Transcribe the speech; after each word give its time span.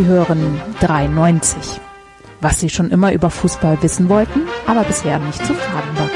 Sie 0.00 0.06
hören 0.06 0.58
93. 0.80 1.78
Was 2.40 2.58
Sie 2.58 2.70
schon 2.70 2.90
immer 2.90 3.12
über 3.12 3.28
Fußball 3.28 3.82
wissen 3.82 4.08
wollten, 4.08 4.48
aber 4.66 4.82
bisher 4.84 5.18
nicht 5.18 5.44
zu 5.44 5.52
fragen 5.52 5.94
war. 5.98 6.10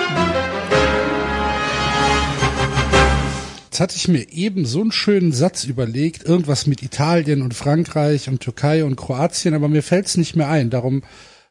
Jetzt 3.64 3.80
hatte 3.80 3.96
ich 3.96 4.08
mir 4.08 4.32
eben 4.32 4.64
so 4.64 4.80
einen 4.80 4.90
schönen 4.90 5.32
Satz 5.32 5.64
überlegt, 5.64 6.24
irgendwas 6.24 6.66
mit 6.66 6.82
Italien 6.82 7.42
und 7.42 7.52
Frankreich 7.52 8.30
und 8.30 8.40
Türkei 8.40 8.84
und 8.84 8.96
Kroatien, 8.96 9.52
aber 9.52 9.68
mir 9.68 9.82
fällt's 9.82 10.16
nicht 10.16 10.34
mehr 10.34 10.48
ein. 10.48 10.70
Darum 10.70 11.02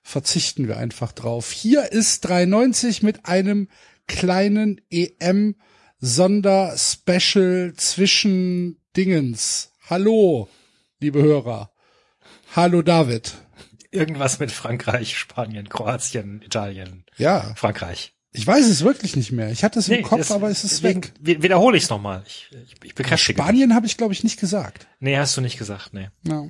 verzichten 0.02 0.68
wir 0.68 0.78
einfach 0.78 1.12
drauf. 1.12 1.52
Hier 1.52 1.92
ist 1.92 2.22
93 2.22 3.04
mit 3.04 3.28
einem 3.28 3.68
kleinen 4.08 4.82
EM 4.90 5.54
Sonderspecial 6.00 7.74
zwischen 7.76 8.78
Dingens. 8.98 9.72
Hallo, 9.88 10.48
liebe 11.00 11.22
Hörer. 11.22 11.73
Hallo 12.56 12.82
David. 12.82 13.34
Irgendwas 13.92 14.40
mit 14.40 14.52
Frankreich, 14.52 15.18
Spanien, 15.18 15.70
Kroatien, 15.70 16.42
Italien. 16.44 17.06
Ja. 17.18 17.54
Frankreich. 17.56 18.14
Ich 18.32 18.48
weiß 18.48 18.66
es 18.68 18.84
wirklich 18.84 19.16
nicht 19.16 19.32
mehr. 19.32 19.52
Ich 19.52 19.64
hatte 19.64 19.78
es 19.80 19.90
im 19.90 20.02
Kopf, 20.02 20.20
das- 20.20 20.32
aber 20.32 20.50
es 20.50 20.64
ist 20.64 20.84
deswegen 20.84 21.04
weg. 21.04 21.14
wi- 21.20 21.44
Wiederhole 21.44 21.78
ich 21.78 21.84
es 21.84 21.90
nochmal. 21.90 22.24
Ich, 22.26 22.50
ich, 22.52 22.76
ich 22.84 22.96
bekräftige. 22.96 23.40
Spanien 23.40 23.76
habe 23.76 23.86
ich, 23.86 23.96
glaube 23.98 24.14
ich, 24.14 24.24
nicht 24.24 24.40
gesagt. 24.40 24.88
Nee, 25.00 25.18
hast 25.18 25.38
du 25.38 25.42
nicht 25.42 25.60
gesagt, 25.60 25.94
nee. 25.94 26.10
Ja. 26.28 26.48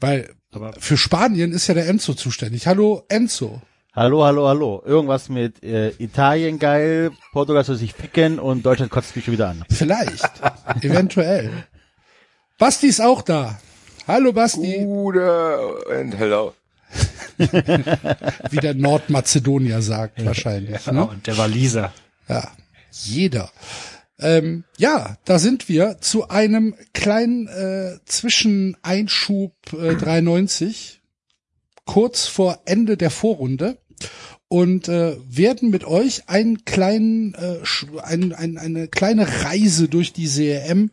Weil 0.00 0.34
Aber 0.52 0.74
für 0.78 0.98
Spanien 0.98 1.52
ist 1.52 1.66
ja 1.68 1.74
der 1.74 1.88
Enzo 1.88 2.12
zuständig. 2.12 2.66
Hallo 2.66 3.04
Enzo. 3.08 3.62
Hallo, 3.94 4.24
hallo, 4.24 4.46
hallo. 4.46 4.82
Irgendwas 4.84 5.30
mit 5.30 5.62
äh, 5.64 5.88
Italien 5.98 6.58
geil, 6.58 7.10
Portugal 7.32 7.64
soll 7.64 7.76
sich 7.76 7.94
ficken 7.94 8.38
und 8.38 8.64
Deutschland 8.64 8.92
kotzt 8.92 9.16
mich 9.16 9.24
schon 9.24 9.32
wieder 9.34 9.48
an. 9.48 9.64
Vielleicht. 9.70 10.30
Eventuell. 10.82 11.50
Basti 12.58 12.86
ist 12.88 13.00
auch 13.00 13.22
da. 13.22 13.58
Hallo 14.08 14.32
Basti. 14.32 14.78
Gute 14.84 15.84
and 15.90 16.14
hello. 16.18 16.54
Wie 17.38 18.56
der 18.56 18.74
Nordmazedonier 18.74 19.82
sagt 19.82 20.24
wahrscheinlich. 20.24 20.86
ja, 20.86 20.92
Ne? 20.92 21.06
und 21.06 21.26
der 21.26 21.36
Waliser. 21.38 21.92
Ja, 22.28 22.50
jeder. 22.90 23.50
Ähm, 24.18 24.64
ja, 24.78 25.16
da 25.24 25.38
sind 25.38 25.68
wir 25.68 25.98
zu 26.00 26.28
einem 26.28 26.74
kleinen 26.94 27.46
äh, 27.48 27.98
Zwischeneinschub 28.06 29.52
äh, 29.74 29.94
93, 29.94 31.00
kurz 31.84 32.26
vor 32.26 32.60
Ende 32.64 32.96
der 32.96 33.10
Vorrunde 33.10 33.78
und 34.48 34.88
äh, 34.88 35.16
werden 35.28 35.70
mit 35.70 35.84
euch 35.84 36.28
einen 36.28 36.64
kleinen, 36.64 37.34
äh, 37.34 37.58
sch- 37.62 37.96
ein, 37.98 38.32
ein, 38.32 38.58
eine 38.58 38.88
kleine 38.88 39.44
Reise 39.44 39.88
durch 39.88 40.12
die 40.12 40.26
CRM 40.26 40.90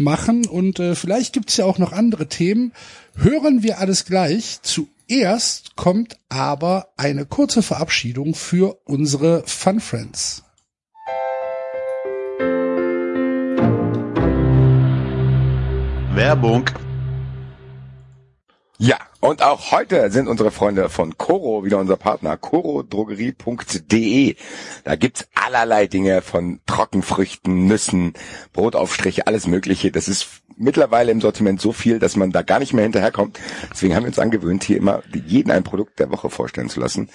machen 0.00 0.46
und 0.46 0.80
äh, 0.80 0.94
vielleicht 0.94 1.32
gibt's 1.32 1.56
ja 1.56 1.64
auch 1.64 1.78
noch 1.78 1.92
andere 1.92 2.26
Themen. 2.26 2.72
Hören 3.16 3.62
wir 3.62 3.78
alles 3.78 4.04
gleich. 4.04 4.60
Zuerst 4.62 5.76
kommt 5.76 6.16
aber 6.28 6.88
eine 6.96 7.26
kurze 7.26 7.62
Verabschiedung 7.62 8.34
für 8.34 8.78
unsere 8.84 9.42
Fun 9.46 9.80
Friends. 9.80 10.42
Werbung. 16.14 16.64
Ja, 18.82 18.96
und 19.20 19.42
auch 19.42 19.72
heute 19.72 20.10
sind 20.10 20.26
unsere 20.26 20.50
Freunde 20.50 20.88
von 20.88 21.18
Coro 21.18 21.66
wieder 21.66 21.76
unser 21.76 21.98
Partner, 21.98 22.38
corodrogerie.de. 22.38 24.36
Da 24.84 24.96
gibt's 24.96 25.28
allerlei 25.34 25.86
Dinge 25.86 26.22
von 26.22 26.60
Trockenfrüchten, 26.64 27.66
Nüssen, 27.66 28.14
Brotaufstriche, 28.54 29.26
alles 29.26 29.46
mögliche. 29.46 29.92
Das 29.92 30.08
ist 30.08 30.40
mittlerweile 30.56 31.12
im 31.12 31.20
Sortiment 31.20 31.60
so 31.60 31.72
viel, 31.72 31.98
dass 31.98 32.16
man 32.16 32.30
da 32.30 32.40
gar 32.40 32.58
nicht 32.58 32.72
mehr 32.72 32.84
hinterherkommt. 32.84 33.38
Deswegen 33.70 33.94
haben 33.94 34.04
wir 34.04 34.08
uns 34.08 34.18
angewöhnt, 34.18 34.64
hier 34.64 34.78
immer 34.78 35.02
jeden 35.12 35.50
ein 35.50 35.62
Produkt 35.62 35.98
der 35.98 36.10
Woche 36.10 36.30
vorstellen 36.30 36.70
zu 36.70 36.80
lassen. 36.80 37.10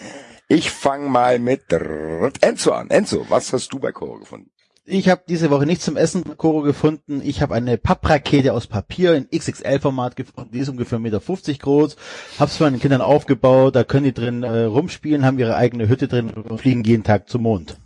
Ich 0.47 0.69
fange 0.69 1.09
mal 1.09 1.39
mit 1.39 1.73
Enzo 1.73 2.73
an. 2.73 2.91
Enzo, 2.91 3.25
was 3.29 3.51
hast 3.53 3.73
du 3.73 3.79
bei 3.79 3.91
Coro 3.91 4.19
gefunden? 4.19 4.51
Ich 4.87 5.09
habe 5.09 5.23
diese 5.27 5.49
Woche 5.49 5.65
nichts 5.65 5.83
zum 5.83 5.97
Essen 5.97 6.21
bei 6.21 6.35
Koro 6.35 6.61
gefunden. 6.61 7.19
Ich 7.25 7.41
habe 7.41 7.55
eine 7.55 7.75
Papprakete 7.79 8.53
aus 8.53 8.67
Papier 8.67 9.15
in 9.15 9.27
XXL-Format 9.35 10.15
gefunden. 10.15 10.51
Die 10.53 10.59
ist 10.59 10.69
ungefähr 10.69 10.99
1,50 10.99 11.01
Meter 11.01 11.59
groß. 11.59 11.95
Hab's 12.37 12.59
meinen 12.59 12.79
Kindern 12.79 13.01
aufgebaut. 13.01 13.75
Da 13.75 13.83
können 13.83 14.03
die 14.03 14.13
drin 14.13 14.43
äh, 14.43 14.65
rumspielen, 14.65 15.25
haben 15.25 15.39
ihre 15.39 15.55
eigene 15.55 15.89
Hütte 15.89 16.07
drin 16.07 16.29
und 16.29 16.61
fliegen 16.61 16.83
jeden 16.83 17.03
Tag 17.03 17.29
zum 17.29 17.41
Mond. 17.41 17.77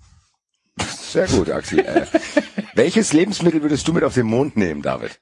Sehr 0.78 1.28
gut, 1.28 1.50
Axel. 1.50 1.80
äh, 1.80 2.06
welches 2.74 3.14
Lebensmittel 3.14 3.62
würdest 3.62 3.88
du 3.88 3.94
mit 3.94 4.04
auf 4.04 4.14
den 4.14 4.26
Mond 4.26 4.58
nehmen, 4.58 4.82
David? 4.82 5.22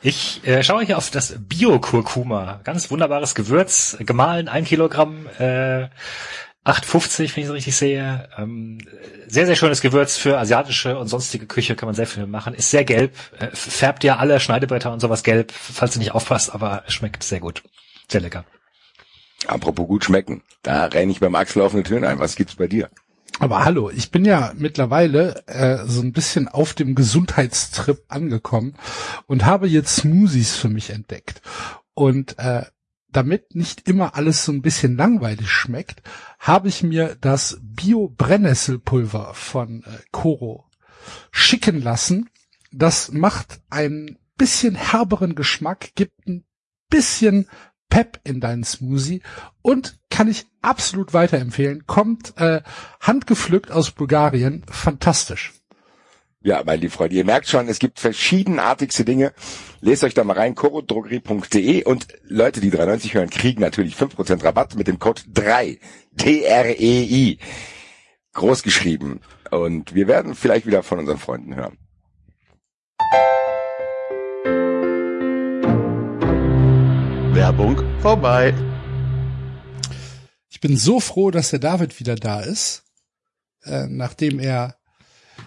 Ich 0.00 0.46
äh, 0.46 0.62
schaue 0.62 0.84
hier 0.84 0.96
auf 0.96 1.10
das 1.10 1.34
Bio-Kurkuma. 1.40 2.60
Ganz 2.62 2.88
wunderbares 2.88 3.34
Gewürz, 3.34 3.96
gemahlen, 3.98 4.46
ein 4.46 4.64
Kilogramm, 4.64 5.26
äh, 5.40 5.88
8,50, 6.68 7.34
wenn 7.34 7.42
ich 7.42 7.46
so 7.46 7.52
richtig 7.54 7.76
sehe. 7.76 8.28
Ähm, 8.36 8.78
sehr, 9.26 9.46
sehr 9.46 9.56
schönes 9.56 9.80
Gewürz 9.80 10.18
für 10.18 10.38
asiatische 10.38 10.98
und 10.98 11.08
sonstige 11.08 11.46
Küche, 11.46 11.76
kann 11.76 11.86
man 11.86 11.94
sehr 11.94 12.06
viel 12.06 12.26
machen. 12.26 12.52
Ist 12.54 12.70
sehr 12.70 12.84
gelb, 12.84 13.14
äh, 13.38 13.48
färbt 13.54 14.04
ja 14.04 14.16
alle 14.16 14.38
Schneidebretter 14.38 14.92
und 14.92 15.00
sowas 15.00 15.22
gelb, 15.22 15.50
falls 15.52 15.94
du 15.94 15.98
nicht 15.98 16.12
aufpasst, 16.12 16.54
aber 16.54 16.84
schmeckt 16.88 17.22
sehr 17.22 17.40
gut. 17.40 17.62
Sehr 18.10 18.20
lecker. 18.20 18.44
Apropos 19.46 19.86
gut 19.86 20.04
schmecken. 20.04 20.42
Da 20.62 20.86
renne 20.86 21.12
ich 21.12 21.20
beim 21.20 21.34
Axel 21.34 21.62
offene 21.62 21.84
Türen 21.84 22.04
ein. 22.04 22.18
Was 22.18 22.36
gibt's 22.36 22.56
bei 22.56 22.66
dir? 22.66 22.90
Aber 23.38 23.64
hallo, 23.64 23.88
ich 23.88 24.10
bin 24.10 24.24
ja 24.24 24.52
mittlerweile 24.56 25.46
äh, 25.46 25.86
so 25.86 26.02
ein 26.02 26.12
bisschen 26.12 26.48
auf 26.48 26.74
dem 26.74 26.94
Gesundheitstrip 26.94 28.02
angekommen 28.08 28.74
und 29.26 29.46
habe 29.46 29.68
jetzt 29.68 29.96
Smoothies 29.96 30.56
für 30.56 30.68
mich 30.68 30.90
entdeckt. 30.90 31.40
Und 31.94 32.38
äh, 32.38 32.64
damit 33.10 33.54
nicht 33.54 33.88
immer 33.88 34.14
alles 34.14 34.44
so 34.44 34.52
ein 34.52 34.62
bisschen 34.62 34.96
langweilig 34.96 35.50
schmeckt, 35.50 36.02
habe 36.38 36.68
ich 36.68 36.82
mir 36.82 37.16
das 37.20 37.58
Bio-Brennnesselpulver 37.62 39.34
von 39.34 39.82
äh, 39.84 39.98
Coro 40.10 40.68
schicken 41.30 41.80
lassen. 41.82 42.30
Das 42.70 43.12
macht 43.12 43.60
einen 43.70 44.18
bisschen 44.36 44.74
herberen 44.74 45.34
Geschmack, 45.34 45.90
gibt 45.94 46.26
ein 46.28 46.44
bisschen 46.88 47.48
Pep 47.90 48.20
in 48.24 48.40
deinen 48.40 48.64
Smoothie 48.64 49.22
und 49.62 49.98
kann 50.10 50.28
ich 50.28 50.46
absolut 50.62 51.14
weiterempfehlen. 51.14 51.86
Kommt 51.86 52.36
äh, 52.36 52.62
handgepflückt 53.00 53.70
aus 53.70 53.90
Bulgarien, 53.90 54.64
fantastisch. 54.70 55.57
Ja, 56.40 56.62
mein 56.64 56.80
liebe 56.80 56.92
Freunde, 56.92 57.16
ihr 57.16 57.24
merkt 57.24 57.48
schon, 57.48 57.68
es 57.68 57.80
gibt 57.80 57.98
verschiedenartigste 57.98 59.04
Dinge. 59.04 59.32
Lest 59.80 60.04
euch 60.04 60.14
da 60.14 60.22
mal 60.22 60.36
rein, 60.36 60.54
corodrogerie.de 60.54 61.82
und 61.82 62.06
Leute, 62.22 62.60
die 62.60 62.70
3,90 62.70 63.14
hören, 63.14 63.28
kriegen 63.28 63.60
natürlich 63.60 63.96
5% 63.96 64.44
Rabatt 64.44 64.76
mit 64.76 64.86
dem 64.86 65.00
Code 65.00 65.22
3, 65.34 65.80
T-R-E-I, 66.16 67.38
groß 68.34 68.62
geschrieben. 68.62 69.20
Und 69.50 69.96
wir 69.96 70.06
werden 70.06 70.36
vielleicht 70.36 70.64
wieder 70.66 70.84
von 70.84 71.00
unseren 71.00 71.18
Freunden 71.18 71.56
hören. 71.56 71.76
Werbung 77.34 77.82
vorbei. 78.00 78.54
Ich 80.48 80.60
bin 80.60 80.76
so 80.76 81.00
froh, 81.00 81.32
dass 81.32 81.50
der 81.50 81.58
David 81.58 81.98
wieder 81.98 82.14
da 82.14 82.40
ist, 82.40 82.84
äh, 83.64 83.86
nachdem 83.88 84.38
er 84.38 84.77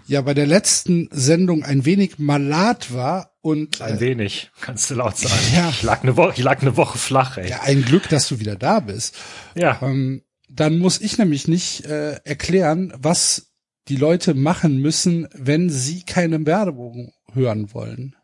ja 0.07 0.21
bei 0.21 0.33
der 0.33 0.47
letzten 0.47 1.09
Sendung 1.11 1.63
ein 1.63 1.85
wenig 1.85 2.19
malat 2.19 2.93
war 2.93 3.31
und 3.41 3.81
Ein 3.81 3.97
äh, 3.97 3.99
wenig, 3.99 4.51
kannst 4.61 4.89
du 4.89 4.95
laut 4.95 5.17
sagen. 5.17 5.41
Ja. 5.55 5.69
Ich 5.69 5.83
lag 5.83 6.03
eine 6.03 6.17
Woche, 6.17 6.33
ich 6.35 6.43
lag 6.43 6.61
eine 6.61 6.77
Woche 6.77 6.97
flach, 6.97 7.37
ey. 7.37 7.49
ja, 7.49 7.61
ein 7.61 7.83
Glück, 7.83 8.07
dass 8.09 8.27
du 8.27 8.39
wieder 8.39 8.55
da 8.55 8.79
bist. 8.79 9.17
Ja. 9.55 9.79
Ähm, 9.81 10.23
dann 10.49 10.77
muss 10.79 10.99
ich 11.01 11.17
nämlich 11.17 11.47
nicht 11.47 11.85
äh, 11.85 12.15
erklären, 12.23 12.93
was 12.97 13.53
die 13.87 13.95
Leute 13.95 14.33
machen 14.33 14.77
müssen, 14.77 15.27
wenn 15.33 15.69
sie 15.69 16.03
keine 16.03 16.45
Werbung 16.45 17.13
hören 17.33 17.73
wollen. 17.73 18.15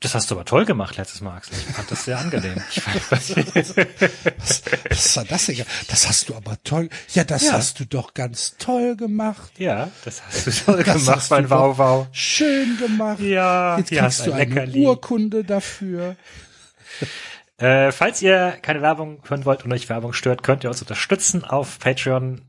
Das 0.00 0.14
hast 0.14 0.30
du 0.30 0.36
aber 0.36 0.44
toll 0.44 0.64
gemacht 0.64 0.96
letztes 0.96 1.20
Mal, 1.22 1.36
Axel. 1.36 1.56
Ich 1.58 1.74
fand 1.74 1.90
das 1.90 2.04
sehr 2.04 2.18
angenehm. 2.18 2.54
Was, 3.10 4.62
was 4.90 5.16
war 5.16 5.24
das, 5.24 5.46
Digga? 5.46 5.64
Das 5.88 6.08
hast 6.08 6.28
du 6.28 6.36
aber 6.36 6.56
toll. 6.62 6.88
Ja, 7.14 7.24
das 7.24 7.42
Ja. 7.46 7.52
hast 7.54 7.80
du 7.80 7.84
doch 7.84 8.14
ganz 8.14 8.54
toll 8.58 8.94
gemacht. 8.96 9.50
ja, 9.58 9.90
das 10.04 10.22
hast 10.24 10.46
du 10.46 10.50
toll 10.52 10.84
Das 10.84 10.94
gemacht, 11.02 11.16
hast 11.16 11.30
mein 11.30 11.50
Wow 11.50 11.78
Wow. 11.78 12.06
Schön 12.12 12.76
gemacht. 12.78 13.18
Ja, 13.20 13.76
Jetzt 13.78 13.90
kriegst 13.90 14.26
du 14.26 14.32
ein 14.32 14.40
eine 14.42 14.54
Leckerli. 14.54 14.86
Urkunde 14.86 15.44
dafür. 15.44 16.16
Äh, 17.60 17.90
falls 17.90 18.22
ihr 18.22 18.52
keine 18.62 18.82
Werbung 18.82 19.20
hören 19.28 19.44
wollt 19.44 19.64
und 19.64 19.72
euch 19.72 19.88
Werbung 19.88 20.12
stört, 20.12 20.44
könnt 20.44 20.62
ihr 20.62 20.70
uns 20.70 20.80
unterstützen 20.80 21.42
auf 21.42 21.80
Patreon. 21.80 22.42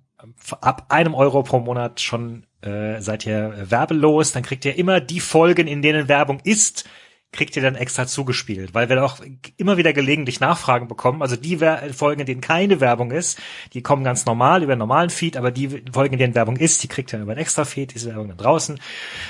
Ab 0.62 0.86
einem 0.90 1.16
Euro 1.16 1.42
pro 1.42 1.60
Monat 1.60 2.00
schon 2.00 2.46
äh, 2.62 3.02
seid 3.02 3.26
ihr 3.26 3.56
werbelos. 3.72 4.34
Dann 4.34 4.44
kriegt 4.44 4.66
ihr 4.66 4.76
immer 4.78 5.02
die 5.02 5.20
Folgen, 5.20 5.66
in 5.68 5.82
denen 5.82 6.08
Werbung 6.10 6.40
ist, 6.44 6.88
kriegt 7.32 7.56
ihr 7.56 7.62
dann 7.62 7.76
extra 7.76 8.08
zugespielt, 8.08 8.74
weil 8.74 8.90
wir 8.90 9.04
auch 9.04 9.20
immer 9.58 9.78
wieder 9.78 9.94
gelegentlich 9.94 10.40
Nachfragen 10.40 10.88
bekommen. 10.88 11.22
Also 11.22 11.36
die 11.36 11.58
Folgen, 11.94 12.22
in 12.22 12.26
denen 12.26 12.42
keine 12.42 12.82
Werbung 12.82 13.12
ist, 13.12 13.40
die 13.74 13.84
kommen 13.84 14.04
ganz 14.04 14.26
normal 14.26 14.64
über 14.64 14.74
einen 14.74 14.80
normalen 14.80 15.12
Feed, 15.12 15.38
aber 15.38 15.52
die 15.52 15.84
Folgen, 15.92 16.14
in 16.14 16.20
denen 16.20 16.36
Werbung 16.36 16.58
ist, 16.58 16.82
die 16.82 16.88
kriegt 16.88 17.14
ihr 17.14 17.20
über 17.20 17.34
einen 17.34 17.42
extra 17.42 17.66
Feed, 17.66 17.94
diese 17.94 18.10
Werbung 18.10 18.30
dann 18.30 18.38
draußen. 18.38 18.80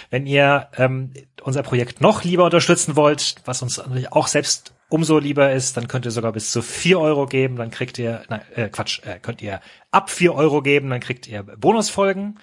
Wenn 0.10 0.26
ihr 0.26 0.70
ähm, 0.78 1.12
unser 1.44 1.62
Projekt 1.62 2.00
noch 2.00 2.24
lieber 2.24 2.46
unterstützen 2.46 2.96
wollt, 2.96 3.36
was 3.46 3.62
uns 3.62 3.78
natürlich 3.78 4.14
auch 4.14 4.28
selbst 4.28 4.74
umso 4.88 5.20
lieber 5.20 5.52
ist, 5.52 5.78
dann 5.78 5.88
könnt 5.88 6.06
ihr 6.06 6.12
sogar 6.12 6.32
bis 6.32 6.52
zu 6.52 6.62
vier 6.62 7.00
Euro 7.00 7.26
geben, 7.26 7.58
dann 7.58 7.70
kriegt 7.70 8.00
ihr, 8.00 8.24
nein, 8.30 8.42
äh, 8.56 8.70
Quatsch, 8.70 9.02
äh, 9.06 9.20
könnt 9.20 9.42
ihr 9.42 9.62
ab 9.92 10.10
vier 10.10 10.34
Euro 10.34 10.62
geben, 10.62 10.90
dann 10.90 11.00
kriegt 11.00 11.28
ihr 11.28 11.44
Bonusfolgen 11.44 12.40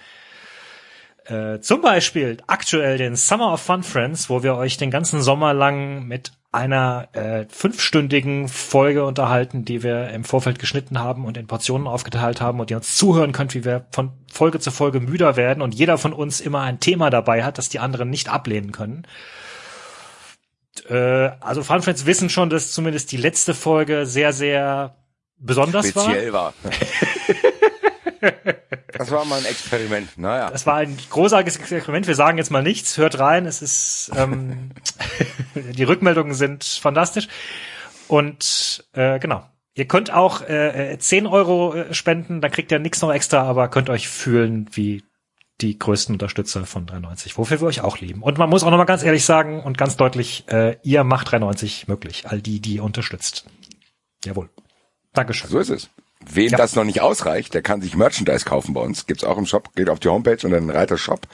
äh, 1.27 1.59
zum 1.59 1.81
Beispiel 1.81 2.37
aktuell 2.47 2.97
den 2.97 3.15
Summer 3.15 3.53
of 3.53 3.61
Fun 3.61 3.83
Friends, 3.83 4.29
wo 4.29 4.43
wir 4.43 4.55
euch 4.55 4.77
den 4.77 4.91
ganzen 4.91 5.21
Sommer 5.21 5.53
lang 5.53 6.07
mit 6.07 6.31
einer 6.53 7.09
äh, 7.11 7.45
fünfstündigen 7.49 8.47
Folge 8.47 9.05
unterhalten, 9.05 9.65
die 9.65 9.83
wir 9.83 10.09
im 10.09 10.23
Vorfeld 10.23 10.57
geschnitten 10.57 10.99
haben 10.99 11.25
und 11.25 11.35
in 11.35 11.45
Portionen 11.45 11.85
aufgeteilt 11.85 12.39
haben 12.39 12.59
und 12.61 12.71
ihr 12.71 12.77
uns 12.77 12.95
zuhören 12.95 13.33
könnt, 13.33 13.53
wie 13.53 13.65
wir 13.65 13.85
von 13.91 14.11
Folge 14.31 14.59
zu 14.59 14.71
Folge 14.71 15.01
müder 15.01 15.35
werden 15.35 15.61
und 15.61 15.75
jeder 15.75 15.97
von 15.97 16.13
uns 16.13 16.39
immer 16.39 16.61
ein 16.61 16.79
Thema 16.79 17.09
dabei 17.09 17.43
hat, 17.43 17.57
das 17.57 17.67
die 17.69 17.79
anderen 17.79 18.09
nicht 18.09 18.29
ablehnen 18.29 18.71
können. 18.71 19.03
Äh, 20.89 21.31
also 21.41 21.61
Fun 21.63 21.81
Friends 21.81 22.05
wissen 22.05 22.29
schon, 22.29 22.49
dass 22.49 22.71
zumindest 22.71 23.11
die 23.11 23.17
letzte 23.17 23.53
Folge 23.53 24.05
sehr, 24.05 24.31
sehr 24.31 24.95
besonders 25.37 25.89
Speziell 25.89 26.31
war. 26.31 26.53
war. 26.63 26.71
Das 28.93 29.11
war 29.11 29.25
mal 29.25 29.39
ein 29.39 29.45
Experiment, 29.45 30.17
naja. 30.17 30.49
Das 30.49 30.65
war 30.65 30.75
ein 30.75 30.97
großartiges 31.09 31.57
Experiment. 31.57 32.07
Wir 32.07 32.15
sagen 32.15 32.37
jetzt 32.37 32.51
mal 32.51 32.63
nichts. 32.63 32.97
Hört 32.97 33.19
rein. 33.19 33.45
Es 33.45 33.61
ist, 33.61 34.11
ähm, 34.15 34.71
die 35.55 35.83
Rückmeldungen 35.83 36.33
sind 36.33 36.63
fantastisch. 36.63 37.27
Und 38.07 38.85
äh, 38.93 39.19
genau. 39.19 39.45
Ihr 39.73 39.85
könnt 39.85 40.11
auch 40.11 40.41
äh, 40.41 40.97
10 40.97 41.27
Euro 41.27 41.75
äh, 41.75 41.93
spenden, 41.93 42.41
dann 42.41 42.49
kriegt 42.49 42.71
ihr 42.71 42.79
nichts 42.79 43.03
noch 43.03 43.13
extra, 43.13 43.43
aber 43.43 43.67
könnt 43.67 43.91
euch 43.91 44.09
fühlen 44.09 44.67
wie 44.71 45.03
die 45.61 45.77
größten 45.77 46.15
Unterstützer 46.15 46.65
von 46.65 46.87
93, 46.87 47.37
wofür 47.37 47.61
wir 47.61 47.67
euch 47.67 47.81
auch 47.81 47.99
lieben. 47.99 48.23
Und 48.23 48.39
man 48.39 48.49
muss 48.49 48.63
auch 48.63 48.71
nochmal 48.71 48.87
ganz 48.87 49.03
ehrlich 49.03 49.23
sagen 49.23 49.61
und 49.61 49.77
ganz 49.77 49.95
deutlich, 49.95 50.45
äh, 50.47 50.77
ihr 50.81 51.03
macht 51.03 51.31
93 51.31 51.87
möglich, 51.87 52.25
all 52.27 52.41
die, 52.41 52.59
die 52.59 52.75
ihr 52.75 52.83
unterstützt. 52.83 53.45
Jawohl. 54.25 54.49
Dankeschön. 55.13 55.49
So 55.49 55.59
ist 55.59 55.69
es. 55.69 55.89
Wem 56.25 56.49
ja. 56.49 56.57
das 56.57 56.75
noch 56.75 56.83
nicht 56.83 57.01
ausreicht, 57.01 57.53
der 57.53 57.61
kann 57.61 57.81
sich 57.81 57.95
Merchandise 57.95 58.45
kaufen 58.45 58.73
bei 58.73 58.81
uns. 58.81 59.05
Gibt's 59.05 59.23
auch 59.23 59.37
im 59.37 59.45
Shop, 59.45 59.75
geht 59.75 59.89
auf 59.89 59.99
die 59.99 60.09
Homepage 60.09 60.39
und 60.43 60.51
dann 60.51 60.69
Reiter 60.69 60.97
Shop. 60.97 61.27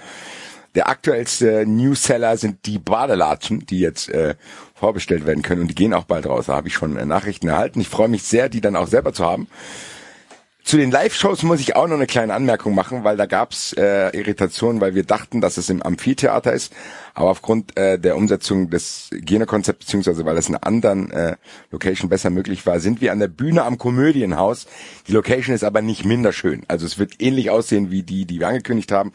Der 0.75 0.89
aktuellste 0.89 1.65
Newseller 1.67 2.35
sind 2.37 2.65
die 2.65 2.79
Badelatschen, 2.79 3.65
die 3.65 3.79
jetzt 3.79 4.09
äh, 4.09 4.35
vorbestellt 4.73 5.25
werden 5.25 5.43
können 5.43 5.61
und 5.61 5.67
die 5.67 5.75
gehen 5.75 5.93
auch 5.93 6.05
bald 6.05 6.25
raus. 6.25 6.47
Da 6.47 6.55
habe 6.55 6.67
ich 6.67 6.73
schon 6.73 6.97
äh, 6.97 7.05
Nachrichten 7.05 7.47
erhalten. 7.47 7.79
Ich 7.79 7.89
freue 7.89 8.07
mich 8.07 8.23
sehr, 8.23 8.49
die 8.49 8.61
dann 8.61 8.75
auch 8.75 8.87
selber 8.87 9.13
zu 9.13 9.23
haben. 9.23 9.47
Zu 10.63 10.77
den 10.77 10.91
Live-Shows 10.91 11.43
muss 11.43 11.59
ich 11.59 11.75
auch 11.75 11.87
noch 11.87 11.95
eine 11.95 12.07
kleine 12.07 12.33
Anmerkung 12.33 12.73
machen, 12.73 13.03
weil 13.03 13.17
da 13.17 13.25
gab's 13.25 13.73
äh, 13.73 14.17
Irritationen, 14.17 14.79
weil 14.79 14.95
wir 14.95 15.03
dachten, 15.03 15.41
dass 15.41 15.57
es 15.57 15.69
im 15.69 15.83
Amphitheater 15.83 16.53
ist, 16.53 16.71
aber 17.13 17.31
aufgrund 17.31 17.75
äh, 17.77 17.99
der 17.99 18.15
Umsetzung 18.15 18.69
des 18.69 19.09
Hygienekonzepts, 19.11 19.85
beziehungsweise 19.85 20.23
weil 20.23 20.37
es 20.37 20.47
in 20.47 20.55
einer 20.55 20.65
anderen 20.65 21.11
äh, 21.11 21.35
Location 21.71 22.09
besser 22.09 22.29
möglich 22.29 22.65
war, 22.65 22.79
sind 22.79 23.01
wir 23.01 23.11
an 23.11 23.19
der 23.19 23.27
Bühne 23.27 23.63
am 23.63 23.77
Komödienhaus. 23.77 24.65
Die 25.07 25.11
Location 25.11 25.53
ist 25.53 25.65
aber 25.65 25.81
nicht 25.81 26.05
minder 26.05 26.31
schön. 26.31 26.63
Also 26.69 26.85
es 26.85 26.97
wird 26.97 27.19
ähnlich 27.19 27.49
aussehen 27.49 27.91
wie 27.91 28.03
die, 28.03 28.25
die 28.25 28.39
wir 28.39 28.47
angekündigt 28.47 28.93
haben 28.93 29.11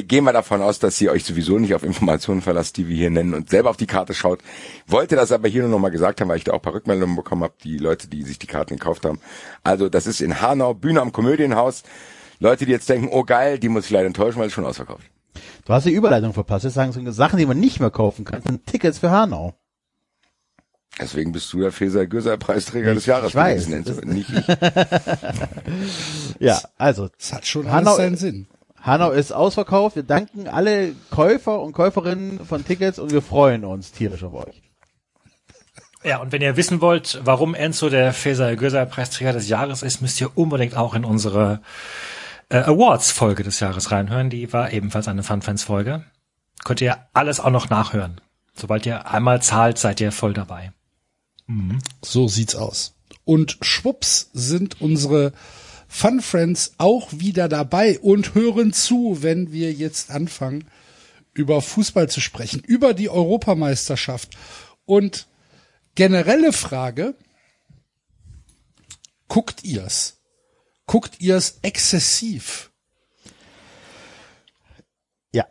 gehen 0.00 0.24
wir 0.24 0.32
davon 0.32 0.62
aus, 0.62 0.78
dass 0.78 1.00
ihr 1.00 1.12
euch 1.12 1.24
sowieso 1.24 1.58
nicht 1.58 1.74
auf 1.74 1.82
Informationen 1.82 2.40
verlasst, 2.40 2.78
die 2.78 2.88
wir 2.88 2.96
hier 2.96 3.10
nennen 3.10 3.34
und 3.34 3.50
selber 3.50 3.68
auf 3.68 3.76
die 3.76 3.86
Karte 3.86 4.14
schaut. 4.14 4.40
Wollte 4.86 5.16
das 5.16 5.32
aber 5.32 5.48
hier 5.48 5.62
nur 5.62 5.70
noch 5.70 5.78
mal 5.78 5.90
gesagt 5.90 6.20
haben, 6.20 6.28
weil 6.28 6.38
ich 6.38 6.44
da 6.44 6.52
auch 6.52 6.56
ein 6.56 6.62
paar 6.62 6.74
Rückmeldungen 6.74 7.16
bekommen 7.16 7.42
habe, 7.42 7.54
die 7.62 7.76
Leute, 7.76 8.08
die 8.08 8.22
sich 8.22 8.38
die 8.38 8.46
Karten 8.46 8.76
gekauft 8.76 9.04
haben. 9.04 9.20
Also 9.62 9.90
das 9.90 10.06
ist 10.06 10.22
in 10.22 10.40
Hanau, 10.40 10.72
Bühne 10.72 11.02
am 11.02 11.12
Komödienhaus. 11.12 11.82
Leute, 12.38 12.64
die 12.64 12.72
jetzt 12.72 12.88
denken, 12.88 13.08
oh 13.10 13.24
geil, 13.24 13.58
die 13.58 13.68
muss 13.68 13.84
ich 13.84 13.90
leider 13.90 14.06
enttäuschen, 14.06 14.40
weil 14.40 14.46
es 14.46 14.52
schon 14.52 14.64
ausverkauft. 14.64 15.04
Du 15.64 15.72
hast 15.72 15.86
die 15.86 15.92
Überleitung 15.92 16.32
verpasst. 16.32 16.64
Jetzt 16.64 16.74
sagen 16.74 16.92
so 16.92 17.10
Sachen, 17.10 17.38
die 17.38 17.46
man 17.46 17.60
nicht 17.60 17.78
mehr 17.78 17.90
kaufen 17.90 18.24
kann, 18.24 18.42
sind 18.42 18.66
Tickets 18.66 18.98
für 18.98 19.10
Hanau. 19.10 19.54
Deswegen 21.00 21.32
bist 21.32 21.52
du 21.52 21.60
der 21.60 21.72
Feser 21.72 22.06
Göser 22.06 22.36
Preisträger 22.36 22.90
ich, 22.90 22.98
des 22.98 23.06
Jahres. 23.06 23.30
Ich 23.30 23.34
weiß. 23.34 23.68
Nicht 23.68 24.28
ich. 24.30 24.46
ja, 26.38 26.60
also. 26.76 27.08
Es 27.18 27.32
hat 27.32 27.46
schon 27.46 27.70
Hanau, 27.70 27.96
seinen 27.96 28.16
Sinn. 28.16 28.46
Hanau 28.82 29.10
ist 29.10 29.32
ausverkauft. 29.32 29.96
Wir 29.96 30.02
danken 30.02 30.48
alle 30.48 30.94
Käufer 31.10 31.60
und 31.60 31.72
Käuferinnen 31.72 32.44
von 32.44 32.64
Tickets 32.64 32.98
und 32.98 33.12
wir 33.12 33.22
freuen 33.22 33.64
uns 33.64 33.92
tierisch 33.92 34.24
auf 34.24 34.34
euch. 34.34 34.60
Ja, 36.04 36.18
und 36.18 36.32
wenn 36.32 36.42
ihr 36.42 36.56
wissen 36.56 36.80
wollt, 36.80 37.20
warum 37.24 37.54
Enzo 37.54 37.88
der 37.88 38.12
Feser 38.12 38.56
Göser 38.56 38.84
Preisträger 38.86 39.32
des 39.32 39.48
Jahres 39.48 39.82
ist, 39.82 40.02
müsst 40.02 40.20
ihr 40.20 40.36
unbedingt 40.36 40.76
auch 40.76 40.94
in 40.94 41.04
unsere 41.04 41.62
äh, 42.48 42.56
Awards-Folge 42.56 43.44
des 43.44 43.60
Jahres 43.60 43.92
reinhören. 43.92 44.28
Die 44.28 44.52
war 44.52 44.72
ebenfalls 44.72 45.06
eine 45.06 45.22
Fun-Fans-Folge. 45.22 46.04
Könnt 46.64 46.80
ihr 46.80 46.98
alles 47.12 47.38
auch 47.38 47.50
noch 47.50 47.70
nachhören. 47.70 48.20
Sobald 48.54 48.84
ihr 48.84 49.08
einmal 49.08 49.40
zahlt, 49.42 49.78
seid 49.78 50.00
ihr 50.00 50.10
voll 50.10 50.34
dabei. 50.34 50.72
Mhm. 51.46 51.78
So 52.02 52.26
sieht's 52.26 52.56
aus. 52.56 52.94
Und 53.24 53.58
schwupps 53.62 54.30
sind 54.32 54.80
unsere 54.80 55.32
Fun 55.94 56.22
Friends 56.22 56.72
auch 56.78 57.12
wieder 57.12 57.50
dabei 57.50 57.98
und 57.98 58.34
hören 58.34 58.72
zu, 58.72 59.18
wenn 59.20 59.52
wir 59.52 59.74
jetzt 59.74 60.10
anfangen, 60.10 60.64
über 61.34 61.60
Fußball 61.60 62.08
zu 62.08 62.22
sprechen, 62.22 62.60
über 62.60 62.94
die 62.94 63.10
Europameisterschaft. 63.10 64.30
Und 64.86 65.26
generelle 65.94 66.54
Frage, 66.54 67.14
guckt 69.28 69.64
ihr's? 69.64 70.16
Guckt 70.86 71.20
ihr's 71.20 71.58
exzessiv? 71.60 72.70
Ja. 75.30 75.46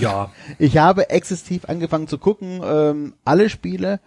ja. 0.00 0.32
Ich 0.58 0.78
habe 0.78 1.10
exzessiv 1.10 1.66
angefangen 1.66 2.08
zu 2.08 2.18
gucken, 2.18 2.60
ähm, 2.64 3.14
alle 3.24 3.48
Spiele 3.48 4.00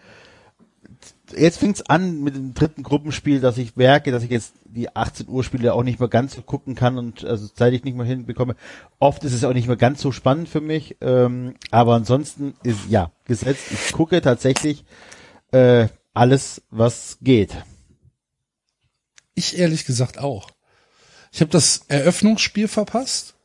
jetzt 1.38 1.60
fängt's 1.60 1.82
an 1.84 2.22
mit 2.22 2.36
dem 2.36 2.54
dritten 2.54 2.84
Gruppenspiel, 2.84 3.40
dass 3.40 3.58
ich 3.58 3.76
merke, 3.76 4.12
dass 4.12 4.24
ich 4.24 4.30
jetzt 4.30 4.54
die 4.66 4.96
18 4.96 5.28
Uhr 5.28 5.44
Spiele 5.44 5.74
auch 5.74 5.84
nicht 5.84 6.00
mehr 6.00 6.10
ganz 6.10 6.36
so 6.36 6.42
gucken 6.42 6.76
kann 6.76 6.98
und 6.98 7.24
also 7.24 7.48
zeitlich 7.48 7.84
nicht 7.84 7.96
mehr 7.96 8.06
hinbekomme. 8.06 8.56
Oft 9.00 9.24
ist 9.24 9.34
es 9.34 9.44
auch 9.44 9.54
nicht 9.54 9.68
mehr 9.68 9.78
ganz 9.78 10.02
so 10.02 10.12
spannend 10.12 10.50
für 10.50 10.62
mich, 10.62 10.98
ähm, 11.02 11.56
aber 11.72 11.96
ansonsten 11.96 12.56
ist 12.64 12.90
ja 12.90 13.12
gesetzt. 13.26 13.66
Ich 13.72 13.92
gucke 13.92 14.22
tatsächlich 14.22 14.84
äh, 15.52 15.88
alles, 16.14 16.62
was 16.70 17.18
geht. 17.22 17.56
Ich 19.34 19.58
ehrlich 19.58 19.86
gesagt 19.86 20.18
auch. 20.18 20.50
Ich 21.32 21.42
habe 21.42 21.52
das 21.52 21.82
Eröffnungsspiel 21.88 22.68
verpasst. 22.68 23.36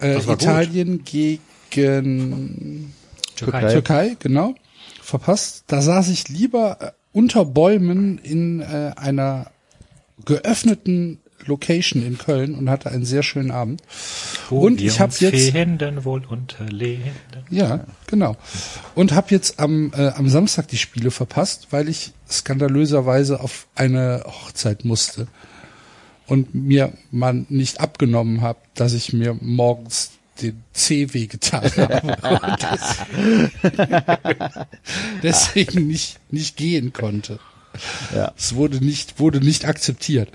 Äh, 0.00 0.18
Italien 0.18 0.98
gut. 0.98 1.06
gegen 1.70 2.94
Türkei. 3.36 3.72
Türkei, 3.72 4.16
genau 4.18 4.54
verpasst. 5.06 5.64
Da 5.68 5.80
saß 5.80 6.08
ich 6.08 6.28
lieber 6.28 6.78
äh, 6.80 6.90
unter 7.12 7.44
Bäumen 7.44 8.18
in 8.18 8.60
äh, 8.60 8.92
einer 8.96 9.50
geöffneten 10.24 11.20
Location 11.44 12.04
in 12.04 12.18
Köln 12.18 12.54
und 12.54 12.68
hatte 12.68 12.90
einen 12.90 13.04
sehr 13.04 13.22
schönen 13.22 13.50
Abend. 13.50 13.82
Wo 14.50 14.66
und 14.66 14.80
ich 14.80 14.98
habe 15.00 15.12
jetzt 15.18 15.54
wohl 16.04 16.24
unterlehnen. 16.24 17.12
Ja, 17.50 17.84
genau. 18.06 18.36
Und 18.94 19.12
habe 19.12 19.28
jetzt 19.30 19.60
am 19.60 19.92
äh, 19.94 20.08
am 20.08 20.28
Samstag 20.28 20.68
die 20.68 20.78
Spiele 20.78 21.10
verpasst, 21.10 21.68
weil 21.70 21.88
ich 21.88 22.12
skandalöserweise 22.28 23.40
auf 23.40 23.68
eine 23.76 24.24
Hochzeit 24.26 24.84
musste 24.84 25.28
und 26.26 26.54
mir 26.54 26.92
man 27.12 27.46
nicht 27.48 27.80
abgenommen 27.80 28.40
habe, 28.40 28.58
dass 28.74 28.92
ich 28.92 29.12
mir 29.12 29.36
morgens 29.40 30.10
den 30.42 30.62
C 30.72 31.06
getan 31.06 31.70
habe. 31.76 32.66
deswegen 35.22 35.86
nicht, 35.86 36.18
nicht 36.30 36.56
gehen 36.56 36.92
konnte. 36.92 37.38
Ja. 38.14 38.32
Es 38.36 38.54
wurde 38.54 38.84
nicht, 38.84 39.18
wurde 39.18 39.40
nicht 39.40 39.66
akzeptiert. 39.66 40.30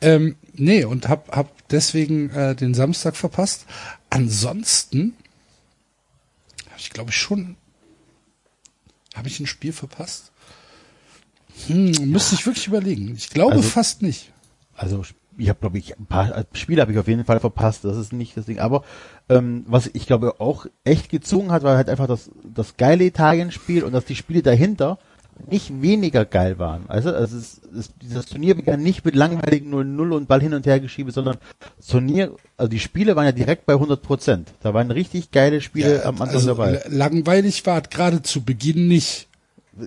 Ähm, 0.00 0.36
nee, 0.54 0.84
und 0.84 1.08
hab, 1.08 1.34
hab 1.34 1.68
deswegen 1.68 2.30
äh, 2.30 2.54
den 2.54 2.74
Samstag 2.74 3.16
verpasst. 3.16 3.66
Ansonsten 4.10 5.14
habe 6.70 6.80
ich, 6.80 6.90
glaube 6.90 7.10
ich, 7.10 7.16
schon. 7.16 7.56
Habe 9.14 9.28
ich 9.28 9.40
ein 9.40 9.46
Spiel 9.46 9.72
verpasst? 9.72 10.30
Hm, 11.66 12.10
müsste 12.10 12.34
ich 12.34 12.46
wirklich 12.46 12.66
überlegen. 12.66 13.14
Ich 13.16 13.30
glaube 13.30 13.56
also, 13.56 13.68
fast 13.68 14.02
nicht. 14.02 14.32
Also 14.74 15.02
ich 15.38 15.48
habe, 15.48 15.60
glaube 15.60 15.78
ich, 15.78 15.98
ein 15.98 16.06
paar 16.06 16.44
Spiele 16.52 16.82
habe 16.82 16.92
ich 16.92 16.98
auf 16.98 17.08
jeden 17.08 17.24
Fall 17.24 17.40
verpasst. 17.40 17.84
Das 17.84 17.96
ist 17.96 18.12
nicht 18.12 18.36
das 18.36 18.46
Ding. 18.46 18.58
Aber 18.58 18.84
ähm, 19.28 19.64
was 19.66 19.90
ich 19.92 20.06
glaube 20.06 20.40
auch 20.40 20.66
echt 20.84 21.08
gezogen 21.10 21.52
hat, 21.52 21.62
war 21.62 21.76
halt 21.76 21.88
einfach 21.88 22.06
das, 22.06 22.30
das 22.44 22.76
geile 22.76 23.04
Italien-Spiel 23.04 23.84
und 23.84 23.92
dass 23.92 24.04
die 24.04 24.16
Spiele 24.16 24.42
dahinter 24.42 24.98
nicht 25.50 25.82
weniger 25.82 26.24
geil 26.24 26.58
waren. 26.58 26.84
Also, 26.88 27.10
also 27.12 27.36
es, 27.36 27.60
es, 27.78 27.90
dieses 28.00 28.26
Turnier 28.26 28.54
begann 28.54 28.82
nicht 28.82 29.04
mit 29.04 29.14
langweiligen 29.14 29.72
0-0 29.74 30.10
und 30.12 30.28
Ball 30.28 30.40
hin 30.40 30.54
und 30.54 30.64
her 30.66 30.80
geschiebe, 30.80 31.10
sondern 31.12 31.36
das 31.76 31.88
Turnier, 31.88 32.32
also 32.56 32.70
die 32.70 32.78
Spiele 32.78 33.16
waren 33.16 33.26
ja 33.26 33.32
direkt 33.32 33.66
bei 33.66 33.74
100 33.74 34.00
Prozent. 34.00 34.54
Da 34.62 34.72
waren 34.72 34.90
richtig 34.90 35.30
geile 35.30 35.60
Spiele 35.60 35.96
Ja, 35.96 36.02
am 36.04 36.14
Anfang 36.22 36.28
also 36.28 36.46
dabei. 36.54 36.82
langweilig 36.88 37.64
war 37.66 37.82
es 37.82 37.90
gerade 37.90 38.22
zu 38.22 38.42
Beginn 38.44 38.88
nicht. 38.88 39.28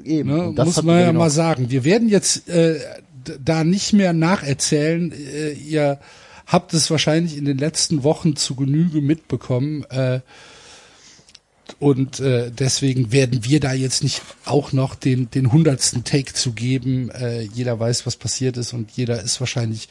Eben. 0.04 0.30
Ne? 0.30 0.54
Das 0.56 0.68
Muss 0.68 0.84
man 0.84 1.00
ja 1.00 1.12
mal 1.12 1.32
sagen. 1.32 1.72
Wir 1.72 1.84
werden 1.84 2.10
jetzt 2.10 2.48
äh, 2.48 2.80
da 3.44 3.64
nicht 3.64 3.94
mehr 3.94 4.14
nacherzählen. 4.14 5.12
Äh, 5.12 5.52
ihr 5.52 6.00
habt 6.48 6.74
es 6.74 6.90
wahrscheinlich 6.90 7.38
in 7.38 7.46
den 7.46 7.58
letzten 7.58 8.04
Wochen 8.04 8.36
zu 8.36 8.56
Genüge 8.56 9.02
mitbekommen. 9.02 9.84
Äh, 9.90 10.22
und 11.78 12.20
äh, 12.20 12.52
deswegen 12.52 13.12
werden 13.12 13.46
wir 13.46 13.60
da 13.60 13.74
jetzt 13.74 14.02
nicht 14.04 14.22
auch 14.46 14.72
noch 14.74 14.96
den 14.96 15.30
den 15.30 15.52
hundertsten 15.52 16.04
Take 16.04 16.34
zu 16.34 16.54
geben. 16.54 17.10
Äh, 17.12 17.42
jeder 17.42 17.80
weiß, 17.80 18.06
was 18.08 18.16
passiert 18.16 18.58
ist 18.58 18.74
und 18.74 18.90
jeder 18.92 19.22
ist 19.22 19.40
wahrscheinlich 19.40 19.88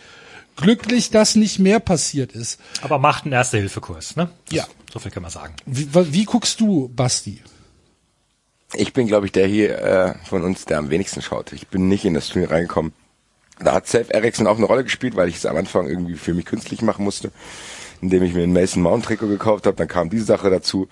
glücklich, 0.57 1.11
dass 1.11 1.37
nicht 1.37 1.61
mehr 1.61 1.79
passiert 1.79 2.33
ist. 2.33 2.59
Aber 2.83 2.99
macht 2.99 3.25
einen 3.25 3.33
Erste-Hilfe-Kurs, 3.33 4.17
ne? 4.17 4.29
Das- 4.47 4.55
Ja. 4.57 4.67
So 4.93 4.99
viel 4.99 5.13
kann 5.13 5.23
man 5.23 5.31
sagen. 5.31 5.55
Wie, 5.67 5.87
wie 6.13 6.25
guckst 6.25 6.59
du, 6.61 6.89
Basti? 6.89 7.43
Ich 8.75 8.93
bin, 8.93 9.07
glaube 9.07 9.27
ich, 9.27 9.33
der 9.33 9.47
hier 9.47 9.79
äh, 9.79 10.15
von 10.27 10.43
uns, 10.43 10.65
der 10.65 10.79
am 10.79 10.91
wenigsten 10.91 11.23
schaut. 11.23 11.53
Ich 11.53 11.69
bin 11.69 11.89
nicht 11.89 12.05
in 12.05 12.15
das 12.15 12.29
Turnier 12.29 12.51
reingekommen. 12.51 12.93
Da 13.61 13.75
hat 13.75 13.87
Seth 13.87 14.11
Ericsson 14.11 14.47
auch 14.47 14.57
eine 14.57 14.67
Rolle 14.67 14.85
gespielt, 14.85 15.17
weil 15.17 15.29
ich 15.29 15.37
es 15.37 15.47
am 15.47 15.57
Anfang 15.57 15.89
irgendwie 15.89 16.15
für 16.15 16.35
mich 16.35 16.45
künstlich 16.45 16.83
machen 16.83 17.05
musste, 17.05 17.33
indem 18.01 18.23
ich 18.23 18.35
mir 18.35 18.43
ein 18.45 18.53
Mason 18.53 18.83
Mount 18.83 19.05
Trikot 19.05 19.29
gekauft 19.29 19.67
habe. 19.67 19.77
Dann 19.77 19.89
kam 19.89 20.11
diese 20.11 20.25
Sache 20.25 20.51
dazu. 20.51 20.89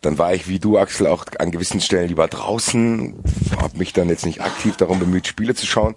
Dann 0.00 0.16
war 0.16 0.32
ich 0.32 0.48
wie 0.48 0.60
du, 0.60 0.78
Axel, 0.78 1.08
auch 1.08 1.26
an 1.38 1.50
gewissen 1.50 1.80
Stellen 1.80 2.08
lieber 2.08 2.28
draußen, 2.28 3.16
habe 3.60 3.78
mich 3.78 3.92
dann 3.92 4.08
jetzt 4.08 4.24
nicht 4.24 4.40
aktiv 4.40 4.76
darum 4.76 5.00
bemüht, 5.00 5.26
Spiele 5.26 5.54
zu 5.54 5.66
schauen. 5.66 5.96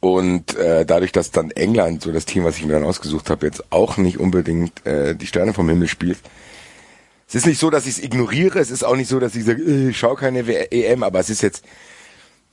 Und 0.00 0.54
äh, 0.56 0.84
dadurch, 0.86 1.12
dass 1.12 1.30
dann 1.30 1.50
England, 1.50 2.02
so 2.02 2.12
das 2.12 2.24
Team, 2.26 2.44
was 2.44 2.56
ich 2.58 2.64
mir 2.66 2.74
dann 2.74 2.84
ausgesucht 2.84 3.30
habe, 3.30 3.46
jetzt 3.46 3.64
auch 3.72 3.96
nicht 3.96 4.20
unbedingt 4.20 4.86
äh, 4.86 5.16
die 5.16 5.26
Sterne 5.26 5.54
vom 5.54 5.68
Himmel 5.68 5.88
spielt, 5.88 6.18
es 7.26 7.34
ist 7.34 7.46
nicht 7.46 7.58
so, 7.58 7.70
dass 7.70 7.86
ich 7.86 7.96
es 7.98 8.04
ignoriere, 8.04 8.58
es 8.58 8.70
ist 8.70 8.84
auch 8.84 8.96
nicht 8.96 9.08
so, 9.08 9.18
dass 9.18 9.34
ich 9.34 9.44
sage, 9.44 9.62
äh, 9.62 9.92
schau 9.94 10.14
keine 10.14 10.46
W- 10.46 10.66
EM, 10.70 11.02
aber 11.02 11.20
es 11.20 11.30
ist 11.30 11.42
jetzt, 11.42 11.64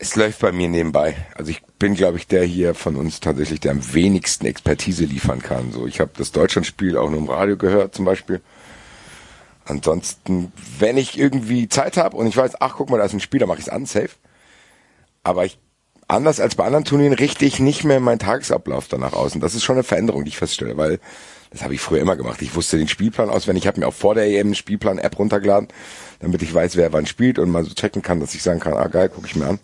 es 0.01 0.15
läuft 0.15 0.39
bei 0.39 0.51
mir 0.51 0.67
nebenbei. 0.67 1.15
Also 1.35 1.51
ich 1.51 1.61
bin, 1.77 1.93
glaube 1.93 2.17
ich, 2.17 2.25
der 2.25 2.43
hier 2.43 2.73
von 2.73 2.95
uns 2.95 3.19
tatsächlich, 3.19 3.59
der 3.59 3.71
am 3.71 3.93
wenigsten 3.93 4.47
Expertise 4.47 5.05
liefern 5.05 5.43
kann. 5.43 5.71
So, 5.71 5.85
ich 5.85 5.99
habe 5.99 6.09
das 6.17 6.31
Deutschlandspiel 6.31 6.97
auch 6.97 7.11
nur 7.11 7.19
im 7.19 7.29
Radio 7.29 7.55
gehört 7.55 7.93
zum 7.93 8.05
Beispiel. 8.05 8.41
Ansonsten, 9.63 10.51
wenn 10.79 10.97
ich 10.97 11.19
irgendwie 11.19 11.69
Zeit 11.69 11.97
habe 11.97 12.17
und 12.17 12.25
ich 12.25 12.35
weiß, 12.35 12.59
ach 12.59 12.73
guck 12.77 12.89
mal, 12.89 12.97
da 12.97 13.05
ist 13.05 13.13
ein 13.13 13.19
Spiel, 13.19 13.39
dann 13.39 13.47
mache 13.47 13.59
ich 13.59 13.67
es 13.67 13.71
an, 13.71 13.85
safe. 13.85 14.09
Aber 15.21 15.45
ich, 15.45 15.59
anders 16.07 16.39
als 16.39 16.55
bei 16.55 16.65
anderen 16.65 16.83
Turnieren, 16.83 17.13
richte 17.13 17.45
ich 17.45 17.59
nicht 17.59 17.83
mehr 17.83 17.99
meinen 17.99 18.17
Tagesablauf 18.17 18.87
danach 18.87 19.13
aus. 19.13 19.35
Und 19.35 19.41
das 19.41 19.53
ist 19.53 19.63
schon 19.63 19.75
eine 19.75 19.83
Veränderung, 19.83 20.25
die 20.25 20.29
ich 20.29 20.37
feststelle, 20.37 20.77
weil 20.77 20.99
das 21.51 21.61
habe 21.61 21.75
ich 21.75 21.81
früher 21.81 22.01
immer 22.01 22.15
gemacht. 22.15 22.41
Ich 22.41 22.55
wusste 22.55 22.79
den 22.79 22.87
Spielplan 22.87 23.29
auswendig. 23.29 23.65
Ich 23.65 23.67
habe 23.67 23.79
mir 23.79 23.87
auch 23.87 23.93
vor 23.93 24.15
der 24.15 24.25
EM 24.25 24.47
eine 24.47 24.55
Spielplan-App 24.55 25.19
runtergeladen, 25.19 25.67
damit 26.21 26.41
ich 26.41 26.51
weiß, 26.51 26.75
wer 26.75 26.91
wann 26.91 27.05
spielt 27.05 27.37
und 27.37 27.51
mal 27.51 27.63
so 27.63 27.75
checken 27.75 28.01
kann, 28.01 28.19
dass 28.19 28.33
ich 28.33 28.41
sagen 28.41 28.59
kann, 28.59 28.73
ah 28.73 28.87
geil, 28.87 29.09
gucke 29.09 29.27
ich 29.27 29.35
mir 29.35 29.45
an. 29.45 29.59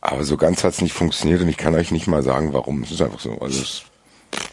Aber 0.00 0.24
so 0.24 0.36
ganz 0.36 0.62
hat's 0.64 0.80
nicht 0.80 0.92
funktioniert 0.92 1.40
und 1.42 1.48
ich 1.48 1.56
kann 1.56 1.74
euch 1.74 1.90
nicht 1.90 2.06
mal 2.06 2.22
sagen, 2.22 2.52
warum. 2.52 2.82
Es 2.82 2.90
ist 2.92 3.02
einfach 3.02 3.20
so. 3.20 3.38
Also 3.40 3.60
es, 3.60 3.82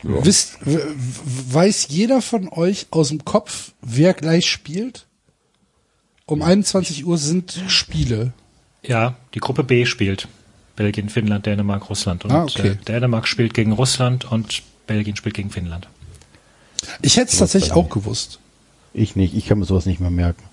ja. 0.04 0.26
Wisst, 0.26 0.58
weiß 0.64 1.88
jeder 1.90 2.22
von 2.22 2.50
euch 2.50 2.88
aus 2.92 3.10
dem 3.10 3.26
Kopf, 3.26 3.74
wer 3.82 4.14
gleich 4.14 4.50
spielt? 4.50 5.06
Um 6.26 6.42
21 6.42 7.06
Uhr 7.06 7.18
sind 7.18 7.62
Spiele. 7.68 8.34
Ja, 8.84 9.16
die 9.34 9.40
Gruppe 9.40 9.64
B 9.64 9.86
spielt. 9.86 10.28
Belgien, 10.76 11.10
Finnland, 11.10 11.46
Dänemark, 11.46 11.90
Russland. 11.90 12.26
Und 12.26 12.32
Ah, 12.32 12.44
okay. 12.44 12.70
äh, 12.70 12.76
Dänemark 12.76 13.28
spielt 13.28 13.54
gegen 13.54 13.72
Russland 13.72 14.30
und 14.32 14.64
Belgien 14.88 15.16
spielt 15.16 15.36
gegen 15.36 15.50
Finnland. 15.52 15.88
Ich 17.02 17.18
hätte 17.18 17.32
es 17.32 17.38
tatsächlich 17.38 17.72
auch 17.74 17.90
gewusst. 17.90 18.40
Ich 18.94 19.16
nicht, 19.16 19.36
ich 19.36 19.46
kann 19.48 19.60
mir 19.60 19.66
sowas 19.66 19.86
nicht 19.86 20.00
mehr 20.00 20.12
merken. 20.12 20.44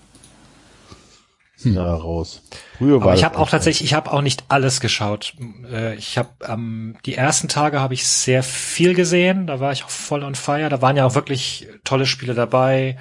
Da 1.64 1.94
raus. 1.94 2.42
Früher 2.78 3.00
war 3.00 3.08
Aber 3.08 3.14
ich 3.14 3.24
habe 3.24 3.38
auch 3.38 3.50
tatsächlich, 3.50 3.84
ich 3.88 3.94
habe 3.94 4.12
auch 4.12 4.22
nicht 4.22 4.44
alles 4.48 4.80
geschaut. 4.80 5.34
Äh, 5.70 5.94
Ich 5.96 6.18
habe 6.18 6.30
ähm, 6.46 6.96
die 7.06 7.14
ersten 7.14 7.48
Tage 7.48 7.80
habe 7.80 7.94
ich 7.94 8.06
sehr 8.06 8.42
viel 8.42 8.94
gesehen. 8.94 9.46
Da 9.46 9.60
war 9.60 9.72
ich 9.72 9.84
auch 9.84 9.90
voll 9.90 10.24
on 10.24 10.34
fire. 10.34 10.68
Da 10.68 10.82
waren 10.82 10.96
ja 10.96 11.06
auch 11.06 11.14
wirklich 11.14 11.68
tolle 11.84 12.06
Spiele 12.06 12.34
dabei. 12.34 12.98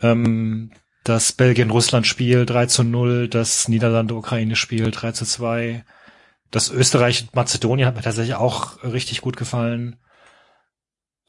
Ähm, 0.00 0.72
das 1.04 1.32
Belgien-Russland-Spiel 1.32 2.46
3 2.46 2.66
zu 2.66 2.82
0, 2.82 3.28
das 3.28 3.68
Niederlande-Ukraine-Spiel 3.68 4.90
3 4.90 5.12
zu 5.12 5.26
2, 5.26 5.84
das 6.50 6.70
Österreich-Mazedonien 6.70 7.86
hat 7.86 7.94
mir 7.94 8.02
tatsächlich 8.02 8.36
auch 8.36 8.82
richtig 8.82 9.20
gut 9.20 9.36
gefallen. 9.36 9.96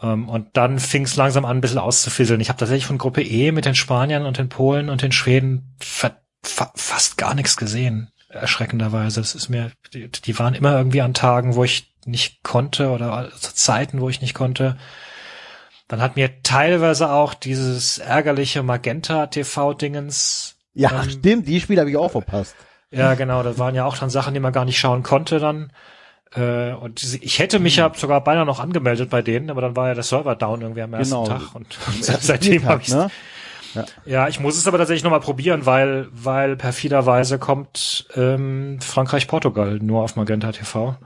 Ähm, 0.01 0.29
und 0.29 0.55
dann 0.57 0.79
fing 0.79 1.03
es 1.03 1.15
langsam 1.15 1.45
an, 1.45 1.57
ein 1.57 1.61
bisschen 1.61 1.79
auszufisseln. 1.79 2.41
Ich 2.41 2.49
habe 2.49 2.59
tatsächlich 2.59 2.85
von 2.85 2.97
Gruppe 2.97 3.21
E 3.21 3.51
mit 3.51 3.65
den 3.65 3.75
Spaniern 3.75 4.25
und 4.25 4.37
den 4.37 4.49
Polen 4.49 4.89
und 4.89 5.01
den 5.01 5.11
Schweden 5.11 5.75
ver 5.79 6.21
fa 6.47 6.71
fast 6.75 7.17
gar 7.17 7.35
nichts 7.35 7.57
gesehen, 7.57 8.09
erschreckenderweise. 8.29 9.21
Das 9.21 9.35
ist 9.35 9.49
mir, 9.49 9.71
die, 9.93 10.09
die 10.09 10.39
waren 10.39 10.55
immer 10.55 10.77
irgendwie 10.77 11.01
an 11.01 11.13
Tagen, 11.13 11.55
wo 11.55 11.63
ich 11.63 11.93
nicht 12.05 12.43
konnte 12.43 12.89
oder 12.89 13.31
zu 13.39 13.53
Zeiten, 13.53 13.99
wo 14.01 14.09
ich 14.09 14.21
nicht 14.21 14.33
konnte. 14.33 14.77
Dann 15.87 16.01
hat 16.01 16.15
mir 16.15 16.41
teilweise 16.41 17.11
auch 17.11 17.33
dieses 17.33 17.97
ärgerliche 17.99 18.63
Magenta-TV-Dingens. 18.63 20.55
Ja, 20.73 21.03
ähm, 21.03 21.09
stimmt, 21.09 21.47
die 21.47 21.61
Spiele 21.61 21.81
habe 21.81 21.89
ich 21.89 21.97
auch 21.97 22.11
verpasst. 22.11 22.55
Ja, 22.91 23.15
genau, 23.15 23.43
das 23.43 23.57
waren 23.59 23.75
ja 23.75 23.85
auch 23.85 23.97
dann 23.97 24.09
Sachen, 24.09 24.33
die 24.33 24.39
man 24.39 24.53
gar 24.53 24.65
nicht 24.65 24.79
schauen 24.79 25.03
konnte 25.03 25.39
dann. 25.39 25.71
Äh, 26.33 26.73
und 26.73 27.03
ich 27.21 27.39
hätte 27.39 27.59
mich 27.59 27.75
ja 27.75 27.91
sogar 27.95 28.23
beinahe 28.23 28.45
noch 28.45 28.59
angemeldet 28.59 29.09
bei 29.09 29.21
denen, 29.21 29.49
aber 29.49 29.61
dann 29.61 29.75
war 29.75 29.89
ja 29.89 29.93
der 29.93 30.03
Server 30.03 30.35
down 30.35 30.61
irgendwie 30.61 30.81
am 30.81 30.93
ersten 30.93 31.13
Genau. 31.13 31.27
Tag 31.27 31.55
und 31.55 31.77
seitdem 32.01 32.65
habe 32.65 32.81
ich 32.81 32.89
ne? 32.89 33.09
Ja, 34.05 34.27
ich 34.27 34.39
muss 34.39 34.57
es 34.57 34.67
aber 34.67 34.77
tatsächlich 34.77 35.03
nochmal 35.03 35.19
probieren, 35.19 35.65
weil, 35.65 36.07
weil 36.11 36.55
perfiderweise 36.55 37.39
kommt 37.39 38.07
ähm, 38.15 38.79
Frankreich-Portugal 38.81 39.79
nur 39.81 40.03
auf 40.03 40.15
Magenta 40.15 40.51
TV. 40.51 40.97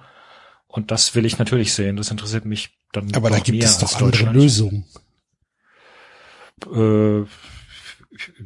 Und 0.68 0.92
das 0.92 1.16
will 1.16 1.26
ich 1.26 1.40
natürlich 1.40 1.74
sehen. 1.74 1.96
Das 1.98 2.12
interessiert 2.12 2.46
mich 2.46 2.78
dann 2.92 3.14
Aber 3.16 3.30
da 3.30 3.40
gibt 3.40 3.64
es 3.64 3.80
doch 3.80 4.00
andere. 4.00 4.32
Lösungen. 4.32 4.86
Äh, 6.74 7.22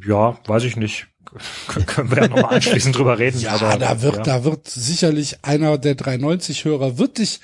ja, 0.06 0.38
weiß 0.46 0.64
ich 0.64 0.76
nicht. 0.76 1.08
Können 1.86 2.10
wir 2.10 2.22
ja 2.22 2.28
nochmal 2.28 2.54
anschließend 2.56 2.96
drüber 2.96 3.18
reden. 3.18 3.40
Ja, 3.40 3.52
aber, 3.54 3.76
da 3.76 4.02
wird, 4.02 4.16
ja. 4.18 4.22
da 4.22 4.44
wird 4.44 4.68
sicherlich 4.68 5.44
einer 5.44 5.78
der 5.78 5.96
390-Hörer 5.96 6.98
wird 6.98 7.18
dich 7.18 7.40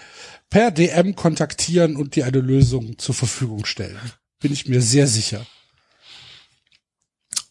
per 0.48 0.70
DM 0.70 1.14
kontaktieren 1.14 1.96
und 1.96 2.16
dir 2.16 2.26
eine 2.26 2.40
Lösung 2.40 2.98
zur 2.98 3.14
Verfügung 3.14 3.64
stellen. 3.64 3.98
Bin 4.40 4.52
ich 4.52 4.66
mir 4.66 4.80
sehr 4.80 5.06
sicher. 5.06 5.44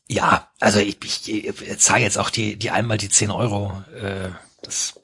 Ja, 0.09 0.49
also 0.59 0.79
ich, 0.79 0.97
ich, 1.03 1.47
ich 1.47 1.79
zahle 1.79 2.01
jetzt 2.01 2.17
auch 2.17 2.31
die, 2.31 2.55
die 2.55 2.71
einmal 2.71 2.97
die 2.97 3.09
10 3.09 3.29
Euro. 3.29 3.83
Äh, 4.01 4.29
das, 4.63 4.99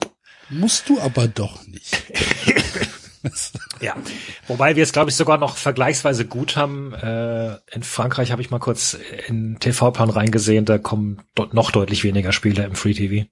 Musst 0.50 0.90
du 0.90 1.00
aber 1.00 1.28
doch 1.28 1.66
nicht. 1.68 2.04
ja. 3.82 3.96
Wobei 4.48 4.76
wir 4.76 4.84
es, 4.84 4.94
glaube 4.94 5.12
ich, 5.12 5.16
sogar 5.16 5.38
noch 5.38 5.58
vergleichsweise 5.58 6.26
gut 6.26 6.56
haben. 6.56 6.94
Äh, 6.94 7.58
in 7.72 7.84
Frankreich 7.84 8.32
habe 8.32 8.42
ich 8.42 8.50
mal 8.50 8.60
kurz 8.60 8.98
in 9.28 9.60
TV-Plan 9.60 10.10
reingesehen, 10.10 10.66
da 10.66 10.80
kommen 10.80 11.22
dort 11.36 11.54
noch 11.54 11.70
deutlich 11.72 12.04
weniger 12.04 12.32
Spiele 12.32 12.64
im 12.64 12.76
Free 12.76 12.94
TV. 12.94 13.28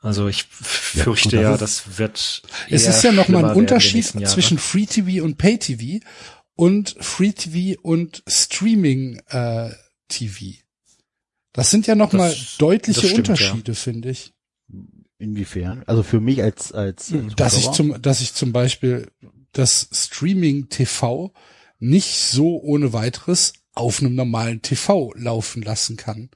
Also 0.00 0.28
ich 0.28 0.44
fürchte 0.44 1.30
gut, 1.30 1.32
das 1.32 1.42
ja, 1.42 1.56
das 1.56 1.98
wird. 1.98 2.42
Es 2.68 2.86
ist 2.86 3.02
ja 3.04 3.12
noch 3.12 3.28
mal 3.28 3.38
schlimmer 3.38 3.50
ein 3.52 3.56
Unterschied 3.56 4.04
zwischen 4.28 4.58
Free 4.58 4.84
TV 4.84 5.24
und 5.24 5.38
Pay 5.38 5.58
TV 5.58 6.04
und 6.56 6.94
Free 7.00 7.32
TV 7.32 7.80
und 7.80 8.22
Streaming 8.26 9.22
äh, 9.28 9.70
TV. 10.08 10.56
Das 11.52 11.70
sind 11.70 11.86
ja 11.86 11.94
noch 11.94 12.10
Das- 12.10 12.18
mal 12.18 12.34
deutliche 12.58 13.00
stimmt, 13.06 13.28
Unterschiede, 13.30 13.74
finde 13.74 14.10
ich. 14.10 14.32
Inwiefern? 15.18 15.84
Also 15.86 16.02
für 16.02 16.20
mich 16.20 16.42
als 16.42 16.72
als 16.72 17.12
äh, 17.12 17.22
Dass 17.36 17.54
ich 17.54 17.60
Zuschauer? 17.66 17.74
zum, 17.74 18.02
dass 18.02 18.20
ich 18.20 18.34
zum 18.34 18.52
Beispiel 18.52 19.10
das 19.52 19.88
Streaming 19.92 20.68
TV 20.68 21.32
nicht 21.78 22.18
so 22.18 22.60
ohne 22.60 22.92
weiteres 22.92 23.52
auf 23.74 24.00
einem 24.00 24.14
normalen 24.14 24.62
TV 24.62 25.12
laufen 25.14 25.62
lassen 25.62 25.96
kann. 25.96 26.30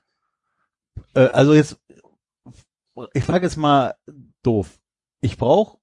äh, 1.15 1.21
also 1.27 1.55
jetzt 1.55 1.77
ich 3.15 3.23
frage 3.25 3.47
jetzt 3.47 3.57
mal 3.57 3.95
doof. 4.43 4.79
Ich 5.21 5.37
brauche 5.37 5.79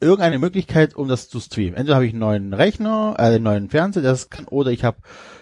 irgendeine 0.00 0.38
Möglichkeit, 0.38 0.94
um 0.94 1.08
das 1.08 1.28
zu 1.28 1.40
streamen. 1.40 1.74
Entweder 1.74 1.96
habe 1.96 2.06
ich 2.06 2.12
einen 2.12 2.20
neuen 2.20 2.54
Rechner, 2.54 3.14
äh, 3.18 3.22
einen 3.22 3.42
neuen 3.44 3.68
Fernseher, 3.70 4.02
das 4.02 4.30
kann, 4.30 4.46
oder 4.46 4.70
ich 4.70 4.84
habe 4.84 4.98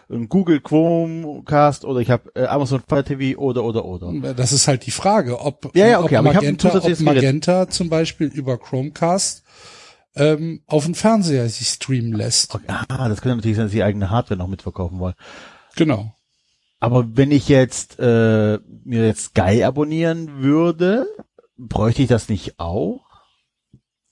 Google 0.09 0.61
Chromecast 0.61 1.85
oder 1.85 2.01
ich 2.01 2.11
habe 2.11 2.31
äh, 2.35 2.47
Amazon 2.47 2.81
Fire 2.87 3.03
TV 3.03 3.39
oder 3.39 3.65
oder 3.65 3.85
oder. 3.85 4.35
Das 4.35 4.53
ist 4.53 4.69
halt 4.69 4.87
die 4.87 4.93
Frage, 4.93 5.41
ob, 5.41 5.75
Ja, 5.75 5.87
ja, 5.87 6.01
okay, 6.01 6.17
ob 6.17 6.27
aber 6.27 6.31
ich 6.31 6.37
hab 6.37 6.45
ein 6.45 6.57
Magenta, 6.57 6.79
ob. 6.79 7.01
Magenta 7.01 7.69
zum 7.69 7.89
Beispiel 7.89 8.29
über 8.29 8.57
Chromecast 8.57 9.43
ähm, 10.15 10.63
auf 10.67 10.85
den 10.85 10.95
Fernseher 10.95 11.49
sich 11.49 11.69
streamen 11.69 12.13
lässt. 12.13 12.55
Okay, 12.55 12.65
ah, 12.69 13.09
das 13.09 13.21
könnte 13.21 13.37
natürlich 13.37 13.57
sein, 13.57 13.67
dass 13.67 13.73
sie 13.73 13.83
eigene 13.83 14.11
Hardware 14.11 14.39
noch 14.39 14.49
mitverkaufen 14.49 14.99
wollen. 14.99 15.15
Genau. 15.75 16.15
Aber 16.79 17.17
wenn 17.17 17.31
ich 17.31 17.49
jetzt 17.49 17.99
äh, 17.99 18.59
mir 18.85 19.07
jetzt 19.07 19.25
Sky 19.27 19.65
abonnieren 19.65 20.43
würde, 20.43 21.07
bräuchte 21.57 22.03
ich 22.03 22.09
das 22.09 22.29
nicht 22.29 22.59
auch? 22.59 23.01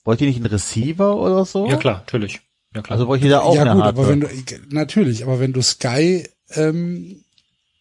Bräuchte 0.03 0.25
ich 0.25 0.35
nicht 0.35 0.45
einen 0.45 0.53
Receiver 0.53 1.15
oder 1.15 1.45
so? 1.45 1.67
Ja 1.67 1.77
klar, 1.77 1.99
natürlich. 1.99 2.41
Ja 2.75 2.81
klar. 2.81 2.91
Also 2.97 3.05
bräuchte 3.07 3.25
ich 3.25 3.31
da 3.31 3.39
auch 3.41 3.55
ja 3.55 3.61
eine 3.61 3.71
gut, 3.73 3.83
Hardware. 3.83 4.05
aber 4.07 4.09
wenn 4.11 4.19
du 4.19 4.27
natürlich, 4.69 5.23
aber 5.23 5.39
wenn 5.39 5.53
du 5.53 5.61
Sky 5.61 6.27
ähm, 6.51 7.23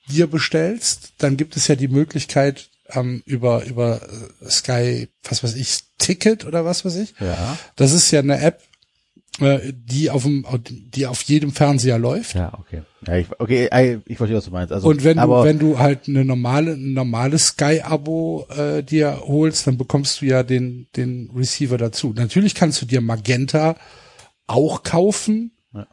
dir 0.08 0.26
bestellst, 0.28 1.14
dann 1.18 1.36
gibt 1.36 1.56
es 1.56 1.66
ja 1.68 1.74
die 1.74 1.88
Möglichkeit 1.88 2.68
ähm, 2.90 3.22
über 3.26 3.64
über 3.64 4.00
äh, 4.02 4.48
Sky, 4.50 5.08
was 5.24 5.42
weiß 5.42 5.56
ich, 5.56 5.80
Ticket 5.98 6.44
oder 6.46 6.64
was 6.64 6.84
weiß 6.84 6.96
ich. 6.96 7.14
ja, 7.20 7.58
Das 7.76 7.92
ist 7.92 8.10
ja 8.10 8.20
eine 8.20 8.40
App, 8.40 8.62
äh, 9.40 9.58
die 9.72 10.10
auf 10.10 10.22
dem, 10.22 10.46
die 10.94 11.06
auf 11.06 11.22
jedem 11.22 11.52
Fernseher 11.52 11.98
läuft. 11.98 12.34
ja, 12.34 12.52
okay. 12.58 12.82
Ja, 13.06 13.16
ich, 13.16 13.26
okay, 13.38 13.68
ich, 14.04 14.12
ich 14.12 14.16
verstehe, 14.16 14.36
was 14.36 14.44
du 14.44 14.50
meinst. 14.50 14.72
Also, 14.72 14.88
Und 14.88 15.02
wenn 15.04 15.18
aber, 15.18 15.42
du, 15.42 15.48
wenn 15.48 15.58
du 15.58 15.78
halt 15.78 16.08
eine 16.08 16.24
normale, 16.24 16.72
ein 16.72 16.92
normales 16.94 17.48
Sky-Abo 17.48 18.46
äh, 18.56 18.82
dir 18.82 19.22
holst, 19.26 19.66
dann 19.66 19.76
bekommst 19.76 20.20
du 20.20 20.26
ja 20.26 20.42
den, 20.42 20.86
den 20.96 21.30
Receiver 21.34 21.76
dazu. 21.78 22.12
Natürlich 22.16 22.54
kannst 22.54 22.80
du 22.80 22.86
dir 22.86 23.00
Magenta 23.00 23.76
auch 24.46 24.82
kaufen, 24.82 25.52
Ja. 25.72 25.86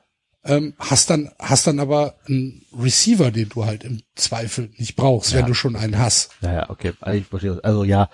ähm, 0.43 0.73
hast 0.79 1.09
dann, 1.09 1.31
hast 1.39 1.67
dann 1.67 1.79
aber 1.79 2.15
einen 2.27 2.63
Receiver, 2.77 3.31
den 3.31 3.49
du 3.49 3.65
halt 3.65 3.83
im 3.83 4.01
Zweifel 4.15 4.69
nicht 4.77 4.95
brauchst, 4.95 5.31
Ja. 5.31 5.39
wenn 5.39 5.45
du 5.47 5.53
schon 5.53 5.75
einen 5.75 5.97
hast. 5.97 6.31
Ja, 6.41 6.53
ja, 6.53 6.69
okay. 6.69 6.93
Also 7.01 7.19
ich 7.19 7.25
verstehe. 7.27 7.51
das. 7.55 7.63
Also 7.63 7.83
ja, 7.83 8.09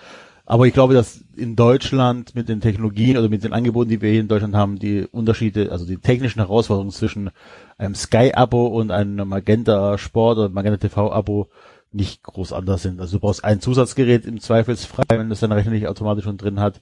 aber 0.46 0.66
ich 0.66 0.72
glaube, 0.72 0.94
dass 0.94 1.20
in 1.36 1.56
Deutschland 1.56 2.34
mit 2.34 2.48
den 2.48 2.60
Technologien 2.62 3.18
oder 3.18 3.28
mit 3.28 3.44
den 3.44 3.52
Angeboten, 3.52 3.90
die 3.90 4.00
wir 4.00 4.10
hier 4.10 4.20
in 4.20 4.28
Deutschland 4.28 4.54
haben, 4.54 4.78
die 4.78 5.04
Unterschiede, 5.10 5.70
also 5.72 5.84
die 5.84 5.98
technischen 5.98 6.38
Herausforderungen 6.40 6.90
zwischen 6.92 7.30
einem 7.76 7.94
Sky-Abo 7.94 8.66
und 8.68 8.90
einem 8.90 9.28
Magenta 9.28 9.98
Sport 9.98 10.38
oder 10.38 10.48
Magenta 10.48 10.78
TV-Abo 10.88 11.48
nicht 11.92 12.22
groß 12.22 12.52
anders 12.52 12.82
sind. 12.82 13.00
Also 13.00 13.16
du 13.16 13.20
brauchst 13.20 13.44
ein 13.44 13.60
Zusatzgerät 13.60 14.24
im 14.26 14.40
Zweifelsfrei, 14.40 15.04
wenn 15.08 15.28
das 15.30 15.40
dein 15.40 15.52
Rechner 15.52 15.72
nicht 15.72 15.86
automatisch 15.86 16.24
schon 16.24 16.36
drin 16.38 16.60
hat. 16.60 16.80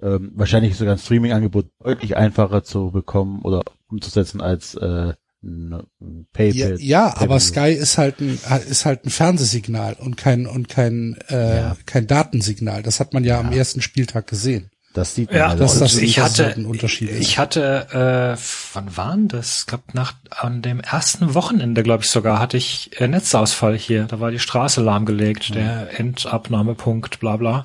Ähm, 0.00 0.30
wahrscheinlich 0.34 0.72
ist 0.72 0.78
sogar 0.78 0.94
ein 0.94 0.98
Streaming-Angebot 0.98 1.66
deutlich 1.82 2.16
einfacher 2.16 2.62
zu 2.62 2.90
bekommen 2.92 3.42
oder 3.42 3.62
umzusetzen 3.90 4.40
als 4.40 4.74
äh, 4.74 5.14
ein 5.42 5.72
ein 6.00 6.26
Pay 6.32 6.50
Ja, 6.52 6.74
ja 6.78 7.16
aber 7.16 7.38
Sky 7.40 7.70
ist 7.72 7.96
halt 7.98 8.20
ein, 8.20 8.38
ist 8.68 8.84
halt 8.84 9.04
ein 9.06 9.10
Fernsehsignal 9.10 9.94
und 10.00 10.16
kein, 10.16 10.46
und 10.46 10.68
kein, 10.68 11.16
äh, 11.28 11.56
Ja. 11.58 11.76
kein 11.86 12.06
Datensignal. 12.06 12.82
Das 12.82 12.98
hat 13.00 13.12
man 13.14 13.24
ja, 13.24 13.38
am 13.40 13.52
ersten 13.52 13.80
Spieltag 13.82 14.26
gesehen. 14.26 14.70
Das 14.94 15.14
sieht 15.14 15.28
man 15.30 15.36
Ja, 15.38 15.48
halt 15.50 15.60
das- 15.60 15.76
auch. 15.76 15.80
das- 15.80 15.96
ich 15.96 16.16
das 16.16 16.24
hatte, 16.40 16.54
ein 16.56 16.64
Unterschied 16.66 17.10
ist. 17.10 17.20
ich 17.20 17.38
hatte, 17.38 18.36
äh, 18.36 18.40
wann 18.74 18.96
waren 18.96 19.28
das? 19.28 19.60
Ich 19.60 19.66
glaube, 19.66 19.84
nach 19.92 20.14
an 20.30 20.62
dem 20.62 20.80
ersten 20.80 21.34
Wochenende, 21.34 21.82
glaube 21.84 22.02
ich 22.02 22.10
sogar, 22.10 22.40
hatte 22.40 22.56
ich 22.56 22.90
äh, 23.00 23.06
Netzausfall 23.06 23.76
hier. 23.76 24.04
Da 24.04 24.18
war 24.18 24.30
die 24.32 24.38
Straße 24.40 24.80
lahmgelegt, 24.80 25.54
der 25.54 26.00
Endabnahmepunkt, 26.00 27.20
bla 27.20 27.36
bla. 27.36 27.64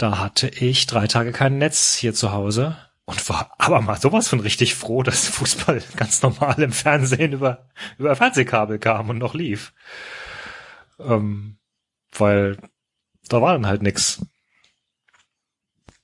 Da 0.00 0.18
hatte 0.18 0.48
ich 0.48 0.86
drei 0.86 1.06
Tage 1.06 1.30
kein 1.30 1.58
Netz 1.58 1.94
hier 1.94 2.14
zu 2.14 2.32
Hause 2.32 2.74
und 3.04 3.28
war 3.28 3.52
aber 3.58 3.82
mal 3.82 4.00
sowas 4.00 4.28
von 4.28 4.40
richtig 4.40 4.74
froh, 4.74 5.02
dass 5.02 5.28
Fußball 5.28 5.82
ganz 5.96 6.22
normal 6.22 6.62
im 6.62 6.72
Fernsehen 6.72 7.34
über 7.34 7.68
über 7.98 8.16
Fernsehkabel 8.16 8.78
kam 8.78 9.10
und 9.10 9.18
noch 9.18 9.34
lief. 9.34 9.74
Ähm, 10.98 11.58
weil 12.16 12.56
da 13.28 13.42
war 13.42 13.52
dann 13.52 13.66
halt 13.66 13.82
nix. 13.82 14.22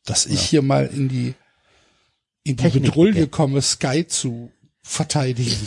dass 0.04 0.26
ich 0.26 0.42
hier 0.42 0.60
mal 0.60 0.86
in 0.86 1.08
die 1.08 1.34
in 2.44 2.56
die 2.56 2.62
Technik- 2.62 2.90
Bedrulle 2.90 3.28
komme, 3.28 3.62
Sky 3.62 4.06
zu 4.06 4.52
verteidigen. 4.82 5.56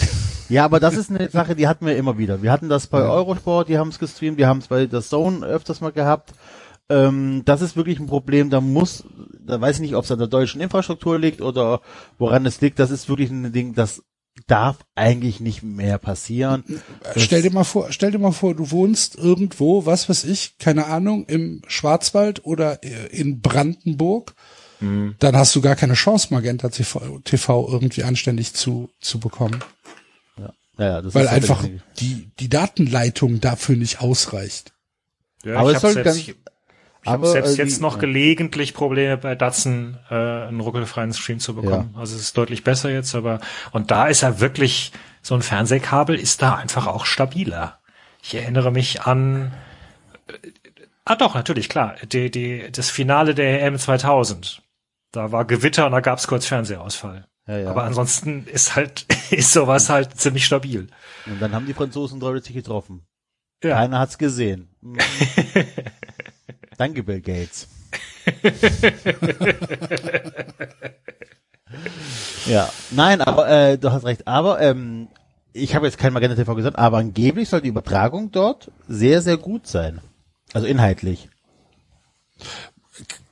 Ja, 0.50 0.66
aber 0.66 0.80
das 0.80 0.98
ist 0.98 1.12
eine 1.12 1.30
Sache, 1.30 1.56
die 1.56 1.68
hatten 1.68 1.86
wir 1.86 1.96
immer 1.96 2.18
wieder. 2.18 2.42
Wir 2.42 2.52
hatten 2.52 2.70
das 2.70 2.88
bei 2.88 3.04
Eurosport, 3.04 3.70
die 3.70 3.78
haben 3.78 3.90
es 3.90 4.00
gestreamt, 4.00 4.40
wir 4.40 4.48
haben 4.48 4.58
es 4.58 4.68
bei 4.68 4.88
der 4.88 5.04
Zone 5.04 5.46
öfters 5.46 5.80
mal 5.80 5.92
gehabt. 5.92 6.34
Ähm, 6.90 7.44
das 7.46 7.62
ist 7.62 7.76
wirklich 7.76 8.00
ein 8.00 8.08
Problem, 8.08 8.50
da 8.50 8.62
muss, 8.62 9.04
da 9.40 9.62
weiß 9.62 9.76
ich 9.78 9.82
nicht, 9.82 9.96
ob 9.96 10.06
es 10.06 10.12
an 10.12 10.20
der 10.20 10.28
deutschen 10.28 10.60
Infrastruktur 10.62 11.20
liegt 11.20 11.42
oder 11.42 11.82
woran 12.18 12.46
es 12.46 12.62
liegt. 12.62 12.80
Das 12.80 12.90
ist 12.92 13.10
wirklich 13.10 13.30
ein 13.30 13.52
Ding, 13.54 13.74
das 13.76 14.02
darf 14.48 14.78
eigentlich 14.96 15.40
nicht 15.40 15.64
mehr 15.64 15.98
passieren. 15.98 16.64
Das- 17.04 17.22
stell 17.22 17.42
dir 17.42 17.52
mal 17.52 17.64
vor, 17.66 17.92
stell 17.92 18.12
dir 18.12 18.20
mal 18.20 18.32
vor, 18.32 18.56
du 18.56 18.72
wohnst 18.72 19.16
irgendwo, 19.18 19.86
was 19.86 20.08
weiß 20.10 20.24
ich, 20.24 20.58
keine 20.58 20.86
Ahnung, 20.88 21.26
im 21.26 21.62
Schwarzwald 21.68 22.46
oder 22.46 22.84
äh, 22.84 23.08
in 23.08 23.42
Brandenburg. 23.42 24.34
Dann 24.82 25.36
hast 25.36 25.54
du 25.58 25.60
gar 25.62 25.76
keine 25.76 25.96
Chance, 25.96 26.30
Magenta 26.34 26.70
TV, 26.70 27.20
TV 27.26 27.68
irgendwie 27.70 28.06
anständig 28.06 28.54
zu, 28.54 28.90
zu 29.02 29.20
bekommen. 29.20 29.60
Ja, 30.38 30.54
ja, 30.78 31.02
das 31.02 31.14
Weil 31.14 31.26
ist 31.26 31.32
einfach 31.32 31.66
die, 32.00 32.32
die 32.40 32.48
Datenleitung 32.48 33.42
dafür 33.42 33.76
nicht 33.76 34.00
ausreicht. 34.00 34.72
Ja, 35.44 35.58
Aber 35.58 35.72
ich 35.72 35.78
es 35.78 35.84
hab 35.84 35.92
soll 35.92 36.04
selbst, 36.06 36.28
ganz- 36.28 36.38
habe 37.10 37.28
selbst 37.28 37.58
äh, 37.58 37.64
jetzt 37.64 37.82
noch 37.82 37.96
ja. 37.96 38.02
gelegentlich 38.02 38.74
Probleme 38.74 39.18
bei 39.18 39.36
Datsen 39.36 39.98
äh, 40.10 40.14
einen 40.14 40.60
ruckelfreien 40.60 41.14
Stream 41.14 41.40
zu 41.40 41.56
bekommen. 41.56 41.96
Also 41.98 42.16
es 42.16 42.22
ist 42.22 42.38
deutlich 42.38 42.64
besser 42.64 42.90
jetzt, 42.90 43.16
aber 43.16 43.40
und 43.72 43.92
da 43.92 44.08
ist 44.08 44.24
er 44.24 44.40
wirklich 44.40 44.92
so 45.22 45.36
ein 45.36 45.42
Fernsehkabel 45.42 46.18
ist 46.18 46.42
da 46.42 46.56
einfach 46.56 46.88
auch 46.88 47.06
stabiler. 47.06 47.80
Ich 48.24 48.36
erinnere 48.36 48.72
mich 48.72 49.02
an 49.02 49.54
äh, 50.28 50.34
ah 51.06 51.16
doch 51.16 51.36
natürlich 51.36 51.70
klar 51.70 51.96
die, 52.12 52.32
die 52.32 52.72
das 52.72 52.90
Finale 52.90 53.36
der 53.36 53.64
EM 53.64 53.78
2000. 53.78 54.62
Da 55.12 55.32
war 55.32 55.46
Gewitter 55.46 55.86
und 55.86 55.92
da 55.92 56.02
gab's 56.02 56.28
kurz 56.28 56.46
Fernsehausfall. 56.46 57.28
Ja, 57.48 57.58
ja. 57.58 57.70
Aber 57.72 57.84
ansonsten 57.84 58.46
ist 58.46 58.76
halt 58.76 59.06
ist 59.32 59.52
sowas 59.52 59.90
halt 59.90 60.20
ziemlich 60.20 60.46
stabil. 60.46 60.88
Und 61.26 61.42
dann 61.42 61.54
haben 61.54 61.66
die 61.66 61.74
Franzosen 61.74 62.20
deutlich 62.20 62.56
getroffen. 62.56 63.06
Ja. 63.64 63.76
Keiner 63.76 64.00
hat's 64.00 64.18
gesehen. 64.18 64.70
Danke, 66.80 67.04
Bill 67.04 67.20
Gates. 67.20 67.68
ja, 72.46 72.70
nein, 72.92 73.20
aber 73.20 73.50
äh, 73.50 73.78
du 73.78 73.92
hast 73.92 74.06
recht. 74.06 74.26
Aber 74.30 74.62
ähm, 74.62 75.10
ich 75.52 75.76
habe 75.76 75.88
jetzt 75.88 75.98
kein 75.98 76.14
Magenta 76.14 76.38
TV 76.38 76.56
gesagt, 76.56 76.80
aber 76.80 77.00
angeblich 77.00 77.50
soll 77.50 77.60
die 77.60 77.68
Übertragung 77.68 78.32
dort 78.32 78.72
sehr, 78.88 79.22
sehr 79.22 79.36
gut 79.36 79.68
sein. 79.68 80.00
Also 80.54 80.68
inhaltlich. 80.68 81.28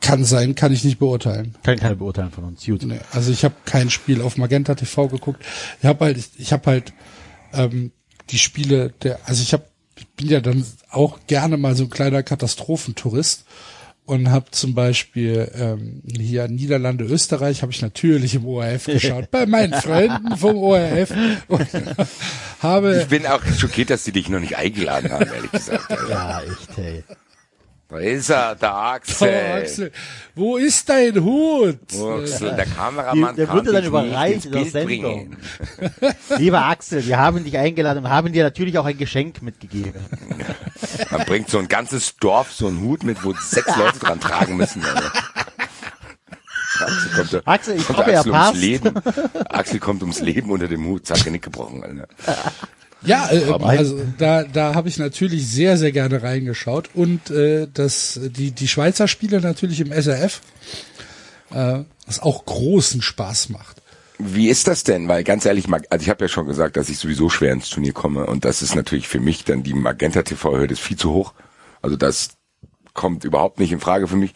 Kann 0.02 0.26
sein, 0.26 0.54
kann 0.56 0.74
ich 0.74 0.84
nicht 0.84 1.00
beurteilen. 1.00 1.56
Kann 1.64 1.78
keine 1.78 1.96
beurteilen 1.96 2.32
von 2.32 2.44
uns. 2.44 2.66
Gut. 2.66 2.84
Nee, 2.84 3.00
also 3.14 3.32
ich 3.32 3.46
habe 3.46 3.56
kein 3.64 3.90
Spiel 3.90 4.22
auf 4.22 4.36
Magenta 4.36 4.76
TV 4.76 5.08
geguckt. 5.08 5.42
Ich 5.80 5.86
habe 5.86 6.04
halt, 6.04 6.18
ich 6.38 6.52
habe 6.52 6.70
halt 6.70 6.92
ähm, 7.54 7.94
die 8.30 8.40
Spiele 8.40 8.90
der, 9.04 9.20
also 9.26 9.42
ich 9.42 9.54
habe, 9.54 9.64
ich 9.64 9.77
bin 10.16 10.30
ja 10.30 10.42
dann 10.42 10.66
auch 10.90 11.20
gerne 11.28 11.58
mal 11.58 11.76
so 11.76 11.84
ein 11.86 11.90
kleiner 11.90 12.24
Katastrophentourist 12.24 13.46
und 14.06 14.32
habe 14.32 14.52
zum 14.52 14.74
Beispiel 14.74 15.52
ähm, 15.54 16.02
hier 16.10 16.48
Niederlande, 16.48 17.04
Österreich, 17.04 17.62
habe 17.62 17.74
ich 17.74 17.82
natürlich 17.82 18.36
im 18.36 18.46
ORF 18.46 18.86
geschaut, 18.88 19.30
bei 19.32 19.46
meinen 19.46 19.74
Freunden 19.74 20.38
vom 20.38 20.58
ORF 20.58 21.14
und 21.48 21.68
habe 22.62 23.02
Ich 23.02 23.08
bin 23.08 23.26
auch 23.28 23.44
schockiert, 23.46 23.90
dass 23.90 24.06
die 24.06 24.14
dich 24.14 24.30
noch 24.30 24.40
nicht 24.40 24.58
eingeladen 24.58 25.12
haben, 25.12 25.30
ehrlich 25.34 25.52
gesagt. 25.52 25.92
Also, 25.92 26.10
Ja, 26.10 26.42
echt, 26.42 26.78
hey. 26.78 27.04
Da 27.90 28.00
ist 28.00 28.30
er, 28.30 28.56
der 28.56 28.74
Axel. 28.76 29.30
Oh, 29.54 29.58
Axel, 29.62 29.92
wo 30.36 30.58
ist 30.58 30.90
dein 30.90 31.24
Hut? 31.24 31.80
Axel, 31.94 32.54
der 32.56 32.66
Kameramann 32.66 33.30
Die- 33.32 33.38
der 33.38 33.48
kann 33.48 33.56
wurde 33.56 33.72
dann 33.72 33.82
dich 33.82 33.88
überreicht 33.90 34.36
nicht 34.36 34.46
in 34.48 34.52
der 34.52 34.62
ins 34.64 34.74
Bild 34.74 34.88
Sendung. 34.90 35.30
bringen. 35.30 36.16
Lieber 36.38 36.66
Axel, 36.66 37.06
wir 37.06 37.18
haben 37.18 37.44
dich 37.46 37.58
eingeladen 37.58 38.04
und 38.04 38.10
haben 38.10 38.34
dir 38.34 38.44
natürlich 38.44 38.78
auch 38.78 38.86
ein 38.86 38.98
Geschenk 38.98 39.42
mitgegeben. 39.42 39.94
Man 41.12 41.26
bringt 41.26 41.50
so 41.50 41.60
ein 41.60 41.70
ganzes 41.70 42.18
Dorf 42.18 42.52
so 42.52 42.68
einen 42.68 42.82
Hut 42.82 43.04
mit, 43.04 43.24
wo 43.24 43.34
sechs 43.34 43.74
Leute 43.78 44.00
dran 44.00 44.20
tragen 44.20 44.58
müssen. 44.58 44.84
Also. 44.84 45.08
Axel 46.80 47.10
kommt, 47.16 47.34
da- 47.34 47.42
Axel, 47.46 47.78
ich 47.78 47.86
kommt 47.88 48.00
hoffe, 48.00 48.12
er 48.12 48.20
Axel 48.20 48.32
ums 48.34 48.46
passt. 48.48 48.58
Leben. 48.62 48.94
Axel 49.50 49.80
kommt 49.80 50.02
ums 50.02 50.20
Leben 50.20 50.52
unter 50.52 50.68
dem 50.68 50.86
Hut, 50.86 51.08
zack, 51.08 51.24
Genick 51.24 51.44
gebrochen. 51.44 51.84
Alter. 51.84 52.08
Ja, 53.04 53.30
äh, 53.32 53.46
Aber- 53.52 53.68
also 53.68 54.02
da, 54.18 54.44
da 54.44 54.74
habe 54.76 54.90
ich 54.90 54.98
natürlich 54.98 55.48
sehr, 55.48 55.78
sehr 55.78 55.92
gerne 55.92 56.24
reingeschaut 56.24 56.90
und 56.94 57.30
äh, 57.30 57.68
das, 57.74 58.20
die, 58.24 58.52
die 58.52 58.68
Schweizer 58.68 59.08
Spiele 59.08 59.40
natürlich 59.40 59.80
im 59.80 59.92
SRF, 59.92 60.42
äh, 61.52 61.80
was 62.06 62.20
auch 62.20 62.46
großen 62.46 63.02
Spaß 63.02 63.50
macht. 63.50 63.82
Wie 64.20 64.50
ist 64.50 64.68
das 64.68 64.84
denn? 64.84 65.08
Weil 65.08 65.24
ganz 65.24 65.46
ehrlich, 65.46 65.66
also 65.72 66.04
ich 66.04 66.10
habe 66.10 66.26
ja 66.26 66.28
schon 66.28 66.48
gesagt, 66.48 66.76
dass 66.76 66.90
ich 66.90 66.98
sowieso 66.98 67.30
schwer 67.30 67.54
ins 67.54 67.70
Turnier 67.70 67.94
komme 67.94 68.26
und 68.26 68.46
das 68.46 68.64
ist 68.64 68.74
natürlich 68.76 69.08
für 69.08 69.20
mich 69.20 69.44
dann 69.44 69.62
die 69.62 69.76
Magenta 69.76 70.24
TV-Hürde 70.24 70.74
ist 70.74 70.82
viel 70.82 70.98
zu 70.98 71.12
hoch. 71.12 71.34
Also 71.84 71.96
das 71.98 72.30
kommt 72.94 73.24
überhaupt 73.24 73.60
nicht 73.60 73.72
in 73.72 73.80
Frage 73.80 74.08
für 74.08 74.16
mich. 74.16 74.34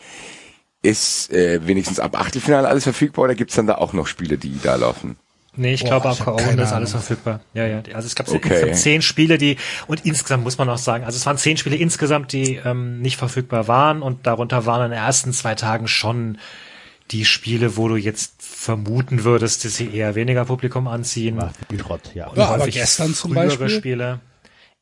Ist 0.84 1.32
äh, 1.32 1.66
wenigstens 1.66 2.00
ab 2.00 2.20
Achtelfinale 2.20 2.68
alles 2.68 2.84
verfügbar 2.84 3.26
oder 3.26 3.36
gibt's 3.36 3.56
dann 3.56 3.66
da 3.68 3.76
auch 3.76 3.94
noch 3.94 4.06
Spiele, 4.06 4.38
die 4.38 4.60
da 4.62 4.76
laufen? 4.76 5.16
Nee, 5.56 5.74
ich 5.74 5.82
Boah, 5.82 6.00
glaube, 6.00 6.10
ab 6.10 6.38
keine 6.38 6.62
ist 6.62 6.72
alles 6.72 6.92
verfügbar. 6.92 7.42
Ja, 7.54 7.68
ja. 7.68 7.82
Also 7.94 8.06
es 8.08 8.16
gab 8.16 8.28
Okay. 8.30 8.38
insgesamt 8.48 8.76
zehn 8.78 9.02
Spiele, 9.02 9.38
die 9.38 9.58
und 9.88 10.06
insgesamt 10.06 10.44
muss 10.46 10.58
man 10.58 10.70
auch 10.70 10.78
sagen, 10.78 11.04
also 11.04 11.18
es 11.18 11.26
waren 11.26 11.38
zehn 11.38 11.58
Spiele 11.58 11.76
insgesamt, 11.76 12.32
die 12.32 12.56
ähm, 12.64 13.02
nicht 13.02 13.18
verfügbar 13.18 13.68
waren 13.68 14.02
und 14.02 14.26
darunter 14.28 14.66
waren 14.66 14.86
in 14.86 14.92
den 14.92 15.00
ersten 15.00 15.34
zwei 15.34 15.56
Tagen 15.56 15.88
schon 15.90 16.38
die 17.12 17.26
Spiele, 17.26 17.76
wo 17.76 17.90
du 17.90 17.98
jetzt 17.98 18.36
vermuten 18.42 19.26
würdest, 19.26 19.66
dass 19.66 19.76
sie 19.76 19.94
eher 19.94 20.16
weniger 20.16 20.46
Publikum 20.46 20.88
anziehen. 20.88 21.36
War 21.36 21.52
viel 21.70 21.80
Schrott, 21.80 22.12
ja. 22.14 22.32
Ja, 22.34 22.46
aber 22.48 22.60
häufig 22.62 22.76
gestern 22.76 23.14
zum 23.14 23.32
frühere 23.34 23.48
Beispiel- 23.48 23.70
Spiele. 23.70 24.20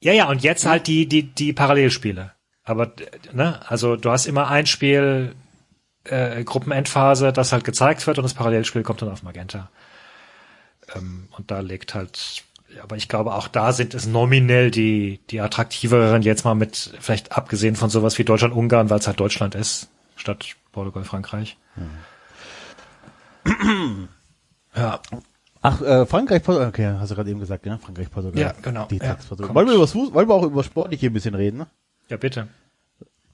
Ja, 0.02 0.14
ja, 0.14 0.30
und 0.30 0.44
jetzt 0.44 0.66
halt 0.68 0.86
die, 0.86 1.08
die, 1.08 1.24
die 1.24 1.52
Parallelspiele. 1.52 2.32
Aber, 2.64 2.92
ne, 3.34 3.60
also 3.68 3.96
du 3.96 4.12
hast 4.12 4.28
immer 4.28 4.48
ein 4.50 4.68
Spiel, 4.68 5.34
äh, 6.04 6.44
Gruppenendphase, 6.44 7.34
das 7.34 7.52
halt 7.52 7.64
gezeigt 7.64 8.06
wird 8.06 8.20
und 8.20 8.24
das 8.24 8.36
Parallelspiel 8.36 8.84
kommt 8.84 9.02
dann 9.02 9.10
auf 9.10 9.24
Magenta. 9.24 9.72
Ähm, 10.96 11.28
und 11.38 11.52
da 11.52 11.60
legt 11.60 11.94
halt, 11.94 12.44
aber 12.82 12.96
ich 12.98 13.08
glaube 13.10 13.34
auch 13.34 13.48
da 13.48 13.74
sind 13.74 13.94
es 13.94 14.06
nominell 14.06 14.72
die, 14.72 15.20
die 15.30 15.42
attraktiveren 15.42 16.22
jetzt 16.22 16.46
mal 16.46 16.56
mit, 16.56 16.94
vielleicht 17.00 17.32
abgesehen 17.34 17.76
von 17.76 17.90
sowas 17.90 18.18
wie 18.18 18.24
Deutschland-Ungarn, 18.24 18.90
weil 18.90 19.00
es 19.00 19.08
halt 19.08 19.20
Deutschland 19.20 19.56
ist, 19.56 19.90
statt 20.16 20.56
Portugal-Frankreich. 20.72 21.58
Ja. 24.76 25.02
Ach, 25.62 25.82
äh, 25.82 26.06
Frankreich, 26.06 26.44
Portugal, 26.44 26.70
okay, 26.70 26.96
hast 27.00 27.12
du 27.12 27.16
gerade 27.16 27.30
eben 27.30 27.40
gesagt, 27.40 27.66
ne? 27.66 27.78
Frankreich, 27.84 28.10
Portugal. 28.10 28.40
Ja, 28.42 28.54
genau. 28.62 28.86
Die 28.86 28.98
Ja, 28.98 29.16
Portugal. 29.16 29.54
wollen 29.54 29.68
wir 29.68 29.76
über 29.76 29.86
Fuß- 29.86 30.14
wollen 30.14 30.28
wir 30.30 30.36
auch 30.36 30.44
über 30.44 30.64
Sportliche 30.64 31.08
ein 31.08 31.14
bisschen 31.14 31.36
reden, 31.36 31.58
ne? 31.58 31.68
ja, 32.08 32.18
bitte. 32.18 32.48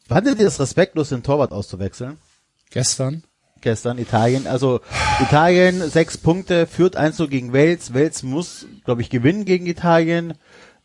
Fandet 0.08 0.40
ihr 0.40 0.46
das 0.46 0.60
respektlos, 0.60 1.10
den 1.10 1.24
Torwart 1.24 1.52
auszuwechseln? 1.52 2.18
Gestern. 2.72 3.24
Gestern 3.66 3.98
Italien, 3.98 4.46
also 4.46 4.80
Italien 5.20 5.82
sechs 5.90 6.20
Punkte, 6.20 6.68
führt 6.68 6.96
1 6.96 7.18
0 7.18 7.28
gegen 7.30 7.52
Wales. 7.52 7.96
Wales 7.96 8.22
muss, 8.22 8.68
glaube 8.86 9.02
ich, 9.02 9.10
gewinnen 9.10 9.44
gegen 9.44 9.66
Italien, 9.66 10.36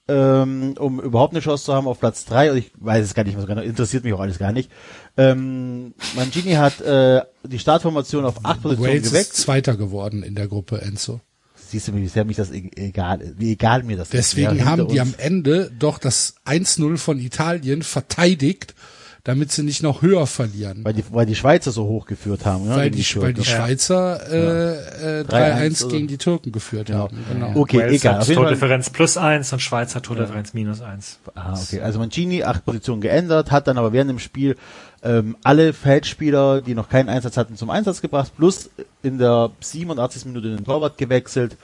ähm, 0.09 0.75
um 0.79 0.99
überhaupt 0.99 1.35
eine 1.35 1.43
Chance 1.43 1.65
zu 1.67 1.75
haben 1.75 1.87
auf 1.87 2.01
Platz 2.01 2.25
drei. 2.25 2.51
Und 2.51 2.57
ich 2.57 2.73
weiß 2.79 3.05
es 3.05 3.13
gar 3.13 3.25
nicht 3.25 3.35
mehr 3.35 3.43
so 3.43 3.47
genau, 3.47 3.61
interessiert 3.61 4.03
mich 4.03 4.15
auch 4.15 4.21
alles 4.21 4.39
gar 4.39 4.53
nicht. 4.53 4.71
Ähm, 5.19 5.93
Mangini 6.17 6.53
hat 6.53 6.81
äh, 6.81 7.21
die 7.45 7.59
Startformation 7.59 8.25
auf 8.25 8.45
acht 8.47 8.63
Positionen 8.63 8.93
Wales 8.95 9.05
ist 9.05 9.13
geweckt. 9.13 9.35
Zweiter 9.35 9.77
geworden 9.77 10.23
in 10.23 10.35
der 10.35 10.49
Gruppe, 10.49 10.81
Enzo. 10.81 11.21
Siehst 11.55 11.89
du, 11.89 11.95
wie 11.95 12.09
sehr 12.09 12.25
mich 12.25 12.37
das 12.39 12.51
e- 12.51 12.71
egal, 12.77 13.35
wie 13.37 13.53
egal 13.53 13.83
mir 13.83 13.99
das 13.99 14.09
ist. 14.09 14.15
Deswegen 14.15 14.65
haben 14.65 14.89
die 14.89 14.99
uns- 14.99 15.15
am 15.15 15.15
Ende 15.19 15.71
doch 15.79 15.99
das 15.99 16.35
1-0 16.47 16.97
von 16.97 17.19
Italien 17.21 17.83
verteidigt, 17.83 18.75
damit 19.25 19.53
sie 19.53 19.63
nicht 19.63 19.83
noch 19.83 20.03
höher 20.03 20.27
verlieren. 20.27 20.85
weil 20.85 20.95
die, 20.95 21.05
weil 21.11 21.27
die 21.27 21.35
Schweizer 21.35 21.73
so 21.73 21.85
hoch 21.85 22.07
geführt 22.07 22.47
haben. 22.47 22.69
ne, 22.69 22.77
Weil 22.77 22.91
gegen 22.91 23.03
die, 23.03 23.21
weil 23.21 23.35
die. 23.35 23.45
Schweizer 23.45 24.21
äh, 24.31 25.21
äh, 25.21 25.25
3-1 25.25 25.85
3-1 25.85 25.89
gegen 25.89 26.07
die 26.09 26.19
Türken 26.19 26.53
geführt 26.53 26.91
haben. 26.91 27.19
Genau. 27.31 27.53
Okay, 27.55 27.79
Wales 27.79 27.93
egal. 28.01 28.15
hat 28.15 28.23
Auf 28.23 28.29
jeden 28.29 28.37
Fall, 28.39 28.45
Tordifferenz 28.47 28.91
plus 28.91 29.17
eins 29.17 29.53
und 29.53 29.61
Schweiz 29.61 29.95
hat 29.95 30.05
Tordifferenz 30.05 30.55
minus 30.55 30.81
eins. 30.81 31.19
Ah, 31.35 31.55
okay. 31.61 31.81
Also 31.81 31.99
Mancini 31.99 32.43
acht 32.45 32.65
Positionen 32.65 33.01
geändert, 33.01 33.51
hat 33.51 33.69
dann 33.69 33.79
aber 33.79 33.93
während 33.93 34.11
dem 34.11 34.19
Spiel 34.19 34.57
ähm, 35.03 35.37
alle 35.43 35.73
Feldspieler, 35.73 36.61
die 36.63 36.75
noch 36.75 36.89
keinen 36.89 37.09
Einsatz 37.09 37.37
hatten, 37.37 37.57
zum 37.57 37.71
Einsatz 37.71 38.01
gebracht, 38.01 38.33
plus 38.37 38.71
in 39.03 39.19
der 39.19 39.51
87. 39.61 40.27
Minute 40.27 40.55
den 40.55 40.65
Torwart 40.65 40.99
gewechselt. 40.99 41.57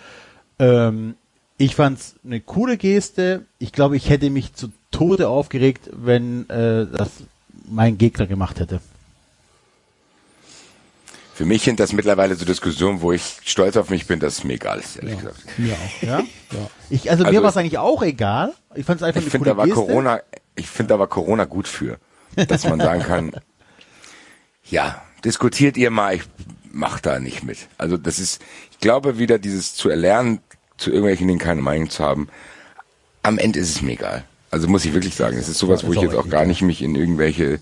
Ähm, 0.58 1.14
ich 1.58 1.74
fand's 1.74 2.16
eine 2.24 2.40
coole 2.40 2.76
Geste. 2.76 3.42
Ich 3.58 3.72
glaube, 3.72 3.96
ich 3.96 4.10
hätte 4.10 4.28
mich 4.30 4.54
zu 4.54 4.68
Tode 4.90 5.28
aufgeregt, 5.28 5.90
wenn 5.92 6.48
äh, 6.50 6.86
das 6.86 7.10
mein 7.68 7.98
Gegner 7.98 8.26
gemacht 8.26 8.60
hätte. 8.60 8.80
Für 11.34 11.44
mich 11.44 11.62
sind 11.64 11.80
das 11.80 11.92
mittlerweile 11.92 12.34
so 12.34 12.46
Diskussionen, 12.46 13.02
wo 13.02 13.12
ich 13.12 13.40
stolz 13.44 13.76
auf 13.76 13.90
mich 13.90 14.06
bin, 14.06 14.20
dass 14.20 14.38
es 14.38 14.44
mir 14.44 14.54
egal 14.54 14.78
ist, 14.78 14.96
ehrlich 14.96 15.18
gesagt. 15.18 15.36
Mir 15.58 15.74
auch. 15.74 16.02
Ja? 16.02 16.18
Ja. 16.20 16.70
Ich, 16.88 17.10
also, 17.10 17.24
mir 17.24 17.28
Also- 17.28 17.42
war 17.42 17.50
es 17.50 17.56
eigentlich 17.58 17.78
auch 17.78 18.02
egal. 18.02 18.54
Ich 18.74 18.86
fand 18.86 19.00
es 19.00 19.06
einfach 19.06 19.20
Ich 19.20 19.24
eine 19.26 19.30
finde, 19.30 19.44
coole 19.44 19.50
da 19.50 19.56
war 19.58 19.66
Geste. 19.66 19.80
Corona, 19.80 20.20
ich 20.54 20.66
finde, 20.66 20.94
da 20.94 20.98
war 20.98 21.08
Corona 21.08 21.44
gut 21.44 21.68
für, 21.68 21.98
dass 22.36 22.64
man 22.64 22.80
sagen 22.80 23.02
kann, 23.02 23.32
ja, 24.70 25.02
diskutiert 25.24 25.76
ihr 25.76 25.90
mal, 25.90 26.14
ich 26.14 26.22
mach 26.72 27.00
da 27.00 27.18
nicht 27.18 27.42
mit. 27.44 27.58
Also 27.76 27.98
das 27.98 28.18
ist, 28.18 28.40
ich 28.70 28.78
glaube 28.78 29.18
wieder 29.18 29.38
dieses 29.38 29.74
zu 29.74 29.90
erlernen, 29.90 30.40
zu 30.78 30.90
irgendwelchen 30.90 31.28
Dingen 31.28 31.40
keine 31.40 31.60
Meinung 31.60 31.90
zu 31.90 32.02
haben. 32.02 32.28
Am 33.22 33.36
Ende 33.38 33.58
ist 33.58 33.70
es 33.76 33.82
mir 33.82 33.92
egal. 33.92 34.24
Also 34.50 34.68
muss 34.68 34.84
ich 34.84 34.94
wirklich 34.94 35.14
sagen, 35.14 35.36
es 35.36 35.48
ist 35.48 35.58
sowas, 35.58 35.82
Ja, 35.82 35.88
wo 35.88 35.92
ich 35.92 36.00
jetzt 36.00 36.14
auch 36.14 36.28
gar 36.28 36.44
nicht 36.44 36.62
mich 36.62 36.82
in 36.82 36.94
irgendwelche, 36.94 37.60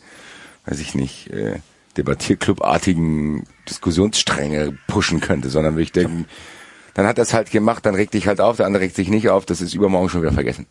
weiß 0.67 0.81
ich 0.81 0.95
nicht, 0.95 1.31
äh, 1.31 1.59
Debattierclub-artigen 1.97 3.45
Diskussionsstränge 3.69 4.77
pushen 4.87 5.21
könnte, 5.21 5.49
sondern 5.49 5.75
würde 5.75 5.83
ich 5.85 5.93
denken, 5.93 6.27
dann 6.95 7.07
hat 7.07 7.19
er 7.19 7.23
es 7.23 7.33
halt 7.35 7.51
gemacht, 7.51 7.87
dann 7.87 7.95
regt 7.95 8.15
dich 8.15 8.27
halt 8.27 8.41
auf, 8.41 8.57
der 8.57 8.67
andere 8.67 8.83
regt 8.83 8.97
sich 8.97 9.09
nicht 9.09 9.29
auf, 9.29 9.47
das 9.47 9.61
ist 9.61 9.75
übermorgen 9.75 10.09
schon 10.09 10.23
wieder 10.23 10.33
vergessen. 10.33 10.67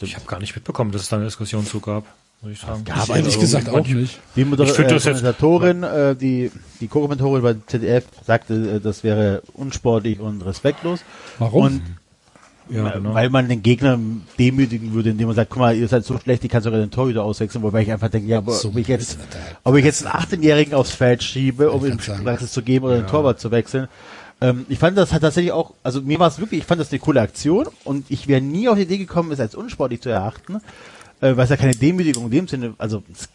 Ich 0.00 0.14
habe 0.14 0.26
gar 0.26 0.38
nicht 0.38 0.54
mitbekommen, 0.54 0.92
dass 0.92 1.02
es 1.02 1.08
da 1.08 1.16
eine 1.16 1.24
Diskussion 1.24 1.66
zu 1.66 1.80
gab, 1.80 2.04
muss 2.40 2.52
ich 2.52 2.60
sagen. 2.60 2.84
gab 2.84 3.02
Ich 3.04 3.08
ehrlich 3.10 3.26
also 3.26 3.40
gesagt 3.40 3.68
auch 3.68 3.84
nicht. 3.84 4.20
Die 4.36 4.44
Moder 4.44 4.64
Ich 4.64 4.78
äh, 4.78 4.82
das 4.84 5.04
jetzt- 5.04 5.04
Kommentatorin, 5.04 5.82
äh, 5.82 6.14
die, 6.14 6.52
die 6.80 6.86
Co-Kommentatorin 6.86 7.42
bei 7.42 7.56
ZDF 7.66 8.04
sagte, 8.24 8.76
äh, 8.76 8.80
das 8.80 9.02
wäre 9.02 9.42
unsportlich 9.54 10.20
und 10.20 10.42
respektlos. 10.42 11.00
Warum? 11.38 11.64
Und 11.64 11.82
ja, 12.70 12.90
genau. 12.90 13.14
weil 13.14 13.30
man 13.30 13.48
den 13.48 13.62
Gegner 13.62 13.98
demütigen 14.38 14.92
würde, 14.92 15.10
indem 15.10 15.28
man 15.28 15.36
sagt, 15.36 15.50
guck 15.50 15.60
mal, 15.60 15.76
ihr 15.76 15.88
seid 15.88 16.04
so 16.04 16.18
schlecht, 16.18 16.44
ich 16.44 16.50
kann 16.50 16.62
sogar 16.62 16.80
den 16.80 16.90
Torhüter 16.90 17.24
auswechseln, 17.24 17.62
wobei 17.62 17.82
ich 17.82 17.92
einfach 17.92 18.08
denke, 18.08 18.28
ja, 18.28 18.38
aber 18.38 18.52
So 18.52 18.68
ob 18.68 18.76
ich 18.76 18.88
jetzt, 18.88 19.18
halt. 19.18 19.56
ob 19.64 19.76
ich 19.76 19.84
jetzt 19.84 20.06
einen 20.06 20.14
18-Jährigen 20.24 20.74
aufs 20.74 20.90
Feld 20.90 21.22
schiebe, 21.22 21.70
um 21.70 21.84
ihm. 21.84 21.98
Praxis 21.98 22.52
zu 22.52 22.62
geben 22.62 22.86
oder 22.86 22.96
den 22.96 23.06
Torwart 23.06 23.40
zu 23.40 23.50
wechseln. 23.50 23.88
Ähm, 24.40 24.66
ich 24.68 24.78
fand 24.78 24.96
das 24.96 25.12
hat 25.12 25.22
tatsächlich 25.22 25.52
auch, 25.52 25.74
also 25.82 26.00
mir 26.00 26.18
war 26.18 26.28
es 26.28 26.38
wirklich, 26.38 26.60
ich 26.60 26.66
fand 26.66 26.80
das 26.80 26.90
eine 26.92 27.00
coole 27.00 27.20
Aktion 27.20 27.66
und 27.84 28.06
ich 28.08 28.28
wäre 28.28 28.40
nie 28.40 28.68
auf 28.68 28.76
die 28.76 28.82
Idee 28.82 28.98
gekommen, 28.98 29.32
es 29.32 29.40
als 29.40 29.54
unsportlich 29.54 30.00
zu 30.00 30.10
erachten, 30.10 30.56
äh, 31.20 31.36
weil 31.36 31.40
es 31.44 31.50
ja 31.50 31.56
keine 31.56 31.74
Demütigung 31.74 32.26
in 32.26 32.30
dem 32.30 32.48
Sinne, 32.48 32.74
also 32.78 33.02
es 33.12 33.28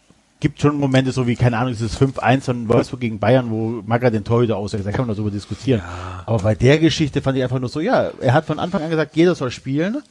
gibt 0.44 0.62
schon 0.62 0.78
Momente 0.78 1.12
so 1.12 1.26
wie, 1.26 1.36
keine 1.36 1.58
Ahnung, 1.58 1.72
dieses 1.74 2.00
5-1 2.00 2.42
von 2.42 2.68
Wolfsburg 2.70 3.00
gegen 3.00 3.18
Bayern, 3.18 3.50
wo 3.50 3.82
Magra 3.86 4.12
den 4.12 4.24
Torhüter 4.24 4.58
auswechselt, 4.58 4.94
da 4.94 4.96
kann 4.96 5.08
man 5.08 5.16
darüber 5.16 5.32
diskutieren. 5.32 5.82
Aber 6.28 6.38
bei 6.38 6.54
der 6.54 6.78
Geschichte 6.78 7.22
fand 7.22 7.38
ich 7.38 7.44
einfach 7.44 7.60
nur 7.60 7.70
so, 7.70 7.80
ja, 7.80 8.12
er 8.20 8.34
hat 8.34 8.46
von 8.46 8.60
Anfang 8.60 8.84
an 8.84 8.92
gesagt, 8.92 9.16
jeder 9.16 9.34
soll 9.34 9.50
spielen, 9.50 10.04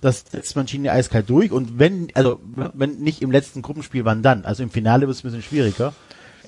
das 0.00 0.24
setzt 0.32 0.56
Mancini 0.56 0.88
eiskalt 0.88 1.30
durch 1.30 1.52
und 1.52 1.78
wenn, 1.78 2.08
also 2.14 2.40
wenn 2.74 2.96
nicht 2.96 3.22
im 3.22 3.30
letzten 3.30 3.62
Gruppenspiel, 3.62 4.04
wann 4.04 4.22
dann? 4.22 4.44
Also 4.44 4.62
im 4.62 4.70
Finale 4.70 5.06
wird 5.06 5.16
es 5.16 5.22
ein 5.22 5.28
bisschen 5.28 5.42
schwieriger. 5.42 5.92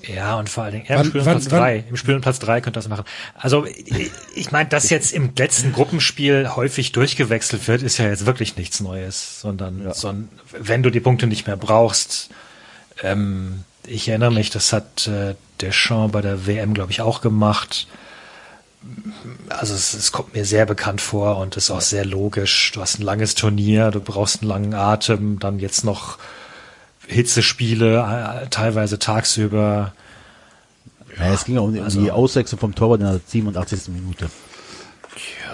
Ja, 0.07 0.37
und 0.37 0.49
vor 0.49 0.63
allen 0.65 0.73
Dingen, 0.73 0.85
ja, 0.87 0.97
Wann- 0.97 1.05
im 1.05 1.09
Spiel 1.09 1.21
um 1.21 1.25
Platz 1.27 1.47
drei. 1.47 1.83
Im 1.89 1.95
Spiel 1.95 2.15
um 2.15 2.21
Platz 2.21 2.39
drei 2.39 2.61
könnte 2.61 2.77
das 2.77 2.87
machen. 2.87 3.03
Also, 3.35 3.65
ich, 3.65 4.11
ich 4.35 4.51
meine, 4.51 4.69
dass 4.69 4.89
jetzt 4.91 5.11
im 5.13 5.31
letzten 5.37 5.73
Gruppenspiel 5.73 6.49
häufig 6.55 6.91
durchgewechselt 6.91 7.67
wird, 7.67 7.81
ist 7.81 7.97
ja 7.97 8.05
jetzt 8.07 8.25
wirklich 8.27 8.57
nichts 8.57 8.79
Neues, 8.79 9.41
sondern, 9.41 9.91
sondern 9.93 10.29
wenn 10.59 10.83
du 10.83 10.91
die 10.91 10.99
Punkte 10.99 11.25
nicht 11.25 11.47
mehr 11.47 11.57
brauchst, 11.57 12.29
ähm, 13.03 13.63
ich 13.85 14.07
erinnere 14.09 14.31
mich, 14.31 14.49
das 14.49 14.73
hat 14.73 15.07
äh, 15.07 15.35
Deschamps 15.61 16.11
bei 16.13 16.21
der 16.21 16.45
WM, 16.45 16.73
glaube 16.73 16.91
ich, 16.91 17.01
auch 17.01 17.21
gemacht. 17.21 17.87
Also 19.49 19.73
es, 19.73 19.93
es 19.93 20.11
kommt 20.11 20.33
mir 20.33 20.45
sehr 20.45 20.65
bekannt 20.65 21.01
vor 21.01 21.37
und 21.37 21.57
ist 21.57 21.71
auch 21.71 21.81
sehr 21.81 22.05
logisch. 22.05 22.71
Du 22.73 22.81
hast 22.81 22.99
ein 22.99 23.03
langes 23.03 23.35
Turnier, 23.35 23.91
du 23.91 23.99
brauchst 23.99 24.41
einen 24.41 24.49
langen 24.49 24.73
Atem, 24.73 25.39
dann 25.39 25.59
jetzt 25.59 25.83
noch 25.83 26.17
Hitzespiele, 27.07 28.43
äh, 28.43 28.47
teilweise 28.49 28.99
tagsüber. 28.99 29.93
Ja, 31.17 31.33
es 31.33 31.45
ging 31.45 31.55
ja 31.55 31.61
um, 31.61 31.73
die- 31.73 31.79
um 31.79 31.89
die 31.89 32.11
Auswechslung 32.11 32.59
vom 32.59 32.75
Torwart 32.75 32.99
in 33.01 33.07
der 33.07 33.19
87. 33.25 33.87
Minute. 33.89 34.29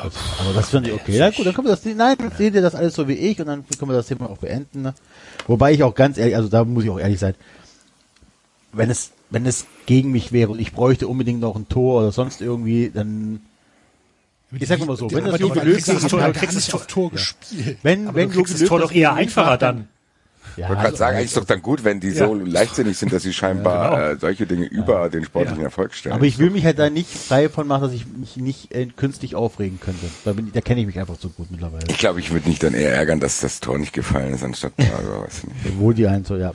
Aber 0.01 0.53
das 0.53 0.71
finde 0.71 0.89
ich 0.89 0.95
okay. 0.95 1.17
Ja 1.17 1.29
gut, 1.29 1.45
dann 1.45 1.53
können 1.53 1.67
wir 1.67 1.75
das, 1.75 1.85
nein, 1.85 2.17
dann 2.17 2.31
seht 2.37 2.53
ihr 2.55 2.61
das 2.61 2.75
alles 2.75 2.93
so 2.95 3.07
wie 3.07 3.13
ich 3.13 3.39
und 3.39 3.47
dann 3.47 3.63
können 3.79 3.89
wir 3.89 3.95
das 3.95 4.07
Thema 4.07 4.29
auch 4.29 4.39
beenden. 4.39 4.91
Wobei 5.47 5.73
ich 5.73 5.83
auch 5.83 5.95
ganz 5.95 6.17
ehrlich, 6.17 6.35
also 6.35 6.49
da 6.49 6.63
muss 6.63 6.83
ich 6.83 6.89
auch 6.89 6.99
ehrlich 6.99 7.19
sein, 7.19 7.35
wenn 8.71 8.89
es, 8.89 9.11
wenn 9.29 9.45
es 9.45 9.65
gegen 9.85 10.11
mich 10.11 10.31
wäre 10.31 10.51
und 10.51 10.59
ich 10.59 10.71
bräuchte 10.73 11.07
unbedingt 11.07 11.41
noch 11.41 11.55
ein 11.55 11.67
Tor 11.69 12.01
oder 12.01 12.11
sonst 12.11 12.41
irgendwie, 12.41 12.89
dann, 12.93 13.41
ich 14.51 14.67
sag 14.67 14.85
mal 14.85 14.95
so, 14.95 15.11
wenn 15.11 15.25
das 15.25 15.39
Jogi 15.39 15.59
Löw 15.59 15.83
gegen 15.85 16.07
Tor- 16.07 16.31
kriegst 16.31 16.55
das 16.57 16.87
Tor 16.87 17.11
gespielt. 17.11 17.77
wenn, 17.83 18.13
wenn 18.15 18.31
Jogi 18.31 18.51
das 18.53 18.63
Tor 18.63 18.79
Löw 18.79 18.87
doch 18.89 18.95
eher 18.95 19.13
einfacher 19.13 19.57
dann. 19.57 19.87
Ja, 20.55 20.65
Ich 20.65 20.69
wollte 20.69 20.73
gerade 20.75 20.85
also- 20.85 20.97
sagen, 20.97 21.17
eigentlich 21.17 21.25
ist 21.27 21.37
doch 21.37 21.45
dann 21.45 21.61
gut, 21.61 21.83
wenn 21.83 21.99
die 21.99 22.11
so 22.11 22.33
leichtsinnig 22.35 22.97
sind, 22.97 23.11
dass 23.11 23.23
sie 23.23 23.33
scheinbar 23.33 23.91
Ja, 23.91 23.97
genau. 23.99 24.11
äh, 24.13 24.19
solche 24.19 24.45
Dinge 24.45 24.65
über 24.65 25.09
den 25.09 25.23
sportlichen 25.25 25.63
Erfolg 25.63 25.93
stellen. 25.93 26.13
Aber 26.15 26.25
ich 26.25 26.37
will 26.37 26.49
mich 26.51 26.63
halt 26.65 26.77
da 26.79 26.89
nicht 26.89 27.09
frei 27.09 27.49
von 27.49 27.67
machen, 27.67 27.83
dass 27.83 27.93
ich 27.93 28.05
mich 28.07 28.37
nicht 28.37 28.73
äh, 28.73 28.85
künstlich 28.85 29.35
aufregen 29.35 29.79
könnte. 29.79 30.05
Da, 30.25 30.33
bin, 30.33 30.47
ich- 30.47 30.53
da 30.53 30.61
kenne 30.61 30.81
ich 30.81 30.87
mich 30.87 30.99
einfach 30.99 31.17
so 31.19 31.29
gut 31.29 31.49
mittlerweile. 31.51 31.85
ich 31.89 31.97
glaube, 31.97 32.19
ich 32.19 32.31
würde 32.31 32.47
mich 32.49 32.59
dann 32.59 32.73
eher 32.73 32.93
ärgern, 32.93 33.19
dass 33.19 33.39
das 33.39 33.59
Tor 33.59 33.77
nicht 33.79 33.93
gefallen 33.93 34.33
ist, 34.33 34.43
anstatt, 34.43 34.73
also, 34.77 35.21
weiß 35.23 35.37
ich 35.39 35.43
nicht. 35.65 35.79
Wohl 35.79 35.93
die 35.93 36.07
eins, 36.07 36.27
so, 36.27 36.35
ja. 36.35 36.53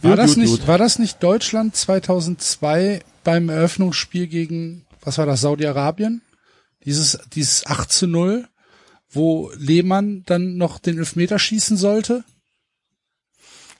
War 0.00 0.10
Gut, 0.12 0.18
das 0.18 0.30
gut, 0.34 0.38
nicht, 0.44 0.50
gut. 0.60 0.68
war 0.68 0.78
das 0.78 0.98
nicht 1.00 1.20
Deutschland 1.22 1.74
2002 1.74 3.00
beim 3.24 3.48
Eröffnungsspiel 3.48 4.26
gegen, 4.28 4.84
was 5.02 5.18
war 5.18 5.26
das, 5.26 5.40
Saudi-Arabien? 5.40 6.22
Dieses, 6.84 7.18
dieses 7.34 7.66
8 7.66 7.90
zu 7.90 8.06
0, 8.06 8.46
wo 9.10 9.50
Lehmann 9.56 10.22
dann 10.26 10.56
noch 10.56 10.78
den 10.78 10.98
Elfmeter 10.98 11.38
schießen 11.38 11.76
sollte? 11.76 12.22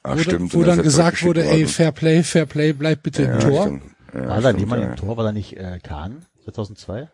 Ach, 0.02 0.16
wo, 0.16 0.20
stimmt. 0.20 0.54
wo 0.54 0.62
dann 0.62 0.82
gesagt 0.82 1.22
wurde, 1.22 1.44
ey. 1.44 1.66
Fair 1.66 1.92
Play, 1.92 2.22
Fair 2.22 2.46
Play, 2.46 2.72
bleib 2.72 3.02
bitte 3.02 3.24
ja, 3.24 3.34
im 3.34 3.40
Tor. 3.40 3.80
Ja, 4.14 4.28
War 4.28 4.40
da 4.40 4.50
jemand 4.50 4.82
ja. 4.82 4.90
im 4.90 4.96
Tor? 4.96 5.16
War 5.16 5.24
da 5.24 5.32
nicht 5.32 5.56
äh, 5.56 5.78
Kahn 5.82 6.24
2002? 6.44 7.08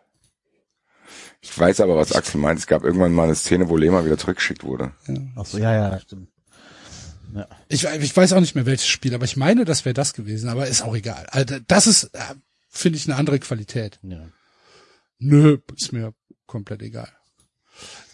Ich 1.41 1.59
weiß 1.59 1.81
aber, 1.81 1.97
was 1.97 2.13
Axel 2.13 2.41
meint. 2.41 2.59
Es 2.59 2.67
gab 2.67 2.85
irgendwann 2.85 3.13
mal 3.13 3.25
eine 3.25 3.35
Szene, 3.35 3.69
wo 3.69 3.77
Lehmann 3.77 4.05
wieder 4.05 4.17
zurückgeschickt 4.17 4.65
wurde. 4.65 4.93
Ach 5.37 5.45
so, 5.45 5.59
ja, 5.59 5.73
ja, 5.73 6.01
stimmt. 6.01 6.29
Ja. 7.35 7.49
Ich, 7.69 7.85
ich 7.85 8.17
weiß 8.17 8.33
auch 8.33 8.41
nicht 8.41 8.55
mehr 8.55 8.65
welches 8.65 8.87
Spiel, 8.87 9.15
aber 9.15 9.25
ich 9.25 9.37
meine, 9.37 9.65
das 9.65 9.85
wäre 9.85 9.95
das 9.95 10.15
gewesen, 10.15 10.49
aber 10.49 10.69
ist 10.69 10.83
auch 10.83 10.95
egal. 10.95 11.27
Also 11.31 11.57
das 11.67 11.87
ist, 11.87 12.05
äh, 12.15 12.35
finde 12.69 12.97
ich, 12.97 13.09
eine 13.09 13.17
andere 13.17 13.39
Qualität. 13.39 13.99
ja. 14.03 14.29
Nö, 15.19 15.59
ist 15.77 15.93
mir 15.93 16.13
komplett 16.47 16.83
egal. 16.83 17.09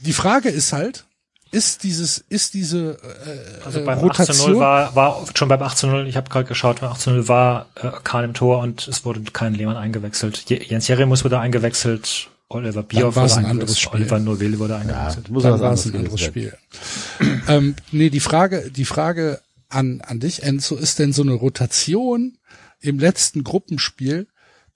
Die 0.00 0.12
Frage 0.12 0.48
ist 0.48 0.72
halt, 0.72 1.06
ist 1.52 1.82
dieses, 1.82 2.18
ist 2.28 2.54
diese 2.54 2.92
äh, 3.02 3.64
Also 3.64 3.80
äh, 3.80 3.84
beim 3.84 3.98
Rotation 3.98 4.54
18-0 4.54 4.58
war, 4.58 4.94
war 4.94 5.24
schon 5.34 5.48
beim 5.48 5.60
18-0, 5.62 6.04
ich 6.06 6.16
habe 6.16 6.28
gerade 6.30 6.46
geschaut, 6.48 6.80
beim 6.80 6.92
18-0 6.92 7.28
war 7.28 7.66
äh, 7.76 7.90
Kahn 8.04 8.24
im 8.24 8.34
Tor 8.34 8.58
und 8.60 8.86
es 8.86 9.04
wurde 9.04 9.20
kein 9.32 9.54
Lehmann 9.54 9.76
eingewechselt. 9.76 10.44
Je- 10.48 10.62
Jens 10.62 10.86
Jeremus 10.88 11.24
wurde 11.24 11.38
eingewechselt, 11.40 12.28
Oliver 12.48 12.82
Bierhoff 12.82 13.16
wurde 13.16 13.34
ein 13.36 13.46
anderes 13.46 13.78
Spiel. 13.78 14.00
Oliver 14.00 14.18
Noville 14.18 14.58
wurde 14.58 14.74
Ja, 14.74 14.80
eingewechselt. 14.80 15.28
muss 15.30 15.42
dann 15.44 15.60
war 15.60 15.72
es 15.72 15.86
ein 15.86 15.94
anderes 15.96 16.20
Spiel. 16.20 16.56
ähm, 17.48 17.74
nee, 17.92 18.10
die 18.10 18.20
Frage, 18.20 18.70
die 18.70 18.84
Frage 18.84 19.40
an, 19.68 20.00
an 20.06 20.20
dich, 20.20 20.42
Enzo, 20.42 20.76
ist 20.76 20.98
denn 20.98 21.12
so 21.12 21.22
eine 21.22 21.32
Rotation 21.34 22.38
im 22.80 22.98
letzten 22.98 23.44
Gruppenspiel 23.44 24.26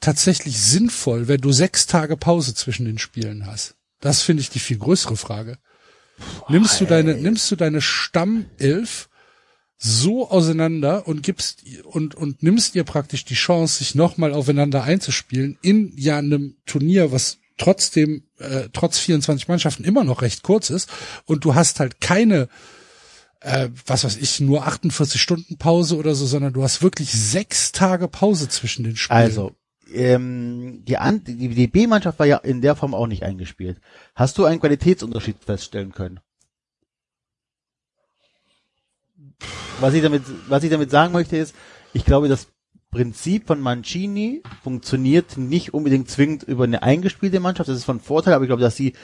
tatsächlich 0.01 0.61
sinnvoll, 0.61 1.29
wenn 1.29 1.41
du 1.41 1.51
sechs 1.53 1.87
Tage 1.87 2.17
Pause 2.17 2.55
zwischen 2.55 2.85
den 2.85 2.99
Spielen 2.99 3.47
hast? 3.47 3.75
Das 4.01 4.23
finde 4.23 4.43
ich 4.43 4.51
die 4.51 4.59
viel 4.59 4.79
größere 4.79 5.17
Frage. 5.17 5.59
Nimmst 6.49 6.81
du 6.81 6.85
deine, 6.85 7.15
nimmst 7.15 7.51
du 7.51 7.57
deine 7.57 7.81
Stammelf 7.81 9.09
so 9.77 10.31
auseinander 10.31 11.07
und 11.07 11.23
gibst 11.23 11.65
und 11.85 12.15
und 12.15 12.43
nimmst 12.43 12.75
ihr 12.75 12.85
praktisch 12.85 13.25
die 13.25 13.35
Chance, 13.35 13.79
sich 13.79 13.95
nochmal 13.95 14.33
aufeinander 14.33 14.85
einzuspielen 14.85 15.59
in 15.63 15.93
ja 15.97 16.19
einem 16.19 16.57
Turnier, 16.65 17.13
was 17.13 17.39
trotzdem 17.59 18.25
äh, 18.39 18.69
trotz 18.73 18.99
24 18.99 19.49
Mannschaften 19.49 19.85
immer 19.85 20.05
noch 20.05 20.23
recht 20.23 20.43
kurz 20.43 20.71
ist 20.71 20.89
und 21.27 21.45
du 21.45 21.55
hast 21.55 21.81
halt 21.81 22.01
keine 22.01 22.49
äh, 23.41 23.69
was 23.87 24.05
weiß 24.05 24.17
ich 24.17 24.41
nur 24.41 24.67
48 24.67 25.21
Stunden 25.21 25.59
Pause 25.59 25.97
oder 25.97 26.15
so, 26.15 26.27
sondern 26.27 26.53
du 26.53 26.63
hast 26.63 26.83
wirklich 26.83 27.13
sechs 27.13 27.73
Tage 27.73 28.09
Pause 28.09 28.49
zwischen 28.49 28.85
den 28.85 28.97
Spielen. 28.97 29.19
Also, 29.19 29.55
ähm, 29.93 30.85
die, 30.85 30.97
An 30.97 31.25
die, 31.25 31.49
die 31.49 31.67
B-Mannschaft 31.67 32.19
war 32.19 32.27
ja 32.27 32.39
in 32.39 32.61
der 32.61 32.77
Form 32.77 32.95
auch 32.95 33.07
nicht 33.07 33.23
eingespielt. 33.23 33.81
Hast 34.15 34.39
du 34.39 34.45
einen 34.45 34.61
Qualitätsunterschied 34.61 35.37
feststellen 35.45 35.93
können? 35.93 36.21
Was 39.81 39.95
ich 39.95 40.03
damit, 40.03 40.23
was 40.49 40.63
ich 40.63 40.71
damit 40.71 40.91
sagen 40.91 41.13
möchte 41.13 41.37
ist, 41.37 41.55
ich 41.93 42.05
glaube, 42.05 42.29
das 42.29 42.49
Prinzip 42.91 43.49
von 43.49 43.61
Mancini 43.61 44.43
funktioniert 44.63 45.37
nicht 45.37 45.75
unbedingt 45.75 46.09
zwingend 46.09 46.45
über 46.45 46.65
eine 46.65 46.83
eingespielte 46.83 47.41
Mannschaft. 47.41 47.69
Das 47.69 47.77
ist 47.77 47.85
von 47.85 48.01
Vorteil, 48.01 48.35
aber 48.35 48.45
ich 48.45 48.49
glaube, 48.49 48.63
dass 48.63 48.77
sie 48.77 48.95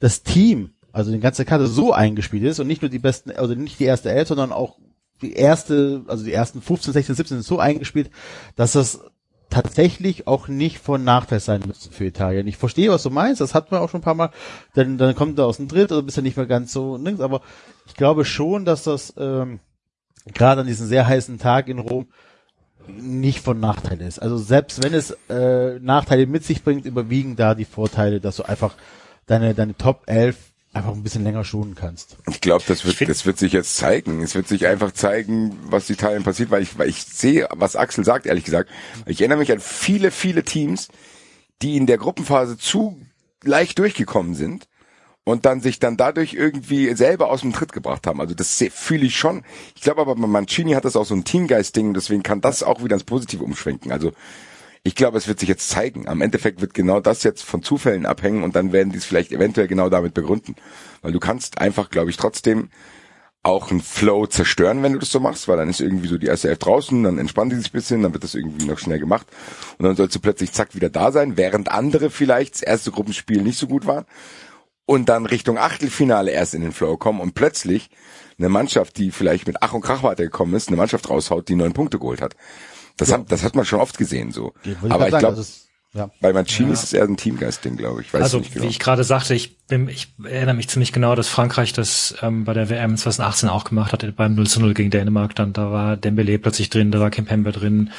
das 0.00 0.22
Team, 0.22 0.74
also 0.92 1.10
die 1.10 1.18
ganze 1.18 1.44
Karte 1.44 1.66
so 1.66 1.92
eingespielt 1.92 2.44
ist 2.44 2.60
und 2.60 2.66
nicht 2.66 2.82
nur 2.82 2.90
die 2.90 2.98
besten, 2.98 3.30
also 3.30 3.54
nicht 3.54 3.80
die 3.80 3.84
erste 3.84 4.10
Elf, 4.10 4.28
sondern 4.28 4.52
auch 4.52 4.78
die 5.22 5.32
erste, 5.32 6.04
also 6.06 6.24
die 6.24 6.32
ersten 6.32 6.60
15, 6.60 6.92
16, 6.92 7.14
17 7.14 7.36
sind 7.38 7.46
so 7.46 7.58
eingespielt, 7.58 8.10
dass 8.54 8.72
das 8.72 9.00
tatsächlich 9.50 10.26
auch 10.26 10.48
nicht 10.48 10.78
von 10.78 11.04
Nachteil 11.04 11.40
sein 11.40 11.62
müsste 11.66 11.90
für 11.90 12.04
Italien. 12.04 12.46
Ich 12.46 12.56
verstehe, 12.56 12.90
was 12.90 13.02
du 13.02 13.10
meinst, 13.10 13.40
das 13.40 13.54
hatten 13.54 13.70
wir 13.70 13.80
auch 13.80 13.90
schon 13.90 14.00
ein 14.00 14.04
paar 14.04 14.14
Mal, 14.14 14.30
dann, 14.74 14.98
dann 14.98 15.14
kommt 15.14 15.38
er 15.38 15.46
aus 15.46 15.56
dem 15.56 15.68
Dritt 15.68 15.90
oder 15.90 16.02
bist 16.02 16.16
du 16.16 16.22
nicht 16.22 16.36
mehr 16.36 16.46
ganz 16.46 16.72
so 16.72 16.96
links, 16.96 17.20
aber 17.20 17.40
ich 17.86 17.94
glaube 17.94 18.24
schon, 18.24 18.64
dass 18.64 18.84
das 18.84 19.14
ähm, 19.16 19.60
gerade 20.34 20.60
an 20.60 20.66
diesem 20.66 20.86
sehr 20.86 21.06
heißen 21.06 21.38
Tag 21.38 21.68
in 21.68 21.78
Rom 21.78 22.08
nicht 22.88 23.40
von 23.40 23.60
Nachteil 23.60 24.00
ist. 24.00 24.18
Also 24.18 24.38
selbst 24.38 24.82
wenn 24.82 24.94
es 24.94 25.16
äh, 25.28 25.78
Nachteile 25.78 26.26
mit 26.26 26.44
sich 26.44 26.62
bringt, 26.62 26.86
überwiegen 26.86 27.36
da 27.36 27.54
die 27.54 27.64
Vorteile, 27.64 28.20
dass 28.20 28.36
du 28.36 28.44
einfach 28.44 28.74
deine, 29.26 29.54
deine 29.54 29.76
Top 29.76 30.02
11 30.06 30.36
einfach 30.72 30.92
ein 30.92 31.02
bisschen 31.02 31.24
länger 31.24 31.44
schonen 31.44 31.74
kannst. 31.74 32.16
Ich 32.28 32.40
glaube, 32.40 32.64
das 32.66 32.84
wird, 32.84 33.08
das 33.08 33.26
wird 33.26 33.38
sich 33.38 33.52
jetzt 33.52 33.76
zeigen. 33.76 34.22
Es 34.22 34.34
wird 34.34 34.48
sich 34.48 34.66
einfach 34.66 34.92
zeigen, 34.92 35.56
was 35.64 35.90
Italien 35.90 36.22
passiert, 36.22 36.50
weil 36.50 36.62
ich, 36.62 36.78
weil 36.78 36.88
ich 36.88 37.02
sehe, 37.04 37.48
was 37.52 37.76
Axel 37.76 38.04
sagt, 38.04 38.26
ehrlich 38.26 38.44
gesagt. 38.44 38.70
Ich 39.06 39.20
erinnere 39.20 39.38
mich 39.38 39.50
an 39.50 39.60
viele, 39.60 40.10
viele 40.10 40.44
Teams, 40.44 40.88
die 41.62 41.76
in 41.76 41.86
der 41.86 41.98
Gruppenphase 41.98 42.58
zu 42.58 43.00
leicht 43.42 43.78
durchgekommen 43.78 44.34
sind 44.34 44.68
und 45.24 45.44
dann 45.44 45.60
sich 45.60 45.78
dann 45.78 45.96
dadurch 45.96 46.34
irgendwie 46.34 46.94
selber 46.94 47.30
aus 47.30 47.40
dem 47.40 47.52
Tritt 47.52 47.72
gebracht 47.72 48.06
haben. 48.06 48.20
Also 48.20 48.34
das 48.34 48.62
fühle 48.70 49.06
ich 49.06 49.16
schon. 49.16 49.44
Ich 49.74 49.82
glaube 49.82 50.00
aber, 50.00 50.14
Mancini 50.14 50.72
hat 50.72 50.84
das 50.84 50.96
auch 50.96 51.04
so 51.04 51.14
ein 51.14 51.24
Teamgeist-Ding, 51.24 51.94
deswegen 51.94 52.22
kann 52.22 52.40
das 52.40 52.62
auch 52.62 52.82
wieder 52.82 52.94
ins 52.94 53.04
Positive 53.04 53.44
umschwenken. 53.44 53.92
Also 53.92 54.12
ich 54.82 54.94
glaube, 54.94 55.18
es 55.18 55.28
wird 55.28 55.40
sich 55.40 55.48
jetzt 55.48 55.68
zeigen. 55.68 56.08
Am 56.08 56.20
Endeffekt 56.20 56.60
wird 56.60 56.74
genau 56.74 57.00
das 57.00 57.22
jetzt 57.22 57.42
von 57.42 57.62
Zufällen 57.62 58.06
abhängen 58.06 58.42
und 58.42 58.56
dann 58.56 58.72
werden 58.72 58.92
die 58.92 58.98
es 58.98 59.04
vielleicht 59.04 59.32
eventuell 59.32 59.68
genau 59.68 59.88
damit 59.88 60.14
begründen. 60.14 60.54
Weil 61.02 61.12
du 61.12 61.20
kannst 61.20 61.60
einfach, 61.60 61.90
glaube 61.90 62.10
ich, 62.10 62.16
trotzdem 62.16 62.70
auch 63.42 63.70
einen 63.70 63.80
Flow 63.80 64.26
zerstören, 64.26 64.82
wenn 64.82 64.92
du 64.92 64.98
das 64.98 65.10
so 65.10 65.20
machst, 65.20 65.48
weil 65.48 65.56
dann 65.56 65.68
ist 65.68 65.80
irgendwie 65.80 66.08
so 66.08 66.18
die 66.18 66.26
erste 66.26 66.48
Elf 66.48 66.58
draußen, 66.58 67.02
dann 67.02 67.18
entspannt 67.18 67.52
die 67.52 67.56
sich 67.56 67.68
ein 67.68 67.72
bisschen, 67.72 68.02
dann 68.02 68.12
wird 68.12 68.24
das 68.24 68.34
irgendwie 68.34 68.66
noch 68.66 68.78
schnell 68.78 68.98
gemacht 68.98 69.26
und 69.78 69.84
dann 69.84 69.96
sollst 69.96 70.14
du 70.16 70.20
plötzlich 70.20 70.52
zack 70.52 70.74
wieder 70.74 70.90
da 70.90 71.12
sein, 71.12 71.36
während 71.36 71.70
andere 71.70 72.10
vielleicht 72.10 72.54
das 72.54 72.62
erste 72.62 72.90
Gruppenspiel 72.90 73.42
nicht 73.42 73.58
so 73.58 73.68
gut 73.68 73.86
waren 73.86 74.06
und 74.86 75.08
dann 75.08 75.24
Richtung 75.24 75.56
Achtelfinale 75.56 76.30
erst 76.32 76.54
in 76.54 76.62
den 76.62 76.72
Flow 76.72 76.96
kommen 76.96 77.20
und 77.20 77.34
plötzlich 77.34 77.90
eine 78.38 78.48
Mannschaft, 78.48 78.98
die 78.98 79.10
vielleicht 79.10 79.46
mit 79.46 79.56
Ach 79.60 79.72
und 79.72 79.82
Krach 79.82 80.02
weitergekommen 80.02 80.54
ist, 80.54 80.68
eine 80.68 80.76
Mannschaft 80.76 81.08
raushaut, 81.08 81.48
die 81.48 81.56
neun 81.56 81.72
Punkte 81.72 81.98
geholt 81.98 82.20
hat. 82.20 82.36
Das, 82.98 83.12
hat, 83.12 83.32
das 83.32 83.42
hat 83.42 83.54
man 83.54 83.64
schon 83.64 83.80
oft 83.80 83.96
gesehen 83.96 84.30
so. 84.32 84.52
Wollte 84.64 84.94
Aber 84.94 85.06
ich 85.06 85.12
sagen, 85.12 85.20
glaube, 85.22 85.40
es- 85.40 85.68
ja. 85.94 86.10
bei 86.20 86.32
Mancini 86.34 86.72
ist 86.72 86.84
es 86.84 86.92
eher 86.92 87.04
ein 87.04 87.16
Teamgeist-Ding, 87.16 87.76
glaube 87.78 88.02
ich. 88.02 88.12
Weiß 88.12 88.22
also 88.22 88.38
nicht 88.38 88.52
genau. 88.52 88.66
wie 88.66 88.68
ich 88.68 88.78
gerade 88.78 89.04
sagte, 89.04 89.34
ich 89.34 89.56
bin, 89.66 89.88
ich 89.88 90.12
erinnere 90.22 90.54
mich 90.54 90.68
ziemlich 90.68 90.92
genau, 90.92 91.14
dass 91.14 91.28
Frankreich 91.28 91.72
das 91.72 92.14
ähm, 92.20 92.44
bei 92.44 92.52
der 92.52 92.68
WM 92.68 92.96
2018 92.96 93.48
auch 93.48 93.64
gemacht 93.64 93.92
hat, 93.92 94.16
beim 94.16 94.34
0 94.34 94.46
zu 94.46 94.60
0 94.60 94.74
gegen 94.74 94.90
Dänemark. 94.90 95.34
Dann 95.34 95.54
da 95.54 95.72
war 95.72 95.96
Dembele 95.96 96.38
plötzlich 96.38 96.68
drin, 96.68 96.90
da 96.90 97.00
war 97.00 97.10
Kimpembe 97.10 97.52
drin, 97.52 97.90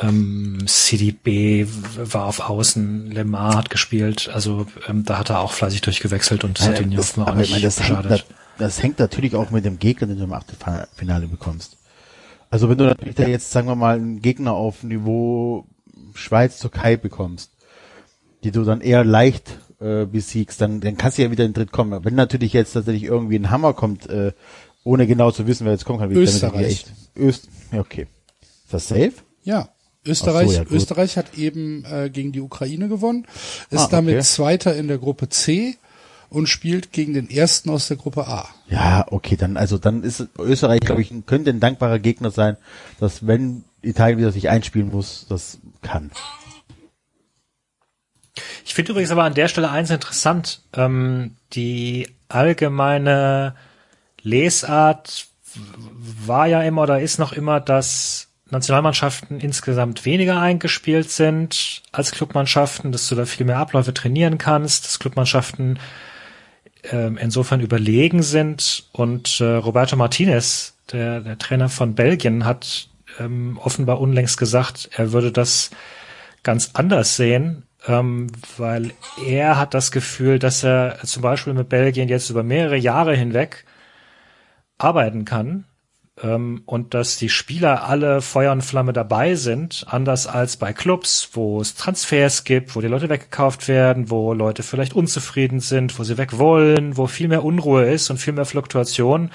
ähm, 0.00 0.58
CDB 0.66 1.66
war 1.96 2.26
auf 2.26 2.40
Außen, 2.40 3.10
Lemar 3.10 3.56
hat 3.56 3.70
gespielt. 3.70 4.30
Also 4.32 4.66
ähm, 4.88 5.04
da 5.04 5.18
hat 5.18 5.30
er 5.30 5.40
auch 5.40 5.52
fleißig 5.52 5.80
durchgewechselt 5.82 6.44
und 6.44 6.58
das 6.58 6.68
hat 6.68 6.80
ihn 6.80 6.92
ja 6.92 7.00
auch 7.00 7.34
nicht 7.34 7.50
meine, 7.50 7.62
das, 7.62 7.80
hängt, 7.80 8.02
geschadet. 8.02 8.26
das 8.58 8.82
hängt 8.82 8.98
natürlich 8.98 9.34
auch 9.34 9.50
mit 9.50 9.64
dem 9.64 9.78
Gegner, 9.78 10.06
den 10.06 10.18
du 10.18 10.24
im 10.24 10.32
Achtelfinale 10.32 11.26
bekommst. 11.26 11.76
Also 12.54 12.68
wenn 12.68 12.78
du 12.78 12.84
natürlich 12.84 13.16
da 13.16 13.26
jetzt, 13.26 13.50
sagen 13.50 13.66
wir 13.66 13.74
mal, 13.74 13.96
einen 13.96 14.22
Gegner 14.22 14.52
auf 14.52 14.84
Niveau 14.84 15.66
Schweiz-Türkei 16.14 16.96
bekommst, 16.96 17.50
die 18.44 18.52
du 18.52 18.62
dann 18.62 18.80
eher 18.80 19.02
leicht 19.02 19.58
äh, 19.80 20.04
besiegst, 20.04 20.60
dann, 20.60 20.80
dann 20.80 20.96
kannst 20.96 21.18
du 21.18 21.22
ja 21.22 21.32
wieder 21.32 21.44
in 21.44 21.50
den 21.50 21.56
Dritt 21.56 21.72
kommen. 21.72 22.04
Wenn 22.04 22.14
natürlich 22.14 22.52
jetzt 22.52 22.74
tatsächlich 22.74 23.02
irgendwie 23.02 23.40
ein 23.40 23.50
Hammer 23.50 23.72
kommt, 23.72 24.08
äh, 24.08 24.30
ohne 24.84 25.08
genau 25.08 25.32
zu 25.32 25.48
wissen, 25.48 25.64
wer 25.64 25.72
jetzt 25.72 25.84
kommen 25.84 25.98
kann, 25.98 26.10
wie 26.10 26.14
Österreich. 26.14 26.86
Öst, 27.18 27.48
ja, 27.72 27.80
okay. 27.80 28.06
Ist 28.40 28.72
das 28.72 28.86
safe? 28.86 29.14
Ja. 29.42 29.70
Österreich, 30.06 30.50
so, 30.50 30.54
ja. 30.58 30.64
Österreich 30.70 31.16
hat 31.16 31.36
eben 31.36 31.84
äh, 31.86 32.08
gegen 32.08 32.30
die 32.30 32.40
Ukraine 32.40 32.88
gewonnen, 32.88 33.26
ist 33.70 33.80
Ah, 33.80 33.84
okay. 33.86 33.96
damit 33.96 34.24
Zweiter 34.26 34.76
in 34.76 34.86
der 34.86 34.98
Gruppe 34.98 35.28
C 35.28 35.76
und 36.34 36.48
spielt 36.48 36.92
gegen 36.92 37.14
den 37.14 37.30
Ersten 37.30 37.70
aus 37.70 37.88
der 37.88 37.96
Gruppe 37.96 38.26
A. 38.26 38.48
Ja, 38.68 39.06
okay, 39.10 39.36
dann, 39.36 39.56
also 39.56 39.78
dann 39.78 40.02
ist 40.02 40.28
Österreich, 40.38 40.80
glaube 40.80 41.02
ich, 41.02 41.12
könnte 41.26 41.50
ein 41.50 41.60
dankbarer 41.60 41.98
Gegner 41.98 42.30
sein, 42.30 42.56
dass 43.00 43.26
wenn 43.26 43.64
Italien 43.82 44.18
wieder 44.18 44.32
sich 44.32 44.48
einspielen 44.48 44.90
muss, 44.90 45.26
das 45.28 45.58
kann. 45.82 46.10
Ich 48.64 48.74
finde 48.74 48.92
übrigens 48.92 49.10
aber 49.10 49.24
an 49.24 49.34
der 49.34 49.48
Stelle 49.48 49.70
eins 49.70 49.90
interessant. 49.90 50.62
Ähm, 50.74 51.36
die 51.52 52.08
allgemeine 52.28 53.54
Lesart 54.22 55.28
war 56.26 56.48
ja 56.48 56.62
immer 56.62 56.82
oder 56.82 57.00
ist 57.00 57.18
noch 57.18 57.32
immer, 57.32 57.60
dass 57.60 58.28
Nationalmannschaften 58.50 59.40
insgesamt 59.40 60.04
weniger 60.04 60.40
eingespielt 60.40 61.10
sind 61.10 61.82
als 61.92 62.10
Clubmannschaften, 62.10 62.92
dass 62.92 63.08
du 63.08 63.14
da 63.14 63.24
viel 63.24 63.46
mehr 63.46 63.58
Abläufe 63.58 63.94
trainieren 63.94 64.38
kannst, 64.38 64.84
dass 64.84 64.98
Clubmannschaften 64.98 65.78
ähm, 66.90 67.16
insofern 67.16 67.60
überlegen 67.60 68.22
sind. 68.22 68.88
Und 68.92 69.40
äh, 69.40 69.44
Roberto 69.44 69.96
Martinez, 69.96 70.76
der, 70.92 71.20
der 71.20 71.38
Trainer 71.38 71.68
von 71.68 71.94
Belgien, 71.94 72.44
hat 72.44 72.88
ähm, 73.18 73.58
offenbar 73.62 74.00
unlängst 74.00 74.38
gesagt, 74.38 74.90
er 74.92 75.12
würde 75.12 75.32
das 75.32 75.70
ganz 76.42 76.70
anders 76.74 77.16
sehen, 77.16 77.64
ähm, 77.86 78.28
weil 78.56 78.92
er 79.26 79.58
hat 79.58 79.74
das 79.74 79.90
Gefühl, 79.90 80.38
dass 80.38 80.62
er 80.64 80.98
zum 81.04 81.22
Beispiel 81.22 81.54
mit 81.54 81.68
Belgien 81.68 82.08
jetzt 82.08 82.30
über 82.30 82.42
mehrere 82.42 82.76
Jahre 82.76 83.14
hinweg 83.16 83.64
arbeiten 84.78 85.24
kann 85.24 85.64
und 86.22 86.94
dass 86.94 87.16
die 87.16 87.28
Spieler 87.28 87.88
alle 87.88 88.22
Feuer 88.22 88.52
und 88.52 88.62
Flamme 88.62 88.92
dabei 88.92 89.34
sind, 89.34 89.84
anders 89.88 90.28
als 90.28 90.56
bei 90.56 90.72
Clubs, 90.72 91.30
wo 91.32 91.60
es 91.60 91.74
Transfers 91.74 92.44
gibt, 92.44 92.76
wo 92.76 92.80
die 92.80 92.86
Leute 92.86 93.08
weggekauft 93.08 93.66
werden, 93.66 94.10
wo 94.10 94.32
Leute 94.32 94.62
vielleicht 94.62 94.94
unzufrieden 94.94 95.58
sind, 95.58 95.98
wo 95.98 96.04
sie 96.04 96.16
weg 96.16 96.38
wollen, 96.38 96.96
wo 96.96 97.08
viel 97.08 97.26
mehr 97.26 97.44
Unruhe 97.44 97.90
ist 97.90 98.10
und 98.10 98.18
viel 98.18 98.32
mehr 98.32 98.44
Fluktuation. 98.44 99.32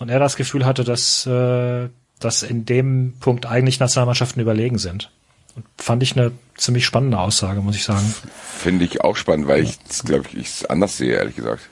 Und 0.00 0.08
er 0.08 0.18
das 0.18 0.36
Gefühl 0.36 0.64
hatte, 0.64 0.84
dass, 0.84 1.26
äh, 1.26 1.88
dass 2.18 2.42
in 2.42 2.64
dem 2.64 3.14
Punkt 3.20 3.44
eigentlich 3.44 3.78
Nationalmannschaften 3.78 4.40
überlegen 4.40 4.78
sind. 4.78 5.10
Und 5.54 5.66
fand 5.76 6.02
ich 6.02 6.16
eine 6.16 6.32
ziemlich 6.56 6.86
spannende 6.86 7.18
Aussage, 7.18 7.60
muss 7.60 7.76
ich 7.76 7.84
sagen. 7.84 8.14
Finde 8.58 8.86
ich 8.86 9.02
auch 9.02 9.16
spannend, 9.16 9.48
weil 9.48 9.64
ich 9.64 9.78
glaube 10.04 10.24
ich, 10.32 10.38
ich 10.38 10.46
es 10.46 10.64
anders 10.64 10.96
sehe, 10.96 11.14
ehrlich 11.16 11.36
gesagt. 11.36 11.68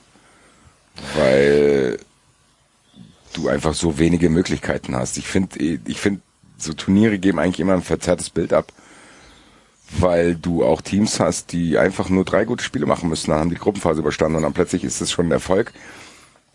Weil 1.16 1.98
du 3.36 3.48
einfach 3.48 3.74
so 3.74 3.98
wenige 3.98 4.30
Möglichkeiten 4.30 4.96
hast. 4.96 5.18
Ich 5.18 5.26
finde, 5.26 5.58
ich 5.58 6.00
finde, 6.00 6.20
so 6.56 6.72
Turniere 6.72 7.18
geben 7.18 7.38
eigentlich 7.38 7.60
immer 7.60 7.74
ein 7.74 7.82
verzerrtes 7.82 8.30
Bild 8.30 8.52
ab. 8.52 8.72
Weil 9.98 10.34
du 10.34 10.64
auch 10.64 10.80
Teams 10.80 11.20
hast, 11.20 11.52
die 11.52 11.78
einfach 11.78 12.08
nur 12.08 12.24
drei 12.24 12.46
gute 12.46 12.64
Spiele 12.64 12.86
machen 12.86 13.08
müssen, 13.10 13.30
dann 13.30 13.40
haben 13.40 13.50
die 13.50 13.56
Gruppenphase 13.56 14.00
überstanden 14.00 14.36
und 14.36 14.42
dann 14.42 14.54
plötzlich 14.54 14.82
ist 14.82 15.00
es 15.02 15.12
schon 15.12 15.28
ein 15.28 15.32
Erfolg. 15.32 15.72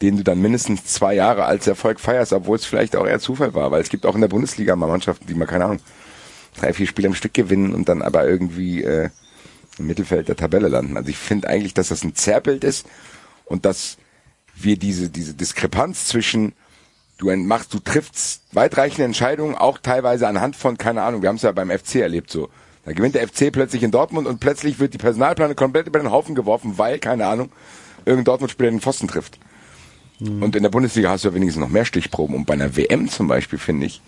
den 0.02 0.18
du 0.18 0.24
dann 0.24 0.42
mindestens 0.42 0.86
zwei 0.86 1.14
Jahre 1.14 1.46
als 1.46 1.68
Erfolg 1.68 2.00
feierst, 2.00 2.34
obwohl 2.34 2.56
es 2.56 2.66
vielleicht 2.66 2.96
auch 2.96 3.06
eher 3.06 3.20
Zufall 3.20 3.54
war, 3.54 3.72
weil 3.72 3.82
es 3.82 3.90
gibt 3.90 4.06
auch 4.06 4.16
in 4.16 4.22
der 4.22 4.30
Bundesliga 4.30 4.76
mal 4.76 4.88
Mannschaften, 4.88 5.28
die 5.28 5.34
mal, 5.34 5.46
keine 5.46 5.66
Ahnung, 5.66 5.80
drei, 6.56 6.74
vier 6.74 6.88
Spiele 6.88 7.10
am 7.10 7.16
Stück 7.16 7.34
gewinnen 7.34 7.74
und 7.74 7.90
dann 7.90 8.02
aber 8.02 8.28
irgendwie 8.28 8.84
äh, 8.84 9.10
im 9.78 9.88
Mittelfeld 9.88 10.28
der 10.28 10.36
Tabelle 10.36 10.70
landen. 10.70 10.98
Also 10.98 11.10
ich 11.10 11.18
finde 11.18 11.50
eigentlich, 11.50 11.74
dass 11.74 11.90
das 11.90 12.04
ein 12.04 12.16
Zerrbild 12.16 12.64
ist 12.64 12.86
und 13.46 13.66
dass 13.66 13.98
wir 14.56 14.78
diese, 14.78 15.10
diese 15.10 15.34
Diskrepanz 15.34 16.08
zwischen 16.08 16.54
du 17.20 17.36
machst, 17.36 17.74
du 17.74 17.80
triffst 17.80 18.42
weitreichende 18.54 19.04
Entscheidungen, 19.04 19.56
auch 19.56 19.78
teilweise 19.78 20.28
anhand 20.28 20.56
von, 20.56 20.78
keine 20.78 21.04
Ahnung, 21.04 21.22
wir 21.22 21.30
haben 21.30 21.36
es 21.36 21.44
ja 21.44 21.52
beim 21.52 21.70
FC 21.70 21.96
erlebt 21.96 22.32
so. 22.32 22.50
Da 22.86 22.94
gewinnt 22.94 23.14
der 23.14 23.28
FC 23.28 23.52
plötzlich 23.52 23.84
in 23.84 23.92
Dortmund 23.92 24.26
und 24.26 24.40
plötzlich 24.40 24.80
wird 24.80 24.94
die 24.94 24.98
Personalplane 24.98 25.54
komplett 25.54 25.86
über 25.86 26.00
den 26.00 26.12
Haufen 26.12 26.34
geworfen, 26.34 26.78
weil, 26.78 26.98
keine 26.98 27.28
Ahnung, 27.28 27.52
irgendein 28.06 28.26
Dortmund-Spieler 28.26 28.72
den 28.72 28.82
Pfosten 28.82 29.08
trifft. 29.08 29.38
Mhm. 30.20 30.42
Und 30.42 30.56
in 30.56 30.64
der 30.64 30.70
Bundesliga 30.70 31.10
hast 31.10 31.24
du 31.24 31.30
ja 31.30 31.36
wenigstens 31.36 31.62
noch 31.62 31.70
mehr 31.70 31.86
Stichproben. 31.86 32.36
Und 32.36 32.46
bei 32.46 32.54
einer 32.54 32.76
WM 32.78 33.10
zum 33.10 33.28
Beispiel, 33.28 33.60
finde 33.60 33.86
ich, 33.86 34.02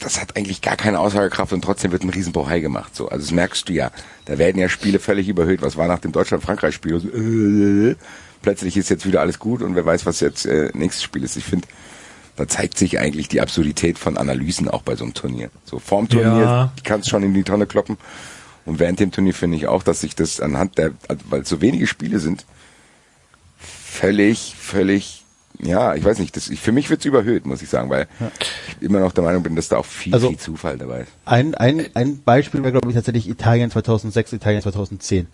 das 0.00 0.20
hat 0.20 0.36
eigentlich 0.36 0.60
gar 0.60 0.76
keine 0.76 0.98
Aussagekraft 0.98 1.52
und 1.52 1.62
trotzdem 1.62 1.92
wird 1.92 2.02
ein 2.02 2.10
Riesenbohai 2.10 2.58
gemacht. 2.58 2.94
So, 2.94 3.08
also 3.08 3.24
das 3.24 3.32
merkst 3.32 3.68
du 3.68 3.72
ja. 3.72 3.92
Da 4.24 4.36
werden 4.36 4.58
ja 4.58 4.68
Spiele 4.68 4.98
völlig 4.98 5.28
überhöht. 5.28 5.62
Was 5.62 5.76
war 5.76 5.86
nach 5.86 6.00
dem 6.00 6.10
Deutschland-Frankreich-Spiel? 6.12 7.96
Plötzlich 8.44 8.76
ist 8.76 8.90
jetzt 8.90 9.06
wieder 9.06 9.22
alles 9.22 9.38
gut 9.38 9.62
und 9.62 9.74
wer 9.74 9.86
weiß, 9.86 10.04
was 10.04 10.20
jetzt 10.20 10.44
äh, 10.44 10.70
nächstes 10.74 11.02
Spiel 11.02 11.24
ist. 11.24 11.34
Ich 11.36 11.44
finde, 11.44 11.66
da 12.36 12.46
zeigt 12.46 12.76
sich 12.76 12.98
eigentlich 12.98 13.26
die 13.26 13.40
Absurdität 13.40 13.98
von 13.98 14.18
Analysen 14.18 14.68
auch 14.68 14.82
bei 14.82 14.96
so 14.96 15.04
einem 15.04 15.14
Turnier. 15.14 15.48
So 15.64 15.78
vorm 15.78 16.10
Turnier 16.10 16.42
ja. 16.42 16.72
kannst 16.84 17.08
schon 17.08 17.22
in 17.22 17.32
die 17.32 17.42
Tonne 17.42 17.64
kloppen. 17.64 17.96
Und 18.66 18.80
während 18.80 19.00
dem 19.00 19.12
Turnier 19.12 19.32
finde 19.32 19.56
ich 19.56 19.66
auch, 19.66 19.82
dass 19.82 20.02
sich 20.02 20.14
das 20.14 20.40
anhand 20.40 20.76
der, 20.76 20.90
weil 21.30 21.40
es 21.40 21.48
so 21.48 21.62
wenige 21.62 21.86
Spiele 21.86 22.18
sind, 22.18 22.44
völlig, 23.56 24.54
völlig 24.58 25.24
ja, 25.60 25.94
ich 25.94 26.04
weiß 26.04 26.18
nicht, 26.18 26.36
das, 26.36 26.50
ich, 26.50 26.60
für 26.60 26.72
mich 26.72 26.90
wird's 26.90 27.04
überhöht, 27.04 27.46
muss 27.46 27.62
ich 27.62 27.68
sagen, 27.68 27.88
weil 27.88 28.08
ja. 28.20 28.30
ich 28.40 28.82
immer 28.82 29.00
noch 29.00 29.12
der 29.12 29.24
Meinung 29.24 29.42
bin, 29.42 29.56
dass 29.56 29.68
da 29.68 29.78
auch 29.78 29.86
viel, 29.86 30.12
also 30.12 30.28
viel 30.28 30.38
Zufall 30.38 30.76
dabei 30.76 31.02
ist. 31.02 31.12
Ein, 31.24 31.54
ein, 31.54 31.86
ein 31.94 32.22
Beispiel 32.22 32.60
wäre, 32.62 32.72
glaube 32.72 32.88
ich, 32.90 32.94
tatsächlich 32.94 33.28
Italien 33.28 33.70
2006, 33.70 34.32
Italien 34.32 34.62
2010 34.62 35.28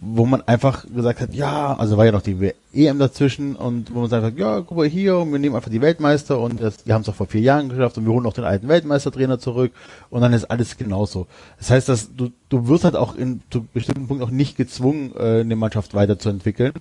wo 0.00 0.26
man 0.26 0.42
einfach 0.42 0.84
gesagt 0.94 1.20
hat, 1.20 1.34
ja, 1.34 1.76
also 1.76 1.96
war 1.96 2.04
ja 2.04 2.12
noch 2.12 2.22
die 2.22 2.52
EM 2.72 2.98
dazwischen 2.98 3.56
und 3.56 3.94
wo 3.94 4.00
man 4.00 4.10
sagt, 4.10 4.38
ja, 4.38 4.60
guck 4.60 4.76
mal 4.76 4.86
hier, 4.86 5.14
wir 5.26 5.38
nehmen 5.38 5.56
einfach 5.56 5.70
die 5.70 5.80
Weltmeister 5.80 6.38
und 6.38 6.60
das, 6.60 6.84
die 6.84 6.92
haben 6.92 7.02
es 7.02 7.08
auch 7.08 7.14
vor 7.14 7.26
vier 7.26 7.40
Jahren 7.40 7.68
geschafft 7.68 7.98
und 7.98 8.04
wir 8.04 8.12
holen 8.12 8.26
auch 8.26 8.32
den 8.32 8.44
alten 8.44 8.68
Weltmeistertrainer 8.68 9.38
zurück 9.38 9.72
und 10.10 10.20
dann 10.20 10.32
ist 10.32 10.44
alles 10.44 10.76
genauso. 10.76 11.26
Das 11.58 11.70
heißt, 11.70 11.88
dass 11.88 12.14
du, 12.14 12.30
du 12.48 12.68
wirst 12.68 12.84
halt 12.84 12.96
auch 12.96 13.16
in 13.16 13.40
zu 13.50 13.64
bestimmten 13.64 14.06
Punkten 14.06 14.24
auch 14.24 14.30
nicht 14.30 14.56
gezwungen, 14.56 15.12
äh, 15.18 15.40
eine 15.40 15.56
Mannschaft 15.56 15.94
weiterzuentwickeln, 15.94 16.72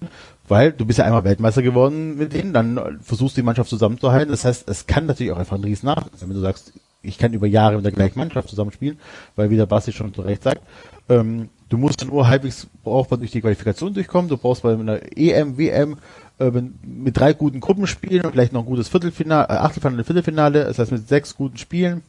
weil 0.48 0.72
du 0.72 0.86
bist 0.86 1.00
ja 1.00 1.06
einmal 1.06 1.24
Weltmeister 1.24 1.62
geworden 1.62 2.18
mit 2.18 2.34
denen, 2.34 2.54
dann 2.54 3.00
versuchst 3.02 3.36
du 3.38 3.42
die 3.42 3.46
Mannschaft 3.46 3.70
zusammenzuhalten. 3.70 4.32
Das 4.32 4.46
heißt, 4.46 4.70
es 4.70 4.86
kann 4.86 5.06
natürlich 5.06 5.32
auch 5.32 5.40
einfach 5.40 5.58
ein 5.58 5.64
riesen 5.64 5.88
Nachteil 5.88 6.12
sein, 6.16 6.30
wenn 6.30 6.36
du 6.36 6.42
sagst, 6.42 6.74
ich 7.02 7.18
kann 7.18 7.34
über 7.34 7.48
Jahre 7.48 7.78
mit 7.78 7.86
der 7.86 7.92
gleichen 7.92 8.20
Mannschaft 8.20 8.50
zusammenspielen, 8.50 9.00
weil 9.36 9.50
wie 9.50 9.56
der 9.56 9.66
Basti 9.66 9.92
schon 9.92 10.14
zu 10.14 10.22
Recht 10.22 10.44
sagt, 10.44 10.62
ähm, 11.10 11.50
Du 11.70 11.78
musst 11.78 12.06
nur 12.06 12.28
halbwegs 12.28 12.68
brauchbar 12.84 13.18
durch 13.18 13.32
die 13.32 13.42
Qualifikation 13.42 13.94
durchkommen. 13.94 14.30
Du 14.30 14.38
brauchst 14.38 14.64
bei 14.64 14.74
einer 14.74 15.00
EM, 15.18 15.58
WM 15.58 15.98
äh, 16.40 16.52
mit 16.84 17.18
drei 17.18 17.34
guten 17.34 17.60
Gruppenspielen 17.60 18.26
und 18.26 18.32
vielleicht 18.32 18.54
noch 18.54 18.62
ein 18.62 18.68
gutes 18.68 18.88
Viertelfinale, 18.88 19.50
äh, 19.50 19.58
Achtelfinale, 19.58 20.04
Viertelfinale, 20.04 20.66
das 20.66 20.80
heißt 20.80 20.92
mit 20.92 21.08
sechs 21.08 21.36
guten 21.36 21.58
Spielen 21.58 22.04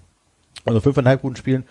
oder 0.64 0.80
fünfeinhalb 0.80 1.22
guten 1.22 1.36
Spielen, 1.36 1.64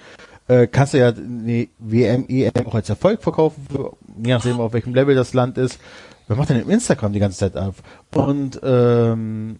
äh, 0.47 0.67
kannst 0.67 0.93
du 0.93 1.00
ja 1.00 1.10
eine 1.10 1.67
WM, 1.80 2.26
EM 2.28 2.67
auch 2.67 2.76
als 2.76 2.89
Erfolg 2.89 3.21
verkaufen, 3.21 3.65
für, 3.69 3.93
je 4.23 4.34
nachdem 4.34 4.60
auf 4.60 4.73
welchem 4.73 4.93
Level 4.93 5.15
das 5.15 5.34
Land 5.34 5.58
ist. 5.58 5.80
Wer 6.28 6.36
macht 6.36 6.50
denn 6.50 6.62
im 6.62 6.69
Instagram 6.69 7.13
die 7.13 7.19
ganze 7.19 7.38
Zeit 7.38 7.56
auf? 7.56 7.76
Und 8.13 8.60
ähm, 8.63 9.60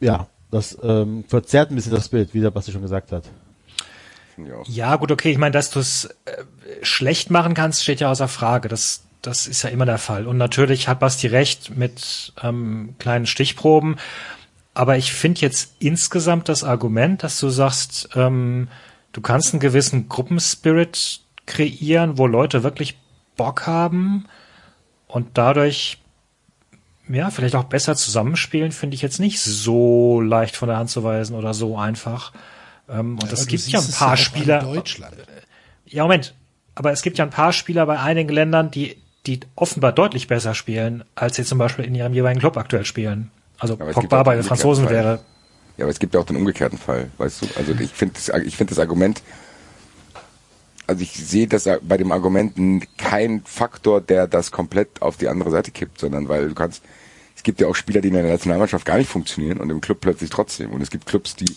ja, 0.00 0.28
das 0.50 0.78
ähm, 0.82 1.24
verzerrt 1.28 1.70
ein 1.70 1.74
bisschen 1.74 1.92
das 1.92 2.08
Bild, 2.08 2.32
wie 2.32 2.40
der 2.40 2.50
Basti 2.50 2.72
schon 2.72 2.82
gesagt 2.82 3.12
hat. 3.12 3.24
Ja, 4.66 4.96
gut, 4.96 5.10
okay. 5.12 5.30
Ich 5.30 5.38
meine, 5.38 5.52
dass 5.52 5.70
du 5.70 5.80
es 5.80 6.06
äh, 6.24 6.44
schlecht 6.82 7.30
machen 7.30 7.54
kannst, 7.54 7.82
steht 7.82 8.00
ja 8.00 8.10
außer 8.10 8.28
Frage. 8.28 8.68
Das, 8.68 9.04
das 9.22 9.46
ist 9.46 9.62
ja 9.62 9.70
immer 9.70 9.86
der 9.86 9.98
Fall. 9.98 10.26
Und 10.26 10.36
natürlich 10.36 10.88
hat 10.88 11.00
Basti 11.00 11.26
recht 11.26 11.76
mit 11.76 12.32
ähm, 12.42 12.94
kleinen 12.98 13.26
Stichproben. 13.26 13.96
Aber 14.74 14.96
ich 14.96 15.12
finde 15.12 15.40
jetzt 15.40 15.74
insgesamt 15.78 16.48
das 16.48 16.64
Argument, 16.64 17.22
dass 17.22 17.38
du 17.40 17.48
sagst, 17.48 18.10
ähm, 18.14 18.68
du 19.12 19.20
kannst 19.20 19.52
einen 19.52 19.60
gewissen 19.60 20.08
Gruppenspirit 20.08 21.20
kreieren, 21.46 22.18
wo 22.18 22.26
Leute 22.26 22.62
wirklich 22.62 22.98
Bock 23.36 23.66
haben 23.66 24.26
und 25.08 25.26
dadurch 25.34 25.98
ja, 27.08 27.30
vielleicht 27.30 27.56
auch 27.56 27.64
besser 27.64 27.96
zusammenspielen, 27.96 28.72
finde 28.72 28.94
ich 28.94 29.02
jetzt 29.02 29.18
nicht 29.18 29.40
so 29.40 30.20
leicht 30.20 30.56
von 30.56 30.68
der 30.68 30.78
Hand 30.78 30.90
zu 30.90 31.02
weisen 31.02 31.34
oder 31.34 31.54
so 31.54 31.76
einfach. 31.76 32.32
Ähm, 32.90 33.18
und 33.18 33.32
es 33.32 33.46
gibt 33.46 33.66
ja 33.68 33.80
ein 33.80 33.90
paar 33.90 34.16
Spieler. 34.16 34.60
Deutschland. 34.60 35.16
Ja, 35.86 36.02
Moment. 36.04 36.34
Aber 36.74 36.92
es 36.92 37.02
gibt 37.02 37.18
ja 37.18 37.24
ein 37.24 37.30
paar 37.30 37.52
Spieler 37.52 37.84
bei 37.86 37.98
einigen 37.98 38.30
Ländern, 38.30 38.70
die, 38.70 38.96
die 39.26 39.40
offenbar 39.54 39.92
deutlich 39.92 40.28
besser 40.28 40.54
spielen, 40.54 41.04
als 41.14 41.36
sie 41.36 41.44
zum 41.44 41.58
Beispiel 41.58 41.84
in 41.84 41.94
ihrem 41.94 42.14
jeweiligen 42.14 42.40
Club 42.40 42.56
aktuell 42.56 42.84
spielen. 42.84 43.30
Also 43.58 43.76
Pogba 43.76 44.22
bei 44.22 44.36
den 44.36 44.44
Franzosen 44.44 44.84
Fall. 44.84 44.94
wäre. 44.94 45.20
Ja, 45.76 45.84
aber 45.84 45.90
es 45.90 45.98
gibt 45.98 46.14
ja 46.14 46.20
auch 46.20 46.24
den 46.24 46.36
umgekehrten 46.36 46.78
Fall, 46.78 47.10
weißt 47.18 47.42
du? 47.42 47.46
Also 47.56 47.74
ich 47.78 47.90
finde 47.90 48.14
ich 48.44 48.56
finde 48.56 48.74
das 48.74 48.78
Argument, 48.78 49.22
also 50.86 51.02
ich 51.02 51.12
sehe 51.12 51.46
das 51.46 51.68
bei 51.82 51.96
dem 51.96 52.10
Argument 52.10 52.54
kein 52.98 53.42
Faktor, 53.44 54.00
der 54.00 54.26
das 54.26 54.50
komplett 54.50 55.00
auf 55.00 55.16
die 55.16 55.28
andere 55.28 55.50
Seite 55.50 55.70
kippt, 55.70 56.00
sondern 56.00 56.28
weil 56.28 56.48
du 56.48 56.54
kannst, 56.54 56.82
es 57.36 57.42
gibt 57.42 57.60
ja 57.60 57.68
auch 57.68 57.76
Spieler, 57.76 58.00
die 58.00 58.08
in 58.08 58.14
der 58.14 58.24
Nationalmannschaft 58.24 58.84
gar 58.84 58.98
nicht 58.98 59.08
funktionieren 59.08 59.58
und 59.58 59.70
im 59.70 59.80
Club 59.80 60.00
plötzlich 60.00 60.30
trotzdem. 60.30 60.70
Und 60.70 60.82
es 60.82 60.90
gibt 60.90 61.06
Clubs, 61.06 61.36
die 61.36 61.56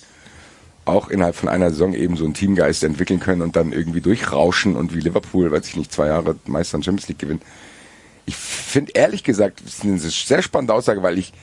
auch 0.86 1.10
innerhalb 1.10 1.36
von 1.36 1.50
einer 1.50 1.70
Saison 1.70 1.94
eben 1.94 2.18
so 2.18 2.26
einen 2.26 2.34
Teamgeist 2.34 2.84
entwickeln 2.84 3.20
können 3.20 3.42
und 3.42 3.56
dann 3.56 3.72
irgendwie 3.72 4.02
durchrauschen 4.02 4.76
und 4.76 4.94
wie 4.94 5.00
Liverpool, 5.00 5.52
weiß 5.52 5.68
ich 5.68 5.76
nicht, 5.78 5.92
zwei 5.92 6.08
Jahre 6.08 6.36
Meister 6.46 6.76
und 6.76 6.86
Champions 6.86 7.08
League 7.08 7.20
gewinnen. 7.20 7.42
Ich 8.26 8.36
finde 8.36 8.94
ehrlich 8.94 9.24
gesagt, 9.24 9.62
das 9.66 9.76
ist 9.76 9.84
eine 9.84 9.98
sehr 9.98 10.42
spannende 10.42 10.74
Aussage, 10.74 11.04
weil 11.04 11.18
ich 11.18 11.34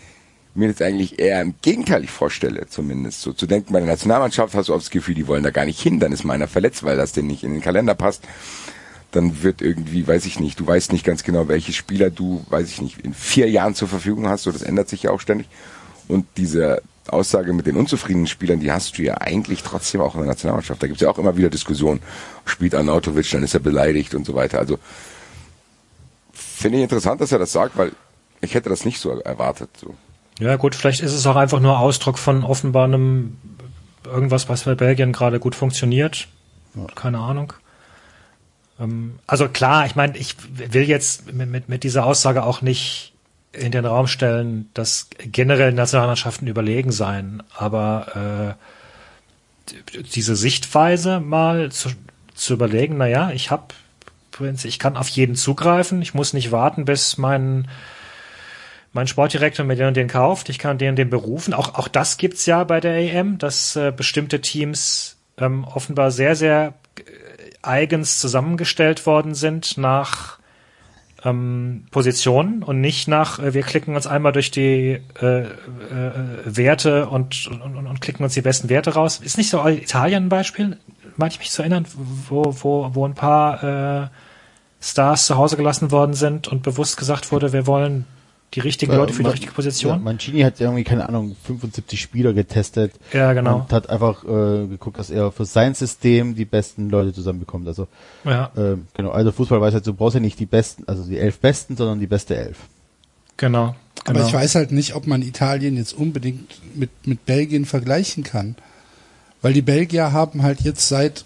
mir 0.54 0.68
jetzt 0.68 0.82
eigentlich 0.82 1.18
eher 1.18 1.40
im 1.40 1.54
Gegenteil 1.62 2.06
vorstelle, 2.06 2.66
zumindest. 2.68 3.22
So 3.22 3.32
zu 3.32 3.46
denken, 3.46 3.72
bei 3.72 3.80
der 3.80 3.88
Nationalmannschaft 3.88 4.54
hast 4.54 4.68
du 4.68 4.74
oft 4.74 4.84
das 4.84 4.90
Gefühl, 4.90 5.14
die 5.14 5.26
wollen 5.26 5.42
da 5.42 5.50
gar 5.50 5.64
nicht 5.64 5.80
hin, 5.80 6.00
dann 6.00 6.12
ist 6.12 6.24
meiner 6.24 6.48
verletzt, 6.48 6.82
weil 6.82 6.96
das 6.96 7.12
denn 7.12 7.26
nicht 7.26 7.44
in 7.44 7.52
den 7.52 7.62
Kalender 7.62 7.94
passt. 7.94 8.24
Dann 9.12 9.42
wird 9.42 9.62
irgendwie, 9.62 10.06
weiß 10.06 10.26
ich 10.26 10.38
nicht, 10.40 10.58
du 10.60 10.66
weißt 10.66 10.92
nicht 10.92 11.04
ganz 11.04 11.22
genau, 11.22 11.48
welche 11.48 11.72
Spieler 11.72 12.10
du, 12.10 12.44
weiß 12.48 12.68
ich 12.68 12.80
nicht, 12.80 12.98
in 13.00 13.14
vier 13.14 13.48
Jahren 13.50 13.74
zur 13.74 13.88
Verfügung 13.88 14.28
hast, 14.28 14.44
so 14.44 14.52
das 14.52 14.62
ändert 14.62 14.88
sich 14.88 15.04
ja 15.04 15.10
auch 15.10 15.20
ständig. 15.20 15.48
Und 16.08 16.26
dieser 16.36 16.80
Aussage 17.12 17.52
mit 17.52 17.66
den 17.66 17.76
unzufriedenen 17.76 18.26
Spielern, 18.26 18.60
die 18.60 18.72
hast 18.72 18.98
du 18.98 19.02
ja 19.02 19.18
eigentlich 19.18 19.62
trotzdem 19.62 20.00
auch 20.00 20.14
in 20.14 20.20
der 20.20 20.28
Nationalmannschaft. 20.28 20.82
Da 20.82 20.86
gibt 20.86 21.00
es 21.00 21.04
ja 21.04 21.10
auch 21.10 21.18
immer 21.18 21.36
wieder 21.36 21.50
Diskussionen. 21.50 22.00
Spielt 22.44 22.74
Arnautovic, 22.74 23.30
dann 23.30 23.42
ist 23.42 23.54
er 23.54 23.60
beleidigt 23.60 24.14
und 24.14 24.26
so 24.26 24.34
weiter. 24.34 24.58
Also 24.58 24.78
finde 26.32 26.78
ich 26.78 26.82
interessant, 26.82 27.20
dass 27.20 27.32
er 27.32 27.38
das 27.38 27.52
sagt, 27.52 27.76
weil 27.76 27.92
ich 28.40 28.54
hätte 28.54 28.68
das 28.68 28.84
nicht 28.84 29.00
so 29.00 29.10
erwartet. 29.20 29.70
So. 29.78 29.94
Ja 30.38 30.56
gut, 30.56 30.74
vielleicht 30.74 31.00
ist 31.00 31.12
es 31.12 31.26
auch 31.26 31.36
einfach 31.36 31.60
nur 31.60 31.78
Ausdruck 31.78 32.18
von 32.18 32.44
offenbar 32.44 32.84
einem 32.84 33.36
irgendwas, 34.04 34.48
was 34.48 34.64
bei 34.64 34.74
Belgien 34.74 35.12
gerade 35.12 35.38
gut 35.40 35.54
funktioniert. 35.54 36.28
Keine 36.94 37.18
Ahnung. 37.18 37.52
Ähm, 38.78 39.18
also 39.26 39.48
klar, 39.48 39.86
ich 39.86 39.96
meine, 39.96 40.16
ich 40.16 40.36
will 40.50 40.88
jetzt 40.88 41.32
mit, 41.32 41.50
mit, 41.50 41.68
mit 41.68 41.84
dieser 41.84 42.06
Aussage 42.06 42.42
auch 42.42 42.62
nicht 42.62 43.09
in 43.52 43.72
den 43.72 43.84
Raum 43.84 44.06
stellen, 44.06 44.70
dass 44.74 45.08
generell 45.18 45.72
Nationalmannschaften 45.72 46.46
überlegen 46.46 46.92
seien, 46.92 47.42
aber 47.56 48.56
äh, 48.56 50.00
diese 50.14 50.36
Sichtweise 50.36 51.20
mal 51.20 51.72
zu, 51.72 51.90
zu 52.34 52.54
überlegen, 52.54 52.96
na 52.96 53.06
ja, 53.06 53.30
ich 53.30 53.50
habe 53.50 53.74
ich 54.64 54.78
kann 54.78 54.96
auf 54.96 55.08
jeden 55.08 55.34
zugreifen, 55.34 56.00
ich 56.00 56.14
muss 56.14 56.32
nicht 56.32 56.50
warten, 56.50 56.86
bis 56.86 57.18
mein 57.18 57.68
mein 58.92 59.06
Sportdirektor 59.06 59.66
mir 59.66 59.76
den 59.76 59.88
und 59.88 59.96
den 59.98 60.08
kauft, 60.08 60.48
ich 60.48 60.58
kann 60.58 60.78
den 60.78 60.90
und 60.90 60.96
den 60.96 61.10
berufen. 61.10 61.52
Auch 61.52 61.74
auch 61.74 61.88
das 61.88 62.16
gibt's 62.16 62.46
ja 62.46 62.64
bei 62.64 62.80
der 62.80 62.94
AM, 62.94 63.36
dass 63.36 63.76
äh, 63.76 63.92
bestimmte 63.94 64.40
Teams 64.40 65.18
ähm, 65.36 65.64
offenbar 65.64 66.10
sehr 66.10 66.36
sehr 66.36 66.72
äh, 66.98 67.02
eigens 67.60 68.18
zusammengestellt 68.18 69.04
worden 69.04 69.34
sind 69.34 69.76
nach 69.76 70.39
ähm, 71.24 71.84
Positionen 71.90 72.62
und 72.62 72.80
nicht 72.80 73.08
nach, 73.08 73.38
äh, 73.38 73.54
wir 73.54 73.62
klicken 73.62 73.94
uns 73.94 74.06
einmal 74.06 74.32
durch 74.32 74.50
die 74.50 75.00
äh, 75.20 75.40
äh, 75.42 75.48
Werte 76.44 77.08
und, 77.08 77.46
und, 77.46 77.76
und 77.76 78.00
klicken 78.00 78.24
uns 78.24 78.34
die 78.34 78.42
besten 78.42 78.68
Werte 78.68 78.94
raus. 78.94 79.20
Ist 79.22 79.38
nicht 79.38 79.50
so 79.50 79.66
Italien 79.66 80.24
ein 80.24 80.28
Beispiel, 80.28 80.78
meine 81.16 81.32
ich 81.32 81.38
mich 81.38 81.50
zu 81.50 81.62
erinnern, 81.62 81.86
wo, 82.28 82.54
wo, 82.60 82.90
wo 82.94 83.06
ein 83.06 83.14
paar 83.14 84.04
äh, 84.04 84.08
Stars 84.80 85.26
zu 85.26 85.36
Hause 85.36 85.56
gelassen 85.56 85.90
worden 85.90 86.14
sind 86.14 86.48
und 86.48 86.62
bewusst 86.62 86.96
gesagt 86.96 87.32
wurde, 87.32 87.52
wir 87.52 87.66
wollen 87.66 88.06
die 88.54 88.60
richtigen 88.60 88.92
Leute 88.92 89.12
für 89.12 89.22
die 89.22 89.30
richtige 89.30 89.52
Position. 89.52 89.92
Ja, 89.92 89.98
Mancini 89.98 90.40
hat 90.40 90.60
irgendwie, 90.60 90.82
keine 90.82 91.08
Ahnung, 91.08 91.36
75 91.44 92.00
Spieler 92.00 92.32
getestet. 92.32 92.92
Ja, 93.12 93.32
genau. 93.32 93.60
Und 93.60 93.72
hat 93.72 93.88
einfach 93.88 94.24
äh, 94.24 94.66
geguckt, 94.66 94.98
dass 94.98 95.10
er 95.10 95.30
für 95.30 95.44
sein 95.44 95.74
System 95.74 96.34
die 96.34 96.44
besten 96.44 96.90
Leute 96.90 97.12
zusammenbekommt. 97.12 97.68
Also, 97.68 97.86
ja. 98.24 98.50
äh, 98.56 98.76
genau, 98.94 99.10
also 99.10 99.30
Fußball 99.30 99.60
weiß 99.60 99.74
halt, 99.74 99.86
du 99.86 99.94
brauchst 99.94 100.14
ja 100.14 100.20
nicht 100.20 100.38
die 100.40 100.46
besten, 100.46 100.84
also 100.88 101.04
die 101.04 101.18
elf 101.18 101.38
besten, 101.38 101.76
sondern 101.76 102.00
die 102.00 102.08
beste 102.08 102.36
elf. 102.36 102.58
Genau. 103.36 103.76
Aber 104.04 104.14
Genau. 104.14 104.26
ich 104.26 104.32
weiß 104.32 104.54
halt 104.56 104.72
nicht, 104.72 104.94
ob 104.94 105.06
man 105.06 105.22
Italien 105.22 105.76
jetzt 105.76 105.92
unbedingt 105.92 106.60
mit, 106.74 106.90
mit 107.06 107.26
Belgien 107.26 107.66
vergleichen 107.66 108.24
kann. 108.24 108.56
Weil 109.42 109.52
die 109.52 109.62
Belgier 109.62 110.12
haben 110.12 110.42
halt 110.42 110.60
jetzt 110.62 110.88
seit 110.88 111.24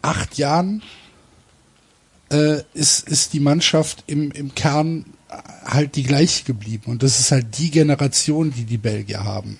acht 0.00 0.38
Jahren 0.38 0.82
äh, 2.30 2.60
ist, 2.74 3.08
ist 3.08 3.32
die 3.32 3.40
Mannschaft 3.40 4.04
im, 4.06 4.30
im 4.30 4.54
Kern 4.54 5.04
halt 5.64 5.96
die 5.96 6.04
gleiche 6.04 6.44
geblieben. 6.44 6.90
Und 6.90 7.02
das 7.02 7.18
ist 7.20 7.32
halt 7.32 7.58
die 7.58 7.70
Generation, 7.70 8.52
die 8.52 8.64
die 8.64 8.78
Belgier 8.78 9.24
haben. 9.24 9.58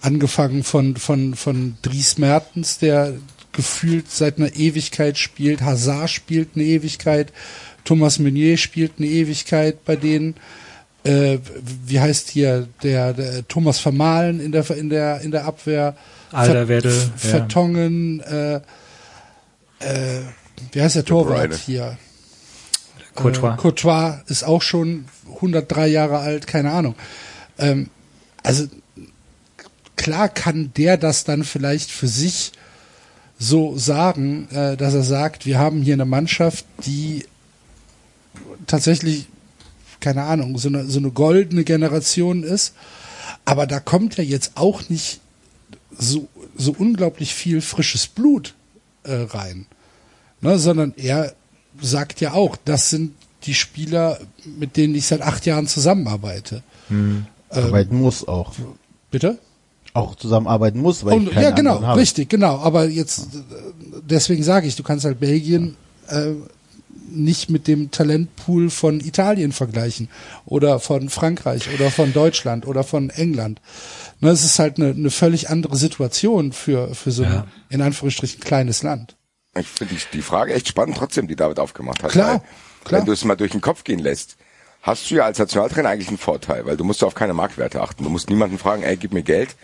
Angefangen 0.00 0.64
von, 0.64 0.96
von, 0.96 1.34
von 1.34 1.76
Dries 1.82 2.18
Mertens, 2.18 2.78
der 2.78 3.14
gefühlt 3.52 4.10
seit 4.10 4.38
einer 4.38 4.54
Ewigkeit 4.54 5.16
spielt. 5.16 5.62
Hazard 5.62 6.10
spielt 6.10 6.50
eine 6.54 6.64
Ewigkeit. 6.64 7.32
Thomas 7.84 8.18
Meunier 8.18 8.56
spielt 8.56 8.92
eine 8.98 9.06
Ewigkeit 9.06 9.84
bei 9.84 9.96
denen. 9.96 10.34
Äh, 11.04 11.38
wie 11.86 12.00
heißt 12.00 12.30
hier 12.30 12.66
der, 12.82 13.12
der 13.12 13.46
Thomas 13.46 13.78
Vermahlen 13.78 14.40
in 14.40 14.52
der 14.52 14.68
in 14.70 14.88
der 14.88 15.20
in 15.20 15.30
der 15.30 15.44
Abwehr? 15.44 15.96
Alderweireld, 16.32 16.84
Ver- 16.84 16.92
ja. 16.92 17.16
Vertongen. 17.16 18.20
Äh, 18.20 18.56
äh, 19.80 20.20
wie 20.72 20.82
heißt 20.82 20.96
der 20.96 21.04
Torwart 21.04 21.54
hier? 21.54 21.98
Courtois. 23.14 23.54
Äh, 23.54 23.56
Courtois 23.56 24.22
ist 24.26 24.44
auch 24.44 24.62
schon 24.62 25.06
103 25.34 25.88
Jahre 25.88 26.18
alt, 26.18 26.46
keine 26.46 26.72
Ahnung. 26.72 26.94
Ähm, 27.58 27.88
also 28.42 28.66
klar 29.96 30.28
kann 30.28 30.72
der 30.76 30.96
das 30.96 31.24
dann 31.24 31.44
vielleicht 31.44 31.90
für 31.90 32.08
sich 32.08 32.52
so 33.38 33.76
sagen, 33.76 34.48
äh, 34.50 34.76
dass 34.76 34.94
er 34.94 35.02
sagt, 35.02 35.46
wir 35.46 35.58
haben 35.58 35.82
hier 35.82 35.94
eine 35.94 36.04
Mannschaft, 36.04 36.64
die 36.86 37.26
tatsächlich, 38.66 39.26
keine 40.00 40.24
Ahnung, 40.24 40.58
so 40.58 40.68
eine, 40.68 40.84
so 40.84 40.98
eine 40.98 41.10
goldene 41.10 41.64
Generation 41.64 42.42
ist. 42.42 42.74
Aber 43.44 43.66
da 43.66 43.80
kommt 43.80 44.16
ja 44.16 44.24
jetzt 44.24 44.52
auch 44.54 44.88
nicht 44.88 45.20
so, 45.96 46.28
so 46.56 46.74
unglaublich 46.76 47.34
viel 47.34 47.60
frisches 47.60 48.06
Blut 48.06 48.54
äh, 49.04 49.14
rein. 49.14 49.66
Ne, 50.40 50.58
sondern 50.58 50.94
er 50.96 51.34
sagt 51.80 52.20
ja 52.20 52.32
auch, 52.32 52.56
das 52.64 52.90
sind 52.90 53.12
die 53.44 53.54
Spieler, 53.54 54.18
mit 54.58 54.76
denen 54.76 54.94
ich 54.94 55.06
seit 55.06 55.22
acht 55.22 55.44
Jahren 55.46 55.66
zusammenarbeite. 55.66 56.62
Ähm, 56.90 57.26
Arbeiten 57.50 57.96
muss 58.00 58.26
auch. 58.26 58.52
bitte? 59.10 59.38
Auch 59.92 60.16
zusammenarbeiten 60.16 60.80
muss, 60.80 61.04
weil 61.04 61.14
Und, 61.14 61.28
ich 61.28 61.34
keine 61.34 61.44
ja, 61.46 61.50
genau, 61.52 61.92
richtig, 61.94 62.28
genau. 62.28 62.58
Aber 62.58 62.88
jetzt, 62.88 63.28
deswegen 64.02 64.42
sage 64.42 64.66
ich, 64.66 64.74
du 64.76 64.82
kannst 64.82 65.04
halt 65.04 65.20
Belgien 65.20 65.76
äh, 66.08 66.32
nicht 67.10 67.48
mit 67.48 67.68
dem 67.68 67.90
Talentpool 67.92 68.70
von 68.70 68.98
Italien 68.98 69.52
vergleichen 69.52 70.08
oder 70.46 70.80
von 70.80 71.10
Frankreich 71.10 71.68
oder 71.74 71.90
von 71.92 72.12
Deutschland 72.12 72.66
oder 72.66 72.82
von 72.82 73.10
England. 73.10 73.60
Ne, 74.20 74.30
es 74.30 74.42
ist 74.44 74.58
halt 74.58 74.78
eine, 74.80 74.90
eine 74.90 75.10
völlig 75.10 75.48
andere 75.48 75.76
Situation 75.76 76.52
für, 76.52 76.92
für 76.94 77.12
so 77.12 77.22
ein, 77.22 77.32
Ja. 77.32 77.46
in 77.68 77.80
Anführungsstrichen, 77.82 78.40
kleines 78.40 78.82
Land. 78.82 79.14
Ich 79.56 79.68
finde 79.68 79.94
die, 79.94 80.00
die 80.12 80.22
Frage 80.22 80.54
echt 80.54 80.68
spannend 80.68 80.96
trotzdem, 80.96 81.28
die 81.28 81.36
David 81.36 81.58
aufgemacht 81.58 82.02
hat. 82.02 82.12
Klar, 82.12 82.42
klar. 82.84 83.00
Wenn 83.00 83.06
du 83.06 83.12
es 83.12 83.24
mal 83.24 83.36
durch 83.36 83.52
den 83.52 83.60
Kopf 83.60 83.84
gehen 83.84 84.00
lässt, 84.00 84.36
hast 84.82 85.10
du 85.10 85.16
ja 85.16 85.24
als 85.24 85.38
Nationaltrainer 85.38 85.88
eigentlich 85.88 86.08
einen 86.08 86.18
Vorteil, 86.18 86.66
weil 86.66 86.76
du 86.76 86.84
musst 86.84 87.02
auf 87.04 87.14
keine 87.14 87.34
Marktwerte 87.34 87.80
achten. 87.80 88.04
Du 88.04 88.10
musst 88.10 88.28
niemanden 88.28 88.58
fragen, 88.58 88.82
ey, 88.82 88.96
gib 88.96 89.12
mir 89.12 89.22
Geld, 89.22 89.56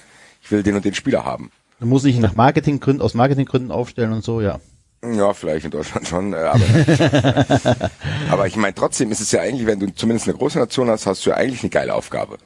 ich 0.43 0.51
will 0.51 0.63
den 0.63 0.77
und 0.77 0.85
den 0.85 0.95
Spieler 0.95 1.25
haben. 1.25 1.51
Du 1.81 1.87
musst 1.87 2.05
dich 2.05 2.19
nach 2.19 2.35
Marketinggründen, 2.35 3.03
aus 3.03 3.15
Marketinggründen 3.15 3.71
aufstellen 3.71 4.13
und 4.13 4.25
so, 4.25 4.41
ja. 4.41 4.61
Ja, 5.03 5.33
vielleicht 5.33 5.65
in 5.65 5.71
Deutschland 5.71 6.07
schon, 6.07 6.35
äh, 6.35 6.37
aber, 6.37 7.91
aber 8.31 8.47
ich 8.47 8.57
meine, 8.57 8.75
trotzdem 8.75 9.11
ist 9.11 9.21
es 9.21 9.33
ja 9.33 9.41
eigentlich, 9.41 9.67
wenn 9.67 9.81
du 9.81 9.95
zumindest 9.95 10.29
eine 10.29 10.37
große 10.37 10.59
Nation 10.59 10.91
hast, 10.91 11.07
hast 11.07 11.25
du 11.25 11.31
ja 11.31 11.37
eigentlich 11.37 11.63
eine 11.63 11.71
geile 11.71 11.95
Aufgabe. 11.95 12.37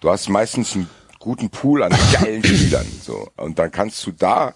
Du 0.00 0.10
hast 0.10 0.28
meistens 0.28 0.74
einen 0.74 0.90
guten 1.18 1.48
Pool 1.48 1.82
an 1.82 1.92
geilen 2.12 2.44
Spielern, 2.44 2.86
so. 3.02 3.28
Und 3.36 3.58
dann 3.58 3.70
kannst 3.70 4.06
du 4.06 4.12
da, 4.12 4.54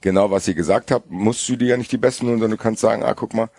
genau 0.00 0.30
was 0.30 0.48
ihr 0.48 0.54
gesagt 0.54 0.90
habt, 0.90 1.10
musst 1.10 1.48
du 1.48 1.56
dir 1.56 1.68
ja 1.68 1.76
nicht 1.76 1.92
die 1.92 1.98
Besten 1.98 2.26
holen, 2.26 2.38
sondern 2.38 2.58
du 2.58 2.62
kannst 2.62 2.80
sagen, 2.80 3.02
ah, 3.02 3.14
guck 3.14 3.34
mal, 3.34 3.50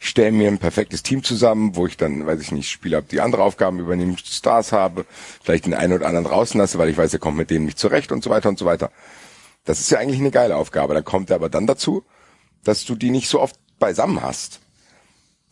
ich 0.00 0.08
stelle 0.08 0.30
mir 0.30 0.48
ein 0.48 0.58
perfektes 0.58 1.02
Team 1.02 1.24
zusammen, 1.24 1.74
wo 1.74 1.86
ich 1.86 1.96
dann, 1.96 2.24
weiß 2.24 2.40
ich 2.40 2.52
nicht, 2.52 2.70
Spieler 2.70 2.98
habe, 2.98 3.08
die 3.10 3.20
andere 3.20 3.42
Aufgaben 3.42 3.80
übernehmen, 3.80 4.16
Stars 4.16 4.70
habe, 4.72 5.06
vielleicht 5.42 5.66
den 5.66 5.74
einen 5.74 5.92
oder 5.92 6.06
anderen 6.06 6.26
draußen 6.26 6.58
lasse, 6.58 6.78
weil 6.78 6.88
ich 6.88 6.96
weiß, 6.96 7.12
er 7.12 7.18
kommt 7.18 7.36
mit 7.36 7.50
denen 7.50 7.64
nicht 7.64 7.78
zurecht 7.78 8.12
und 8.12 8.22
so 8.22 8.30
weiter 8.30 8.48
und 8.48 8.58
so 8.58 8.64
weiter. 8.64 8.92
Das 9.64 9.80
ist 9.80 9.90
ja 9.90 9.98
eigentlich 9.98 10.20
eine 10.20 10.30
geile 10.30 10.56
Aufgabe. 10.56 10.94
Dann 10.94 11.04
kommt 11.04 11.30
er 11.30 11.36
aber 11.36 11.48
dann 11.48 11.66
dazu, 11.66 12.04
dass 12.62 12.84
du 12.84 12.94
die 12.94 13.10
nicht 13.10 13.28
so 13.28 13.40
oft 13.40 13.56
beisammen 13.78 14.22
hast. 14.22 14.60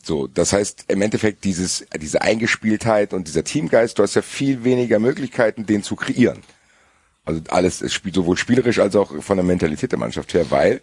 So, 0.01 0.27
das 0.27 0.53
heißt 0.53 0.85
im 0.87 1.01
Endeffekt 1.01 1.43
dieses, 1.43 1.85
diese 1.99 2.21
Eingespieltheit 2.21 3.13
und 3.13 3.27
dieser 3.27 3.43
Teamgeist, 3.43 3.99
du 3.99 4.03
hast 4.03 4.15
ja 4.15 4.21
viel 4.21 4.63
weniger 4.63 4.99
Möglichkeiten, 4.99 5.65
den 5.65 5.83
zu 5.83 5.97
kreieren. 5.97 6.41
Also 7.27 7.41
alles, 7.49 7.81
es 7.81 7.93
spielt 7.93 8.15
sowohl 8.15 8.37
spielerisch 8.37 8.79
als 8.79 8.95
auch 8.95 9.21
von 9.21 9.37
der 9.37 9.45
Mentalität 9.45 9.91
der 9.91 9.99
Mannschaft 9.99 10.33
her, 10.33 10.49
weil 10.49 10.81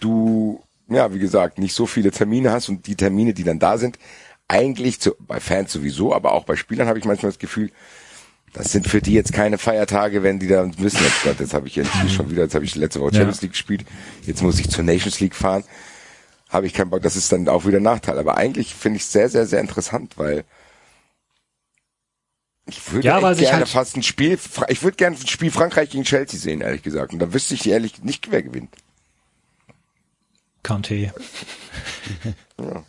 du, 0.00 0.62
ja, 0.88 1.12
wie 1.12 1.18
gesagt, 1.18 1.58
nicht 1.58 1.74
so 1.74 1.86
viele 1.86 2.10
Termine 2.10 2.52
hast 2.52 2.68
und 2.68 2.86
die 2.86 2.96
Termine, 2.96 3.32
die 3.32 3.44
dann 3.44 3.58
da 3.58 3.78
sind, 3.78 3.98
eigentlich 4.46 5.00
zu, 5.00 5.14
bei 5.18 5.40
Fans 5.40 5.72
sowieso, 5.72 6.14
aber 6.14 6.32
auch 6.32 6.44
bei 6.44 6.54
Spielern 6.56 6.86
habe 6.86 6.98
ich 6.98 7.04
manchmal 7.04 7.32
das 7.32 7.38
Gefühl, 7.38 7.70
das 8.52 8.72
sind 8.72 8.88
für 8.88 9.00
die 9.00 9.12
jetzt 9.12 9.32
keine 9.32 9.58
Feiertage, 9.58 10.22
wenn 10.22 10.38
die 10.38 10.48
da 10.48 10.68
wissen, 10.78 11.02
jetzt, 11.02 11.22
Gott, 11.22 11.40
jetzt 11.40 11.54
habe 11.54 11.66
ich 11.66 11.76
jetzt 11.76 11.90
schon 12.10 12.30
wieder, 12.30 12.42
jetzt 12.42 12.54
habe 12.54 12.64
ich 12.64 12.74
letzte 12.74 13.00
Woche 13.00 13.12
Ja. 13.12 13.18
Champions 13.20 13.42
League 13.42 13.52
gespielt, 13.52 13.84
jetzt 14.26 14.42
muss 14.42 14.58
ich 14.58 14.68
zur 14.68 14.84
Nations 14.84 15.20
League 15.20 15.34
fahren, 15.34 15.64
habe 16.48 16.66
ich 16.66 16.74
keinen 16.74 16.90
Bock, 16.90 17.02
das 17.02 17.16
ist 17.16 17.32
dann 17.32 17.48
auch 17.48 17.66
wieder 17.66 17.78
ein 17.78 17.82
Nachteil. 17.82 18.18
Aber 18.18 18.36
eigentlich 18.36 18.74
finde 18.74 18.96
ich 18.96 19.02
es 19.02 19.12
sehr, 19.12 19.28
sehr, 19.28 19.46
sehr 19.46 19.60
interessant, 19.60 20.16
weil 20.16 20.44
ich 22.68 22.92
würde 22.92 23.06
Ja, 23.06 23.18
gerne 23.20 23.52
halt- 23.52 23.68
fast 23.68 23.96
ein 23.96 24.02
Spiel, 24.02 24.38
ich 24.68 24.82
würde 24.82 24.96
gerne 24.96 25.16
ein 25.16 25.26
Spiel 25.26 25.50
Frankreich 25.50 25.90
gegen 25.90 26.04
Chelsea 26.04 26.38
sehen, 26.38 26.60
ehrlich 26.60 26.82
gesagt. 26.82 27.12
Und 27.12 27.18
da 27.18 27.32
wüsste 27.32 27.54
ich 27.54 27.68
ehrlich 27.68 28.02
nicht, 28.02 28.30
wer 28.30 28.42
gewinnt. 28.42 28.70
Conte. 30.62 31.12
Ja. 32.60 32.82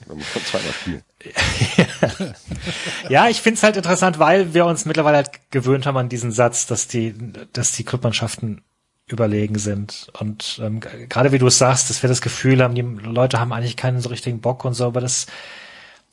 Ja, 3.09 3.27
ich 3.29 3.41
find's 3.41 3.61
halt 3.63 3.77
interessant, 3.77 4.17
weil 4.19 4.53
wir 4.53 4.65
uns 4.65 4.85
mittlerweile 4.85 5.17
halt 5.17 5.29
gewöhnt 5.51 5.85
haben 5.85 5.97
an 5.97 6.09
diesen 6.09 6.31
Satz, 6.31 6.65
dass 6.65 6.87
die, 6.87 7.13
dass 7.53 7.71
die 7.73 7.83
Clubmannschaften 7.83 8.63
überlegen 9.07 9.57
sind. 9.59 10.07
Und 10.19 10.59
ähm, 10.63 10.79
gerade 10.79 11.31
wie 11.31 11.37
du 11.39 11.47
es 11.47 11.57
sagst, 11.57 11.89
dass 11.89 12.01
wir 12.03 12.07
das 12.07 12.21
Gefühl 12.21 12.61
haben, 12.63 12.75
die 12.75 12.81
Leute 12.81 13.39
haben 13.39 13.53
eigentlich 13.53 13.75
keinen 13.77 13.99
so 14.01 14.09
richtigen 14.09 14.39
Bock 14.41 14.65
und 14.65 14.73
so, 14.73 14.85
aber 14.85 15.01
das, 15.01 15.27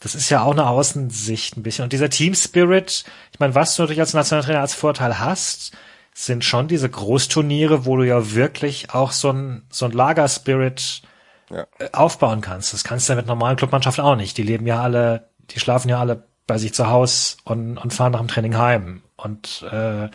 das 0.01 0.15
ist 0.15 0.31
ja 0.31 0.43
auch 0.43 0.53
eine 0.53 0.69
Außensicht 0.69 1.57
ein 1.57 1.63
bisschen. 1.63 1.85
Und 1.85 1.93
dieser 1.93 2.11
Team 2.11 2.35
Spirit, 2.35 3.05
ich 3.33 3.41
meine, 3.41 3.55
was 3.55 3.75
du 3.77 3.83
natürlich 3.83 4.01
als 4.01 4.15
Nationaltrainer 4.15 4.61
als 4.61 4.75
Vorteil 4.75 5.19
hast, 5.19 5.73
sind 6.15 6.45
schon 6.45 6.69
diese 6.69 6.89
Großturniere, 6.89 7.85
wo 7.87 7.97
du 7.97 8.05
ja 8.05 8.33
wirklich 8.35 8.95
auch 8.95 9.13
so 9.13 9.31
ein, 9.33 9.67
so 9.71 9.85
ein 9.87 9.93
Lagerspirit 9.93 11.03
Ja. 11.51 11.67
äh, 11.79 11.91
aufbauen 11.93 12.41
kannst. 12.41 12.73
Das 12.73 12.85
kannst 12.85 13.09
du 13.09 13.13
ja 13.13 13.17
mit 13.17 13.27
normalen 13.27 13.57
Clubmannschaften 13.57 14.03
auch 14.05 14.17
nicht. 14.17 14.37
Die 14.39 14.43
leben 14.43 14.67
ja 14.67 14.83
alle, 14.83 15.29
die 15.51 15.61
schlafen 15.61 15.89
ja 15.89 16.01
alle 16.01 16.25
bei 16.47 16.59
sich 16.59 16.73
zu 16.75 16.89
Haus 16.89 17.37
und, 17.45 17.77
und 17.79 17.93
fahren 17.93 18.13
nach 18.13 18.21
dem 18.21 18.29
Training 18.29 18.57
heim. 18.57 19.03
Und, 19.17 19.65
äh, 19.71 20.09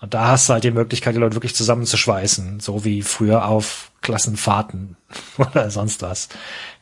und 0.00 0.14
da 0.14 0.28
hast 0.28 0.48
du 0.48 0.52
halt 0.52 0.64
die 0.64 0.70
Möglichkeit, 0.70 1.16
die 1.16 1.18
Leute 1.18 1.34
wirklich 1.34 1.56
zusammenzuschweißen, 1.56 2.60
so 2.60 2.84
wie 2.84 3.02
früher 3.02 3.46
auf 3.46 3.90
Klassenfahrten 4.00 4.96
oder 5.38 5.70
sonst 5.70 6.02
was. 6.02 6.28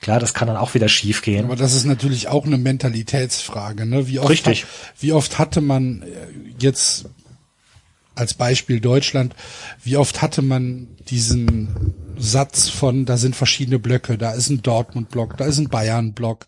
Klar, 0.03 0.21
das 0.21 0.35
kann 0.35 0.49
dann 0.49 0.59
auch 0.59 0.75
wieder 0.75 0.89
schief 0.89 1.23
gehen. 1.23 1.47
Aber 1.47 1.57
das 1.57 1.75
ist 1.75 1.87
natürlich 1.87 2.29
auch 2.29 2.45
eine 2.45 2.59
Mentalitätsfrage. 2.59 3.87
Ne? 3.87 4.07
Wie 4.07 4.19
oft 4.19 4.31
Richtig. 4.31 4.67
Wie 4.99 5.13
oft 5.13 5.39
hatte 5.39 5.63
man 5.63 6.03
äh, 6.03 6.07
jetzt 6.59 7.07
als 8.15 8.35
Beispiel 8.35 8.81
Deutschland, 8.81 9.35
wie 9.83 9.97
oft 9.97 10.23
hatte 10.23 10.43
man 10.43 10.89
diesen 11.09 11.95
Satz 12.19 12.69
von, 12.69 13.05
da 13.05 13.19
sind 13.19 13.37
verschiedene 13.37 13.79
Blöcke, 13.79 14.17
da 14.17 14.33
ist 14.33 14.49
ein 14.49 14.63
Dortmund-Block, 14.63 15.37
da 15.37 15.45
ist 15.45 15.59
ein 15.59 15.69
Bayern-Block, 15.69 16.47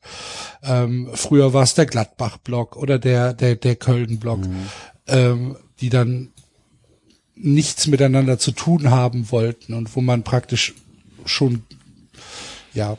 ähm, 0.63 1.11
früher 1.13 1.53
war 1.53 1.63
es 1.63 1.75
der 1.75 1.85
Gladbach-Block 1.85 2.77
oder 2.77 2.99
der, 2.99 3.35
der, 3.35 3.57
der 3.57 3.77
Köln-Block, 3.77 4.41
ähm, 5.09 5.57
die 5.81 5.91
dann 5.91 6.31
nichts 7.41 7.87
miteinander 7.87 8.39
zu 8.39 8.53
tun 8.53 8.91
haben 8.91 9.31
wollten 9.31 9.75
und 9.75 9.95
wo 9.97 10.01
man 10.01 10.23
praktisch 10.25 10.75
schon, 11.25 11.63
ja, 12.75 12.97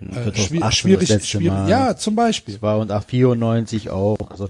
äh, 0.00 0.32
2018 0.32 0.34
schwi- 0.34 0.60
das 0.60 0.74
schwierig, 0.76 1.08
schwierig, 1.28 1.48
Mal. 1.48 1.68
ja, 1.70 1.96
zum 1.96 2.14
Beispiel. 2.14 2.58
2 2.58 2.76
und 2.76 2.90
8, 2.90 3.08
94 3.10 3.90
auch. 3.90 4.16
Also, 4.30 4.48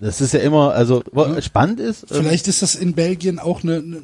Das 0.00 0.20
ist 0.20 0.32
ja 0.34 0.40
immer, 0.40 0.72
also 0.74 1.02
wo- 1.12 1.40
spannend 1.40 1.80
ist, 1.80 2.02
ähm, 2.10 2.18
Vielleicht 2.22 2.48
ist 2.48 2.62
das 2.62 2.74
in 2.74 2.94
Belgien 2.94 3.38
auch 3.38 3.62
eine, 3.62 3.76
eine, 3.76 4.02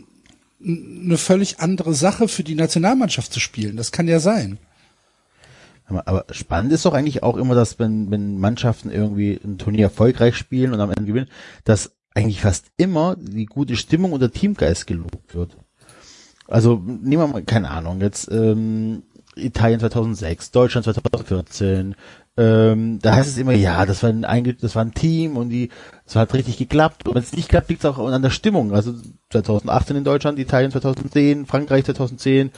eine 0.60 1.18
völlig 1.18 1.60
andere 1.60 1.94
Sache 1.94 2.28
für 2.28 2.42
die 2.44 2.54
Nationalmannschaft 2.54 3.32
zu 3.32 3.40
spielen. 3.40 3.76
Das 3.76 3.92
kann 3.92 4.08
ja 4.08 4.20
sein. 4.20 4.58
Aber 5.86 6.08
aber 6.08 6.24
spannend 6.30 6.72
ist 6.72 6.86
doch 6.86 6.94
eigentlich 6.94 7.22
auch 7.22 7.36
immer, 7.36 7.54
dass 7.54 7.78
wenn, 7.78 8.10
wenn 8.10 8.38
Mannschaften 8.38 8.90
irgendwie 8.90 9.38
ein 9.44 9.58
Turnier 9.58 9.84
erfolgreich 9.86 10.34
spielen 10.36 10.72
und 10.72 10.80
am 10.80 10.88
Ende 10.90 11.04
gewinnen, 11.04 11.28
dass 11.64 11.90
eigentlich 12.14 12.40
fast 12.40 12.66
immer 12.76 13.16
die 13.18 13.46
gute 13.46 13.76
Stimmung 13.76 14.12
und 14.12 14.20
der 14.20 14.32
Teamgeist 14.32 14.86
gelobt 14.86 15.34
wird. 15.34 15.56
Also 16.46 16.76
nehmen 16.76 17.22
wir 17.22 17.26
mal, 17.26 17.42
keine 17.42 17.70
Ahnung, 17.70 18.00
jetzt 18.00 18.30
ähm, 18.30 19.02
Italien 19.34 19.80
2006, 19.80 20.50
Deutschland 20.50 20.84
2014, 20.84 21.96
ähm, 22.36 22.98
da 23.00 23.14
heißt 23.14 23.28
es 23.28 23.38
immer, 23.38 23.52
ja, 23.52 23.86
das 23.86 24.02
war 24.02 24.10
ein, 24.10 24.56
das 24.60 24.74
war 24.74 24.84
ein 24.84 24.94
Team 24.94 25.36
und 25.36 25.50
die, 25.50 25.70
das 26.04 26.16
hat 26.16 26.34
richtig 26.34 26.58
geklappt. 26.58 27.06
Und 27.06 27.14
wenn 27.14 27.22
es 27.22 27.32
nicht 27.32 27.48
klappt, 27.48 27.68
liegt 27.68 27.84
es 27.84 27.90
auch 27.90 27.98
an 27.98 28.22
der 28.22 28.30
Stimmung. 28.30 28.72
Also 28.72 28.92
2018 29.30 29.96
in 29.96 30.04
Deutschland, 30.04 30.38
Italien 30.38 30.72
2010, 30.72 31.46
Frankreich 31.46 31.84
2010. 31.84 32.50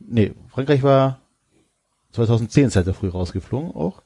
Nee, 0.00 0.32
Frankreich 0.48 0.82
war 0.82 1.20
2010 2.12 2.70
seid 2.70 2.86
ihr 2.86 2.94
früh 2.94 3.08
rausgeflogen 3.08 3.70
auch. 3.70 4.02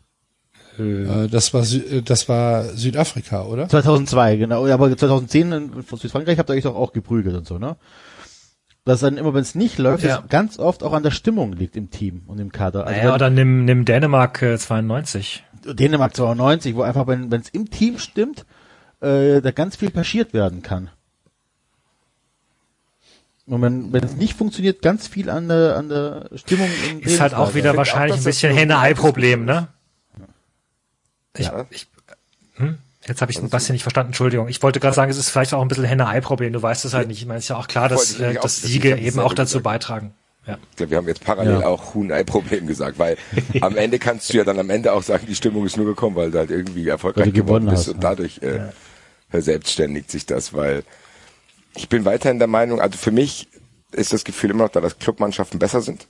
Äh, 0.78 1.28
das 1.28 1.54
war 1.54 1.62
äh, 1.62 2.02
das 2.02 2.28
war 2.28 2.64
Südafrika, 2.64 3.44
oder? 3.44 3.68
2002, 3.68 4.36
genau. 4.36 4.66
Ja, 4.66 4.74
Aber 4.74 4.94
2010 4.96 5.52
in 5.52 5.72
Südfrankreich 5.82 6.38
habt 6.38 6.50
ihr 6.50 6.54
euch 6.56 6.64
doch 6.64 6.74
auch 6.76 6.92
geprügelt 6.92 7.36
und 7.36 7.46
so, 7.46 7.58
ne? 7.58 7.76
Dass 8.84 9.00
dann 9.00 9.16
immer, 9.16 9.32
wenn 9.32 9.40
es 9.40 9.54
nicht 9.54 9.78
läuft, 9.78 10.04
Ja. 10.04 10.22
ganz 10.28 10.58
oft 10.58 10.82
auch 10.82 10.92
an 10.92 11.02
der 11.02 11.10
Stimmung 11.10 11.52
liegt 11.54 11.74
im 11.76 11.90
Team 11.90 12.22
und 12.26 12.38
im 12.38 12.52
Kader. 12.52 12.86
Also 12.86 13.00
Naja, 13.00 13.14
oder 13.14 13.30
nimm, 13.30 13.64
nimm 13.64 13.84
Dänemark 13.86 14.42
äh, 14.42 14.58
92. 14.58 15.42
Dänemark 15.64 16.14
92, 16.14 16.74
wo 16.76 16.82
einfach, 16.82 17.06
wenn 17.06 17.32
es 17.32 17.48
im 17.48 17.70
Team 17.70 17.98
stimmt, 17.98 18.44
äh, 19.00 19.40
da 19.40 19.50
ganz 19.52 19.76
viel 19.76 19.90
passiert 19.90 20.34
werden 20.34 20.62
kann. 20.62 20.90
Und 23.46 23.60
wenn 23.60 23.92
wenn 23.92 24.02
es 24.04 24.16
nicht 24.16 24.34
funktioniert, 24.34 24.80
ganz 24.80 25.06
viel 25.06 25.28
an 25.28 25.48
der 25.48 25.76
an 25.76 25.88
der 25.90 26.30
Stimmung 26.34 26.68
im 26.90 27.00
Ist 27.00 27.20
halt 27.20 27.34
auch 27.34 27.54
wieder 27.54 27.72
auch, 27.72 27.76
wahrscheinlich 27.76 28.16
dass 28.16 28.24
ein 28.24 28.30
bisschen 28.30 28.54
Henne-Ei-Problem, 28.56 29.44
ne? 29.44 29.68
Ich, 31.36 31.46
Ja. 31.46 31.66
ich, 31.70 31.86
hm? 32.54 32.78
Jetzt 33.06 33.20
habe 33.20 33.30
ich 33.30 33.38
den 33.38 33.50
Basti 33.50 33.72
nicht 33.72 33.82
verstanden, 33.82 34.10
Entschuldigung. 34.10 34.48
Ich 34.48 34.62
wollte 34.62 34.80
gerade 34.80 34.94
sagen, 34.94 35.10
es 35.10 35.18
ist 35.18 35.28
vielleicht 35.28 35.52
auch 35.52 35.60
ein 35.60 35.68
bisschen 35.68 35.84
Henne-Ei-Problem. 35.84 36.52
Du 36.54 36.62
weißt 36.62 36.84
es 36.86 36.94
halt 36.94 37.08
nicht. 37.08 37.20
Ich 37.20 37.26
meine, 37.26 37.38
es 37.38 37.44
ist 37.44 37.48
ja 37.50 37.56
auch 37.56 37.68
klar, 37.68 37.88
dass, 37.88 38.18
äh, 38.18 38.34
dass 38.34 38.44
auch- 38.44 38.48
Siege 38.68 38.96
eben 38.96 39.18
auch 39.20 39.34
dazu 39.34 39.58
gesagt. 39.58 39.64
beitragen. 39.64 40.14
Ja. 40.46 40.58
Ich 40.70 40.76
glaube, 40.76 40.90
wir 40.90 40.98
haben 40.98 41.08
jetzt 41.08 41.24
parallel 41.24 41.60
Ja. 41.60 41.66
auch 41.66 41.94
Huhn-Ei-Problem 41.94 42.66
gesagt, 42.66 42.98
weil 42.98 43.16
am 43.60 43.76
Ende 43.76 43.98
kannst 43.98 44.32
du 44.32 44.38
ja 44.38 44.44
dann 44.44 44.58
am 44.58 44.70
Ende 44.70 44.92
auch 44.92 45.02
sagen, 45.02 45.26
die 45.26 45.34
Stimmung 45.34 45.66
ist 45.66 45.76
nur 45.76 45.86
gekommen, 45.86 46.16
weil 46.16 46.30
du 46.30 46.38
halt 46.38 46.50
irgendwie 46.50 46.88
erfolgreich 46.88 47.32
geworden 47.32 47.66
gewonnen 47.66 47.68
bist 47.70 47.88
hast, 47.88 47.94
und 47.94 48.02
ja. 48.02 48.10
dadurch 48.10 48.38
äh, 48.42 48.60
verselbstständigt 49.30 50.10
sich 50.10 50.26
das, 50.26 50.52
weil 50.54 50.82
ich 51.76 51.88
bin 51.88 52.04
weiterhin 52.04 52.38
der 52.38 52.48
Meinung, 52.48 52.80
also 52.80 52.96
für 52.98 53.10
mich 53.10 53.48
ist 53.92 54.12
das 54.12 54.24
Gefühl 54.24 54.50
immer 54.50 54.64
noch 54.64 54.70
da, 54.70 54.80
dass 54.80 54.98
Clubmannschaften 54.98 55.58
besser 55.58 55.80
sind. 55.80 56.06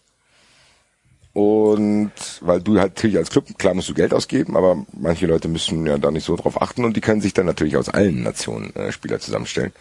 Und 1.34 2.12
weil 2.42 2.60
du 2.60 2.78
halt 2.78 2.94
natürlich 2.94 3.16
als 3.16 3.28
Club, 3.28 3.46
klar 3.58 3.74
musst 3.74 3.88
du 3.88 3.94
Geld 3.94 4.14
ausgeben, 4.14 4.56
aber 4.56 4.86
manche 4.92 5.26
Leute 5.26 5.48
müssen 5.48 5.84
ja 5.84 5.98
da 5.98 6.12
nicht 6.12 6.24
so 6.24 6.36
drauf 6.36 6.62
achten 6.62 6.84
und 6.84 6.96
die 6.96 7.00
können 7.00 7.20
sich 7.20 7.34
dann 7.34 7.44
natürlich 7.44 7.76
aus 7.76 7.88
allen 7.88 8.22
Nationen 8.22 8.74
äh, 8.76 8.92
Spieler 8.92 9.18
zusammenstellen 9.18 9.72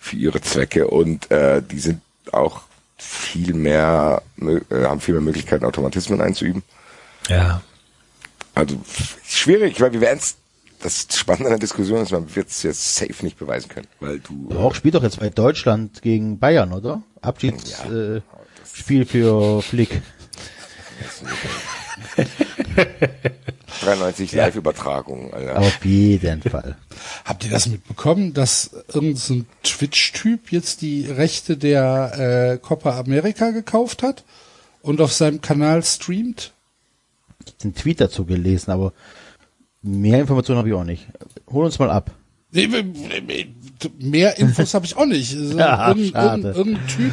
für 0.00 0.16
ihre 0.16 0.40
Zwecke 0.40 0.88
und 0.88 1.30
äh, 1.30 1.62
die 1.62 1.78
sind 1.78 2.00
auch 2.32 2.62
viel 2.96 3.54
mehr, 3.54 4.22
äh, 4.40 4.84
haben 4.84 5.00
viel 5.00 5.14
mehr 5.14 5.22
Möglichkeiten, 5.22 5.64
Automatismen 5.64 6.20
einzuüben. 6.20 6.64
Ja. 7.28 7.62
Also 8.56 8.76
schwierig, 9.24 9.80
weil 9.80 9.92
wir 9.92 10.00
werden 10.00 10.18
es, 10.18 10.34
das 10.80 11.06
Spannende 11.16 11.46
an 11.46 11.52
der 11.52 11.60
Diskussion 11.60 12.02
ist, 12.02 12.10
man 12.10 12.34
wird 12.34 12.48
es 12.48 12.64
jetzt 12.64 12.96
safe 12.96 13.24
nicht 13.24 13.38
beweisen 13.38 13.68
können, 13.68 13.86
weil 14.00 14.18
du 14.18 14.50
Auch 14.56 14.74
spielt 14.74 14.96
doch 14.96 15.04
jetzt 15.04 15.20
bei 15.20 15.30
Deutschland 15.30 16.02
gegen 16.02 16.40
Bayern, 16.40 16.72
oder? 16.72 17.02
Abschiedsspiel 17.20 18.22
äh, 18.26 18.76
Spiel 18.76 19.06
für 19.06 19.62
Flick. 19.62 20.02
93 23.80 24.32
Live-Übertragungen, 24.32 25.32
Alter. 25.32 25.58
Auf 25.58 25.84
jeden 25.84 26.42
Fall. 26.42 26.76
Habt 27.24 27.44
ihr 27.44 27.50
das 27.50 27.66
mitbekommen, 27.66 28.32
dass 28.32 28.70
irgendein 28.88 29.16
so 29.16 29.44
Twitch-Typ 29.64 30.52
jetzt 30.52 30.82
die 30.82 31.06
Rechte 31.06 31.56
der 31.56 32.52
äh, 32.52 32.58
Copa 32.58 32.98
America 32.98 33.50
gekauft 33.50 34.02
hat 34.02 34.24
und 34.82 35.00
auf 35.00 35.12
seinem 35.12 35.40
Kanal 35.40 35.82
streamt? 35.84 36.52
Den 37.64 37.74
Tweet 37.74 38.00
dazu 38.00 38.24
gelesen, 38.24 38.70
aber 38.70 38.92
mehr 39.82 40.20
Informationen 40.20 40.58
habe 40.58 40.68
ich 40.68 40.74
auch 40.74 40.84
nicht. 40.84 41.06
Hol 41.50 41.64
uns 41.64 41.78
mal 41.78 41.90
ab. 41.90 42.12
Nee, 42.52 42.68
Mehr 43.98 44.38
Infos 44.38 44.74
habe 44.74 44.84
ich 44.84 44.96
auch 44.96 45.06
nicht. 45.06 45.32
So, 45.36 45.58
Ja, 45.58 45.88
irgendein, 45.88 46.42
irgendein 46.42 46.86
Typ, 46.86 47.12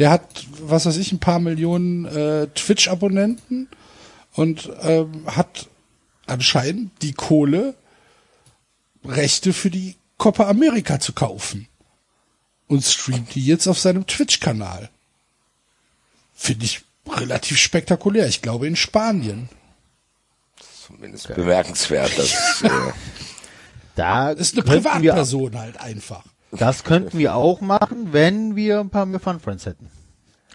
der 0.00 0.10
hat, 0.10 0.46
was 0.62 0.86
weiß 0.86 0.96
ich, 0.96 1.12
ein 1.12 1.20
paar 1.20 1.38
Millionen 1.38 2.06
äh, 2.06 2.46
Twitch-Abonnenten 2.48 3.68
und 4.32 4.70
ähm, 4.80 5.26
hat 5.26 5.68
anscheinend 6.26 6.90
die 7.02 7.12
Kohle, 7.12 7.74
Rechte 9.04 9.52
für 9.52 9.70
die 9.70 9.96
Copa 10.16 10.48
America 10.48 11.00
zu 11.00 11.12
kaufen. 11.12 11.68
Und 12.66 12.82
streamt 12.82 13.34
die 13.34 13.44
jetzt 13.44 13.66
auf 13.66 13.78
seinem 13.78 14.06
Twitch-Kanal. 14.06 14.88
Finde 16.34 16.64
ich 16.64 16.82
relativ 17.06 17.58
spektakulär. 17.58 18.26
Ich 18.26 18.40
glaube 18.40 18.66
in 18.66 18.76
Spanien. 18.76 19.48
Zumindest 20.86 21.28
bemerkenswert, 21.34 22.16
dass 22.16 22.62
äh, 22.62 22.70
Da 23.96 24.30
Ist 24.30 24.54
eine 24.54 24.62
Privatperson 24.62 25.58
halt 25.58 25.78
einfach. 25.78 26.24
Das 26.52 26.84
könnten 26.84 27.18
wir 27.18 27.34
auch 27.34 27.60
machen, 27.60 28.12
wenn 28.12 28.56
wir 28.56 28.80
ein 28.80 28.90
paar 28.90 29.06
mehr 29.06 29.20
Fun 29.20 29.40
Friends 29.40 29.66
hätten. 29.66 29.90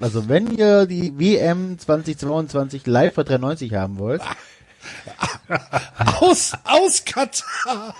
Also 0.02 0.28
wenn 0.28 0.56
ihr 0.58 0.86
die 0.88 1.18
WM 1.18 1.80
2022 1.80 2.86
live 2.86 3.14
für 3.14 3.24
390 3.24 3.74
haben 3.74 3.98
wollt, 3.98 4.22
Aus, 6.20 6.54
aus 6.64 7.04
Katar. 7.06 7.96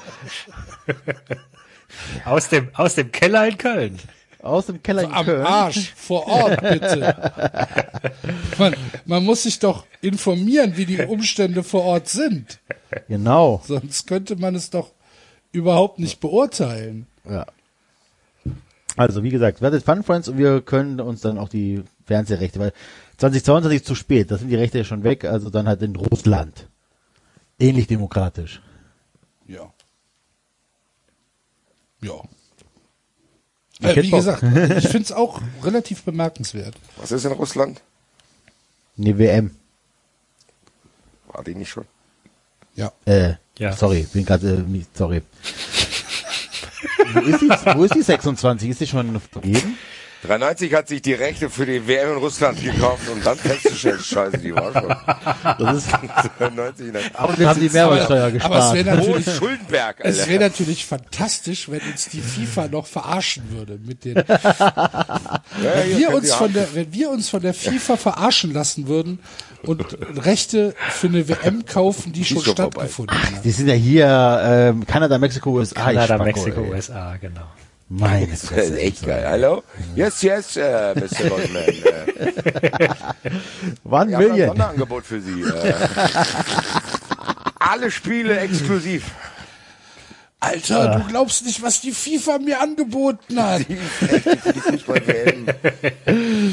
Aus 2.26 2.50
dem, 2.50 2.70
aus 2.74 2.96
dem 2.96 3.12
Keller 3.12 3.48
in 3.48 3.58
Köln. 3.58 4.00
aus 4.42 4.68
dem 4.68 4.84
Keller 4.84 5.04
in 5.04 5.14
Am 5.14 5.26
Köln. 5.26 5.46
Arsch, 5.46 5.94
vor 5.96 6.28
Ort, 6.28 6.62
bitte. 6.62 7.32
Man, 8.60 8.76
man 9.06 9.24
muss 9.26 9.44
sich 9.44 9.60
doch 9.60 9.86
informieren, 10.02 10.78
wie 10.78 10.86
die 10.86 11.02
Umstände 11.02 11.64
vor 11.64 11.84
Ort 11.84 12.08
sind. 12.10 12.60
Genau. 13.08 13.62
Sonst 13.66 14.06
könnte 14.08 14.36
man 14.36 14.56
es 14.56 14.70
doch 14.70 14.92
überhaupt 15.52 16.00
nicht 16.00 16.20
beurteilen. 16.20 17.08
Ja. 17.28 17.46
Also 18.98 19.24
wie 19.24 19.30
gesagt, 19.30 19.62
werdet 19.62 19.84
Fun 19.84 20.04
Friends 20.04 20.28
und 20.30 20.38
wir 20.38 20.62
können 20.62 21.02
uns 21.02 21.22
dann 21.22 21.38
auch 21.38 21.50
die 21.50 21.84
Fernsehrechte, 22.06 22.60
weil 22.60 22.74
2022 23.18 23.82
ist 23.82 23.86
zu 23.88 23.96
spät, 23.96 24.32
da 24.32 24.38
sind 24.38 24.50
die 24.50 24.56
Rechte 24.56 24.78
ja 24.78 24.84
schon 24.84 25.04
weg, 25.04 25.26
also 25.26 25.50
dann 25.50 25.68
halt 25.68 25.82
in 25.82 25.96
Russland. 25.96 26.68
Ähnlich 27.60 27.88
demokratisch. 27.88 28.62
Ja. 29.48 29.72
Ja. 32.02 32.14
Ich 33.80 33.86
Äh, 33.98 34.04
wie 34.04 34.10
gesagt, 34.12 34.44
ich 34.44 34.88
finde 34.88 35.04
es 35.04 35.12
auch 35.12 35.42
relativ 35.64 36.04
bemerkenswert. 36.04 36.76
was 36.98 37.12
ist 37.12 37.26
in 37.26 37.34
Russland? 37.34 37.82
Ne 38.98 39.18
WM. 39.18 39.52
War 41.28 41.44
die 41.44 41.56
nicht 41.56 41.70
schon? 41.70 41.86
Ja. 42.76 42.92
Äh, 43.06 43.34
Ja. 43.58 43.74
sorry, 43.74 44.06
bin 44.14 44.26
gerade 44.26 44.66
äh, 44.70 44.82
sorry. 44.94 45.22
Wo, 47.14 47.20
ist 47.20 47.42
die, 47.42 47.50
wo 47.76 47.84
ist 47.84 47.96
die 47.96 48.02
26? 48.02 48.70
Ist 48.70 48.82
die 48.82 48.88
schon 48.88 49.20
vergeben? 49.20 49.78
93 50.26 50.74
hat 50.74 50.88
sich 50.88 51.02
die 51.02 51.14
Rechte 51.14 51.50
für 51.50 51.66
die 51.66 51.88
WM 51.88 52.14
in 52.14 52.18
Russland 52.18 52.62
gekauft 52.64 53.08
und 53.10 53.26
dann 53.26 53.38
festzustellen, 53.38 54.00
scheiße, 54.00 54.38
die 54.40 54.54
war 54.56 54.72
schon. 54.74 54.96
Das 55.60 55.78
ist, 55.78 55.92
93, 56.40 56.92
ne? 56.94 57.00
aber 57.14 57.38
wir 57.38 57.50
haben 57.50 57.60
die 57.60 57.70
Mehrwertsteuer 57.70 58.26
Aber 58.26 58.36
es 58.36 58.72
gespart. 58.72 58.76
wäre 58.76 58.96
natürlich, 58.98 59.36
Schuldenberg, 59.36 59.96
es 60.00 60.20
Alter? 60.20 60.30
wäre 60.32 60.44
natürlich 60.44 60.86
fantastisch, 60.86 61.70
wenn 61.70 61.82
uns 61.82 62.10
die 62.10 62.22
FIFA 62.22 62.68
noch 62.68 62.88
verarschen 62.88 63.44
würde 63.52 63.80
mit 63.86 64.06
den 64.06 64.16
Ja, 64.16 65.42
wenn 65.76 65.98
wir 65.98 66.14
uns 66.14 66.34
von 66.34 66.52
der, 66.54 66.74
wenn 66.74 66.94
wir 66.94 67.10
uns 67.10 67.30
von 67.30 67.42
der 67.42 67.54
FIFA 67.54 67.98
verarschen 67.98 68.54
lassen 68.54 68.88
würden 68.88 69.20
und 69.64 69.84
Rechte 70.26 70.76
für 70.90 71.08
eine 71.08 71.28
WM 71.28 71.66
kaufen, 71.66 72.12
die 72.14 72.24
schon 72.26 72.42
schon 72.42 72.54
stattgefunden 72.54 73.18
hat. 73.22 73.44
Die 73.46 73.52
sind 73.52 73.68
ja 73.68 73.74
hier 73.74 74.42
ähm, 74.44 74.86
Kanada, 74.86 75.18
Mexiko, 75.18 75.52
USA. 75.52 75.92
ich 75.92 75.98
Kanada, 75.98 76.24
Mexiko, 76.24 76.62
ey. 76.62 76.72
USA, 76.72 77.16
genau. 77.18 77.42
Meine 77.88 78.28
Das 78.28 78.44
ist 78.44 78.50
Fresse. 78.50 78.80
echt 78.80 79.06
geil. 79.06 79.26
Hallo? 79.28 79.64
Yes, 79.96 80.22
yes, 80.24 80.58
äh, 80.58 80.96
Mr. 80.96 81.30
Goldman. 81.30 81.64
Äh, 81.64 82.90
One 83.84 84.10
wir 84.10 84.18
haben 84.18 84.32
ein. 84.32 84.48
Sonderangebot 84.48 85.06
für 85.06 85.22
Sie. 85.22 85.42
Äh, 85.42 85.74
alle 87.60 87.92
Spiele 87.92 88.40
exklusiv. 88.40 89.12
Alter, 90.40 91.00
du 91.00 91.08
glaubst 91.08 91.46
nicht, 91.46 91.62
was 91.64 91.82
die 91.82 91.92
FIFA 91.92 92.40
mir 92.40 92.60
angeboten 92.62 93.42
hat. 93.42 93.62
Die. 93.68 93.78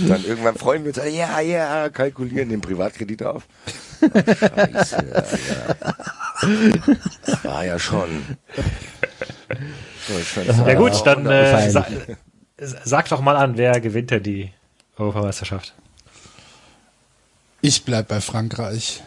Dann 0.08 0.24
irgendwann 0.24 0.56
freuen 0.56 0.84
wir 0.84 0.96
uns, 0.96 1.00
ja, 1.14 1.40
ja, 1.40 1.88
kalkulieren 1.90 2.48
den 2.48 2.60
Privatkredit 2.62 3.22
auf. 3.22 3.42
Ach, 4.02 4.86
Scheiße, 4.86 5.04
ja, 5.50 5.66
ja. 6.48 6.96
Das 7.26 7.44
war 7.44 7.64
ja 7.66 7.78
schon. 7.78 8.22
Ja 10.66 10.74
gut, 10.74 11.06
dann 11.06 11.26
äh, 11.26 11.70
sa 11.70 11.86
sag 12.84 13.08
doch 13.08 13.20
mal 13.20 13.36
an, 13.36 13.56
wer 13.56 13.80
gewinnt 13.80 14.10
denn 14.10 14.22
die 14.22 14.50
Europameisterschaft? 14.96 15.74
Ich 17.60 17.84
bleib 17.84 18.08
bei 18.08 18.20
Frankreich. 18.20 19.02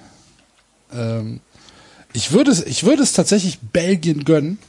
Ähm, 0.94 1.42
ich 2.14 2.32
würde 2.32 2.52
es, 2.52 2.64
ich 2.64 2.86
würde 2.86 3.04
es 3.04 3.14
tatsächlich 3.14 3.60
Belgien 3.60 4.24
gönnen. 4.24 4.60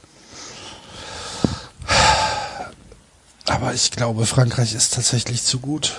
Aber 3.45 3.73
ich 3.73 3.91
glaube, 3.91 4.25
Frankreich 4.25 4.75
ist 4.75 4.93
tatsächlich 4.93 5.43
zu 5.43 5.59
gut. 5.59 5.95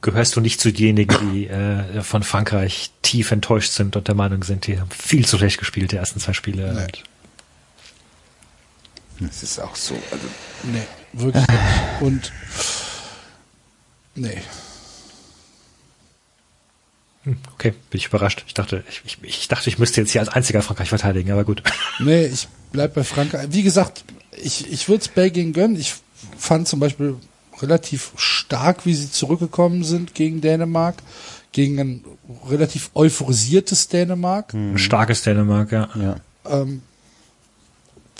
gehörst 0.00 0.36
du 0.36 0.40
nicht 0.40 0.60
zu 0.60 0.72
denjenigen, 0.72 1.32
die 1.32 1.46
äh, 1.46 2.02
von 2.02 2.22
Frankreich 2.22 2.90
tief 3.02 3.30
enttäuscht 3.30 3.72
sind 3.72 3.96
und 3.96 4.08
der 4.08 4.14
Meinung 4.14 4.42
sind, 4.44 4.66
die 4.66 4.80
haben 4.80 4.90
viel 4.90 5.26
zu 5.26 5.36
schlecht 5.36 5.58
gespielt, 5.58 5.92
die 5.92 5.96
ersten 5.96 6.20
zwei 6.20 6.32
Spiele. 6.32 6.72
Nee. 6.74 7.02
Das 9.20 9.42
ist 9.42 9.58
auch 9.60 9.74
so. 9.76 9.94
Also, 10.10 10.26
Nee, 10.64 10.82
wirklich 11.12 11.46
nicht. 11.46 11.60
Und 12.00 12.32
nee. 14.14 14.42
Hm, 17.24 17.36
Okay, 17.54 17.74
bin 17.90 17.98
ich 17.98 18.06
überrascht. 18.06 18.44
Ich 18.46 18.54
dachte, 18.54 18.84
ich, 18.88 19.02
ich, 19.04 19.18
ich 19.22 19.48
dachte, 19.48 19.68
ich 19.68 19.78
müsste 19.78 20.00
jetzt 20.00 20.10
hier 20.10 20.20
als 20.20 20.30
einziger 20.30 20.62
Frankreich 20.62 20.88
verteidigen, 20.88 21.30
aber 21.32 21.44
gut. 21.44 21.62
Nee, 21.98 22.26
ich 22.26 22.48
bleib 22.72 22.94
bei 22.94 23.04
Frankreich. 23.04 23.48
Wie 23.50 23.62
gesagt, 23.62 24.04
ich, 24.36 24.70
ich 24.70 24.88
würde 24.88 25.02
es 25.02 25.08
Belgien 25.08 25.52
gönnen. 25.52 25.76
Ich 25.76 25.94
fand 26.36 26.68
zum 26.68 26.80
Beispiel 26.80 27.16
relativ 27.60 28.12
stark, 28.16 28.84
wie 28.84 28.94
sie 28.94 29.10
zurückgekommen 29.10 29.82
sind 29.82 30.14
gegen 30.14 30.40
Dänemark, 30.42 30.96
gegen 31.52 31.80
ein 31.80 32.04
relativ 32.48 32.90
euphorisiertes 32.94 33.88
Dänemark. 33.88 34.52
Ein 34.52 34.76
starkes 34.78 35.22
Dänemark, 35.22 35.72
ja. 35.72 35.88
Ja. 35.94 36.16
ähm, 36.48 36.82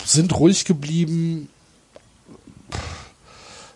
sind 0.03 0.37
ruhig 0.37 0.65
geblieben. 0.65 1.49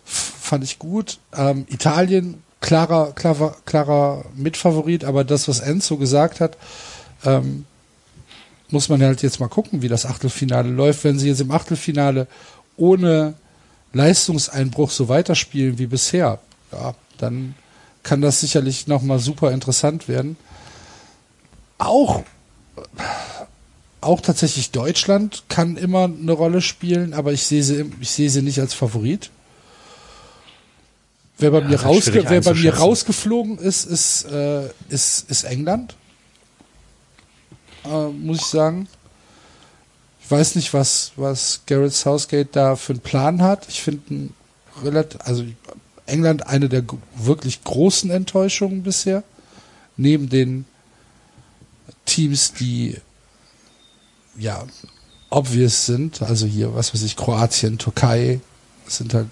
Fand 0.04 0.64
ich 0.64 0.78
gut. 0.78 1.18
Ähm, 1.34 1.66
Italien, 1.68 2.42
klarer, 2.60 3.12
klarer, 3.12 3.56
klarer 3.64 4.24
Mitfavorit, 4.34 5.04
aber 5.04 5.24
das, 5.24 5.48
was 5.48 5.60
Enzo 5.60 5.96
gesagt 5.96 6.40
hat, 6.40 6.56
ähm, 7.24 7.66
muss 8.70 8.88
man 8.88 9.02
halt 9.02 9.22
jetzt 9.22 9.40
mal 9.40 9.48
gucken, 9.48 9.82
wie 9.82 9.88
das 9.88 10.06
Achtelfinale 10.06 10.70
läuft. 10.70 11.04
Wenn 11.04 11.18
sie 11.18 11.28
jetzt 11.28 11.40
im 11.40 11.50
Achtelfinale 11.50 12.26
ohne 12.76 13.34
Leistungseinbruch 13.92 14.90
so 14.90 15.08
weiterspielen 15.08 15.78
wie 15.78 15.86
bisher, 15.86 16.38
ja, 16.72 16.94
dann 17.18 17.54
kann 18.02 18.20
das 18.20 18.40
sicherlich 18.40 18.86
nochmal 18.86 19.18
super 19.18 19.52
interessant 19.52 20.08
werden. 20.08 20.36
Auch 21.78 22.22
auch 24.02 24.20
tatsächlich 24.20 24.70
Deutschland 24.70 25.44
kann 25.48 25.76
immer 25.76 26.04
eine 26.04 26.32
Rolle 26.32 26.60
spielen, 26.60 27.14
aber 27.14 27.32
ich 27.32 27.46
sehe 27.46 27.62
sie, 27.62 27.90
ich 28.00 28.10
sehe 28.10 28.30
sie 28.30 28.42
nicht 28.42 28.60
als 28.60 28.74
Favorit. 28.74 29.30
Wer 31.38 31.50
bei, 31.50 31.60
Ja, 31.60 31.68
mir, 31.68 31.82
rausge 31.82 32.24
wer 32.28 32.40
bei 32.40 32.54
mir 32.54 32.74
rausgeflogen 32.74 33.58
ist, 33.58 33.84
ist, 33.84 34.24
äh, 34.24 34.68
ist, 34.88 35.30
ist 35.30 35.44
England. 35.44 35.96
Äh, 37.84 38.08
muss 38.08 38.38
ich 38.38 38.46
sagen. 38.46 38.88
Ich 40.24 40.30
weiß 40.30 40.54
nicht, 40.54 40.72
was, 40.72 41.12
was 41.16 41.62
Garrett 41.66 41.92
Southgate 41.92 42.48
da 42.52 42.76
für 42.76 42.92
einen 42.92 43.02
Plan 43.02 43.42
hat. 43.42 43.68
Ich 43.68 43.82
finde 43.82 44.30
relativ, 44.82 45.20
also 45.24 45.44
England 46.06 46.46
eine 46.46 46.68
der 46.68 46.84
wirklich 47.16 47.64
großen 47.64 48.10
Enttäuschungen 48.10 48.82
bisher. 48.82 49.24
Neben 49.96 50.28
den 50.28 50.64
Teams, 52.04 52.52
die 52.52 52.96
ja 54.36 54.64
obvious 55.30 55.86
sind, 55.86 56.22
also 56.22 56.46
hier, 56.46 56.74
was 56.74 56.94
weiß 56.94 57.02
ich, 57.02 57.16
Kroatien, 57.16 57.78
Türkei, 57.78 58.40
sind 58.86 59.14
halt 59.14 59.28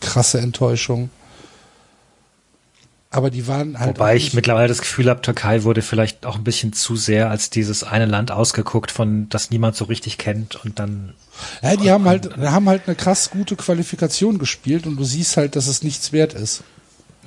krasse 0.00 0.40
Enttäuschungen. 0.40 1.10
Aber 3.10 3.30
die 3.30 3.46
waren 3.46 3.78
halt. 3.78 3.96
Wobei 3.96 4.16
ich 4.16 4.34
mittlerweile 4.34 4.68
das 4.68 4.80
Gefühl 4.80 5.08
habe, 5.08 5.22
Türkei 5.22 5.62
wurde 5.62 5.80
vielleicht 5.80 6.26
auch 6.26 6.36
ein 6.36 6.44
bisschen 6.44 6.72
zu 6.72 6.96
sehr 6.96 7.30
als 7.30 7.50
dieses 7.50 7.84
eine 7.84 8.04
Land 8.04 8.30
ausgeguckt, 8.30 8.90
von 8.90 9.28
das 9.28 9.50
niemand 9.50 9.76
so 9.76 9.84
richtig 9.84 10.18
kennt 10.18 10.62
und 10.64 10.78
dann 10.78 11.14
Ja, 11.62 11.76
die 11.76 11.90
haben 11.90 12.04
halt, 12.04 12.36
haben 12.36 12.68
halt 12.68 12.82
eine 12.86 12.96
krass 12.96 13.30
gute 13.30 13.56
Qualifikation 13.56 14.38
gespielt 14.38 14.86
und 14.86 14.96
du 14.96 15.04
siehst 15.04 15.36
halt, 15.36 15.56
dass 15.56 15.66
es 15.66 15.82
nichts 15.82 16.12
wert 16.12 16.34
ist. 16.34 16.62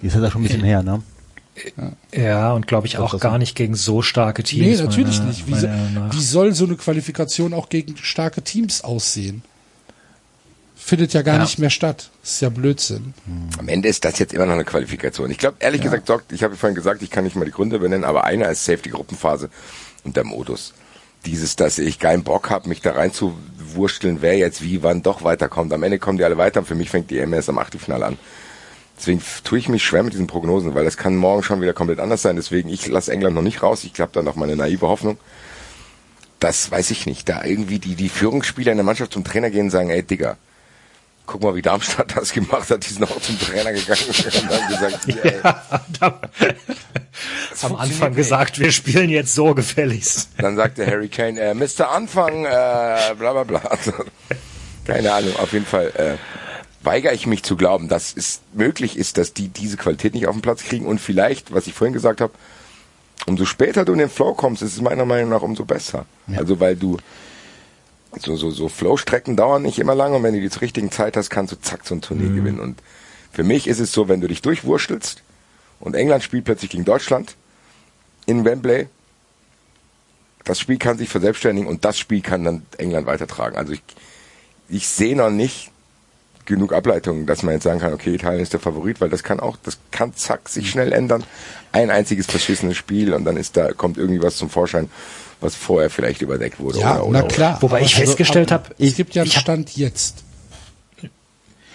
Die 0.02 0.08
ist 0.08 0.16
halt 0.16 0.26
auch 0.26 0.32
schon 0.32 0.42
ein 0.42 0.48
bisschen 0.48 0.64
her, 0.64 0.84
ne? 0.84 1.02
Ja 2.14 2.54
und 2.54 2.68
glaube 2.68 2.88
ich 2.88 2.98
auch 2.98 3.12
das- 3.12 3.22
gar 3.22 3.38
nicht 3.38 3.56
gegen 3.56 3.76
so 3.76 4.02
starke 4.02 4.44
Teams. 4.44 4.80
Nee, 4.80 4.84
natürlich 4.86 5.18
meiner- 5.20 5.30
nicht. 5.30 5.48
Wie, 5.48 5.56
so- 5.56 5.68
wie 6.12 6.22
soll 6.22 6.54
so 6.54 6.66
eine 6.66 6.76
Qualifikation 6.76 7.54
auch 7.54 7.70
gegen 7.70 7.96
starke 7.98 8.42
Teams 8.42 8.84
aussehen? 8.84 9.44
Findet 10.76 11.14
ja 11.14 11.22
gar 11.22 11.36
Ja. 11.36 11.42
nicht 11.44 11.60
mehr 11.60 11.70
statt. 11.70 12.10
Das 12.22 12.32
ist 12.32 12.42
ja 12.42 12.50
Blödsinn. 12.50 13.14
am 13.60 13.68
Ende 13.68 13.90
ist 13.90 14.06
das 14.06 14.18
jetzt 14.18 14.34
immer 14.34 14.46
noch 14.46 14.54
eine 14.54 14.64
Qualifikation. 14.64 15.30
Ich 15.30 15.38
glaube, 15.38 15.58
ehrlich 15.60 15.82
gesagt, 15.82 16.08
sorgt, 16.08 16.32
ich 16.32 16.42
habe 16.42 16.56
vorhin 16.56 16.74
gesagt, 16.76 17.02
ich 17.04 17.12
kann 17.12 17.26
nicht 17.26 17.36
mal 17.36 17.46
die 17.46 17.52
Gründe 17.52 17.80
benennen, 17.80 18.06
aber 18.06 18.24
einer 18.24 18.50
ist 18.50 18.66
Safety-Gruppenphase 18.66 19.50
und 20.04 20.16
der 20.16 20.24
Modus. 20.24 20.74
Dieses, 21.26 21.58
dass 21.58 21.78
ich 21.80 22.00
keinen 22.00 22.24
Bock 22.24 22.50
habe, 22.50 22.70
mich 22.70 22.80
da 22.82 22.94
reinzuwursteln, 22.94 24.22
wer 24.22 24.38
jetzt 24.38 24.62
wie, 24.64 24.82
wann 24.82 25.04
doch 25.04 25.22
weiterkommt. 25.24 25.74
Am 25.74 25.84
Ende 25.84 26.00
kommen 26.00 26.18
die 26.18 26.24
alle 26.24 26.38
weiter 26.38 26.62
und 26.62 26.66
für 26.66 26.76
mich 26.76 26.90
fängt 26.90 27.12
die 27.12 27.20
MS 27.20 27.50
am 27.50 27.58
Achtelfinale 27.60 28.06
an. 28.06 28.18
Deswegen 29.00 29.22
tue 29.46 29.58
ich 29.58 29.70
mich 29.70 29.84
schwer 29.84 30.04
mit 30.04 30.12
diesen 30.12 30.28
Prognosen, 30.28 30.76
weil 30.76 30.86
es 30.86 30.98
kann 30.98 31.16
morgen 31.16 31.42
schon 31.42 31.62
wieder 31.62 31.72
komplett 31.72 32.00
anders 32.00 32.22
sein. 32.22 32.36
Deswegen, 32.36 32.68
ich 32.68 32.86
lasse 32.88 33.14
England 33.14 33.34
noch 33.34 33.42
nicht 33.42 33.64
raus. 33.64 33.86
Ich 33.86 33.98
habe 34.02 34.12
da 34.14 34.22
noch 34.22 34.36
meine 34.36 34.58
naive 34.58 34.88
Hoffnung. 34.88 35.18
Das 36.42 36.70
weiß 36.70 36.92
ich 36.92 37.06
nicht. 37.06 37.30
Da 37.30 37.46
irgendwie 37.46 37.80
die, 37.80 37.96
die 37.96 38.10
Führungsspieler 38.10 38.72
in 38.72 38.78
der 38.78 38.86
Mannschaft 38.86 39.14
zum 39.14 39.24
Trainer 39.24 39.52
gehen 39.52 39.66
und 39.66 39.70
sagen, 39.70 39.90
ey 39.90 40.04
Digga, 40.04 40.36
guck 41.26 41.42
mal, 41.42 41.56
wie 41.56 41.62
Darmstadt 41.62 42.14
das 42.18 42.34
gemacht 42.34 42.70
hat. 42.70 42.86
Die 42.86 42.94
sind 42.94 43.04
auch 43.04 43.22
zum 43.22 43.40
Trainer 43.40 43.72
gegangen 43.72 44.02
und 44.06 44.52
haben 44.52 44.68
gesagt, 44.68 45.08
ja, 45.08 45.16
ey, 45.24 46.52
am 47.62 47.76
Anfang 47.78 48.10
nicht. 48.10 48.18
gesagt, 48.18 48.60
wir 48.60 48.74
spielen 48.74 49.10
jetzt 49.10 49.34
so 49.34 49.54
gefälligst. 49.54 50.30
Dann 50.40 50.58
sagte 50.58 50.86
Harry 50.86 51.08
Kane, 51.08 51.40
äh, 51.40 51.54
Mr. 51.54 51.90
Anfang, 51.90 52.44
äh, 52.44 53.16
bla 53.18 53.32
bla 53.32 53.44
bla. 53.44 53.60
Also, 53.60 53.94
keine 54.86 55.14
Ahnung, 55.14 55.36
auf 55.38 55.54
jeden 55.54 55.66
Fall 55.66 55.88
äh, 55.96 56.49
weigere 56.82 57.14
ich 57.14 57.28
mich 57.28 57.44
zu 57.44 57.58
glauben, 57.58 57.88
dass 57.88 58.16
es 58.16 58.42
möglich 58.54 58.98
ist, 58.98 59.18
dass 59.18 59.34
die 59.34 59.50
diese 59.50 59.78
Qualität 59.78 60.14
nicht 60.14 60.28
auf 60.28 60.36
den 60.36 60.42
Platz 60.42 60.64
kriegen 60.64 60.86
und 60.86 61.00
vielleicht, 61.00 61.54
was 61.54 61.68
ich 61.68 61.74
vorhin 61.74 61.94
gesagt 61.94 62.22
habe, 62.22 62.34
umso 63.26 63.46
später 63.46 63.86
du 63.86 63.94
in 63.94 64.00
den 64.00 64.10
Flow 64.10 64.34
kommst, 64.34 64.62
ist 64.62 64.74
es 64.74 64.82
meiner 64.82 65.06
Meinung 65.06 65.30
nach 65.30 65.42
umso 65.42 65.66
besser. 65.66 66.06
Also 66.38 66.60
weil 66.60 66.76
du 66.76 66.98
so, 68.18 68.36
so, 68.36 68.50
so 68.50 68.70
Flow-Strecken 68.70 69.36
dauern 69.36 69.62
nicht 69.62 69.78
immer 69.80 69.94
lange 69.94 70.16
und 70.16 70.24
wenn 70.24 70.34
du 70.34 70.42
die 70.42 70.50
zur 70.50 70.62
richtigen 70.62 70.92
Zeit 70.92 71.16
hast, 71.16 71.30
kannst 71.30 71.54
du 71.54 71.62
zack 71.62 71.86
so 71.86 71.96
ein 71.96 72.02
Turnier 72.02 72.30
gewinnen. 72.30 72.60
Und 72.60 72.82
für 73.32 73.44
mich 73.44 73.68
ist 73.68 73.80
es 73.80 73.92
so, 73.92 74.08
wenn 74.08 74.22
du 74.22 74.28
dich 74.28 74.42
durchwurschtelst 74.42 75.22
und 75.80 75.96
England 75.96 76.24
spielt 76.24 76.46
plötzlich 76.46 76.72
gegen 76.72 76.86
Deutschland 76.86 77.36
in 78.26 78.46
Wembley, 78.46 78.88
das 80.44 80.60
Spiel 80.60 80.78
kann 80.78 80.98
sich 80.98 81.10
verselbstständigen 81.10 81.70
und 81.70 81.86
das 81.86 82.00
Spiel 82.00 82.22
kann 82.22 82.44
dann 82.44 82.66
England 82.78 83.06
weitertragen. 83.06 83.58
Also 83.58 83.74
ich, 83.74 83.84
ich 84.70 84.88
sehe 84.88 85.16
noch 85.16 85.30
nicht 85.30 85.72
genug 86.50 86.74
Ableitungen, 86.74 87.26
dass 87.26 87.44
man 87.44 87.54
jetzt 87.54 87.64
sagen 87.64 87.80
kann, 87.80 87.94
okay, 87.94 88.14
Italien 88.14 88.42
ist 88.42 88.52
der 88.52 88.60
Favorit, 88.60 89.00
weil 89.00 89.10
das 89.10 89.24
kann 89.24 89.40
auch, 89.40 89.56
das 89.64 89.78
kann 89.92 90.14
zack 90.14 90.50
sich 90.50 90.70
schnell 90.70 90.92
ändern. 90.92 91.24
Ein 91.72 91.90
einziges 91.92 92.26
verschissenes 92.26 92.76
Spiel 92.76 93.14
und 93.14 93.24
dann 93.24 93.38
ist 93.38 93.56
da, 93.56 93.72
kommt 93.72 93.98
irgendwie 93.98 94.22
was 94.22 94.36
zum 94.36 94.50
Vorschein, 94.50 94.90
was 95.40 95.56
vorher 95.56 95.90
vielleicht 95.90 96.22
überdeckt 96.22 96.60
wurde. 96.60 96.80
Ja, 96.80 96.96
oder, 96.98 97.08
oder, 97.08 97.22
na 97.22 97.28
klar. 97.28 97.58
Wobei 97.62 97.78
Aber 97.78 97.86
ich 97.86 97.96
also, 97.96 98.08
festgestellt 98.08 98.52
ab- 98.52 98.66
habe, 98.72 98.76
es 98.84 98.96
gibt 98.96 99.16
ja 99.16 99.22
einen 99.22 99.32
Stand 99.32 99.78
jetzt. 99.78 100.24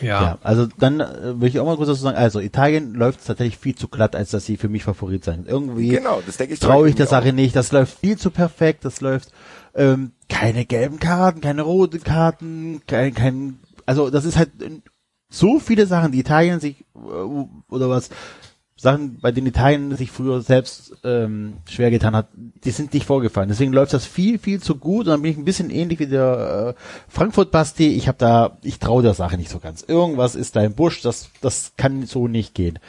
Ja, 0.01 0.39
also 0.43 0.66
dann 0.79 0.99
äh, 1.01 1.41
will 1.41 1.49
ich 1.49 1.61
auch 1.61 1.64
mal 1.66 1.77
kurz 1.77 1.89
dazu 1.89 2.03
sagen, 2.03 2.16
also 2.16 2.41
Italien 2.41 2.95
läuft 2.95 3.25
tatsächlich 3.25 3.57
viel 3.59 3.77
zu 3.77 3.87
glatt, 3.89 4.16
als 4.16 4.31
dass 4.33 4.45
sie 4.45 4.57
für 4.57 4.68
mich 4.68 4.83
Favorit 4.83 5.25
sein. 5.25 5.45
Irgendwie 5.47 5.89
Genau, 5.89 6.20
das 6.27 6.37
denke 6.37 6.55
ich 6.55 6.61
traue 6.61 6.89
ich 6.89 6.97
der. 6.97 7.07
Sache 7.07 7.33
nicht. 7.33 7.55
Das 7.55 7.70
läuft 7.70 8.01
viel 8.01 8.18
zu 8.18 8.31
perfekt. 8.31 8.85
Das 8.85 9.01
läuft 9.01 9.31
ähm, 9.77 10.11
keine 10.29 10.64
gelben 10.66 10.99
Karten, 10.99 11.41
keine 11.41 11.62
roten 11.62 12.03
Karten, 12.03 12.83
kein, 12.89 13.14
kein 13.14 13.61
also 13.87 14.11
das 14.11 14.24
ist 14.24 14.37
halt 14.37 14.51
äh, 14.62 14.80
so 15.28 15.59
viele 15.59 15.87
Sachen, 15.87 16.12
die 16.12 16.20
Italien 16.20 16.61
sich 16.61 16.85
äh, 16.95 16.99
oder 16.99 17.89
was 17.89 18.11
Sachen, 18.76 19.18
bei 19.20 19.30
denen 19.30 19.47
Italien 19.47 19.97
sich 19.97 20.11
früher 20.11 20.41
selbst 20.43 20.95
ähm, 21.05 21.55
schwer 21.68 21.91
getan 21.91 22.16
hat, 22.16 22.28
die 22.35 22.70
sind 22.72 22.93
nicht 22.93 23.07
vorgefallen. 23.07 23.49
Deswegen 23.49 23.72
läuft 23.72 23.93
das 23.93 24.05
viel, 24.05 24.39
viel 24.39 24.61
zu 24.61 24.76
gut. 24.76 25.07
Und 25.07 25.12
dann 25.12 25.22
bin 25.22 25.30
ich 25.30 25.37
ein 25.37 25.45
bisschen 25.45 25.70
ähnlich 25.70 26.01
wie 26.01 26.07
der 26.07 26.74
äh, 26.76 26.80
Frankfurt-Basti. 27.09 27.89
Ich 27.89 28.09
habe 28.09 28.18
da, 28.18 28.59
ich 28.62 28.80
traue 28.80 29.03
der 29.03 29.14
Sache 29.14 29.37
nicht 29.37 29.51
so 29.51 29.61
ganz. 29.61 29.85
Irgendwas 29.87 30.35
ist 30.35 30.57
da 30.57 30.62
im 30.62 30.74
Busch, 30.74 31.03
das, 31.03 31.30
das 31.41 31.72
kann 31.76 32.05
so 32.05 32.26
nicht 32.26 32.55
gehen. 32.55 32.80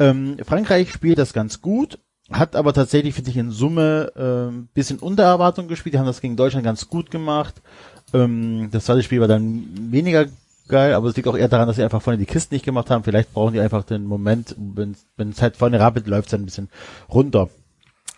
Ähm, 0.00 0.36
Frankreich 0.44 0.90
spielt 0.90 1.18
das 1.18 1.32
ganz 1.32 1.60
gut, 1.60 1.98
hat 2.32 2.56
aber 2.56 2.72
tatsächlich, 2.72 3.14
finde 3.14 3.30
ich, 3.30 3.36
in 3.36 3.52
Summe 3.52 4.12
ähm, 4.16 4.68
bisschen 4.74 4.98
unter 4.98 5.22
Erwartung 5.22 5.68
gespielt. 5.68 5.94
Die 5.94 5.98
haben 5.98 6.06
das 6.06 6.20
gegen 6.20 6.36
Deutschland 6.36 6.64
ganz 6.64 6.88
gut 6.88 7.10
gemacht. 7.10 7.62
Ähm, 8.12 8.68
das 8.70 8.84
zweite 8.86 9.02
Spiel 9.02 9.20
war 9.20 9.28
dann 9.28 9.68
weniger 9.90 10.26
geil, 10.68 10.94
aber 10.94 11.08
es 11.08 11.16
liegt 11.16 11.28
auch 11.28 11.36
eher 11.36 11.48
daran, 11.48 11.66
dass 11.66 11.76
sie 11.76 11.82
einfach 11.82 12.00
vorne 12.00 12.18
die 12.18 12.26
Kisten 12.26 12.54
nicht 12.54 12.64
gemacht 12.64 12.90
haben. 12.90 13.04
Vielleicht 13.04 13.32
brauchen 13.32 13.52
die 13.52 13.60
einfach 13.60 13.84
den 13.84 14.04
Moment, 14.04 14.54
wenn 14.58 14.94
es 15.30 15.42
halt 15.42 15.56
vorne 15.56 15.80
rapid 15.80 16.06
läuft, 16.06 16.28
es 16.28 16.34
ein 16.34 16.44
bisschen 16.44 16.68
runter. 17.12 17.48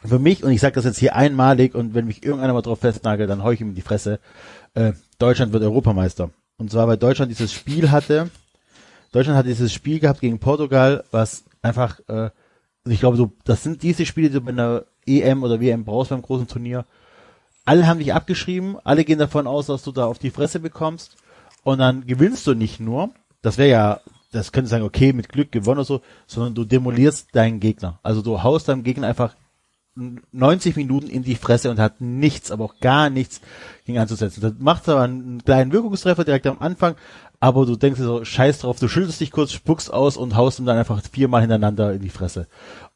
Für 0.04 0.18
mich, 0.18 0.42
und 0.42 0.50
ich 0.50 0.60
sage 0.60 0.74
das 0.74 0.84
jetzt 0.84 0.98
hier 0.98 1.14
einmalig, 1.14 1.74
und 1.74 1.94
wenn 1.94 2.06
mich 2.06 2.24
irgendeiner 2.24 2.52
mal 2.52 2.62
drauf 2.62 2.80
festnagelt, 2.80 3.30
dann 3.30 3.42
hau 3.42 3.52
ich 3.52 3.60
ihm 3.60 3.74
die 3.74 3.82
Fresse, 3.82 4.18
äh, 4.74 4.92
Deutschland 5.18 5.52
wird 5.52 5.62
Europameister. 5.62 6.30
Und 6.58 6.70
zwar, 6.70 6.88
weil 6.88 6.96
Deutschland 6.96 7.30
dieses 7.30 7.52
Spiel 7.52 7.90
hatte, 7.90 8.30
Deutschland 9.12 9.38
hat 9.38 9.46
dieses 9.46 9.72
Spiel 9.72 10.00
gehabt 10.00 10.20
gegen 10.20 10.38
Portugal, 10.38 11.04
was 11.10 11.44
einfach, 11.60 12.00
äh, 12.08 12.30
also 12.84 12.90
ich 12.90 13.00
glaube, 13.00 13.16
so, 13.16 13.32
das 13.44 13.62
sind 13.62 13.82
diese 13.82 14.06
Spiele, 14.06 14.28
die 14.28 14.34
du 14.34 14.40
bei 14.40 14.50
einer 14.50 14.84
EM 15.06 15.42
oder 15.42 15.60
WM 15.60 15.84
brauchst 15.84 16.10
beim 16.10 16.22
großen 16.22 16.48
Turnier. 16.48 16.84
Alle 17.64 17.86
haben 17.86 17.98
dich 17.98 18.12
abgeschrieben, 18.12 18.76
alle 18.84 19.04
gehen 19.04 19.18
davon 19.18 19.46
aus, 19.46 19.66
dass 19.66 19.82
du 19.82 19.92
da 19.92 20.06
auf 20.06 20.18
die 20.18 20.30
Fresse 20.30 20.60
bekommst 20.60 21.16
und 21.62 21.78
dann 21.78 22.06
gewinnst 22.06 22.46
du 22.46 22.54
nicht 22.54 22.80
nur, 22.80 23.10
das 23.40 23.58
wäre 23.58 23.70
ja 23.70 24.00
das 24.32 24.50
könnte 24.50 24.70
sagen, 24.70 24.84
okay, 24.84 25.12
mit 25.12 25.28
Glück 25.28 25.52
gewonnen 25.52 25.78
oder 25.78 25.84
so, 25.84 26.00
sondern 26.26 26.54
du 26.54 26.64
demolierst 26.64 27.28
deinen 27.36 27.60
Gegner. 27.60 28.00
Also 28.02 28.22
du 28.22 28.42
haust 28.42 28.68
deinem 28.68 28.82
Gegner 28.82 29.06
einfach 29.06 29.36
90 29.94 30.74
Minuten 30.76 31.08
in 31.08 31.22
die 31.22 31.34
Fresse 31.34 31.70
und 31.70 31.78
hat 31.78 32.00
nichts, 32.00 32.50
aber 32.50 32.64
auch 32.64 32.80
gar 32.80 33.10
nichts 33.10 33.42
gegen 33.84 33.98
anzusetzen. 33.98 34.40
Das 34.40 34.54
macht 34.58 34.88
aber 34.88 35.02
einen 35.02 35.44
kleinen 35.44 35.70
Wirkungstreffer 35.70 36.24
direkt 36.24 36.46
am 36.46 36.60
Anfang, 36.60 36.96
aber 37.40 37.66
du 37.66 37.76
denkst 37.76 38.00
dir 38.00 38.06
so, 38.06 38.24
scheiß 38.24 38.60
drauf, 38.60 38.78
du 38.80 38.88
schüttelst 38.88 39.20
dich 39.20 39.30
kurz, 39.30 39.52
spuckst 39.52 39.92
aus 39.92 40.16
und 40.16 40.34
haust 40.34 40.58
ihm 40.58 40.64
dann 40.64 40.78
einfach 40.78 41.02
viermal 41.02 41.42
hintereinander 41.42 41.92
in 41.92 42.00
die 42.00 42.08
Fresse. 42.08 42.48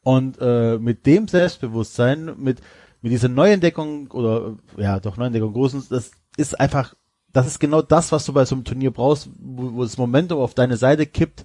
Und 0.03 0.39
äh, 0.41 0.79
mit 0.79 1.05
dem 1.05 1.29
Selbstbewusstsein, 1.29 2.33
mit, 2.39 2.63
mit 3.07 3.13
dieser 3.13 3.29
Neuentdeckung 3.29 4.09
oder 4.09 4.57
ja, 4.77 4.99
doch 4.99 5.17
Neuentdeckung 5.17 5.53
großen, 5.53 5.87
das 5.91 6.11
ist 6.37 6.59
einfach, 6.59 6.97
das 7.33 7.47
ist 7.47 7.61
genau 7.61 7.81
das, 7.81 8.11
was 8.11 8.25
du 8.25 8.33
bei 8.33 8.45
so 8.45 8.57
einem 8.57 8.65
Turnier 8.65 8.91
brauchst, 8.91 9.29
wo, 9.39 9.75
wo 9.75 9.85
das 9.85 9.97
Momentum 9.97 10.41
auf 10.41 10.55
deine 10.55 10.77
Seite 10.77 11.07
kippt. 11.07 11.45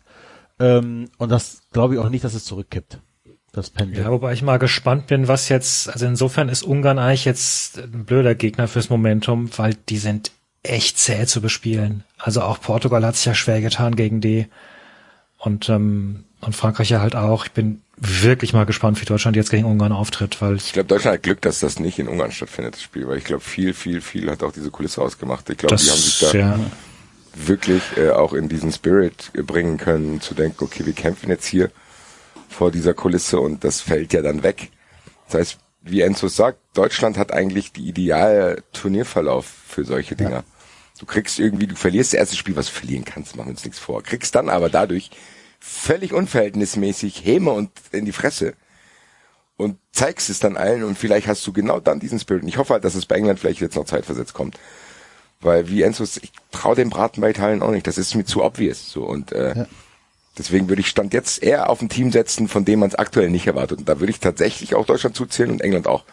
Ähm, 0.60 1.10
und 1.20 1.30
das 1.30 1.62
glaube 1.72 1.94
ich 1.94 2.00
auch 2.00 2.10
nicht, 2.10 2.24
dass 2.24 2.34
es 2.34 2.46
zurückkippt 2.46 3.00
das 3.52 3.70
Pendel. 3.70 4.02
Ja, 4.02 4.10
wobei 4.10 4.34
ich 4.34 4.42
mal 4.42 4.58
gespannt 4.58 5.06
bin, 5.06 5.28
was 5.28 5.50
jetzt, 5.50 5.88
also 5.88 6.08
insofern 6.08 6.50
ist 6.50 6.64
Ungarn 6.64 6.98
eigentlich 6.98 7.26
jetzt 7.26 7.78
ein 7.78 8.06
blöder 8.06 8.34
Gegner 8.34 8.68
fürs 8.68 8.90
Momentum, 8.90 9.52
weil 9.56 9.76
die 9.88 10.00
sind 10.00 10.32
echt 10.64 10.98
zäh 10.98 11.28
zu 11.28 11.42
bespielen. 11.42 12.06
Also 12.18 12.42
auch 12.42 12.60
Portugal 12.60 13.06
hat 13.06 13.18
sich 13.18 13.26
ja 13.26 13.36
schwer 13.36 13.62
getan 13.62 13.96
gegen 13.96 14.20
die 14.20 14.48
und, 15.38 15.70
ähm, 15.70 16.24
und 16.40 16.56
Frankreich 16.56 16.90
ja 16.90 17.02
halt 17.02 17.16
auch. 17.16 17.46
Ich 17.46 17.52
bin 17.52 17.84
wirklich 18.02 18.54
mal 18.54 18.66
gespannt, 18.66 19.00
wie 19.00 19.06
Deutschland 19.06 19.38
jetzt 19.38 19.52
gegen 19.52 19.66
Ungarn 19.66 19.92
auftritt, 19.92 20.42
weil 20.42 20.56
ich, 20.56 20.68
ich 20.68 20.74
glaube, 20.74 20.88
Deutschland 20.88 21.18
hat 21.18 21.24
Glück, 21.24 21.42
dass 21.42 21.60
das 21.60 21.80
nicht 21.80 22.00
in 22.00 22.08
Ungarn 22.08 22.32
stattfindet, 22.32 22.74
das 22.74 22.82
Spiel, 22.82 23.08
weil 23.08 23.20
ich 23.20 23.24
glaube, 23.24 23.44
viel, 23.44 23.74
viel, 23.74 24.02
viel 24.02 24.30
hat 24.30 24.42
auch 24.42 24.52
diese 24.52 24.72
Kulisse 24.72 25.02
ausgemacht. 25.02 25.50
Ich 25.52 25.58
glaube, 25.58 25.76
die 25.76 25.90
haben 25.90 25.98
sich 25.98 26.20
da 26.20 26.32
ja. 26.34 26.60
wirklich 27.36 27.84
äh, 27.98 28.10
auch 28.10 28.34
in 28.34 28.50
diesen 28.50 28.72
Spirit 28.72 29.32
bringen 29.34 29.78
können, 29.78 30.20
zu 30.20 30.34
denken, 30.34 30.64
okay, 30.64 30.86
wir 30.86 30.94
kämpfen 30.94 31.30
jetzt 31.30 31.46
hier 31.46 31.70
vor 32.50 32.72
dieser 32.72 32.96
Kulisse 32.96 33.40
und 33.40 33.64
das 33.64 33.82
fällt 33.82 34.14
ja 34.14 34.24
dann 34.24 34.42
weg. 34.42 34.72
Das 35.28 35.40
heißt, 35.40 35.58
wie 35.84 36.02
Enzo 36.02 36.28
sagt, 36.28 36.60
Deutschland 36.74 37.18
hat 37.18 37.32
eigentlich 37.32 37.72
die 37.72 37.88
ideale 37.88 38.64
Turnierverlauf 38.74 39.46
für 39.46 39.86
solche 39.86 40.16
Dinger. 40.16 40.32
Ja. 40.32 40.44
Du 41.00 41.06
kriegst 41.06 41.40
irgendwie, 41.40 41.68
du 41.68 41.76
verlierst 41.76 42.14
das 42.14 42.20
erste 42.20 42.36
Spiel, 42.36 42.56
was 42.56 42.68
du 42.68 42.74
verlieren 42.74 43.06
kannst, 43.06 43.36
machen 43.36 43.50
uns 43.50 43.64
nichts 43.64 43.80
vor. 43.80 44.04
Kriegst 44.04 44.36
dann 44.36 44.50
aber 44.50 44.70
dadurch 44.70 45.10
völlig 45.62 46.12
unverhältnismäßig 46.14 47.24
Häme 47.24 47.52
und 47.52 47.72
in 47.92 48.04
die 48.04 48.12
Fresse 48.12 48.56
und 49.56 49.78
zeigst 49.94 50.30
es 50.30 50.40
dann 50.40 50.58
allen 50.58 50.84
und 50.84 50.98
vielleicht 50.98 51.28
hast 51.28 51.46
du 51.48 51.54
genau 51.54 51.80
dann 51.80 52.00
diesen 52.00 52.20
Spirit. 52.20 52.42
Und 52.42 52.50
ich 52.50 52.58
hoffe 52.58 52.74
halt, 52.74 52.84
dass 52.84 52.96
es 52.96 53.06
bei 53.06 53.16
England 53.16 53.40
vielleicht 53.40 53.62
jetzt 53.62 53.76
noch 53.76 53.86
zeitversetzt 53.86 54.34
kommt. 54.34 54.60
Weil 55.40 55.70
wie 55.70 55.84
Enzo, 55.84 56.04
ich 56.04 56.32
traue 56.52 56.76
dem 56.76 56.90
Braten 56.90 57.22
bei 57.22 57.30
Italien 57.30 57.64
auch 57.64 57.72
nicht. 57.72 57.88
Das 57.88 57.98
ist 57.98 58.14
mir 58.16 58.26
zu 58.26 58.44
obvious. 58.44 58.92
So 58.92 59.04
und 59.04 59.32
äh, 59.32 59.56
ja. 59.56 59.68
Deswegen 60.38 60.70
würde 60.70 60.82
ich 60.82 60.88
Stand 60.88 61.14
jetzt 61.14 61.44
eher 61.44 61.70
auf 61.70 61.82
ein 61.82 61.90
Team 61.90 62.12
setzen, 62.12 62.48
von 62.48 62.64
dem 62.64 62.80
man 62.80 62.90
es 62.90 62.96
aktuell 62.96 63.30
nicht 63.30 63.48
erwartet. 63.48 63.80
Und 63.80 63.90
da 63.90 64.00
würde 64.00 64.12
ich 64.12 64.20
tatsächlich 64.20 64.76
auch 64.76 64.86
Deutschland 64.86 65.16
zuzählen 65.16 65.52
und 65.52 65.62
England 65.62 65.88
auch. 65.88 66.06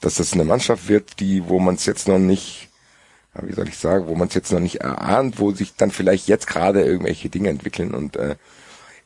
Dass 0.00 0.16
das 0.16 0.34
eine 0.34 0.44
Mannschaft 0.44 0.88
wird, 0.88 1.20
die, 1.20 1.48
wo 1.48 1.58
man 1.58 1.76
es 1.76 1.86
jetzt 1.86 2.06
noch 2.06 2.18
nicht, 2.18 2.68
wie 3.40 3.54
soll 3.54 3.66
ich 3.68 3.78
sagen, 3.78 4.08
wo 4.08 4.14
man 4.14 4.28
es 4.28 4.34
jetzt 4.34 4.52
noch 4.52 4.60
nicht 4.60 4.82
erahnt, 4.82 5.40
wo 5.40 5.52
sich 5.52 5.74
dann 5.74 5.90
vielleicht 5.90 6.28
jetzt 6.28 6.46
gerade 6.46 6.84
irgendwelche 6.84 7.30
Dinge 7.30 7.48
entwickeln. 7.48 7.94
Und 7.94 8.16
äh, 8.16 8.36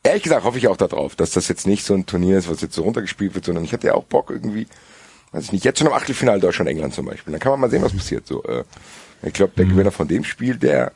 ehrlich 0.02 0.22
gesagt 0.22 0.44
hoffe 0.44 0.58
ich 0.58 0.68
auch 0.68 0.76
darauf, 0.76 1.14
dass 1.16 1.32
das 1.32 1.48
jetzt 1.48 1.66
nicht 1.66 1.84
so 1.84 1.94
ein 1.94 2.06
Turnier 2.06 2.38
ist, 2.38 2.48
was 2.50 2.60
jetzt 2.60 2.74
so 2.74 2.82
runtergespielt 2.82 3.34
wird, 3.34 3.44
sondern 3.44 3.64
ich 3.64 3.72
hatte 3.72 3.88
ja 3.88 3.94
auch 3.94 4.04
Bock 4.04 4.30
irgendwie, 4.30 4.66
weiß 5.32 5.44
ich 5.44 5.52
nicht, 5.52 5.64
jetzt 5.64 5.78
schon 5.78 5.88
im 5.88 5.92
Achtelfinale 5.92 6.40
Deutschland-England 6.40 6.94
zum 6.94 7.06
Beispiel. 7.06 7.32
Dann 7.32 7.40
kann 7.40 7.52
man 7.52 7.60
mal 7.60 7.70
sehen, 7.70 7.82
was 7.82 7.92
passiert. 7.92 8.26
So, 8.26 8.42
äh, 8.44 8.64
ich 9.22 9.32
glaube, 9.32 9.52
der 9.56 9.66
mhm. 9.66 9.70
Gewinner 9.70 9.92
von 9.92 10.08
dem 10.08 10.24
Spiel, 10.24 10.56
der 10.56 10.92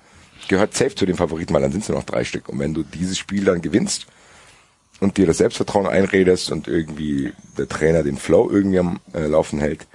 gehört 0.49 0.75
safe 0.75 0.95
zu 0.95 1.07
den 1.07 1.17
Favoriten, 1.17 1.55
weil 1.55 1.63
dann 1.63 1.73
sind 1.73 1.83
es 1.83 1.89
nur 1.89 1.99
noch 1.99 2.07
drei 2.07 2.25
Stück. 2.25 2.49
Und 2.49 2.59
wenn 2.59 2.75
du 2.75 2.83
dieses 2.83 3.19
Spiel 3.19 3.45
dann 3.45 3.63
gewinnst 3.63 4.07
und 5.01 5.17
dir 5.17 5.27
das 5.27 5.39
Selbstvertrauen 5.39 5.87
einredest 5.87 6.51
und 6.51 6.69
irgendwie 6.69 7.33
der 7.59 7.69
Trainer 7.69 8.03
den 8.03 8.17
Flow 8.17 8.51
irgendwie 8.51 8.79
am 8.79 9.01
äh, 9.13 9.27
Laufen 9.27 9.59
hält, 9.59 9.87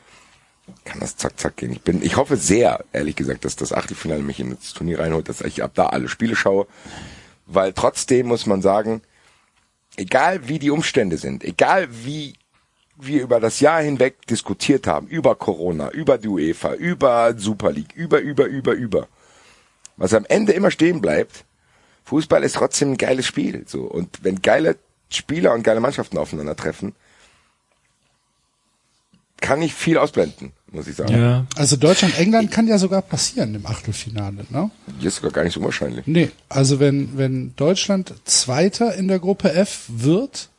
kann 0.86 1.00
das 1.00 1.18
zack 1.18 1.40
zack 1.40 1.58
gehen. 1.58 1.72
Ich 1.72 1.82
bin, 1.82 2.04
ich 2.04 2.16
hoffe 2.16 2.38
sehr, 2.38 2.86
ehrlich 2.94 3.16
gesagt, 3.16 3.44
dass 3.46 3.56
das 3.56 3.74
Achtelfinale 3.74 4.22
mich 4.22 4.40
in 4.40 4.56
das 4.56 4.74
Turnier 4.74 5.00
reinholt, 5.00 5.28
dass 5.28 5.42
ich 5.42 5.64
ab 5.64 5.72
da 5.74 5.88
alle 5.88 6.08
Spiele 6.08 6.36
schaue, 6.36 6.68
weil 7.50 7.74
trotzdem 7.74 8.28
muss 8.28 8.46
man 8.46 8.62
sagen, 8.62 9.02
egal 9.98 10.48
wie 10.48 10.60
die 10.60 10.70
Umstände 10.70 11.18
sind, 11.18 11.44
egal 11.44 11.88
wie 12.06 12.34
wir 12.96 13.22
über 13.22 13.40
das 13.40 13.60
Jahr 13.60 13.82
hinweg 13.82 14.28
diskutiert 14.28 14.86
haben, 14.88 15.08
über 15.08 15.36
Corona, 15.36 15.90
über 15.92 16.18
die 16.18 16.28
UEFA, 16.28 16.74
über 16.74 17.34
Super 17.38 17.72
League, 17.72 17.94
über, 17.96 18.20
über, 18.20 18.46
über, 18.46 18.74
über, 18.74 19.08
was 19.98 20.14
am 20.14 20.26
Ende 20.26 20.54
immer 20.54 20.72
stehen 20.72 21.02
bleibt, 21.02 21.46
Fußball 22.06 22.44
ist 22.44 22.56
trotzdem 22.56 22.92
ein 22.92 22.98
geiles 22.98 23.26
Spiel. 23.26 23.64
So. 23.68 23.84
Und 23.84 24.24
wenn 24.24 24.42
geile 24.42 24.78
Spieler 25.10 25.54
und 25.54 25.64
geile 25.64 25.80
Mannschaften 25.80 26.18
aufeinandertreffen, 26.18 26.96
kann 29.42 29.62
ich 29.62 29.74
viel 29.74 29.98
ausblenden, 29.98 30.52
muss 30.72 30.88
ich 30.88 30.96
sagen. 30.96 31.14
Ja. 31.14 31.46
Also 31.56 31.76
Deutschland-England 31.76 32.52
kann 32.52 32.68
ja 32.68 32.78
sogar 32.78 33.02
passieren 33.02 33.56
im 33.56 33.66
Achtelfinale, 33.66 34.46
ne? 34.50 34.72
Ist 35.02 35.18
sogar 35.18 35.32
gar 35.32 35.44
nicht 35.44 35.54
so 35.54 35.62
wahrscheinlich. 35.62 36.06
Nee, 36.08 36.32
also 36.48 36.80
wenn, 36.80 37.18
wenn 37.18 37.56
Deutschland 37.56 38.14
Zweiter 38.26 38.96
in 38.96 39.08
der 39.08 39.20
Gruppe 39.20 39.54
F 39.54 39.86
wird 39.88 40.50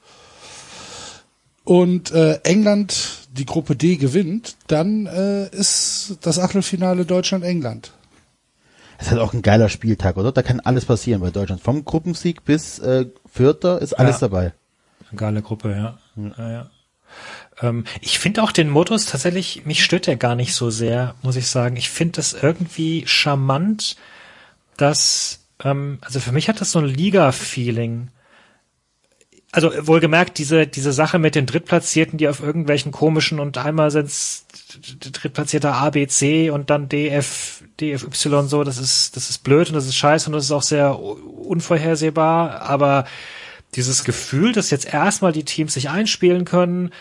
und 1.64 2.10
äh, 2.10 2.40
England 2.42 3.28
die 3.32 3.46
Gruppe 3.46 3.76
D 3.76 3.96
gewinnt, 3.96 4.56
dann 4.66 5.06
äh, 5.06 5.48
ist 5.50 6.18
das 6.22 6.38
Achtelfinale 6.38 7.04
Deutschland-England. 7.04 7.92
Es 8.98 9.06
ist 9.06 9.12
halt 9.12 9.22
auch 9.22 9.32
ein 9.32 9.42
geiler 9.42 9.70
Spieltag, 9.70 10.16
oder? 10.18 10.30
Da 10.30 10.42
kann 10.42 10.60
alles 10.60 10.84
passieren 10.84 11.22
bei 11.22 11.30
Deutschland. 11.30 11.62
Vom 11.62 11.84
Gruppensieg 11.84 12.44
bis 12.44 12.78
äh, 12.80 13.06
Vierter 13.32 13.80
ist 13.80 13.94
alles 13.94 14.20
ja. 14.20 14.28
dabei. 14.28 14.52
Eine 15.10 15.18
geile 15.18 15.42
Gruppe, 15.42 15.70
ja. 15.70 15.98
Hm. 16.16 16.34
ja, 16.36 16.50
ja. 16.50 16.70
Ähm, 17.62 17.84
ich 18.00 18.18
finde 18.18 18.42
auch 18.42 18.52
den 18.52 18.70
Modus 18.70 19.06
tatsächlich, 19.06 19.64
mich 19.64 19.84
stört 19.84 20.06
der 20.06 20.16
gar 20.16 20.34
nicht 20.34 20.54
so 20.54 20.70
sehr, 20.70 21.14
muss 21.22 21.36
ich 21.36 21.46
sagen. 21.46 21.76
Ich 21.76 21.90
finde 21.90 22.16
das 22.16 22.32
irgendwie 22.32 23.04
charmant, 23.06 23.96
dass, 24.76 25.40
ähm, 25.62 25.98
also 26.00 26.20
für 26.20 26.32
mich 26.32 26.48
hat 26.48 26.60
das 26.60 26.72
so 26.72 26.78
ein 26.78 26.86
Liga-Feeling 26.86 28.08
also 29.52 29.72
wohlgemerkt, 29.86 30.38
diese, 30.38 30.66
diese 30.66 30.92
Sache 30.92 31.18
mit 31.18 31.34
den 31.34 31.46
Drittplatzierten, 31.46 32.18
die 32.18 32.28
auf 32.28 32.40
irgendwelchen 32.40 32.92
komischen 32.92 33.40
und 33.40 33.58
einmal 33.58 33.90
sind's 33.90 34.46
Drittplatzierter 35.00 35.74
A, 35.74 35.90
B, 35.90 36.06
C 36.06 36.50
und 36.50 36.70
dann 36.70 36.88
D, 36.88 37.08
F, 37.08 37.64
D, 37.80 37.92
F, 37.92 38.04
Y 38.04 38.48
so, 38.48 38.62
das 38.62 38.78
ist, 38.78 39.16
das 39.16 39.28
ist 39.28 39.42
blöd 39.42 39.68
und 39.68 39.74
das 39.74 39.86
ist 39.86 39.96
scheiße 39.96 40.26
und 40.26 40.34
das 40.34 40.44
ist 40.44 40.52
auch 40.52 40.62
sehr 40.62 40.98
unvorhersehbar, 41.00 42.62
aber 42.62 43.06
dieses 43.74 44.04
Gefühl, 44.04 44.52
dass 44.52 44.70
jetzt 44.70 44.92
erstmal 44.92 45.32
die 45.32 45.44
Teams 45.44 45.74
sich 45.74 45.90
einspielen 45.90 46.44
können, 46.44 46.92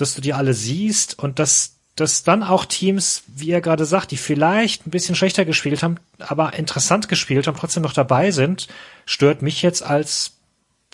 dass 0.00 0.14
du 0.14 0.20
die 0.20 0.32
alle 0.32 0.54
siehst 0.54 1.18
und 1.18 1.38
dass, 1.38 1.72
dass 1.96 2.22
dann 2.22 2.42
auch 2.42 2.64
Teams, 2.64 3.22
wie 3.26 3.50
er 3.50 3.60
gerade 3.60 3.84
sagt, 3.84 4.10
die 4.10 4.16
vielleicht 4.16 4.86
ein 4.86 4.90
bisschen 4.90 5.14
schlechter 5.14 5.44
gespielt 5.44 5.82
haben, 5.82 5.96
aber 6.18 6.54
interessant 6.54 7.08
gespielt 7.08 7.46
haben, 7.46 7.56
trotzdem 7.58 7.82
noch 7.82 7.92
dabei 7.92 8.30
sind, 8.30 8.68
stört 9.06 9.42
mich 9.42 9.62
jetzt 9.62 9.82
als 9.82 10.32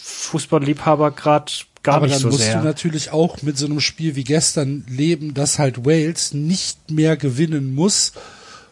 Fußballliebhaber 0.01 1.11
gerade 1.13 1.53
gar 1.83 1.97
Aber 1.97 2.07
nicht 2.07 2.19
so 2.19 2.31
sehr. 2.31 2.31
Aber 2.31 2.39
dann 2.39 2.47
musst 2.47 2.65
du 2.65 2.69
natürlich 2.69 3.11
auch 3.13 3.43
mit 3.43 3.59
so 3.59 3.67
einem 3.67 3.81
Spiel 3.81 4.17
wie 4.17 4.25
gestern 4.25 4.85
leben, 4.89 5.35
dass 5.35 5.59
halt 5.59 5.85
Wales 5.85 6.33
nicht 6.33 6.91
mehr 6.91 7.17
gewinnen 7.17 7.75
muss 7.75 8.13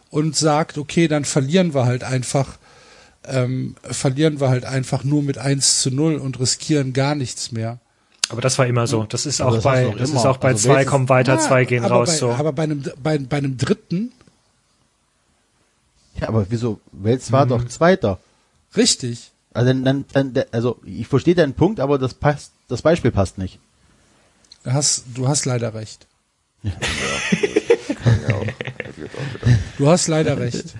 und 0.09 0.35
sagt, 0.35 0.77
okay, 0.77 1.07
dann 1.07 1.25
verlieren 1.25 1.73
wir 1.73 1.85
halt 1.85 2.03
einfach, 2.03 2.57
ähm, 3.25 3.75
verlieren 3.83 4.39
wir 4.39 4.49
halt 4.49 4.65
einfach 4.65 5.03
nur 5.03 5.23
mit 5.23 5.37
1 5.37 5.79
zu 5.79 5.91
0 5.91 6.15
und 6.15 6.39
riskieren 6.39 6.93
gar 6.93 7.15
nichts 7.15 7.51
mehr. 7.51 7.79
Aber 8.33 8.41
das 8.41 8.57
war 8.57 8.65
immer 8.65 8.87
so. 8.87 9.03
Das 9.03 9.27
ist 9.27 9.41
auch 9.41 9.53
das 9.53 9.63
bei, 9.63 9.93
das 9.95 10.09
ist 10.09 10.25
auch 10.25 10.37
bei 10.37 10.49
also 10.49 10.69
zwei 10.69 10.85
kommen 10.85 11.07
weiter, 11.07 11.35
ja, 11.35 11.39
zwei 11.39 11.65
gehen 11.65 11.85
raus. 11.85 12.09
Bei, 12.09 12.15
so. 12.15 12.31
Aber 12.31 12.51
bei 12.51 12.63
einem, 12.63 12.83
bei, 13.01 13.19
bei 13.19 13.37
einem 13.37 13.57
dritten. 13.57 14.11
Ja, 16.19 16.29
aber 16.29 16.47
wieso? 16.49 16.79
Wales 16.91 17.31
war 17.31 17.45
mhm. 17.45 17.49
doch 17.49 17.67
Zweiter. 17.67 18.19
Richtig. 18.75 19.31
Also 19.53 19.71
dann, 19.71 20.05
dann, 20.11 20.33
also 20.51 20.79
ich 20.83 21.07
verstehe 21.07 21.35
deinen 21.35 21.53
Punkt, 21.53 21.79
aber 21.79 21.99
das 21.99 22.15
passt, 22.15 22.53
das 22.69 22.81
Beispiel 22.81 23.11
passt 23.11 23.37
nicht. 23.37 23.59
Du 24.63 24.73
hast, 24.73 25.03
du 25.13 25.27
hast 25.27 25.45
leider 25.45 25.75
recht. 25.75 26.07
Ja. 26.63 26.71
du 29.77 29.87
hast 29.87 30.07
leider 30.07 30.39
recht. 30.39 30.73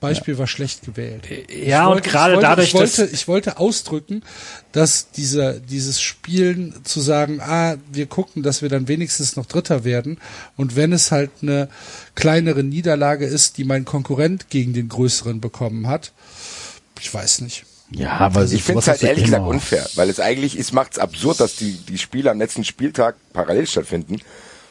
Beispiel 0.00 0.34
ja. 0.34 0.40
war 0.40 0.46
schlecht 0.46 0.84
gewählt. 0.84 1.24
Ja, 1.50 1.86
wollte, 1.86 1.96
und 1.96 2.04
gerade 2.04 2.38
dadurch, 2.38 2.68
ich 2.68 2.74
wollte, 2.74 3.04
ich 3.06 3.28
wollte 3.28 3.58
ausdrücken, 3.58 4.22
dass 4.72 5.10
dieser, 5.10 5.54
dieses 5.54 6.00
Spielen 6.00 6.74
zu 6.84 7.00
sagen, 7.00 7.40
ah, 7.40 7.76
wir 7.90 8.06
gucken, 8.06 8.42
dass 8.42 8.62
wir 8.62 8.68
dann 8.68 8.88
wenigstens 8.88 9.36
noch 9.36 9.46
Dritter 9.46 9.84
werden. 9.84 10.18
Und 10.56 10.76
wenn 10.76 10.92
es 10.92 11.10
halt 11.10 11.30
eine 11.42 11.68
kleinere 12.14 12.62
Niederlage 12.62 13.26
ist, 13.26 13.58
die 13.58 13.64
mein 13.64 13.84
Konkurrent 13.84 14.50
gegen 14.50 14.72
den 14.72 14.88
größeren 14.88 15.40
bekommen 15.40 15.86
hat, 15.86 16.12
ich 17.00 17.12
weiß 17.12 17.40
nicht. 17.40 17.64
Ja, 17.90 18.18
aber 18.18 18.40
also 18.40 18.54
ich 18.54 18.62
finde 18.62 18.80
es 18.80 18.88
halt 18.88 19.02
ehrlich 19.02 19.24
gesagt 19.24 19.46
unfair, 19.46 19.86
weil 19.94 20.10
es 20.10 20.20
eigentlich 20.20 20.58
ist, 20.58 20.72
macht 20.72 20.92
es 20.92 20.98
absurd, 20.98 21.40
dass 21.40 21.56
die, 21.56 21.72
die 21.72 21.98
Spiele 21.98 22.30
am 22.30 22.38
letzten 22.38 22.64
Spieltag 22.64 23.16
parallel 23.32 23.66
stattfinden, 23.66 24.20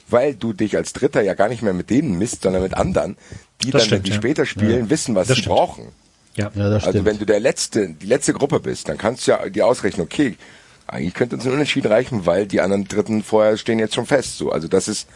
weil 0.09 0.35
du 0.35 0.53
dich 0.53 0.75
als 0.77 0.93
Dritter 0.93 1.21
ja 1.21 1.33
gar 1.33 1.49
nicht 1.49 1.61
mehr 1.61 1.73
mit 1.73 1.89
denen 1.89 2.17
misst, 2.17 2.43
sondern 2.43 2.63
mit 2.63 2.73
anderen, 2.73 3.17
die 3.61 3.71
das 3.71 3.81
dann, 3.83 3.87
stimmt, 3.87 3.91
wenn 3.99 4.03
die 4.03 4.09
ja. 4.11 4.15
später 4.15 4.45
spielen, 4.45 4.83
ja. 4.85 4.89
wissen, 4.89 5.15
was 5.15 5.27
das 5.27 5.35
sie 5.37 5.41
stimmt. 5.43 5.55
brauchen. 5.55 5.87
Ja. 6.35 6.51
Ja, 6.55 6.69
das 6.69 6.83
Also 6.83 6.89
stimmt. 6.91 7.05
wenn 7.05 7.19
du 7.19 7.25
der 7.25 7.39
letzte, 7.39 7.89
die 7.89 8.05
letzte 8.05 8.33
Gruppe 8.33 8.59
bist, 8.59 8.89
dann 8.89 8.97
kannst 8.97 9.27
du 9.27 9.31
ja 9.31 9.49
die 9.49 9.63
ausrechnen, 9.63 10.05
okay, 10.05 10.37
eigentlich 10.87 11.13
könnte 11.13 11.35
uns 11.35 11.45
ein 11.45 11.51
Unentschieden 11.51 11.91
reichen, 11.91 12.25
weil 12.25 12.45
die 12.47 12.61
anderen 12.61 12.87
Dritten 12.87 13.23
vorher 13.23 13.57
stehen 13.57 13.79
jetzt 13.79 13.95
schon 13.95 14.05
fest. 14.05 14.37
So, 14.37 14.51
also 14.51 14.67
das 14.67 14.87
ist 14.87 15.07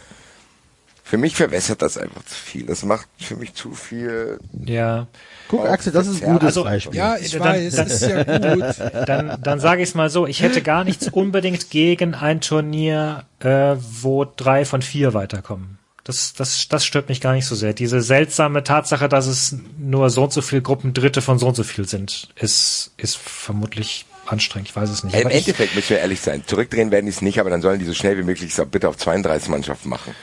für 1.11 1.17
mich 1.17 1.35
verwässert 1.35 1.81
das 1.81 1.97
einfach 1.97 2.23
zu 2.23 2.33
viel. 2.35 2.65
Das 2.65 2.83
macht 2.83 3.05
für 3.19 3.35
mich 3.35 3.53
zu 3.53 3.73
viel. 3.73 4.39
Ja. 4.63 5.07
Guck, 5.49 5.67
Axel, 5.67 5.91
das 5.91 6.07
ist 6.07 6.23
ein 6.23 6.31
gutes 6.31 6.45
also- 6.45 6.63
Beispiel. 6.63 6.95
Ja, 6.97 7.17
ich 7.17 7.31
Dann- 7.33 7.41
weiß, 7.41 7.75
dann- 7.75 7.87
ist 7.87 8.01
ja 8.01 8.23
gut. 8.23 9.09
Dann, 9.09 9.37
dann 9.43 9.59
sage 9.59 9.81
ich 9.81 9.89
es 9.89 9.93
mal 9.95 10.09
so, 10.09 10.25
ich 10.25 10.41
hätte 10.41 10.61
gar 10.61 10.85
nichts 10.85 11.09
unbedingt 11.09 11.69
gegen 11.69 12.15
ein 12.15 12.39
Turnier, 12.39 13.25
äh, 13.41 13.75
wo 13.77 14.23
drei 14.23 14.63
von 14.63 14.81
vier 14.81 15.13
weiterkommen. 15.13 15.79
Das, 16.05 16.31
das, 16.31 16.69
das 16.69 16.85
stört 16.85 17.09
mich 17.09 17.19
gar 17.19 17.33
nicht 17.33 17.45
so 17.45 17.55
sehr. 17.55 17.73
Diese 17.73 17.99
seltsame 17.99 18.63
Tatsache, 18.63 19.09
dass 19.09 19.27
es 19.27 19.57
nur 19.77 20.09
so 20.09 20.23
und 20.23 20.31
so 20.31 20.41
viele 20.41 20.61
Gruppen 20.61 20.93
Dritte 20.93 21.21
von 21.21 21.39
so 21.39 21.47
und 21.49 21.55
so 21.55 21.63
viel 21.63 21.85
sind, 21.89 22.29
ist, 22.37 22.91
ist 22.95 23.17
vermutlich 23.17 24.05
anstrengend. 24.27 24.69
Ich 24.69 24.75
weiß 24.77 24.89
es 24.89 25.03
nicht. 25.03 25.13
Im 25.13 25.19
Aber 25.25 25.31
ich, 25.31 25.39
Endeffekt 25.39 25.75
müssen 25.75 25.89
wir 25.89 25.99
ehrlich 25.99 26.21
sein. 26.21 26.43
Zurückdrehen 26.47 26.89
werden 26.89 27.05
die 27.07 27.11
es 27.11 27.21
nicht, 27.21 27.37
aber 27.41 27.49
dann 27.49 27.61
sollen 27.61 27.79
die 27.79 27.85
so 27.85 27.93
schnell 27.93 28.17
wie 28.17 28.23
möglich 28.23 28.55
so 28.55 28.65
bitte 28.65 28.87
auf 28.87 28.95
32 28.95 29.49
Mannschaften 29.49 29.89
machen. 29.89 30.15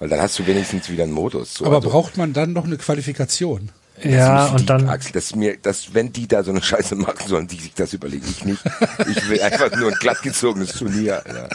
Weil 0.00 0.08
dann 0.08 0.20
hast 0.20 0.38
du 0.38 0.46
wenigstens 0.46 0.88
wieder 0.88 1.04
einen 1.04 1.12
Modus. 1.12 1.54
So, 1.54 1.66
Aber 1.66 1.76
also, 1.76 1.90
braucht 1.90 2.16
man 2.16 2.32
dann 2.32 2.52
noch 2.52 2.64
eine 2.64 2.78
Qualifikation? 2.78 3.70
ja, 4.02 4.46
und 4.46 4.60
die, 4.60 4.66
dann, 4.66 4.88
Axel, 4.88 5.12
das 5.12 5.24
ist 5.26 5.36
mir, 5.36 5.58
das, 5.60 5.92
wenn 5.92 6.10
die 6.10 6.26
da 6.26 6.42
so 6.42 6.50
eine 6.50 6.62
Scheiße 6.62 6.96
machen 6.96 7.28
sollen, 7.28 7.46
die 7.46 7.56
sich 7.56 7.74
das 7.74 7.92
überlegen, 7.92 8.24
ich 8.28 8.44
nicht. 8.46 8.62
Ich 9.10 9.28
will 9.28 9.42
einfach 9.42 9.70
nur 9.76 9.90
ein 9.92 9.98
glattgezogenes 10.00 10.72
Turnier. 10.72 11.22
Alter. 11.26 11.50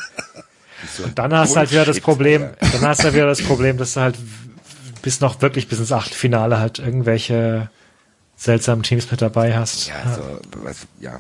So 0.96 1.06
ein 1.06 1.16
dann 1.16 1.34
hast 1.34 1.54
du 1.54 1.58
halt 1.58 1.72
wieder 1.72 1.86
das 1.86 2.00
Problem, 2.00 2.44
Alter. 2.44 2.56
dann 2.74 2.82
hast 2.82 3.00
du 3.00 3.06
halt 3.06 3.16
wieder 3.16 3.26
das 3.26 3.42
Problem, 3.42 3.78
dass 3.78 3.96
du 3.96 4.02
halt 4.02 4.16
bis 5.02 5.22
noch 5.22 5.42
wirklich 5.42 5.68
bis 5.68 5.80
ins 5.80 5.92
Achtelfinale 5.92 6.60
halt 6.60 6.78
irgendwelche 6.78 7.72
seltsamen 8.36 8.84
Teams 8.84 9.10
mit 9.10 9.24
dabei 9.24 9.58
hast. 9.58 9.88
Ja, 9.88 10.16
so, 10.16 10.40
was, 10.64 10.86
ja. 11.00 11.18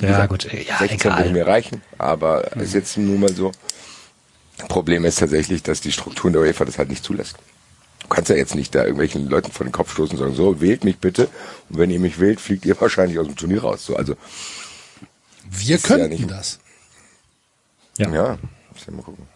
Ja, 0.00 0.26
gut, 0.26 0.44
ja, 0.52 0.78
16 0.78 1.00
egal. 1.00 1.18
würde 1.18 1.30
mir 1.30 1.46
reichen, 1.46 1.82
aber 1.96 2.56
ist 2.56 2.74
jetzt 2.74 2.98
nun 2.98 3.20
mal 3.20 3.32
so. 3.32 3.52
Problem 4.68 5.04
ist 5.04 5.18
tatsächlich, 5.20 5.62
dass 5.62 5.80
die 5.80 5.92
Strukturen 5.92 6.32
der 6.32 6.42
UEFA 6.42 6.64
das 6.64 6.78
halt 6.78 6.88
nicht 6.90 7.04
zulässt. 7.04 7.36
Du 8.02 8.08
kannst 8.08 8.30
ja 8.30 8.36
jetzt 8.36 8.54
nicht 8.54 8.74
da 8.74 8.80
irgendwelchen 8.82 9.28
Leuten 9.28 9.52
vor 9.52 9.64
den 9.66 9.72
Kopf 9.72 9.92
stoßen 9.92 10.16
und 10.16 10.18
sagen, 10.24 10.34
so, 10.34 10.60
wählt 10.60 10.84
mich 10.84 10.98
bitte. 10.98 11.28
Und 11.68 11.78
wenn 11.78 11.90
ihr 11.90 12.00
mich 12.00 12.18
wählt, 12.20 12.40
fliegt 12.40 12.64
ihr 12.66 12.80
wahrscheinlich 12.80 13.18
aus 13.18 13.26
dem 13.26 13.36
Turnier 13.36 13.62
raus. 13.62 13.84
So, 13.84 13.96
also, 13.96 14.14
Wir 15.50 15.76
ja 15.76 15.82
könnten 15.82 16.08
nicht- 16.10 16.30
das. 16.30 16.58
Ja. 17.98 18.10
ja, 18.12 18.38
muss 18.72 18.86
ja 18.86 18.92
mal 18.92 19.02
gucken. 19.02 19.26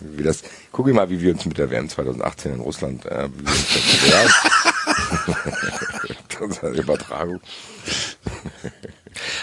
Wie 0.00 0.22
das, 0.22 0.42
guck 0.72 0.88
ich 0.88 0.94
mal, 0.94 1.08
wie 1.08 1.20
wir 1.20 1.32
uns 1.32 1.44
mit 1.46 1.58
der 1.58 1.70
WM 1.70 1.88
2018 1.88 2.54
in 2.54 2.60
Russland, 2.60 3.06
äh, 3.06 3.28
wie 3.34 3.44
das, 4.10 4.34
Übertragung. 6.78 7.40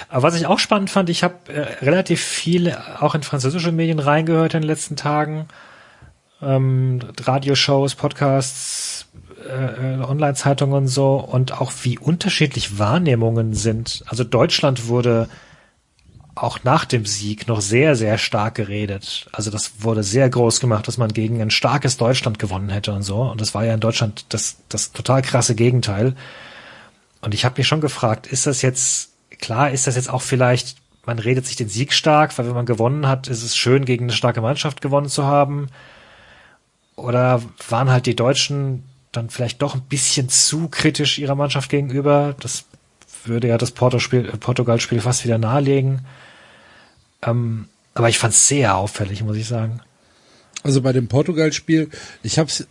Aber 0.09 0.23
was 0.23 0.35
ich 0.35 0.45
auch 0.45 0.59
spannend 0.59 0.89
fand, 0.89 1.09
ich 1.09 1.23
habe 1.23 1.51
äh, 1.51 1.61
relativ 1.83 2.21
viel 2.21 2.75
auch 2.99 3.15
in 3.15 3.23
französische 3.23 3.71
Medien 3.71 3.99
reingehört 3.99 4.53
in 4.53 4.61
den 4.61 4.67
letzten 4.67 4.95
Tagen. 4.95 5.47
Ähm, 6.41 6.99
Radioshows, 7.19 7.95
Podcasts, 7.95 9.07
äh, 9.47 9.95
äh, 9.95 10.03
Online-Zeitungen 10.03 10.75
und 10.75 10.87
so 10.87 11.15
und 11.15 11.59
auch 11.59 11.71
wie 11.83 11.97
unterschiedlich 11.97 12.77
Wahrnehmungen 12.79 13.53
sind. 13.53 14.03
Also 14.07 14.23
Deutschland 14.23 14.87
wurde 14.87 15.27
auch 16.35 16.63
nach 16.63 16.85
dem 16.85 17.05
Sieg 17.05 17.47
noch 17.47 17.61
sehr, 17.61 17.95
sehr 17.95 18.17
stark 18.17 18.55
geredet. 18.55 19.27
Also 19.31 19.51
das 19.51 19.83
wurde 19.83 20.03
sehr 20.03 20.29
groß 20.29 20.59
gemacht, 20.59 20.87
dass 20.87 20.97
man 20.97 21.13
gegen 21.13 21.41
ein 21.41 21.51
starkes 21.51 21.97
Deutschland 21.97 22.39
gewonnen 22.39 22.69
hätte 22.69 22.91
und 22.93 23.03
so. 23.03 23.21
Und 23.21 23.39
das 23.39 23.53
war 23.53 23.65
ja 23.65 23.73
in 23.73 23.79
Deutschland 23.79 24.25
das, 24.29 24.57
das 24.69 24.91
total 24.91 25.21
krasse 25.21 25.53
Gegenteil. 25.53 26.15
Und 27.21 27.33
ich 27.33 27.45
habe 27.45 27.55
mich 27.57 27.67
schon 27.67 27.81
gefragt, 27.81 28.25
ist 28.27 28.47
das 28.47 28.61
jetzt, 28.61 29.11
klar, 29.39 29.69
ist 29.71 29.85
das 29.85 29.95
jetzt 29.95 30.09
auch 30.09 30.23
vielleicht, 30.23 30.77
man 31.05 31.19
redet 31.19 31.45
sich 31.45 31.55
den 31.55 31.69
Sieg 31.69 31.93
stark, 31.93 32.37
weil 32.37 32.47
wenn 32.47 32.55
man 32.55 32.65
gewonnen 32.65 33.07
hat, 33.07 33.27
ist 33.27 33.43
es 33.43 33.55
schön, 33.55 33.85
gegen 33.85 34.05
eine 34.05 34.13
starke 34.13 34.41
Mannschaft 34.41 34.81
gewonnen 34.81 35.09
zu 35.09 35.25
haben. 35.25 35.67
Oder 36.95 37.41
waren 37.69 37.91
halt 37.91 38.07
die 38.07 38.15
Deutschen 38.15 38.83
dann 39.11 39.29
vielleicht 39.29 39.61
doch 39.61 39.75
ein 39.75 39.81
bisschen 39.81 40.29
zu 40.29 40.67
kritisch 40.67 41.19
ihrer 41.19 41.35
Mannschaft 41.35 41.69
gegenüber? 41.69 42.35
Das 42.39 42.65
würde 43.25 43.49
ja 43.49 43.57
das 43.57 43.71
Porto-Spiel, 43.71 44.23
Portugal-Spiel 44.39 44.99
fast 44.99 45.23
wieder 45.23 45.37
nahelegen. 45.37 46.01
Ähm, 47.25 47.67
aber 47.93 48.09
ich 48.09 48.17
fand 48.17 48.33
es 48.33 48.47
sehr 48.47 48.75
auffällig, 48.75 49.23
muss 49.23 49.37
ich 49.37 49.47
sagen. 49.47 49.79
Also 50.63 50.81
bei 50.81 50.93
dem 50.93 51.07
Portugal-Spiel, 51.07 51.89
ich 52.23 52.39
habe 52.39 52.49
es 52.49 52.65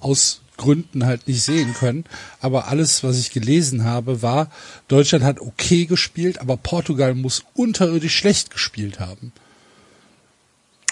aus 0.00 0.40
Gründen 0.56 1.06
halt 1.06 1.26
nicht 1.28 1.42
sehen 1.42 1.74
können, 1.74 2.04
aber 2.40 2.68
alles, 2.68 3.02
was 3.02 3.18
ich 3.18 3.30
gelesen 3.30 3.84
habe, 3.84 4.22
war, 4.22 4.50
Deutschland 4.88 5.24
hat 5.24 5.40
okay 5.40 5.86
gespielt, 5.86 6.40
aber 6.40 6.56
Portugal 6.56 7.14
muss 7.14 7.44
unterirdisch 7.54 8.16
schlecht 8.16 8.50
gespielt 8.50 9.00
haben. 9.00 9.32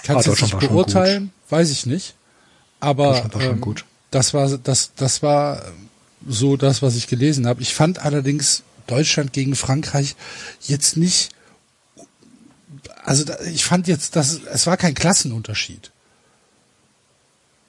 Kannst 0.03 0.09
Ah, 0.09 0.23
du 0.23 0.29
Deutschland 0.31 0.41
nicht 0.41 0.53
war 0.53 0.61
schon 0.61 0.69
beurteilen, 0.69 1.33
weiß 1.49 1.71
ich 1.71 1.85
nicht. 1.85 2.15
Aber 2.79 3.29
war 3.33 3.41
ähm, 3.41 3.75
das 4.09 4.33
war 4.33 4.49
das 4.57 4.91
das 4.95 5.21
war 5.21 5.61
so 6.27 6.57
das, 6.57 6.81
was 6.81 6.95
ich 6.95 7.07
gelesen 7.07 7.47
habe. 7.47 7.61
Ich 7.61 7.73
fand 7.73 7.99
allerdings 7.99 8.63
Deutschland 8.87 9.31
gegen 9.33 9.55
Frankreich 9.55 10.15
jetzt 10.61 10.97
nicht 10.97 11.29
also 13.03 13.23
da, 13.23 13.39
ich 13.41 13.65
fand 13.65 13.87
jetzt, 13.87 14.15
dass 14.15 14.39
es 14.51 14.67
war 14.67 14.77
kein 14.77 14.93
Klassenunterschied. 14.93 15.91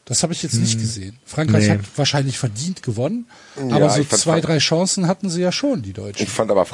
Das 0.05 0.23
habe 0.25 0.33
ich 0.33 0.43
jetzt 0.43 0.55
nicht 0.55 0.79
gesehen. 0.81 1.19
Frankreich 1.25 1.69
Hm. 1.69 1.77
Nee. 1.77 1.79
hat 1.79 1.87
wahrscheinlich 1.99 2.37
verdient 2.37 2.83
gewonnen, 2.83 3.27
Ja, 3.57 3.77
aber 3.77 3.89
so 3.91 4.03
zwei, 4.05 4.41
drei 4.41 4.59
Chancen 4.59 5.07
hatten 5.07 5.31
sie 5.31 5.41
ja 5.41 5.53
schon, 5.53 5.83
die 5.83 5.93
Deutschen. 5.93 6.25
Ich 6.25 6.29
fand 6.29 6.51
aber, 6.51 6.67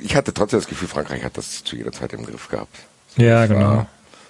ich 0.00 0.14
hatte 0.14 0.32
trotzdem 0.32 0.60
das 0.60 0.68
Gefühl, 0.68 0.88
Frankreich 0.88 1.24
hat 1.24 1.36
das 1.36 1.64
zu 1.64 1.76
jeder 1.76 1.90
Zeit 1.92 2.12
im 2.12 2.24
Griff 2.24 2.48
gehabt. 2.48 2.74
Ja, 3.16 3.46
Das 3.46 3.56
war, 3.58 3.86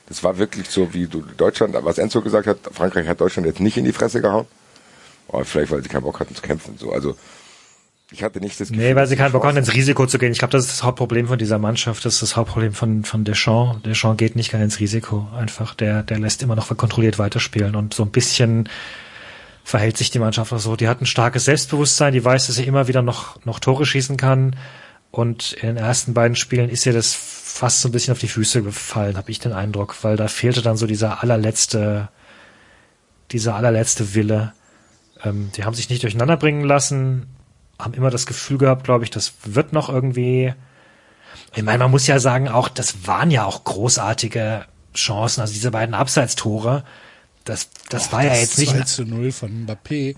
das 0.09 0.23
war 0.25 0.39
wirklich 0.39 0.69
so, 0.71 0.93
wie 0.95 1.07
du 1.07 1.21
Deutschland, 1.37 1.77
was 1.81 1.99
Enzo 1.99 2.23
gesagt 2.23 2.47
hat, 2.47 2.59
Frankreich 2.73 3.07
hat 3.09 3.21
Deutschland 3.21 3.47
jetzt 3.47 3.61
nicht 3.61 3.77
in 3.77 3.85
die 3.85 3.93
Fresse 3.93 4.21
gehauen. 4.21 4.47
Aber 5.29 5.45
vielleicht, 5.45 5.71
weil 5.71 5.83
sie 5.83 5.89
keinen 5.89 6.03
Bock 6.03 6.19
hatten 6.21 6.35
zu 6.35 6.43
kämpfen 6.43 6.73
und 6.73 6.81
so. 6.81 6.93
Also, 6.93 7.17
ich 8.11 8.23
hatte 8.23 8.41
nicht 8.41 8.61
das 8.61 8.69
Gefühl. 8.69 8.85
Nee, 8.85 8.97
weil 8.97 9.07
sie 9.07 9.17
keinen 9.17 9.33
Bock 9.33 9.45
haben, 9.45 9.57
ins 9.57 9.73
Risiko 9.73 10.07
zu 10.07 10.19
gehen. 10.19 10.33
Ich 10.33 10.39
glaube, 10.39 10.53
das 10.53 10.67
ist 10.67 10.73
das 10.73 10.83
Hauptproblem 10.83 11.27
von 11.27 11.39
dieser 11.39 11.59
Mannschaft. 11.59 12.05
Das 12.05 12.15
ist 12.15 12.23
das 12.23 12.37
Hauptproblem 12.37 12.73
von, 12.73 13.05
von 13.05 13.25
Deschamps. 13.25 13.83
Deschamps 13.83 14.19
geht 14.19 14.37
nicht 14.37 14.51
gerne 14.51 14.65
ins 14.65 14.79
Risiko. 14.79 15.27
Einfach, 15.37 15.75
der, 15.75 16.03
der 16.03 16.19
lässt 16.19 16.43
immer 16.43 16.55
noch 16.55 16.75
kontrolliert 16.77 17.19
weiterspielen 17.19 17.75
und 17.75 17.95
so 17.95 18.03
ein 18.03 18.11
bisschen 18.11 18.69
verhält 19.65 19.97
sich 19.97 20.11
die 20.11 20.19
Mannschaft 20.19 20.53
auch 20.53 20.59
so. 20.59 20.77
Die 20.77 20.89
hat 20.89 21.01
ein 21.01 21.07
starkes 21.07 21.47
Selbstbewusstsein, 21.47 22.13
die 22.13 22.23
weiß, 22.23 22.47
dass 22.47 22.57
sie 22.57 22.65
immer 22.65 22.87
wieder 22.87 23.01
noch, 23.01 23.43
noch 23.47 23.59
Tore 23.59 23.87
schießen 23.87 24.19
kann. 24.19 24.55
Und 25.11 25.55
in 25.55 25.69
den 25.69 25.77
ersten 25.79 26.13
beiden 26.13 26.37
Spielen 26.37 26.69
ist 26.69 26.85
ihr 26.85 26.93
das 26.93 27.15
fast 27.15 27.81
so 27.81 27.89
ein 27.89 27.93
bisschen 27.93 28.13
auf 28.13 28.19
die 28.19 28.29
Füße 28.29 28.63
gefallen, 28.63 29.17
habe 29.17 29.31
ich 29.31 29.39
den 29.39 29.53
Eindruck, 29.53 29.97
weil 30.03 30.17
da 30.17 30.29
fehlte 30.29 30.61
dann 30.61 30.77
so 30.77 30.87
dieser 30.87 31.23
allerletzte, 31.23 32.09
dieser 33.31 33.55
allerletzte 33.55 34.15
Wille. 34.15 34.53
Ähm, 35.23 35.51
die 35.57 35.65
haben 35.65 35.75
sich 35.75 35.89
nicht 35.89 36.03
durcheinander 36.03 36.37
bringen 36.37 36.65
lassen, 36.65 37.29
haben 37.79 37.95
immer 37.95 38.11
das 38.11 38.27
Gefühl 38.27 38.59
gehabt, 38.59 38.85
glaube 38.85 39.05
ich, 39.05 39.11
das 39.11 39.33
wird 39.45 39.73
noch 39.73 39.89
irgendwie. 39.89 40.55
Ich 41.57 41.63
meine, 41.63 41.79
man 41.79 41.91
muss 41.91 42.07
ja 42.07 42.19
sagen, 42.19 42.49
auch 42.49 42.69
das 42.69 43.07
waren 43.07 43.31
ja 43.31 43.45
auch 43.45 43.65
großartige 43.65 44.65
Chancen, 44.95 45.41
also 45.41 45.53
diese 45.53 45.71
beiden 45.71 45.95
Abseitstore. 45.95 46.85
Das, 47.45 47.69
das 47.91 48.11
war 48.13 48.23
ja 48.25 48.31
das 48.31 48.41
jetzt 48.41 48.59
nicht 48.59 48.73
2 48.73 48.83
zu 48.85 49.05
0 49.05 49.33
von 49.33 49.67
Mbappé. 49.67 50.17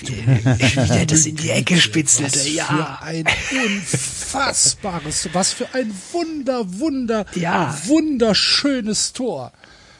wie 0.00 0.88
der 0.88 1.06
das 1.06 1.26
in 1.26 1.36
die 1.36 1.50
Ecke 1.50 1.74
Was 1.76 1.82
spitzelte, 1.82 2.38
für 2.38 2.48
ja. 2.48 2.98
ein 3.02 3.24
unfassbares, 3.66 5.28
was 5.32 5.52
für 5.52 5.66
ein 5.74 5.92
wunder, 6.12 6.62
wunder, 6.78 7.26
Ja. 7.34 7.76
wunderschönes 7.86 9.12
Tor. 9.12 9.52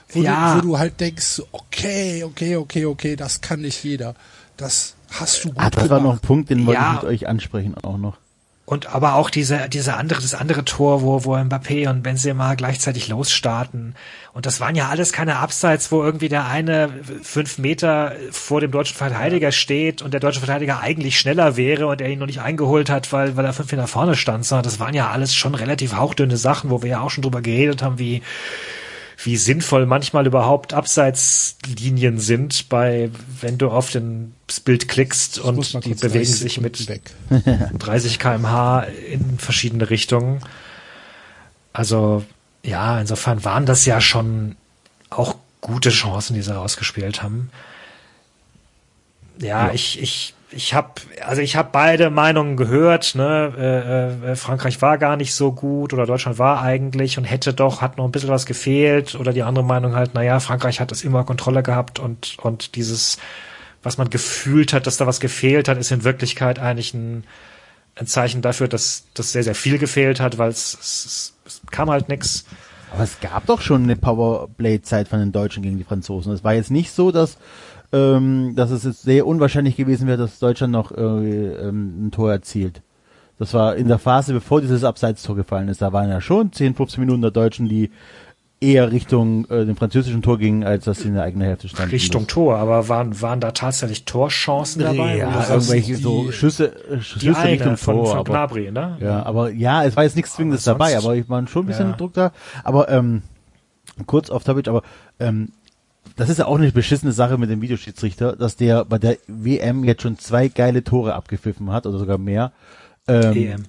Wo, 0.09 0.23
Ja. 0.23 0.55
du, 0.55 0.59
wo 0.59 0.63
du 0.73 0.79
halt 0.79 1.01
denkst, 1.01 1.43
okay, 1.53 2.25
okay, 2.25 2.57
okay, 2.57 2.85
okay, 2.87 3.17
das 3.17 3.41
kann 3.41 3.61
nicht 3.61 3.83
jeder. 3.85 4.15
Das 4.57 4.95
hast 5.21 5.45
du 5.45 5.49
gut 5.49 5.59
Ah, 5.59 5.71
das 5.71 5.89
war 5.91 5.99
noch 5.99 6.05
ein 6.05 6.05
gemacht. 6.05 6.23
Punkt, 6.23 6.51
den 6.51 6.67
wollte 6.67 6.81
Ja. 6.81 6.95
ich 6.97 7.03
mit 7.03 7.11
euch 7.11 7.29
ansprechen 7.29 7.75
auch 7.83 7.99
noch. 7.99 8.17
Und 8.65 8.87
aber 8.95 9.17
auch 9.17 9.29
diese, 9.29 9.69
diese 9.69 9.95
andere, 9.95 10.23
das 10.23 10.35
andere 10.35 10.65
Tor, 10.65 11.03
wo, 11.03 11.25
wo 11.25 11.35
Mbappé 11.35 11.91
und 11.91 12.03
Benzema 12.05 12.55
gleichzeitig 12.55 13.09
losstarten. 13.09 13.97
Und 14.35 14.47
das 14.47 14.61
waren 14.61 14.77
ja 14.77 14.89
alles 14.89 15.13
keine 15.13 15.37
Abseits, 15.41 15.91
wo 15.91 16.03
irgendwie 16.03 16.29
der 16.29 16.47
eine 16.47 16.89
fünf 17.23 17.59
Meter 17.59 18.13
vor 18.31 18.61
dem 18.61 18.71
deutschen 18.71 18.97
Verteidiger 18.97 19.51
steht 19.51 20.01
und 20.01 20.15
der 20.15 20.21
deutsche 20.21 20.39
Verteidiger 20.39 20.81
eigentlich 20.81 21.19
schneller 21.19 21.57
wäre 21.57 21.89
und 21.89 22.01
er 22.01 22.09
ihn 22.09 22.21
noch 22.21 22.27
nicht 22.27 22.41
eingeholt 22.41 22.89
hat, 22.89 23.13
weil, 23.13 23.37
weil 23.37 23.45
er 23.45 23.53
fünf 23.53 23.73
Meter 23.73 23.89
vorne 23.89 24.15
stand, 24.15 24.47
sondern 24.47 24.65
das 24.65 24.79
waren 24.79 24.95
ja 24.95 25.11
alles 25.11 25.35
schon 25.35 25.57
relativ 25.57 25.95
hauchdünne 25.97 26.37
Sachen, 26.37 26.71
wo 26.71 26.83
wir 26.83 26.91
ja 26.91 27.01
auch 27.01 27.11
schon 27.11 27.23
drüber 27.23 27.43
geredet 27.43 27.83
haben, 27.83 27.99
wie, 27.99 28.23
wie 29.25 29.37
sinnvoll 29.37 29.87
manchmal 29.87 30.27
überhaupt 30.27 30.75
Abseitslinien 30.75 32.19
sind, 32.19 32.69
bei, 32.69 33.11
wenn 33.41 33.59
du 33.59 33.69
auf 33.71 33.91
den, 33.91 34.35
das 34.47 34.61
Bild 34.61 34.89
klickst 34.89 35.39
Ich 35.39 35.45
und 35.45 35.85
die 35.85 35.95
bewegen 35.95 36.25
30 36.25 36.35
sich 36.35 36.61
mit 36.61 36.89
weg. 36.89 37.03
30 37.79 38.19
kmh 38.19 38.87
in 39.11 39.39
verschiedene 39.39 39.91
Richtungen. 39.91 40.41
Also 41.73 42.25
ja, 42.63 43.01
insofern 43.01 43.45
waren 43.45 43.67
das 43.67 43.87
ja 43.87 44.01
schon 44.01 44.57
auch 45.11 45.37
gute 45.61 45.91
Chancen, 45.91 46.35
die 46.35 46.43
sie 46.43 46.55
rausgespielt 46.55 47.23
haben. 47.23 47.51
Ja, 49.39 49.73
ich, 49.73 50.01
ich 50.01 50.35
ich 50.53 50.75
habe 50.75 50.89
also 51.25 51.43
ich 51.43 51.57
habe 51.57 51.71
beide 51.73 52.11
Meinungen 52.11 52.57
gehört. 52.57 53.15
Ne? 53.15 53.53
Äh, 54.25 54.33
äh, 54.33 54.37
Frankreich 54.37 54.83
war 54.83 54.99
gar 54.99 55.17
nicht 55.17 55.35
so 55.35 55.53
gut 55.53 55.93
oder 55.93 56.07
Deutschland 56.07 56.39
war 56.39 56.63
eigentlich 56.63 57.19
und 57.19 57.25
hätte 57.25 57.55
doch 57.55 57.81
hat 57.81 57.97
noch 57.97 58.05
ein 58.05 58.13
bisschen 58.13 58.29
was 58.29 58.47
gefehlt 58.47 59.15
oder 59.15 59.33
die 59.33 59.43
andere 59.43 59.65
Meinung 59.65 59.95
halt, 59.95 60.15
naja, 60.15 60.41
Frankreich 60.41 60.81
hat 60.81 60.93
es 60.93 61.05
immer 61.05 61.25
Kontrolle 61.25 61.63
gehabt 61.63 61.99
und 61.99 62.37
und 62.39 62.77
dieses 62.77 63.19
was 63.83 63.99
man 63.99 64.11
gefühlt 64.11 64.73
hat, 64.73 64.87
dass 64.87 64.97
da 64.97 65.07
was 65.07 65.19
gefehlt 65.19 65.69
hat, 65.69 65.77
ist 65.77 65.91
in 65.91 66.05
Wirklichkeit 66.05 66.61
eigentlich 66.61 66.95
ein, 66.95 67.25
ein 67.97 68.07
Zeichen 68.07 68.41
dafür, 68.41 68.69
dass 68.69 69.07
das 69.15 69.33
sehr 69.33 69.43
sehr 69.43 69.55
viel 69.55 69.79
gefehlt 69.79 70.21
hat, 70.21 70.39
weil 70.39 70.51
es, 70.51 70.79
es, 70.81 71.35
es 71.45 71.63
kam 71.71 71.91
halt 71.91 72.09
nix. 72.09 72.45
Aber 72.93 73.05
es 73.05 73.21
gab 73.21 73.47
doch 73.47 73.61
schon 73.63 73.85
eine 73.85 73.97
Powerplay-Zeit 73.97 75.09
von 75.09 75.19
den 75.19 75.33
Deutschen 75.33 75.63
gegen 75.63 75.79
die 75.79 75.85
Franzosen. 75.85 76.33
Es 76.33 76.45
war 76.45 76.53
jetzt 76.53 76.71
nicht 76.71 76.93
so, 76.93 77.11
dass 77.11 77.39
ähm, 77.93 78.55
dass 78.57 78.71
es 78.71 78.85
jetzt 78.85 79.03
sehr 79.03 79.27
unwahrscheinlich 79.27 79.77
gewesen 79.77 80.07
wäre, 80.09 80.19
dass 80.19 80.39
Deutschland 80.39 80.73
noch 80.73 80.93
äh, 80.93 81.01
ähm, 81.01 82.07
ein 82.07 82.11
Tor 82.11 82.31
erzielt. 82.33 82.83
Das 83.39 83.55
war 83.55 83.75
in 83.77 83.89
der 83.89 83.99
Phase, 83.99 84.33
bevor 84.33 84.61
dieses 84.61 84.85
Abseitstor 84.85 85.35
gefallen 85.37 85.69
ist. 85.69 85.83
Da 85.83 85.93
waren 85.93 86.09
ja 86.09 86.21
schon 86.21 86.53
10, 86.53 86.75
15 86.75 87.01
Minuten 87.01 87.23
der 87.23 87.31
Deutschen, 87.33 87.69
die 87.69 87.91
eher 88.61 88.93
Richtung 88.93 89.45
äh, 89.51 89.65
dem 89.67 89.75
französischen 89.75 90.23
Tor 90.23 90.39
gingen, 90.39 90.63
als 90.63 90.85
dass 90.85 91.01
sie 91.01 91.09
in 91.09 91.15
der 91.15 91.25
eigenen 91.25 91.49
Hälfte 91.49 91.69
standen. 91.69 91.91
Richtung 91.91 92.29
Tor, 92.29 92.57
aber 92.59 92.89
waren, 92.89 93.21
waren 93.21 93.41
da 93.41 93.51
tatsächlich 93.51 94.05
Torchancen 94.05 94.83
dabei? 94.83 95.17
Ja, 95.17 95.29
Oder 95.31 95.49
irgendwelche 95.55 95.97
die- 95.97 96.03
so 96.03 96.31
Schüsse, 96.31 96.73
Schüsse 97.01 97.43
Richtung 97.45 97.77
von, 97.77 97.97
Tor. 97.97 98.07
von 98.07 98.19
aber, 98.19 98.33
Gnabry, 98.33 98.71
ne? 98.71 98.97
ja, 99.01 99.27
aber 99.27 99.51
ja, 99.51 99.83
es 99.85 99.97
war 99.97 100.05
jetzt 100.05 100.15
nichts 100.15 100.35
Zwingendes 100.35 100.63
dabei, 100.63 100.97
aber 100.97 101.17
ich 101.17 101.29
war 101.29 101.45
schon 101.49 101.65
ein 101.65 101.67
bisschen 101.67 101.91
Ja. 101.91 101.97
Druck 101.97 102.13
da. 102.13 102.31
Aber 102.63 102.89
ähm, 102.89 103.23
kurz 104.07 104.31
auf 104.31 104.45
Topic, 104.45 104.71
aber 104.71 104.83
ähm, 105.19 105.49
das 106.17 106.29
ist 106.29 106.39
ja 106.39 106.47
auch 106.47 106.57
eine 106.59 106.71
beschissene 106.73 107.13
Sache 107.13 107.39
mit 107.39 107.51
dem 107.51 107.61
Videoschiedsrichter, 107.63 108.37
dass 108.37 108.57
der 108.57 108.85
bei 108.85 108.99
der 108.99 109.17
WM 109.27 109.85
jetzt 109.85 110.03
schon 110.03 110.19
zwei 110.19 110.49
geile 110.49 110.85
Tore 110.85 111.15
abgepfiffen 111.15 111.71
hat 111.71 111.87
oder 111.87 111.99
sogar 111.99 112.19
mehr. 112.19 112.53
Ähm, 113.09 113.37
EM. 113.37 113.63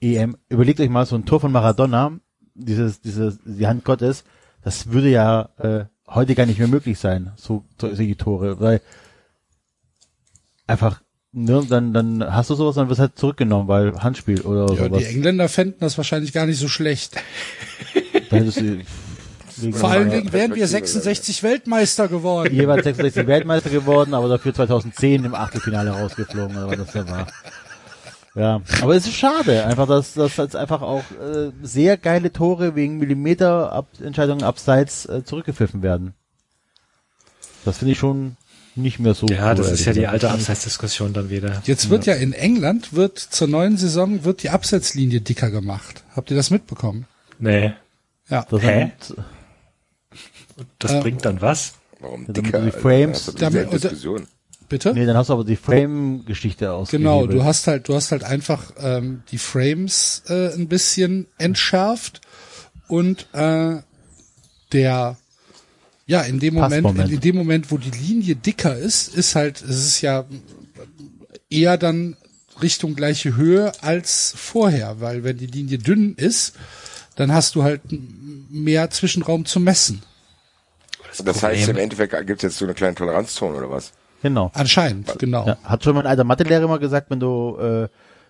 EM. 0.00 0.36
Überlegt 0.48 0.80
euch 0.80 0.88
mal 0.90 1.06
so 1.06 1.16
ein 1.16 1.24
Tor 1.26 1.40
von 1.40 1.52
Maradona, 1.52 2.12
dieses, 2.54 3.00
dieses, 3.00 3.38
die 3.44 3.66
Hand 3.66 3.84
Gottes, 3.84 4.24
das 4.62 4.90
würde 4.92 5.08
ja 5.10 5.48
äh, 5.58 5.84
heute 6.08 6.34
gar 6.34 6.46
nicht 6.46 6.58
mehr 6.58 6.68
möglich 6.68 6.98
sein, 6.98 7.32
so 7.36 7.64
so- 7.80 7.94
solche 7.94 8.16
Tore, 8.16 8.60
weil 8.60 8.80
einfach, 10.66 11.00
ne, 11.32 11.64
dann, 11.68 11.92
dann 11.92 12.22
hast 12.34 12.50
du 12.50 12.54
sowas, 12.54 12.74
dann 12.76 12.88
wird 12.88 12.98
halt 12.98 13.18
zurückgenommen, 13.18 13.68
weil 13.68 13.98
Handspiel 14.02 14.40
oder 14.42 14.72
Ja, 14.74 14.84
sowas. 14.84 14.98
die 15.00 15.06
Engländer 15.06 15.48
fänden 15.48 15.80
das 15.80 15.96
wahrscheinlich 15.96 16.32
gar 16.32 16.46
nicht 16.46 16.58
so 16.58 16.68
schlecht. 16.68 17.16
Dann 18.30 18.38
hättest 18.40 18.60
du 18.60 18.80
Vor 19.72 19.90
allen 19.90 20.10
Ja, 20.10 20.16
Dingen 20.18 20.32
wären 20.32 20.54
wir 20.54 20.62
Perspektive, 20.62 20.66
66 20.68 21.42
Weltmeister 21.42 22.08
geworden. 22.08 22.54
jeweils 22.54 22.84
66 22.84 23.26
Weltmeister 23.26 23.70
geworden, 23.70 24.14
aber 24.14 24.28
dafür 24.28 24.54
2010 24.54 25.24
im 25.24 25.34
Achtelfinale 25.34 25.90
rausgeflogen, 25.90 26.56
oder 26.56 26.68
was 26.78 26.92
das 26.92 26.92
da 27.06 27.08
war. 27.10 27.26
Ja, 28.34 28.62
aber 28.80 28.96
es 28.96 29.06
ist 29.06 29.14
schade, 29.14 29.66
einfach, 29.66 29.86
dass, 29.86 30.14
dass 30.14 30.36
jetzt 30.38 30.56
einfach 30.56 30.80
auch 30.80 31.04
äh, 31.20 31.50
sehr 31.62 31.98
geile 31.98 32.32
Tore 32.32 32.74
wegen 32.74 32.96
Millimeter-Entscheidungen 32.96 34.42
abseits 34.42 35.04
äh, 35.06 35.22
zurückgepfiffen 35.22 35.82
werden. 35.82 36.14
Das 37.64 37.78
finde 37.78 37.92
ich 37.92 37.98
schon 37.98 38.36
nicht 38.74 38.98
mehr 38.98 39.12
so. 39.12 39.26
Ja, 39.26 39.50
cool, 39.50 39.56
das 39.56 39.70
ist 39.70 39.80
ehrlich 39.80 39.86
ja 39.86 39.92
die 39.92 40.06
alte 40.06 40.30
Abseitsdiskussion 40.30 41.12
dann 41.12 41.28
wieder. 41.28 41.60
Jetzt 41.64 41.90
wird 41.90 42.06
ja 42.06 42.14
in 42.14 42.32
England, 42.32 42.94
wird 42.94 43.18
zur 43.18 43.48
neuen 43.48 43.76
Saison, 43.76 44.24
wird 44.24 44.42
die 44.42 44.48
Absetzlinie 44.48 45.20
dicker 45.20 45.50
gemacht. 45.50 46.02
Habt 46.16 46.30
ihr 46.30 46.36
das 46.36 46.48
mitbekommen? 46.50 47.04
Nee. 47.38 47.74
Ja. 48.30 48.46
Das 48.48 48.62
Hä? 48.62 48.92
Sind, 50.56 50.66
Das 50.78 50.92
Äh, 50.92 51.00
bringt 51.00 51.24
dann 51.24 51.40
was? 51.40 51.74
Warum 52.00 52.26
damit 52.26 52.46
dicker? 52.46 52.60
die? 52.62 52.70
Frames- 52.70 53.26
du 53.26 53.32
Damit- 53.32 53.72
Diskussion. 53.72 54.26
Bitte? 54.68 54.94
nee, 54.94 55.04
dann 55.04 55.16
hast 55.18 55.28
du 55.28 55.34
aber 55.34 55.44
die 55.44 55.56
Frame-Geschichte 55.56 56.72
aus. 56.72 56.88
Genau, 56.90 57.26
du 57.26 57.44
hast 57.44 57.66
halt, 57.66 57.88
du 57.88 57.94
hast 57.94 58.10
halt 58.10 58.24
einfach 58.24 58.72
ähm, 58.78 59.22
die 59.30 59.36
Frames 59.36 60.22
äh, 60.28 60.54
ein 60.54 60.66
bisschen 60.66 61.26
entschärft 61.36 62.22
und 62.88 63.26
äh, 63.34 63.76
der 64.72 65.18
ja 66.06 66.22
in 66.22 66.40
dem 66.40 66.54
Moment, 66.54 66.84
Passmoment. 66.84 67.12
in 67.12 67.20
dem 67.20 67.36
Moment, 67.36 67.70
wo 67.70 67.76
die 67.76 67.90
Linie 67.90 68.34
dicker 68.34 68.74
ist, 68.74 69.14
ist 69.14 69.34
halt, 69.34 69.60
es 69.62 69.86
ist 69.86 70.00
ja 70.00 70.24
eher 71.50 71.76
dann 71.76 72.16
Richtung 72.62 72.94
gleiche 72.94 73.36
Höhe 73.36 73.72
als 73.82 74.32
vorher, 74.36 75.00
weil 75.00 75.22
wenn 75.22 75.36
die 75.36 75.46
Linie 75.46 75.76
dünn 75.78 76.14
ist, 76.14 76.54
dann 77.16 77.30
hast 77.32 77.54
du 77.56 77.62
halt 77.62 77.82
mehr 78.50 78.88
Zwischenraum 78.90 79.44
zu 79.44 79.60
messen. 79.60 80.02
Das 81.24 81.42
heißt, 81.42 81.68
im 81.68 81.76
Endeffekt 81.76 82.12
gibt 82.26 82.38
es 82.38 82.42
jetzt 82.42 82.58
so 82.58 82.64
eine 82.64 82.74
kleine 82.74 82.94
Toleranzzone 82.94 83.56
oder 83.56 83.70
was? 83.70 83.92
Genau. 84.22 84.50
Anscheinend, 84.54 85.18
genau. 85.18 85.46
Ja, 85.46 85.58
hat 85.64 85.82
schon 85.82 85.94
mein 85.94 86.06
alter 86.06 86.24
Mathelehrer 86.24 86.64
immer 86.64 86.78
gesagt, 86.78 87.10
wenn 87.10 87.20
du 87.20 87.56
äh, 87.58 87.88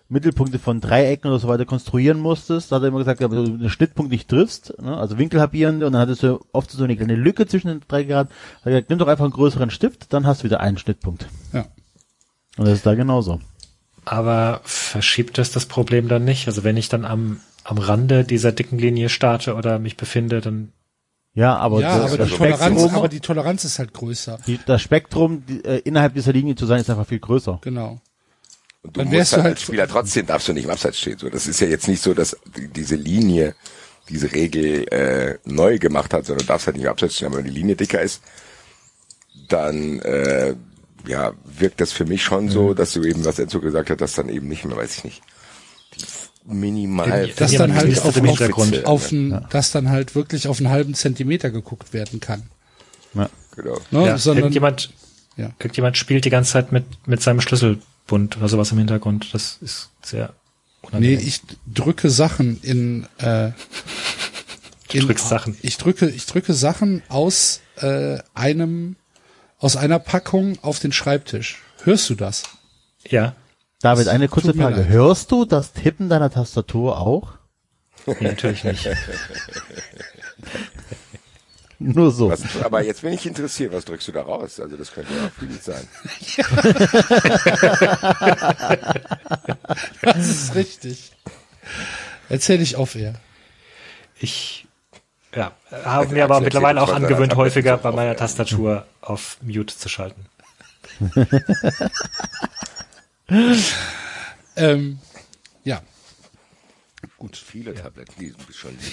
Mittelpunkte 0.09 0.59
von 0.59 0.81
Dreiecken 0.81 1.29
oder 1.29 1.39
so 1.39 1.47
weiter 1.47 1.65
konstruieren 1.65 2.19
musstest, 2.19 2.71
da 2.71 2.77
hat 2.77 2.83
er 2.83 2.89
immer 2.89 2.99
gesagt, 2.99 3.21
wenn 3.21 3.31
du 3.31 3.43
einen 3.43 3.69
Schnittpunkt 3.69 4.11
nicht 4.11 4.29
triffst, 4.29 4.73
ne, 4.81 4.97
also 4.97 5.17
Winkel 5.17 5.39
halbieren 5.39 5.83
und 5.83 5.93
dann 5.93 5.97
hattest 6.01 6.23
du 6.23 6.39
oft 6.51 6.71
so 6.71 6.83
eine 6.83 6.95
kleine 6.95 7.15
Lücke 7.15 7.47
zwischen 7.47 7.67
den 7.67 7.81
drei 7.87 8.03
Grad, 8.03 8.29
hat 8.29 8.65
er 8.65 8.71
gesagt, 8.71 8.89
nimm 8.89 8.99
doch 8.99 9.07
einfach 9.07 9.25
einen 9.25 9.33
größeren 9.33 9.69
Stift, 9.69 10.13
dann 10.13 10.25
hast 10.25 10.41
du 10.41 10.45
wieder 10.45 10.59
einen 10.59 10.77
Schnittpunkt. 10.77 11.27
Ja. 11.51 11.65
Und 12.57 12.67
das 12.67 12.75
ist 12.75 12.85
da 12.85 12.95
genauso. 12.95 13.39
Aber 14.05 14.61
verschiebt 14.63 15.37
das 15.37 15.51
das 15.51 15.65
Problem 15.65 16.07
dann 16.07 16.25
nicht? 16.25 16.47
Also 16.47 16.63
wenn 16.63 16.77
ich 16.77 16.89
dann 16.89 17.05
am, 17.05 17.39
am 17.63 17.77
Rande 17.77 18.23
dieser 18.23 18.51
dicken 18.51 18.77
Linie 18.77 19.09
starte 19.09 19.55
oder 19.55 19.79
mich 19.79 19.95
befinde, 19.95 20.41
dann 20.41 20.73
Ja, 21.35 21.55
aber, 21.57 21.81
ja, 21.81 21.97
das, 21.97 22.07
aber 22.11 22.17
das, 22.19 22.29
die 22.29 22.35
Toleranz, 22.35 22.61
Spektrum, 22.79 22.95
aber 22.95 23.09
die 23.09 23.19
Toleranz 23.19 23.63
ist 23.65 23.79
halt 23.79 23.93
größer. 23.93 24.39
die, 24.45 24.59
das 24.65 24.81
Spektrum 24.81 25.43
die, 25.47 25.65
äh, 25.65 25.79
innerhalb 25.79 26.13
dieser 26.13 26.31
Linie 26.31 26.55
zu 26.55 26.65
sein, 26.67 26.79
ist 26.81 26.89
einfach 26.89 27.07
viel 27.07 27.19
größer. 27.19 27.59
Genau. 27.63 27.99
Und 28.83 28.95
du 28.95 28.99
Dann 28.99 29.05
musst 29.07 29.17
wärst 29.17 29.31
du 29.31 29.35
halt 29.37 29.43
halt- 29.45 29.53
als 29.55 29.61
Spieler 29.63 29.87
trotzdem 29.87 30.25
darfst 30.27 30.47
du 30.47 30.53
nicht 30.53 30.65
im 30.65 30.69
Abseits 30.69 30.99
stehen. 30.99 31.17
So, 31.17 31.29
das 31.29 31.47
ist 31.47 31.59
ja 31.59 31.67
jetzt 31.67 31.87
nicht 31.87 32.03
so, 32.03 32.13
dass 32.13 32.37
die, 32.55 32.67
diese 32.67 32.95
Linie 32.95 33.55
diese 34.09 34.31
Regel 34.33 34.85
äh, 34.93 35.39
neu 35.45 35.79
gemacht 35.79 36.13
hat, 36.13 36.25
sondern 36.25 36.45
du 36.45 36.51
darfst 36.51 36.67
halt 36.67 36.75
nicht 36.75 36.85
im 36.85 36.91
Abseits 36.91 37.15
stehen. 37.15 37.27
Aber 37.29 37.37
wenn 37.37 37.45
die 37.45 37.51
Linie 37.51 37.75
dicker 37.77 38.01
ist, 38.01 38.21
dann 39.49 39.99
äh, 40.01 40.55
ja 41.07 41.33
wirkt 41.45 41.81
das 41.81 41.91
für 41.93 42.05
mich 42.05 42.23
schon 42.23 42.45
Mhm. 42.45 42.49
so, 42.49 42.73
dass 42.73 42.93
du 42.93 43.03
eben, 43.03 43.25
was 43.25 43.39
Enzo 43.39 43.59
gesagt 43.59 43.89
hat, 43.89 44.01
dass 44.01 44.13
dann 44.13 44.29
eben 44.29 44.47
nicht 44.47 44.65
mehr, 44.65 44.77
weiß 44.77 44.97
ich 44.97 45.03
nicht, 45.03 45.21
die 45.95 46.03
minimal 46.45 47.09
Wenn- 47.09 47.29
Das 47.35 47.51
Jemand 47.51 47.71
dann 47.71 47.77
halt 47.77 47.99
auf, 47.99 48.05
auf, 48.05 48.15
Hintergrund. 48.15 48.85
auf 48.85 49.11
ein, 49.11 49.45
dass 49.49 49.71
dann 49.71 49.89
halt 49.89 50.15
wirklich 50.15 50.47
auf 50.47 50.59
einen 50.59 50.69
halben 50.69 50.93
Zentimeter 50.93 51.49
geguckt 51.51 51.93
werden 51.93 52.19
kann. 52.19 52.43
Ja. 53.13 53.29
genau. 53.55 53.79
Ne? 53.91 54.05
ja, 54.07 54.17
Sondern, 54.17 54.43
irgendjemand, 54.45 54.91
ja. 55.37 55.51
irgendjemand 55.59 55.97
spielt 55.97 56.25
die 56.25 56.29
ganze 56.29 56.53
Zeit 56.53 56.71
mit, 56.71 56.85
mit 57.07 57.21
seinem 57.21 57.41
Schlüsselbund 57.41 58.37
oder 58.37 58.49
sowas 58.49 58.71
im 58.71 58.77
Hintergrund. 58.79 59.33
Das 59.33 59.57
ist 59.61 59.89
sehr 60.03 60.33
Nee, 60.81 60.87
unangenehm. 60.89 61.19
ich 61.27 61.41
drücke 61.73 62.09
Sachen 62.09 62.59
in, 62.61 63.07
äh, 63.19 63.51
Du 64.89 64.99
drückst 64.99 65.27
Sachen. 65.29 65.57
Ich 65.61 65.77
drücke, 65.77 66.07
ich 66.09 66.25
drücke 66.27 66.53
Sachen 66.53 67.01
aus 67.09 67.61
äh, 67.77 68.17
einem, 68.35 68.95
aus 69.57 69.75
einer 69.75 69.97
Packung 69.97 70.59
auf 70.61 70.79
den 70.79 70.91
Schreibtisch. 70.91 71.61
Hörst 71.83 72.09
du 72.09 72.15
das? 72.15 72.43
Ja, 73.07 73.35
David, 73.83 74.07
eine 74.07 74.29
kurze 74.29 74.53
Frage. 74.53 74.77
leid. 74.77 74.87
Hörst 74.87 75.29
du 75.29 75.43
das 75.43 75.73
Tippen 75.73 76.07
deiner 76.07 76.31
Tastatur 76.31 76.99
auch? 76.99 77.33
nee, 78.05 78.15
natürlich 78.21 78.63
nicht. 78.63 78.87
Nur 81.79 82.11
so. 82.11 82.29
Was, 82.29 82.43
aber 82.63 82.81
jetzt 82.81 83.01
bin 83.01 83.11
ich 83.11 83.25
interessiert, 83.25 83.73
was 83.73 83.83
drückst 83.83 84.07
du 84.07 84.13
da 84.13 84.21
raus? 84.21 84.61
Also 84.61 84.77
das 84.77 84.93
könnte 84.93 85.11
ja 85.13 85.27
auch 85.27 85.31
viel 85.37 85.51
sein. 85.61 85.85
Das 90.01 90.29
ist 90.29 90.55
richtig. 90.55 91.11
Erzähl 92.29 92.61
ich 92.61 92.77
auf 92.77 92.95
eher. 92.95 93.15
Ich 94.19 94.65
ja, 95.35 95.51
habe 95.71 96.07
mir 96.13 96.23
aber 96.23 96.35
Axel 96.35 96.45
mittlerweile 96.45 96.81
auch 96.81 96.93
angewöhnt, 96.93 97.35
häufiger 97.35 97.77
bei 97.77 97.91
meiner. 97.91 98.15
Tastatur 98.15 98.85
auf 99.01 99.37
Mute 99.41 99.75
zu 99.77 99.89
schalten. 99.89 100.25
Ähm, 104.55 104.99
ja. 105.63 105.81
Gut, 107.17 107.35
viele 107.37 107.73
Tabletten, 107.73 108.13
die 108.19 108.29
sind 108.29 108.45
schon 108.53 108.77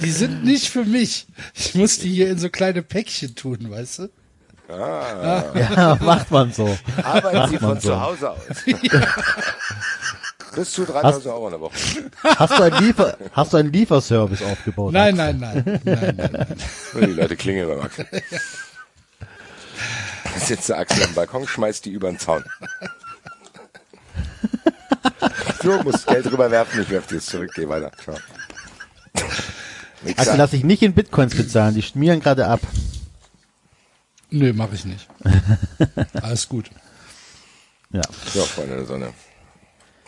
Die 0.00 0.10
sind 0.10 0.44
nicht 0.44 0.68
für 0.68 0.84
mich. 0.84 1.26
Ich 1.54 1.74
muss 1.74 1.98
die 1.98 2.10
hier 2.10 2.28
in 2.30 2.38
so 2.38 2.48
kleine 2.50 2.82
Päckchen 2.82 3.34
tun, 3.34 3.70
weißt 3.70 3.98
du? 4.00 4.08
Ja, 4.68 5.96
macht 6.02 6.30
man 6.30 6.52
so. 6.52 6.76
Arbeiten 7.02 7.48
Sie 7.50 7.54
man 7.54 7.60
von 7.60 7.80
so. 7.80 7.88
zu 7.88 8.00
Hause 8.00 8.30
aus. 8.30 8.38
Bis 10.54 10.72
zu 10.72 10.84
3000 10.86 11.26
Euro 11.26 11.46
in 11.46 11.50
der 11.52 11.60
Woche. 11.60 11.74
Hast 12.22 12.58
du 12.58 12.62
einen, 12.62 12.84
Liefer 12.84 13.16
hast 13.32 13.52
du 13.52 13.56
einen 13.58 13.72
Lieferservice 13.72 14.42
aufgebaut? 14.42 14.92
Nein, 14.92 15.14
nein, 15.14 15.38
nein. 15.38 15.80
nein, 15.84 16.14
nein, 16.16 16.30
nein. 16.32 16.46
Die 16.94 17.12
Leute 17.12 17.36
klingeln 17.36 17.68
beim 17.68 17.80
Axel. 17.80 18.06
Da 18.10 18.18
sitzt 20.40 20.68
der 20.68 20.78
Axel 20.78 21.02
am 21.04 21.14
Balkon, 21.14 21.46
schmeißt 21.46 21.84
die 21.84 21.90
über 21.90 22.08
den 22.08 22.18
Zaun. 22.18 22.44
So, 25.62 25.82
musst 25.82 26.06
Geld 26.06 26.26
rüberwerfen, 26.30 26.82
ich 26.82 26.90
werf 26.90 27.06
dir 27.06 27.16
es 27.16 27.26
zurück, 27.26 27.50
geh 27.54 27.68
weiter. 27.68 27.90
Ciao. 28.02 28.16
Also 30.16 30.34
lass 30.36 30.50
dich 30.50 30.62
nicht 30.64 30.82
in 30.82 30.92
Bitcoins 30.92 31.34
bezahlen, 31.34 31.74
die 31.74 31.82
schmieren 31.82 32.20
gerade 32.20 32.46
ab. 32.46 32.60
Nö, 34.30 34.52
mache 34.52 34.74
ich 34.74 34.84
nicht. 34.84 35.08
Alles 36.22 36.48
gut. 36.48 36.70
Ja. 37.90 38.02
Ja, 38.34 38.42
Freunde 38.42 38.76
der 38.76 38.84
Sonne. 38.86 39.12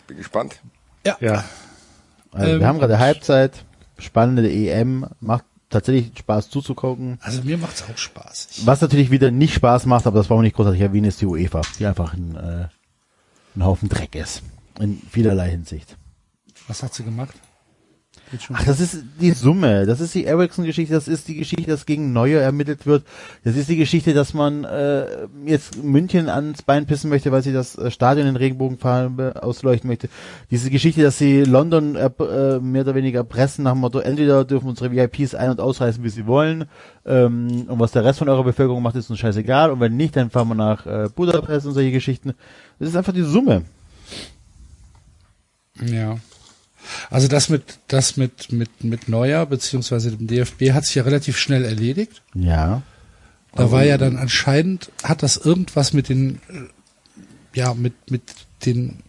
Bin 0.07 0.17
gespannt. 0.17 0.59
Ja. 1.05 1.43
Also 2.31 2.51
Ähm, 2.51 2.59
wir 2.59 2.67
haben 2.67 2.79
gerade 2.79 2.99
Halbzeit, 2.99 3.65
spannende 3.97 4.49
EM, 4.51 5.07
macht 5.19 5.45
tatsächlich 5.69 6.17
Spaß 6.17 6.49
zuzugucken. 6.49 7.19
Also 7.21 7.43
mir 7.43 7.57
macht's 7.57 7.83
auch 7.83 7.97
Spaß. 7.97 8.47
Ich, 8.57 8.65
Was 8.65 8.81
natürlich 8.81 9.11
wieder 9.11 9.31
nicht 9.31 9.53
Spaß 9.53 9.85
macht, 9.85 10.07
aber 10.07 10.17
das 10.17 10.27
brauchen 10.27 10.39
wir 10.39 10.43
nicht 10.43 10.55
großartig 10.55 10.81
erwähnen, 10.81 11.05
ist 11.05 11.21
die 11.21 11.25
UEFA, 11.25 11.61
die 11.77 11.85
einfach 11.85 12.13
ein, 12.13 12.35
äh, 12.35 12.67
ein 13.55 13.65
Haufen 13.65 13.89
Dreck 13.89 14.15
ist. 14.15 14.43
In 14.79 15.01
vielerlei 15.09 15.49
Hinsicht. 15.49 15.97
was 16.67 16.83
hat 16.83 16.93
sie 16.93 17.03
gemacht? 17.03 17.35
Ach, 18.53 18.63
das 18.63 18.79
ist 18.79 19.03
die 19.19 19.31
Summe. 19.31 19.85
Das 19.85 19.99
ist 19.99 20.13
die 20.13 20.25
Ericsson-Geschichte. 20.25 20.93
Das 20.93 21.07
ist 21.07 21.27
die 21.27 21.35
Geschichte, 21.35 21.71
dass 21.71 21.85
gegen 21.85 22.13
Neuer 22.13 22.41
ermittelt 22.41 22.85
wird. 22.85 23.03
Das 23.43 23.55
ist 23.55 23.69
die 23.69 23.75
Geschichte, 23.75 24.13
dass 24.13 24.33
man 24.33 24.63
äh, 24.65 25.05
jetzt 25.45 25.83
München 25.83 26.29
ans 26.29 26.61
Bein 26.61 26.85
pissen 26.85 27.09
möchte, 27.09 27.31
weil 27.31 27.41
sie 27.41 27.53
das 27.53 27.77
äh, 27.77 27.89
Stadion 27.89 28.27
in 28.27 28.35
Regenbogenfarbe 28.35 29.41
ausleuchten 29.41 29.89
möchte. 29.89 30.09
Diese 30.51 30.69
Geschichte, 30.69 31.01
dass 31.01 31.17
sie 31.17 31.43
London 31.43 31.95
äh, 31.95 32.09
äh, 32.19 32.59
mehr 32.59 32.83
oder 32.83 32.95
weniger 32.95 33.23
pressen 33.23 33.63
nach 33.63 33.73
dem 33.73 33.79
Motto, 33.79 33.99
entweder 33.99 34.45
dürfen 34.45 34.69
unsere 34.69 34.91
VIPs 34.91 35.33
ein- 35.33 35.49
und 35.49 35.59
ausreißen, 35.59 36.03
wie 36.03 36.09
sie 36.09 36.27
wollen. 36.27 36.65
Ähm, 37.05 37.65
und 37.67 37.79
was 37.79 37.91
der 37.91 38.05
Rest 38.05 38.19
von 38.19 38.29
eurer 38.29 38.43
Bevölkerung 38.43 38.83
macht, 38.83 38.95
ist 38.95 39.09
uns 39.09 39.19
scheißegal. 39.19 39.71
Und 39.71 39.79
wenn 39.79 39.97
nicht, 39.97 40.15
dann 40.15 40.29
fahren 40.29 40.49
wir 40.49 40.55
nach 40.55 40.85
äh, 40.85 41.09
Budapest 41.13 41.65
und 41.65 41.73
solche 41.73 41.91
Geschichten. 41.91 42.33
Das 42.77 42.89
ist 42.89 42.95
einfach 42.95 43.13
die 43.13 43.23
Summe. 43.23 43.63
Ja. 45.81 46.17
Also 47.09 47.27
das 47.27 47.49
mit 47.49 47.79
das 47.87 48.17
mit 48.17 48.51
mit 48.51 48.83
mit 48.83 49.09
Neuer 49.09 49.45
beziehungsweise 49.45 50.11
dem 50.15 50.27
DFB 50.27 50.71
hat 50.71 50.85
sich 50.85 50.95
ja 50.95 51.03
relativ 51.03 51.37
schnell 51.37 51.65
erledigt. 51.65 52.21
Ja. 52.33 52.81
Da 53.55 53.71
war 53.71 53.83
ja 53.83 53.97
dann 53.97 54.17
anscheinend 54.17 54.91
hat 55.03 55.23
das 55.23 55.37
irgendwas 55.37 55.93
mit 55.93 56.09
den 56.09 56.39
ja 57.55 57.73
mit 57.73 57.93
mit 58.11 58.21
den 58.65 58.99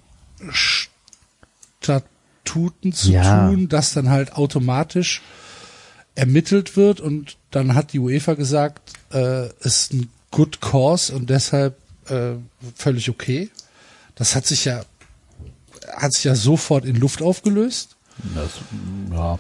Statuten 1.82 2.92
zu 2.92 3.10
Ja. 3.12 3.48
tun, 3.48 3.68
dass 3.68 3.92
dann 3.92 4.08
halt 4.10 4.32
automatisch 4.34 5.22
ermittelt 6.14 6.76
wird 6.76 7.00
und 7.00 7.36
dann 7.50 7.74
hat 7.74 7.92
die 7.92 7.98
UEFA 7.98 8.34
gesagt, 8.34 8.92
äh, 9.12 9.48
ist 9.60 9.92
ein 9.92 10.10
Good 10.30 10.60
Cause 10.60 11.14
und 11.14 11.30
deshalb 11.30 11.76
äh, 12.08 12.32
völlig 12.74 13.08
okay. 13.10 13.50
Das 14.16 14.34
hat 14.36 14.46
sich 14.46 14.64
ja 14.64 14.82
hat 15.97 16.12
sich 16.12 16.24
ja 16.24 16.34
sofort 16.34 16.84
in 16.84 16.97
Luft 16.97 17.22
aufgelöst. 17.22 17.97
Das, 18.34 18.51
ja. 19.12 19.38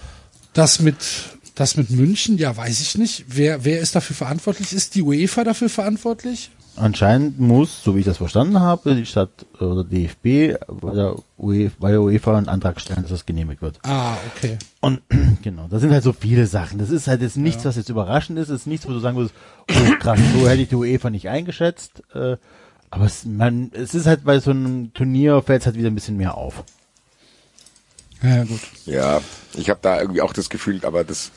Das 0.52 0.80
mit, 0.80 0.96
das 1.54 1.76
mit 1.76 1.90
München, 1.90 2.38
ja, 2.38 2.56
weiß 2.56 2.80
ich 2.80 2.96
nicht. 2.96 3.24
Wer, 3.28 3.64
wer 3.64 3.80
ist 3.80 3.94
dafür 3.94 4.16
verantwortlich? 4.16 4.72
Ist 4.72 4.94
die 4.94 5.02
UEFA 5.02 5.44
dafür 5.44 5.68
verantwortlich? 5.68 6.50
Anscheinend 6.76 7.38
muss, 7.38 7.82
so 7.82 7.94
wie 7.94 8.00
ich 8.00 8.06
das 8.06 8.16
verstanden 8.16 8.60
habe, 8.60 8.94
die 8.94 9.04
Stadt 9.04 9.44
oder 9.60 9.84
DFB 9.84 10.56
bei 10.68 10.94
der 10.94 11.16
UEFA, 11.36 11.74
bei 11.78 11.90
der 11.90 12.00
UEFA 12.00 12.38
einen 12.38 12.48
Antrag 12.48 12.80
stellen, 12.80 13.02
dass 13.02 13.10
das 13.10 13.26
genehmigt 13.26 13.60
wird. 13.60 13.78
Ah, 13.82 14.16
okay. 14.34 14.56
Und 14.80 15.02
genau, 15.42 15.66
das 15.68 15.82
sind 15.82 15.92
halt 15.92 16.04
so 16.04 16.12
viele 16.12 16.46
Sachen. 16.46 16.78
Das 16.78 16.90
ist 16.90 17.06
halt 17.06 17.20
jetzt 17.22 17.36
nichts, 17.36 17.64
was 17.64 17.76
jetzt 17.76 17.90
überraschend 17.90 18.38
ist. 18.38 18.48
Es 18.48 18.62
ist 18.62 18.66
nichts, 18.66 18.88
wo 18.88 18.92
du 18.92 19.00
sagen 19.00 19.16
würdest, 19.16 19.34
oh 19.70 19.92
krass, 19.98 20.18
so 20.32 20.48
hätte 20.48 20.62
ich 20.62 20.68
die 20.68 20.76
UEFA 20.76 21.10
nicht 21.10 21.28
eingeschätzt. 21.28 22.02
Äh, 22.14 22.36
aber 22.90 23.04
es, 23.04 23.24
man, 23.24 23.70
es 23.72 23.94
ist 23.94 24.06
halt 24.06 24.24
bei 24.24 24.40
so 24.40 24.50
einem 24.50 24.92
Turnier 24.94 25.42
fällt 25.42 25.62
es 25.62 25.66
halt 25.66 25.76
wieder 25.76 25.88
ein 25.88 25.94
bisschen 25.94 26.16
mehr 26.16 26.36
auf. 26.36 26.64
Ja, 28.22 28.44
gut. 28.44 28.60
Ja, 28.84 29.20
ich 29.54 29.70
habe 29.70 29.80
da 29.82 30.00
irgendwie 30.00 30.20
auch 30.20 30.32
das 30.32 30.50
Gefühl, 30.50 30.80
aber 30.84 31.04
das 31.04 31.30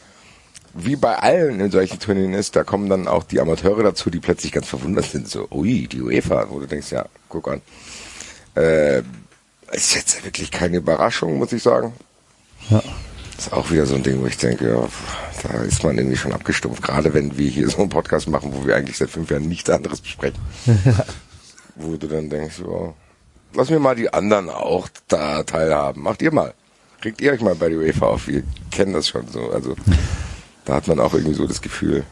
wie 0.74 0.96
bei 0.96 1.18
allen 1.18 1.60
in 1.60 1.72
solchen 1.72 2.00
Turnieren 2.00 2.34
ist, 2.34 2.56
da 2.56 2.64
kommen 2.64 2.90
dann 2.90 3.08
auch 3.08 3.24
die 3.24 3.40
Amateure 3.40 3.84
dazu, 3.84 4.10
die 4.10 4.20
plötzlich 4.20 4.52
ganz 4.52 4.68
verwundert 4.68 5.06
sind, 5.06 5.30
so, 5.30 5.48
ui, 5.52 5.88
die 5.88 6.02
UEFA, 6.02 6.48
wo 6.50 6.60
du 6.60 6.66
denkst, 6.66 6.92
ja, 6.92 7.06
guck 7.30 7.48
an. 7.48 7.62
Äh, 8.56 9.04
ist 9.72 9.96
jetzt 9.96 10.26
wirklich 10.26 10.52
keine 10.52 10.78
Überraschung, 10.78 11.38
muss 11.38 11.54
ich 11.54 11.62
sagen. 11.62 11.94
Ja. 12.70 12.82
Ist 13.38 13.54
auch 13.54 13.72
wieder 13.72 13.86
so 13.86 13.96
ein 13.96 14.04
Ding, 14.04 14.22
wo 14.22 14.26
ich 14.26 14.38
denke, 14.38 14.68
ja, 14.68 14.88
da 15.44 15.62
ist 15.64 15.84
man 15.84 15.98
irgendwie 15.98 16.18
schon 16.18 16.34
abgestumpft. 16.34 16.84
Gerade 16.84 17.14
wenn 17.14 17.38
wir 17.38 17.50
hier 17.50 17.70
so 17.70 17.80
einen 17.80 17.90
Podcast 17.90 18.28
machen, 18.28 18.52
wo 18.54 18.66
wir 18.66 18.76
eigentlich 18.76 18.98
seit 18.98 19.10
fünf 19.10 19.30
Jahren 19.32 19.48
nichts 19.48 19.70
anderes 19.70 20.02
besprechen. 20.02 20.40
wo 21.76 21.96
du 21.96 22.08
dann 22.08 22.30
denkst, 22.30 22.60
ja, 22.60 22.94
lass 23.54 23.70
mir 23.70 23.80
mal 23.80 23.96
die 23.96 24.14
anderen 24.14 24.50
auch 24.50 24.88
da 25.08 25.44
teilhaben. 25.44 26.04
Macht 26.04 26.22
ihr 26.22 26.34
mal. 26.34 26.54
Kriegt 27.02 27.22
ihr 27.22 27.32
euch 27.34 27.42
mal 27.42 27.56
bei 27.56 27.70
der 27.70 27.80
UEFA 27.80 28.06
auf. 28.08 28.28
Wir 28.28 28.44
kennen 28.72 28.94
das 28.94 29.08
schon 29.08 29.28
so. 29.28 29.52
Also 29.52 29.76
da 30.66 30.76
hat 30.76 30.88
man 30.88 31.00
auch 31.00 31.14
irgendwie 31.14 31.36
so 31.36 31.46
das 31.48 31.62
Gefühl, 31.62 32.04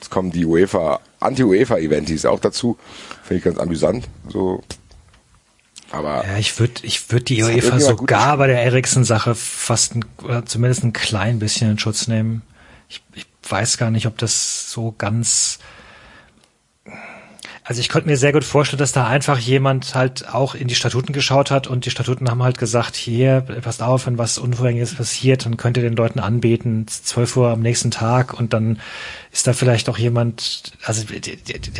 es 0.00 0.10
kommen 0.10 0.30
die 0.30 0.44
UEFA, 0.44 1.00
Anti-UEFA-Eventis 1.20 2.26
auch 2.26 2.40
dazu. 2.40 2.76
Finde 3.22 3.38
ich 3.38 3.44
ganz 3.44 3.58
amüsant. 3.58 4.08
So. 4.28 4.62
Aber 5.90 6.26
Ja, 6.26 6.36
ich 6.38 6.58
würde 6.58 6.74
ich 6.82 7.10
würd 7.10 7.28
die 7.28 7.42
UEFA 7.42 7.80
sogar 7.80 8.36
bei 8.36 8.46
der 8.48 8.62
Ericsson-Sache 8.62 9.34
fast 9.34 9.94
ein, 9.94 10.04
oder 10.22 10.44
zumindest 10.44 10.84
ein 10.84 10.92
klein 10.92 11.38
bisschen 11.38 11.70
in 11.72 11.78
Schutz 11.78 12.08
nehmen. 12.08 12.42
Ich, 12.88 13.02
ich 13.14 13.26
weiß 13.48 13.78
gar 13.78 13.90
nicht, 13.90 14.06
ob 14.06 14.18
das 14.18 14.70
so 14.70 14.94
ganz. 14.96 15.58
Also 17.68 17.80
ich 17.80 17.88
könnte 17.88 18.08
mir 18.08 18.16
sehr 18.16 18.32
gut 18.32 18.44
vorstellen, 18.44 18.78
dass 18.78 18.92
da 18.92 19.08
einfach 19.08 19.38
jemand 19.38 19.96
halt 19.96 20.32
auch 20.32 20.54
in 20.54 20.68
die 20.68 20.76
Statuten 20.76 21.12
geschaut 21.12 21.50
hat 21.50 21.66
und 21.66 21.84
die 21.84 21.90
Statuten 21.90 22.30
haben 22.30 22.44
halt 22.44 22.58
gesagt, 22.58 22.94
hier, 22.94 23.40
passt 23.40 23.82
auf, 23.82 24.06
wenn 24.06 24.18
was 24.18 24.38
Unvorhergesehenes 24.38 24.94
passiert, 24.94 25.46
dann 25.46 25.56
könnt 25.56 25.76
ihr 25.76 25.82
den 25.82 25.96
Leuten 25.96 26.20
anbeten, 26.20 26.86
12 26.86 27.36
Uhr 27.36 27.48
am 27.50 27.62
nächsten 27.62 27.90
Tag 27.90 28.38
und 28.38 28.52
dann 28.52 28.78
ist 29.32 29.48
da 29.48 29.52
vielleicht 29.52 29.88
auch 29.88 29.98
jemand, 29.98 30.74
also 30.84 31.02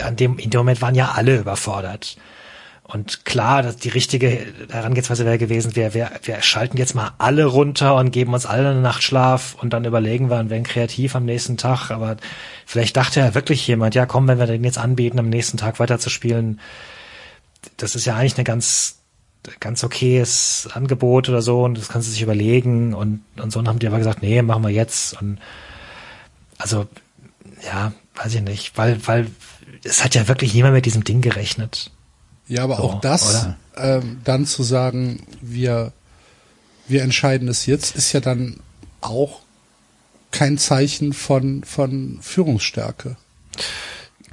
an 0.05 0.17
dem, 0.17 0.39
in 0.39 0.51
dem 0.51 0.59
Moment 0.59 0.83
waren 0.83 0.97
ja 0.97 1.13
alle 1.13 1.37
überfordert. 1.37 2.17
Und 2.89 3.25
klar, 3.25 3.65
dass 3.65 3.77
die 3.77 3.89
richtige 3.89 4.47
Herangehensweise 4.71 5.25
wäre 5.25 5.39
gewesen, 5.39 5.75
wir, 5.75 5.93
wir, 5.93 6.09
wir 6.23 6.41
schalten 6.41 6.77
jetzt 6.77 6.95
mal 6.95 7.11
alle 7.19 7.45
runter 7.45 7.97
und 7.97 8.13
geben 8.13 8.33
uns 8.33 8.47
alle 8.47 8.71
einen 8.71 8.83
Nachtschlaf 8.83 9.57
und 9.61 9.73
dann 9.73 9.85
überlegen 9.85 10.31
wir 10.31 10.39
und 10.39 10.51
werden 10.51 10.63
kreativ 10.63 11.17
am 11.17 11.25
nächsten 11.25 11.57
Tag. 11.57 11.91
Aber 11.91 12.17
vielleicht 12.65 12.97
dachte 12.97 13.19
ja 13.19 13.35
wirklich 13.35 13.67
jemand, 13.67 13.97
ja 13.97 14.07
komm, 14.07 14.29
wenn 14.29 14.39
wir 14.39 14.47
den 14.47 14.63
jetzt 14.63 14.79
anbieten, 14.79 15.19
am 15.19 15.29
nächsten 15.29 15.57
Tag 15.57 15.81
weiterzuspielen, 15.81 16.61
das 17.77 17.97
ist 17.97 18.05
ja 18.05 18.15
eigentlich 18.15 18.37
eine 18.37 18.45
ganz, 18.45 18.99
ganz 19.59 19.83
okayes 19.83 20.69
Angebot 20.73 21.29
oder 21.29 21.43
so 21.43 21.65
und 21.65 21.77
das 21.77 21.89
kannst 21.89 22.07
du 22.07 22.13
sich 22.13 22.23
überlegen 22.23 22.95
und, 22.95 23.25
und 23.41 23.51
so 23.51 23.65
haben 23.65 23.81
die 23.81 23.89
aber 23.89 23.99
gesagt, 23.99 24.23
nee, 24.23 24.41
machen 24.43 24.63
wir 24.63 24.71
jetzt 24.71 25.21
und 25.21 25.41
also, 26.57 26.87
ja, 27.65 27.93
weiß 28.15 28.37
ich 28.37 28.43
nicht, 28.43 28.79
weil, 28.79 29.05
weil 29.09 29.27
es 29.83 30.05
hat 30.05 30.15
ja 30.15 30.29
wirklich 30.29 30.55
niemand 30.55 30.75
mit 30.75 30.87
diesem 30.87 31.03
Ding 31.03 31.21
gerechnet. 31.21 31.91
Ja, 32.49 32.65
aber 32.65 32.77
So, 32.77 32.83
auch 32.83 33.01
das, 33.01 33.49
ähm, 33.77 34.21
dann 34.25 34.47
zu 34.47 34.63
sagen, 34.63 35.27
wir, 35.41 35.93
wir 36.87 37.03
entscheiden 37.03 37.49
es 37.49 37.67
jetzt, 37.67 37.97
ist 37.97 38.13
ja 38.13 38.21
dann 38.21 38.61
auch 39.01 39.41
kein 40.31 40.59
Zeichen 40.59 41.13
von, 41.13 41.65
von 41.65 42.19
Führungsstärke. 42.21 43.17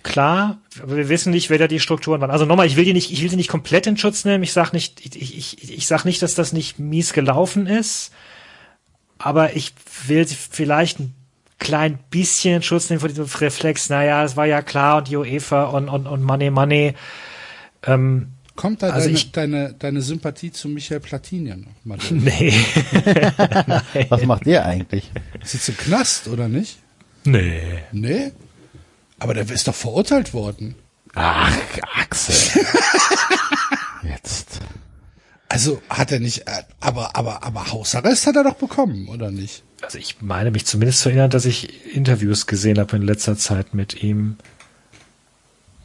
Klar, 0.03 0.57
aber 0.81 0.97
wir 0.97 1.07
wissen 1.07 1.31
nicht, 1.31 1.49
wer 1.49 1.57
da 1.57 1.67
die 1.67 1.79
Strukturen 1.79 2.19
waren. 2.19 2.29
Also 2.29 2.45
nochmal, 2.45 2.67
ich 2.67 2.75
will 2.75 2.83
die 2.83 2.93
nicht, 2.93 3.11
ich 3.11 3.21
will 3.21 3.29
sie 3.29 3.37
nicht 3.37 3.49
komplett 3.49 3.87
in 3.87 3.97
Schutz 3.97 4.25
nehmen. 4.25 4.43
Ich 4.43 4.51
sag 4.51 4.73
nicht, 4.73 4.99
ich, 5.15 5.37
ich, 5.37 5.71
ich 5.71 5.87
sag 5.87 6.03
nicht, 6.03 6.21
dass 6.21 6.35
das 6.35 6.51
nicht 6.51 6.77
mies 6.77 7.13
gelaufen 7.13 7.67
ist, 7.67 8.11
aber 9.17 9.55
ich 9.55 9.73
will 10.07 10.27
sie 10.27 10.35
vielleicht 10.35 10.99
ein 10.99 11.15
klein 11.57 11.99
bisschen 12.09 12.57
in 12.57 12.63
Schutz 12.63 12.89
nehmen 12.89 12.99
vor 12.99 13.07
diesem 13.07 13.25
Reflex. 13.25 13.89
Naja, 13.89 14.25
es 14.25 14.35
war 14.35 14.45
ja 14.45 14.61
klar 14.61 14.97
und 14.97 15.07
die 15.07 15.15
UEFA 15.15 15.65
und, 15.65 15.87
und, 15.87 16.05
und 16.05 16.21
Money, 16.21 16.49
Money. 16.51 16.95
Ähm, 17.85 18.27
Kommt 18.55 18.83
da 18.83 18.89
Also 18.89 19.07
deine, 19.07 19.17
ich- 19.17 19.31
deine, 19.31 19.73
deine 19.73 20.01
Sympathie 20.03 20.51
zu 20.51 20.69
Michael 20.69 20.99
Platini 20.99 21.55
noch 21.55 21.71
mal 21.85 21.97
nee. 22.11 22.53
Was 24.09 24.23
macht 24.25 24.45
der 24.45 24.65
eigentlich? 24.65 25.09
Sitzt 25.43 25.69
im 25.69 25.77
Knast, 25.77 26.27
oder 26.27 26.47
nicht? 26.47 26.77
nee. 27.25 27.61
Nee? 27.91 28.31
Aber 29.19 29.33
der 29.33 29.49
ist 29.49 29.67
doch 29.67 29.73
verurteilt 29.75 30.33
worden. 30.33 30.75
Ach, 31.15 31.55
Axel. 31.99 32.35
Jetzt. 34.03 34.59
Also 35.49 35.81
hat 35.89 36.11
er 36.11 36.19
nicht, 36.19 36.47
äh, 36.47 36.63
aber, 36.79 37.15
aber, 37.15 37.43
aber 37.43 37.71
Hausarrest 37.71 38.27
hat 38.27 38.35
er 38.35 38.43
doch 38.43 38.55
bekommen, 38.55 39.07
oder 39.07 39.31
nicht? 39.31 39.63
Also 39.81 39.97
ich 39.97 40.21
meine 40.21 40.51
mich 40.51 40.65
zumindest 40.65 40.99
zu 41.01 41.09
erinnern, 41.09 41.29
dass 41.29 41.45
ich 41.45 41.95
Interviews 41.95 42.47
gesehen 42.47 42.79
habe 42.79 42.95
in 42.97 43.01
letzter 43.03 43.37
Zeit 43.37 43.73
mit 43.73 44.03
ihm. 44.03 44.37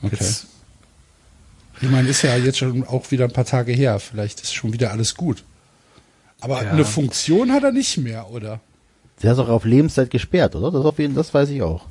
Okay. 0.03 0.17
Jetzt, 0.19 0.47
Ich 1.81 1.89
meine, 1.89 2.09
ist 2.09 2.23
ja 2.23 2.37
jetzt 2.37 2.59
schon 2.59 2.85
auch 2.85 3.11
wieder 3.11 3.25
ein 3.27 3.33
paar 3.33 3.45
Tage 3.45 3.73
her. 3.73 3.99
Vielleicht 4.01 4.41
ist 4.41 4.53
schon 4.55 4.73
wieder 4.73 4.91
alles 4.91 5.15
gut. 5.15 5.45
Aber 6.41 6.63
Ja. 6.63 6.71
eine 6.71 6.85
Funktion 6.85 7.53
hat 7.53 7.63
er 7.65 7.73
nicht 7.73 7.99
mehr, 7.99 8.31
oder? 8.31 8.61
Der 9.23 9.33
ist 9.33 9.39
auch 9.39 9.49
auf 9.49 9.65
Lebenszeit 9.65 10.11
gesperrt, 10.11 10.55
oder? 10.57 10.71
Das 10.71 10.85
auf 10.85 10.99
jeden, 10.99 11.15
das 11.15 11.33
weiß 11.35 11.49
ich 11.51 11.63
auch. 11.63 11.87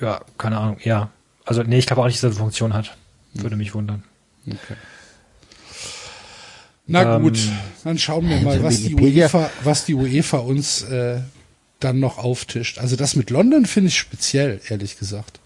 ja, 0.00 0.20
keine 0.38 0.58
Ahnung, 0.58 0.78
ja. 0.82 1.10
Also 1.44 1.62
nee, 1.62 1.78
ich 1.78 1.86
glaube 1.86 2.02
auch 2.02 2.06
nicht, 2.06 2.16
dass 2.18 2.24
er 2.24 2.28
eine 2.30 2.38
Funktion 2.38 2.72
hat. 2.74 2.96
Würde 3.34 3.56
mich 3.56 3.74
wundern. 3.74 4.02
Okay. 4.46 4.76
Na 6.86 7.16
Ähm, 7.16 7.22
gut, 7.22 7.38
dann 7.84 7.98
schauen 7.98 8.28
wir 8.28 8.40
mal, 8.40 8.62
was 8.62 8.78
die 8.78 8.94
UEFA, 8.94 9.50
was 9.62 9.84
die 9.84 9.94
UEFA 9.94 10.38
uns 10.38 10.82
äh, 10.82 11.20
dann 11.80 12.00
noch 12.00 12.18
auftischt. 12.18 12.78
Also 12.78 12.96
das 12.96 13.14
mit 13.14 13.30
London 13.30 13.66
finde 13.66 13.88
ich 13.88 13.98
speziell, 13.98 14.60
ehrlich 14.68 14.98
gesagt. 14.98 15.38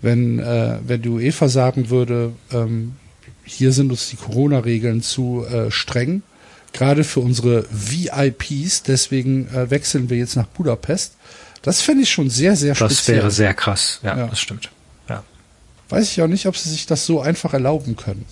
Wenn, 0.00 0.38
äh, 0.38 0.78
wenn 0.86 1.02
die 1.02 1.08
UEFA 1.08 1.48
sagen 1.48 1.90
würde, 1.90 2.32
ähm, 2.52 2.96
hier 3.44 3.72
sind 3.72 3.90
uns 3.90 4.08
die 4.10 4.16
Corona-Regeln 4.16 5.02
zu 5.02 5.44
äh, 5.50 5.70
streng, 5.70 6.22
gerade 6.72 7.02
für 7.02 7.20
unsere 7.20 7.64
VIPs, 7.70 8.82
deswegen 8.84 9.48
äh, 9.48 9.70
wechseln 9.70 10.10
wir 10.10 10.18
jetzt 10.18 10.36
nach 10.36 10.46
Budapest. 10.46 11.14
Das 11.62 11.80
finde 11.80 12.04
ich 12.04 12.10
schon 12.10 12.30
sehr, 12.30 12.54
sehr 12.56 12.74
speziell. 12.74 13.16
Das 13.16 13.24
wäre 13.24 13.30
sehr 13.30 13.54
krass, 13.54 14.00
ja, 14.02 14.16
Ja. 14.16 14.26
das 14.28 14.38
stimmt. 14.38 14.70
Ja. 15.08 15.24
Weiß 15.88 16.10
ich 16.12 16.22
auch 16.22 16.28
nicht, 16.28 16.46
ob 16.46 16.56
sie 16.56 16.68
sich 16.70 16.86
das 16.86 17.04
so 17.04 17.20
einfach 17.20 17.52
erlauben 17.52 17.96
können. 17.96 18.24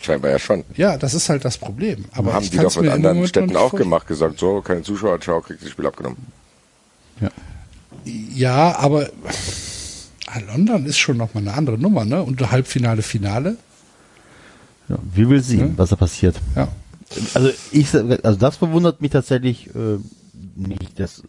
Scheinbar 0.00 0.30
ja 0.32 0.38
schon. 0.38 0.64
Ja, 0.76 0.96
das 0.96 1.14
ist 1.14 1.28
halt 1.28 1.44
das 1.44 1.58
Problem. 1.58 2.06
Aber 2.12 2.32
haben 2.32 2.42
ich 2.42 2.50
die 2.50 2.56
doch 2.56 2.74
mit 2.76 2.90
anderen 2.90 3.16
Moment 3.16 3.28
Städten 3.28 3.56
auch 3.56 3.72
gemacht, 3.72 4.06
gesagt, 4.08 4.38
so, 4.38 4.60
keine 4.60 4.82
Zuschauer, 4.82 5.20
ciao, 5.20 5.40
kriegt 5.40 5.62
das 5.62 5.70
Spiel 5.70 5.86
abgenommen. 5.86 6.16
Ja, 8.04 8.76
aber 8.78 9.10
ah, 10.26 10.38
London 10.46 10.86
ist 10.86 10.98
schon 10.98 11.16
noch 11.16 11.34
mal 11.34 11.40
eine 11.40 11.54
andere 11.54 11.78
Nummer, 11.78 12.04
ne? 12.04 12.22
Und 12.22 12.40
Halbfinale, 12.50 13.02
Finale. 13.02 13.56
Ja, 14.88 14.98
wie 15.14 15.28
will 15.28 15.42
sie, 15.42 15.58
Ja. 15.58 15.68
was 15.76 15.90
da 15.90 15.96
passiert? 15.96 16.36
Ja. 16.56 16.68
Also 17.34 17.50
ich, 17.70 17.94
also 17.94 18.38
das 18.38 18.56
verwundert 18.56 19.00
mich 19.00 19.10
tatsächlich 19.10 19.68
äh, 19.74 19.98
nicht. 20.56 20.98
Das, 20.98 21.22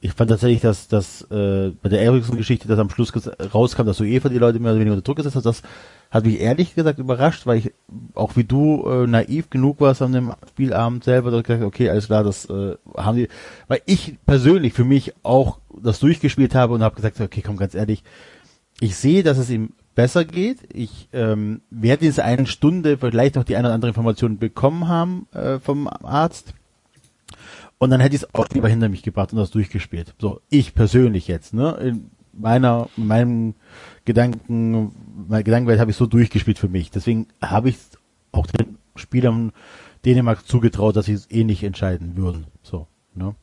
ich 0.00 0.12
fand 0.12 0.30
tatsächlich, 0.30 0.62
dass 0.62 0.88
dass 0.88 1.22
äh, 1.30 1.70
bei 1.82 1.88
der 1.90 2.00
Ericsson-Geschichte, 2.02 2.66
dass 2.66 2.78
am 2.78 2.88
Schluss 2.90 3.12
rauskam, 3.52 3.84
dass 3.84 4.00
UEFA 4.00 4.30
die 4.30 4.38
Leute 4.38 4.58
mehr 4.58 4.72
oder 4.72 4.80
weniger 4.80 4.94
unter 4.96 5.04
Druck 5.04 5.16
gesetzt 5.18 5.36
hat, 5.36 5.44
das 5.44 5.62
hat 6.10 6.24
mich 6.24 6.40
ehrlich 6.40 6.74
gesagt 6.74 6.98
überrascht, 6.98 7.46
weil 7.46 7.58
ich 7.58 7.72
auch 8.14 8.36
wie 8.36 8.44
du 8.44 8.84
äh, 8.88 9.06
naiv 9.06 9.48
genug 9.48 9.80
warst 9.80 10.02
an 10.02 10.12
dem 10.12 10.32
Spielabend 10.48 11.04
selber, 11.04 11.30
dass 11.30 11.40
ich 11.40 11.46
gesagt, 11.46 11.64
okay, 11.64 11.88
alles 11.88 12.06
klar, 12.06 12.24
das 12.24 12.46
äh, 12.46 12.76
haben 12.96 13.16
die, 13.16 13.28
weil 13.68 13.80
ich 13.86 14.16
persönlich 14.26 14.72
für 14.72 14.84
mich 14.84 15.14
auch 15.22 15.58
das 15.80 16.00
durchgespielt 16.00 16.54
habe 16.54 16.74
und 16.74 16.82
habe 16.82 16.96
gesagt, 16.96 17.20
okay, 17.20 17.42
komm, 17.44 17.56
ganz 17.56 17.74
ehrlich, 17.74 18.02
ich 18.80 18.96
sehe, 18.96 19.22
dass 19.22 19.38
es 19.38 19.50
ihm 19.50 19.72
besser 19.94 20.24
geht. 20.24 20.58
Ich 20.72 21.08
ähm, 21.12 21.60
werde 21.70 22.06
in 22.06 22.12
dieser 22.12 22.46
Stunde 22.46 22.98
vielleicht 22.98 23.36
noch 23.36 23.44
die 23.44 23.56
eine 23.56 23.68
oder 23.68 23.74
andere 23.74 23.90
Information 23.90 24.38
bekommen 24.38 24.88
haben 24.88 25.26
äh, 25.32 25.58
vom 25.58 25.88
Arzt. 25.88 26.54
Und 27.78 27.90
dann 27.90 28.00
hätte 28.00 28.16
ich 28.16 28.22
es 28.22 28.34
auch 28.34 28.48
lieber 28.48 28.68
hinter 28.68 28.88
mich 28.88 29.02
gebracht 29.02 29.32
und 29.32 29.38
das 29.38 29.50
durchgespielt. 29.50 30.14
So, 30.18 30.40
ich 30.50 30.74
persönlich 30.74 31.28
jetzt, 31.28 31.54
ne? 31.54 31.76
In 31.80 32.10
meiner, 32.32 32.88
in 32.96 33.06
meinem 33.06 33.54
Gedanken, 34.14 34.92
meine 35.28 35.44
Gedankenwelt 35.44 35.80
habe 35.80 35.90
ich 35.90 35.96
so 35.96 36.06
durchgespielt 36.06 36.58
für 36.58 36.68
mich. 36.68 36.90
Deswegen 36.90 37.26
habe 37.42 37.68
ich 37.70 37.76
auch 38.32 38.46
den 38.46 38.78
Spielern 38.96 39.52
Dänemark 40.04 40.46
zugetraut, 40.46 40.96
dass 40.96 41.06
sie 41.06 41.12
es 41.12 41.30
ähnlich 41.30 41.62
entscheiden 41.62 42.16
würden. 42.16 42.46
So, 42.62 42.86
ne? 43.14 43.34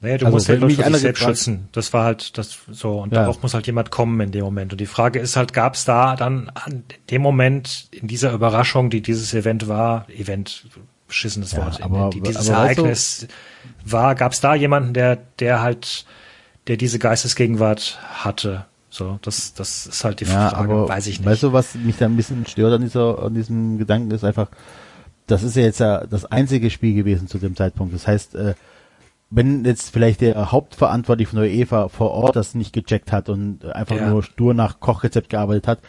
Naja, 0.00 0.18
du 0.18 0.26
Also, 0.26 0.36
musst 0.36 0.48
halt 0.50 0.60
nur 0.60 0.68
für 0.70 0.82
dich 0.82 0.96
selbst 0.98 1.22
schützen. 1.22 1.68
Das 1.72 1.92
war 1.94 2.04
halt 2.04 2.36
das 2.36 2.58
so. 2.70 3.00
Und 3.00 3.12
Ja. 3.14 3.20
darauf 3.20 3.42
muss 3.42 3.54
halt 3.54 3.66
jemand 3.66 3.90
kommen 3.90 4.20
in 4.20 4.30
dem 4.30 4.44
Moment. 4.44 4.72
Und 4.72 4.80
die 4.80 4.86
Frage 4.86 5.18
ist 5.18 5.36
halt, 5.36 5.52
gab 5.54 5.74
es 5.74 5.84
da 5.86 6.16
dann 6.16 6.50
an 6.54 6.84
dem 7.10 7.22
Moment 7.22 7.88
in 7.92 8.06
dieser 8.06 8.32
Überraschung, 8.32 8.90
die 8.90 9.00
dieses 9.00 9.32
Event 9.32 9.68
war, 9.68 10.06
Event, 10.10 10.66
beschissenes 11.08 11.52
Ja, 11.52 11.64
Wort, 11.64 11.82
aber- 11.82 12.10
die 12.10 12.20
dieses 12.20 12.50
aber 12.50 12.58
du- 12.58 12.62
Ereignis 12.82 13.26
war, 13.84 14.14
gab 14.14 14.32
es 14.32 14.40
da 14.40 14.54
jemanden, 14.54 14.92
der, 14.92 15.16
der 15.38 15.62
halt, 15.62 16.04
der 16.66 16.76
diese 16.76 16.98
Geistesgegenwart 16.98 17.98
hatte? 18.22 18.66
So, 18.96 19.18
das, 19.20 19.52
das 19.52 19.86
ist 19.86 20.04
halt 20.04 20.20
die 20.20 20.24
Ja, 20.24 20.48
Frage, 20.48 20.70
aber 20.72 20.88
weiß 20.88 21.06
ich 21.08 21.18
nicht. 21.20 21.28
Weißt 21.28 21.42
du, 21.42 21.52
was 21.52 21.74
mich 21.74 21.98
da 21.98 22.06
ein 22.06 22.16
bisschen 22.16 22.46
stört 22.46 22.72
an 22.72 22.80
dieser, 22.80 23.22
an 23.22 23.34
diesem 23.34 23.76
Gedanken 23.76 24.10
ist 24.10 24.24
einfach, 24.24 24.48
das 25.26 25.42
ist 25.42 25.54
ja 25.54 25.62
jetzt 25.64 25.80
ja 25.80 26.06
das 26.06 26.24
einzige 26.24 26.70
Spiel 26.70 26.94
gewesen 26.94 27.28
zu 27.28 27.36
dem 27.38 27.56
Zeitpunkt. 27.56 27.92
Das 27.94 28.06
heißt, 28.06 28.34
äh, 28.36 28.54
wenn 29.28 29.64
jetzt 29.66 29.90
vielleicht 29.90 30.22
der 30.22 30.50
Hauptverantwortliche 30.50 31.30
von 31.30 31.40
der 31.42 31.50
UEFA 31.50 31.88
vor 31.88 32.12
Ort 32.12 32.36
das 32.36 32.54
nicht 32.54 32.72
gecheckt 32.72 33.12
hat 33.12 33.28
und 33.28 33.66
einfach 33.66 33.96
Ja. 33.96 34.08
nur 34.08 34.22
stur 34.22 34.54
nach 34.54 34.80
Kochrezept 34.80 35.28
gearbeitet 35.28 35.66
hat, 35.68 35.80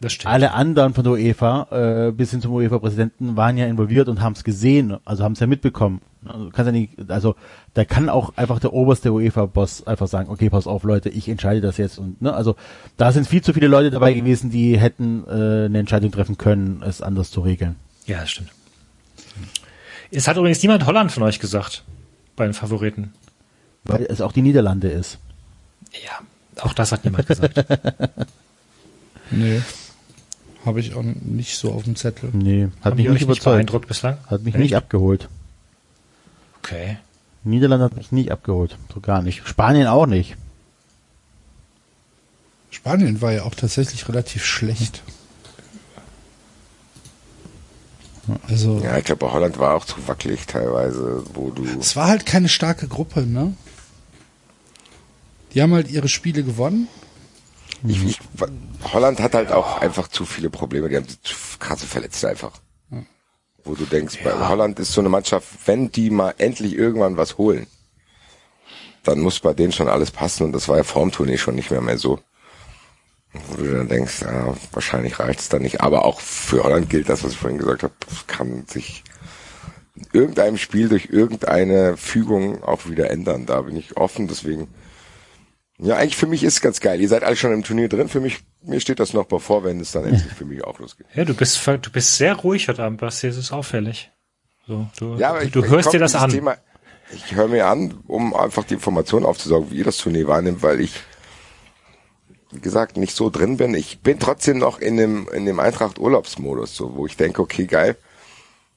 das 0.00 0.12
stimmt. 0.12 0.32
alle 0.32 0.52
anderen 0.52 0.94
von 0.94 1.04
der 1.04 1.14
UEFA 1.14 2.08
äh, 2.08 2.12
bis 2.12 2.30
hin 2.30 2.40
zum 2.40 2.52
UEFA-Präsidenten 2.52 3.36
waren 3.36 3.56
ja 3.56 3.66
involviert 3.66 4.08
und 4.08 4.20
haben 4.20 4.34
es 4.34 4.44
gesehen, 4.44 4.96
also 5.04 5.24
haben 5.24 5.32
es 5.32 5.40
ja 5.40 5.46
mitbekommen. 5.46 6.00
Also, 6.24 6.50
kannst 6.50 6.66
ja 6.66 6.72
nicht, 6.72 7.10
also 7.10 7.36
da 7.74 7.84
kann 7.84 8.08
auch 8.08 8.36
einfach 8.36 8.60
der 8.60 8.72
oberste 8.72 9.12
UEFA-Boss 9.12 9.86
einfach 9.86 10.08
sagen, 10.08 10.30
okay, 10.30 10.50
pass 10.50 10.66
auf, 10.66 10.84
Leute, 10.84 11.08
ich 11.08 11.28
entscheide 11.28 11.60
das 11.60 11.76
jetzt 11.78 11.98
und 11.98 12.20
ne, 12.20 12.32
also 12.32 12.56
da 12.96 13.12
sind 13.12 13.26
viel 13.26 13.42
zu 13.42 13.52
viele 13.52 13.68
Leute 13.68 13.90
dabei 13.90 14.12
gewesen, 14.12 14.50
die 14.50 14.78
hätten 14.78 15.24
äh, 15.26 15.66
eine 15.66 15.78
Entscheidung 15.78 16.12
treffen 16.12 16.38
können, 16.38 16.82
es 16.86 17.02
anders 17.02 17.30
zu 17.30 17.40
regeln. 17.40 17.76
Ja, 18.06 18.20
das 18.20 18.30
stimmt. 18.30 18.50
Es 20.10 20.26
hat 20.26 20.36
übrigens 20.36 20.62
niemand 20.62 20.86
Holland 20.86 21.12
von 21.12 21.22
euch 21.22 21.38
gesagt, 21.38 21.84
bei 22.36 22.44
den 22.44 22.54
Favoriten. 22.54 23.12
Weil 23.84 24.06
es 24.08 24.20
auch 24.20 24.32
die 24.32 24.42
Niederlande 24.42 24.88
ist. 24.88 25.18
Ja, 25.92 26.20
auch 26.62 26.72
das 26.72 26.92
hat 26.92 27.04
niemand 27.04 27.26
gesagt. 27.26 27.64
Nee. 29.30 29.60
Habe 30.64 30.80
ich 30.80 30.94
auch 30.94 31.02
nicht 31.02 31.56
so 31.56 31.72
auf 31.72 31.84
dem 31.84 31.96
Zettel. 31.96 32.30
Nee, 32.32 32.68
hat 32.80 32.84
Haben 32.92 32.96
mich 32.96 33.04
nicht 33.04 33.08
euch 33.08 33.12
nicht 33.14 33.22
überzeugt. 33.22 33.44
beeindruckt 33.56 33.88
bislang? 33.88 34.18
Hat 34.26 34.42
mich 34.42 34.54
Echt? 34.54 34.62
nicht 34.62 34.76
abgeholt. 34.76 35.28
Okay. 36.62 36.98
Niederlande 37.44 37.84
hat 37.86 37.96
mich 37.96 38.12
nicht 38.12 38.30
abgeholt. 38.32 38.76
So 38.92 39.00
gar 39.00 39.22
nicht. 39.22 39.46
Spanien 39.46 39.86
auch 39.86 40.06
nicht. 40.06 40.36
Spanien 42.70 43.22
war 43.22 43.32
ja 43.32 43.44
auch 43.44 43.54
tatsächlich 43.54 44.08
relativ 44.08 44.44
schlecht. 44.44 45.02
Also, 48.46 48.80
Ja, 48.84 48.98
ich 48.98 49.04
glaube, 49.04 49.32
Holland 49.32 49.58
war 49.58 49.74
auch 49.74 49.86
zu 49.86 49.96
wackelig 50.06 50.46
teilweise, 50.46 51.22
wo 51.32 51.50
du. 51.50 51.64
es 51.80 51.96
war 51.96 52.08
halt 52.08 52.26
keine 52.26 52.50
starke 52.50 52.86
Gruppe, 52.86 53.22
ne? 53.22 53.54
Die 55.54 55.62
haben 55.62 55.72
halt 55.72 55.90
ihre 55.90 56.08
Spiele 56.08 56.42
gewonnen. 56.42 56.88
Ich, 57.86 58.04
ich, 58.04 58.20
Holland 58.92 59.20
hat 59.20 59.34
halt 59.34 59.52
auch 59.52 59.80
einfach 59.80 60.08
zu 60.08 60.24
viele 60.24 60.50
Probleme. 60.50 60.88
Die 60.88 60.96
haben 60.96 61.06
zu 61.08 61.34
krasse 61.58 61.86
Verletzte 61.86 62.28
einfach. 62.28 62.52
Wo 63.64 63.74
du 63.74 63.84
denkst, 63.84 64.18
bei 64.24 64.32
Holland 64.48 64.78
ist 64.78 64.92
so 64.92 65.00
eine 65.00 65.10
Mannschaft, 65.10 65.46
wenn 65.66 65.92
die 65.92 66.10
mal 66.10 66.34
endlich 66.38 66.74
irgendwann 66.74 67.16
was 67.16 67.38
holen, 67.38 67.66
dann 69.04 69.20
muss 69.20 69.40
bei 69.40 69.52
denen 69.52 69.72
schon 69.72 69.88
alles 69.88 70.10
passen 70.10 70.44
und 70.44 70.52
das 70.52 70.68
war 70.68 70.78
ja 70.78 70.84
vorm 70.84 71.12
Turnier 71.12 71.38
schon 71.38 71.54
nicht 71.54 71.70
mehr 71.70 71.80
mehr 71.80 71.98
so. 71.98 72.18
Wo 73.32 73.62
du 73.62 73.70
dann 73.74 73.88
denkst, 73.88 74.22
ja, 74.22 74.54
wahrscheinlich 74.72 75.18
reicht's 75.18 75.48
dann 75.48 75.62
nicht. 75.62 75.82
Aber 75.82 76.04
auch 76.04 76.20
für 76.20 76.64
Holland 76.64 76.88
gilt 76.88 77.08
das, 77.08 77.22
was 77.22 77.32
ich 77.32 77.38
vorhin 77.38 77.58
gesagt 77.58 77.82
habe, 77.82 77.92
kann 78.26 78.64
sich 78.66 79.04
in 79.94 80.06
irgendeinem 80.12 80.56
Spiel 80.56 80.88
durch 80.88 81.08
irgendeine 81.10 81.96
Fügung 81.96 82.62
auch 82.62 82.86
wieder 82.86 83.10
ändern. 83.10 83.44
Da 83.44 83.62
bin 83.62 83.76
ich 83.76 83.96
offen, 83.96 84.28
deswegen 84.28 84.68
ja, 85.80 85.96
eigentlich 85.96 86.16
für 86.16 86.26
mich 86.26 86.42
ist 86.42 86.54
es 86.54 86.60
ganz 86.60 86.80
geil. 86.80 87.00
Ihr 87.00 87.08
seid 87.08 87.22
alle 87.22 87.36
schon 87.36 87.52
im 87.52 87.62
Turnier 87.62 87.88
drin. 87.88 88.08
Für 88.08 88.20
mich, 88.20 88.40
mir 88.62 88.80
steht 88.80 88.98
das 88.98 89.12
noch 89.12 89.26
bevor, 89.26 89.62
wenn 89.62 89.78
es 89.78 89.92
dann 89.92 90.04
endlich 90.04 90.32
für 90.32 90.44
mich 90.44 90.64
auch 90.64 90.78
losgeht. 90.80 91.06
Ja, 91.14 91.24
du 91.24 91.34
bist, 91.34 91.64
du 91.66 91.90
bist 91.90 92.16
sehr 92.16 92.34
ruhig 92.34 92.68
heute 92.68 92.82
Abend, 92.82 93.00
Basti, 93.00 93.28
das 93.28 93.36
ist 93.36 93.52
auffällig. 93.52 94.10
So, 94.66 94.88
du, 94.98 95.16
Ja, 95.16 95.30
aber 95.30 95.44
ich, 95.44 95.52
du 95.52 95.64
hörst 95.64 95.92
dir 95.92 96.00
das 96.00 96.16
an. 96.16 96.30
Thema, 96.30 96.56
ich 97.14 97.34
höre 97.34 97.46
mir 97.46 97.66
an, 97.66 97.94
um 98.08 98.34
einfach 98.34 98.64
die 98.64 98.74
Informationen 98.74 99.24
aufzusaugen, 99.24 99.70
wie 99.70 99.76
ihr 99.76 99.84
das 99.84 99.98
Turnier 99.98 100.26
wahrnimmt, 100.26 100.62
weil 100.62 100.80
ich, 100.80 100.94
wie 102.50 102.60
gesagt, 102.60 102.96
nicht 102.96 103.14
so 103.14 103.30
drin 103.30 103.56
bin. 103.56 103.74
Ich 103.74 104.00
bin 104.00 104.18
trotzdem 104.18 104.58
noch 104.58 104.80
in 104.80 104.96
dem, 104.96 105.28
in 105.32 105.46
dem 105.46 105.60
Eintracht-Urlaubsmodus, 105.60 106.74
so, 106.74 106.96
wo 106.96 107.06
ich 107.06 107.16
denke, 107.16 107.40
okay, 107.40 107.66
geil, 107.66 107.96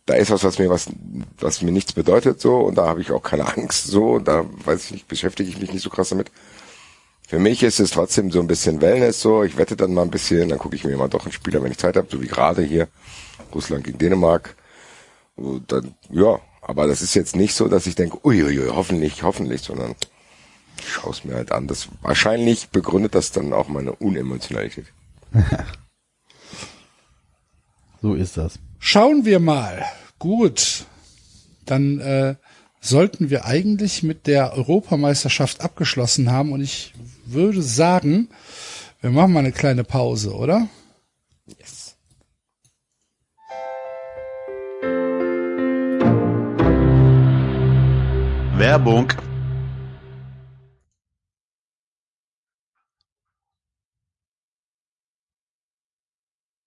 da 0.06 0.14
ist 0.14 0.30
was, 0.30 0.44
was 0.44 0.60
mir 0.60 0.70
was, 0.70 0.88
was 1.40 1.62
mir 1.64 1.72
nichts 1.72 1.94
bedeutet, 1.94 2.40
so, 2.42 2.58
und 2.58 2.78
da 2.78 2.88
habe 2.88 3.02
ich 3.02 3.12
auch 3.12 3.24
keine 3.24 3.48
Angst, 3.58 3.88
so, 3.88 4.12
und 4.12 4.28
da 4.28 4.46
weiß 4.66 4.86
ich 4.86 4.92
nicht, 4.92 5.08
beschäftige 5.08 5.50
ich 5.50 5.60
mich 5.60 5.74
nicht 5.74 5.84
so 5.84 5.90
krass 5.90 6.10
damit. 6.10 6.32
Für 7.32 7.40
mich 7.40 7.64
ist 7.64 7.80
es 7.80 7.92
trotzdem 7.92 8.30
so 8.30 8.42
ein 8.42 8.48
bisschen 8.48 8.82
Wellness, 8.82 9.22
so, 9.22 9.42
ich 9.44 9.56
wette 9.56 9.78
dann 9.78 9.94
mal 9.94 10.02
ein 10.02 10.12
bisschen, 10.12 10.50
dann 10.50 10.60
gucke 10.60 10.76
ich 10.76 10.84
mir 10.84 10.98
mal 10.98 11.08
doch 11.08 11.24
einen 11.24 11.32
Spieler, 11.32 11.64
wenn 11.64 11.72
ich 11.72 11.78
Zeit 11.78 11.96
habe, 11.96 12.10
so 12.12 12.22
wie 12.22 12.28
gerade 12.28 12.62
hier, 12.62 12.90
Russland 13.56 13.86
gegen 13.86 13.98
Dänemark, 13.98 14.58
und 15.38 15.72
dann, 15.72 15.96
ja, 16.10 16.42
aber 16.62 16.88
das 16.88 17.02
ist 17.02 17.14
jetzt 17.14 17.38
nicht 17.38 17.54
so, 17.54 17.70
dass 17.70 17.88
ich 17.88 17.96
denke, 17.96 18.18
uiuiui, 18.26 18.68
hoffentlich, 18.68 19.24
hoffentlich, 19.24 19.62
sondern 19.62 19.96
ich 20.78 20.90
schaue 20.90 21.14
es 21.14 21.24
mir 21.24 21.36
halt 21.36 21.54
an. 21.54 21.68
Das 21.68 21.88
wahrscheinlich 22.02 22.68
begründet 22.68 23.16
das 23.16 23.32
dann 23.32 23.54
auch 23.54 23.70
meine 23.70 23.94
Unemotionalität. 23.94 24.88
So 28.04 28.16
ist 28.16 28.36
das. 28.36 28.58
Schauen 28.80 29.26
wir 29.26 29.40
mal. 29.40 29.86
Gut. 30.18 30.86
Dann 31.66 32.00
äh, 32.00 32.34
sollten 32.82 33.30
wir 33.30 33.46
eigentlich 33.46 34.02
mit 34.02 34.26
der 34.26 34.54
Europameisterschaft 34.54 35.62
abgeschlossen 35.62 36.32
haben 36.32 36.52
und 36.52 36.62
ich 36.62 36.91
würde 37.34 37.62
sagen, 37.62 38.30
wir 39.02 39.10
machen 39.10 39.34
mal 39.34 39.40
eine 39.40 39.52
kleine 39.52 39.84
Pause, 39.84 40.34
oder? 40.34 40.68
Yes. 41.46 41.96
Werbung. 48.58 49.12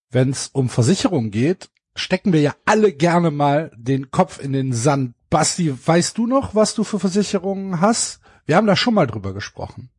Wenn 0.09 0.29
es 0.29 0.47
um 0.47 0.69
Versicherung 0.69 1.31
geht, 1.31 1.69
stecken 1.95 2.33
wir 2.33 2.41
ja 2.41 2.55
alle 2.65 2.91
gerne 2.91 3.31
mal 3.31 3.71
den 3.77 4.11
Kopf 4.11 4.39
in 4.39 4.53
den 4.53 4.73
Sand. 4.73 5.15
Basti, 5.29 5.73
weißt 5.73 6.17
du 6.17 6.27
noch, 6.27 6.55
was 6.55 6.75
du 6.75 6.83
für 6.83 6.99
Versicherungen 6.99 7.81
hast? 7.81 8.19
Wir 8.45 8.57
haben 8.57 8.67
da 8.67 8.75
schon 8.75 8.93
mal 8.93 9.07
drüber 9.07 9.33
gesprochen. 9.33 9.89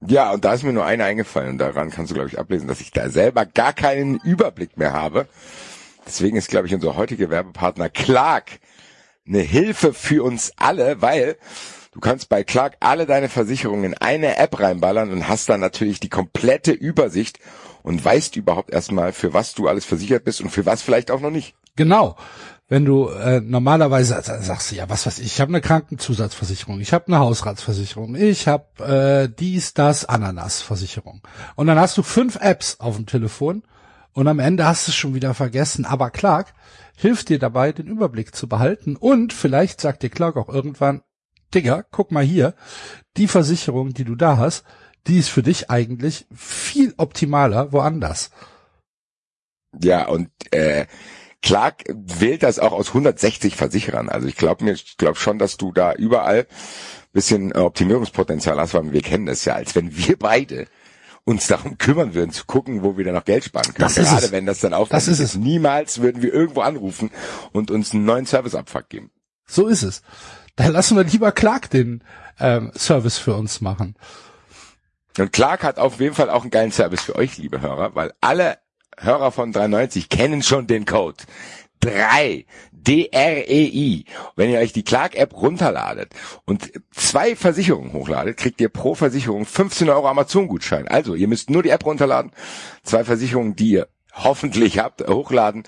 Ja, 0.00 0.32
und 0.32 0.44
da 0.44 0.54
ist 0.54 0.62
mir 0.62 0.72
nur 0.72 0.84
eine 0.84 1.04
eingefallen 1.04 1.50
und 1.52 1.58
daran 1.58 1.90
kannst 1.90 2.10
du, 2.10 2.14
glaube 2.14 2.28
ich, 2.28 2.38
ablesen, 2.38 2.68
dass 2.68 2.80
ich 2.80 2.90
da 2.90 3.08
selber 3.08 3.46
gar 3.46 3.72
keinen 3.72 4.16
Überblick 4.16 4.76
mehr 4.76 4.92
habe. 4.92 5.26
Deswegen 6.06 6.36
ist, 6.36 6.48
glaube 6.48 6.66
ich, 6.66 6.74
unser 6.74 6.96
heutiger 6.96 7.30
Werbepartner 7.30 7.88
Clark 7.88 8.60
eine 9.26 9.40
Hilfe 9.40 9.94
für 9.94 10.22
uns 10.22 10.52
alle, 10.56 11.00
weil 11.00 11.36
du 11.92 12.00
kannst 12.00 12.28
bei 12.28 12.44
Clark 12.44 12.76
alle 12.80 13.06
deine 13.06 13.28
Versicherungen 13.28 13.84
in 13.84 13.94
eine 13.94 14.36
App 14.36 14.60
reinballern 14.60 15.10
und 15.10 15.28
hast 15.28 15.48
dann 15.48 15.60
natürlich 15.60 16.00
die 16.00 16.10
komplette 16.10 16.72
Übersicht 16.72 17.38
und 17.82 18.04
weißt 18.04 18.36
überhaupt 18.36 18.70
erstmal, 18.70 19.12
für 19.12 19.32
was 19.32 19.54
du 19.54 19.68
alles 19.68 19.84
versichert 19.84 20.24
bist 20.24 20.40
und 20.40 20.50
für 20.50 20.66
was 20.66 20.82
vielleicht 20.82 21.10
auch 21.10 21.20
noch 21.20 21.30
nicht. 21.30 21.54
Genau. 21.76 22.16
Wenn 22.66 22.86
du 22.86 23.08
äh, 23.08 23.40
normalerweise 23.40 24.20
sagst 24.22 24.72
ja, 24.72 24.88
was 24.88 25.04
weiß 25.04 25.18
ich, 25.18 25.26
ich 25.26 25.40
habe 25.40 25.50
eine 25.50 25.60
Krankenzusatzversicherung, 25.60 26.80
ich 26.80 26.94
habe 26.94 27.08
eine 27.08 27.18
Hausratsversicherung, 27.18 28.14
ich 28.14 28.48
habe 28.48 28.82
äh, 28.82 29.28
dies, 29.28 29.74
das, 29.74 30.06
Ananas-Versicherung. 30.06 31.20
Und 31.56 31.66
dann 31.66 31.78
hast 31.78 31.98
du 31.98 32.02
fünf 32.02 32.36
Apps 32.36 32.80
auf 32.80 32.96
dem 32.96 33.04
Telefon 33.04 33.64
und 34.12 34.28
am 34.28 34.38
Ende 34.38 34.66
hast 34.66 34.86
du 34.86 34.92
es 34.92 34.96
schon 34.96 35.14
wieder 35.14 35.34
vergessen. 35.34 35.84
Aber 35.84 36.10
Clark 36.10 36.54
hilft 36.96 37.28
dir 37.28 37.38
dabei, 37.38 37.72
den 37.72 37.86
Überblick 37.86 38.34
zu 38.34 38.48
behalten 38.48 38.96
und 38.96 39.34
vielleicht 39.34 39.82
sagt 39.82 40.02
dir 40.02 40.10
Clark 40.10 40.36
auch 40.38 40.48
irgendwann, 40.48 41.02
Digga, 41.54 41.84
guck 41.90 42.12
mal 42.12 42.24
hier, 42.24 42.54
die 43.18 43.28
Versicherung, 43.28 43.92
die 43.92 44.04
du 44.04 44.14
da 44.14 44.38
hast, 44.38 44.64
die 45.06 45.18
ist 45.18 45.28
für 45.28 45.42
dich 45.42 45.70
eigentlich 45.70 46.26
viel 46.34 46.94
optimaler 46.96 47.72
woanders. 47.72 48.30
Ja, 49.80 50.08
und 50.08 50.30
äh, 50.50 50.86
Clark 51.44 51.84
wählt 51.88 52.42
das 52.42 52.58
auch 52.58 52.72
aus 52.72 52.88
160 52.88 53.54
Versicherern. 53.54 54.08
Also 54.08 54.26
ich 54.26 54.36
glaube 54.36 54.64
mir, 54.64 54.72
ich 54.72 54.96
glaube 54.96 55.16
schon, 55.16 55.38
dass 55.38 55.58
du 55.58 55.72
da 55.72 55.92
überall 55.92 56.46
bisschen 57.12 57.52
Optimierungspotenzial 57.52 58.58
hast, 58.58 58.72
weil 58.72 58.92
wir 58.92 59.02
kennen 59.02 59.26
das 59.26 59.44
ja, 59.44 59.54
als 59.54 59.74
wenn 59.74 59.94
wir 59.94 60.18
beide 60.18 60.66
uns 61.24 61.46
darum 61.46 61.76
kümmern 61.76 62.14
würden, 62.14 62.32
zu 62.32 62.46
gucken, 62.46 62.82
wo 62.82 62.96
wir 62.96 63.04
da 63.04 63.12
noch 63.12 63.26
Geld 63.26 63.44
sparen 63.44 63.74
können. 63.74 63.76
Das 63.78 63.98
ist 63.98 64.08
Gerade 64.08 64.24
es. 64.26 64.32
wenn 64.32 64.46
das 64.46 64.60
dann 64.60 64.72
auch 64.72 64.88
Das 64.88 65.06
ist 65.06 65.20
es. 65.20 65.34
Niemals 65.36 66.00
würden 66.00 66.22
wir 66.22 66.32
irgendwo 66.32 66.62
anrufen 66.62 67.10
und 67.52 67.70
uns 67.70 67.92
einen 67.92 68.06
neuen 68.06 68.24
Serviceabfuck 68.24 68.88
geben. 68.88 69.10
So 69.46 69.66
ist 69.66 69.82
es. 69.82 70.00
Da 70.56 70.68
lassen 70.68 70.96
wir 70.96 71.04
lieber 71.04 71.30
Clark 71.30 71.68
den 71.68 72.02
ähm, 72.40 72.72
Service 72.74 73.18
für 73.18 73.34
uns 73.34 73.60
machen. 73.60 73.96
Und 75.18 75.30
Clark 75.30 75.62
hat 75.62 75.78
auf 75.78 76.00
jeden 76.00 76.14
Fall 76.14 76.30
auch 76.30 76.40
einen 76.42 76.50
geilen 76.50 76.72
Service 76.72 77.02
für 77.02 77.16
euch, 77.16 77.36
liebe 77.36 77.60
Hörer, 77.60 77.94
weil 77.94 78.14
alle 78.22 78.58
Hörer 78.98 79.32
von 79.32 79.52
93 79.52 80.08
kennen 80.08 80.42
schon 80.42 80.66
den 80.66 80.84
Code 80.84 81.24
3 81.80 82.46
DREI. 82.72 84.04
Wenn 84.36 84.50
ihr 84.50 84.58
euch 84.58 84.72
die 84.72 84.84
Clark-App 84.84 85.34
runterladet 85.34 86.14
und 86.44 86.72
zwei 86.92 87.36
Versicherungen 87.36 87.92
hochladet, 87.92 88.36
kriegt 88.36 88.60
ihr 88.60 88.68
pro 88.68 88.94
Versicherung 88.94 89.46
15 89.46 89.88
Euro 89.88 90.08
Amazon-Gutschein. 90.08 90.88
Also, 90.88 91.14
ihr 91.14 91.28
müsst 91.28 91.50
nur 91.50 91.62
die 91.62 91.70
App 91.70 91.84
runterladen, 91.84 92.32
zwei 92.82 93.04
Versicherungen, 93.04 93.56
die 93.56 93.70
ihr 93.70 93.88
hoffentlich 94.14 94.78
habt, 94.78 95.06
hochladen, 95.08 95.64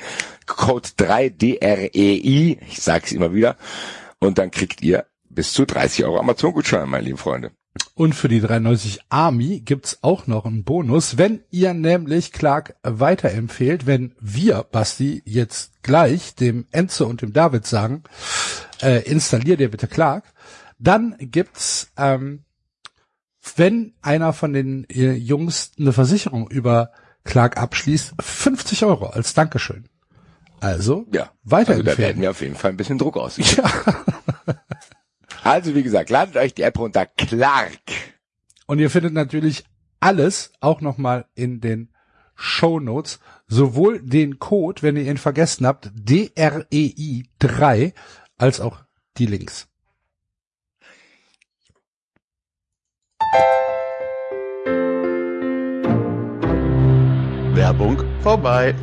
Code 0.47 0.89
3 0.97 1.31
DREI, 1.31 2.59
ich 2.69 2.81
sag's 2.81 3.13
immer 3.13 3.35
wieder, 3.35 3.57
und 4.19 4.39
dann 4.39 4.51
kriegt 4.51 4.83
ihr 4.83 5.07
bis 5.29 5.53
zu 5.53 5.67
30 5.67 6.05
Euro 6.05 6.19
Amazon-Gutschein, 6.19 6.89
meine 6.89 7.05
lieben 7.05 7.19
Freunde. 7.19 7.51
Und 7.99 8.15
für 8.15 8.29
die 8.29 8.43
93 8.43 9.01
Army 9.09 9.61
gibt's 9.61 10.01
auch 10.03 10.27
noch 10.27 10.45
einen 10.45 10.65
Bonus, 10.65 11.17
wenn 11.17 11.41
ihr 11.51 11.73
nämlich 11.73 12.31
Clark 12.31 12.77
weiterempfehlt, 12.83 13.87
wenn 13.87 14.15
wir, 14.21 14.65
Basti, 14.71 15.23
jetzt 15.25 15.83
gleich 15.83 16.35
dem 16.35 16.67
Enzo 16.73 17.07
und 17.07 17.23
dem 17.23 17.33
David 17.33 17.67
sagen, 17.67 18.03
äh, 18.83 19.01
installier 19.11 19.57
dir 19.57 19.71
bitte 19.71 19.87
Clark, 19.89 20.25
dann 20.79 21.17
gibt's, 21.19 21.91
ähm, 21.97 22.45
wenn 23.57 23.95
einer 24.03 24.35
von 24.35 24.53
den 24.53 24.85
äh, 24.91 25.13
Jungs 25.15 25.73
eine 25.79 25.95
Versicherung 25.95 26.51
über 26.51 26.91
Clark 27.25 27.57
abschließt, 27.57 28.13
50 28.21 28.85
Euro 28.85 29.07
als 29.07 29.33
Dankeschön. 29.33 29.89
Also, 30.61 31.07
Ja, 31.13 31.23
also 31.23 31.31
da 31.45 31.51
weiterempfehlen. 31.51 31.99
werden 31.99 32.21
wir 32.23 32.31
auf 32.33 32.43
jeden 32.43 32.57
Fall 32.57 32.73
ein 32.73 32.77
bisschen 32.77 32.99
Druck 32.99 33.17
ausüben. 33.17 33.49
ja. 33.57 33.71
Also 35.47 35.77
wie 35.77 35.85
gesagt, 35.85 36.11
ladet 36.11 36.37
euch 36.37 36.55
die 36.55 36.63
App 36.63 36.77
runter, 36.77 37.07
Clark. 37.07 37.79
Und 38.67 38.81
ihr 38.81 38.91
findet 38.91 39.13
natürlich 39.13 39.63
alles 40.01 40.51
auch 40.61 40.81
nochmal 40.81 41.27
in 41.37 41.61
den 41.61 41.93
Show 42.35 42.81
Notes, 42.81 43.21
sowohl 43.47 44.03
den 44.03 44.41
Code, 44.41 44.83
wenn 44.83 44.97
ihr 44.97 45.05
ihn 45.05 45.19
vergessen 45.19 45.65
habt, 45.65 45.93
DREI 45.95 47.23
3, 47.39 47.95
als 48.37 48.61
auch 48.61 48.81
die 49.19 49.27
Links. 49.27 49.69
Werbung 57.55 58.03
vorbei. 58.21 58.75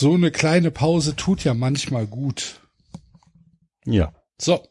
So 0.00 0.14
eine 0.14 0.30
kleine 0.30 0.70
Pause 0.70 1.14
tut 1.14 1.44
ja 1.44 1.52
manchmal 1.52 2.06
gut. 2.06 2.60
Ja. 3.84 4.14
So, 4.40 4.66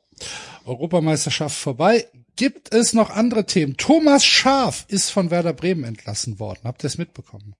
Europameisterschaft 0.66 1.56
vorbei. 1.56 2.08
Gibt 2.36 2.74
es 2.74 2.94
noch 2.94 3.12
andere 3.12 3.46
Themen? 3.46 3.78
Thomas 3.78 4.26
Schaf 4.26 4.86
ist 4.88 5.12
von 5.12 5.30
Werder 5.30 5.54
Bremen 5.54 5.84
entlassen 5.84 6.40
worden. 6.40 6.62
Habt 6.64 6.84
ihr 6.84 6.88
es 6.88 6.98
mitbekommen? 6.98 7.54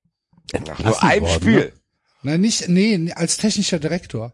Nach 0.66 0.80
nur 0.80 1.04
einem 1.04 1.22
worden, 1.26 1.34
Spiel. 1.36 1.60
ne? 1.60 1.72
Nein, 2.24 2.42
nicht, 2.42 2.70
nee, 2.70 3.12
als 3.14 3.38
technischer 3.38 3.78
Direktor. 3.78 4.34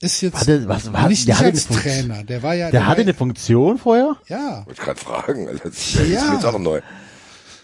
Ist 0.00 0.20
jetzt 0.20 0.34
Warte, 0.34 0.66
was 0.68 0.92
war 0.92 1.08
nicht, 1.08 1.28
der 1.28 1.36
nicht 1.36 1.44
hatte 1.68 1.74
als 1.74 1.82
Trainer. 1.82 2.24
Der 2.24 2.42
war 2.42 2.54
ja, 2.54 2.72
Der 2.72 2.80
war 2.80 2.88
hatte 2.88 3.02
ja- 3.02 3.06
eine 3.06 3.14
Funktion 3.14 3.78
vorher? 3.78 4.16
ja, 4.28 4.66
Wollte 4.66 4.80
ich 4.80 4.84
gerade 4.84 5.00
fragen. 5.00 5.46
Das 5.46 5.54
ist, 5.64 5.94
das 5.96 6.08
Ja. 6.08 6.34
jetzt 6.34 6.44
auch 6.44 6.52
noch 6.52 6.58
neu. 6.58 6.78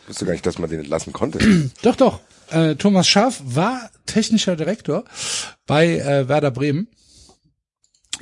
Ich 0.05 0.09
wusste 0.09 0.25
gar 0.25 0.33
nicht, 0.33 0.47
dass 0.47 0.59
man 0.59 0.71
den 0.71 0.81
entlassen 0.81 1.13
konnte. 1.13 1.71
Doch, 1.83 1.97
doch. 1.97 2.21
Äh, 2.51 2.77
Thomas 2.77 3.09
Schaaf 3.09 3.41
war 3.45 3.91
technischer 4.07 4.57
Direktor 4.57 5.05
bei 5.67 5.99
äh, 5.99 6.29
Werder 6.29 6.51
Bremen 6.51 6.89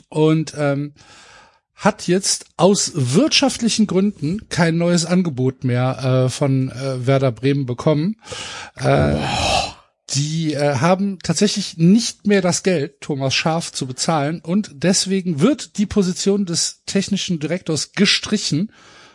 und 0.08 0.54
ähm, 0.56 0.94
hat 1.74 2.08
jetzt 2.08 2.46
aus 2.56 2.92
wirtschaftlichen 2.94 3.86
Gründen 3.86 4.48
kein 4.48 4.76
neues 4.76 5.06
Angebot 5.06 5.62
mehr 5.62 6.24
äh, 6.26 6.28
von 6.28 6.70
äh, 6.70 7.06
Werder 7.06 7.30
Bremen 7.30 7.66
bekommen. 7.66 8.16
Äh, 8.74 9.14
die 10.10 10.54
äh, 10.54 10.76
haben 10.76 11.18
tatsächlich 11.22 11.76
nicht 11.76 12.26
mehr 12.26 12.42
das 12.42 12.62
Geld, 12.62 13.00
Thomas 13.00 13.34
Schaaf 13.34 13.72
zu 13.72 13.86
bezahlen 13.86 14.40
und 14.40 14.70
deswegen 14.74 15.40
wird 15.40 15.78
die 15.78 15.86
Position 15.86 16.46
des 16.46 16.82
technischen 16.86 17.38
Direktors 17.38 17.92
gestrichen 17.92 18.72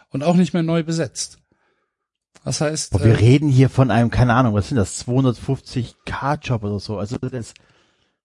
und 0.09 0.23
auch 0.23 0.35
nicht 0.35 0.53
mehr 0.53 0.63
neu 0.63 0.83
besetzt. 0.83 1.39
Das 2.43 2.59
heißt, 2.61 2.91
Boah, 2.91 3.03
wir 3.03 3.13
äh, 3.13 3.17
reden 3.17 3.49
hier 3.49 3.69
von 3.69 3.89
einem, 3.89 4.09
keine 4.09 4.33
Ahnung, 4.33 4.53
was 4.53 4.67
sind 4.67 4.77
das, 4.77 5.07
250k-Job 5.07 6.63
oder 6.63 6.79
so. 6.79 6.97
Also 6.97 7.17
das, 7.17 7.53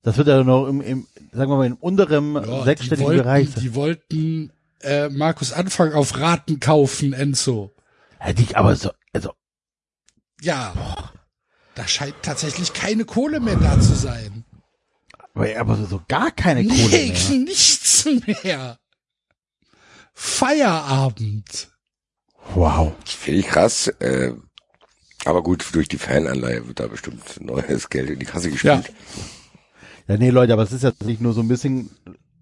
das 0.03 0.17
wird 0.17 0.29
ja 0.29 0.43
noch 0.43 0.67
im, 0.67 0.81
im 0.81 1.07
sagen 1.33 1.51
wir 1.51 1.57
mal, 1.57 1.67
im 1.67 1.77
unteren 1.77 2.35
Ja, 2.35 2.65
sechsstelligen 2.65 2.99
die 2.99 3.07
wollten, 3.07 3.23
Bereich. 3.23 3.55
Die 3.55 3.75
wollten 3.75 4.53
äh, 4.81 5.09
Markus 5.09 5.53
Anfang 5.53 5.93
auf 5.93 6.19
Raten 6.19 6.59
kaufen, 6.61 7.13
Enzo. 7.13 7.73
Hätte 8.19 8.43
ich 8.43 8.57
aber 8.57 8.75
so, 8.75 8.91
also, 9.13 9.33
Ja. 10.41 10.75
Da 11.77 11.87
scheint 11.87 12.17
tatsächlich 12.23 12.73
keine 12.73 13.05
Kohle 13.05 13.39
mehr 13.39 13.55
da 13.55 13.79
zu 13.81 13.95
sein. 13.95 14.45
aber, 15.33 15.47
aber 15.57 15.77
so, 15.77 15.85
so 15.87 16.03
gar 16.09 16.33
keine 16.33 16.65
Kohle 16.67 16.89
Nee, 16.89 17.13
mehr. 17.13 17.39
nichts 17.45 18.05
mehr. 18.27 18.79
Feierabend. 20.13 21.69
Wow. 22.55 22.93
Finde 23.05 23.41
ich 23.41 23.47
krass. 23.47 23.89
Äh, 24.01 24.33
aber 25.25 25.43
gut, 25.43 25.67
durch 25.73 25.89
die 25.89 25.99
Fananleihe 25.99 26.67
wird 26.67 26.81
da 26.81 26.87
bestimmt 26.87 27.41
neues 27.41 27.91
Geld 27.91 28.11
in 28.11 28.19
die 28.19 28.27
Kasse 28.27 28.51
gespielt. 28.51 28.93
Ja, 30.07 30.17
nee, 30.17 30.31
Leute, 30.31 30.53
aber 30.53 30.63
es 30.63 30.73
ist 30.73 30.85
ja 30.85 30.93
nicht 31.05 31.21
nur 31.21 31.33
so 31.33 31.41
ein 31.41 31.49
bisschen 31.49 31.91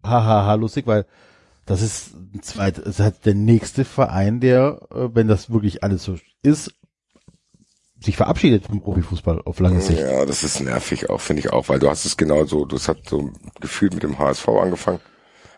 hahaha 0.05 0.55
lustig, 0.55 0.87
weil 0.87 1.05
das 1.65 1.83
ist 1.83 2.15
ein 2.15 2.43
zweit, 2.43 2.79
es 2.79 2.87
ist 2.87 3.01
halt 3.01 3.27
der 3.27 3.35
nächste 3.35 3.85
Verein, 3.85 4.41
der, 4.41 4.81
äh, 4.93 5.09
wenn 5.15 5.27
das 5.27 5.51
wirklich 5.51 5.83
alles 5.83 6.05
so 6.05 6.17
ist, 6.43 6.73
sich 8.01 8.17
verabschiedet 8.17 8.67
vom 8.67 8.81
Profifußball 8.81 9.43
auf 9.43 9.59
lange 9.59 9.81
Sicht. 9.81 9.99
Ja, 9.99 10.25
das 10.25 10.45
ist 10.45 10.61
nervig 10.61 11.11
auch, 11.11 11.21
finde 11.21 11.41
ich 11.41 11.53
auch, 11.53 11.69
weil 11.69 11.81
du 11.81 11.91
hast 11.91 12.05
es 12.05 12.17
genau 12.17 12.45
so, 12.45 12.65
das 12.67 12.89
hat 12.89 13.09
so 13.09 13.33
gefühlt 13.61 13.95
mit 13.95 14.05
dem 14.05 14.19
HSV 14.19 14.49
angefangen. 14.49 15.01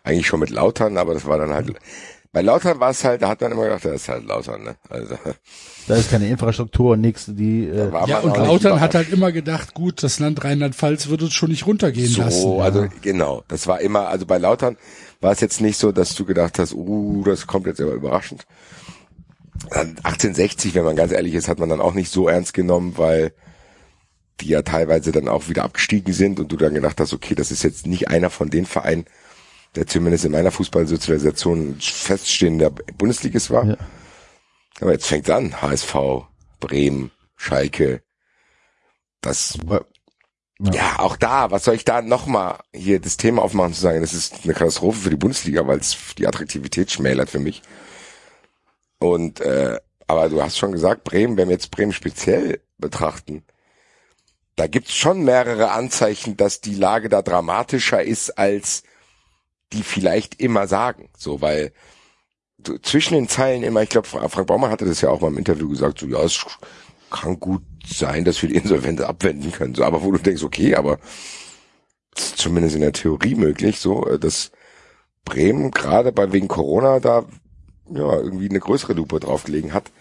Eigentlich 0.03 0.27
schon 0.27 0.39
mit 0.39 0.49
Lautern, 0.49 0.97
aber 0.97 1.13
das 1.13 1.27
war 1.27 1.37
dann 1.37 1.53
halt 1.53 1.75
Bei 2.31 2.41
Lautern 2.41 2.79
war 2.79 2.91
es 2.91 3.03
halt, 3.03 3.23
da 3.23 3.29
hat 3.29 3.41
man 3.41 3.51
immer 3.51 3.63
gedacht, 3.63 3.85
das 3.85 4.01
ist 4.03 4.09
halt 4.09 4.25
Lautern, 4.25 4.63
ne? 4.63 4.75
Also, 4.89 5.15
Da 5.87 5.95
ist 5.95 6.11
keine 6.11 6.27
Infrastruktur 6.27 6.91
und 6.91 7.01
nichts, 7.01 7.25
die, 7.27 7.67
da 7.67 7.87
äh, 7.87 7.91
war 7.91 8.07
Ja, 8.07 8.21
man 8.21 8.31
und 8.31 8.37
Lautern 8.37 8.79
hat 8.79 8.93
halt 8.93 9.11
immer 9.11 9.31
gedacht, 9.31 9.73
gut, 9.73 10.03
das 10.03 10.19
Land 10.19 10.43
Rheinland-Pfalz 10.43 11.09
wird 11.09 11.23
uns 11.23 11.33
schon 11.33 11.49
nicht 11.49 11.65
runtergehen 11.65 12.07
so, 12.07 12.21
lassen. 12.21 12.57
ja. 12.57 12.63
also 12.63 12.87
genau, 13.01 13.43
das 13.47 13.65
war 13.65 13.81
immer, 13.81 14.09
also 14.09 14.27
bei 14.27 14.37
Lautern 14.37 14.77
war 15.21 15.31
es 15.31 15.39
jetzt 15.39 15.59
nicht 15.59 15.77
so, 15.77 15.91
dass 15.91 16.13
du 16.13 16.25
gedacht 16.25 16.59
hast, 16.59 16.73
uh, 16.73 17.23
das 17.23 17.47
kommt 17.47 17.65
jetzt 17.65 17.81
aber 17.81 17.93
überraschend. 17.93 18.45
Dann 19.71 19.97
1860, 20.03 20.75
wenn 20.75 20.85
man 20.85 20.95
ganz 20.95 21.11
ehrlich 21.11 21.33
ist, 21.33 21.47
hat 21.47 21.57
man 21.57 21.69
dann 21.69 21.81
auch 21.81 21.95
nicht 21.95 22.11
so 22.11 22.27
ernst 22.27 22.53
genommen, 22.53 22.93
weil 22.97 23.33
die 24.41 24.49
ja 24.49 24.61
teilweise 24.61 25.11
dann 25.11 25.27
auch 25.27 25.49
wieder 25.49 25.63
abgestiegen 25.63 26.13
sind 26.13 26.39
und 26.39 26.51
du 26.51 26.57
dann 26.57 26.75
gedacht 26.75 26.99
hast, 26.99 27.13
okay, 27.13 27.35
das 27.35 27.51
ist 27.51 27.63
jetzt 27.63 27.87
nicht 27.87 28.07
einer 28.07 28.29
von 28.29 28.49
den 28.49 28.65
Vereinen, 28.65 29.05
der 29.75 29.87
zumindest 29.87 30.25
in 30.25 30.31
meiner 30.31 30.51
Fußballsozialisation 30.51 31.77
feststehender 31.79 32.69
Bundesligist 32.69 33.51
war. 33.51 33.65
Ja. 33.65 33.77
Aber 34.81 34.91
jetzt 34.91 35.07
fängt's 35.07 35.29
an, 35.29 35.61
HSV, 35.61 35.95
Bremen, 36.59 37.11
Schalke, 37.35 38.01
das 39.21 39.57
Ja. 40.59 40.73
ja, 40.73 40.99
auch 40.99 41.15
da, 41.15 41.51
was 41.51 41.63
soll 41.63 41.75
ich 41.75 41.85
da 41.85 42.01
nochmal 42.01 42.59
hier 42.73 42.99
das 42.99 43.17
Thema 43.17 43.41
aufmachen 43.41 43.73
zu 43.73 43.81
sagen, 43.81 44.01
das 44.01 44.13
ist 44.13 44.43
eine 44.43 44.53
Katastrophe 44.53 44.99
für 44.99 45.09
die 45.09 45.15
Bundesliga, 45.15 45.65
weil 45.67 45.79
es 45.79 45.97
die 46.17 46.27
Attraktivität 46.27 46.91
schmälert 46.91 47.29
für 47.29 47.39
mich. 47.39 47.61
Und 48.99 49.39
äh, 49.39 49.79
aber 50.07 50.27
du 50.27 50.41
hast 50.41 50.57
schon 50.57 50.71
gesagt, 50.71 51.03
Bremen, 51.03 51.37
wenn 51.37 51.49
wir 51.49 51.53
jetzt 51.53 51.71
Bremen 51.71 51.93
speziell 51.93 52.61
betrachten, 52.79 53.43
da 54.55 54.67
gibt's 54.67 54.95
schon 54.95 55.23
mehrere 55.23 55.71
Anzeichen, 55.71 56.35
dass 56.35 56.59
die 56.59 56.75
Lage 56.75 57.07
da 57.07 57.21
dramatischer 57.21 58.03
ist, 58.03 58.31
als 58.31 58.83
die 59.73 59.83
vielleicht 59.83 60.39
immer 60.41 60.67
sagen. 60.67 61.09
So, 61.17 61.41
weil 61.41 61.71
du, 62.57 62.77
zwischen 62.79 63.13
den 63.15 63.27
Zeilen 63.27 63.63
immer, 63.63 63.83
ich 63.83 63.89
glaube, 63.89 64.07
Frank 64.07 64.47
Baumann 64.47 64.71
hatte 64.71 64.85
das 64.85 65.01
ja 65.01 65.09
auch 65.09 65.21
mal 65.21 65.27
im 65.29 65.37
Interview 65.37 65.69
gesagt, 65.69 65.99
so 65.99 66.07
ja, 66.07 66.21
es 66.23 66.45
kann 67.09 67.39
gut 67.39 67.63
sein, 67.85 68.25
dass 68.25 68.41
wir 68.41 68.49
die 68.49 68.55
Insolvenz 68.61 69.01
abwenden 69.01 69.51
können. 69.51 69.75
So, 69.75 69.83
aber 69.83 70.03
wo 70.03 70.11
du 70.11 70.17
denkst, 70.17 70.43
okay, 70.43 70.75
aber 70.75 70.99
es 72.15 72.25
ist 72.25 72.37
zumindest 72.37 72.75
in 72.75 72.81
der 72.81 72.93
Theorie 72.93 73.35
möglich, 73.35 73.79
so, 73.79 74.03
dass 74.17 74.51
Bremen 75.25 75.71
gerade 75.71 76.11
bei 76.11 76.31
wegen 76.31 76.47
Corona 76.47 76.99
da 76.99 77.25
ja 77.91 78.13
irgendwie 78.17 78.49
eine 78.49 78.59
größere 78.59 78.93
Lupe 78.93 79.19
draufgelegen 79.19 79.73
hat. 79.73 79.91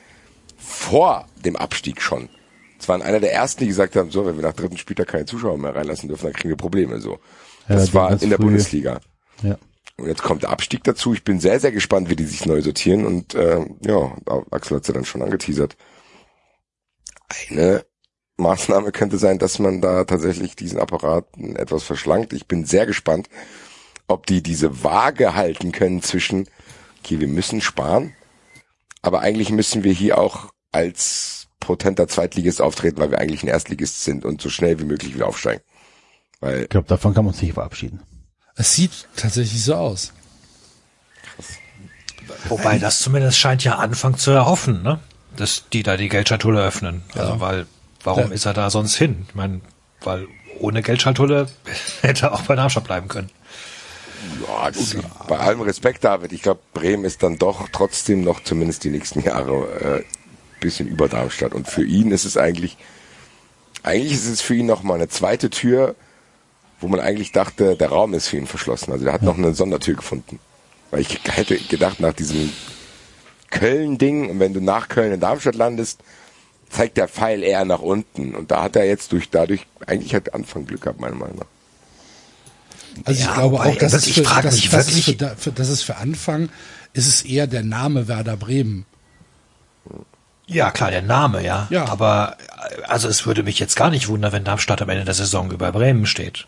Vor 0.57 1.27
dem 1.45 1.57
Abstieg 1.57 2.03
schon. 2.03 2.29
Es 2.79 2.89
waren 2.89 3.03
einer 3.03 3.21
der 3.21 3.33
ersten, 3.33 3.61
die 3.61 3.69
gesagt 3.69 3.97
haben, 3.97 4.11
so, 4.11 4.27
wenn 4.27 4.37
wir 4.37 4.43
nach 4.43 4.55
dritten 4.55 4.79
Spieltag 4.79 5.09
keine 5.09 5.27
Zuschauer 5.27 5.59
mehr 5.59 5.75
reinlassen 5.75 6.09
dürfen, 6.09 6.25
dann 6.25 6.33
kriegen 6.33 6.51
wir 6.51 6.57
Probleme. 6.57 7.01
So. 7.01 7.19
Ja, 7.69 7.77
Das 7.77 7.95
war 7.95 8.11
in 8.23 8.29
der 8.29 8.39
früh. 8.39 8.47
Bundesliga. 8.47 9.01
Ja. 9.43 9.59
Und 9.97 10.07
jetzt 10.07 10.23
kommt 10.23 10.43
der 10.43 10.51
Abstieg 10.51 10.85
dazu. 10.85 11.13
Ich 11.13 11.25
bin 11.25 11.41
sehr, 11.41 11.59
sehr 11.59 11.73
gespannt, 11.73 12.09
wie 12.09 12.17
die 12.17 12.25
sich 12.25 12.47
neu 12.47 12.63
sortieren. 12.63 13.05
Und 13.05 13.35
äh, 13.35 13.67
ja, 13.85 14.17
Axel 14.51 14.77
hat 14.77 14.87
ja 14.87 14.95
dann 14.95 15.05
schon 15.05 15.23
angeteasert. 15.23 15.77
Eine 17.51 17.85
Maßnahme 18.37 18.93
könnte 18.93 19.19
sein, 19.19 19.39
dass 19.39 19.59
man 19.59 19.81
da 19.81 20.05
tatsächlich 20.05 20.55
diesen 20.55 20.79
Apparaten 20.79 21.57
etwas 21.57 21.83
verschlankt. 21.83 22.33
Ich 22.33 22.47
bin 22.47 22.65
sehr 22.65 22.87
gespannt, 22.87 23.29
ob 24.07 24.27
die 24.27 24.43
diese 24.43 24.85
Waage 24.85 25.35
halten 25.35 25.73
können 25.73 26.01
zwischen, 26.01 26.49
okay, 27.01 27.19
wir 27.19 27.29
müssen 27.29 27.61
sparen, 27.61 28.15
aber 29.03 29.21
eigentlich 29.21 29.51
müssen 29.51 29.85
wir 29.85 29.93
hier 29.93 30.19
auch 30.19 30.51
als 30.71 31.49
potenter 31.61 32.07
Zweitligist 32.09 32.63
auftreten, 32.63 33.01
weil 33.01 33.11
wir 33.11 33.19
eigentlich 33.19 33.43
ein 33.43 33.49
Erstligist 33.49 34.05
sind 34.05 34.25
und 34.25 34.41
so 34.41 34.49
schnell 34.49 34.79
wie 34.79 34.85
möglich 34.85 35.15
wieder 35.15 35.27
aufsteigen. 35.27 35.63
Weil 36.41 36.63
Ich 36.63 36.69
glaube, 36.69 36.89
davon 36.89 37.15
kann 37.15 37.25
man 37.25 37.35
sich 37.35 37.53
verabschieden. 37.53 38.01
Es 38.59 38.75
sieht 38.75 38.91
tatsächlich 39.17 39.65
so 39.65 39.75
aus. 39.75 40.13
Wobei 42.49 42.79
das 42.79 42.99
zumindest 43.01 43.39
scheint 43.39 43.65
ja 43.65 43.77
Anfang 43.77 44.17
zu 44.19 44.31
erhoffen, 44.31 44.83
ne? 44.83 45.01
Dass 45.37 45.65
die 45.73 45.83
da 45.83 45.97
die 45.97 46.09
Geldschatulle 46.09 46.63
öffnen. 46.63 47.03
Also 47.15 47.41
weil, 47.41 47.67
warum 48.05 48.29
Ja. 48.29 48.35
ist 48.35 48.45
er 48.47 48.55
da 48.55 48.71
sonst 48.71 48.97
hin? 48.97 49.27
Ich 49.29 49.35
meine, 49.35 49.61
weil 50.03 50.27
ohne 50.59 50.83
Geldschatulle 50.83 51.49
hätte 52.03 52.27
er 52.27 52.33
auch 52.33 52.43
bei 52.43 52.57
Darmstadt 52.57 52.85
bleiben 52.85 53.09
können. 53.09 53.31
Ja, 54.47 54.71
gut, 54.71 54.97
bei 55.29 55.39
allem 55.39 55.61
Respekt, 55.61 56.03
David, 56.03 56.33
ich 56.33 56.43
glaube, 56.43 56.61
Bremen 56.75 57.05
ist 57.05 57.23
dann 57.23 57.39
doch 57.39 57.69
trotzdem 57.71 58.25
noch 58.25 58.43
zumindest 58.43 58.83
die 58.83 58.91
nächsten 58.91 59.21
Jahre 59.23 60.03
äh, 60.03 60.05
bisschen 60.61 60.89
über 60.89 61.09
Darmstadt. 61.09 61.55
Und 61.55 61.69
für 61.69 61.85
ihn 61.85 62.11
ist 62.11 62.25
es 62.25 62.37
eigentlich, 62.37 62.77
eigentlich 63.85 64.13
ist 64.13 64.27
es 64.27 64.41
für 64.41 64.57
ihn 64.57 64.67
noch 64.67 64.83
mal 64.83 64.95
eine 64.95 65.09
zweite 65.09 65.51
Tür, 65.51 65.95
wo 66.81 66.89
man 66.89 67.01
eigentlich 67.01 67.33
dachte, 67.33 67.77
der 67.77 67.89
Raum 67.89 68.15
ist 68.15 68.29
für 68.29 68.37
ihn 68.37 68.47
verschlossen. 68.47 68.93
Also 68.93 69.05
der 69.05 69.15
hat 69.15 69.23
noch 69.23 69.37
eine 69.37 69.55
Sondertür 69.55 69.95
gefunden. 69.95 70.39
Weil 70.91 71.01
ich 71.01 71.21
hätte 71.25 71.57
gedacht, 71.57 72.01
nach 72.01 72.13
diesem 72.13 72.53
Köln-Ding, 73.51 74.31
und 74.31 74.41
wenn 74.41 74.55
du 74.55 74.61
nach 74.61 74.89
Köln 74.89 75.13
in 75.13 75.21
Darmstadt 75.21 75.55
landest, 75.55 76.01
zeigt 76.71 76.97
der 76.97 77.09
Pfeil 77.09 77.43
eher 77.43 77.65
nach 77.65 77.81
unten. 77.81 78.35
Und 78.35 78.51
da 78.51 78.63
hat 78.63 78.77
er 78.77 78.85
jetzt 78.87 79.13
durch, 79.13 79.31
dadurch, 79.31 79.67
eigentlich 79.87 80.15
hat 80.15 80.35
Anfang 80.35 80.67
Glück 80.67 80.83
gehabt, 80.83 81.01
meiner 81.01 81.17
Meinung 81.17 81.39
nach. 81.39 81.47
Also 83.05 83.23
Ja, 83.23 83.29
ich 83.29 83.35
glaube 83.35 83.61
auch, 83.61 83.77
dass 83.77 83.95
also 83.95 83.97
es 83.97 84.07
ich 84.07 84.15
für, 84.15 84.43
dass, 84.43 84.55
mich 84.55 84.71
dass 84.71 84.89
es 84.89 85.05
für, 85.05 85.37
für, 85.37 85.53
das 85.53 85.69
ist 85.69 85.83
für 85.83 85.97
Anfang 85.97 86.49
ist 86.93 87.07
es 87.07 87.23
eher 87.23 87.47
der 87.47 87.63
Name 87.63 88.09
Werder 88.09 88.37
Bremen. 88.37 88.87
Ja, 90.47 90.71
klar, 90.71 90.91
der 90.91 91.03
Name, 91.03 91.45
ja. 91.45 91.67
Ja. 91.71 91.87
Aber 91.87 92.37
also 92.87 93.09
es 93.09 93.27
würde 93.27 93.43
mich 93.43 93.59
jetzt 93.59 93.77
gar 93.77 93.91
nicht 93.91 94.09
wundern, 94.09 94.33
wenn 94.33 94.45
Darmstadt 94.45 94.81
am 94.81 94.89
Ende 94.89 95.05
der 95.05 95.15
Saison 95.15 95.51
über 95.51 95.71
Bremen 95.73 96.07
steht. 96.07 96.47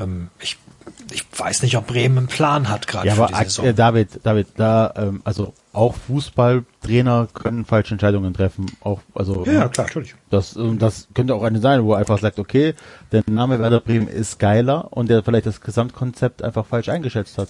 Ähm, 0.00 0.28
ich, 0.40 0.56
ich 1.12 1.24
weiß 1.36 1.62
nicht, 1.62 1.76
ob 1.76 1.86
Bremen 1.86 2.18
einen 2.18 2.26
Plan 2.26 2.68
hat 2.68 2.86
gerade 2.86 3.08
Ja, 3.08 3.14
für 3.14 3.24
aber 3.24 3.32
die 3.38 3.44
Saison. 3.44 3.66
äh, 3.66 3.74
David, 3.74 4.20
David, 4.22 4.48
da, 4.56 4.92
ähm, 4.96 5.20
also 5.24 5.52
auch 5.72 5.94
Fußballtrainer 5.94 7.28
können 7.32 7.64
falsche 7.64 7.94
Entscheidungen 7.94 8.34
treffen. 8.34 8.66
Auch, 8.80 9.00
also 9.14 9.44
ja, 9.46 9.68
klar, 9.68 9.86
natürlich. 9.86 10.14
das, 10.30 10.56
ähm, 10.56 10.78
das 10.78 11.08
könnte 11.14 11.34
auch 11.34 11.42
eine 11.42 11.60
sein, 11.60 11.84
wo 11.84 11.92
er 11.92 11.98
einfach 11.98 12.18
sagt, 12.18 12.38
okay, 12.38 12.74
der 13.10 13.22
Name 13.26 13.58
Werder 13.58 13.80
Bremen 13.80 14.08
ist 14.08 14.38
geiler 14.38 14.92
und 14.92 15.08
der 15.10 15.22
vielleicht 15.22 15.46
das 15.46 15.60
Gesamtkonzept 15.60 16.42
einfach 16.42 16.66
falsch 16.66 16.88
eingeschätzt 16.88 17.38
hat. 17.38 17.48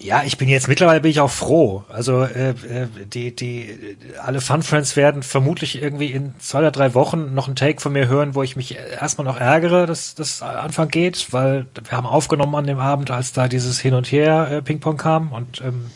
Ja, 0.00 0.22
ich 0.22 0.38
bin 0.38 0.48
jetzt 0.48 0.68
mittlerweile 0.68 1.00
bin 1.00 1.10
ich 1.10 1.18
auch 1.18 1.30
froh. 1.30 1.84
Also 1.88 2.22
äh, 2.22 2.50
äh, 2.50 2.86
die 3.12 3.34
die 3.34 3.96
alle 4.22 4.40
Fun 4.40 4.62
Friends 4.62 4.94
werden 4.94 5.24
vermutlich 5.24 5.82
irgendwie 5.82 6.12
in 6.12 6.34
zwei 6.38 6.60
oder 6.60 6.70
drei 6.70 6.94
Wochen 6.94 7.34
noch 7.34 7.48
einen 7.48 7.56
Take 7.56 7.80
von 7.80 7.92
mir 7.92 8.06
hören, 8.06 8.36
wo 8.36 8.44
ich 8.44 8.54
mich 8.54 8.76
erstmal 8.76 9.26
noch 9.26 9.40
ärgere, 9.40 9.86
dass 9.86 10.14
das 10.14 10.40
Anfang 10.40 10.88
geht, 10.88 11.32
weil 11.32 11.66
wir 11.82 11.96
haben 11.96 12.06
aufgenommen 12.06 12.54
an 12.54 12.66
dem 12.68 12.78
Abend, 12.78 13.10
als 13.10 13.32
da 13.32 13.48
dieses 13.48 13.80
Hin 13.80 13.94
und 13.94 14.12
Her 14.12 14.48
äh, 14.50 14.62
Ping-Pong 14.62 14.98
kam 14.98 15.32
und 15.32 15.60
ähm, 15.62 15.90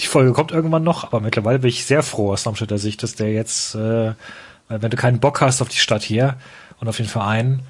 die 0.00 0.06
Folge 0.06 0.32
kommt 0.32 0.52
irgendwann 0.52 0.84
noch, 0.84 1.04
aber 1.04 1.20
mittlerweile 1.20 1.60
bin 1.60 1.70
ich 1.70 1.86
sehr 1.86 2.02
froh 2.02 2.32
aus 2.32 2.44
Darmstädter 2.44 2.78
Sicht, 2.78 3.02
dass 3.02 3.14
der 3.14 3.32
jetzt, 3.32 3.74
äh, 3.76 4.12
wenn 4.68 4.90
du 4.90 4.96
keinen 4.96 5.20
Bock 5.20 5.40
hast 5.40 5.62
auf 5.62 5.68
die 5.68 5.78
Stadt 5.78 6.02
hier 6.02 6.36
und 6.80 6.88
auf 6.88 6.98
den 6.98 7.06
Verein, 7.06 7.62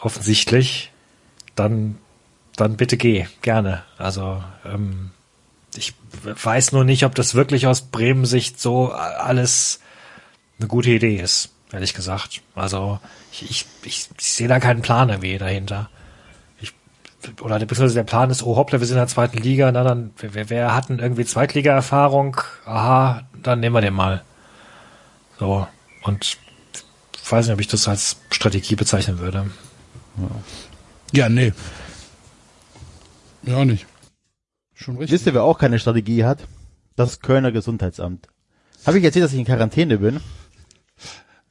offensichtlich, 0.00 0.92
dann 1.54 1.98
dann 2.56 2.76
bitte 2.76 2.96
geh, 2.96 3.26
gerne. 3.42 3.82
Also 3.98 4.42
ähm, 4.64 5.10
ich 5.76 5.94
weiß 6.22 6.72
nur 6.72 6.84
nicht, 6.84 7.04
ob 7.04 7.14
das 7.14 7.34
wirklich 7.34 7.66
aus 7.66 7.82
Bremen-Sicht 7.82 8.60
so 8.60 8.90
alles 8.90 9.80
eine 10.58 10.68
gute 10.68 10.90
Idee 10.90 11.16
ist, 11.16 11.50
ehrlich 11.72 11.94
gesagt. 11.94 12.42
Also 12.54 12.98
ich, 13.32 13.50
ich, 13.50 13.66
ich, 13.82 14.08
ich 14.18 14.32
sehe 14.32 14.48
da 14.48 14.58
keinen 14.60 14.82
Plan 14.82 15.08
irgendwie 15.08 15.38
dahinter. 15.38 15.90
Ich, 16.60 16.72
oder 17.40 17.58
beziehungsweise 17.58 17.94
der 17.94 18.04
Plan 18.04 18.30
ist, 18.30 18.42
oh 18.42 18.56
hoppla, 18.56 18.80
wir 18.80 18.86
sind 18.86 18.96
in 18.96 19.02
der 19.02 19.08
zweiten 19.08 19.38
Liga, 19.38 19.70
na 19.70 19.84
dann, 19.84 20.12
wer, 20.18 20.48
wer 20.48 20.74
hat 20.74 20.88
denn 20.88 20.98
irgendwie 20.98 21.24
Zweitliga-Erfahrung? 21.24 22.40
Aha, 22.64 23.26
dann 23.42 23.60
nehmen 23.60 23.74
wir 23.74 23.82
den 23.82 23.94
mal. 23.94 24.22
So, 25.38 25.66
und 26.02 26.38
ich 27.22 27.32
weiß 27.32 27.46
nicht, 27.46 27.54
ob 27.54 27.60
ich 27.60 27.68
das 27.68 27.88
als 27.88 28.16
Strategie 28.30 28.76
bezeichnen 28.76 29.18
würde. 29.18 29.50
Ja, 31.12 31.28
nee. 31.28 31.52
Ja, 33.46 33.64
nicht. 33.64 33.86
Schon 34.74 34.96
richtig. 34.96 35.12
Wisst 35.12 35.26
ihr, 35.26 35.34
wer 35.34 35.44
auch 35.44 35.58
keine 35.58 35.78
Strategie 35.78 36.24
hat? 36.24 36.40
Das 36.96 37.20
Kölner 37.20 37.52
Gesundheitsamt. 37.52 38.28
Habe 38.84 38.98
ich 38.98 39.04
erzählt, 39.04 39.24
dass 39.24 39.32
ich 39.32 39.38
in 39.38 39.44
Quarantäne 39.44 39.98
bin? 39.98 40.20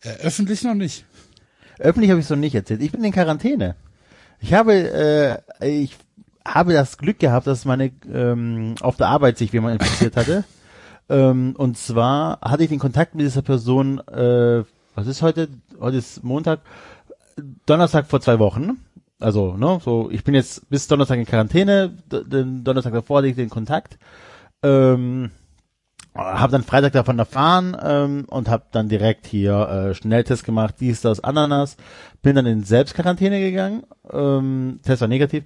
Äh, 0.01 0.09
öffentlich 0.21 0.63
noch 0.63 0.73
nicht. 0.73 1.05
Öffentlich 1.79 2.11
habe 2.11 2.19
ich 2.19 2.25
es 2.25 2.29
noch 2.29 2.37
nicht 2.37 2.55
erzählt. 2.55 2.81
Ich 2.81 2.91
bin 2.91 3.03
in 3.03 3.11
Quarantäne. 3.11 3.75
Ich 4.39 4.53
habe, 4.53 4.73
äh, 5.59 5.83
ich 5.83 5.95
habe 6.45 6.73
das 6.73 6.97
Glück 6.97 7.19
gehabt, 7.19 7.47
dass 7.47 7.65
meine 7.65 7.91
ähm, 8.11 8.75
auf 8.81 8.97
der 8.97 9.07
Arbeit 9.07 9.37
sich 9.37 9.51
jemand 9.51 9.81
infiziert 9.81 10.15
hatte. 10.15 10.43
ähm, 11.09 11.55
und 11.57 11.77
zwar 11.77 12.39
hatte 12.41 12.63
ich 12.63 12.69
den 12.69 12.79
Kontakt 12.79 13.15
mit 13.15 13.25
dieser 13.25 13.41
Person, 13.41 13.99
äh, 14.07 14.63
was 14.93 15.07
ist 15.07 15.21
heute? 15.21 15.49
Heute 15.79 15.97
ist 15.97 16.23
Montag, 16.23 16.59
Donnerstag 17.65 18.07
vor 18.07 18.21
zwei 18.21 18.39
Wochen. 18.39 18.77
Also, 19.19 19.55
ne, 19.55 19.79
so, 19.83 20.09
ich 20.11 20.23
bin 20.23 20.33
jetzt 20.33 20.69
bis 20.69 20.87
Donnerstag 20.87 21.19
in 21.19 21.25
Quarantäne, 21.25 21.97
den 22.11 22.63
Donnerstag 22.63 22.93
davor 22.93 23.19
hatte 23.19 23.27
ich 23.27 23.35
den 23.35 23.49
Kontakt. 23.49 23.97
Ähm, 24.61 25.31
habe 26.13 26.51
dann 26.51 26.63
Freitag 26.63 26.93
davon 26.93 27.19
erfahren 27.19 27.75
ähm, 27.81 28.25
und 28.27 28.49
habe 28.49 28.65
dann 28.71 28.87
direkt 28.87 29.27
hier 29.27 29.53
äh, 29.69 29.93
Schnelltest 29.93 30.45
gemacht, 30.45 30.75
dies, 30.79 31.01
das, 31.01 31.21
Ananas. 31.21 31.77
Bin 32.21 32.35
dann 32.35 32.45
in 32.45 32.63
Selbstquarantäne 32.63 33.39
gegangen, 33.39 33.83
ähm, 34.11 34.79
Test 34.83 35.01
war 35.01 35.07
negativ 35.07 35.43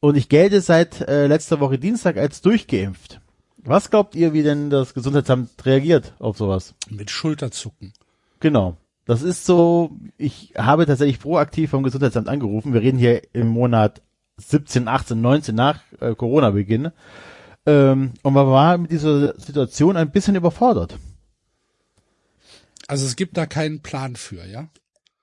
und 0.00 0.16
ich 0.16 0.28
gelte 0.28 0.60
seit 0.60 1.00
äh, 1.00 1.26
letzter 1.26 1.60
Woche 1.60 1.78
Dienstag 1.78 2.18
als 2.18 2.42
durchgeimpft. 2.42 3.20
Was 3.56 3.90
glaubt 3.90 4.14
ihr, 4.14 4.34
wie 4.34 4.42
denn 4.42 4.68
das 4.68 4.92
Gesundheitsamt 4.92 5.64
reagiert 5.64 6.12
auf 6.18 6.36
sowas? 6.36 6.74
Mit 6.90 7.10
Schulterzucken. 7.10 7.94
Genau. 8.40 8.76
Das 9.04 9.22
ist 9.22 9.44
so, 9.44 9.96
ich 10.16 10.54
habe 10.56 10.86
tatsächlich 10.86 11.20
proaktiv 11.20 11.70
vom 11.70 11.82
Gesundheitsamt 11.82 12.28
angerufen. 12.28 12.72
Wir 12.72 12.80
reden 12.80 12.98
hier 12.98 13.22
im 13.34 13.48
Monat 13.48 14.02
17, 14.38 14.88
18, 14.88 15.20
19 15.20 15.54
nach 15.54 15.80
äh, 16.00 16.14
Corona-Beginn. 16.14 16.90
Ähm, 17.66 18.12
und 18.22 18.32
man 18.32 18.46
war 18.46 18.78
mit 18.78 18.90
dieser 18.90 19.38
Situation 19.38 19.96
ein 19.96 20.10
bisschen 20.10 20.36
überfordert. 20.36 20.98
Also 22.86 23.06
es 23.06 23.16
gibt 23.16 23.36
da 23.36 23.46
keinen 23.46 23.80
Plan 23.80 24.16
für, 24.16 24.44
ja? 24.46 24.68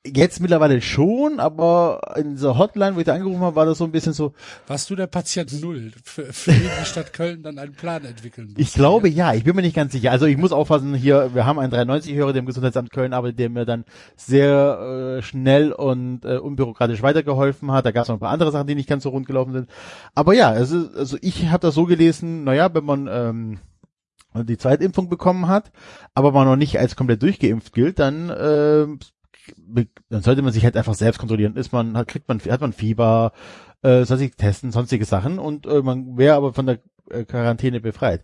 Jetzt 0.03 0.39
mittlerweile 0.39 0.81
schon, 0.81 1.39
aber 1.39 2.15
in 2.15 2.31
dieser 2.31 2.57
Hotline, 2.57 2.95
wo 2.95 2.99
ich 2.99 3.05
da 3.05 3.13
angerufen 3.13 3.41
habe, 3.41 3.55
war 3.55 3.67
das 3.67 3.77
so 3.77 3.83
ein 3.83 3.91
bisschen 3.91 4.13
so. 4.13 4.33
Warst 4.65 4.89
du 4.89 4.95
der 4.95 5.05
Patient 5.05 5.61
Null, 5.61 5.91
für, 6.03 6.33
für 6.33 6.53
den 6.53 6.71
die 6.79 6.85
Stadt 6.87 7.13
Köln 7.13 7.43
dann 7.43 7.59
einen 7.59 7.73
Plan 7.73 8.03
entwickeln 8.03 8.47
muss? 8.47 8.57
Ich 8.57 8.73
glaube 8.73 9.09
ja, 9.09 9.35
ich 9.35 9.43
bin 9.43 9.55
mir 9.55 9.61
nicht 9.61 9.75
ganz 9.75 9.91
sicher. 9.91 10.09
Also 10.09 10.25
ich 10.25 10.37
muss 10.37 10.53
aufpassen, 10.53 10.95
hier, 10.95 11.35
wir 11.35 11.45
haben 11.45 11.59
einen 11.59 11.71
93-Hörer, 11.71 12.33
der 12.33 12.39
im 12.39 12.47
Gesundheitsamt 12.47 12.89
Köln 12.91 13.13
arbeitet, 13.13 13.37
der 13.37 13.51
mir 13.51 13.65
dann 13.65 13.85
sehr 14.15 15.19
äh, 15.19 15.21
schnell 15.21 15.71
und 15.71 16.25
äh, 16.25 16.37
unbürokratisch 16.37 17.03
weitergeholfen 17.03 17.71
hat. 17.71 17.85
Da 17.85 17.91
gab 17.91 18.01
es 18.01 18.09
noch 18.09 18.15
ein 18.15 18.21
paar 18.21 18.31
andere 18.31 18.51
Sachen, 18.51 18.65
die 18.65 18.75
nicht 18.75 18.89
ganz 18.89 19.03
so 19.03 19.09
rund 19.09 19.27
gelaufen 19.27 19.53
sind. 19.53 19.69
Aber 20.15 20.33
ja, 20.33 20.49
also, 20.49 20.89
also 20.97 21.15
ich 21.21 21.51
habe 21.51 21.61
das 21.61 21.75
so 21.75 21.85
gelesen, 21.85 22.43
naja, 22.43 22.73
wenn 22.73 22.85
man 22.85 23.07
ähm, 23.07 23.59
die 24.33 24.57
Zweitimpfung 24.57 25.09
bekommen 25.09 25.47
hat, 25.47 25.71
aber 26.15 26.31
man 26.31 26.47
noch 26.47 26.55
nicht 26.55 26.79
als 26.79 26.95
komplett 26.95 27.21
durchgeimpft 27.21 27.71
gilt, 27.71 27.99
dann 27.99 28.31
äh, 28.31 28.87
dann 30.09 30.21
sollte 30.21 30.41
man 30.41 30.53
sich 30.53 30.63
halt 30.63 30.77
einfach 30.77 30.95
selbst 30.95 31.19
kontrollieren. 31.19 31.55
Ist 31.55 31.71
man, 31.71 31.97
hat, 31.97 32.07
kriegt 32.07 32.27
man, 32.27 32.39
hat 32.39 32.61
man 32.61 32.73
Fieber, 32.73 33.33
äh, 33.81 34.03
soll 34.05 34.17
sich 34.17 34.35
testen, 34.35 34.71
sonstige 34.71 35.05
Sachen 35.05 35.39
und 35.39 35.65
äh, 35.65 35.81
man 35.81 36.17
wäre 36.17 36.35
aber 36.35 36.53
von 36.53 36.65
der 36.65 36.79
äh, 37.09 37.23
Quarantäne 37.23 37.81
befreit. 37.81 38.23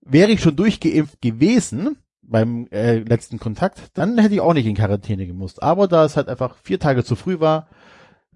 Wäre 0.00 0.30
ich 0.30 0.40
schon 0.40 0.56
durchgeimpft 0.56 1.20
gewesen 1.20 1.96
beim 2.22 2.66
äh, 2.70 2.98
letzten 2.98 3.38
Kontakt, 3.38 3.80
dann 3.94 4.18
hätte 4.18 4.34
ich 4.34 4.40
auch 4.40 4.54
nicht 4.54 4.66
in 4.66 4.76
Quarantäne 4.76 5.26
gemusst. 5.26 5.62
Aber 5.62 5.88
da 5.88 6.04
es 6.04 6.16
halt 6.16 6.28
einfach 6.28 6.56
vier 6.62 6.78
Tage 6.78 7.04
zu 7.04 7.16
früh 7.16 7.40
war, 7.40 7.68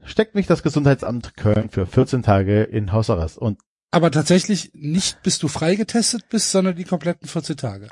steckt 0.05 0.35
mich 0.35 0.47
das 0.47 0.63
Gesundheitsamt 0.63 1.37
Köln 1.37 1.69
für 1.71 1.87
14 1.87 2.23
Tage 2.23 2.63
in 2.63 2.93
Hausarrest. 2.93 3.39
Und 3.39 3.61
Aber 3.91 4.11
tatsächlich 4.11 4.71
nicht, 4.75 5.23
bis 5.23 5.39
du 5.39 5.49
freigetestet 5.49 6.29
bist, 6.31 6.51
sondern 6.51 6.77
die 6.77 6.85
kompletten 6.85 7.29
14 7.29 7.57
Tage. 7.57 7.89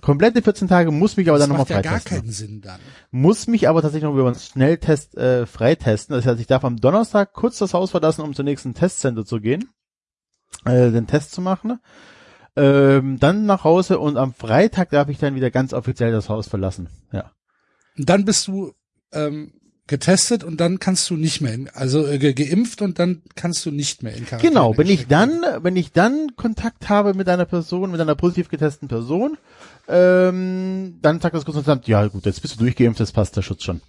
Komplette 0.00 0.42
14 0.42 0.68
Tage 0.68 0.90
muss 0.90 1.16
mich 1.16 1.28
aber 1.28 1.38
Das 1.38 1.48
dann 1.48 1.56
nochmal 1.56 1.62
macht 1.62 1.70
ja 1.70 1.80
gar 1.82 2.00
freitesten. 2.00 2.20
keinen 2.22 2.32
Sinn 2.32 2.60
dann. 2.60 2.80
muss 3.10 3.46
mich 3.46 3.68
aber 3.68 3.82
tatsächlich 3.82 4.08
noch 4.08 4.14
über 4.14 4.26
einen 4.26 4.38
Schnelltest 4.38 5.16
äh, 5.16 5.46
freitesten. 5.46 6.14
Das 6.14 6.26
heißt, 6.26 6.40
ich 6.40 6.46
darf 6.46 6.64
am 6.64 6.76
Donnerstag 6.76 7.32
kurz 7.32 7.58
das 7.58 7.74
Haus 7.74 7.90
verlassen, 7.90 8.22
um 8.22 8.34
zum 8.34 8.44
nächsten 8.44 8.74
Testcenter 8.74 9.24
zu 9.24 9.40
gehen, 9.40 9.68
äh, 10.64 10.90
den 10.90 11.06
Test 11.06 11.32
zu 11.32 11.40
machen. 11.40 11.80
Ähm, 12.56 13.18
dann 13.20 13.46
nach 13.46 13.64
Hause 13.64 13.98
und 13.98 14.16
am 14.16 14.34
Freitag 14.34 14.90
darf 14.90 15.08
ich 15.08 15.18
dann 15.18 15.34
wieder 15.34 15.50
ganz 15.50 15.72
offiziell 15.72 16.10
das 16.12 16.28
Haus 16.28 16.48
verlassen. 16.48 16.88
Ja. 17.12 17.30
Und 17.96 18.08
dann 18.08 18.24
bist 18.24 18.48
du 18.48 18.72
ähm, 19.12 19.52
getestet 19.86 20.44
und 20.44 20.60
dann 20.60 20.78
kannst 20.78 21.08
du 21.10 21.16
nicht 21.16 21.40
mehr, 21.40 21.54
in, 21.54 21.68
also 21.70 22.06
äh, 22.06 22.18
ge 22.18 22.32
geimpft 22.34 22.82
und 22.82 22.98
dann 22.98 23.22
kannst 23.36 23.64
du 23.64 23.70
nicht 23.70 24.02
mehr 24.02 24.14
in 24.14 24.26
Quarantäne. 24.26 24.50
Genau, 24.52 24.76
wenn 24.76 24.88
ich 24.88 25.06
dann, 25.06 25.40
wenn 25.62 25.76
ich 25.76 25.92
dann 25.92 26.32
Kontakt 26.36 26.88
habe 26.88 27.14
mit 27.14 27.28
einer 27.28 27.46
Person, 27.46 27.90
mit 27.90 28.00
einer 28.00 28.14
positiv 28.14 28.48
getesteten 28.48 28.88
Person, 28.88 29.38
ähm, 29.88 30.98
dann 31.00 31.20
sagt 31.20 31.34
das 31.34 31.44
Gesundheitsamt, 31.44 31.88
ja 31.88 32.06
gut, 32.06 32.26
jetzt 32.26 32.42
bist 32.42 32.54
du 32.54 32.58
durchgeimpft, 32.58 33.00
jetzt 33.00 33.12
passt 33.12 33.36
der 33.36 33.42
Schutz 33.42 33.64
schon. 33.64 33.80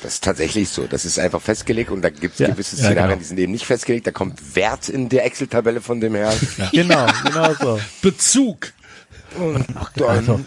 Das 0.00 0.14
ist 0.14 0.24
tatsächlich 0.24 0.68
so. 0.68 0.86
Das 0.86 1.04
ist 1.04 1.18
einfach 1.18 1.40
festgelegt 1.40 1.90
und 1.90 2.02
da 2.02 2.10
gibt 2.10 2.34
es 2.34 2.38
Ja. 2.38 2.48
gewisse 2.48 2.76
Ja, 2.76 2.82
Szenarien, 2.84 3.08
genau. 3.08 3.18
die 3.18 3.24
sind 3.24 3.38
eben 3.38 3.52
nicht 3.52 3.66
festgelegt. 3.66 4.06
Da 4.06 4.12
kommt 4.12 4.54
Wert 4.54 4.88
in 4.88 5.08
der 5.08 5.24
Excel-Tabelle 5.26 5.80
von 5.80 6.00
dem 6.00 6.14
Herrn. 6.14 6.36
Genau, 6.72 7.06
genau 7.24 7.54
so. 7.54 7.80
Bezug. 8.00 8.72
Und 9.36 9.66
dann, 9.96 10.08
also. 10.08 10.40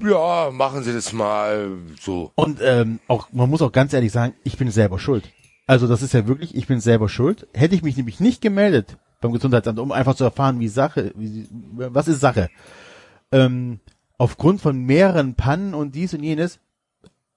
ja, 0.00 0.50
machen 0.52 0.82
Sie 0.84 0.92
das 0.92 1.12
mal 1.14 1.70
so. 2.00 2.32
Und 2.34 2.60
ähm, 2.62 3.00
auch, 3.08 3.28
man 3.32 3.48
muss 3.48 3.62
auch 3.62 3.72
ganz 3.72 3.94
ehrlich 3.94 4.12
sagen, 4.12 4.34
ich 4.44 4.58
bin 4.58 4.70
selber 4.70 4.98
schuld. 4.98 5.24
Also 5.66 5.86
das 5.88 6.02
ist 6.02 6.12
ja 6.12 6.26
wirklich, 6.28 6.54
ich 6.54 6.66
bin 6.66 6.80
selber 6.80 7.08
schuld. 7.08 7.46
Hätte 7.54 7.74
ich 7.74 7.82
mich 7.82 7.96
nämlich 7.96 8.20
nicht 8.20 8.42
gemeldet 8.42 8.98
beim 9.22 9.32
Gesundheitsamt, 9.32 9.78
um 9.78 9.92
einfach 9.92 10.14
zu 10.14 10.24
erfahren, 10.24 10.60
wie 10.60 10.68
Sache, 10.68 11.12
wie, 11.16 11.48
was 11.50 12.08
ist 12.08 12.20
Sache. 12.20 12.50
Ähm, 13.30 13.80
aufgrund 14.18 14.60
von 14.60 14.78
mehreren 14.78 15.34
Pannen 15.34 15.74
und 15.74 15.94
dies 15.94 16.12
und 16.14 16.22
jenes 16.22 16.60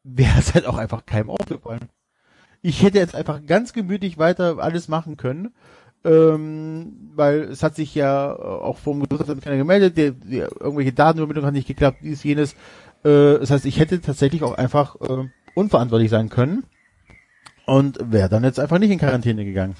wäre 0.03 0.38
es 0.38 0.53
halt 0.53 0.66
auch 0.66 0.78
einfach 0.78 1.06
keinem 1.06 1.30
aufgefallen. 1.30 1.90
Ich 2.62 2.84
hätte 2.84 2.98
jetzt 2.98 3.16
einfach 3.16 3.45
ganz 3.45 3.74
gemütlich 3.74 4.18
weiter 4.18 4.60
alles 4.60 4.88
machen 4.88 5.18
können, 5.18 5.53
ähm, 6.03 7.12
weil 7.16 7.41
es 7.44 7.64
hat 7.64 7.76
sich 7.76 7.95
ja 7.95 8.36
auch 8.36 8.78
vom 8.78 9.02
Gesundheitsamt 9.02 9.44
keiner 9.44 9.57
gemeldet, 9.57 9.98
die, 9.98 10.12
die, 10.12 10.38
irgendwelche 10.38 10.94
Datenübermittlung 10.94 11.45
hat 11.45 11.53
nicht 11.53 11.68
geklappt, 11.68 11.99
dies, 12.02 12.24
jenes. 12.24 12.53
Äh, 13.03 13.40
das 13.40 13.52
heißt, 13.52 13.66
ich 13.66 13.80
hätte 13.80 14.02
tatsächlich 14.02 14.44
auch 14.44 14.56
einfach 14.56 14.95
äh, 15.02 15.28
unverantwortlich 15.56 16.12
sein 16.12 16.30
können 16.30 16.64
und 17.66 17.99
wäre 18.12 18.30
dann 18.30 18.44
jetzt 18.44 18.60
einfach 18.60 18.78
nicht 18.78 18.91
in 18.91 18.99
Quarantäne 18.99 19.45
gegangen. 19.45 19.76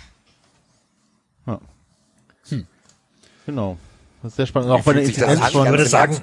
Ja. 1.46 1.60
Hm. 2.50 2.68
Genau. 3.46 3.78
Das 4.22 4.32
ist 4.32 4.38
sehr 4.38 4.46
spannend. 4.46 4.72
Auch 4.72 4.84
bei 4.84 4.94
der 4.94 5.04
fühlt 5.04 5.16
sich 5.16 5.24
das 5.24 5.34
Inzidenz 5.34 5.46
an? 5.46 5.52
von, 5.52 5.66
Ich 5.66 5.72
würde 5.72 5.86
sagen, 5.86 6.22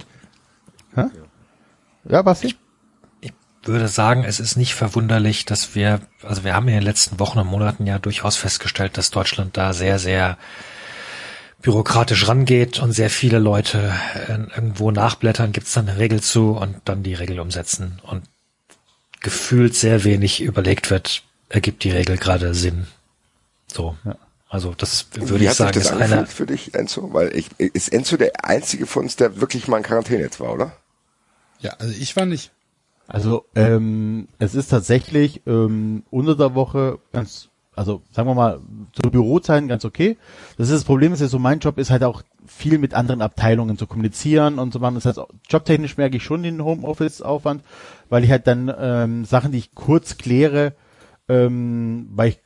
ja, 2.09 2.23
Basti? 2.23 2.57
ich 3.21 3.33
würde 3.63 3.89
sagen, 3.89 4.25
es 4.25 4.41
ist 4.41 4.57
nicht 4.57 4.75
verwunderlich, 4.75 5.45
dass 5.45 5.75
wir, 5.77 6.01
also 6.23 6.43
wir 6.43 6.55
haben 6.55 6.67
in 6.67 6.75
den 6.75 6.83
letzten 6.83 7.21
Wochen 7.21 7.39
und 7.39 7.47
Monaten 7.47 7.87
ja 7.87 7.99
durchaus 8.01 8.37
festgestellt, 8.37 8.99
dass 8.99 9.11
Deutschland 9.11 9.57
da 9.57 9.73
sehr, 9.73 10.01
sehr 10.01 10.37
bürokratisch 11.61 12.27
rangeht 12.27 12.81
und 12.81 12.91
sehr 12.93 13.09
viele 13.09 13.39
Leute 13.39 13.95
äh, 14.27 14.33
irgendwo 14.33 14.91
nachblättern, 14.91 15.53
gibt 15.53 15.69
es 15.69 15.75
dann 15.75 15.89
eine 15.89 15.99
Regel 15.99 16.21
zu 16.21 16.51
und 16.57 16.77
dann 16.85 17.05
die 17.05 17.15
Regel 17.15 17.39
umsetzen 17.39 18.01
und 18.03 18.25
gefühlt 19.21 19.77
sehr 19.77 20.03
wenig 20.03 20.41
überlegt 20.41 20.91
wird, 20.91 21.23
ergibt 21.49 21.85
die 21.85 21.93
Regel 21.93 22.17
gerade 22.17 22.55
Sinn. 22.55 22.89
So. 23.69 23.97
Ja. 24.05 24.17
Also 24.53 24.75
das 24.77 25.07
würde 25.15 25.45
ich 25.45 25.49
hat 25.49 25.57
sagen, 25.57 25.73
sich 25.73 25.85
ist 25.85 25.93
das 25.93 25.99
einer. 26.13 26.27
für 26.27 26.45
dich, 26.45 26.75
Enzo? 26.75 27.15
Weil 27.15 27.35
ich, 27.35 27.49
ist 27.57 27.91
Enzo 27.91 28.19
der 28.19 28.45
einzige 28.45 28.85
von 28.85 29.05
uns, 29.05 29.17
der 29.17 29.41
wirklich 29.41 29.67
mal 29.67 29.79
in 29.79 29.83
Quarantäne 29.83 30.21
jetzt 30.21 30.41
war, 30.41 30.53
oder? 30.53 30.73
Ja, 31.61 31.73
also 31.79 31.95
ich 31.99 32.15
war 32.17 32.27
nicht. 32.27 32.53
Also 33.07 33.47
ähm, 33.55 34.29
es 34.39 34.55
ist 34.55 34.69
tatsächlich 34.69 35.41
ähm, 35.47 36.03
unter 36.11 36.37
der 36.37 36.55
Woche 36.55 36.99
ganz, 37.15 37.49
also 37.75 38.03
sagen 38.11 38.29
wir 38.29 38.35
mal, 38.35 38.61
zu 38.93 39.11
Bürozeiten 39.11 39.69
ganz 39.69 39.87
okay. 39.87 40.19
Das 40.59 40.69
ist 40.69 40.75
das 40.75 40.85
Problem, 40.85 41.15
ist 41.15 41.21
ja 41.21 41.29
so, 41.29 41.39
mein 41.39 41.61
Job 41.61 41.79
ist 41.79 41.91
halt 41.91 42.05
auch 42.05 42.21
viel 42.47 42.77
mit 42.77 42.93
anderen 42.93 43.23
Abteilungen 43.23 43.79
zu 43.79 43.87
kommunizieren 43.87 44.59
und 44.59 44.75
so 44.75 44.81
machen. 44.81 44.97
Das 44.97 45.07
heißt, 45.07 45.19
jobtechnisch 45.49 45.97
merke 45.97 46.19
ich 46.19 46.25
schon 46.25 46.43
den 46.43 46.63
Homeoffice-Aufwand, 46.63 47.65
weil 48.11 48.23
ich 48.23 48.31
halt 48.31 48.47
dann 48.47 48.71
ähm, 48.79 49.25
Sachen, 49.25 49.51
die 49.51 49.59
ich 49.59 49.75
kurz 49.75 50.19
kläre, 50.19 50.75
ähm, 51.27 52.11
weil 52.13 52.29
ich 52.29 52.41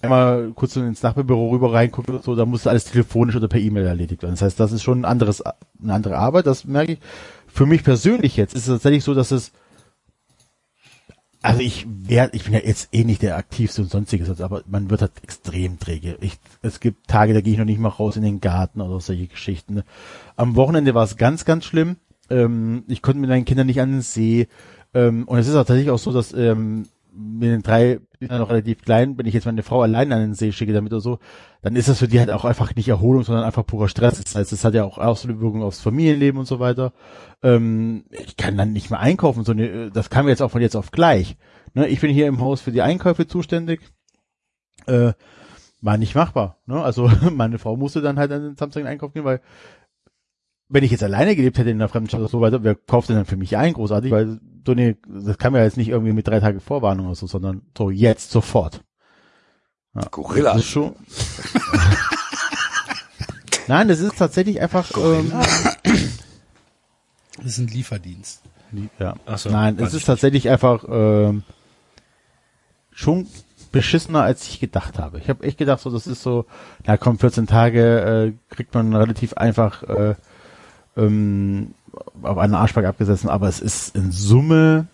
einmal 0.00 0.52
kurz 0.54 0.76
ins 0.76 1.02
Nachbarbüro 1.02 1.50
rüber 1.50 1.72
reingucke 1.72 2.12
und 2.12 2.22
so, 2.22 2.34
da 2.34 2.46
muss 2.46 2.66
alles 2.66 2.84
telefonisch 2.84 3.36
oder 3.36 3.48
per 3.48 3.60
E-Mail 3.60 3.86
erledigt 3.86 4.22
werden. 4.22 4.34
Das 4.34 4.42
heißt, 4.42 4.60
das 4.60 4.72
ist 4.72 4.82
schon 4.82 5.00
ein 5.00 5.04
anderes, 5.04 5.42
eine 5.42 5.94
andere 5.94 6.16
Arbeit, 6.16 6.46
das 6.46 6.64
merke 6.64 6.92
ich. 6.92 6.98
Für 7.46 7.66
mich 7.66 7.84
persönlich 7.84 8.36
jetzt 8.36 8.54
ist 8.54 8.62
es 8.62 8.74
tatsächlich 8.74 9.04
so, 9.04 9.14
dass 9.14 9.30
es 9.30 9.52
also 11.42 11.60
ich 11.60 11.86
werde, 11.88 12.36
ich 12.36 12.44
bin 12.44 12.54
ja 12.54 12.60
jetzt 12.60 12.88
eh 12.92 13.02
nicht 13.02 13.22
der 13.22 13.36
aktivste 13.36 13.82
und 13.82 13.90
sonstiges, 13.90 14.40
aber 14.40 14.62
man 14.68 14.90
wird 14.90 15.02
halt 15.02 15.12
extrem 15.24 15.78
träge. 15.80 16.16
Ich, 16.20 16.38
es 16.62 16.78
gibt 16.78 17.08
Tage, 17.08 17.34
da 17.34 17.40
gehe 17.40 17.52
ich 17.52 17.58
noch 17.58 17.64
nicht 17.64 17.80
mal 17.80 17.88
raus 17.88 18.16
in 18.16 18.22
den 18.22 18.40
Garten 18.40 18.80
oder 18.80 19.00
solche 19.00 19.26
Geschichten. 19.26 19.82
Am 20.36 20.54
Wochenende 20.54 20.94
war 20.94 21.02
es 21.02 21.16
ganz, 21.16 21.44
ganz 21.44 21.64
schlimm. 21.64 21.96
Ähm, 22.30 22.84
ich 22.86 23.02
konnte 23.02 23.20
mit 23.20 23.28
meinen 23.28 23.44
Kindern 23.44 23.66
nicht 23.66 23.80
an 23.80 23.90
den 23.90 24.02
See. 24.02 24.46
Ähm, 24.94 25.24
und 25.26 25.36
es 25.38 25.48
ist 25.48 25.54
auch 25.54 25.64
tatsächlich 25.64 25.90
auch 25.90 25.98
so, 25.98 26.12
dass 26.12 26.32
ähm, 26.32 26.86
mit 27.14 27.50
den 27.50 27.62
drei 27.62 28.00
Kindern 28.18 28.40
noch 28.40 28.50
relativ 28.50 28.82
klein, 28.82 29.18
wenn 29.18 29.26
ich 29.26 29.34
jetzt 29.34 29.44
meine 29.44 29.62
Frau 29.62 29.82
allein 29.82 30.12
an 30.12 30.20
den 30.20 30.34
See 30.34 30.52
schicke 30.52 30.72
damit 30.72 30.92
oder 30.92 31.00
so, 31.00 31.18
dann 31.60 31.76
ist 31.76 31.88
das 31.88 31.98
für 31.98 32.08
die 32.08 32.18
halt 32.18 32.30
auch 32.30 32.44
einfach 32.44 32.74
nicht 32.74 32.88
Erholung, 32.88 33.22
sondern 33.22 33.44
einfach 33.44 33.66
purer 33.66 33.88
Stress. 33.88 34.22
Das 34.22 34.34
heißt, 34.34 34.52
es 34.52 34.64
hat 34.64 34.74
ja 34.74 34.84
auch 34.84 34.98
Auswirkungen 34.98 35.62
aufs 35.62 35.80
Familienleben 35.80 36.38
und 36.38 36.46
so 36.46 36.60
weiter. 36.60 36.92
Ähm, 37.42 38.04
ich 38.10 38.36
kann 38.36 38.56
dann 38.56 38.72
nicht 38.72 38.90
mehr 38.90 39.00
einkaufen, 39.00 39.44
so 39.44 39.52
eine, 39.52 39.90
das 39.90 40.10
kam 40.10 40.28
jetzt 40.28 40.42
auch 40.42 40.50
von 40.50 40.62
jetzt 40.62 40.76
auf 40.76 40.90
gleich. 40.90 41.36
Ne, 41.74 41.88
ich 41.88 42.00
bin 42.00 42.10
hier 42.10 42.26
im 42.26 42.40
Haus 42.40 42.60
für 42.60 42.72
die 42.72 42.82
Einkäufe 42.82 43.26
zuständig. 43.26 43.80
Äh, 44.86 45.12
war 45.82 45.98
nicht 45.98 46.14
machbar. 46.14 46.58
Ne? 46.66 46.82
Also 46.82 47.10
meine 47.32 47.58
Frau 47.58 47.76
musste 47.76 48.00
dann 48.00 48.18
halt 48.18 48.32
an 48.32 48.42
den 48.42 48.56
Samstag 48.56 48.80
in 48.80 48.86
den 48.86 48.92
Einkauf 48.92 49.12
gehen, 49.12 49.24
weil 49.24 49.40
wenn 50.72 50.84
ich 50.84 50.90
jetzt 50.90 51.02
alleine 51.02 51.36
gelebt 51.36 51.58
hätte 51.58 51.70
in 51.70 51.78
der 51.78 51.88
fremden 51.88 52.08
Stadt 52.08 52.20
oder 52.20 52.28
so 52.30 52.40
weiter, 52.40 52.64
wer 52.64 52.74
kauft 52.74 53.08
denn 53.08 53.16
dann 53.16 53.26
für 53.26 53.36
mich 53.36 53.56
ein, 53.56 53.74
großartig? 53.74 54.10
Weil 54.10 54.40
so 54.66 54.72
eine, 54.72 54.96
das 55.06 55.38
kam 55.38 55.54
ja 55.54 55.62
jetzt 55.62 55.76
nicht 55.76 55.88
irgendwie 55.88 56.12
mit 56.12 56.26
drei 56.26 56.40
Tage 56.40 56.60
Vorwarnung 56.60 57.06
oder 57.06 57.14
so, 57.14 57.26
sondern 57.26 57.62
so 57.76 57.90
jetzt 57.90 58.30
sofort. 58.30 58.82
Ja, 59.94 60.02
Gorilla. 60.10 60.54
Das 60.54 60.62
ist 60.62 60.70
schon. 60.70 60.94
Nein, 63.68 63.88
das 63.88 64.00
ist 64.00 64.18
tatsächlich 64.18 64.60
einfach. 64.60 64.90
Ähm, 64.96 65.32
Das 67.36 67.46
ist 67.46 67.58
ein 67.58 67.68
Lieferdienst. 67.68 68.42
ja. 68.98 69.14
Ach 69.26 69.38
so, 69.38 69.50
Nein, 69.50 69.78
es 69.78 69.94
ist 69.94 70.06
tatsächlich 70.06 70.48
einfach 70.48 70.84
ähm, 70.88 71.42
schon 72.90 73.26
beschissener, 73.72 74.22
als 74.22 74.46
ich 74.48 74.60
gedacht 74.60 74.98
habe. 74.98 75.18
Ich 75.18 75.28
habe 75.28 75.44
echt 75.44 75.58
gedacht, 75.58 75.80
so 75.80 75.90
das 75.90 76.06
ist 76.06 76.22
so, 76.22 76.46
na 76.86 76.96
komm, 76.96 77.18
14 77.18 77.46
Tage 77.46 78.34
äh, 78.50 78.54
kriegt 78.54 78.74
man 78.74 78.94
relativ 78.94 79.34
einfach 79.34 79.82
äh, 79.84 80.14
ähm, 80.96 81.74
auf 82.22 82.38
einen 82.38 82.54
Arschback 82.54 82.86
abgesessen, 82.86 83.28
aber 83.28 83.48
es 83.48 83.60
ist 83.60 83.94
in 83.96 84.12
Summe 84.12 84.86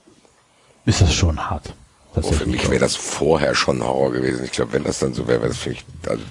ist 0.85 1.01
das 1.01 1.13
schon 1.13 1.51
hart. 1.51 1.75
Oh, 2.17 2.23
für 2.23 2.47
mich 2.47 2.69
wäre 2.69 2.81
das 2.81 2.97
vorher 2.97 3.55
schon 3.55 3.83
Horror 3.83 4.13
gewesen. 4.13 4.45
Ich 4.45 4.53
glaube, 4.53 4.73
wenn 4.73 4.85
das 4.85 4.99
dann 4.99 5.13
so 5.13 5.29
wäre, 5.29 5.41
wäre 5.41 5.51
das 5.51 5.59
für 5.59 5.71
mich, 5.71 5.85
also 6.09 6.23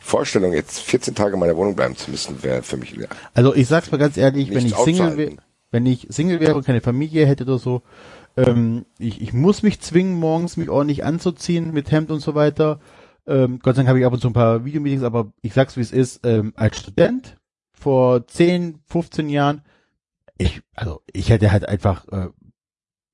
Vorstellung, 0.00 0.52
jetzt 0.52 0.80
14 0.80 1.14
Tage 1.14 1.34
in 1.34 1.40
meiner 1.40 1.56
Wohnung 1.56 1.74
bleiben 1.74 1.96
zu 1.96 2.10
müssen, 2.10 2.42
wäre 2.42 2.62
für 2.62 2.76
mich. 2.76 2.96
Also 3.34 3.54
ich 3.54 3.66
sag's 3.66 3.90
mal 3.90 3.98
ganz 3.98 4.16
ehrlich, 4.16 4.50
wenn 4.50 4.64
ich 4.64 4.76
Single 4.76 5.16
wäre, 5.16 5.36
wenn 5.72 5.84
ich 5.84 6.06
Single 6.10 6.40
wäre 6.40 6.54
und 6.54 6.64
keine 6.64 6.80
Familie 6.80 7.26
hätte 7.26 7.44
oder 7.44 7.58
so, 7.58 7.82
ähm, 8.36 8.86
ich, 8.98 9.20
ich 9.20 9.32
muss 9.32 9.62
mich 9.62 9.80
zwingen, 9.80 10.14
morgens 10.14 10.56
mich 10.56 10.70
ordentlich 10.70 11.04
anzuziehen 11.04 11.72
mit 11.72 11.90
Hemd 11.90 12.10
und 12.10 12.20
so 12.20 12.34
weiter. 12.34 12.80
Ähm, 13.26 13.58
Gott 13.60 13.74
sei 13.74 13.80
Dank 13.80 13.88
habe 13.88 13.98
ich 13.98 14.06
ab 14.06 14.12
und 14.12 14.20
zu 14.20 14.28
ein 14.28 14.32
paar 14.32 14.64
Videomeetings, 14.64 15.02
aber 15.02 15.32
ich 15.42 15.52
sag's 15.52 15.76
wie 15.76 15.80
es 15.80 15.90
ist, 15.90 16.24
ähm, 16.24 16.52
als 16.54 16.78
Student 16.78 17.36
vor 17.78 18.26
10, 18.26 18.80
15 18.86 19.28
Jahren, 19.28 19.62
ich, 20.38 20.62
also 20.74 21.02
ich 21.12 21.30
hätte 21.30 21.52
halt 21.52 21.68
einfach 21.68 22.06
äh, 22.08 22.28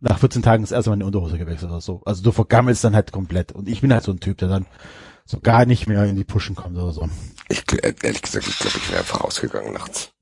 nach 0.00 0.18
14 0.18 0.42
Tagen 0.42 0.62
das 0.64 0.72
erste 0.72 0.90
Mal 0.90 0.94
in 0.94 1.00
die 1.00 1.06
Unterhose 1.06 1.38
gewechselt 1.38 1.70
oder 1.70 1.80
so. 1.80 2.02
Also 2.04 2.22
du 2.22 2.32
vergammelst 2.32 2.82
dann 2.82 2.94
halt 2.94 3.12
komplett. 3.12 3.52
Und 3.52 3.68
ich 3.68 3.80
bin 3.80 3.92
halt 3.92 4.02
so 4.02 4.12
ein 4.12 4.20
Typ, 4.20 4.38
der 4.38 4.48
dann 4.48 4.66
so 5.24 5.38
gar 5.38 5.64
nicht 5.64 5.86
mehr 5.86 6.04
in 6.04 6.16
die 6.16 6.24
Pushen 6.24 6.56
kommt 6.56 6.76
oder 6.76 6.92
so. 6.92 7.08
Ich, 7.48 7.64
ehrlich 7.72 8.22
gesagt, 8.22 8.48
ich 8.48 8.58
glaube, 8.58 8.78
ich 8.78 8.90
wäre 8.90 9.00
einfach 9.00 9.22
rausgegangen 9.22 9.72
nachts. 9.72 10.12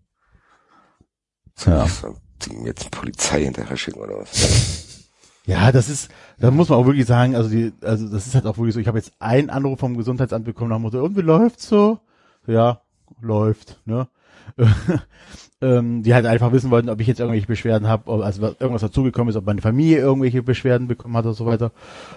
Ja. 1.64 1.86
So, 1.86 2.16
jetzt 2.64 2.90
Polizei 2.90 3.44
hinterher 3.44 3.76
schicken 3.76 4.00
oder 4.00 4.18
was? 4.18 5.08
Ja, 5.46 5.72
das 5.72 5.88
ist, 5.88 6.10
da 6.38 6.50
muss 6.50 6.68
man 6.68 6.78
auch 6.78 6.86
wirklich 6.86 7.06
sagen, 7.06 7.34
also 7.34 7.48
die, 7.48 7.72
also 7.80 8.08
das 8.08 8.26
ist 8.26 8.34
halt 8.34 8.46
auch 8.46 8.58
wirklich 8.58 8.74
so, 8.74 8.80
ich 8.80 8.88
habe 8.88 8.98
jetzt 8.98 9.12
einen 9.18 9.50
Anruf 9.50 9.80
vom 9.80 9.96
Gesundheitsamt 9.96 10.44
bekommen 10.44 10.70
nach 10.70 10.78
Motto, 10.78 11.02
und 11.02 11.16
wie 11.16 11.22
läuft's 11.22 11.68
so? 11.68 11.98
Ja, 12.46 12.82
läuft, 13.20 13.80
ne? 13.86 14.08
ähm, 15.60 16.02
die 16.02 16.14
halt 16.14 16.26
einfach 16.26 16.52
wissen 16.52 16.70
wollten, 16.70 16.88
ob 16.88 17.00
ich 17.00 17.06
jetzt 17.06 17.20
irgendwelche 17.20 17.46
Beschwerden 17.46 17.88
habe, 17.88 18.24
also 18.24 18.42
irgendwas 18.42 18.80
dazugekommen 18.80 19.30
ist, 19.30 19.36
ob 19.36 19.46
meine 19.46 19.60
Familie 19.60 19.98
irgendwelche 19.98 20.42
Beschwerden 20.42 20.88
bekommen 20.88 21.16
hat 21.16 21.24
oder 21.24 21.34
so 21.34 21.46
weiter. 21.46 21.72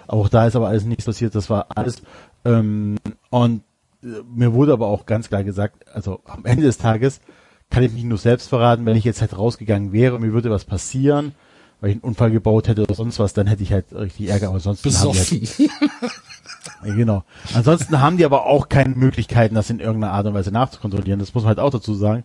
Auch 0.08 0.30
da 0.30 0.48
ist 0.48 0.56
aber 0.56 0.68
alles 0.68 0.86
nichts 0.86 1.06
passiert, 1.06 1.36
das 1.36 1.50
war 1.50 1.68
alles. 1.76 2.02
Ähm, 2.46 2.98
und 3.30 3.64
äh, 4.04 4.08
mir 4.34 4.54
wurde 4.54 4.74
aber 4.74 4.88
auch 4.88 5.06
ganz 5.06 5.28
klar 5.28 5.44
gesagt, 5.44 5.88
also 5.94 6.22
am 6.26 6.46
Ende 6.46 6.64
des 6.64 6.78
Tages 6.78 7.22
kann 7.70 7.84
ich 7.84 7.92
mich 7.92 8.04
nur 8.04 8.18
selbst 8.18 8.50
verraten, 8.50 8.86
wenn 8.86 8.96
ich 8.96 9.04
jetzt 9.04 9.22
halt 9.22 9.38
rausgegangen 9.38 9.92
wäre 9.92 10.16
und 10.16 10.22
mir 10.22 10.34
würde 10.34 10.52
was 10.52 10.64
passieren, 10.64 11.34
weil 11.82 11.90
ich 11.90 11.96
einen 11.96 12.04
Unfall 12.04 12.32
gebaut 12.32 12.68
hätte 12.68 12.84
oder 12.84 12.96
sonst 12.96 13.20
was, 13.20 13.34
dann 13.34 13.48
hätte 13.48 13.64
ich 13.64 13.74
halt 13.74 13.94
richtig 13.94 14.30
Ärger, 14.30 14.50
aber 14.50 14.60
sonst 14.60 14.84
Besoffen. 14.84 15.42
ja, 15.58 15.70
genau. 16.84 17.24
Ansonsten 17.54 18.00
haben 18.02 18.18
die 18.18 18.26
aber 18.26 18.46
auch 18.46 18.70
keine 18.70 18.96
Möglichkeiten, 18.96 19.56
das 19.56 19.70
in 19.70 19.80
irgendeiner 19.80 20.14
Art 20.14 20.26
und 20.28 20.34
Weise 20.34 20.52
nachzukontrollieren. 20.52 21.20
Das 21.20 21.34
muss 21.34 21.44
man 21.44 21.50
halt 21.50 21.60
auch 21.60 21.72
dazu 21.72 21.94
sagen. 21.96 22.24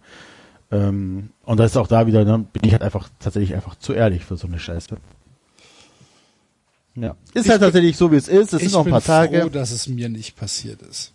Ähm, 0.71 1.31
und 1.45 1.59
das 1.59 1.71
ist 1.73 1.77
auch 1.77 1.87
da 1.87 2.07
wieder, 2.07 2.25
ne, 2.25 2.45
bin 2.53 2.63
ich 2.65 2.73
halt 2.73 2.83
einfach 2.83 3.09
tatsächlich 3.21 3.55
einfach 3.55 3.77
zu 3.77 3.93
ehrlich 3.95 4.25
für 4.25 4.37
so 4.37 4.47
eine 4.47 4.59
Scheiße. 4.59 4.97
Ja. 6.95 7.15
Ist 7.33 7.45
Ich 7.47 7.51
halt 7.51 7.61
bin- 7.61 7.67
tatsächlich 7.67 7.97
so, 7.97 8.11
wie 8.13 8.17
es 8.17 8.29
ist. 8.29 8.53
Es 8.53 8.61
sind 8.61 8.73
noch 8.73 8.85
ein 8.85 8.91
paar 8.91 9.01
bin 9.01 9.07
Tage. 9.07 9.41
froh, 9.43 9.49
dass 9.49 9.71
es 9.71 9.87
mir 9.87 10.09
nicht 10.09 10.37
passiert 10.37 10.83
ist. 10.83 11.13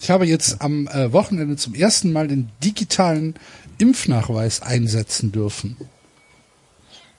Ich 0.00 0.10
habe 0.10 0.26
jetzt 0.26 0.60
am 0.62 0.88
äh, 0.88 1.12
Wochenende 1.12 1.56
zum 1.56 1.74
ersten 1.74 2.12
Mal 2.12 2.26
den 2.28 2.48
digitalen 2.64 3.34
Impfnachweis 3.78 4.62
einsetzen 4.62 5.30
dürfen 5.30 5.76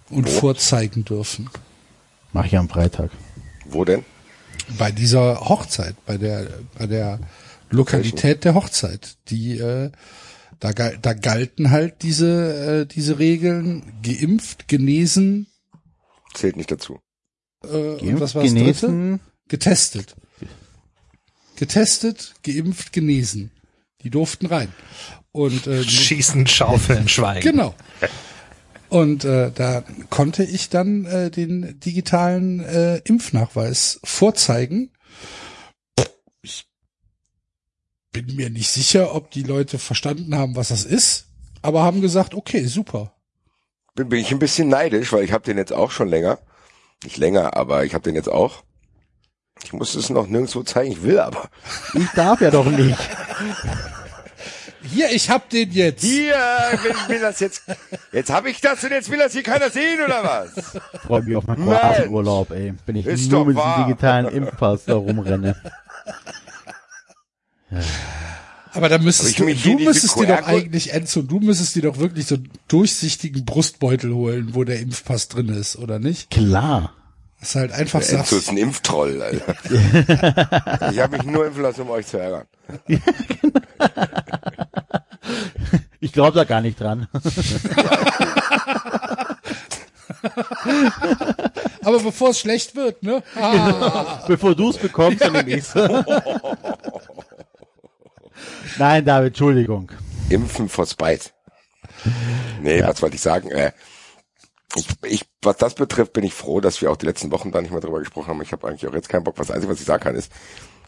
und 0.09 0.29
vorzeigen 0.29 1.05
dürfen. 1.05 1.49
Mach 2.33 2.45
ich 2.45 2.57
am 2.57 2.67
Freitag. 2.67 3.09
Wo 3.65 3.85
denn? 3.85 4.03
Bei 4.77 4.91
dieser 4.91 5.49
Hochzeit, 5.49 5.95
bei 6.05 6.17
der 6.17 6.47
bei 6.77 6.87
der 6.87 7.19
Lokalität 7.69 8.43
der 8.45 8.53
Hochzeit, 8.55 9.17
die 9.29 9.57
äh, 9.57 9.91
da, 10.59 10.71
da 10.71 11.13
galten 11.13 11.71
halt 11.71 12.01
diese 12.03 12.81
äh, 12.81 12.85
diese 12.85 13.19
Regeln 13.19 13.93
geimpft, 14.03 14.67
genesen 14.67 15.47
Zählt 16.33 16.55
nicht 16.55 16.71
dazu. 16.71 16.99
äh, 17.63 17.67
und 17.67 17.99
Geimpft, 17.99 18.21
was 18.21 18.35
war 18.35 18.43
das 18.43 18.53
dritte? 18.53 18.87
genesen. 18.87 19.19
Getestet. 19.49 20.15
Getestet, 21.55 22.33
geimpft, 22.43 22.93
genesen. 22.93 23.51
Die 24.01 24.09
durften 24.09 24.47
rein. 24.47 24.69
Und 25.31 25.67
äh, 25.67 25.83
Schießen, 25.83 26.47
schaufeln, 26.47 27.07
schweigen. 27.07 27.51
genau. 27.51 27.75
Und 28.93 29.25
äh, 29.25 29.49
da 29.49 29.83
konnte 30.11 30.43
ich 30.43 30.69
dann 30.69 31.05
äh, 31.05 31.31
den 31.31 31.79
digitalen 31.79 32.59
äh, 32.59 32.97
Impfnachweis 32.97 33.99
vorzeigen. 34.03 34.91
Ich 36.43 36.67
bin 38.11 38.35
mir 38.35 38.51
nicht 38.51 38.69
sicher, 38.69 39.15
ob 39.15 39.31
die 39.31 39.41
Leute 39.41 39.79
verstanden 39.79 40.35
haben, 40.35 40.55
was 40.55 40.67
das 40.67 40.85
ist, 40.85 41.25
aber 41.63 41.81
haben 41.81 42.01
gesagt, 42.01 42.35
okay, 42.35 42.67
super. 42.67 43.15
Bin, 43.95 44.09
bin 44.09 44.19
ich 44.19 44.31
ein 44.31 44.37
bisschen 44.37 44.67
neidisch, 44.67 45.11
weil 45.11 45.23
ich 45.23 45.31
habe 45.31 45.43
den 45.43 45.57
jetzt 45.57 45.73
auch 45.73 45.89
schon 45.89 46.07
länger. 46.07 46.37
Nicht 47.03 47.17
länger, 47.17 47.57
aber 47.57 47.85
ich 47.85 47.95
habe 47.95 48.03
den 48.03 48.13
jetzt 48.13 48.29
auch. 48.29 48.63
Ich 49.63 49.73
muss 49.73 49.95
es 49.95 50.11
noch 50.11 50.27
nirgendwo 50.27 50.61
zeigen, 50.61 50.91
ich 50.91 51.01
will 51.01 51.17
aber. 51.17 51.49
Ich 51.95 52.09
darf 52.11 52.41
ja 52.41 52.51
doch 52.51 52.67
nicht. 52.67 52.99
Hier, 54.91 55.11
ich 55.11 55.29
hab 55.29 55.49
den 55.49 55.71
jetzt. 55.71 56.03
Hier, 56.03 56.35
will, 56.83 56.93
will 57.07 57.19
das 57.21 57.39
jetzt. 57.39 57.63
Jetzt 58.11 58.29
habe 58.29 58.49
ich 58.49 58.61
das 58.61 58.83
und 58.83 58.91
jetzt 58.91 59.09
will 59.09 59.19
das 59.19 59.33
hier 59.33 59.43
keiner 59.43 59.69
sehen, 59.69 59.99
oder 60.03 60.23
was? 60.23 60.77
Freue 61.01 61.23
mich 61.23 61.35
auf 61.35 61.47
meinen. 61.47 61.65
Kroatienurlaub, 61.65 62.51
ey. 62.51 62.73
Wenn 62.85 62.95
ich 62.95 63.05
Ist 63.05 63.31
nur 63.31 63.45
mit 63.45 63.57
diesem 63.57 63.85
digitalen 63.85 64.27
Impfpass 64.27 64.85
da 64.85 64.95
rumrenne. 64.95 65.55
Aber 68.73 68.89
da 68.89 68.97
müsstest 68.97 69.39
Aber 69.39 69.49
ich 69.49 69.63
du, 69.63 69.77
du 69.77 69.83
müsstest 69.83 70.19
dir 70.19 70.27
doch 70.27 70.47
eigentlich, 70.47 70.93
Enzo, 70.93 71.21
du 71.21 71.39
müsstest 71.39 71.75
dir 71.75 71.83
doch 71.83 71.97
wirklich 71.99 72.25
so 72.25 72.35
einen 72.35 72.49
durchsichtigen 72.67 73.45
Brustbeutel 73.45 74.13
holen, 74.13 74.49
wo 74.53 74.63
der 74.63 74.79
Impfpass 74.79 75.27
drin 75.27 75.49
ist, 75.49 75.77
oder 75.77 75.99
nicht? 75.99 76.31
Klar. 76.31 76.93
Das 77.43 77.55
halt 77.55 77.73
einfach 77.73 77.99
Der 77.99 78.19
Enzo 78.19 78.37
ist 78.37 78.45
sagst, 78.45 78.49
ein 78.51 78.57
Impftroll, 78.57 79.21
Alter. 79.21 79.55
ich 80.93 80.99
habe 80.99 81.17
mich 81.17 81.25
nur 81.25 81.45
impfen 81.45 81.61
lassen, 81.61 81.81
um 81.81 81.89
euch 81.89 82.07
zu 82.07 82.17
ärgern. 82.17 82.45
Ich 85.99 86.13
glaube 86.13 86.37
da 86.37 86.45
gar 86.45 86.61
nicht 86.61 86.79
dran. 86.79 87.09
aber 91.81 91.99
bevor 91.99 92.29
es 92.29 92.39
schlecht 92.39 92.77
wird, 92.77 93.03
ne? 93.03 93.21
Ah, 93.35 94.23
Bevor 94.27 94.55
du 94.55 94.69
es 94.69 94.77
bekommst, 94.77 95.19
dann 95.19 95.33
nehme 95.33 95.49
ich's. 95.49 95.73
Nein, 98.77 99.03
David, 99.03 99.31
Entschuldigung. 99.31 99.91
Impfen 100.29 100.69
vor 100.69 100.85
Spite. 100.85 101.31
Nee, 102.61 102.81
was 102.81 103.01
wollte 103.01 103.17
ich 103.17 103.21
sagen? 103.21 103.51
Äh, 103.51 103.73
ich, 104.75 104.87
ich, 105.05 105.25
was 105.41 105.57
das 105.57 105.75
betrifft, 105.75 106.13
bin 106.13 106.23
ich 106.23 106.33
froh, 106.33 106.59
dass 106.61 106.81
wir 106.81 106.91
auch 106.91 106.97
die 106.97 107.05
letzten 107.05 107.31
Wochen 107.31 107.51
da 107.51 107.61
nicht 107.61 107.71
mehr 107.71 107.81
drüber 107.81 107.99
gesprochen 107.99 108.27
haben. 108.29 108.41
Ich 108.41 108.51
habe 108.51 108.67
eigentlich 108.67 108.87
auch 108.87 108.93
jetzt 108.93 109.09
keinen 109.09 109.23
Bock. 109.23 109.35
Was 109.37 109.51
Einzige, 109.51 109.71
was 109.71 109.79
ich 109.79 109.85
sagen 109.85 110.03
kann, 110.03 110.15
ist, 110.15 110.31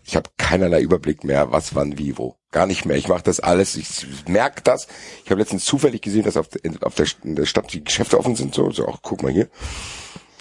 ich 0.03 0.16
habe 0.16 0.30
keinerlei 0.38 0.82
Überblick 0.82 1.24
mehr, 1.24 1.52
was, 1.52 1.74
wann, 1.76 1.98
wie, 1.98 2.18
wo. 2.18 2.36
Gar 2.52 2.68
nicht 2.68 2.86
mehr. 2.86 2.95
Ich 2.98 3.07
mache 3.07 3.24
das 3.24 3.40
alles. 3.40 3.76
Ich 3.76 4.06
merke 4.28 4.62
das. 4.64 4.88
Ich 5.24 5.32
habe 5.32 5.40
letztens 5.41 5.66
zufällig 5.66 6.02
gesehen, 6.02 6.24
dass 6.24 6.38
auf, 6.38 6.48
der- 6.48 6.62
auf 6.82 6.95
der, 6.95 7.07
in 7.24 7.36
der 7.36 7.45
Stadt 7.45 7.72
die 7.74 7.84
Geschäfte 7.84 8.18
offen 8.20 8.36
sind. 8.36 8.53
So, 8.56 8.70
so 8.72 8.88
auch 8.88 8.99
guck 9.02 9.24
mal 9.24 9.32
hier. 9.32 9.49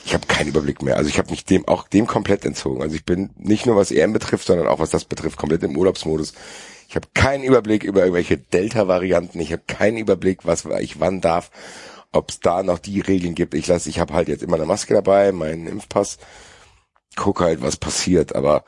Ich 0.07 0.13
habe 0.13 0.27
keinen 0.27 0.49
Überblick 0.49 0.83
mehr. 0.83 0.97
Also 0.99 1.09
ich 1.09 1.19
habe 1.19 1.31
mich 1.31 1.47
dem 1.47 1.67
auch 1.67 1.89
dem 1.89 2.07
komplett 2.07 2.45
entzogen. 2.45 2.83
Also 2.83 2.95
ich 2.95 3.07
bin 3.07 3.31
nicht 3.37 3.65
nur 3.65 3.77
was 3.77 3.91
EM 3.91 4.13
betrifft, 4.13 4.47
sondern 4.47 4.69
auch 4.69 4.79
was 4.81 4.91
das 4.91 5.07
betrifft, 5.07 5.39
komplett 5.39 5.63
im 5.63 5.79
Urlaubsmodus. 5.79 6.35
Ich 6.91 6.95
habe 6.97 7.09
keinen 7.15 7.43
Überblick 7.43 7.83
über 7.85 8.01
irgendwelche 8.01 8.37
Delta-Varianten. 8.37 9.41
Ich 9.41 9.51
habe 9.53 9.63
keinen 9.67 9.97
Überblick, 9.97 10.41
was 10.45 10.67
ich 10.81 11.01
wann 11.01 11.23
darf, 11.23 11.51
ob 12.15 12.31
es 12.31 12.41
da 12.41 12.63
noch 12.63 12.79
die 12.79 13.01
Regeln 13.01 13.35
gibt. 13.35 13.55
Ich 13.55 13.67
lasse, 13.67 13.89
ich 13.89 13.99
habe 13.99 14.15
halt 14.15 14.29
jetzt 14.29 14.43
immer 14.43 14.57
eine 14.57 14.67
Maske 14.67 14.95
dabei, 14.95 15.33
meinen 15.33 15.67
Impfpass, 15.67 16.19
guck 17.17 17.41
halt, 17.41 17.61
was 17.63 17.77
passiert. 17.77 18.35
Aber 18.35 18.65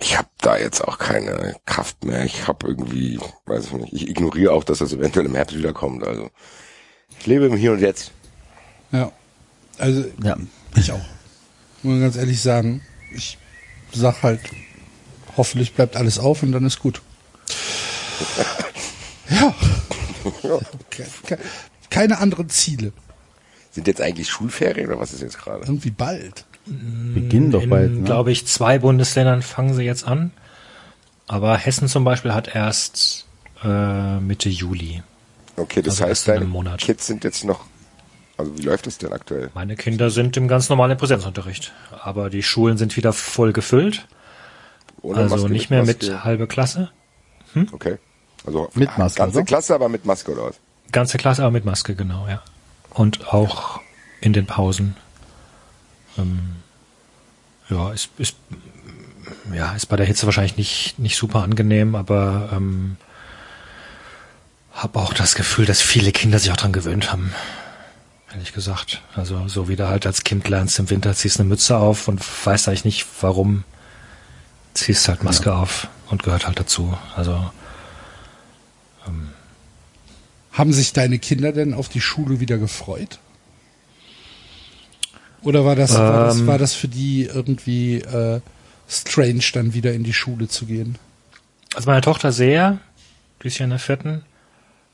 ich 0.00 0.16
habe 0.18 0.28
da 0.40 0.56
jetzt 0.56 0.80
auch 0.82 0.98
keine 0.98 1.54
Kraft 1.66 2.04
mehr. 2.04 2.24
Ich 2.24 2.46
habe 2.48 2.66
irgendwie, 2.66 3.18
weiß 3.46 3.66
ich 3.66 3.72
nicht, 3.72 3.92
ich 3.92 4.08
ignoriere 4.08 4.52
auch, 4.52 4.64
dass 4.64 4.78
das 4.78 4.92
eventuell 4.92 5.26
im 5.26 5.34
Herbst 5.34 5.56
wiederkommt. 5.56 6.04
Also 6.06 6.30
ich 7.20 7.26
lebe 7.26 7.46
im 7.46 7.56
Hier 7.56 7.72
und 7.72 7.80
Jetzt. 7.80 8.10
ja. 8.92 9.12
Also, 9.78 10.04
Ja. 10.22 10.36
ich 10.76 10.92
auch. 10.92 10.98
Muss 11.82 11.92
man 11.94 12.00
ganz 12.00 12.16
ehrlich 12.16 12.40
sagen, 12.40 12.80
ich 13.12 13.38
sag 13.92 14.22
halt, 14.22 14.40
hoffentlich 15.36 15.74
bleibt 15.74 15.96
alles 15.96 16.18
auf 16.20 16.42
und 16.44 16.52
dann 16.52 16.64
ist 16.64 16.78
gut. 16.80 17.02
Ja. 19.30 19.54
Ke- 20.90 21.38
Keine 21.94 22.18
anderen 22.18 22.48
Ziele. 22.48 22.92
Sind 23.70 23.86
jetzt 23.86 24.00
eigentlich 24.00 24.28
Schulferien 24.28 24.88
oder 24.88 25.00
was 25.00 25.12
ist 25.12 25.22
jetzt 25.22 25.38
gerade? 25.38 25.62
Irgendwie 25.64 25.90
bald. 25.90 26.44
Beginnen 26.66 27.50
doch 27.50 27.62
In, 27.62 27.70
bald. 27.70 27.92
Ne? 27.92 28.02
glaube 28.04 28.32
ich, 28.32 28.46
zwei 28.46 28.78
Bundesländern 28.78 29.42
fangen 29.42 29.74
sie 29.74 29.82
jetzt 29.82 30.06
an. 30.06 30.30
Aber 31.26 31.56
Hessen 31.56 31.88
zum 31.88 32.04
Beispiel 32.04 32.32
hat 32.34 32.54
erst 32.54 33.26
äh, 33.62 34.20
Mitte 34.20 34.48
Juli. 34.48 35.02
Okay, 35.56 35.82
das 35.82 35.94
Also 36.00 36.10
heißt, 36.10 36.28
deine 36.28 36.44
Monat. 36.46 36.80
Kids 36.80 37.06
sind 37.06 37.24
jetzt 37.24 37.44
noch 37.44 37.64
Also 38.36 38.56
wie 38.58 38.62
läuft 38.62 38.86
es 38.86 38.98
denn 38.98 39.12
aktuell? 39.12 39.50
Meine 39.54 39.76
Kinder 39.76 40.10
sind 40.10 40.36
im 40.36 40.48
ganz 40.48 40.68
normalen 40.68 40.96
Präsenzunterricht, 40.96 41.72
aber 42.02 42.30
die 42.30 42.42
Schulen 42.42 42.76
sind 42.78 42.96
wieder 42.96 43.12
voll 43.12 43.52
gefüllt. 43.52 44.06
Ohne 45.02 45.20
also 45.20 45.36
Maske, 45.36 45.52
nicht 45.52 45.70
mehr 45.70 45.84
Maske? 45.84 46.06
mit 46.06 46.24
halbe 46.24 46.46
Klasse. 46.46 46.90
Okay. 47.72 47.98
Also 48.46 48.68
Mit 48.74 48.96
Maske, 48.98 49.18
ganze 49.18 49.38
oder? 49.38 49.44
Klasse, 49.46 49.74
aber 49.74 49.88
mit 49.88 50.04
Maske 50.06 50.32
oder 50.32 50.44
was? 50.46 50.56
Ganze 50.94 51.18
Klasse, 51.18 51.42
aber 51.42 51.50
mit 51.50 51.64
Maske, 51.64 51.96
genau, 51.96 52.28
ja. 52.28 52.40
Und 52.90 53.34
auch 53.34 53.80
in 54.20 54.32
den 54.32 54.46
Pausen. 54.46 54.94
Ähm, 56.16 56.54
ja, 57.68 57.92
ist, 57.92 58.10
ist, 58.16 58.36
ja, 59.52 59.74
ist 59.74 59.86
bei 59.86 59.96
der 59.96 60.06
Hitze 60.06 60.26
wahrscheinlich 60.26 60.56
nicht, 60.56 61.00
nicht 61.00 61.16
super 61.16 61.42
angenehm, 61.42 61.96
aber 61.96 62.50
ähm, 62.52 62.96
habe 64.72 65.00
auch 65.00 65.12
das 65.12 65.34
Gefühl, 65.34 65.66
dass 65.66 65.80
viele 65.80 66.12
Kinder 66.12 66.38
sich 66.38 66.52
auch 66.52 66.56
dran 66.56 66.72
gewöhnt 66.72 67.10
haben. 67.10 67.34
Ehrlich 68.30 68.52
gesagt. 68.52 69.02
Also 69.16 69.48
so 69.48 69.68
wie 69.68 69.74
du 69.74 69.88
halt 69.88 70.06
als 70.06 70.22
Kind 70.22 70.48
lernst, 70.48 70.78
im 70.78 70.90
Winter 70.90 71.12
ziehst 71.12 71.40
eine 71.40 71.48
Mütze 71.48 71.76
auf 71.76 72.06
und 72.06 72.22
weißt 72.46 72.68
eigentlich 72.68 72.84
nicht, 72.84 73.06
warum. 73.20 73.64
Ziehst 74.74 75.08
halt 75.08 75.24
Maske 75.24 75.52
auf 75.52 75.88
und 76.08 76.22
gehört 76.22 76.46
halt 76.46 76.60
dazu. 76.60 76.96
Also 77.16 77.50
Haben 80.54 80.72
sich 80.72 80.92
deine 80.92 81.18
Kinder 81.18 81.52
denn 81.52 81.74
auf 81.74 81.88
die 81.88 82.00
Schule 82.00 82.40
wieder 82.40 82.58
gefreut? 82.58 83.18
Oder 85.42 85.64
war 85.64 85.76
das, 85.76 85.92
war 85.92 86.26
das, 86.26 86.38
Ähm. 86.38 86.46
war 86.46 86.58
das 86.58 86.72
für 86.74 86.88
die 86.88 87.24
irgendwie 87.24 87.96
äh, 87.98 88.40
strange, 88.88 89.42
dann 89.52 89.74
wieder 89.74 89.92
in 89.92 90.02
die 90.04 90.14
Schule 90.14 90.48
zu 90.48 90.64
gehen? 90.66 90.96
Also 91.74 91.90
meine 91.90 92.00
Tochter 92.00 92.32
sehr, 92.32 92.78
die 93.42 93.48
ist 93.48 93.58
ja 93.58 93.64
in 93.64 93.70
der 93.70 93.78
vierten. 93.78 94.22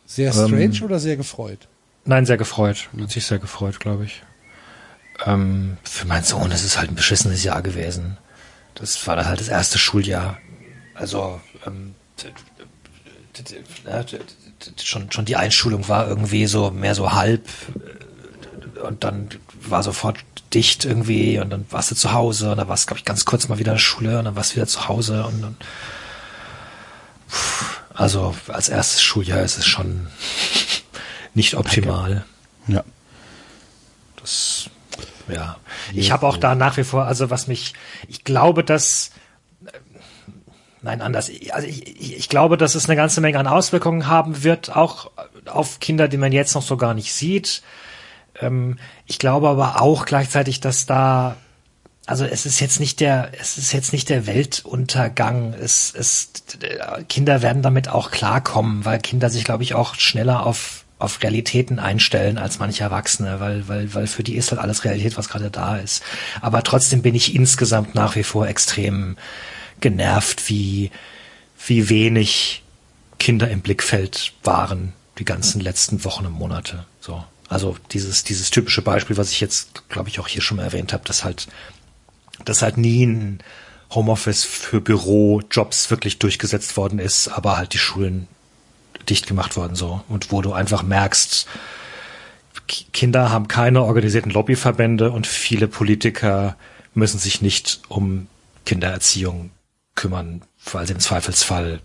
Sehr 0.06 0.34
Ähm. 0.34 0.48
strange 0.48 0.80
oder 0.82 0.98
sehr 0.98 1.16
gefreut? 1.16 1.68
Nein, 2.04 2.26
sehr 2.26 2.38
gefreut. 2.38 2.88
Hat 2.98 3.10
sich 3.10 3.26
sehr 3.26 3.38
gefreut, 3.38 3.78
glaube 3.78 4.06
ich. 4.06 4.22
Ähm, 5.26 5.76
für 5.84 6.06
meinen 6.06 6.24
Sohn 6.24 6.50
ist 6.50 6.64
es 6.64 6.78
halt 6.78 6.90
ein 6.90 6.94
beschissenes 6.96 7.44
Jahr 7.44 7.62
gewesen. 7.62 8.16
Das 8.74 9.06
war 9.06 9.14
dann 9.16 9.26
halt 9.26 9.40
das 9.40 9.48
erste 9.48 9.78
Schuljahr. 9.78 10.38
Also 10.94 11.40
ähm, 11.66 11.94
schon 14.82 15.10
schon 15.10 15.24
die 15.24 15.36
Einschulung 15.36 15.88
war 15.88 16.06
irgendwie 16.08 16.46
so 16.46 16.70
mehr 16.70 16.94
so 16.94 17.12
halb 17.12 17.46
äh, 18.76 18.80
und 18.80 19.04
dann 19.04 19.28
war 19.62 19.82
sofort 19.82 20.18
dicht 20.52 20.84
irgendwie 20.84 21.38
und 21.38 21.50
dann 21.50 21.64
warst 21.70 21.90
du 21.90 21.94
zu 21.94 22.12
Hause 22.12 22.50
und 22.50 22.58
dann 22.58 22.68
warst 22.68 22.86
glaube 22.86 22.98
ich 22.98 23.04
ganz 23.04 23.24
kurz 23.24 23.48
mal 23.48 23.58
wieder 23.58 23.72
in 23.72 23.76
der 23.76 23.82
Schule 23.82 24.18
und 24.18 24.24
dann 24.24 24.36
warst 24.36 24.52
du 24.52 24.56
wieder 24.56 24.66
zu 24.66 24.88
Hause 24.88 25.24
und 25.24 25.42
dann 25.42 25.56
also 27.94 28.34
als 28.48 28.68
erstes 28.68 29.02
Schuljahr 29.02 29.42
ist 29.42 29.58
es 29.58 29.66
schon 29.66 30.06
nicht 31.34 31.54
optimal. 31.54 32.24
Ja. 32.66 32.82
Das, 34.16 34.70
ja. 35.28 35.56
Ich 35.92 36.10
habe 36.10 36.26
auch 36.26 36.36
da 36.36 36.54
nach 36.54 36.76
wie 36.76 36.84
vor, 36.84 37.04
also 37.04 37.30
was 37.30 37.46
mich, 37.46 37.74
ich 38.08 38.24
glaube, 38.24 38.64
dass, 38.64 39.10
nein, 40.82 41.00
anders. 41.00 41.30
Also 41.50 41.66
ich, 41.66 42.16
ich, 42.18 42.28
glaube, 42.28 42.56
dass 42.56 42.74
es 42.74 42.86
eine 42.86 42.96
ganze 42.96 43.20
Menge 43.20 43.38
an 43.38 43.46
Auswirkungen 43.46 44.06
haben 44.06 44.42
wird, 44.42 44.74
auch 44.74 45.10
auf 45.46 45.80
Kinder, 45.80 46.08
die 46.08 46.16
man 46.16 46.32
jetzt 46.32 46.54
noch 46.54 46.62
so 46.62 46.76
gar 46.76 46.94
nicht 46.94 47.12
sieht. 47.12 47.62
Ähm, 48.40 48.78
ich 49.06 49.18
glaube 49.18 49.48
aber 49.48 49.80
auch 49.80 50.06
gleichzeitig, 50.06 50.60
dass 50.60 50.86
da, 50.86 51.36
also 52.06 52.24
es 52.24 52.46
ist 52.46 52.60
jetzt 52.60 52.80
nicht 52.80 53.00
der, 53.00 53.30
es 53.38 53.58
ist 53.58 53.72
jetzt 53.72 53.92
nicht 53.92 54.08
der 54.08 54.26
Weltuntergang. 54.26 55.54
Es, 55.54 55.92
es, 55.96 56.30
Kinder 57.08 57.42
werden 57.42 57.62
damit 57.62 57.88
auch 57.88 58.10
klarkommen, 58.10 58.84
weil 58.84 58.98
Kinder 58.98 59.30
sich, 59.30 59.44
glaube 59.44 59.62
ich, 59.62 59.74
auch 59.74 59.94
schneller 59.94 60.46
auf 60.46 60.84
auf 61.00 61.22
Realitäten 61.22 61.78
einstellen 61.78 62.38
als 62.38 62.58
manche 62.58 62.84
Erwachsene, 62.84 63.40
weil, 63.40 63.66
weil, 63.68 63.94
weil 63.94 64.06
für 64.06 64.22
die 64.22 64.36
ist 64.36 64.50
halt 64.50 64.60
alles 64.60 64.84
Realität, 64.84 65.16
was 65.16 65.30
gerade 65.30 65.50
da 65.50 65.76
ist. 65.76 66.02
Aber 66.42 66.62
trotzdem 66.62 67.00
bin 67.00 67.14
ich 67.14 67.34
insgesamt 67.34 67.94
nach 67.94 68.16
wie 68.16 68.22
vor 68.22 68.46
extrem 68.46 69.16
genervt, 69.80 70.48
wie, 70.48 70.90
wie 71.66 71.88
wenig 71.88 72.62
Kinder 73.18 73.50
im 73.50 73.60
Blickfeld 73.60 74.32
waren 74.44 74.92
die 75.18 75.24
ganzen 75.24 75.60
letzten 75.60 76.04
Wochen 76.04 76.26
und 76.26 76.32
Monate. 76.32 76.86
So. 77.00 77.22
Also 77.48 77.76
dieses, 77.92 78.24
dieses 78.24 78.50
typische 78.50 78.82
Beispiel, 78.82 79.16
was 79.16 79.32
ich 79.32 79.40
jetzt, 79.40 79.88
glaube 79.88 80.08
ich, 80.08 80.20
auch 80.20 80.28
hier 80.28 80.40
schon 80.42 80.56
mal 80.56 80.64
erwähnt 80.64 80.92
habe, 80.92 81.04
dass 81.04 81.24
halt, 81.24 81.48
dass 82.44 82.62
halt 82.62 82.78
nie 82.78 83.04
ein 83.04 83.40
Homeoffice 83.90 84.44
für 84.44 84.80
Bürojobs 84.80 85.90
wirklich 85.90 86.18
durchgesetzt 86.18 86.76
worden 86.76 86.98
ist, 86.98 87.28
aber 87.28 87.56
halt 87.56 87.74
die 87.74 87.78
Schulen 87.78 88.28
dicht 89.08 89.26
gemacht 89.26 89.56
worden 89.56 89.74
so 89.74 90.02
und 90.08 90.30
wo 90.30 90.42
du 90.42 90.52
einfach 90.52 90.82
merkst, 90.82 91.46
Ki- 92.68 92.84
Kinder 92.92 93.30
haben 93.30 93.48
keine 93.48 93.82
organisierten 93.82 94.30
Lobbyverbände 94.30 95.10
und 95.10 95.26
viele 95.26 95.66
Politiker 95.66 96.56
müssen 96.94 97.18
sich 97.18 97.42
nicht 97.42 97.80
um 97.88 98.28
Kindererziehung 98.64 99.50
kümmern, 100.00 100.42
weil 100.72 100.86
sie 100.86 100.94
im 100.94 101.00
Zweifelsfall 101.00 101.80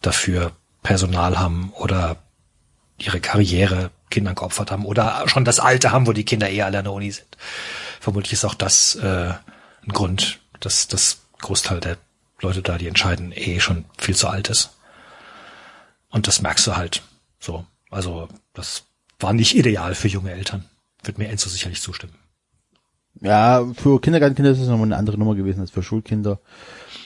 dafür 0.00 0.52
Personal 0.84 1.36
haben 1.38 1.72
oder 1.74 2.16
ihre 2.96 3.20
Karriere 3.20 3.90
Kindern 4.08 4.36
geopfert 4.36 4.70
haben 4.70 4.86
oder 4.86 5.28
schon 5.28 5.44
das 5.44 5.58
Alter 5.58 5.90
haben, 5.90 6.06
wo 6.06 6.12
die 6.12 6.24
Kinder 6.24 6.48
eh 6.48 6.62
alle 6.62 6.78
an 6.78 6.84
der 6.84 6.92
Uni 6.92 7.10
sind. 7.10 7.36
Vermutlich 8.00 8.34
ist 8.34 8.44
auch 8.44 8.54
das 8.54 8.94
äh, 8.94 9.32
ein 9.84 9.92
Grund, 9.92 10.38
dass 10.60 10.86
das 10.86 11.22
Großteil 11.40 11.80
der 11.80 11.98
Leute 12.40 12.62
da, 12.62 12.78
die 12.78 12.86
entscheiden, 12.86 13.32
eh 13.34 13.58
schon 13.58 13.84
viel 13.98 14.14
zu 14.14 14.28
alt 14.28 14.48
ist. 14.48 14.70
Und 16.08 16.28
das 16.28 16.40
merkst 16.40 16.68
du 16.68 16.76
halt 16.76 17.02
so. 17.40 17.66
Also 17.90 18.28
das 18.54 18.84
war 19.18 19.32
nicht 19.32 19.56
ideal 19.56 19.96
für 19.96 20.08
junge 20.08 20.30
Eltern. 20.30 20.66
Wird 21.02 21.18
mir 21.18 21.28
Enzo 21.28 21.48
sicherlich 21.48 21.82
zustimmen. 21.82 22.14
Ja, 23.20 23.66
für 23.74 24.00
Kindergartenkinder 24.00 24.52
ist 24.52 24.60
es 24.60 24.68
nochmal 24.68 24.86
eine 24.86 24.96
andere 24.96 25.18
Nummer 25.18 25.34
gewesen 25.34 25.60
als 25.60 25.70
für 25.72 25.82
Schulkinder. 25.82 26.38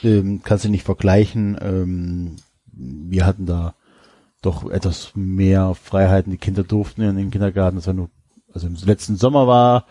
Ähm, 0.03 0.41
kannst 0.43 0.65
du 0.65 0.69
nicht 0.69 0.85
vergleichen. 0.85 1.59
Ähm, 1.61 2.37
wir 2.73 3.27
hatten 3.27 3.47
da 3.47 3.75
doch 4.43 4.71
etwas 4.71 5.13
mehr 5.15 5.75
Freiheiten. 5.75 6.33
Die 6.33 6.39
Kinder 6.39 6.63
durften 6.63 7.03
in 7.03 7.17
den 7.17 7.31
Kindergarten. 7.31 7.77
Das 7.77 7.87
war 7.87 7.95
nur, 7.95 8.11
also 8.53 8.67
im 8.67 8.77
letzten 8.85 9.17
Sommer 9.17 9.47
war 9.47 9.87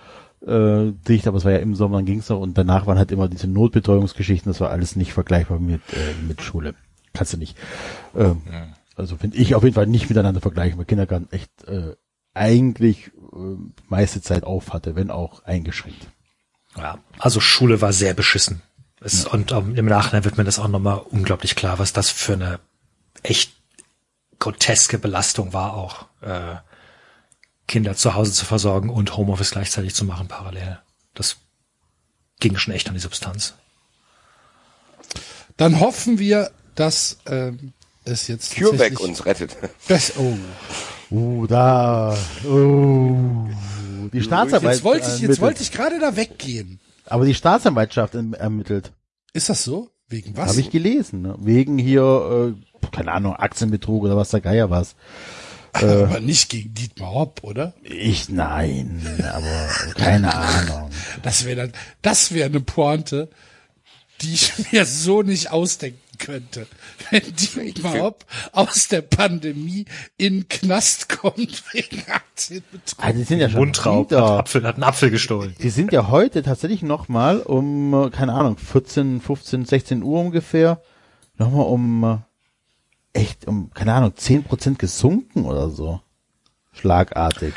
äh, 0.45 0.91
dicht, 1.07 1.27
aber 1.27 1.37
es 1.37 1.45
war 1.45 1.51
ja 1.51 1.59
im 1.59 1.75
Sommer, 1.75 1.97
dann 1.97 2.05
ging's 2.05 2.29
noch 2.29 2.39
und 2.39 2.57
danach 2.57 2.87
waren 2.87 2.97
halt 2.97 3.11
immer 3.11 3.27
diese 3.27 3.47
Notbetreuungsgeschichten. 3.47 4.49
Das 4.51 4.61
war 4.61 4.71
alles 4.71 4.95
nicht 4.95 5.13
vergleichbar 5.13 5.59
mit 5.59 5.81
äh, 5.93 6.27
mit 6.27 6.41
Schule. 6.41 6.75
Kannst 7.13 7.33
du 7.33 7.37
nicht. 7.37 7.57
Ähm, 8.15 8.41
Also 8.95 9.15
finde 9.15 9.37
ich 9.37 9.55
auf 9.55 9.63
jeden 9.63 9.75
Fall 9.75 9.87
nicht 9.87 10.09
miteinander 10.09 10.41
vergleichen, 10.41 10.77
weil 10.77 10.85
Kindergarten 10.85 11.29
echt 11.31 11.63
äh, 11.67 11.95
eigentlich 12.33 13.11
äh, 13.33 13.55
meiste 13.87 14.21
Zeit 14.21 14.43
auf 14.43 14.73
hatte, 14.73 14.95
wenn 14.95 15.09
auch 15.09 15.43
eingeschränkt. 15.43 16.07
Ja, 16.77 16.99
also 17.17 17.39
Schule 17.39 17.81
war 17.81 17.93
sehr 17.93 18.13
beschissen. 18.13 18.61
Es, 19.01 19.25
Und 19.25 19.51
ähm, 19.51 19.75
im 19.75 19.85
Nachhinein 19.85 20.25
wird 20.25 20.37
mir 20.37 20.43
das 20.43 20.59
auch 20.59 20.67
nochmal 20.67 21.01
unglaublich 21.09 21.55
klar, 21.55 21.79
was 21.79 21.93
das 21.93 22.09
für 22.09 22.33
eine 22.33 22.59
echt 23.23 23.53
groteske 24.39 24.97
Belastung 24.97 25.53
war, 25.53 25.73
auch 25.73 26.05
äh, 26.21 26.55
Kinder 27.67 27.95
zu 27.95 28.15
Hause 28.15 28.31
zu 28.31 28.45
versorgen 28.45 28.89
und 28.89 29.15
Homeoffice 29.15 29.51
gleichzeitig 29.51 29.93
zu 29.93 30.05
machen 30.05 30.27
parallel. 30.27 30.79
Das 31.13 31.37
ging 32.39 32.57
schon 32.57 32.73
echt 32.73 32.87
an 32.87 32.95
die 32.95 32.99
Substanz. 32.99 33.53
Dann 35.57 35.79
hoffen 35.79 36.19
wir, 36.19 36.51
dass 36.75 37.17
ähm, 37.25 37.73
es 38.05 38.27
jetzt 38.27 38.55
CureVac 38.55 38.99
uns 38.99 39.25
rettet. 39.25 39.55
Das, 39.87 40.17
oh. 40.17 40.37
Uh, 41.11 41.47
da. 41.47 42.17
Uh, 42.45 43.49
die 44.13 44.21
Staatsanwalt. 44.21 44.75
Jetzt 44.75 44.83
wollte 44.83 45.07
ich, 45.07 45.07
jetzt 45.07 45.21
ermittelt. 45.21 45.41
wollte 45.41 45.63
ich 45.63 45.71
gerade 45.71 45.99
da 45.99 46.15
weggehen. 46.15 46.79
Aber 47.09 47.25
die 47.25 47.33
Staatsanwaltschaft 47.35 48.15
erm- 48.15 48.33
ermittelt. 48.33 48.91
Ist 49.33 49.49
das 49.49 49.63
so? 49.63 49.89
Wegen 50.07 50.35
was? 50.37 50.49
Habe 50.49 50.59
ich 50.61 50.69
gelesen. 50.71 51.21
Ne? 51.21 51.35
Wegen 51.39 51.77
hier, 51.77 52.55
äh, 52.81 52.87
keine 52.91 53.11
Ahnung, 53.11 53.35
Aktienbetrug 53.35 54.03
oder 54.03 54.17
was 54.17 54.29
der 54.29 54.41
Geier 54.41 54.69
was. 54.69 54.95
Aber 55.73 56.19
nicht 56.19 56.49
gegen 56.49 56.73
Dietmar 56.73 57.13
Hopp, 57.13 57.43
oder? 57.43 57.75
Ich, 57.83 58.27
nein, 58.29 59.03
aber 59.31 59.69
keine 59.95 60.33
Ahnung. 60.33 60.89
Das 61.21 61.45
wäre 61.45 61.57
dann, 61.57 61.73
das 62.01 62.31
wäre 62.33 62.49
eine 62.49 62.59
Pointe, 62.59 63.29
die 64.21 64.33
ich 64.33 64.51
mir 64.71 64.85
so 64.85 65.21
nicht 65.21 65.51
ausdenken 65.51 65.99
könnte. 66.19 66.67
Wenn 67.09 67.21
Dietmar 67.35 67.99
Hopp 67.99 68.25
aus 68.51 68.87
der 68.87 69.01
Pandemie 69.01 69.85
in 70.17 70.47
Knast 70.47 71.09
kommt 71.09 71.63
wegen 71.73 72.03
Aktienbetrug. 72.07 73.03
Also 73.03 73.17
die 73.17 73.25
sind 73.25 73.39
ja 73.39 73.49
schon 73.49 73.59
Mundraub, 73.59 74.11
hat, 74.11 74.19
Apfel, 74.19 74.63
hat 74.63 74.75
einen 74.75 74.83
Apfel 74.83 75.09
gestohlen. 75.09 75.55
die 75.61 75.69
sind 75.69 75.91
ja 75.91 76.09
heute 76.09 76.43
tatsächlich 76.43 76.83
nochmal 76.83 77.39
um, 77.39 77.93
äh, 77.93 78.09
keine 78.09 78.33
Ahnung, 78.33 78.57
14, 78.57 79.21
15, 79.21 79.65
16 79.65 80.03
Uhr 80.03 80.19
ungefähr, 80.19 80.81
nochmal 81.37 81.65
um, 81.65 82.03
äh, 82.03 83.19
echt 83.19 83.47
um, 83.47 83.71
keine 83.73 83.93
Ahnung, 83.93 84.13
10 84.15 84.43
Prozent 84.43 84.79
gesunken 84.79 85.45
oder 85.45 85.69
so. 85.69 86.01
Schlagartig. 86.73 87.53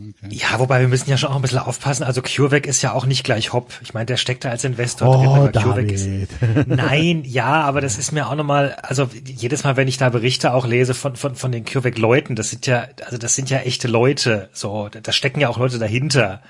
Okay. 0.00 0.34
Ja, 0.34 0.58
wobei 0.58 0.80
wir 0.80 0.88
müssen 0.88 1.10
ja 1.10 1.16
schon 1.16 1.30
auch 1.30 1.36
ein 1.36 1.42
bisschen 1.42 1.58
aufpassen. 1.58 2.02
Also 2.04 2.22
CureVac 2.22 2.66
ist 2.66 2.82
ja 2.82 2.92
auch 2.92 3.06
nicht 3.06 3.24
gleich 3.24 3.52
Hop. 3.52 3.72
Ich 3.82 3.92
meine, 3.94 4.06
der 4.06 4.16
steckt 4.16 4.44
da 4.44 4.50
als 4.50 4.64
Investor 4.64 5.08
Oh, 5.08 5.16
drin, 5.18 5.28
aber 5.28 5.52
CureVac 5.52 5.92
ist. 5.92 6.08
Nein, 6.66 7.22
ja, 7.24 7.62
aber 7.62 7.80
das 7.80 7.98
ist 7.98 8.12
mir 8.12 8.28
auch 8.28 8.34
nochmal, 8.34 8.74
also 8.82 9.08
jedes 9.24 9.64
Mal, 9.64 9.76
wenn 9.76 9.88
ich 9.88 9.98
da 9.98 10.08
Berichte 10.08 10.52
auch 10.54 10.66
lese 10.66 10.94
von, 10.94 11.16
von, 11.16 11.34
von 11.36 11.52
den 11.52 11.64
CureVac-Leuten, 11.64 12.36
das 12.36 12.50
sind 12.50 12.66
ja, 12.66 12.86
also 13.04 13.18
das 13.18 13.34
sind 13.34 13.50
ja 13.50 13.58
echte 13.58 13.88
Leute, 13.88 14.48
so, 14.52 14.88
da 14.88 15.12
stecken 15.12 15.40
ja 15.40 15.48
auch 15.48 15.58
Leute 15.58 15.78
dahinter, 15.78 16.42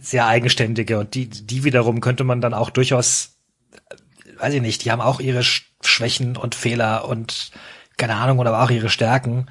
sehr 0.00 0.26
eigenständige 0.26 0.98
und 0.98 1.14
die, 1.14 1.28
die 1.28 1.64
wiederum 1.64 2.00
könnte 2.00 2.22
man 2.24 2.40
dann 2.40 2.52
auch 2.54 2.70
durchaus, 2.70 3.36
äh, 3.72 3.94
weiß 4.42 4.52
ich 4.54 4.60
nicht, 4.62 4.84
die 4.84 4.90
haben 4.90 5.00
auch 5.00 5.18
ihre 5.20 5.40
Sch- 5.40 5.62
Schwächen 5.82 6.36
und 6.36 6.54
Fehler 6.54 7.08
und 7.08 7.50
keine 7.96 8.16
Ahnung, 8.16 8.38
oder 8.38 8.62
auch 8.62 8.70
ihre 8.70 8.90
Stärken. 8.90 9.46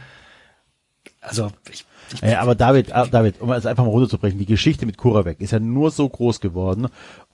Also, 1.21 1.51
ich, 1.71 1.85
Ja, 2.21 2.41
aber 2.41 2.55
David, 2.55 2.93
ah, 2.93 3.05
David, 3.05 3.41
um 3.41 3.51
es 3.51 3.65
einfach 3.65 3.84
mal 3.84 3.91
runterzubrechen, 3.91 4.39
die 4.39 4.45
Geschichte 4.45 4.85
mit 4.85 4.97
Kuravec 4.97 5.41
ist 5.41 5.51
ja 5.51 5.59
nur 5.59 5.91
so 5.91 6.07
groß 6.07 6.39
geworden 6.39 6.88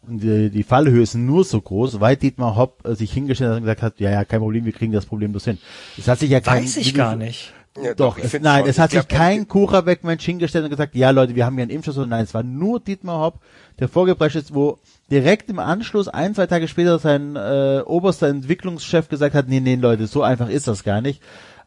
und 0.07 0.23
die, 0.23 0.49
die 0.49 0.63
Fallhöhe 0.63 1.03
ist 1.03 1.15
nur 1.15 1.43
so 1.43 1.61
groß, 1.61 1.99
weil 1.99 2.15
Dietmar 2.15 2.55
Hopp 2.55 2.85
äh, 2.87 2.95
sich 2.95 3.11
hingestellt 3.13 3.51
hat 3.51 3.57
und 3.57 3.63
gesagt 3.63 3.81
hat, 3.81 3.99
ja, 3.99 4.11
ja, 4.11 4.25
kein 4.25 4.39
Problem, 4.39 4.65
wir 4.65 4.73
kriegen 4.73 4.91
das 4.91 5.05
problemlos 5.05 5.45
hin. 5.45 5.57
Es 5.97 6.07
hat 6.07 6.19
sich 6.19 6.29
ja 6.29 6.39
kein, 6.39 6.63
weiß 6.63 6.77
ich 6.77 6.93
gar 6.93 7.15
nicht. 7.15 7.53
Ja, 7.81 7.95
Doch, 7.95 8.19
ich 8.19 8.25
es, 8.25 8.39
nein, 8.39 8.65
es 8.67 8.77
hat 8.77 8.93
Ich 8.93 8.99
sich 8.99 9.07
kein 9.07 9.47
Kuravec-Mensch 9.47 10.23
hingestellt 10.23 10.65
und 10.65 10.69
gesagt, 10.69 10.93
ja 10.93 11.09
Leute, 11.09 11.35
wir 11.35 11.45
haben 11.45 11.55
hier 11.55 11.63
einen 11.63 11.71
Impfstoff, 11.71 11.95
sondern 11.95 12.11
nein, 12.11 12.23
es 12.23 12.33
war 12.33 12.43
nur 12.43 12.79
Dietmar 12.79 13.19
Hopp, 13.19 13.39
der 13.79 13.87
vorgeprescht 13.87 14.35
ist, 14.35 14.53
wo 14.53 14.77
direkt 15.09 15.49
im 15.49 15.57
Anschluss, 15.57 16.07
ein, 16.07 16.35
zwei 16.35 16.45
Tage 16.45 16.67
später, 16.67 16.99
sein 16.99 17.35
äh, 17.35 17.81
oberster 17.83 18.27
Entwicklungschef 18.27 19.09
gesagt 19.09 19.33
hat, 19.33 19.47
nee, 19.47 19.59
nee, 19.59 19.75
Leute, 19.75 20.05
so 20.05 20.21
einfach 20.21 20.49
ist 20.49 20.67
das 20.67 20.83
gar 20.83 21.01
nicht. 21.01 21.21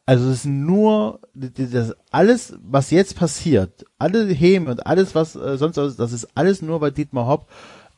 Also 0.08 0.30
es 0.30 0.38
ist 0.38 0.44
nur 0.46 1.20
das 1.34 1.94
alles, 2.12 2.54
was 2.62 2.92
jetzt 2.92 3.16
passiert, 3.16 3.84
alle 3.98 4.32
Häme 4.32 4.70
und 4.70 4.86
alles, 4.86 5.16
was 5.16 5.34
äh, 5.34 5.58
sonst 5.58 5.76
was, 5.76 5.96
das 5.96 6.12
ist 6.12 6.28
alles 6.36 6.62
nur, 6.62 6.80
weil 6.80 6.92
Dietmar 6.92 7.26
Hopp 7.26 7.48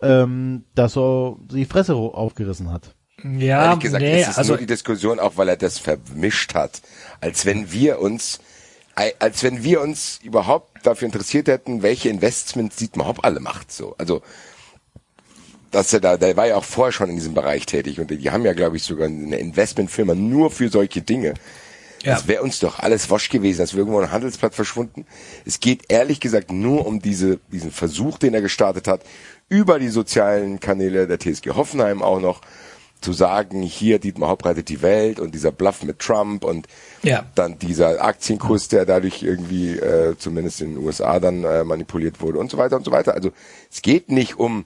ähm, 0.00 0.64
da 0.74 0.88
so 0.88 1.38
die 1.52 1.66
Fresse 1.66 1.94
aufgerissen 1.94 2.72
hat. 2.72 2.94
Ja, 3.22 3.66
Ehrlich 3.66 3.80
gesagt, 3.80 4.02
nee, 4.02 4.22
ist 4.22 4.28
es 4.28 4.38
also 4.38 4.52
nur 4.52 4.58
die 4.58 4.66
Diskussion, 4.66 5.20
auch 5.20 5.36
weil 5.36 5.48
er 5.48 5.56
das 5.56 5.78
vermischt 5.78 6.54
hat, 6.54 6.80
als 7.20 7.44
wenn 7.44 7.72
wir 7.72 8.00
uns, 8.00 8.40
als 8.94 9.42
wenn 9.42 9.62
wir 9.62 9.82
uns 9.82 10.20
überhaupt 10.22 10.86
dafür 10.86 11.06
interessiert 11.06 11.48
hätten, 11.48 11.82
welche 11.82 12.08
Investments 12.08 12.76
Dietmar 12.76 13.08
Hopp 13.08 13.24
alle 13.24 13.40
macht. 13.40 13.70
So, 13.70 13.94
also 13.98 14.22
dass 15.70 15.92
er 15.92 16.00
da, 16.00 16.16
der 16.16 16.36
war 16.38 16.46
ja 16.46 16.56
auch 16.56 16.64
vorher 16.64 16.92
schon 16.92 17.10
in 17.10 17.16
diesem 17.16 17.34
Bereich 17.34 17.66
tätig 17.66 18.00
und 18.00 18.10
die 18.10 18.30
haben 18.30 18.46
ja, 18.46 18.54
glaube 18.54 18.78
ich, 18.78 18.84
sogar 18.84 19.08
eine 19.08 19.36
Investmentfirma 19.36 20.14
nur 20.14 20.50
für 20.50 20.70
solche 20.70 21.02
Dinge. 21.02 21.34
Ja. 22.02 22.14
Das 22.14 22.28
wäre 22.28 22.42
uns 22.42 22.60
doch 22.60 22.78
alles 22.78 23.10
wasch 23.10 23.28
gewesen, 23.28 23.58
dass 23.58 23.72
wir 23.72 23.80
irgendwo 23.80 23.98
ein 24.00 24.12
Handelsblatt 24.12 24.54
verschwunden. 24.54 25.04
Es 25.44 25.60
geht 25.60 25.82
ehrlich 25.88 26.20
gesagt 26.20 26.52
nur 26.52 26.86
um 26.86 27.00
diese, 27.00 27.40
diesen 27.50 27.72
Versuch, 27.72 28.18
den 28.18 28.34
er 28.34 28.40
gestartet 28.42 28.86
hat, 28.86 29.02
über 29.48 29.78
die 29.78 29.88
sozialen 29.88 30.60
Kanäle 30.60 31.06
der 31.06 31.18
TSG 31.18 31.50
Hoffenheim 31.50 32.02
auch 32.02 32.20
noch 32.20 32.40
zu 33.00 33.12
sagen, 33.12 33.62
hier 33.62 34.00
Dietmar 34.00 34.28
Hopp 34.30 34.44
rettet 34.44 34.68
die 34.68 34.82
Welt 34.82 35.20
und 35.20 35.32
dieser 35.34 35.52
Bluff 35.52 35.84
mit 35.84 36.00
Trump 36.00 36.44
und 36.44 36.66
Ja. 37.02 37.24
dann 37.36 37.56
dieser 37.58 38.04
Aktienkurs, 38.04 38.66
der 38.68 38.86
dadurch 38.86 39.22
irgendwie 39.22 39.76
äh, 39.76 40.16
zumindest 40.18 40.60
in 40.60 40.74
den 40.74 40.84
USA 40.84 41.20
dann 41.20 41.44
äh, 41.44 41.62
manipuliert 41.62 42.20
wurde 42.20 42.38
und 42.40 42.50
so 42.50 42.58
weiter 42.58 42.76
und 42.76 42.84
so 42.84 42.90
weiter. 42.90 43.14
Also 43.14 43.30
es 43.70 43.82
geht 43.82 44.10
nicht 44.10 44.38
um, 44.40 44.64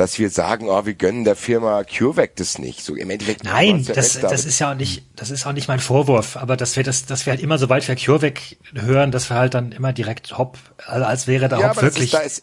dass 0.00 0.18
wir 0.18 0.30
sagen, 0.30 0.70
oh, 0.70 0.86
wir 0.86 0.94
gönnen 0.94 1.24
der 1.24 1.36
Firma 1.36 1.84
CureVac 1.84 2.34
das 2.36 2.58
nicht. 2.58 2.82
So 2.82 2.94
im 2.94 3.10
Endeffekt. 3.10 3.44
Nein, 3.44 3.84
das, 3.84 4.18
das 4.18 4.46
ist 4.46 4.58
ja 4.58 4.70
auch 4.70 4.74
nicht, 4.74 5.04
das 5.14 5.30
ist 5.30 5.44
auch 5.46 5.52
nicht 5.52 5.68
mein 5.68 5.78
Vorwurf, 5.78 6.38
aber 6.38 6.56
dass 6.56 6.74
wir 6.76 6.82
das, 6.84 7.04
dass 7.04 7.26
wir 7.26 7.32
halt 7.32 7.42
immer, 7.42 7.58
sobald 7.58 7.86
wir 7.86 7.94
CureVac 7.96 8.40
hören, 8.72 9.12
dass 9.12 9.28
wir 9.28 9.36
halt 9.36 9.52
dann 9.52 9.72
immer 9.72 9.92
direkt 9.92 10.38
Hopp, 10.38 10.56
also 10.86 11.04
als 11.04 11.26
wäre 11.26 11.50
da 11.50 11.58
ja, 11.60 11.68
Hopp 11.68 11.76
aber 11.76 11.82
das 11.82 11.94
wirklich. 11.96 12.14
ist, 12.14 12.14
da 12.14 12.20
ist, 12.20 12.42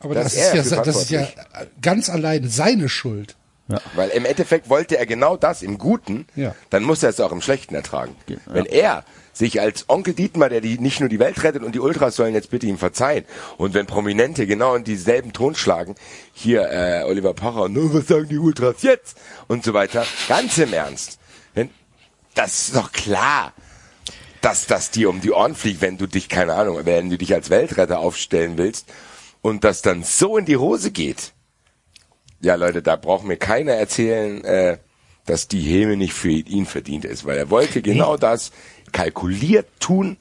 Aber 0.00 0.14
da 0.14 0.22
das 0.24 0.34
er 0.34 0.54
ist, 0.54 0.70
ja, 0.70 0.84
das 0.84 0.96
ist 0.96 1.10
ja 1.10 1.26
ganz 1.80 2.10
alleine 2.10 2.46
seine 2.48 2.90
Schuld. 2.90 3.36
Weil 3.94 4.10
im 4.10 4.26
Endeffekt 4.26 4.68
wollte 4.68 4.98
er 4.98 5.06
genau 5.06 5.38
das 5.38 5.62
im 5.62 5.78
Guten, 5.78 6.26
Ja. 6.36 6.54
dann 6.68 6.82
muss 6.82 7.02
er 7.02 7.08
es 7.08 7.20
auch 7.20 7.32
im 7.32 7.40
Schlechten 7.40 7.74
ertragen. 7.74 8.14
Wenn 8.46 8.66
er 8.66 9.02
sich 9.38 9.60
als 9.60 9.88
Onkel 9.88 10.14
Dietmar, 10.14 10.48
der 10.48 10.60
die 10.60 10.78
nicht 10.78 10.98
nur 10.98 11.08
die 11.08 11.20
Welt 11.20 11.42
rettet 11.44 11.62
und 11.62 11.74
die 11.74 11.80
Ultras 11.80 12.16
sollen 12.16 12.34
jetzt 12.34 12.50
bitte 12.50 12.66
ihm 12.66 12.76
verzeihen. 12.76 13.24
Und 13.56 13.72
wenn 13.72 13.86
Prominente 13.86 14.48
genau 14.48 14.74
in 14.74 14.82
dieselben 14.82 15.32
Ton 15.32 15.54
schlagen, 15.54 15.94
hier 16.32 16.68
äh, 16.70 17.04
Oliver 17.04 17.34
Pocher, 17.34 17.68
nur 17.68 17.94
was 17.94 18.08
sagen 18.08 18.28
die 18.28 18.38
Ultras 18.38 18.82
jetzt 18.82 19.16
und 19.46 19.62
so 19.62 19.74
weiter, 19.74 20.04
ganz 20.28 20.58
im 20.58 20.72
Ernst. 20.72 21.20
Wenn, 21.54 21.70
das 22.34 22.68
ist 22.68 22.76
doch 22.76 22.90
klar, 22.90 23.52
dass 24.40 24.66
das 24.66 24.90
dir 24.90 25.08
um 25.08 25.20
die 25.20 25.30
Ohren 25.30 25.54
fliegt, 25.54 25.82
wenn 25.82 25.98
du 25.98 26.08
dich, 26.08 26.28
keine 26.28 26.54
Ahnung, 26.54 26.80
wenn 26.84 27.08
du 27.08 27.16
dich 27.16 27.32
als 27.32 27.48
Weltretter 27.48 28.00
aufstellen 28.00 28.58
willst 28.58 28.92
und 29.40 29.62
das 29.62 29.82
dann 29.82 30.02
so 30.02 30.36
in 30.36 30.46
die 30.46 30.56
Hose 30.56 30.90
geht. 30.90 31.32
Ja, 32.40 32.56
Leute, 32.56 32.82
da 32.82 32.96
braucht 32.96 33.24
mir 33.24 33.36
keiner 33.36 33.72
erzählen, 33.72 34.44
äh, 34.44 34.78
dass 35.26 35.46
die 35.46 35.60
Häme 35.60 35.96
nicht 35.96 36.14
für 36.14 36.30
ihn 36.30 36.66
verdient 36.66 37.04
ist, 37.04 37.24
weil 37.24 37.36
er 37.36 37.50
wollte 37.50 37.82
genau 37.82 38.16
das 38.16 38.50
kalkuliert 38.92 39.66
tun. 39.80 40.16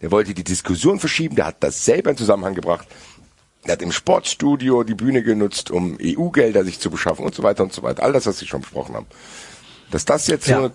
Er 0.00 0.10
wollte 0.10 0.34
die 0.34 0.44
Diskussion 0.44 0.98
verschieben, 0.98 1.36
der 1.36 1.46
hat 1.46 1.56
das 1.60 1.84
selber 1.84 2.10
in 2.10 2.16
Zusammenhang 2.16 2.54
gebracht. 2.54 2.86
Er 3.64 3.72
hat 3.72 3.82
im 3.82 3.92
Sportstudio 3.92 4.82
die 4.82 4.94
Bühne 4.94 5.22
genutzt, 5.22 5.70
um 5.70 5.96
EU-Gelder 6.02 6.64
sich 6.64 6.80
zu 6.80 6.90
beschaffen 6.90 7.24
und 7.24 7.34
so 7.34 7.44
weiter 7.44 7.62
und 7.62 7.72
so 7.72 7.82
weiter. 7.84 8.02
All 8.02 8.12
das, 8.12 8.26
was 8.26 8.38
Sie 8.38 8.46
schon 8.46 8.62
besprochen 8.62 8.96
haben. 8.96 9.06
Dass 9.92 10.04
das 10.04 10.26
jetzt 10.26 10.48
Ja. 10.48 10.56
so 10.58 10.64
eine 10.64 10.72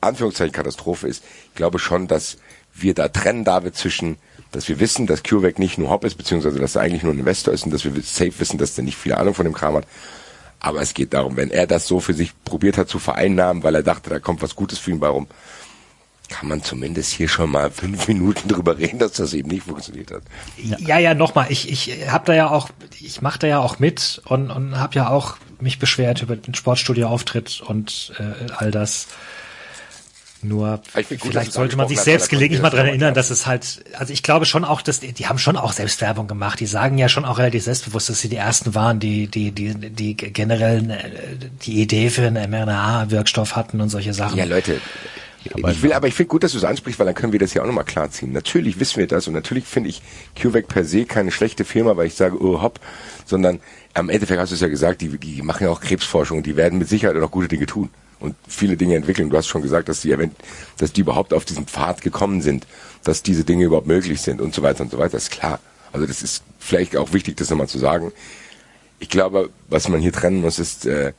Anführungszeichen 0.00 0.52
Katastrophe 0.52 1.06
ist, 1.08 1.22
ich 1.50 1.54
glaube 1.54 1.78
schon, 1.78 2.08
dass 2.08 2.38
wir 2.72 2.94
da 2.94 3.08
trennen, 3.08 3.44
David, 3.44 3.76
zwischen, 3.76 4.16
dass 4.52 4.68
wir 4.68 4.80
wissen, 4.80 5.06
dass 5.06 5.22
CureVac 5.22 5.58
nicht 5.58 5.76
nur 5.76 5.90
Hop 5.90 6.04
ist, 6.04 6.14
beziehungsweise 6.14 6.58
dass 6.60 6.76
er 6.76 6.82
eigentlich 6.82 7.02
nur 7.02 7.12
ein 7.12 7.18
Investor 7.18 7.52
ist 7.52 7.64
und 7.64 7.72
dass 7.74 7.84
wir 7.84 7.92
safe 8.02 8.32
wissen, 8.38 8.56
dass 8.56 8.74
der 8.74 8.84
nicht 8.84 8.96
viel 8.96 9.12
Ahnung 9.12 9.34
von 9.34 9.44
dem 9.44 9.52
Kram 9.52 9.74
hat. 9.74 9.86
Aber 10.60 10.80
es 10.80 10.94
geht 10.94 11.12
darum, 11.12 11.36
wenn 11.36 11.50
er 11.50 11.66
das 11.66 11.86
so 11.86 12.00
für 12.00 12.14
sich 12.14 12.32
probiert 12.44 12.78
hat 12.78 12.88
zu 12.88 12.98
vereinnahmen, 12.98 13.62
weil 13.62 13.74
er 13.74 13.82
dachte, 13.82 14.08
da 14.08 14.18
kommt 14.18 14.40
was 14.40 14.56
Gutes 14.56 14.78
für 14.78 14.90
ihn 14.92 15.00
bei 15.00 15.08
rum, 15.08 15.26
kann 16.30 16.48
man 16.48 16.62
zumindest 16.62 17.12
hier 17.12 17.28
schon 17.28 17.50
mal 17.50 17.70
fünf 17.70 18.08
Minuten 18.08 18.48
drüber 18.48 18.78
reden, 18.78 18.98
dass 18.98 19.12
das 19.12 19.34
eben 19.34 19.48
nicht 19.48 19.64
funktioniert 19.64 20.10
hat. 20.12 20.22
Ja, 20.56 20.98
ja, 20.98 21.12
nochmal, 21.14 21.46
ich, 21.50 21.70
ich 21.70 22.08
habe 22.10 22.24
da 22.26 22.34
ja 22.34 22.50
auch, 22.50 22.70
ich 23.00 23.20
mache 23.20 23.40
da 23.40 23.46
ja 23.46 23.58
auch 23.58 23.78
mit 23.78 24.22
und, 24.24 24.50
und 24.50 24.78
habe 24.78 24.94
ja 24.94 25.08
auch 25.08 25.36
mich 25.60 25.78
beschwert 25.78 26.22
über 26.22 26.36
den 26.36 26.54
Sportstudio-Auftritt 26.54 27.60
und 27.60 28.12
äh, 28.18 28.52
all 28.52 28.70
das. 28.70 29.08
Nur 30.42 30.80
find 30.94 31.20
gut, 31.20 31.32
vielleicht 31.32 31.52
sollte 31.52 31.76
man 31.76 31.86
sich 31.86 32.00
selbst 32.00 32.30
gelegentlich 32.30 32.62
mal 32.62 32.70
dran 32.70 32.86
erinnern, 32.86 33.12
dass 33.12 33.28
es 33.28 33.46
halt, 33.46 33.84
also 33.98 34.10
ich 34.10 34.22
glaube 34.22 34.46
schon 34.46 34.64
auch, 34.64 34.80
dass 34.80 35.00
die, 35.00 35.12
die 35.12 35.26
haben 35.26 35.38
schon 35.38 35.58
auch 35.58 35.72
Selbstwerbung 35.72 36.28
gemacht. 36.28 36.60
Die 36.60 36.66
sagen 36.66 36.96
ja 36.96 37.10
schon 37.10 37.26
auch 37.26 37.38
relativ 37.38 37.64
selbstbewusst, 37.64 38.08
dass 38.08 38.20
sie 38.20 38.30
die 38.30 38.36
ersten 38.36 38.74
waren, 38.74 39.00
die 39.00 39.26
die 39.26 39.52
die 39.52 39.74
die 39.74 40.16
generell 40.16 40.90
äh, 40.90 41.00
die 41.62 41.82
Idee 41.82 42.08
für 42.08 42.26
einen 42.26 42.50
mRNA-Wirkstoff 42.50 43.54
hatten 43.54 43.82
und 43.82 43.90
solche 43.90 44.14
Sachen. 44.14 44.38
Ja, 44.38 44.44
Leute. 44.46 44.80
Ich 45.44 45.82
will, 45.82 45.92
aber 45.92 46.06
ich 46.06 46.14
finde 46.14 46.28
gut, 46.28 46.42
dass 46.42 46.52
du 46.52 46.58
es 46.58 46.64
ansprichst, 46.64 46.98
weil 46.98 47.06
dann 47.06 47.14
können 47.14 47.32
wir 47.32 47.38
das 47.38 47.54
ja 47.54 47.62
auch 47.62 47.66
nochmal 47.66 47.84
klarziehen. 47.84 48.32
Natürlich 48.32 48.78
wissen 48.78 48.98
wir 48.98 49.06
das 49.06 49.26
und 49.26 49.34
natürlich 49.34 49.64
finde 49.64 49.88
ich 49.88 50.02
CureVac 50.40 50.68
per 50.68 50.84
se 50.84 51.04
keine 51.04 51.30
schlechte 51.30 51.64
Firma, 51.64 51.96
weil 51.96 52.06
ich 52.06 52.14
sage, 52.14 52.42
oh 52.42 52.60
hopp, 52.60 52.80
sondern 53.24 53.60
am 53.94 54.08
Endeffekt 54.10 54.40
hast 54.40 54.50
du 54.50 54.54
es 54.54 54.60
ja 54.60 54.68
gesagt, 54.68 55.00
die, 55.00 55.08
die 55.18 55.42
machen 55.42 55.64
ja 55.64 55.70
auch 55.70 55.80
Krebsforschung 55.80 56.38
und 56.38 56.46
die 56.46 56.56
werden 56.56 56.78
mit 56.78 56.88
Sicherheit 56.88 57.16
auch 57.16 57.30
gute 57.30 57.48
Dinge 57.48 57.66
tun 57.66 57.88
und 58.20 58.34
viele 58.46 58.76
Dinge 58.76 58.96
entwickeln. 58.96 59.30
Du 59.30 59.36
hast 59.36 59.48
schon 59.48 59.62
gesagt, 59.62 59.88
dass 59.88 60.02
die, 60.02 60.12
event- 60.12 60.36
dass 60.76 60.92
die 60.92 61.00
überhaupt 61.00 61.32
auf 61.32 61.44
diesen 61.44 61.66
Pfad 61.66 62.02
gekommen 62.02 62.42
sind, 62.42 62.66
dass 63.02 63.22
diese 63.22 63.44
Dinge 63.44 63.64
überhaupt 63.64 63.86
möglich 63.86 64.20
sind 64.20 64.40
und 64.40 64.54
so 64.54 64.62
weiter 64.62 64.82
und 64.82 64.90
so 64.90 64.98
weiter. 64.98 65.12
Das 65.12 65.24
ist 65.24 65.30
klar. 65.30 65.58
Also 65.92 66.06
das 66.06 66.22
ist 66.22 66.44
vielleicht 66.58 66.96
auch 66.96 67.12
wichtig, 67.12 67.36
das 67.36 67.50
nochmal 67.50 67.66
zu 67.66 67.78
sagen. 67.78 68.12
Ich 68.98 69.08
glaube, 69.08 69.50
was 69.68 69.88
man 69.88 70.00
hier 70.00 70.12
trennen 70.12 70.42
muss, 70.42 70.58
ist 70.58 70.86
äh, 70.86 71.12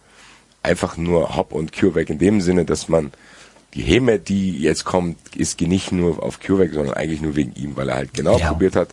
einfach 0.63 0.95
nur 0.95 1.35
Hop 1.35 1.51
und 1.51 1.73
CureVac 1.73 2.09
in 2.11 2.19
dem 2.19 2.39
Sinne, 2.39 2.65
dass 2.65 2.87
man 2.87 3.11
die 3.73 3.81
Häme, 3.83 4.19
die 4.19 4.57
jetzt 4.59 4.83
kommt, 4.83 5.17
ist 5.35 5.61
nicht 5.61 5.91
nur 5.91 6.21
auf 6.21 6.39
CureVac, 6.39 6.73
sondern 6.73 6.93
eigentlich 6.95 7.21
nur 7.21 7.35
wegen 7.35 7.53
ihm, 7.55 7.75
weil 7.77 7.89
er 7.89 7.95
halt 7.95 8.13
genau 8.13 8.37
Ja. 8.37 8.49
probiert 8.49 8.75
hat, 8.75 8.89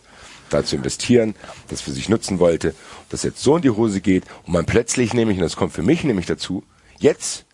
da 0.49 0.63
zu 0.63 0.75
investieren, 0.77 1.35
das 1.67 1.81
für 1.81 1.91
sich 1.91 2.09
nutzen 2.09 2.39
wollte, 2.39 2.73
das 3.09 3.23
jetzt 3.23 3.41
so 3.41 3.55
in 3.57 3.61
die 3.61 3.69
Hose 3.69 4.01
geht 4.01 4.23
und 4.45 4.53
man 4.53 4.65
plötzlich 4.65 5.13
nämlich, 5.13 5.37
und 5.37 5.43
das 5.43 5.55
kommt 5.55 5.73
für 5.73 5.83
mich 5.83 6.03
nämlich 6.03 6.25
dazu, 6.25 6.63
jetzt, 6.97 7.45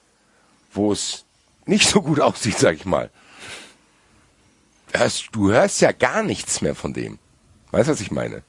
wo 0.73 0.91
es 0.91 1.25
nicht 1.65 1.87
so 1.89 2.01
gut 2.01 2.19
aussieht, 2.21 2.57
sag 2.59 2.75
ich 2.75 2.85
mal, 2.85 3.09
hörst, 4.93 5.29
du 5.33 5.51
hörst 5.51 5.81
ja 5.81 5.91
gar 5.91 6.23
nichts 6.23 6.61
mehr 6.61 6.75
von 6.75 6.93
dem. 6.93 7.19
Weißt 7.71 7.89
du, 7.89 7.93
was 7.93 8.01
ich 8.01 8.11
meine? 8.11 8.43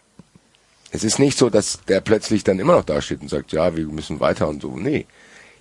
Es 0.93 1.03
ist 1.03 1.19
nicht 1.19 1.37
so, 1.37 1.51
dass 1.51 1.81
der 1.89 2.01
plötzlich 2.01 2.45
dann 2.45 2.59
immer 2.61 2.77
noch 2.77 2.85
dasteht 2.85 3.21
und 3.21 3.29
sagt, 3.29 3.53
ja, 3.53 3.75
wir 3.77 3.87
müssen 3.87 4.21
weiter 4.21 4.49
und 4.49 4.63
so. 4.63 4.77
Nee. 4.77 5.07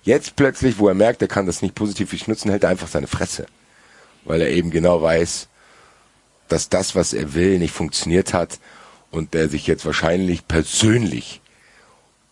Jetzt 0.06 0.36
plötzlich, 0.36 0.78
wo 0.78 0.88
er 0.88 0.94
merkt, 0.94 1.20
er 1.20 1.28
kann 1.28 1.46
das 1.46 1.62
nicht 1.62 1.74
positiv 1.74 2.10
für 2.10 2.16
sich 2.16 2.28
nutzen, 2.28 2.48
hält 2.48 2.62
er 2.62 2.70
einfach 2.70 2.86
seine 2.86 3.08
Fresse. 3.08 3.46
Weil 4.24 4.40
er 4.40 4.50
eben 4.50 4.70
genau 4.70 5.02
weiß, 5.02 5.48
dass 6.46 6.68
das, 6.68 6.94
was 6.94 7.12
er 7.12 7.34
will, 7.34 7.58
nicht 7.58 7.74
funktioniert 7.74 8.32
hat 8.32 8.60
und 9.10 9.34
der 9.34 9.48
sich 9.48 9.66
jetzt 9.66 9.84
wahrscheinlich 9.84 10.46
persönlich 10.46 11.40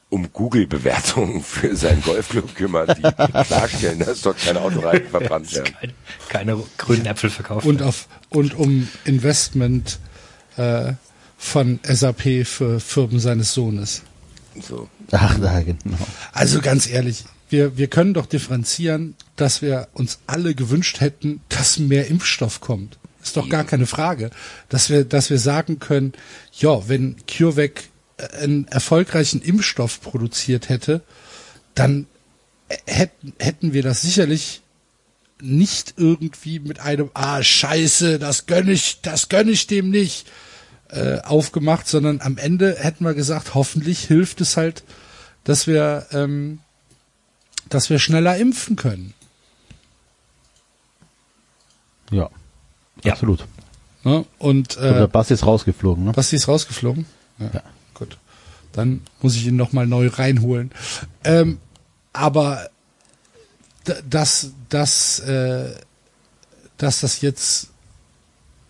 um 0.08 0.32
Google-Bewertungen 0.32 1.42
für 1.42 1.74
seinen 1.74 2.00
Golfclub 2.02 2.54
kümmert, 2.54 2.96
die 2.96 3.02
klarstellen, 3.44 3.98
dass 3.98 4.22
dort 4.22 4.38
keine 4.38 4.60
Autoreifen 4.60 5.08
verbrannt 5.10 5.52
werden. 5.52 5.74
keine, 5.80 5.94
keine 6.28 6.64
grünen 6.78 7.06
Äpfel 7.06 7.30
verkauft. 7.30 7.66
Und 7.66 7.82
auf 7.82 8.06
und 8.28 8.54
um 8.54 8.88
Investment 9.04 9.98
äh, 10.56 10.92
von 11.36 11.80
SAP 11.82 12.46
für 12.46 12.78
Firmen 12.78 13.18
seines 13.18 13.52
Sohnes. 13.52 14.02
So. 14.62 14.88
Ach, 15.10 15.40
da, 15.40 15.60
genau. 15.60 15.98
Also 16.32 16.60
ganz 16.60 16.88
ehrlich, 16.88 17.24
wir, 17.48 17.76
wir 17.76 17.88
können 17.88 18.14
doch 18.14 18.26
differenzieren, 18.26 19.14
dass 19.36 19.62
wir 19.62 19.88
uns 19.92 20.18
alle 20.26 20.54
gewünscht 20.54 21.00
hätten, 21.00 21.40
dass 21.48 21.78
mehr 21.78 22.08
Impfstoff 22.08 22.60
kommt. 22.60 22.98
Ist 23.22 23.36
doch 23.36 23.48
gar 23.48 23.64
keine 23.64 23.86
Frage. 23.86 24.30
Dass 24.68 24.90
wir, 24.90 25.04
dass 25.04 25.30
wir 25.30 25.38
sagen 25.38 25.78
können, 25.78 26.12
ja, 26.52 26.88
wenn 26.88 27.16
CureVac 27.26 27.84
einen 28.38 28.68
erfolgreichen 28.68 29.40
Impfstoff 29.40 30.00
produziert 30.00 30.68
hätte, 30.68 31.00
dann 31.74 32.06
hätten, 32.86 33.32
hätten 33.38 33.72
wir 33.72 33.82
das 33.82 34.02
sicherlich 34.02 34.62
nicht 35.40 35.94
irgendwie 35.96 36.60
mit 36.60 36.80
einem, 36.80 37.10
ah, 37.14 37.42
scheiße, 37.42 38.18
das 38.18 38.46
gönn 38.46 38.68
ich, 38.68 39.00
das 39.02 39.28
gönn 39.28 39.48
ich 39.48 39.66
dem 39.66 39.90
nicht, 39.90 40.26
äh, 40.90 41.18
aufgemacht, 41.20 41.88
sondern 41.88 42.20
am 42.20 42.38
Ende 42.38 42.76
hätten 42.78 43.04
wir 43.04 43.14
gesagt, 43.14 43.54
hoffentlich 43.54 44.00
hilft 44.00 44.40
es 44.40 44.56
halt, 44.56 44.84
dass 45.42 45.66
wir, 45.66 46.06
ähm, 46.12 46.60
dass 47.74 47.90
wir 47.90 47.98
schneller 47.98 48.36
impfen 48.36 48.76
können. 48.76 49.12
Ja. 52.10 52.30
Ja. 53.02 53.12
Absolut. 53.12 53.46
Ne? 54.04 54.24
Und 54.38 54.76
äh, 54.76 54.94
der 54.94 55.06
Bass 55.08 55.30
ist 55.30 55.44
rausgeflogen, 55.46 56.04
ne? 56.04 56.12
Basti 56.12 56.36
ist 56.36 56.48
rausgeflogen. 56.48 57.06
Ja, 57.38 57.50
Ja. 57.54 57.62
Gut. 57.94 58.18
Dann 58.72 59.02
muss 59.22 59.36
ich 59.36 59.46
ihn 59.46 59.56
noch 59.56 59.72
mal 59.72 59.86
neu 59.86 60.08
reinholen. 60.08 60.70
Ähm, 61.22 61.58
aber 62.12 62.68
dass, 64.08 64.50
dass, 64.68 65.20
äh, 65.20 65.74
dass 66.78 67.00
das 67.00 67.20
jetzt 67.20 67.68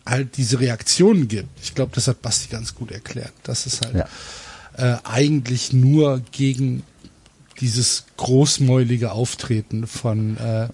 halt 0.04 0.36
diese 0.36 0.60
Reaktionen 0.60 1.28
gibt, 1.28 1.48
ich 1.62 1.74
glaube, 1.74 1.92
das 1.94 2.06
hat 2.08 2.20
Basti 2.20 2.48
ganz 2.48 2.74
gut 2.74 2.90
erklärt, 2.90 3.32
dass 3.44 3.64
es 3.66 3.80
halt 3.80 3.94
Ja. 3.94 4.06
äh, 4.76 4.98
eigentlich 5.04 5.72
nur 5.72 6.20
gegen 6.32 6.82
dieses 7.60 8.06
großmäulige 8.16 9.12
Auftreten 9.12 9.86
von, 9.86 10.36
äh, 10.38 10.68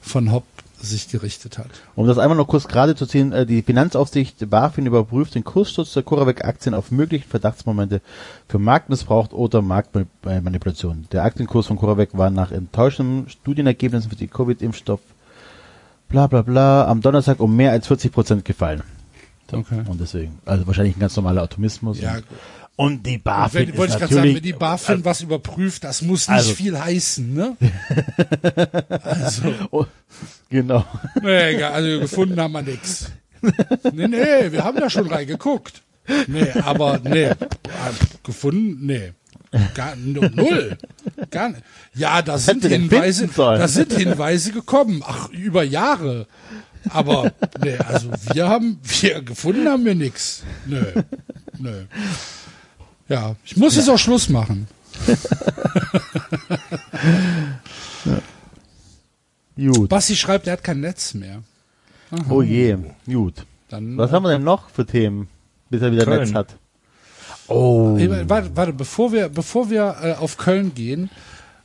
von 0.00 0.32
Hopp 0.32 0.44
sich 0.84 1.08
gerichtet 1.08 1.58
hat. 1.58 1.70
Um 1.96 2.06
das 2.06 2.18
einmal 2.18 2.36
noch 2.36 2.46
kurz 2.46 2.68
gerade 2.68 2.94
zu 2.94 3.06
ziehen, 3.06 3.32
äh, 3.32 3.46
die 3.46 3.62
Finanzaufsicht 3.62 4.48
BaFin 4.50 4.86
überprüft 4.86 5.34
den 5.34 5.44
Kurssturz 5.44 5.92
der 5.94 6.02
CoreVac-Aktien 6.02 6.74
auf 6.74 6.90
mögliche 6.90 7.26
Verdachtsmomente 7.26 8.00
für 8.48 8.58
Marktmissbrauch 8.58 9.32
oder 9.32 9.62
Marktmanipulation. 9.62 11.06
Der 11.12 11.24
Aktienkurs 11.24 11.66
von 11.66 11.78
CoreVac 11.78 12.16
war 12.16 12.30
nach 12.30 12.52
enttäuschenden 12.52 13.28
Studienergebnissen 13.30 14.10
für 14.10 14.16
die 14.16 14.28
Covid-Impfstoff 14.28 15.00
bla 16.08 16.26
bla 16.26 16.42
bla 16.42 16.86
am 16.86 17.00
Donnerstag 17.00 17.40
um 17.40 17.56
mehr 17.56 17.72
als 17.72 17.86
40 17.86 18.12
Prozent 18.12 18.44
gefallen. 18.44 18.82
Okay. 19.52 19.82
Und 19.86 20.00
deswegen, 20.00 20.38
also 20.44 20.66
wahrscheinlich 20.66 20.96
ein 20.96 21.00
ganz 21.00 21.16
normaler 21.16 21.42
Automismus. 21.42 22.00
Ja, 22.00 22.18
und, 22.76 22.86
und 22.86 23.02
die 23.06 23.16
Und 23.16 23.24
BaFin 23.24 23.68
wenn, 23.68 23.76
wollte 23.76 23.90
ist 23.90 23.94
ich 23.94 24.00
gerade 24.00 24.14
sagen, 24.14 24.26
natürlich, 24.28 24.36
wenn 24.36 24.42
die 24.42 24.52
BaFin 24.52 25.04
was 25.04 25.20
überprüft, 25.20 25.84
das 25.84 26.02
muss 26.02 26.28
nicht 26.28 26.36
Also- 26.36 26.54
viel 26.54 26.78
heißen, 26.78 27.34
ne? 27.34 27.56
also, 29.02 29.54
oh, 29.70 29.86
genau. 30.50 30.84
nee, 31.22 31.54
egal, 31.54 31.72
also 31.72 32.00
gefunden 32.00 32.40
haben 32.40 32.52
wir 32.52 32.62
nix. 32.62 33.10
Nee, 33.92 34.08
nee, 34.08 34.52
wir 34.52 34.64
haben 34.64 34.78
da 34.78 34.88
schon 34.88 35.06
reingeguckt. 35.06 35.82
Nee, 36.26 36.50
aber 36.62 36.98
nee, 37.02 37.24
äh, 37.24 37.36
gefunden, 38.22 38.86
nee. 38.86 39.12
Gar, 39.74 39.94
nu- 39.96 40.28
null. 40.34 40.76
Gar 41.30 41.50
nicht. 41.50 41.62
Ja, 41.94 42.22
da 42.22 42.38
sind 42.38 42.64
Hinweise, 42.64 43.28
da 43.36 43.68
sind 43.68 43.92
Hinweise 43.92 44.50
gekommen. 44.52 45.02
Ach, 45.06 45.28
über 45.30 45.62
Jahre. 45.62 46.26
Aber, 46.90 47.32
nee, 47.62 47.76
also 47.78 48.10
wir 48.32 48.48
haben, 48.48 48.78
wir 49.00 49.22
gefunden 49.22 49.68
haben 49.68 49.84
wir 49.84 49.94
nix. 49.94 50.42
Nö, 50.66 50.84
nö. 51.58 51.84
Ja, 53.08 53.36
ich 53.44 53.56
muss 53.56 53.76
jetzt 53.76 53.88
auch 53.88 53.98
Schluss 53.98 54.28
machen. 54.28 54.68
Gut. 59.56 59.88
Basti 59.88 60.16
schreibt, 60.16 60.46
er 60.46 60.54
hat 60.54 60.64
kein 60.64 60.80
Netz 60.80 61.14
mehr. 61.14 61.42
Oh 62.28 62.42
je. 62.42 62.76
Gut. 63.06 63.46
Dann, 63.68 63.96
Was 63.96 64.12
haben 64.12 64.24
wir 64.24 64.30
denn 64.30 64.44
noch 64.44 64.68
für 64.70 64.84
Themen, 64.86 65.28
bis 65.70 65.82
er 65.82 65.92
wieder 65.92 66.04
Köln. 66.04 66.20
Netz 66.20 66.34
hat? 66.34 66.56
Oh. 67.46 67.96
Hey, 67.98 68.28
warte, 68.28 68.56
warte, 68.56 68.72
bevor 68.72 69.12
wir, 69.12 69.28
bevor 69.28 69.70
wir 69.70 69.96
äh, 70.02 70.14
auf 70.14 70.36
Köln 70.36 70.74
gehen, 70.74 71.10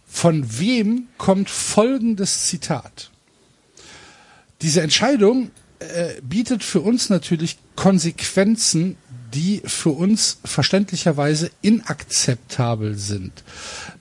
von 0.06 0.60
wem 0.60 1.08
kommt 1.18 1.50
folgendes 1.50 2.48
Zitat? 2.48 3.12
Diese 4.62 4.82
Entscheidung 4.82 5.52
äh, 5.80 6.22
bietet 6.22 6.64
für 6.64 6.82
uns 6.82 7.10
natürlich 7.10 7.58
Konsequenzen, 7.76 8.98
die 9.34 9.62
für 9.66 9.92
uns 9.92 10.40
verständlicherweise 10.44 11.52
inakzeptabel 11.62 12.96
sind. 12.96 13.44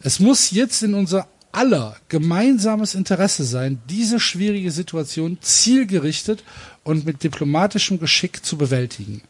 Es 0.01 0.21
muss 0.21 0.51
jetzt 0.51 0.83
in 0.83 0.95
unser 0.95 1.27
aller 1.53 1.97
gemeinsames 2.09 2.95
Interesse 2.95 3.45
sein, 3.45 3.81
diese 3.89 4.21
schwierige 4.21 4.71
Situation 4.71 5.39
zielgerichtet 5.41 6.45
und 6.85 7.07
mit 7.07 7.23
diplomatischem 7.23 7.99
Geschick 7.99 8.45
zu 8.45 8.57
bewältigen. 8.57 9.23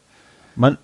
Man, 0.55 0.77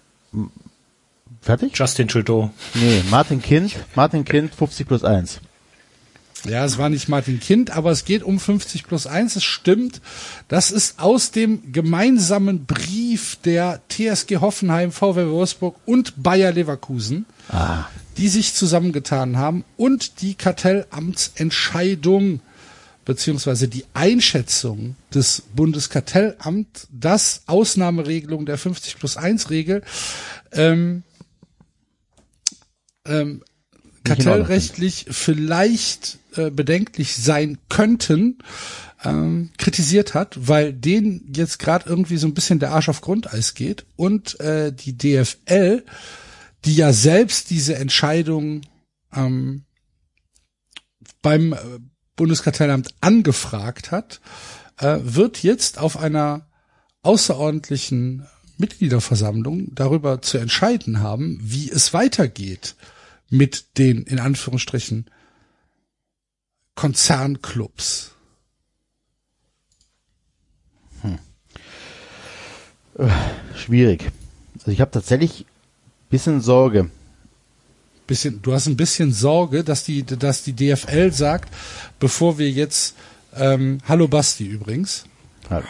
fertig? 1.42 1.78
Justin 1.78 2.08
Trudeau. 2.08 2.52
Nee, 2.74 3.04
Martin 3.10 3.42
Kind, 3.42 3.76
Martin 3.96 4.26
Kind 4.26 4.56
50 4.56 4.88
plus 4.88 5.04
1. 5.04 5.40
Ja, 6.48 6.64
es 6.64 6.78
war 6.78 6.90
nicht 6.90 7.10
Martin 7.10 7.40
Kind, 7.40 7.72
aber 7.72 7.90
es 7.92 8.06
geht 8.06 8.22
um 8.24 8.40
50 8.40 8.86
plus 8.86 9.08
1. 9.08 9.36
Es 9.36 9.44
stimmt. 9.44 10.00
Das 10.48 10.70
ist 10.72 11.00
aus 11.00 11.32
dem 11.32 11.72
gemeinsamen 11.72 12.66
Brief 12.66 13.38
der 13.44 13.82
TSG 13.90 14.38
Hoffenheim, 14.38 14.92
VW 14.92 15.28
Wolfsburg 15.30 15.76
und 15.86 16.22
Bayer 16.22 16.52
Leverkusen, 16.52 17.26
Ah. 17.50 17.86
die 18.18 18.28
sich 18.28 18.54
zusammengetan 18.54 19.38
haben 19.38 19.64
und 19.78 20.22
die 20.22 20.36
Kartellamtsentscheidung 20.36 22.42
beziehungsweise 23.06 23.68
die 23.68 23.86
Einschätzung 23.94 24.96
des 25.14 25.44
Bundeskartellamt, 25.56 26.88
dass 26.92 27.44
Ausnahmeregelung 27.46 28.48
der 28.48 28.58
50 28.58 28.98
plus 28.98 29.16
1 29.18 29.52
Regel 29.52 29.84
ähm, 30.52 31.04
ähm, 33.06 33.44
kartellrechtlich 34.06 35.08
vielleicht 35.10 36.20
äh, 36.36 36.50
bedenklich 36.50 37.16
sein 37.16 37.58
könnten, 37.70 38.38
ähm, 39.04 39.52
kritisiert 39.58 40.14
hat, 40.14 40.48
weil 40.48 40.74
denen 40.74 41.32
jetzt 41.36 41.60
gerade 41.60 41.90
irgendwie 41.90 42.18
so 42.18 42.28
ein 42.28 42.34
bisschen 42.34 42.60
der 42.60 42.72
Arsch 42.72 42.90
auf 42.90 43.02
Grundeis 43.02 43.54
geht. 43.54 43.86
Und 43.96 44.40
äh, 44.40 44.72
die 44.72 44.98
DFL, 44.98 45.84
die 46.64 46.76
ja 46.76 46.94
selbst 46.94 47.50
diese 47.50 47.76
Entscheidung 47.76 48.62
ähm, 49.14 49.66
beim 51.22 51.54
äh, 51.54 51.58
Bundeskartellamt 52.16 52.94
angefragt 53.02 53.92
hat, 53.92 54.22
äh, 54.78 54.98
wird 55.02 55.44
jetzt 55.44 55.80
auf 55.80 55.98
einer 55.98 56.48
außerordentlichen 57.02 58.26
Mitgliederversammlung 58.58 59.76
darüber 59.76 60.22
zu 60.22 60.38
entscheiden 60.38 61.02
haben, 61.02 61.40
wie 61.42 61.70
es 61.70 61.94
weitergeht 61.94 62.76
mit 63.30 63.78
den 63.78 64.04
in 64.04 64.20
Anführungsstrichen 64.20 65.06
Konzernclubs. 66.76 68.16
Schwierig. 73.56 74.12
Also 74.60 74.72
ich 74.72 74.82
habe 74.82 74.92
tatsächlich 74.92 75.46
bisschen 76.10 76.42
Sorge. 76.42 76.90
Bisschen, 78.08 78.42
du 78.42 78.54
hast 78.54 78.68
ein 78.68 78.78
bisschen 78.78 79.12
Sorge, 79.12 79.64
dass 79.64 79.84
die, 79.84 80.04
dass 80.04 80.44
die 80.44 80.54
DFL 80.54 81.12
sagt, 81.12 81.54
bevor 82.00 82.38
wir 82.38 82.50
jetzt, 82.50 82.96
ähm, 83.36 83.80
hallo 83.88 84.08
Basti 84.08 84.46
übrigens. 84.46 85.06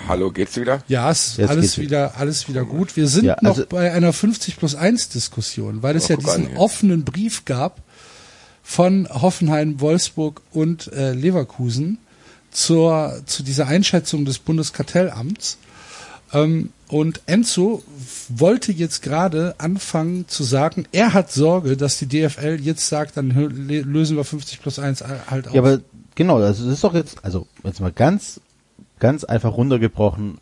Hallo, 0.08 0.32
geht's 0.32 0.56
wieder? 0.58 0.82
Ja, 0.88 1.12
ist 1.12 1.38
Jetzt 1.38 1.50
alles 1.50 1.78
wieder, 1.78 2.18
alles 2.18 2.48
wieder 2.48 2.64
gut. 2.64 2.96
Wir 2.96 3.08
sind 3.08 3.26
Ja, 3.26 3.38
noch 3.42 3.52
also- 3.52 3.66
bei 3.68 3.92
einer 3.92 4.14
50 4.14 4.58
plus 4.58 4.76
1 4.76 5.10
Diskussion, 5.10 5.84
weil 5.84 5.96
es 5.96 6.08
ja 6.08 6.16
an 6.18 6.24
diesen 6.24 6.58
offenen 6.58 7.04
Brief 7.04 7.46
gab 7.46 7.82
von 8.64 9.08
Hoffenheim, 9.10 9.80
Wolfsburg 9.82 10.42
und 10.52 10.92
äh, 10.94 11.14
Leverkusen 11.14 12.00
zur, 12.52 13.22
zu 13.26 13.44
dieser 13.44 13.68
Einschätzung 13.68 14.26
des 14.26 14.40
Bundeskartellamts. 14.40 15.58
Ähm, 16.34 16.70
und 16.88 17.22
Enzo 17.26 17.84
wollte 18.30 18.72
jetzt 18.72 19.02
gerade 19.02 19.56
anfangen 19.58 20.28
zu 20.28 20.44
sagen, 20.44 20.86
er 20.92 21.14
hat 21.14 21.32
Sorge, 21.32 21.78
dass 21.78 21.98
die 21.98 22.06
DFL 22.08 22.60
jetzt 22.62 22.88
sagt, 22.88 23.18
dann 23.18 23.32
lösen 23.32 24.18
wir 24.18 24.24
50 24.24 24.62
plus 24.62 24.80
1 24.80 25.04
halt 25.30 25.48
auf. 25.48 25.54
Ja, 25.54 25.62
aber 25.62 25.82
genau, 26.14 26.38
also 26.38 26.64
das 26.64 26.74
ist 26.74 26.84
doch 26.84 26.94
jetzt, 26.94 27.18
also 27.24 27.48
jetzt 27.64 27.80
mal 27.82 27.92
ganz, 27.92 28.40
ganz 29.00 29.24
einfach 29.24 29.58
runtergebrochen. 29.58 30.40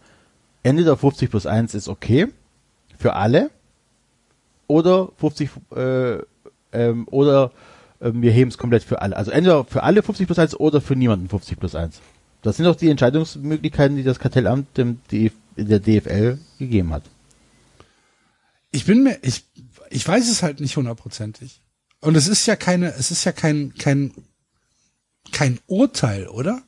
Entweder 0.64 0.98
50 0.98 1.30
plus 1.30 1.46
1 1.46 1.74
ist 1.74 1.88
okay 1.88 2.28
für 2.98 3.14
alle 3.14 3.50
oder 4.68 5.10
50 5.18 5.50
äh, 5.76 6.18
ähm, 6.72 7.08
oder 7.08 7.52
ähm, 8.02 8.22
wir 8.22 8.32
heben 8.32 8.50
es 8.50 8.58
komplett 8.58 8.84
für 8.84 9.02
alle. 9.02 9.16
Also 9.16 9.32
entweder 9.32 9.66
für 9.66 9.84
alle 9.84 10.04
50 10.04 10.28
plus 10.28 10.40
1 10.40 10.60
oder 10.60 10.82
für 10.82 10.96
niemanden 10.96 11.30
50 11.30 11.60
plus 11.60 11.76
1. 11.76 12.02
Das 12.42 12.58
sind 12.58 12.66
doch 12.66 12.76
die 12.76 12.90
Entscheidungsmöglichkeiten, 12.90 13.96
die 13.96 14.04
das 14.04 14.20
Kartellamt 14.20 14.78
dem 14.78 15.00
DF 15.12 15.34
der 15.56 15.80
DFL 15.80 16.40
gegeben 16.58 16.94
hat. 16.94 17.04
ich 18.72 18.86
bin 18.86 19.04
mir, 19.04 19.20
ich, 19.22 19.46
ich 19.92 20.08
weiß 20.08 20.30
es 20.30 20.42
halt 20.42 20.60
nicht 20.60 20.76
hundertprozentig. 20.78 21.62
Und 22.02 22.16
es 22.16 22.28
ist 22.28 22.46
ja 22.48 22.56
keine, 22.56 22.94
es 22.96 23.12
ist 23.12 23.24
ja 23.24 23.32
kein, 23.32 23.74
kein, 23.76 24.14
kein 25.32 25.60
Urteil, 25.68 26.28
oder? 26.28 26.64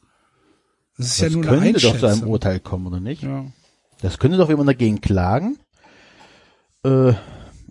Es 0.97 1.07
ist 1.07 1.21
Das 1.21 1.33
ja 1.33 1.37
nur 1.37 1.51
eine 1.51 1.61
könnte 1.61 1.81
doch 1.81 1.97
zu 1.99 2.05
einem 2.05 2.23
Urteil 2.23 2.59
kommen, 2.59 2.87
oder 2.87 2.99
nicht? 2.99 3.23
Ja. 3.23 3.45
Das 4.01 4.19
könnte 4.19 4.37
doch 4.37 4.49
jemand 4.49 4.69
dagegen 4.69 5.01
klagen 5.01 5.57
äh, 6.83 7.13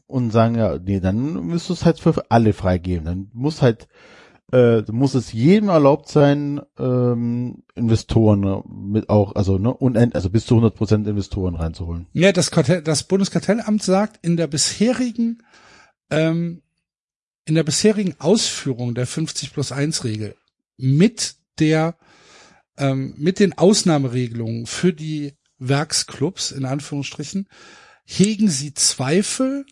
und 0.07 0.31
sagen, 0.31 0.57
ja, 0.57 0.79
nee, 0.79 1.01
dann 1.01 1.47
müsst 1.47 1.69
du 1.69 1.73
es 1.73 1.85
halt 1.85 2.01
für 2.01 2.31
alle 2.31 2.53
freigeben. 2.53 3.05
Dann 3.05 3.31
muss 3.33 3.63
halt, 3.63 3.89
äh, 4.53 4.83
muss 4.91 5.15
es 5.15 5.33
jedem 5.33 5.69
erlaubt 5.69 6.09
sein, 6.09 6.61
ähm, 6.79 7.63
Investoren 7.75 8.41
ne, 8.41 8.63
mit 8.67 9.09
auch, 9.09 9.35
also 9.35 9.59
ne, 9.59 9.73
unend, 9.73 10.15
also 10.15 10.31
bis 10.31 10.47
zu 10.47 10.55
100 10.55 10.75
Prozent 10.75 11.07
Investoren 11.07 11.55
reinzuholen. 11.55 12.07
Ja, 12.13 12.33
das, 12.33 12.51
Kartell, 12.51 12.83
das 12.83 13.05
Bundeskartellamt 13.05 13.83
sagt, 13.83 14.25
in 14.25 14.37
der 14.37 14.47
bisherigen, 14.47 15.43
ähm, 16.11 16.63
in 17.47 17.55
der 17.55 17.65
bisherigen 17.65 18.15
Ausführung 18.19 18.95
der 18.95 19.07
50 19.07 19.53
plus 19.53 19.73
1 19.73 20.05
Regel 20.05 20.35
mit 20.77 21.37
der, 21.59 21.97
ähm, 22.79 23.15
mit 23.17 23.39
den 23.39 23.57
Ausnahmeregelungen 23.57 24.67
für 24.67 24.93
die 24.93 25.35
Werksclubs, 25.59 26.51
in 26.51 26.65
Anführungsstrichen, 26.65 27.49
hegen 28.05 28.49
sie 28.49 28.75
Zweifel, 28.75 29.65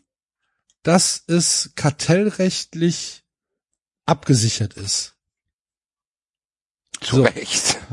dass 0.83 1.23
es 1.27 1.73
kartellrechtlich 1.75 3.25
abgesichert 4.07 4.75
ist. 4.75 5.17
Zu 7.01 7.17
So. 7.17 7.23
Recht. 7.23 7.79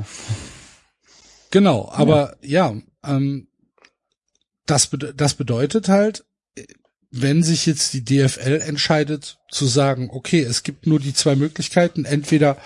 Genau, 1.52 1.90
aber 1.92 2.38
ja, 2.42 2.76
ähm, 3.04 3.48
das, 4.68 4.90
das 5.16 5.34
bedeutet 5.34 5.90
halt, 5.90 6.24
wenn 7.10 7.42
sich 7.42 7.66
jetzt 7.66 7.94
die 7.94 8.04
DFL 8.06 8.62
entscheidet 8.62 9.40
zu 9.50 9.66
sagen, 9.66 10.10
okay, 10.12 10.42
es 10.42 10.62
gibt 10.62 10.86
nur 10.86 11.00
die 11.00 11.14
zwei 11.14 11.36
Möglichkeiten, 11.36 12.06
entweder 12.06 12.58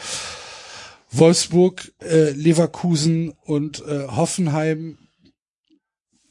Wolfsburg, 1.17 1.91
äh, 2.01 2.31
Leverkusen 2.31 3.31
und 3.43 3.81
äh, 3.85 4.07
Hoffenheim, 4.07 4.97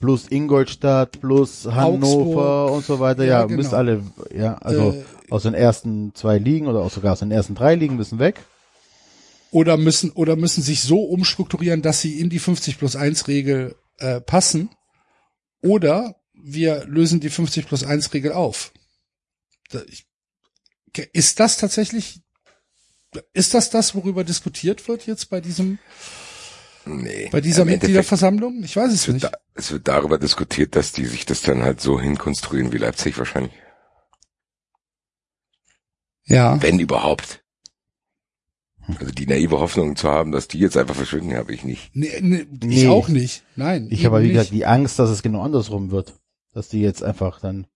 Plus 0.00 0.26
Ingolstadt, 0.28 1.20
plus 1.20 1.64
Hannover 1.66 2.64
Augsburg. 2.64 2.72
und 2.76 2.84
so 2.86 2.98
weiter. 2.98 3.22
Ja, 3.24 3.40
Ja, 3.40 3.44
genau. 3.44 3.56
müsst 3.59 3.72
alle, 3.72 4.02
ja, 4.36 4.54
also 4.56 4.90
Äh, 4.94 5.04
aus 5.30 5.44
den 5.44 5.54
ersten 5.54 6.12
zwei 6.16 6.38
Ligen 6.38 6.66
oder 6.66 6.80
auch 6.80 6.90
sogar 6.90 7.12
aus 7.12 7.20
den 7.20 7.30
ersten 7.30 7.54
drei 7.54 7.76
Ligen 7.76 7.94
müssen 7.96 8.18
weg. 8.18 8.40
oder 9.52 9.76
müssen 9.76 10.10
oder 10.10 10.34
müssen 10.34 10.60
sich 10.62 10.80
so 10.82 11.04
umstrukturieren, 11.04 11.82
dass 11.82 12.00
sie 12.00 12.18
in 12.18 12.30
die 12.30 12.40
50 12.40 12.78
plus 12.78 12.96
1 12.96 13.28
Regel 13.28 13.76
äh, 13.98 14.20
passen, 14.20 14.70
oder 15.62 16.16
wir 16.34 16.84
lösen 16.86 17.20
die 17.20 17.30
50 17.30 17.66
plus 17.68 17.84
1 17.84 18.12
Regel 18.12 18.32
auf. 18.32 18.72
Ich- 19.86 20.06
Ist 21.12 21.38
das 21.38 21.59
tatsächlich, 21.59 22.21
ist 23.32 23.55
das 23.55 23.70
das, 23.70 23.94
worüber 23.94 24.24
diskutiert 24.24 24.86
wird 24.89 25.06
jetzt 25.06 25.30
bei 25.30 25.40
diesem, 25.40 25.78
Nee. 26.84 27.28
bei 27.30 27.40
dieser 27.40 27.64
Mitgliederversammlung? 27.64 28.62
Ich 28.64 28.74
weiß 28.76 28.93
es 28.93 29.01
Es 29.02 29.06
wird, 29.06 29.14
nicht. 29.14 29.24
da, 29.26 29.32
es 29.55 29.70
wird 29.70 29.86
darüber 29.89 30.18
diskutiert, 30.18 30.74
dass 30.76 30.93
die 30.93 31.05
sich 31.06 31.24
das 31.26 31.43
dann 31.43 31.62
halt 31.62 31.80
so 31.80 32.01
hinkonstruieren 32.01 32.72
wie 32.72 32.78
Leipzig 32.78 33.18
wahrscheinlich. 33.18 33.52
Ja. 36.24 36.60
Wenn 36.62 36.78
überhaupt. 36.78 37.40
Also 38.98 39.12
die 39.12 39.26
naive 39.26 39.60
Hoffnung 39.60 39.94
zu 39.94 40.09
haben, 40.10 40.32
dass 40.32 40.48
die 40.48 40.59
jetzt 40.59 40.76
einfach 40.76 40.97
verschwinden, 40.97 41.36
habe 41.36 41.55
ich 41.55 41.62
nicht. 41.62 41.94
Nee, 41.94 42.18
nee, 42.20 42.47
ich 42.51 42.82
Nee. 42.84 42.89
auch 42.89 43.09
nicht. 43.09 43.44
Nein. 43.55 43.86
Ich 43.90 44.05
habe, 44.05 44.22
wie 44.22 44.30
gesagt, 44.32 44.51
die 44.51 44.66
Angst, 44.66 44.98
dass 44.98 45.09
es 45.10 45.22
genau 45.22 45.43
andersrum 45.43 45.90
wird. 45.93 46.14
Dass 46.52 46.68
die 46.68 46.80
jetzt 46.80 47.02
einfach 47.02 47.40
dann 47.40 47.66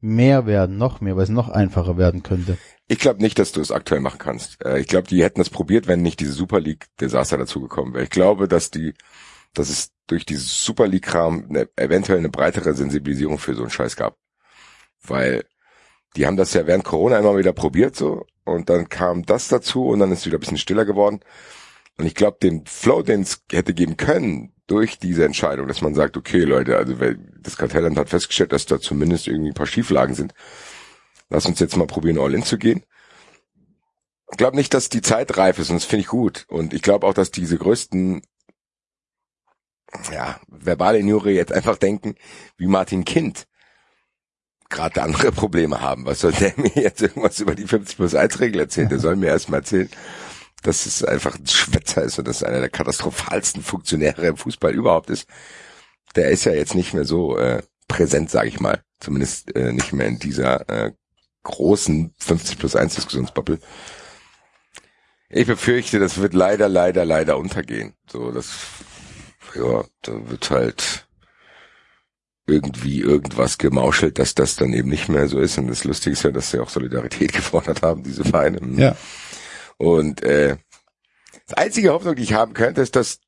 mehr 0.00 0.46
werden, 0.46 0.76
noch 0.76 1.00
mehr, 1.00 1.16
weil 1.16 1.24
es 1.24 1.28
noch 1.28 1.48
einfacher 1.48 1.96
werden 1.96 2.22
könnte. 2.22 2.58
Ich 2.88 2.98
glaube 2.98 3.22
nicht, 3.22 3.38
dass 3.38 3.52
du 3.52 3.60
es 3.60 3.72
aktuell 3.72 4.00
machen 4.00 4.18
kannst. 4.18 4.64
Äh, 4.64 4.78
ich 4.80 4.86
glaube, 4.86 5.08
die 5.08 5.22
hätten 5.22 5.40
das 5.40 5.50
probiert, 5.50 5.86
wenn 5.86 6.02
nicht 6.02 6.20
diese 6.20 6.32
Super 6.32 6.60
League 6.60 6.86
Desaster 7.00 7.38
dazugekommen 7.38 7.94
wäre. 7.94 8.04
Ich 8.04 8.10
glaube, 8.10 8.48
dass 8.48 8.70
die, 8.70 8.94
dass 9.54 9.70
es 9.70 9.90
durch 10.06 10.24
dieses 10.24 10.64
Super 10.64 10.86
League 10.86 11.06
Kram 11.06 11.46
eine, 11.48 11.68
eventuell 11.76 12.18
eine 12.18 12.28
breitere 12.28 12.74
Sensibilisierung 12.74 13.38
für 13.38 13.54
so 13.54 13.62
einen 13.62 13.70
Scheiß 13.70 13.96
gab. 13.96 14.16
Weil 15.02 15.44
die 16.16 16.26
haben 16.26 16.36
das 16.36 16.54
ja 16.54 16.66
während 16.66 16.84
Corona 16.84 17.18
immer 17.18 17.36
wieder 17.36 17.52
probiert 17.52 17.96
so 17.96 18.24
und 18.44 18.70
dann 18.70 18.88
kam 18.88 19.26
das 19.26 19.48
dazu 19.48 19.88
und 19.88 19.98
dann 19.98 20.12
ist 20.12 20.20
es 20.20 20.26
wieder 20.26 20.38
ein 20.38 20.40
bisschen 20.40 20.58
stiller 20.58 20.84
geworden. 20.84 21.20
Und 21.98 22.06
ich 22.06 22.14
glaube, 22.14 22.38
den 22.42 22.64
Flow, 22.66 23.02
den 23.02 23.22
es 23.22 23.42
hätte 23.50 23.74
geben 23.74 23.96
können 23.96 24.52
durch 24.66 24.98
diese 24.98 25.24
Entscheidung, 25.24 25.68
dass 25.68 25.80
man 25.80 25.94
sagt, 25.94 26.16
okay 26.16 26.40
Leute, 26.40 26.76
also 26.76 26.94
das 27.40 27.56
Kartellamt 27.56 27.98
hat 27.98 28.08
festgestellt, 28.08 28.52
dass 28.52 28.66
da 28.66 28.80
zumindest 28.80 29.28
irgendwie 29.28 29.50
ein 29.50 29.54
paar 29.54 29.66
Schieflagen 29.66 30.14
sind. 30.14 30.34
Lass 31.28 31.46
uns 31.46 31.60
jetzt 31.60 31.76
mal 31.76 31.86
probieren, 31.86 32.18
all 32.18 32.34
in 32.34 32.42
zu 32.42 32.58
gehen. 32.58 32.84
Ich 34.30 34.38
glaube 34.38 34.56
nicht, 34.56 34.74
dass 34.74 34.88
die 34.88 35.02
Zeit 35.02 35.36
reif 35.36 35.58
ist 35.58 35.70
und 35.70 35.76
das 35.76 35.84
finde 35.84 36.02
ich 36.02 36.08
gut. 36.08 36.46
Und 36.48 36.74
ich 36.74 36.82
glaube 36.82 37.06
auch, 37.06 37.14
dass 37.14 37.30
diese 37.30 37.58
größten 37.58 38.22
ja, 40.12 40.40
verbale 40.48 40.98
Injure 40.98 41.30
jetzt 41.30 41.52
einfach 41.52 41.76
denken, 41.76 42.16
wie 42.56 42.66
Martin 42.66 43.04
Kind 43.04 43.46
gerade 44.68 45.02
andere 45.02 45.30
Probleme 45.32 45.80
haben. 45.80 46.06
Was 46.06 46.20
soll 46.20 46.32
der 46.32 46.54
mir 46.56 46.72
jetzt 46.74 47.02
irgendwas 47.02 47.38
über 47.40 47.54
die 47.54 47.66
50 47.66 47.96
plus 47.96 48.14
1 48.14 48.40
Regel 48.40 48.60
erzählen? 48.60 48.88
Der 48.88 48.98
soll 48.98 49.16
mir 49.16 49.28
erstmal 49.28 49.60
erzählen, 49.60 49.88
dass 50.66 50.86
es 50.86 51.04
einfach 51.04 51.36
ein 51.36 51.46
Schwätzer 51.46 52.02
ist 52.02 52.18
und 52.18 52.26
dass 52.26 52.42
einer 52.42 52.60
der 52.60 52.70
katastrophalsten 52.70 53.62
Funktionäre 53.62 54.26
im 54.26 54.36
Fußball 54.36 54.74
überhaupt 54.74 55.10
ist. 55.10 55.28
Der 56.16 56.30
ist 56.30 56.44
ja 56.44 56.52
jetzt 56.52 56.74
nicht 56.74 56.94
mehr 56.94 57.04
so 57.04 57.36
äh, 57.36 57.62
präsent, 57.88 58.30
sage 58.30 58.48
ich 58.48 58.60
mal. 58.60 58.82
Zumindest 59.00 59.54
äh, 59.54 59.72
nicht 59.72 59.92
mehr 59.92 60.06
in 60.06 60.18
dieser 60.18 60.68
äh, 60.68 60.92
großen 61.44 62.14
50 62.18 62.58
plus 62.58 62.74
1 62.74 62.94
Diskussionsbubble. 62.96 63.60
Ich 65.28 65.46
befürchte, 65.46 65.98
das 65.98 66.18
wird 66.18 66.34
leider, 66.34 66.68
leider, 66.68 67.04
leider 67.04 67.38
untergehen. 67.38 67.94
So, 68.10 68.30
das, 68.30 68.50
ja, 69.54 69.84
da 70.02 70.30
wird 70.30 70.50
halt 70.50 71.06
irgendwie 72.46 73.00
irgendwas 73.00 73.58
gemauschelt, 73.58 74.18
dass 74.18 74.34
das 74.34 74.56
dann 74.56 74.72
eben 74.72 74.88
nicht 74.88 75.08
mehr 75.08 75.28
so 75.28 75.38
ist. 75.38 75.58
Und 75.58 75.68
das 75.68 75.84
Lustige 75.84 76.12
ist 76.12 76.22
ja, 76.22 76.30
dass 76.30 76.50
sie 76.50 76.60
auch 76.60 76.68
Solidarität 76.68 77.32
gefordert 77.34 77.82
haben, 77.82 78.02
diese 78.02 78.24
Vereine. 78.24 78.60
Ja. 78.80 78.96
Und 79.78 80.22
äh, 80.22 80.56
das 81.46 81.56
einzige 81.56 81.92
Hoffnung, 81.92 82.16
die 82.16 82.22
ich 82.22 82.32
haben 82.32 82.54
könnte, 82.54 82.80
ist, 82.80 82.96
dass 82.96 83.20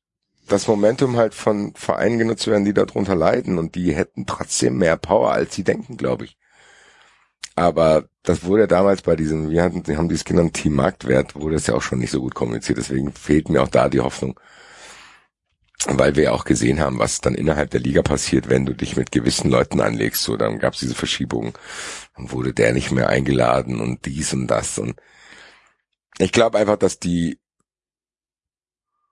das 0.47 0.67
Momentum 0.67 1.15
halt 1.15 1.33
von 1.33 1.73
Vereinen 1.75 2.17
genutzt 2.17 2.47
werden, 2.47 2.65
die 2.65 2.73
darunter 2.73 3.15
leiden 3.15 3.57
und 3.57 3.75
die 3.75 3.93
hätten 3.95 4.25
trotzdem 4.25 4.77
mehr 4.77 4.97
Power, 4.97 5.31
als 5.31 5.55
sie 5.55 5.63
denken, 5.63 5.95
glaube 5.95 6.25
ich. 6.25 6.37
Aber 7.55 8.07
das 8.23 8.43
wurde 8.45 8.67
damals 8.67 9.01
bei 9.01 9.15
diesem, 9.15 9.49
wir 9.49 9.63
hatten, 9.63 9.83
haben 9.97 10.07
dieses 10.07 10.23
genannt 10.23 10.53
Team 10.53 10.75
Marktwert, 10.75 11.35
wurde 11.35 11.55
das 11.55 11.67
ja 11.67 11.75
auch 11.75 11.81
schon 11.81 11.99
nicht 11.99 12.11
so 12.11 12.21
gut 12.21 12.33
kommuniziert. 12.33 12.77
Deswegen 12.77 13.11
fehlt 13.11 13.49
mir 13.49 13.61
auch 13.61 13.67
da 13.67 13.89
die 13.89 13.99
Hoffnung. 13.99 14.39
Weil 15.85 16.15
wir 16.15 16.23
ja 16.23 16.31
auch 16.31 16.45
gesehen 16.45 16.79
haben, 16.79 16.99
was 16.99 17.21
dann 17.21 17.35
innerhalb 17.35 17.69
der 17.71 17.79
Liga 17.79 18.01
passiert, 18.01 18.49
wenn 18.49 18.65
du 18.65 18.73
dich 18.73 18.95
mit 18.95 19.11
gewissen 19.11 19.49
Leuten 19.49 19.81
anlegst. 19.81 20.23
So, 20.23 20.37
dann 20.37 20.59
gab 20.59 20.73
es 20.73 20.79
diese 20.79 20.95
Verschiebungen. 20.95 21.53
Dann 22.15 22.31
wurde 22.31 22.53
der 22.53 22.73
nicht 22.73 22.91
mehr 22.91 23.09
eingeladen 23.09 23.81
und 23.81 24.05
dies 24.05 24.33
und 24.33 24.47
das. 24.47 24.77
Und 24.77 24.95
ich 26.19 26.31
glaube 26.31 26.57
einfach, 26.59 26.77
dass 26.77 26.99
die 26.99 27.39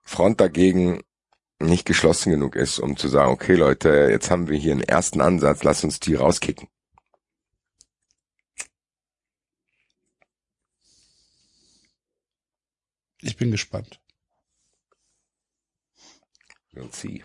Front 0.04 0.40
dagegen 0.40 1.02
nicht 1.58 1.86
geschlossen 1.86 2.30
genug 2.30 2.54
ist, 2.54 2.78
um 2.78 2.96
zu 2.96 3.08
sagen, 3.08 3.32
okay 3.32 3.56
Leute, 3.56 4.08
jetzt 4.10 4.30
haben 4.30 4.48
wir 4.48 4.56
hier 4.58 4.72
einen 4.72 4.82
ersten 4.82 5.20
Ansatz, 5.20 5.64
lass 5.64 5.82
uns 5.82 5.98
die 5.98 6.14
rauskicken. 6.14 6.68
Ich 13.20 13.36
bin 13.36 13.50
gespannt. 13.50 14.00
Und 16.74 16.94
sie. 16.94 17.24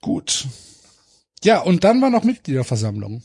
Gut. 0.00 0.46
Ja, 1.42 1.60
und 1.60 1.82
dann 1.82 2.00
war 2.00 2.10
noch 2.10 2.22
Mitgliederversammlung 2.22 3.24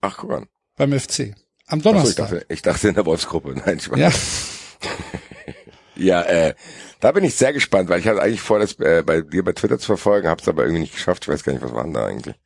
Ach, 0.00 0.16
guck 0.16 0.32
an. 0.32 0.48
beim 0.76 0.98
FC. 0.98 1.34
Am 1.74 1.80
so, 1.80 1.90
ich, 1.90 1.94
Donnerstag. 1.96 2.30
dachte, 2.30 2.46
ich 2.48 2.62
dachte 2.62 2.88
in 2.88 2.94
der 2.94 3.04
Wolfsgruppe. 3.04 3.54
Nein, 3.66 3.78
ich 3.78 3.90
war 3.90 3.98
ja, 3.98 4.10
Ja, 5.96 6.22
äh, 6.22 6.54
da 7.00 7.12
bin 7.12 7.24
ich 7.24 7.34
sehr 7.34 7.52
gespannt, 7.52 7.88
weil 7.88 8.00
ich 8.00 8.06
hatte 8.06 8.22
eigentlich 8.22 8.40
vor, 8.40 8.58
das 8.58 8.78
äh, 8.80 9.02
bei 9.04 9.20
dir 9.20 9.44
bei 9.44 9.52
Twitter 9.52 9.78
zu 9.78 9.86
verfolgen, 9.86 10.28
hab's 10.28 10.48
aber 10.48 10.62
irgendwie 10.62 10.80
nicht 10.80 10.94
geschafft. 10.94 11.24
Ich 11.24 11.28
weiß 11.28 11.44
gar 11.44 11.52
nicht, 11.52 11.62
was 11.62 11.72
war 11.72 11.84
denn 11.84 11.92
da 11.92 12.06
eigentlich. 12.06 12.36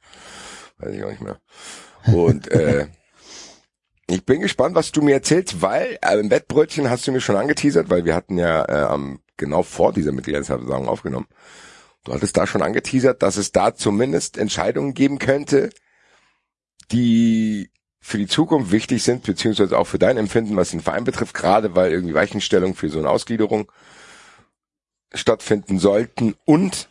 Weiß 0.79 0.95
ich 0.95 1.05
auch 1.05 1.11
nicht 1.11 1.23
mehr. 1.23 1.41
Und 2.07 2.51
äh, 2.51 2.89
ich 4.07 4.25
bin 4.25 4.41
gespannt, 4.41 4.75
was 4.75 4.93
du 4.93 5.03
mir 5.03 5.15
erzählst, 5.15 5.63
weil 5.63 5.99
äh, 6.03 6.19
im 6.19 6.31
Wettbrötchen 6.31 6.91
hast 6.91 7.07
du 7.07 7.13
mir 7.13 7.21
schon 7.21 7.37
angeteasert, 7.37 7.91
weil 7.91 8.05
wir 8.05 8.15
hatten 8.15 8.39
ja 8.39 8.65
äh, 8.69 8.87
am, 8.87 9.21
genau 9.37 9.63
vor 9.63 9.93
dieser 9.93 10.13
Mitgliederversammlung 10.13 10.89
aufgenommen. 10.89 11.27
Du 12.05 12.13
hattest 12.15 12.37
da 12.37 12.47
schon 12.47 12.63
angeteasert, 12.63 13.23
dass 13.23 13.37
es 13.37 13.53
da 13.53 13.75
zumindest 13.75 14.39
Entscheidungen 14.39 14.95
geben 14.95 15.19
könnte, 15.19 15.71
die 16.91 17.71
für 18.09 18.17
die 18.17 18.27
Zukunft 18.27 18.73
wichtig 18.73 19.03
sind, 19.03 19.23
beziehungsweise 19.23 19.79
auch 19.79 19.87
für 19.87 19.99
dein 19.99 20.17
Empfinden, 20.17 20.57
was 20.57 20.71
den 20.71 20.81
Verein 20.81 21.05
betrifft, 21.05 21.35
gerade 21.35 21.75
weil 21.77 21.93
irgendwie 21.93 22.15
Weichenstellungen 22.15 22.75
für 22.75 22.89
so 22.89 22.99
eine 22.99 23.11
Ausgliederung 23.11 23.71
stattfinden 25.13 25.79
sollten 25.79 26.35
und 26.47 26.89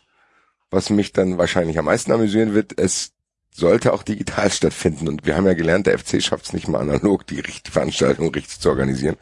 was 0.70 0.92
mich 0.92 1.14
dann 1.14 1.40
wahrscheinlich 1.40 1.80
am 1.80 1.86
meisten 1.86 2.12
amüsieren 2.12 2.54
wird, 2.54 2.78
es 2.78 3.14
sollte 3.52 3.94
auch 3.94 4.04
digital 4.04 4.52
stattfinden. 4.52 5.08
Und 5.08 5.26
wir 5.26 5.36
haben 5.36 5.48
ja 5.48 5.56
gelernt, 5.56 5.88
der 5.88 5.98
FC 5.98 6.22
schafft 6.22 6.46
es 6.46 6.54
nicht 6.54 6.68
mal 6.68 6.82
analog, 6.82 7.26
die 7.26 7.42
Veranstaltung 7.42 8.32
richtig 8.32 8.60
zu 8.60 8.70
organisieren. 8.70 9.18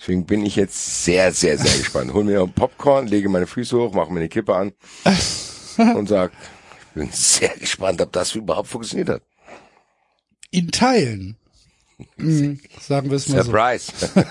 Deswegen 0.00 0.26
bin 0.26 0.44
ich 0.44 0.56
jetzt 0.56 1.04
sehr, 1.04 1.30
sehr, 1.30 1.56
sehr 1.56 1.78
gespannt. 1.78 2.12
Hol 2.12 2.24
mir 2.24 2.40
ein 2.40 2.52
Popcorn, 2.52 3.06
lege 3.06 3.28
meine 3.28 3.46
Füße 3.46 3.78
hoch, 3.78 3.94
mache 3.94 4.12
mir 4.12 4.18
eine 4.18 4.28
Kippe 4.28 4.56
an 4.56 4.72
und 5.94 6.08
sag, 6.08 6.32
ich 6.88 7.00
bin 7.00 7.10
sehr 7.12 7.56
gespannt, 7.56 8.00
ob 8.00 8.10
das 8.10 8.34
überhaupt 8.34 8.66
funktioniert 8.66 9.08
hat. 9.08 9.22
In 10.52 10.70
Teilen. 10.70 11.36
Hm, 12.16 12.60
sagen 12.80 13.10
wir 13.10 13.16
es 13.16 13.28
mal 13.28 13.42
Surprise. 13.42 13.92
so. 13.98 14.06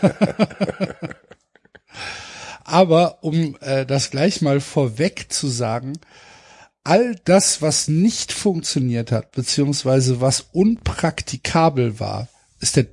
Aber 2.63 3.23
um 3.23 3.57
äh, 3.59 3.85
das 3.85 4.11
gleich 4.11 4.41
mal 4.41 4.61
vorweg 4.61 5.25
zu 5.29 5.47
sagen, 5.47 5.99
all 6.83 7.15
das, 7.25 7.61
was 7.61 7.87
nicht 7.87 8.31
funktioniert 8.31 9.11
hat, 9.11 9.31
beziehungsweise 9.33 10.21
was 10.21 10.45
unpraktikabel 10.53 11.99
war, 11.99 12.29
ist 12.59 12.75
der, 12.77 12.85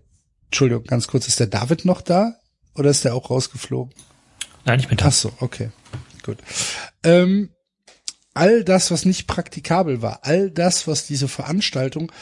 Entschuldigung, 0.46 0.84
ganz 0.84 1.06
kurz, 1.06 1.28
ist 1.28 1.38
der 1.38 1.46
David 1.46 1.84
noch 1.84 2.00
da? 2.00 2.34
Oder 2.74 2.90
ist 2.90 3.04
der 3.04 3.14
auch 3.14 3.30
rausgeflogen? 3.30 3.94
Nein, 4.64 4.80
ich 4.80 4.88
bin 4.88 4.96
da. 4.96 5.06
Ach 5.06 5.12
so, 5.12 5.32
okay, 5.40 5.70
gut. 6.22 6.38
Ähm, 7.02 7.50
all 8.34 8.64
das, 8.64 8.90
was 8.90 9.04
nicht 9.04 9.26
praktikabel 9.26 10.00
war, 10.02 10.20
all 10.22 10.50
das, 10.50 10.86
was 10.86 11.06
diese 11.06 11.28
Veranstaltung 11.28 12.12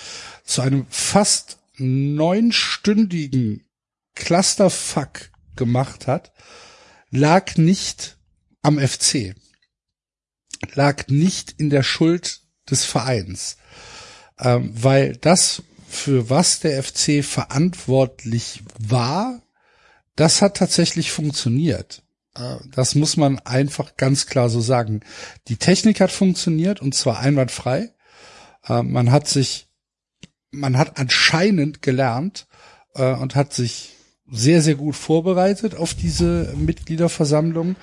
zu 0.47 0.63
einem 0.63 0.87
fast 0.89 1.59
neunstündigen 1.77 3.69
Clusterfuck 4.15 5.31
gemacht 5.57 6.07
hat, 6.07 6.33
lag 7.11 7.57
nicht 7.57 8.17
am 8.63 8.79
FC, 8.79 9.35
lag 10.75 11.09
nicht 11.09 11.55
in 11.59 11.71
der 11.71 11.83
Schuld 11.83 12.41
des 12.71 12.85
Vereins, 12.85 13.59
ähm, 14.39 14.71
weil 14.73 15.17
das, 15.17 15.63
für 15.89 16.31
was 16.31 16.61
der 16.61 16.83
FC 16.83 17.25
verantwortlich 17.25 18.63
war, 18.79 19.43
das 20.17 20.43
hat 20.43 20.57
tatsächlich 20.57 21.13
funktioniert. 21.13 22.03
Äh, 22.35 22.57
das 22.75 22.95
muss 22.95 23.17
man 23.17 23.39
einfach 23.41 23.97
ganz 23.97 24.27
klar 24.27 24.49
so 24.49 24.61
sagen. 24.61 25.01
Die 25.49 25.57
Technik 25.57 26.01
hat 26.01 26.11
funktioniert 26.11 26.81
und 26.81 26.95
zwar 26.95 27.21
einwandfrei. 27.21 27.93
Äh, 28.67 28.83
man 28.83 29.13
hat 29.13 29.29
sich, 29.29 29.66
man 30.57 30.77
hat 30.77 30.99
anscheinend 30.99 31.83
gelernt 31.83 32.47
äh, 32.95 33.13
und 33.13 33.35
hat 33.35 33.53
sich 33.53 33.93
sehr, 34.29 34.61
sehr 34.63 34.75
gut 34.75 34.97
vorbereitet 34.97 35.77
auf 35.77 35.95
diese 35.95 36.53
Mitgliederversammlung. 36.57 37.77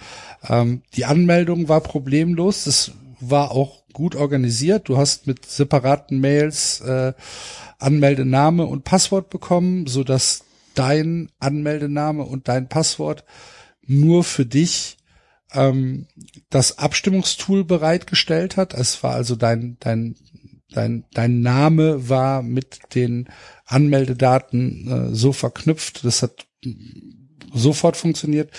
Ähm, 0.48 0.82
die 0.96 1.06
Anmeldung 1.06 1.70
war 1.70 1.82
problemlos. 1.82 2.66
Das 2.66 2.92
war 3.20 3.52
auch 3.52 3.84
gut 3.94 4.16
organisiert. 4.16 4.90
Du 4.90 4.98
hast 4.98 5.28
mit 5.28 5.46
separaten 5.46 6.20
Mails 6.20 6.82
äh, 6.82 7.14
Anmeldename 7.80 8.66
und 8.66 8.84
Passwort 8.84 9.30
bekommen, 9.30 9.88
so 9.88 10.04
dass 10.04 10.44
dein 10.74 11.30
Anmeldename 11.40 12.24
und 12.24 12.48
dein 12.48 12.68
Passwort 12.68 13.24
nur 13.86 14.24
für 14.24 14.46
dich 14.46 14.98
ähm, 15.54 16.08
das 16.50 16.78
Abstimmungstool 16.80 17.64
bereitgestellt 17.64 18.58
hat. 18.58 18.74
Es 18.74 19.04
war 19.04 19.14
also 19.14 19.36
dein 19.36 19.78
dein 19.80 20.16
dein 20.74 21.06
dein 21.14 21.42
Name 21.42 22.10
war 22.10 22.42
mit 22.42 22.80
den 22.96 23.30
Anmeldedaten 23.66 25.12
äh, 25.12 25.16
so 25.16 25.34
verknüpft. 25.34 26.04
Das 26.04 26.22
hat 26.22 26.48
sofort 27.54 27.98
funktioniert. 27.98 28.52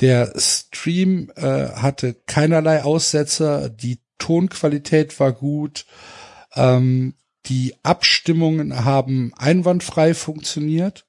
Der 0.00 0.32
Stream 0.36 1.30
äh, 1.36 1.68
hatte 1.68 2.14
keinerlei 2.26 2.82
Aussetzer. 2.82 3.68
Die 3.68 4.00
Tonqualität 4.18 5.18
war 5.20 5.32
gut. 5.32 5.86
Ähm, 6.54 7.14
die 7.46 7.74
Abstimmungen 7.82 8.84
haben 8.84 9.32
einwandfrei 9.36 10.12
funktioniert, 10.14 11.06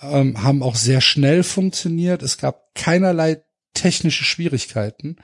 ähm, 0.00 0.42
haben 0.42 0.62
auch 0.62 0.76
sehr 0.76 1.00
schnell 1.00 1.42
funktioniert. 1.42 2.22
Es 2.22 2.38
gab 2.38 2.74
keinerlei 2.74 3.42
technische 3.74 4.24
Schwierigkeiten. 4.24 5.16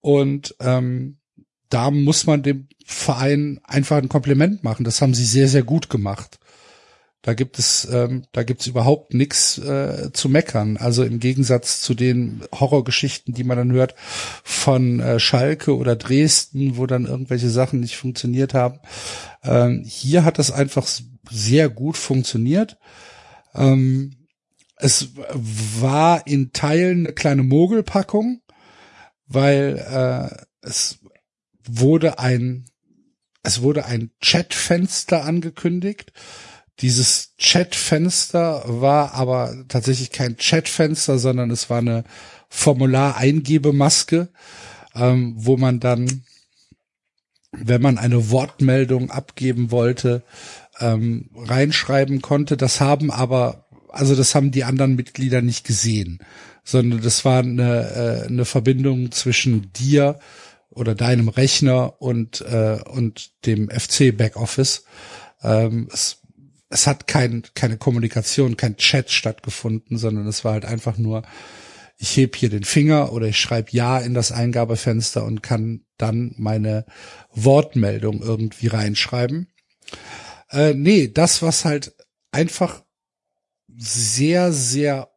Und 0.00 0.54
ähm, 0.60 1.17
da 1.68 1.90
muss 1.90 2.26
man 2.26 2.42
dem 2.42 2.68
Verein 2.84 3.60
einfach 3.64 3.98
ein 3.98 4.08
Kompliment 4.08 4.64
machen. 4.64 4.84
Das 4.84 5.02
haben 5.02 5.14
sie 5.14 5.24
sehr, 5.24 5.48
sehr 5.48 5.62
gut 5.62 5.90
gemacht. 5.90 6.38
Da 7.22 7.34
gibt 7.34 7.58
es, 7.58 7.86
ähm, 7.92 8.24
da 8.32 8.44
gibt's 8.44 8.66
überhaupt 8.66 9.12
nichts 9.12 9.58
äh, 9.58 10.12
zu 10.12 10.28
meckern. 10.28 10.76
Also 10.76 11.02
im 11.02 11.18
Gegensatz 11.18 11.80
zu 11.80 11.94
den 11.94 12.42
Horrorgeschichten, 12.54 13.34
die 13.34 13.44
man 13.44 13.58
dann 13.58 13.72
hört 13.72 13.94
von 14.44 15.00
äh, 15.00 15.18
Schalke 15.18 15.76
oder 15.76 15.96
Dresden, 15.96 16.76
wo 16.76 16.86
dann 16.86 17.06
irgendwelche 17.06 17.50
Sachen 17.50 17.80
nicht 17.80 17.96
funktioniert 17.96 18.54
haben. 18.54 18.78
Ähm, 19.42 19.82
hier 19.84 20.24
hat 20.24 20.38
das 20.38 20.52
einfach 20.52 20.86
sehr 21.28 21.68
gut 21.68 21.96
funktioniert. 21.96 22.78
Ähm, 23.54 24.12
es 24.76 25.08
war 25.80 26.26
in 26.26 26.52
Teilen 26.52 27.06
eine 27.06 27.14
kleine 27.14 27.42
Mogelpackung, 27.42 28.42
weil 29.26 29.76
äh, 29.76 30.66
es 30.66 31.00
wurde 31.68 32.18
ein 32.18 32.64
es 33.42 33.62
wurde 33.62 33.86
ein 33.86 34.10
Chatfenster 34.20 35.24
angekündigt 35.24 36.12
dieses 36.80 37.34
Chatfenster 37.38 38.62
war 38.66 39.14
aber 39.14 39.64
tatsächlich 39.68 40.12
kein 40.12 40.36
Chatfenster, 40.36 41.18
sondern 41.18 41.50
es 41.50 41.70
war 41.70 41.78
eine 41.78 42.04
Formular-Eingebemaske, 42.50 44.28
ähm, 44.94 45.34
wo 45.36 45.56
man 45.56 45.80
dann, 45.80 46.22
wenn 47.50 47.82
man 47.82 47.98
eine 47.98 48.30
Wortmeldung 48.30 49.10
abgeben 49.10 49.70
wollte, 49.70 50.22
ähm, 50.78 51.30
reinschreiben 51.34 52.22
konnte. 52.22 52.56
Das 52.56 52.80
haben 52.80 53.10
aber, 53.10 53.66
also 53.88 54.14
das 54.14 54.36
haben 54.36 54.52
die 54.52 54.64
anderen 54.64 54.94
Mitglieder 54.94 55.42
nicht 55.42 55.66
gesehen, 55.66 56.20
sondern 56.62 57.00
das 57.00 57.24
war 57.24 57.40
eine, 57.40 58.22
äh, 58.22 58.26
eine 58.28 58.44
Verbindung 58.44 59.10
zwischen 59.10 59.72
dir 59.72 60.20
oder 60.78 60.94
deinem 60.94 61.28
Rechner 61.28 62.00
und 62.00 62.40
äh, 62.42 62.78
und 62.88 63.44
dem 63.46 63.68
FC 63.68 64.16
Backoffice. 64.16 64.84
Ähm, 65.42 65.88
es 65.92 66.22
es 66.70 66.86
hat 66.86 67.06
kein, 67.06 67.42
keine 67.54 67.78
Kommunikation, 67.78 68.56
kein 68.56 68.76
Chat 68.76 69.10
stattgefunden, 69.10 69.96
sondern 69.96 70.26
es 70.26 70.44
war 70.44 70.52
halt 70.52 70.64
einfach 70.64 70.98
nur, 70.98 71.22
ich 71.96 72.16
heb 72.16 72.36
hier 72.36 72.50
den 72.50 72.64
Finger 72.64 73.12
oder 73.12 73.26
ich 73.26 73.40
schreibe 73.40 73.70
Ja 73.72 73.98
in 73.98 74.14
das 74.14 74.32
Eingabefenster 74.32 75.24
und 75.24 75.42
kann 75.42 75.84
dann 75.96 76.34
meine 76.36 76.84
Wortmeldung 77.32 78.22
irgendwie 78.22 78.68
reinschreiben. 78.68 79.48
Äh, 80.50 80.74
nee, 80.74 81.08
das, 81.08 81.42
was 81.42 81.64
halt 81.64 81.94
einfach 82.30 82.84
sehr, 83.76 84.52
sehr 84.52 85.10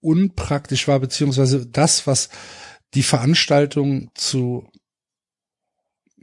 unpraktisch 0.00 0.86
war, 0.86 1.00
beziehungsweise 1.00 1.66
das, 1.66 2.06
was 2.06 2.28
die 2.94 3.02
Veranstaltung 3.02 4.10
zu 4.14 4.70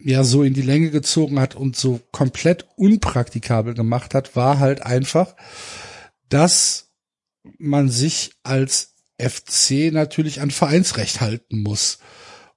ja 0.04 0.24
so 0.24 0.44
in 0.44 0.54
die 0.54 0.62
Länge 0.62 0.92
gezogen 0.92 1.40
hat 1.40 1.56
und 1.56 1.76
so 1.76 2.02
komplett 2.12 2.68
unpraktikabel 2.76 3.74
gemacht 3.74 4.14
hat, 4.14 4.36
war 4.36 4.60
halt 4.60 4.84
einfach, 4.84 5.36
dass 6.30 6.92
man 7.58 7.90
sich 7.90 8.32
als 8.44 8.96
FC 9.20 9.92
natürlich 9.92 10.42
an 10.42 10.52
Vereinsrecht 10.52 11.22
halten 11.22 11.62
muss. 11.62 12.00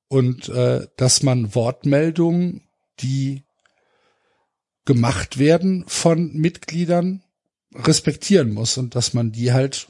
Und 0.08 0.48
äh, 0.48 0.86
dass 0.96 1.22
man 1.22 1.54
Wortmeldungen, 1.54 2.62
die 3.00 3.42
gemacht 4.84 5.38
werden 5.38 5.84
von 5.88 6.32
Mitgliedern, 6.34 7.22
respektieren 7.74 8.52
muss 8.54 8.78
und 8.78 8.94
dass 8.94 9.14
man 9.14 9.32
die 9.32 9.52
halt 9.52 9.88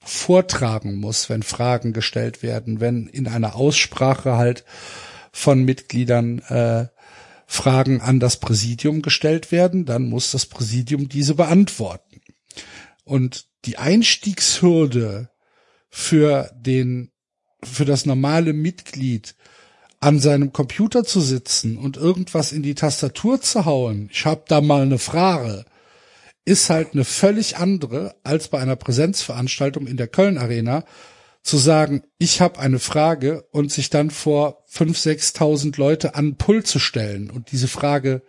vortragen 0.00 0.96
muss, 0.96 1.30
wenn 1.30 1.42
Fragen 1.42 1.92
gestellt 1.92 2.42
werden, 2.42 2.80
wenn 2.80 3.06
in 3.06 3.26
einer 3.26 3.56
Aussprache 3.56 4.36
halt 4.36 4.64
von 5.34 5.64
Mitgliedern 5.64 6.38
äh, 6.48 6.86
Fragen 7.46 8.00
an 8.00 8.20
das 8.20 8.38
Präsidium 8.38 9.02
gestellt 9.02 9.50
werden, 9.50 9.84
dann 9.84 10.08
muss 10.08 10.30
das 10.30 10.46
Präsidium 10.46 11.08
diese 11.08 11.34
beantworten. 11.34 12.20
Und 13.02 13.48
die 13.64 13.76
Einstiegshürde 13.76 15.30
für 15.90 16.52
den, 16.54 17.10
für 17.64 17.84
das 17.84 18.06
normale 18.06 18.52
Mitglied 18.52 19.34
an 19.98 20.20
seinem 20.20 20.52
Computer 20.52 21.02
zu 21.02 21.20
sitzen 21.20 21.78
und 21.78 21.96
irgendwas 21.96 22.52
in 22.52 22.62
die 22.62 22.76
Tastatur 22.76 23.40
zu 23.40 23.64
hauen, 23.64 24.08
ich 24.12 24.24
hab 24.26 24.46
da 24.46 24.60
mal 24.60 24.82
eine 24.82 24.98
Frage, 24.98 25.64
ist 26.44 26.70
halt 26.70 26.92
eine 26.92 27.04
völlig 27.04 27.56
andere 27.56 28.14
als 28.22 28.48
bei 28.48 28.60
einer 28.60 28.76
Präsenzveranstaltung 28.76 29.88
in 29.88 29.96
der 29.96 30.08
Köln 30.08 30.38
Arena, 30.38 30.84
zu 31.44 31.58
sagen, 31.58 32.02
ich 32.18 32.40
habe 32.40 32.58
eine 32.58 32.78
Frage 32.78 33.46
und 33.50 33.70
sich 33.70 33.90
dann 33.90 34.10
vor 34.10 34.64
fünf, 34.66 34.98
sechstausend 34.98 35.76
Leute 35.76 36.14
an 36.14 36.36
Pull 36.36 36.64
zu 36.64 36.78
stellen 36.78 37.30
und 37.30 37.52
diese 37.52 37.68
Frage 37.68 38.22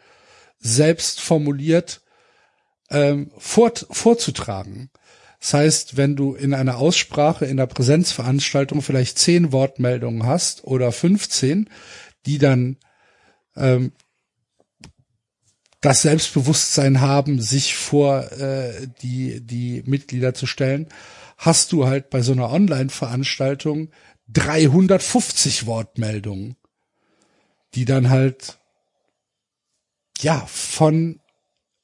selbst 0.60 1.22
formuliert 1.22 2.02
ähm, 2.90 3.32
vor, 3.38 3.72
vorzutragen. 3.90 4.92
Das 5.40 5.54
heißt, 5.54 5.96
wenn 5.96 6.18
du 6.18 6.36
in 6.36 6.54
einer 6.54 6.78
Aussprache, 6.78 7.46
in 7.46 7.52
einer 7.52 7.68
Präsenzveranstaltung 7.68 8.82
vielleicht 8.82 9.18
zehn 9.18 9.54
Wortmeldungen 9.54 10.26
hast 10.26 10.66
oder 10.66 10.92
15, 10.92 11.70
die 12.26 12.38
dann 12.38 12.78
ähm, 13.56 13.94
das 15.80 16.02
Selbstbewusstsein 16.02 17.00
haben, 17.00 17.40
sich 17.40 17.76
vor 17.76 18.30
äh, 18.34 18.88
die 19.02 19.40
die 19.40 19.84
Mitglieder 19.86 20.34
zu 20.34 20.48
stellen, 20.48 20.90
hast 21.38 21.72
du 21.72 21.86
halt 21.86 22.10
bei 22.10 22.22
so 22.22 22.32
einer 22.32 22.52
Online-Veranstaltung 22.52 23.90
350 24.30 25.66
Wortmeldungen, 25.66 26.56
die 27.74 27.86
dann 27.86 28.10
halt 28.10 28.58
ja 30.22 30.46
von 30.48 31.20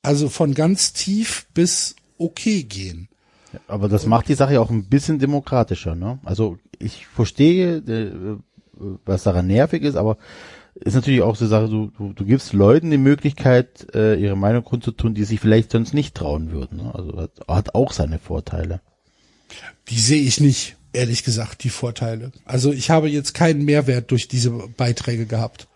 also 0.03 0.29
von 0.29 0.53
ganz 0.53 0.93
tief 0.93 1.47
bis 1.53 1.95
okay 2.17 2.63
gehen. 2.63 3.09
Aber 3.67 3.89
das 3.89 4.05
macht 4.05 4.29
die 4.29 4.33
Sache 4.33 4.59
auch 4.61 4.69
ein 4.69 4.85
bisschen 4.85 5.19
demokratischer, 5.19 5.95
ne? 5.95 6.19
Also 6.23 6.57
ich 6.79 7.05
verstehe, 7.05 7.77
äh, 7.77 8.37
was 9.05 9.23
daran 9.23 9.47
nervig 9.47 9.83
ist, 9.83 9.95
aber 9.95 10.17
ist 10.73 10.95
natürlich 10.95 11.21
auch 11.21 11.35
so 11.35 11.45
eine 11.45 11.49
Sache, 11.49 11.69
du, 11.69 11.91
du, 11.97 12.13
du 12.13 12.25
gibst 12.25 12.53
Leuten 12.53 12.89
die 12.89 12.97
Möglichkeit, 12.97 13.93
äh, 13.93 14.15
ihre 14.15 14.37
Meinung 14.37 14.63
kundzutun, 14.63 15.13
die 15.13 15.25
sich 15.25 15.39
vielleicht 15.39 15.71
sonst 15.71 15.93
nicht 15.93 16.15
trauen 16.15 16.51
würden. 16.51 16.77
Ne? 16.77 16.95
Also 16.95 17.17
hat, 17.17 17.31
hat 17.47 17.75
auch 17.75 17.91
seine 17.91 18.19
Vorteile. 18.19 18.81
Die 19.89 19.99
sehe 19.99 20.21
ich 20.21 20.39
nicht, 20.39 20.77
ehrlich 20.93 21.23
gesagt, 21.23 21.63
die 21.63 21.69
Vorteile. 21.69 22.31
Also 22.45 22.71
ich 22.71 22.89
habe 22.89 23.09
jetzt 23.09 23.33
keinen 23.33 23.65
Mehrwert 23.65 24.11
durch 24.11 24.27
diese 24.27 24.51
Beiträge 24.51 25.25
gehabt. 25.25 25.67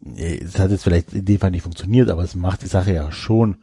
Nee, 0.00 0.40
Es 0.44 0.58
hat 0.58 0.70
jetzt 0.70 0.84
vielleicht 0.84 1.12
in 1.12 1.24
dem 1.24 1.38
Fall 1.38 1.52
nicht 1.52 1.62
funktioniert, 1.62 2.10
aber 2.10 2.24
es 2.24 2.34
macht 2.34 2.62
die 2.62 2.66
Sache 2.66 2.92
ja 2.92 3.12
schon. 3.12 3.58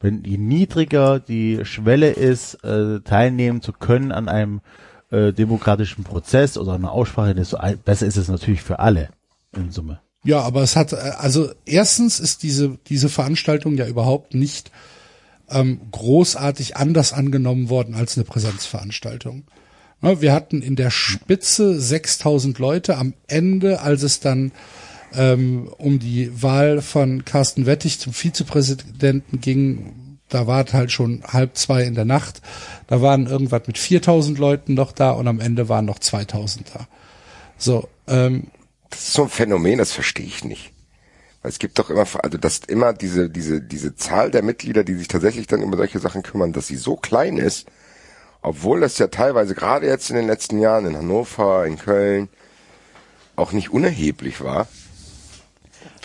Wenn 0.00 0.24
je 0.24 0.36
niedriger 0.36 1.20
die 1.20 1.64
Schwelle 1.64 2.10
ist, 2.10 2.54
äh, 2.64 3.00
teilnehmen 3.00 3.62
zu 3.62 3.72
können 3.72 4.12
an 4.12 4.28
einem 4.28 4.60
äh, 5.10 5.32
demokratischen 5.32 6.04
Prozess 6.04 6.58
oder 6.58 6.74
einer 6.74 6.92
Aussprache, 6.92 7.34
desto 7.34 7.58
besser 7.84 8.06
ist 8.06 8.16
es 8.16 8.28
natürlich 8.28 8.62
für 8.62 8.80
alle 8.80 9.10
in 9.54 9.70
Summe. 9.70 10.00
Ja, 10.24 10.40
aber 10.40 10.62
es 10.62 10.74
hat, 10.74 10.92
äh, 10.92 10.96
also 10.96 11.50
erstens 11.64 12.20
ist 12.20 12.42
diese, 12.42 12.78
diese 12.88 13.08
Veranstaltung 13.08 13.76
ja 13.76 13.86
überhaupt 13.86 14.34
nicht 14.34 14.72
ähm, 15.50 15.80
großartig 15.90 16.76
anders 16.76 17.12
angenommen 17.12 17.68
worden 17.68 17.94
als 17.94 18.16
eine 18.16 18.24
Präsenzveranstaltung. 18.24 19.44
Ja, 20.02 20.20
wir 20.20 20.32
hatten 20.32 20.62
in 20.62 20.76
der 20.76 20.90
Spitze 20.90 21.80
6000 21.80 22.58
Leute. 22.58 22.96
Am 22.96 23.14
Ende, 23.26 23.80
als 23.80 24.02
es 24.02 24.20
dann 24.20 24.52
ähm, 25.14 25.68
um 25.78 25.98
die 25.98 26.42
Wahl 26.42 26.82
von 26.82 27.24
Carsten 27.24 27.66
Wettig 27.66 27.98
zum 27.98 28.12
Vizepräsidenten 28.12 29.40
ging, 29.40 30.18
da 30.28 30.46
war 30.46 30.66
es 30.66 30.72
halt 30.72 30.90
schon 30.90 31.22
halb 31.26 31.56
zwei 31.56 31.84
in 31.84 31.94
der 31.94 32.04
Nacht. 32.04 32.42
Da 32.88 33.00
waren 33.00 33.26
irgendwas 33.26 33.62
mit 33.66 33.78
4000 33.78 34.38
Leuten 34.38 34.74
noch 34.74 34.92
da 34.92 35.12
und 35.12 35.28
am 35.28 35.40
Ende 35.40 35.68
waren 35.68 35.84
noch 35.84 35.98
2000 35.98 36.66
da. 36.74 36.88
So, 37.56 37.88
ähm, 38.06 38.48
Das 38.90 39.00
ist 39.00 39.12
so 39.14 39.22
ein 39.24 39.28
Phänomen, 39.28 39.78
das 39.78 39.92
verstehe 39.92 40.26
ich 40.26 40.44
nicht. 40.44 40.72
Es 41.46 41.58
gibt 41.58 41.78
doch 41.78 41.90
immer, 41.90 42.06
also 42.22 42.38
dass 42.38 42.58
immer 42.66 42.92
diese, 42.92 43.30
diese, 43.30 43.60
diese 43.60 43.94
Zahl 43.94 44.30
der 44.30 44.42
Mitglieder, 44.42 44.82
die 44.82 44.94
sich 44.94 45.08
tatsächlich 45.08 45.46
dann 45.46 45.62
über 45.62 45.76
solche 45.76 46.00
Sachen 46.00 46.22
kümmern, 46.22 46.52
dass 46.52 46.66
sie 46.66 46.76
so 46.76 46.96
klein 46.96 47.38
ist, 47.38 47.66
obwohl 48.42 48.80
das 48.80 48.98
ja 48.98 49.06
teilweise 49.06 49.54
gerade 49.54 49.86
jetzt 49.86 50.10
in 50.10 50.16
den 50.16 50.26
letzten 50.26 50.58
Jahren 50.58 50.86
in 50.86 50.96
Hannover, 50.96 51.66
in 51.66 51.78
Köln 51.78 52.28
auch 53.36 53.52
nicht 53.52 53.70
unerheblich 53.70 54.40
war. 54.40 54.66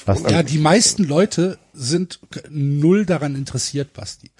Was 0.05 0.23
Ja, 0.29 0.43
die 0.43 0.57
meisten 0.57 1.03
Leute 1.03 1.57
sind 1.73 2.19
null 2.49 3.05
daran 3.05 3.35
interessiert, 3.35 3.93
Basti. 3.93 4.31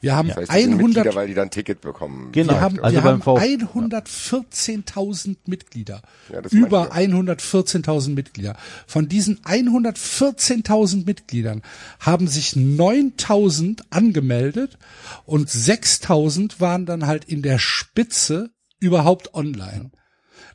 Wir 0.00 0.16
haben 0.16 0.28
Das 0.28 0.36
heißt, 0.38 0.52
die 0.52 0.60
sind 0.62 0.72
100, 0.74 0.86
Mitglieder, 0.86 1.14
weil 1.14 1.28
die 1.28 1.34
dann 1.34 1.50
Ticket 1.50 1.80
bekommen. 1.80 2.32
Genau. 2.32 2.54
wir 2.54 2.60
haben, 2.60 2.80
Also 2.80 2.96
wir 2.96 3.04
haben 3.04 3.22
VfB 3.22 3.64
114.000 3.64 5.36
Mitglieder. 5.46 6.02
Ja, 6.32 6.40
Über 6.50 6.90
ich 6.92 7.08
114.000 7.08 8.10
Mitglieder. 8.10 8.56
Von 8.86 9.08
diesen 9.08 9.38
114.000 9.42 11.06
Mitgliedern 11.06 11.62
haben 11.98 12.28
sich 12.28 12.52
9.000 12.52 13.82
angemeldet 13.90 14.78
und 15.24 15.48
6.000 15.48 16.60
waren 16.60 16.86
dann 16.86 17.06
halt 17.06 17.24
in 17.24 17.42
der 17.42 17.58
Spitze 17.58 18.50
überhaupt 18.78 19.34
online. 19.34 19.90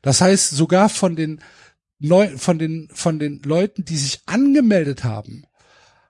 Das 0.02 0.22
heißt, 0.22 0.52
sogar 0.52 0.90
von 0.90 1.16
den 1.16 1.40
neu, 2.00 2.38
von 2.38 2.60
den, 2.60 2.90
von 2.94 3.20
den 3.20 3.42
Leuten, 3.44 3.86
die 3.86 3.98
sich 3.98 4.22
angemeldet 4.26 5.04
haben, 5.04 5.46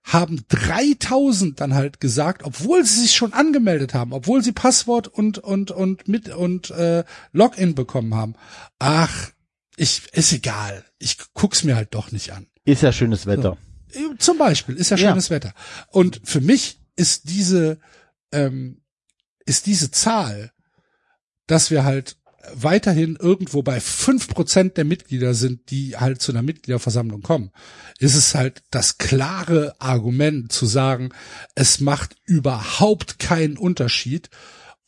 haben 0.06 0.46
3000 0.50 1.60
dann 1.60 1.74
halt 1.74 2.00
gesagt, 2.00 2.44
obwohl 2.44 2.86
sie 2.86 3.02
sich 3.02 3.16
schon 3.16 3.34
angemeldet 3.34 3.94
haben, 3.94 4.14
obwohl 4.14 4.44
sie 4.44 4.52
Passwort 4.52 5.08
und 5.08 5.40
und 5.40 5.72
und 5.72 6.08
mit 6.08 6.30
und 6.30 6.70
äh, 6.72 7.04
Login 7.32 7.74
bekommen 7.76 8.14
haben. 8.16 8.36
Ach, 8.80 9.32
ich 9.78 10.04
ist 10.14 10.32
egal. 10.32 10.86
Ich 11.00 11.18
guck's 11.34 11.64
mir 11.64 11.76
halt 11.76 11.94
doch 11.96 12.12
nicht 12.12 12.32
an. 12.32 12.48
ist 12.66 12.84
ja 12.84 12.92
schönes 12.92 13.26
Wetter. 13.26 13.58
Zum 14.20 14.38
Beispiel 14.38 14.76
ist 14.76 14.92
ja 14.92 14.98
Ja. 14.98 15.10
schönes 15.10 15.30
Wetter. 15.32 15.54
Und 15.90 16.22
für 16.24 16.42
mich 16.42 16.80
ist 16.96 17.30
diese 17.30 17.80
ähm, 18.32 18.82
ist 19.46 19.66
diese 19.66 19.90
Zahl, 19.92 20.52
dass 21.48 21.72
wir 21.72 21.84
halt 21.84 22.18
weiterhin 22.54 23.18
irgendwo 23.20 23.64
bei 23.64 23.80
fünf 23.80 24.28
Prozent 24.28 24.78
der 24.78 24.86
Mitglieder 24.86 25.34
sind, 25.34 25.70
die 25.72 25.98
halt 25.98 26.22
zu 26.22 26.32
einer 26.32 26.42
Mitgliederversammlung 26.42 27.22
kommen, 27.22 27.52
ist 28.00 28.16
es 28.16 28.36
halt 28.36 28.64
das 28.72 28.98
klare 28.98 29.76
Argument 29.80 30.52
zu 30.52 30.66
sagen, 30.66 31.10
es 31.56 31.80
macht 31.80 32.16
überhaupt 32.26 33.20
keinen 33.20 33.58
Unterschied, 33.58 34.30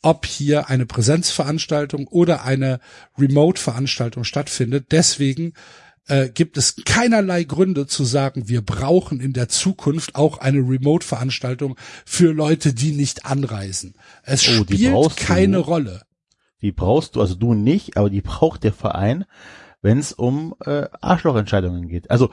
ob 0.02 0.26
hier 0.26 0.68
eine 0.68 0.86
Präsenzveranstaltung 0.86 2.06
oder 2.06 2.44
eine 2.44 2.80
Remote-Veranstaltung 3.18 4.24
stattfindet. 4.24 4.86
Deswegen 4.92 5.54
äh, 6.06 6.28
gibt 6.30 6.56
es 6.56 6.76
keinerlei 6.84 7.44
Gründe 7.44 7.86
zu 7.86 8.04
sagen, 8.04 8.48
wir 8.48 8.62
brauchen 8.62 9.20
in 9.20 9.32
der 9.32 9.48
Zukunft 9.48 10.14
auch 10.14 10.38
eine 10.38 10.58
Remote-Veranstaltung 10.58 11.76
für 12.06 12.32
Leute, 12.32 12.72
die 12.74 12.92
nicht 12.92 13.26
anreisen. 13.26 13.94
Es 14.22 14.46
Oh, 14.48 14.62
spielt 14.64 14.92
brauchst 14.92 15.20
du. 15.20 15.24
keine 15.24 15.58
Rolle. 15.58 16.02
Die 16.62 16.72
brauchst 16.72 17.16
du, 17.16 17.20
also 17.20 17.34
du 17.34 17.54
nicht, 17.54 17.96
aber 17.96 18.10
die 18.10 18.20
braucht 18.22 18.64
der 18.64 18.72
Verein, 18.72 19.24
wenn 19.82 19.98
es 19.98 20.12
um 20.12 20.54
äh, 20.64 20.86
Arschlochentscheidungen 21.00 21.88
geht. 21.88 22.10
Also 22.10 22.30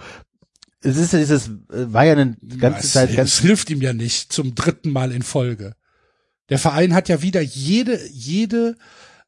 es 0.81 0.97
ist 0.97 1.14
ja 1.14 1.19
dieses, 1.19 1.47
äh, 1.47 1.93
war 1.93 2.06
ja 2.06 2.14
eine 2.14 2.38
ganze 2.57 2.80
es, 2.81 2.93
Zeit 2.93 3.10
es 3.10 3.15
ganz 3.15 3.39
hilft 3.39 3.69
ihm 3.69 3.81
ja 3.81 3.93
nicht 3.93 4.31
zum 4.31 4.56
dritten 4.56 4.91
Mal 4.91 5.11
in 5.11 5.23
Folge. 5.23 5.76
Der 6.49 6.60
Verein 6.60 6.93
hat 6.93 7.10
ja 7.10 7.22
wieder 7.22 7.41
jede 7.41 7.99
jede 8.11 8.76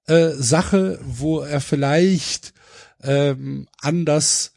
äh, 0.06 0.30
Sache, 0.30 1.00
wo 1.04 1.42
er 1.42 1.62
vielleicht 1.62 2.54
ähm, 3.02 3.68
anders, 3.82 4.54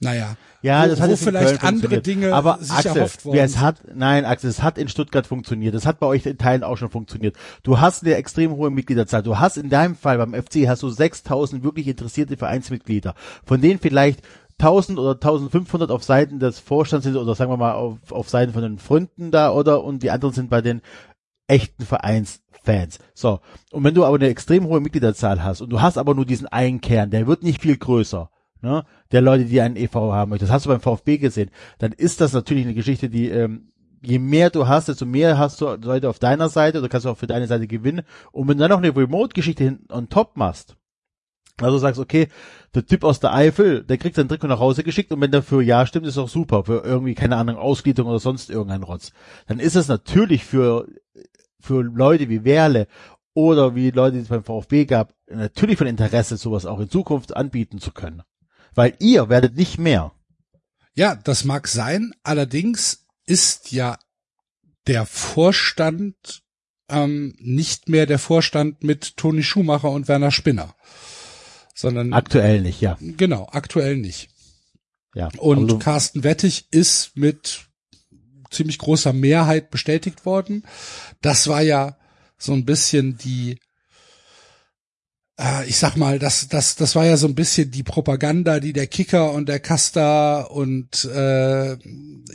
naja, 0.00 0.36
Ja, 0.62 0.84
wo, 0.84 0.88
das 0.88 1.00
hat 1.00 1.10
wo 1.10 1.16
vielleicht 1.16 1.62
andere. 1.62 2.00
Dinge 2.00 2.34
aber 2.34 2.58
sich 2.60 2.72
Axel, 2.72 2.96
erhofft 2.96 3.24
worden 3.26 3.36
ja, 3.36 3.44
es 3.44 3.58
hat, 3.58 3.82
nein, 3.94 4.24
Axel, 4.24 4.48
es 4.48 4.62
hat 4.62 4.78
in 4.78 4.88
Stuttgart 4.88 5.26
funktioniert. 5.26 5.74
Das 5.74 5.84
hat 5.84 6.00
bei 6.00 6.06
euch 6.06 6.24
in 6.24 6.38
Teilen 6.38 6.64
auch 6.64 6.78
schon 6.78 6.88
funktioniert. 6.88 7.36
Du 7.62 7.80
hast 7.80 8.02
eine 8.02 8.14
extrem 8.14 8.52
hohe 8.52 8.70
Mitgliederzahl. 8.70 9.22
Du 9.22 9.38
hast 9.38 9.58
in 9.58 9.68
deinem 9.68 9.96
Fall 9.96 10.16
beim 10.16 10.32
FC 10.32 10.66
hast 10.66 10.82
du 10.82 10.88
6000 10.88 11.62
wirklich 11.62 11.86
interessierte 11.86 12.38
Vereinsmitglieder, 12.38 13.14
von 13.44 13.60
denen 13.60 13.78
vielleicht 13.78 14.22
1000 14.58 14.98
oder 14.98 15.12
1500 15.12 15.90
auf 15.90 16.02
Seiten 16.02 16.38
des 16.38 16.58
Vorstands 16.58 17.04
sind 17.04 17.16
oder 17.16 17.34
sagen 17.34 17.50
wir 17.50 17.56
mal 17.58 17.72
auf, 17.72 17.98
auf 18.10 18.28
Seiten 18.30 18.52
von 18.54 18.62
den 18.62 18.78
Freunden 18.78 19.30
da 19.30 19.52
oder 19.52 19.84
und 19.84 20.02
die 20.02 20.10
anderen 20.10 20.34
sind 20.34 20.48
bei 20.48 20.62
den 20.62 20.80
echten 21.46 21.84
Vereinsfans. 21.84 23.00
So. 23.12 23.40
Und 23.70 23.84
wenn 23.84 23.94
du 23.94 24.04
aber 24.04 24.16
eine 24.16 24.28
extrem 24.28 24.64
hohe 24.66 24.80
Mitgliederzahl 24.80 25.44
hast 25.44 25.60
und 25.60 25.70
du 25.70 25.82
hast 25.82 25.98
aber 25.98 26.14
nur 26.14 26.24
diesen 26.24 26.46
einen 26.46 26.80
Kern, 26.80 27.10
der 27.10 27.26
wird 27.26 27.42
nicht 27.42 27.60
viel 27.60 27.76
größer, 27.76 28.30
ne, 28.62 28.84
der 29.12 29.20
Leute, 29.20 29.44
die 29.44 29.60
einen 29.60 29.76
EV 29.76 29.94
haben 29.94 30.30
möchten, 30.30 30.46
das 30.46 30.52
hast 30.52 30.66
du 30.66 30.70
beim 30.70 30.80
VfB 30.80 31.18
gesehen, 31.18 31.50
dann 31.78 31.92
ist 31.92 32.20
das 32.20 32.32
natürlich 32.32 32.64
eine 32.64 32.74
Geschichte, 32.74 33.08
die, 33.08 33.28
ähm, 33.28 33.72
je 34.02 34.18
mehr 34.18 34.50
du 34.50 34.66
hast, 34.66 34.88
desto 34.88 35.06
mehr 35.06 35.38
hast 35.38 35.60
du 35.60 35.66
Leute 35.76 36.08
auf 36.08 36.18
deiner 36.18 36.48
Seite 36.48 36.78
oder 36.78 36.88
kannst 36.88 37.04
du 37.04 37.10
auch 37.10 37.18
für 37.18 37.26
deine 37.26 37.46
Seite 37.46 37.66
gewinnen. 37.66 38.02
Und 38.32 38.48
wenn 38.48 38.56
du 38.56 38.62
dann 38.62 38.70
noch 38.70 38.78
eine 38.78 38.96
Remote-Geschichte 38.96 39.64
hin 39.64 39.80
on 39.90 40.08
top 40.08 40.36
machst, 40.36 40.76
also 41.58 41.78
sagst, 41.78 42.00
okay, 42.00 42.28
der 42.74 42.86
Typ 42.86 43.04
aus 43.04 43.20
der 43.20 43.34
Eifel, 43.34 43.84
der 43.84 43.98
kriegt 43.98 44.16
sein 44.16 44.28
Trikot 44.28 44.46
nach 44.46 44.60
Hause 44.60 44.82
geschickt 44.82 45.12
und 45.12 45.20
wenn 45.20 45.30
der 45.30 45.42
für 45.42 45.62
Ja 45.62 45.84
stimmt, 45.84 46.06
ist 46.06 46.18
auch 46.18 46.28
super, 46.28 46.64
für 46.64 46.82
irgendwie, 46.84 47.14
keine 47.14 47.36
Ahnung, 47.36 47.56
Ausgliederung 47.56 48.10
oder 48.10 48.20
sonst 48.20 48.50
irgendein 48.50 48.82
Rotz. 48.82 49.12
Dann 49.46 49.60
ist 49.60 49.76
es 49.76 49.88
natürlich 49.88 50.44
für, 50.44 50.86
für 51.58 51.82
Leute 51.82 52.28
wie 52.28 52.44
Werle 52.44 52.86
oder 53.34 53.74
wie 53.74 53.90
Leute, 53.90 54.16
die 54.16 54.22
es 54.22 54.28
beim 54.28 54.44
VfB 54.44 54.86
gab, 54.86 55.14
natürlich 55.28 55.76
von 55.76 55.86
Interesse, 55.86 56.36
sowas 56.36 56.66
auch 56.66 56.80
in 56.80 56.90
Zukunft 56.90 57.36
anbieten 57.36 57.78
zu 57.78 57.92
können. 57.92 58.22
Weil 58.74 58.94
ihr 58.98 59.28
werdet 59.28 59.56
nicht 59.56 59.78
mehr. 59.78 60.12
Ja, 60.94 61.14
das 61.14 61.44
mag 61.44 61.68
sein. 61.68 62.12
Allerdings 62.22 63.06
ist 63.26 63.72
ja 63.72 63.98
der 64.86 65.06
Vorstand 65.06 66.42
ähm, 66.88 67.34
nicht 67.38 67.88
mehr 67.88 68.06
der 68.06 68.18
Vorstand 68.18 68.82
mit 68.82 69.16
Toni 69.16 69.42
Schumacher 69.42 69.90
und 69.90 70.08
Werner 70.08 70.30
Spinner, 70.32 70.74
sondern 71.74 72.12
Aktuell 72.12 72.60
nicht, 72.60 72.80
ja. 72.80 72.98
genau 73.00 73.48
aktuell 73.52 73.96
nicht. 73.96 74.30
ja. 75.14 75.28
Und 75.38 75.64
Also, 75.64 75.78
Carsten 75.78 76.24
Wettig 76.24 76.66
ist 76.72 77.16
mit 77.16 77.66
ziemlich 78.50 78.78
großer 78.78 79.12
Mehrheit 79.12 79.70
bestätigt 79.70 80.26
worden. 80.26 80.64
Das 81.20 81.46
war 81.46 81.62
ja 81.62 81.96
so 82.36 82.52
ein 82.52 82.64
bisschen 82.64 83.16
die 83.16 83.60
äh, 85.40 85.66
ich 85.66 85.78
sag 85.78 85.96
mal, 85.96 86.18
das, 86.18 86.48
das, 86.48 86.76
das 86.76 86.94
war 86.94 87.06
ja 87.06 87.16
so 87.16 87.26
ein 87.26 87.34
bisschen 87.34 87.70
die 87.70 87.82
Propaganda, 87.82 88.60
die 88.60 88.72
der 88.72 88.86
Kicker 88.86 89.32
und 89.32 89.48
der 89.48 89.60
Kasta 89.60 90.42
und 90.42 91.04
äh, 91.06 91.76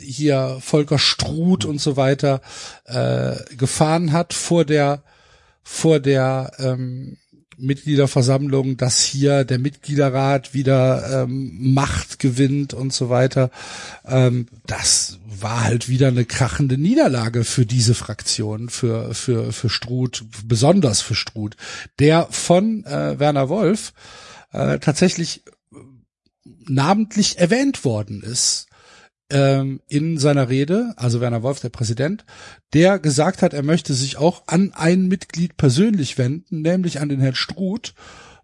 hier 0.00 0.58
Volker 0.60 0.98
Struth 0.98 1.64
und 1.64 1.80
so 1.80 1.96
weiter 1.96 2.40
äh, 2.84 3.36
gefahren 3.56 4.12
hat 4.12 4.34
vor 4.34 4.64
der 4.64 5.02
vor 5.62 5.98
der 5.98 6.52
ähm, 6.60 7.16
Mitgliederversammlung, 7.58 8.76
dass 8.76 9.00
hier 9.00 9.44
der 9.44 9.58
Mitgliederrat 9.58 10.54
wieder 10.54 11.24
ähm, 11.24 11.74
Macht 11.74 12.18
gewinnt 12.18 12.74
und 12.74 12.92
so 12.92 13.08
weiter. 13.08 13.50
Ähm, 14.06 14.46
das 14.66 15.18
war 15.26 15.64
halt 15.64 15.88
wieder 15.88 16.08
eine 16.08 16.24
krachende 16.24 16.78
Niederlage 16.78 17.44
für 17.44 17.66
diese 17.66 17.94
Fraktion, 17.94 18.68
für 18.68 19.14
für 19.14 19.52
für 19.52 19.68
Struth, 19.68 20.24
besonders 20.44 21.00
für 21.00 21.14
Struth, 21.14 21.56
der 21.98 22.26
von 22.30 22.84
äh, 22.84 23.18
Werner 23.18 23.48
Wolf 23.48 23.92
äh, 24.52 24.78
tatsächlich 24.78 25.42
namentlich 26.68 27.38
erwähnt 27.38 27.84
worden 27.84 28.22
ist 28.22 28.65
ähm, 29.30 29.80
in 29.88 30.18
seiner 30.18 30.48
Rede, 30.48 30.94
also 30.96 31.20
Werner 31.20 31.42
Wolf, 31.42 31.60
der 31.60 31.68
Präsident, 31.68 32.24
der 32.72 32.98
gesagt 32.98 33.42
hat, 33.42 33.54
er 33.54 33.62
möchte 33.62 33.94
sich 33.94 34.18
auch 34.18 34.44
an 34.46 34.72
ein 34.74 35.08
Mitglied 35.08 35.56
persönlich 35.56 36.18
wenden, 36.18 36.62
nämlich 36.62 37.00
an 37.00 37.08
den 37.08 37.20
Herrn 37.20 37.34
Struth, 37.34 37.94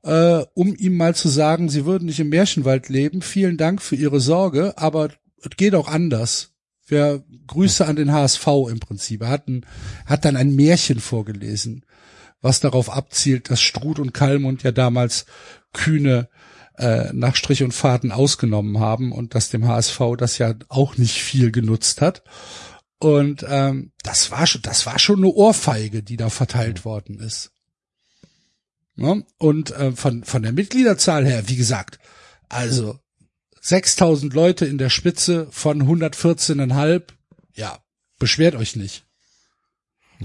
äh, 0.02 0.44
um 0.54 0.74
ihm 0.74 0.96
mal 0.96 1.14
zu 1.14 1.28
sagen, 1.28 1.68
Sie 1.68 1.86
würden 1.86 2.06
nicht 2.06 2.20
im 2.20 2.30
Märchenwald 2.30 2.88
leben. 2.88 3.22
Vielen 3.22 3.56
Dank 3.56 3.80
für 3.80 3.96
Ihre 3.96 4.20
Sorge, 4.20 4.76
aber 4.76 5.10
es 5.38 5.56
geht 5.56 5.74
auch 5.74 5.88
anders. 5.88 6.50
Wir 6.86 7.24
Grüße 7.46 7.86
an 7.86 7.96
den 7.96 8.12
HSV 8.12 8.46
im 8.68 8.80
Prinzip. 8.80 9.22
Er 9.22 9.28
hat, 9.28 9.48
ein, 9.48 9.64
hat 10.04 10.24
dann 10.24 10.36
ein 10.36 10.54
Märchen 10.54 10.98
vorgelesen, 10.98 11.84
was 12.40 12.58
darauf 12.58 12.90
abzielt, 12.90 13.50
dass 13.50 13.60
Struth 13.60 14.00
und 14.00 14.12
Kallmund 14.12 14.64
ja 14.64 14.72
damals 14.72 15.26
kühne 15.72 16.28
äh, 16.78 17.12
nach 17.12 17.36
Strich 17.36 17.62
und 17.62 17.72
Faden 17.72 18.12
ausgenommen 18.12 18.80
haben 18.80 19.12
und 19.12 19.34
dass 19.34 19.50
dem 19.50 19.66
HSV 19.66 20.00
das 20.18 20.38
ja 20.38 20.54
auch 20.68 20.96
nicht 20.96 21.22
viel 21.22 21.52
genutzt 21.52 22.00
hat. 22.00 22.22
Und 22.98 23.44
ähm, 23.48 23.92
das 24.02 24.30
war 24.30 24.46
schon, 24.46 24.62
das 24.62 24.86
war 24.86 24.98
schon 24.98 25.18
eine 25.18 25.28
Ohrfeige, 25.28 26.02
die 26.02 26.16
da 26.16 26.30
verteilt 26.30 26.84
worden 26.84 27.18
ist. 27.18 27.50
Ja? 28.96 29.16
Und 29.38 29.70
äh, 29.72 29.92
von 29.92 30.24
von 30.24 30.42
der 30.42 30.52
Mitgliederzahl 30.52 31.26
her, 31.26 31.48
wie 31.48 31.56
gesagt, 31.56 31.98
also 32.48 32.98
6000 33.60 34.34
Leute 34.34 34.66
in 34.66 34.78
der 34.78 34.90
Spitze 34.90 35.46
von 35.50 35.82
114,5, 35.82 37.02
ja, 37.54 37.78
beschwert 38.18 38.54
euch 38.56 38.76
nicht. 38.76 39.04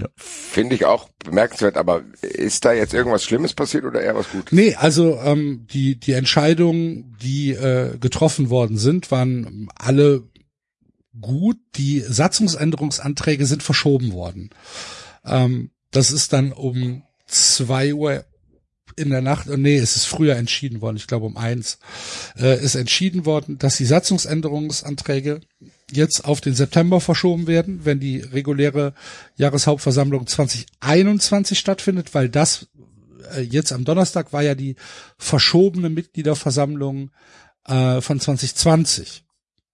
Ja. 0.00 0.08
Finde 0.16 0.74
ich 0.74 0.84
auch 0.84 1.08
bemerkenswert, 1.24 1.76
aber 1.76 2.02
ist 2.22 2.64
da 2.64 2.72
jetzt 2.72 2.94
irgendwas 2.94 3.24
Schlimmes 3.24 3.54
passiert 3.54 3.84
oder 3.84 4.00
eher 4.00 4.14
was 4.14 4.30
Gutes? 4.30 4.52
Nee, 4.52 4.74
also 4.74 5.18
ähm, 5.22 5.66
die, 5.70 5.98
die 5.98 6.12
Entscheidungen, 6.12 7.16
die 7.22 7.52
äh, 7.52 7.96
getroffen 7.98 8.50
worden 8.50 8.76
sind, 8.76 9.10
waren 9.10 9.68
alle 9.74 10.22
gut. 11.20 11.58
Die 11.76 12.00
Satzungsänderungsanträge 12.00 13.46
sind 13.46 13.62
verschoben 13.62 14.12
worden. 14.12 14.50
Ähm, 15.24 15.70
das 15.90 16.10
ist 16.10 16.32
dann 16.32 16.52
um 16.52 17.02
zwei 17.26 17.94
Uhr 17.94 18.24
in 18.96 19.10
der 19.10 19.22
Nacht, 19.22 19.46
nee, 19.46 19.76
es 19.76 19.96
ist 19.96 20.06
früher 20.06 20.36
entschieden 20.36 20.80
worden, 20.80 20.96
ich 20.96 21.06
glaube 21.06 21.26
um 21.26 21.36
eins, 21.36 21.78
äh, 22.36 22.60
ist 22.60 22.74
entschieden 22.74 23.26
worden, 23.26 23.58
dass 23.58 23.76
die 23.76 23.84
Satzungsänderungsanträge 23.84 25.40
jetzt 25.90 26.24
auf 26.24 26.40
den 26.40 26.54
September 26.54 27.00
verschoben 27.00 27.46
werden, 27.46 27.84
wenn 27.84 28.00
die 28.00 28.18
reguläre 28.18 28.94
Jahreshauptversammlung 29.36 30.26
2021 30.26 31.58
stattfindet, 31.58 32.14
weil 32.14 32.28
das 32.28 32.68
äh, 33.34 33.40
jetzt 33.40 33.72
am 33.72 33.84
Donnerstag 33.84 34.32
war 34.32 34.42
ja 34.42 34.54
die 34.54 34.76
verschobene 35.16 35.88
Mitgliederversammlung 35.88 37.10
äh, 37.66 38.00
von 38.00 38.20
2020. 38.20 39.24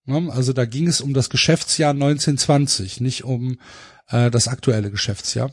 Ne? 0.07 0.33
Also 0.33 0.53
da 0.53 0.65
ging 0.65 0.87
es 0.87 1.01
um 1.01 1.15
das 1.15 1.31
Geschäftsjahr 1.31 1.91
1920, 1.91 3.01
nicht 3.01 3.25
um 3.25 3.59
äh, 4.09 4.31
das 4.31 4.49
aktuelle 4.49 4.91
Geschäftsjahr. 4.91 5.53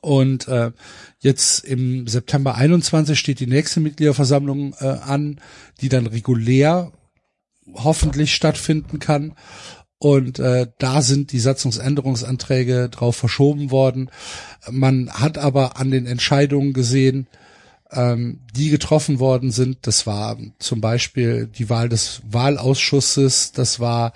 Und 0.00 0.48
äh, 0.48 0.72
jetzt 1.18 1.64
im 1.64 2.06
September 2.06 2.54
21 2.54 3.18
steht 3.18 3.40
die 3.40 3.46
nächste 3.46 3.80
Mitgliederversammlung 3.80 4.74
äh, 4.78 4.86
an, 4.86 5.40
die 5.80 5.88
dann 5.88 6.06
regulär 6.06 6.92
hoffentlich 7.74 8.34
stattfinden 8.34 8.98
kann. 8.98 9.34
Und 9.98 10.40
äh, 10.40 10.66
da 10.78 11.00
sind 11.00 11.30
die 11.30 11.38
Satzungsänderungsanträge 11.38 12.88
drauf 12.88 13.14
verschoben 13.14 13.70
worden. 13.70 14.10
Man 14.68 15.12
hat 15.12 15.38
aber 15.38 15.78
an 15.78 15.92
den 15.92 16.06
Entscheidungen 16.06 16.72
gesehen, 16.72 17.28
ähm, 17.92 18.40
die 18.52 18.70
getroffen 18.70 19.20
worden 19.20 19.52
sind. 19.52 19.86
Das 19.86 20.06
war 20.06 20.38
zum 20.58 20.80
Beispiel 20.80 21.46
die 21.46 21.70
Wahl 21.70 21.88
des 21.88 22.22
Wahlausschusses. 22.28 23.52
Das 23.52 23.78
war 23.78 24.12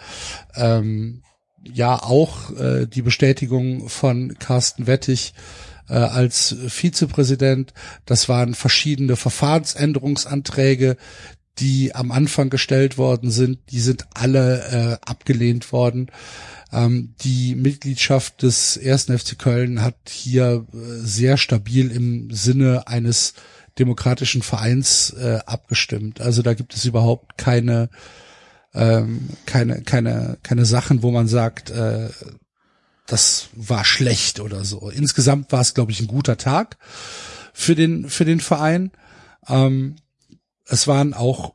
ähm, 0.56 1.22
ja 1.62 2.02
auch 2.02 2.50
äh, 2.58 2.86
die 2.86 3.02
Bestätigung 3.02 3.88
von 3.88 4.36
Carsten 4.38 4.86
Wettig 4.86 5.34
äh, 5.88 5.94
als 5.94 6.56
Vizepräsident. 6.68 7.72
Das 8.06 8.28
waren 8.28 8.54
verschiedene 8.54 9.16
Verfahrensänderungsanträge, 9.16 10.96
die 11.58 11.94
am 11.94 12.10
Anfang 12.10 12.50
gestellt 12.50 12.98
worden 12.98 13.30
sind, 13.30 13.58
die 13.70 13.80
sind 13.80 14.06
alle 14.14 14.98
äh, 15.02 15.08
abgelehnt 15.08 15.72
worden. 15.72 16.10
Ähm, 16.72 17.14
die 17.22 17.54
Mitgliedschaft 17.54 18.42
des 18.42 18.76
ersten 18.76 19.18
FC 19.18 19.38
Köln 19.38 19.82
hat 19.82 19.96
hier 20.08 20.66
äh, 20.72 20.76
sehr 20.76 21.36
stabil 21.36 21.90
im 21.90 22.30
Sinne 22.30 22.86
eines 22.86 23.34
demokratischen 23.78 24.42
Vereins 24.42 25.10
äh, 25.10 25.38
abgestimmt. 25.46 26.20
Also 26.20 26.42
da 26.42 26.54
gibt 26.54 26.74
es 26.74 26.84
überhaupt 26.84 27.38
keine 27.38 27.88
ähm, 28.74 29.28
keine 29.46 29.82
keine 29.82 30.38
keine 30.42 30.64
Sachen, 30.64 31.02
wo 31.02 31.10
man 31.10 31.28
sagt, 31.28 31.70
äh, 31.70 32.10
das 33.06 33.48
war 33.54 33.84
schlecht 33.84 34.40
oder 34.40 34.64
so. 34.64 34.90
Insgesamt 34.90 35.52
war 35.52 35.60
es, 35.60 35.74
glaube 35.74 35.92
ich, 35.92 36.00
ein 36.00 36.08
guter 36.08 36.36
Tag 36.36 36.76
für 37.52 37.74
den 37.74 38.08
für 38.08 38.24
den 38.24 38.40
Verein. 38.40 38.90
Ähm, 39.48 39.96
es 40.66 40.86
waren 40.86 41.14
auch 41.14 41.54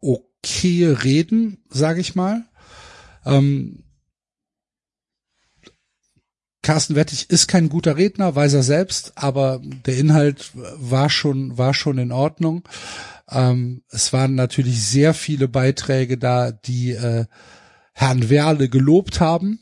okay 0.00 0.86
Reden, 0.86 1.62
sage 1.68 2.00
ich 2.00 2.14
mal. 2.14 2.44
Ähm, 3.24 3.84
Carsten 6.62 6.94
Wettig 6.94 7.28
ist 7.28 7.48
kein 7.48 7.68
guter 7.68 7.96
Redner, 7.96 8.36
weiß 8.36 8.54
er 8.54 8.62
selbst, 8.62 9.12
aber 9.16 9.60
der 9.62 9.96
Inhalt 9.96 10.52
war 10.54 11.10
schon 11.10 11.58
war 11.58 11.74
schon 11.74 11.98
in 11.98 12.12
Ordnung. 12.12 12.62
Ähm, 13.28 13.82
es 13.90 14.12
waren 14.12 14.36
natürlich 14.36 14.84
sehr 14.84 15.12
viele 15.12 15.48
Beiträge 15.48 16.18
da, 16.18 16.52
die 16.52 16.92
äh, 16.92 17.26
Herrn 17.92 18.30
Werle 18.30 18.68
gelobt 18.68 19.20
haben. 19.20 19.58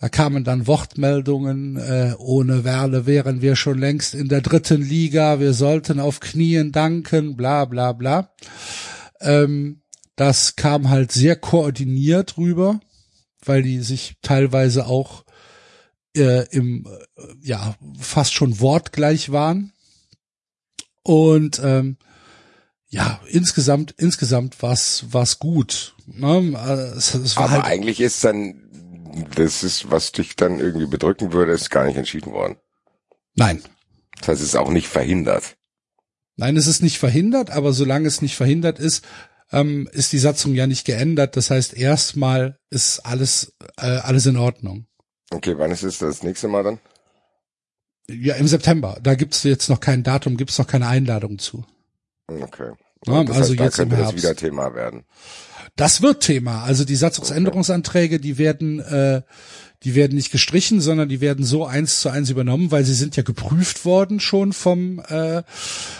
Da 0.00 0.08
kamen 0.08 0.44
dann 0.44 0.68
Wortmeldungen, 0.68 1.76
äh, 1.76 2.14
ohne 2.18 2.62
Werle 2.62 3.06
wären 3.06 3.42
wir 3.42 3.56
schon 3.56 3.78
längst 3.78 4.14
in 4.14 4.28
der 4.28 4.42
dritten 4.42 4.80
Liga, 4.80 5.40
wir 5.40 5.52
sollten 5.52 5.98
auf 5.98 6.20
Knien 6.20 6.70
danken, 6.70 7.36
bla 7.36 7.64
bla 7.64 7.92
bla. 7.92 8.32
Ähm, 9.20 9.82
das 10.14 10.54
kam 10.54 10.88
halt 10.88 11.10
sehr 11.10 11.34
koordiniert 11.34 12.38
rüber, 12.38 12.80
weil 13.44 13.62
die 13.62 13.80
sich 13.80 14.16
teilweise 14.22 14.86
auch 14.86 15.24
äh, 16.16 16.46
im, 16.50 16.86
äh, 17.16 17.22
ja, 17.42 17.74
fast 17.98 18.34
schon 18.34 18.60
wortgleich 18.60 19.32
waren. 19.32 19.72
Und 21.02 21.60
ähm, 21.64 21.96
ja, 22.88 23.20
insgesamt, 23.28 23.94
insgesamt 23.98 24.62
war's 24.62 25.06
war's 25.10 25.38
gut. 25.38 25.94
Ne? 26.06 26.56
Es, 26.96 27.14
es 27.14 27.36
war 27.36 27.44
Aber 27.44 27.52
halt 27.54 27.64
eigentlich 27.64 28.00
ist 28.00 28.24
dann 28.24 28.67
das 29.34 29.62
ist, 29.62 29.90
was 29.90 30.12
dich 30.12 30.36
dann 30.36 30.60
irgendwie 30.60 30.86
bedrücken 30.86 31.32
würde, 31.32 31.52
ist 31.52 31.70
gar 31.70 31.84
nicht 31.84 31.96
entschieden 31.96 32.32
worden. 32.32 32.56
Nein. 33.34 33.62
Das 34.18 34.28
heißt, 34.28 34.40
es 34.40 34.48
ist 34.48 34.56
auch 34.56 34.70
nicht 34.70 34.88
verhindert. 34.88 35.56
Nein, 36.36 36.56
es 36.56 36.66
ist 36.66 36.82
nicht 36.82 36.98
verhindert, 36.98 37.50
aber 37.50 37.72
solange 37.72 38.06
es 38.06 38.22
nicht 38.22 38.36
verhindert 38.36 38.78
ist, 38.78 39.04
ähm, 39.50 39.88
ist 39.92 40.12
die 40.12 40.18
Satzung 40.18 40.54
ja 40.54 40.66
nicht 40.66 40.84
geändert. 40.84 41.36
Das 41.36 41.50
heißt, 41.50 41.74
erstmal 41.74 42.58
ist 42.70 43.00
alles, 43.00 43.54
äh, 43.76 43.86
alles 43.86 44.26
in 44.26 44.36
Ordnung. 44.36 44.86
Okay, 45.30 45.58
wann 45.58 45.70
ist 45.70 45.82
es 45.82 45.98
das 45.98 46.22
nächste 46.22 46.48
Mal 46.48 46.62
dann? 46.62 46.78
Ja, 48.08 48.36
im 48.36 48.48
September. 48.48 48.98
Da 49.02 49.14
gibt's 49.14 49.42
jetzt 49.42 49.68
noch 49.68 49.80
kein 49.80 50.02
Datum, 50.02 50.36
gibt's 50.36 50.58
noch 50.58 50.66
keine 50.66 50.86
Einladung 50.86 51.38
zu. 51.38 51.64
Okay. 52.26 52.72
Ja, 53.06 53.24
das 53.24 53.36
also 53.36 53.50
heißt, 53.50 53.60
da 53.60 53.64
jetzt 53.64 53.76
könnte 53.76 53.96
im 53.96 54.02
das 54.02 54.14
wieder 54.14 54.34
Thema 54.34 54.74
werden. 54.74 55.04
Das 55.78 56.02
wird 56.02 56.24
Thema. 56.24 56.64
Also 56.64 56.84
die 56.84 56.96
Satzungsänderungsanträge, 56.96 58.18
die 58.18 58.36
werden, 58.36 58.80
äh, 58.80 59.22
die 59.84 59.94
werden 59.94 60.16
nicht 60.16 60.32
gestrichen, 60.32 60.80
sondern 60.80 61.08
die 61.08 61.20
werden 61.20 61.44
so 61.44 61.64
eins 61.64 62.00
zu 62.00 62.08
eins 62.08 62.30
übernommen, 62.30 62.72
weil 62.72 62.84
sie 62.84 62.94
sind 62.94 63.14
ja 63.14 63.22
geprüft 63.22 63.84
worden 63.84 64.18
schon 64.18 64.52
vom 64.52 64.98
äh, 65.08 65.44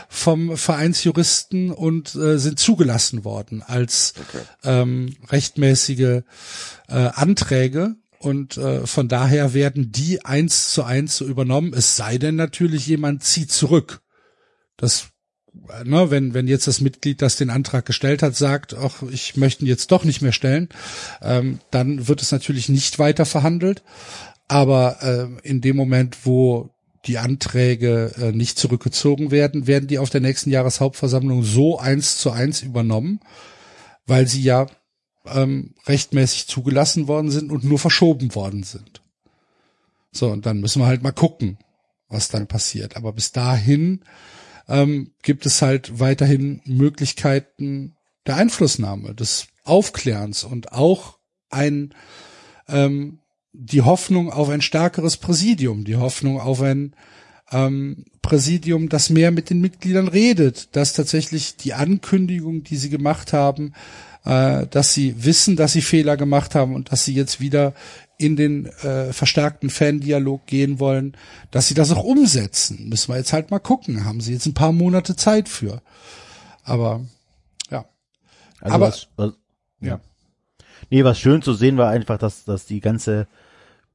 vom 0.09 0.57
Vereinsjuristen 0.57 1.71
und 1.71 2.17
äh, 2.17 2.39
sind 2.39 2.59
zugelassen 2.59 3.25
worden 3.25 3.63
als 3.63 4.15
okay. 4.21 4.43
ähm, 4.65 5.15
rechtmäßige 5.31 6.01
äh, 6.01 6.23
Anträge 6.89 7.95
und 8.19 8.57
äh, 8.57 8.85
von 8.85 9.07
daher 9.07 9.55
werden 9.55 9.93
die 9.93 10.25
eins 10.25 10.73
zu 10.73 10.83
eins 10.83 11.19
so 11.19 11.25
übernommen. 11.25 11.73
Es 11.73 11.95
sei 11.95 12.19
denn 12.19 12.35
natürlich 12.35 12.89
jemand 12.89 13.23
zieht 13.23 13.53
zurück 13.53 14.01
Das, 14.77 15.11
ne, 15.85 16.11
wenn, 16.11 16.35
wenn 16.35 16.49
jetzt 16.49 16.67
das 16.67 16.81
Mitglied, 16.81 17.23
das 17.23 17.37
den 17.37 17.51
Antrag 17.51 17.87
gestellt 17.87 18.23
hat, 18.23 18.37
sagt, 18.37 18.75
ach, 18.75 19.03
ich 19.11 19.37
möchte 19.37 19.65
ihn 19.65 19.69
jetzt 19.69 19.91
doch 19.91 20.05
nicht 20.05 20.23
mehr 20.23 20.33
stellen, 20.33 20.69
ähm, 21.23 21.61
dann 21.71 22.09
wird 22.09 22.23
es 22.23 22.33
natürlich 22.33 22.69
nicht 22.69 22.99
weiter 22.99 23.27
verhandelt. 23.27 23.83
Aber 24.49 25.03
äh, 25.03 25.49
in 25.49 25.61
dem 25.61 25.77
Moment, 25.77 26.25
wo 26.25 26.71
die 27.07 27.19
Anträge 27.19 28.13
äh, 28.19 28.33
nicht 28.33 28.59
zurückgezogen 28.59 29.31
werden, 29.31 29.67
werden 29.67 29.89
die 29.89 29.99
auf 29.99 30.11
der 30.11 30.21
nächsten 30.21 30.51
Jahreshauptversammlung 30.51 31.43
so 31.43 31.79
eins 31.79 32.19
zu 32.19 32.31
eins 32.31 32.63
übernommen, 32.63 33.21
weil 34.07 34.27
sie 34.27 34.43
ja 34.43 34.67
ähm, 35.27 35.75
rechtmäßig 35.87 36.49
zugelassen 36.49 37.09
worden 37.09 37.31
sind 37.31 37.53
und 37.53 37.65
nur 37.65 37.79
verschoben 37.79 38.35
worden 38.35 38.63
sind. 38.63 39.03
So, 40.13 40.31
und 40.31 40.47
dann 40.47 40.61
müssen 40.61 40.81
wir 40.81 40.87
halt 40.87 41.03
mal 41.03 41.13
gucken, 41.13 41.59
was 42.09 42.29
dann 42.29 42.47
passiert. 42.47 42.97
Aber 42.97 43.13
bis 43.13 43.33
dahin 43.33 44.03
ähm, 44.69 45.13
gibt 45.23 45.47
es 45.47 45.63
halt 45.63 45.99
weiterhin 45.99 46.61
Möglichkeiten 46.65 47.97
der 48.27 48.37
Einflussnahme, 48.37 49.15
des 49.15 49.49
Aufklärens 49.65 50.45
und 50.45 50.73
auch 50.73 51.19
ein 51.51 51.95
ähm, 52.69 53.21
die 53.53 53.83
Hoffnung 53.83 54.31
auf 54.31 54.51
ein 54.51 54.61
stärkeres 54.61 55.17
Präsidium, 55.17 55.85
die 55.85 55.97
Hoffnung 55.97 56.41
auf 56.41 56.61
ein 56.61 56.95
ähm, 57.51 58.05
Präsidium, 58.23 58.89
das 58.89 59.11
mehr 59.11 59.31
mit 59.31 59.51
den 59.51 59.61
Mitgliedern 59.61 60.09
redet, 60.09 60.77
dass 60.77 60.93
tatsächlich 60.93 61.57
die 61.57 61.75
Ankündigung, 61.75 62.63
die 62.63 62.77
sie 62.77 62.91
gemacht 62.91 63.33
haben, 63.33 63.73
äh, 64.25 64.67
dass 64.67 64.93
sie 64.93 65.25
wissen, 65.25 65.57
dass 65.57 65.73
sie 65.73 65.81
Fehler 65.81 66.17
gemacht 66.17 66.55
haben 66.55 66.75
und 66.75 66.93
dass 66.93 67.05
sie 67.05 67.15
jetzt 67.15 67.41
wieder 67.41 67.75
in 68.19 68.35
den 68.35 68.67
äh, 68.67 69.13
verstärkten 69.13 69.71
Fandialog 69.71 70.45
gehen 70.47 70.81
wollen, 70.81 71.17
dass 71.53 71.69
sie 71.69 71.75
das 71.75 71.93
auch 71.93 72.03
umsetzen. 72.03 72.89
Müssen 72.89 73.13
wir 73.13 73.17
jetzt 73.17 73.33
halt 73.33 73.51
mal 73.53 73.61
gucken. 73.61 74.05
Haben 74.05 74.21
sie 74.21 74.33
jetzt 74.33 74.47
ein 74.47 74.55
paar 74.55 74.73
Monate 74.73 75.15
Zeit 75.15 75.49
für. 75.49 75.81
Aber 76.65 77.01
ja. 77.71 77.85
Also 78.61 78.75
Aber 78.75 78.89
was, 78.89 79.09
was, 79.17 79.33
ja. 79.81 80.01
Nee, 80.91 81.05
was 81.05 81.21
schön 81.21 81.43
zu 81.43 81.55
sehen 81.55 81.77
war 81.77 81.91
einfach, 81.91 82.19
dass, 82.19 82.45
dass 82.45 82.67
die 82.67 82.81
ganze 82.81 83.29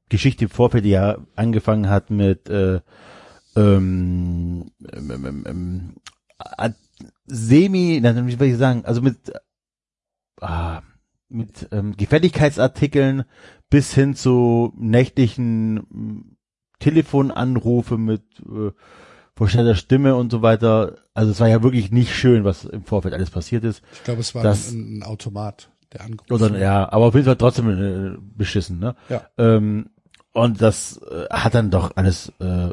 Geschichte 0.07 0.45
im 0.45 0.49
Vorfeld 0.49 0.85
ja 0.85 1.17
angefangen 1.35 1.89
hat 1.89 2.09
mit 2.09 2.49
äh, 2.49 2.79
ähm, 3.55 4.71
ähm, 4.93 5.11
ähm, 5.11 5.43
ähm, 5.45 5.95
äh, 6.57 6.69
semi, 7.25 7.99
na, 8.01 8.25
wie 8.25 8.35
soll 8.35 8.47
ich 8.47 8.57
sagen, 8.57 8.85
also 8.85 9.01
mit 9.01 9.17
ah, 10.39 10.81
mit 11.29 11.67
ähm, 11.71 11.97
Gefälligkeitsartikeln 11.97 13.25
bis 13.73 13.91
hin 13.95 14.13
zu 14.15 14.71
nächtlichen 14.77 15.77
m, 15.91 16.35
Telefonanrufe 16.79 17.97
mit 17.97 18.21
äh, 18.41 18.69
vorstellter 19.35 19.73
Stimme 19.73 20.15
und 20.15 20.31
so 20.31 20.43
weiter. 20.43 20.95
Also 21.15 21.31
es 21.31 21.39
war 21.39 21.47
ja 21.47 21.63
wirklich 21.63 21.91
nicht 21.91 22.13
schön, 22.15 22.43
was 22.43 22.65
im 22.65 22.83
Vorfeld 22.83 23.15
alles 23.15 23.31
passiert 23.31 23.63
ist. 23.63 23.81
ich 23.93 24.03
glaube, 24.03 24.21
es 24.21 24.35
war 24.35 24.43
Das- 24.43 24.71
ein, 24.71 24.99
ein 24.99 25.03
Automat, 25.03 25.69
der 25.91 26.01
angerufen 26.01 26.33
Oder 26.33 26.59
ja, 26.59 26.91
aber 26.91 27.05
auf 27.05 27.15
jeden 27.15 27.25
Fall 27.25 27.35
trotzdem 27.35 27.69
äh, 27.69 28.17
beschissen, 28.37 28.77
ne? 28.77 28.95
Ja. 29.09 29.23
Ähm, 29.39 29.89
und 30.33 30.61
das 30.61 30.97
äh, 31.09 31.25
hat 31.31 31.55
dann 31.55 31.71
doch 31.71 31.93
alles 31.95 32.31
äh, 32.39 32.69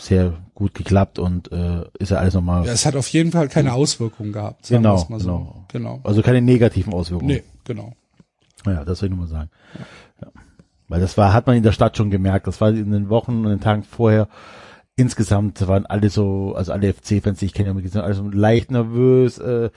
sehr 0.00 0.32
gut 0.54 0.74
geklappt 0.74 1.20
und 1.20 1.52
äh, 1.52 1.84
ist 2.00 2.10
ja 2.10 2.16
alles 2.18 2.34
nochmal, 2.34 2.66
Ja, 2.66 2.72
es 2.72 2.86
hat 2.86 2.96
auf 2.96 3.08
jeden 3.08 3.30
Fall 3.30 3.48
keine 3.48 3.72
Auswirkungen 3.72 4.32
gehabt. 4.32 4.66
Sagen 4.66 4.82
Genau, 4.82 4.96
so. 4.96 5.06
genau. 5.16 5.64
genau. 5.68 6.00
also 6.02 6.22
keine 6.22 6.40
negativen 6.42 6.92
Auswirkungen. 6.92 7.34
Nee, 7.34 7.42
genau. 7.64 7.92
Ja, 8.66 8.84
das 8.84 9.00
will 9.00 9.06
ich 9.10 9.16
nur 9.16 9.24
mal 9.26 9.30
sagen. 9.30 9.50
Ja. 9.78 9.84
Weil 10.90 11.00
das 11.00 11.16
war, 11.16 11.32
hat 11.32 11.46
man 11.46 11.56
in 11.56 11.62
der 11.62 11.70
Stadt 11.70 11.96
schon 11.96 12.10
gemerkt. 12.10 12.48
Das 12.48 12.60
war 12.60 12.70
in 12.70 12.90
den 12.90 13.08
Wochen 13.08 13.44
und 13.44 13.50
den 13.50 13.60
Tagen 13.60 13.84
vorher. 13.84 14.28
Insgesamt 14.96 15.66
waren 15.68 15.86
alle 15.86 16.10
so, 16.10 16.54
also 16.56 16.72
alle 16.72 16.92
FC-Fans, 16.92 17.38
die 17.38 17.46
ich 17.46 17.54
kenne, 17.54 17.80
sind 17.88 18.02
alle 18.02 18.14
so 18.14 18.28
leicht 18.28 18.72
nervös. 18.72 19.38
Äh, 19.38 19.70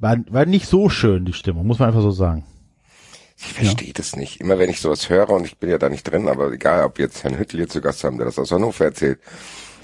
war, 0.00 0.16
war 0.28 0.46
nicht 0.46 0.66
so 0.66 0.88
schön, 0.88 1.26
die 1.26 1.32
Stimmung, 1.32 1.64
muss 1.64 1.78
man 1.78 1.88
einfach 1.88 2.02
so 2.02 2.10
sagen. 2.10 2.44
Ich 3.36 3.52
verstehe 3.52 3.92
das 3.92 4.16
nicht. 4.16 4.40
Immer 4.40 4.58
wenn 4.58 4.68
ich 4.68 4.80
sowas 4.80 5.08
höre, 5.08 5.30
und 5.30 5.44
ich 5.44 5.58
bin 5.58 5.70
ja 5.70 5.78
da 5.78 5.88
nicht 5.88 6.02
drin, 6.02 6.28
aber 6.28 6.50
egal, 6.50 6.84
ob 6.84 6.98
jetzt 6.98 7.22
Herrn 7.22 7.38
Hüttel 7.38 7.58
hier 7.58 7.68
zu 7.68 7.80
Gast 7.80 8.02
haben, 8.02 8.18
der 8.18 8.26
das 8.26 8.38
aus 8.38 8.50
Hannover 8.50 8.86
erzählt. 8.86 9.20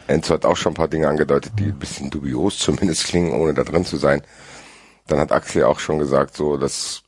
Enzo 0.08 0.34
hat 0.34 0.44
auch 0.44 0.56
schon 0.56 0.72
ein 0.72 0.76
paar 0.76 0.88
Dinge 0.88 1.06
angedeutet, 1.06 1.52
die 1.56 1.66
ein 1.66 1.78
bisschen 1.78 2.10
dubios 2.10 2.58
zumindest 2.58 3.04
klingen, 3.04 3.32
ohne 3.32 3.54
da 3.54 3.62
drin 3.62 3.84
zu 3.84 3.96
sein. 3.96 4.22
Dann 5.06 5.20
hat 5.20 5.30
Axel 5.30 5.62
auch 5.62 5.78
schon 5.78 6.00
gesagt, 6.00 6.36
so, 6.36 6.56
dass 6.56 7.04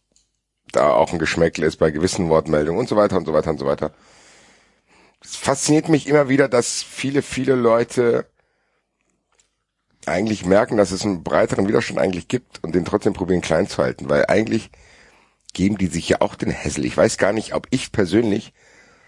da 0.72 0.92
auch 0.92 1.12
ein 1.12 1.18
Geschmäckle 1.18 1.66
ist 1.66 1.76
bei 1.76 1.90
gewissen 1.90 2.28
Wortmeldungen 2.28 2.78
und 2.78 2.88
so 2.88 2.96
weiter 2.96 3.16
und 3.16 3.26
so 3.26 3.32
weiter 3.32 3.50
und 3.50 3.58
so 3.58 3.66
weiter. 3.66 3.92
Es 5.22 5.36
fasziniert 5.36 5.88
mich 5.88 6.06
immer 6.06 6.28
wieder, 6.28 6.48
dass 6.48 6.82
viele, 6.82 7.22
viele 7.22 7.54
Leute 7.54 8.26
eigentlich 10.06 10.44
merken, 10.44 10.76
dass 10.76 10.90
es 10.90 11.04
einen 11.04 11.22
breiteren 11.22 11.68
Widerstand 11.68 11.98
eigentlich 11.98 12.28
gibt 12.28 12.62
und 12.62 12.74
den 12.74 12.84
trotzdem 12.84 13.12
probieren 13.12 13.40
klein 13.40 13.68
zu 13.68 13.82
halten, 13.82 14.08
weil 14.08 14.26
eigentlich 14.26 14.70
geben 15.52 15.78
die 15.78 15.86
sich 15.88 16.08
ja 16.08 16.20
auch 16.20 16.34
den 16.34 16.50
Hessel. 16.50 16.84
Ich 16.84 16.96
weiß 16.96 17.18
gar 17.18 17.32
nicht, 17.32 17.54
ob 17.54 17.66
ich 17.70 17.92
persönlich 17.92 18.52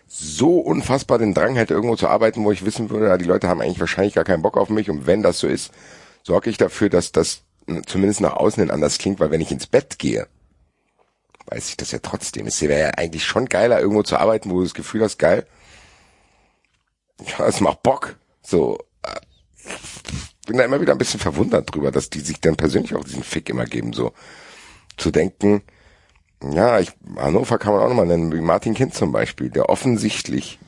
so 0.07 0.59
unfassbar 0.59 1.19
den 1.19 1.35
Drang 1.35 1.55
hätte, 1.55 1.75
irgendwo 1.75 1.97
zu 1.97 2.09
arbeiten, 2.09 2.45
wo 2.45 2.51
ich 2.51 2.65
wissen 2.65 2.91
würde, 2.91 3.17
die 3.19 3.25
Leute 3.25 3.49
haben 3.49 3.61
eigentlich 3.61 3.81
wahrscheinlich 3.81 4.15
gar 4.15 4.25
keinen 4.25 4.43
Bock 4.43 4.57
auf 4.57 4.69
mich 4.69 4.91
und 4.91 5.07
wenn 5.07 5.23
das 5.23 5.39
so 5.39 5.47
ist, 5.47 5.71
sorge 6.23 6.51
ich 6.51 6.57
dafür, 6.57 6.89
dass 6.89 7.13
das 7.13 7.43
zumindest 7.87 8.21
nach 8.21 8.35
außen 8.35 8.61
hin 8.61 8.73
anders 8.73 8.99
klingt, 8.99 9.21
weil 9.21 9.31
wenn 9.31 9.41
ich 9.41 9.53
ins 9.53 9.69
Bett 9.69 9.99
gehe, 9.99 10.27
weiß 11.51 11.69
ich 11.69 11.77
das 11.77 11.91
ja 11.93 11.99
trotzdem. 12.01 12.47
Es 12.47 12.61
wäre 12.63 12.81
ja 12.81 12.91
eigentlich 12.97 13.25
schon 13.25 13.47
geiler, 13.47 13.81
irgendwo 13.81 14.03
zu 14.03 14.17
arbeiten, 14.17 14.51
wo 14.51 14.59
du 14.59 14.65
das 14.65 14.75
Gefühl 14.75 15.03
hast, 15.03 15.19
geil, 15.19 15.47
ja, 17.39 17.47
es 17.47 17.61
macht 17.61 17.83
Bock. 17.83 18.17
So, 18.43 18.79
äh, 19.03 19.21
bin 20.47 20.57
da 20.57 20.65
immer 20.65 20.81
wieder 20.81 20.93
ein 20.93 20.99
bisschen 20.99 21.21
verwundert 21.21 21.75
drüber, 21.75 21.91
dass 21.91 22.11
die 22.11 22.21
sich 22.21 22.41
dann 22.41 22.57
persönlich 22.57 22.95
auch 22.95 23.05
diesen 23.05 23.23
Fick 23.23 23.49
immer 23.49 23.67
geben, 23.67 23.93
so 23.93 24.13
zu 24.97 25.11
denken, 25.11 25.63
ja, 26.43 26.81
ich, 26.81 26.93
Hannover 27.17 27.59
kann 27.59 27.75
man 27.75 27.83
auch 27.83 27.89
nochmal 27.89 28.07
nennen, 28.07 28.33
wie 28.33 28.41
Martin 28.41 28.75
Kind 28.75 28.95
zum 28.95 29.13
Beispiel, 29.13 29.51
der 29.51 29.69
offensichtlich 29.69 30.59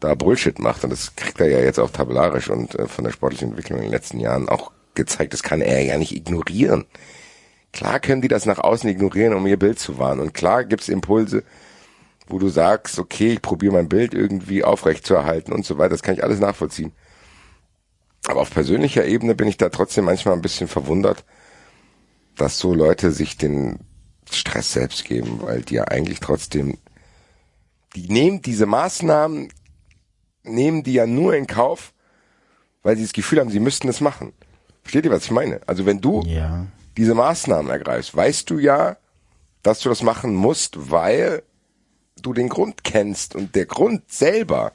da 0.00 0.14
Bullshit 0.14 0.58
macht 0.58 0.84
und 0.84 0.90
das 0.90 1.16
kriegt 1.16 1.40
er 1.40 1.48
ja 1.48 1.60
jetzt 1.60 1.78
auch 1.78 1.90
tabellarisch 1.90 2.50
und 2.50 2.74
äh, 2.74 2.88
von 2.88 3.04
der 3.04 3.12
sportlichen 3.12 3.50
Entwicklung 3.50 3.78
in 3.78 3.84
den 3.84 3.92
letzten 3.92 4.20
Jahren 4.20 4.48
auch 4.48 4.72
gezeigt, 4.94 5.32
das 5.32 5.42
kann 5.42 5.60
er 5.60 5.82
ja 5.82 5.96
nicht 5.96 6.14
ignorieren. 6.14 6.84
Klar 7.72 8.00
können 8.00 8.22
die 8.22 8.28
das 8.28 8.46
nach 8.46 8.58
außen 8.58 8.88
ignorieren, 8.88 9.34
um 9.34 9.46
ihr 9.46 9.58
Bild 9.58 9.78
zu 9.78 9.98
wahren 9.98 10.20
und 10.20 10.34
klar 10.34 10.64
gibt's 10.64 10.88
Impulse, 10.88 11.42
wo 12.28 12.38
du 12.38 12.48
sagst, 12.48 12.98
okay, 12.98 13.32
ich 13.32 13.42
probiere 13.42 13.72
mein 13.72 13.88
Bild 13.88 14.14
irgendwie 14.14 14.62
aufrecht 14.62 15.06
zu 15.06 15.14
erhalten 15.14 15.52
und 15.52 15.64
so 15.64 15.78
weiter, 15.78 15.90
das 15.90 16.02
kann 16.02 16.14
ich 16.14 16.22
alles 16.22 16.38
nachvollziehen. 16.38 16.92
Aber 18.26 18.40
auf 18.40 18.50
persönlicher 18.50 19.04
Ebene 19.04 19.34
bin 19.34 19.48
ich 19.48 19.56
da 19.56 19.68
trotzdem 19.68 20.04
manchmal 20.04 20.34
ein 20.34 20.42
bisschen 20.42 20.68
verwundert, 20.68 21.24
dass 22.36 22.58
so 22.58 22.74
Leute 22.74 23.10
sich 23.10 23.36
den 23.36 23.80
Stress 24.30 24.72
selbst 24.72 25.04
geben, 25.04 25.40
weil 25.42 25.62
die 25.62 25.74
ja 25.74 25.84
eigentlich 25.84 26.20
trotzdem, 26.20 26.78
die 27.96 28.08
nehmen 28.08 28.40
diese 28.42 28.66
Maßnahmen, 28.66 29.48
nehmen 30.44 30.82
die 30.82 30.94
ja 30.94 31.06
nur 31.06 31.34
in 31.34 31.46
Kauf, 31.46 31.92
weil 32.82 32.96
sie 32.96 33.02
das 33.02 33.12
Gefühl 33.12 33.40
haben, 33.40 33.50
sie 33.50 33.60
müssten 33.60 33.88
es 33.88 34.00
machen. 34.00 34.32
Versteht 34.82 35.04
ihr, 35.04 35.10
was 35.10 35.24
ich 35.24 35.30
meine? 35.30 35.60
Also 35.66 35.86
wenn 35.86 36.00
du 36.00 36.22
Ja. 36.22 36.66
Diese 36.96 37.14
Maßnahmen 37.14 37.70
ergreifst, 37.70 38.14
weißt 38.14 38.50
du 38.50 38.58
ja, 38.58 38.96
dass 39.62 39.80
du 39.80 39.88
das 39.88 40.02
machen 40.02 40.34
musst, 40.34 40.90
weil 40.90 41.42
du 42.20 42.32
den 42.32 42.48
Grund 42.48 42.84
kennst 42.84 43.34
und 43.34 43.54
der 43.54 43.66
Grund 43.66 44.02
selber, 44.10 44.72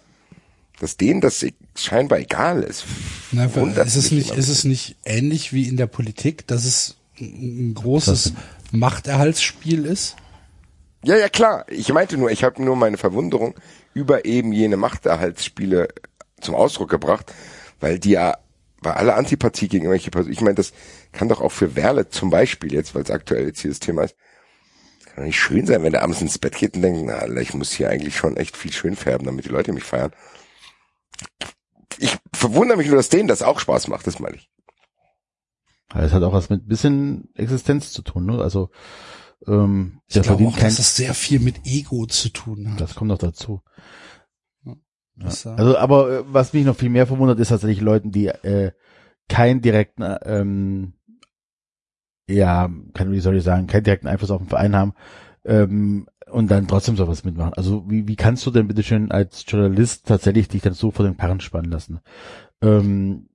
dass 0.80 0.98
denen 0.98 1.22
das 1.22 1.44
e- 1.44 1.54
scheinbar 1.76 2.20
egal 2.20 2.64
ist. 2.64 2.86
Na, 3.32 3.46
ist 3.46 3.96
es 3.96 4.12
nicht, 4.12 4.36
ist 4.36 4.50
es 4.50 4.64
nicht 4.64 4.96
ähnlich 5.06 5.54
wie 5.54 5.68
in 5.68 5.78
der 5.78 5.88
Politik, 5.88 6.48
dass 6.48 6.66
es 6.66 6.98
ein 7.20 7.70
ein 7.70 7.74
großes 7.74 8.34
Machterhaltsspiel 8.72 9.86
ist? 9.86 10.16
Ja, 11.04 11.16
ja, 11.16 11.30
klar. 11.30 11.66
Ich 11.70 11.92
meinte 11.94 12.18
nur, 12.18 12.32
ich 12.32 12.44
habe 12.44 12.62
nur 12.64 12.76
meine 12.76 12.98
Verwunderung 12.98 13.56
über 13.94 14.26
eben 14.26 14.52
jene 14.52 14.78
Machterhaltsspiele 14.78 15.88
zum 16.42 16.56
Ausdruck 16.56 16.90
gebracht, 16.90 17.34
weil 17.80 18.00
die 18.00 18.12
ja 18.12 18.38
bei 18.82 18.94
aller 18.94 19.16
Antipathie 19.16 19.68
gegen 19.68 19.86
irgendwelche 19.86 20.12
Personen, 20.12 20.34
ich 20.34 20.42
meine, 20.42 20.56
das 20.56 20.74
kann 21.12 21.30
doch 21.30 21.42
auch 21.42 21.52
für 21.52 21.76
Werle 21.76 22.10
zum 22.10 22.30
Beispiel 22.30 22.74
jetzt, 22.74 22.96
weil 22.96 23.04
es 23.04 23.12
aktuell 23.12 23.48
jetzt 23.48 23.62
hier 23.62 23.72
das 23.72 23.80
Thema 23.80 24.04
ist, 24.04 24.16
kann 25.06 25.18
doch 25.18 25.24
nicht 25.24 25.40
schön 25.40 25.66
sein, 25.66 25.84
wenn 25.84 25.92
der 25.92 26.04
abends 26.04 26.22
ins 26.22 26.38
Bett 26.38 26.56
geht 26.56 26.76
und 26.76 26.84
denkt, 26.84 27.02
na, 27.06 27.14
Alter, 27.16 27.42
ich 27.42 27.54
muss 27.54 27.72
hier 27.72 27.90
eigentlich 27.90 28.16
schon 28.16 28.38
echt 28.38 28.56
viel 28.56 28.72
schön 28.72 28.96
färben, 28.96 29.26
damit 29.26 29.46
die 29.46 29.50
Leute 29.50 29.74
mich 29.74 29.84
feiern. 29.84 30.12
Ich 31.98 32.16
verwundere 32.34 32.78
mich 32.78 32.88
nur, 32.88 32.98
dass 32.98 33.10
denen 33.10 33.28
das 33.28 33.42
auch 33.42 33.60
Spaß 33.60 33.88
macht, 33.88 34.06
das 34.06 34.20
meine 34.20 34.36
ich. 34.36 34.50
Das 35.90 36.14
hat 36.14 36.22
auch 36.24 36.34
was 36.34 36.50
mit 36.50 36.68
bisschen 36.68 37.30
Existenz 37.34 37.92
zu 37.92 38.02
tun, 38.02 38.26
ne? 38.26 38.42
Also 38.42 38.70
ähm, 39.48 40.02
Ich 40.08 40.14
der 40.14 40.24
glaube 40.24 40.38
verdient 40.38 40.54
auch, 40.54 40.60
kein, 40.60 40.70
dass 40.70 40.78
das 40.78 40.96
sehr 40.96 41.14
viel 41.14 41.40
mit 41.40 41.66
Ego 41.66 42.06
zu 42.06 42.30
tun 42.30 42.72
hat. 42.72 42.82
das 42.82 42.96
kommt 42.96 43.10
noch 43.10 43.18
dazu. 43.18 43.62
Äh, 45.22 45.26
Also, 45.58 45.78
aber 45.78 46.12
äh, 46.12 46.24
was 46.28 46.54
mich 46.54 46.66
noch 46.66 46.76
viel 46.76 46.90
mehr 46.90 47.08
verwundert, 47.08 47.40
ist 47.40 47.50
tatsächlich 47.50 47.82
Leuten, 47.82 48.12
die 48.12 48.28
äh, 48.28 48.72
keinen 49.30 49.62
direkten, 49.62 50.04
äh, 50.04 50.20
ähm, 50.26 50.94
ja, 52.30 52.70
kann, 52.94 53.12
wie 53.12 53.20
soll 53.20 53.38
ich 53.38 53.44
sagen, 53.44 53.68
keinen 53.68 53.84
direkten 53.84 54.08
Einfluss 54.08 54.32
auf 54.32 54.42
den 54.42 54.50
Verein 54.50 54.76
haben 54.76 54.94
ähm, 55.46 56.08
und 56.30 56.52
dann 56.52 56.68
trotzdem 56.68 56.98
sowas 56.98 57.24
mitmachen. 57.24 57.54
Also 57.54 57.90
wie, 57.90 58.08
wie 58.08 58.18
kannst 58.18 58.46
du 58.46 58.52
denn 58.52 58.68
bitte 58.68 58.84
schön 58.84 59.12
als 59.12 59.46
Journalist 59.48 60.08
tatsächlich 60.08 60.50
dich 60.50 60.62
dann 60.62 60.74
so 60.74 60.92
vor 60.92 61.06
den 61.06 61.18
Karren 61.18 61.40
spannen 61.40 61.72
lassen? 61.72 62.02
Ähm, 62.62 63.30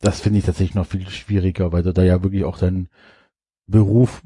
das 0.00 0.20
finde 0.20 0.38
ich 0.38 0.46
tatsächlich 0.46 0.74
noch 0.74 0.86
viel 0.86 1.08
schwieriger, 1.08 1.72
weil 1.72 1.82
du 1.82 1.92
da 1.92 2.02
ja 2.02 2.22
wirklich 2.22 2.44
auch 2.44 2.58
deinen 2.58 2.88
Beruf 3.66 4.22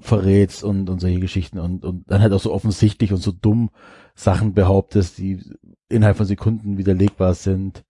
verrätst 0.00 0.64
und, 0.64 0.88
und 0.88 1.00
solche 1.00 1.20
Geschichten 1.20 1.58
und, 1.58 1.84
und 1.84 2.10
dann 2.10 2.22
halt 2.22 2.32
auch 2.32 2.40
so 2.40 2.52
offensichtlich 2.52 3.12
und 3.12 3.18
so 3.18 3.32
dumm 3.32 3.70
Sachen 4.14 4.54
behauptest, 4.54 5.18
die 5.18 5.42
innerhalb 5.88 6.16
von 6.16 6.26
Sekunden 6.26 6.78
widerlegbar 6.78 7.34
sind, 7.34 7.84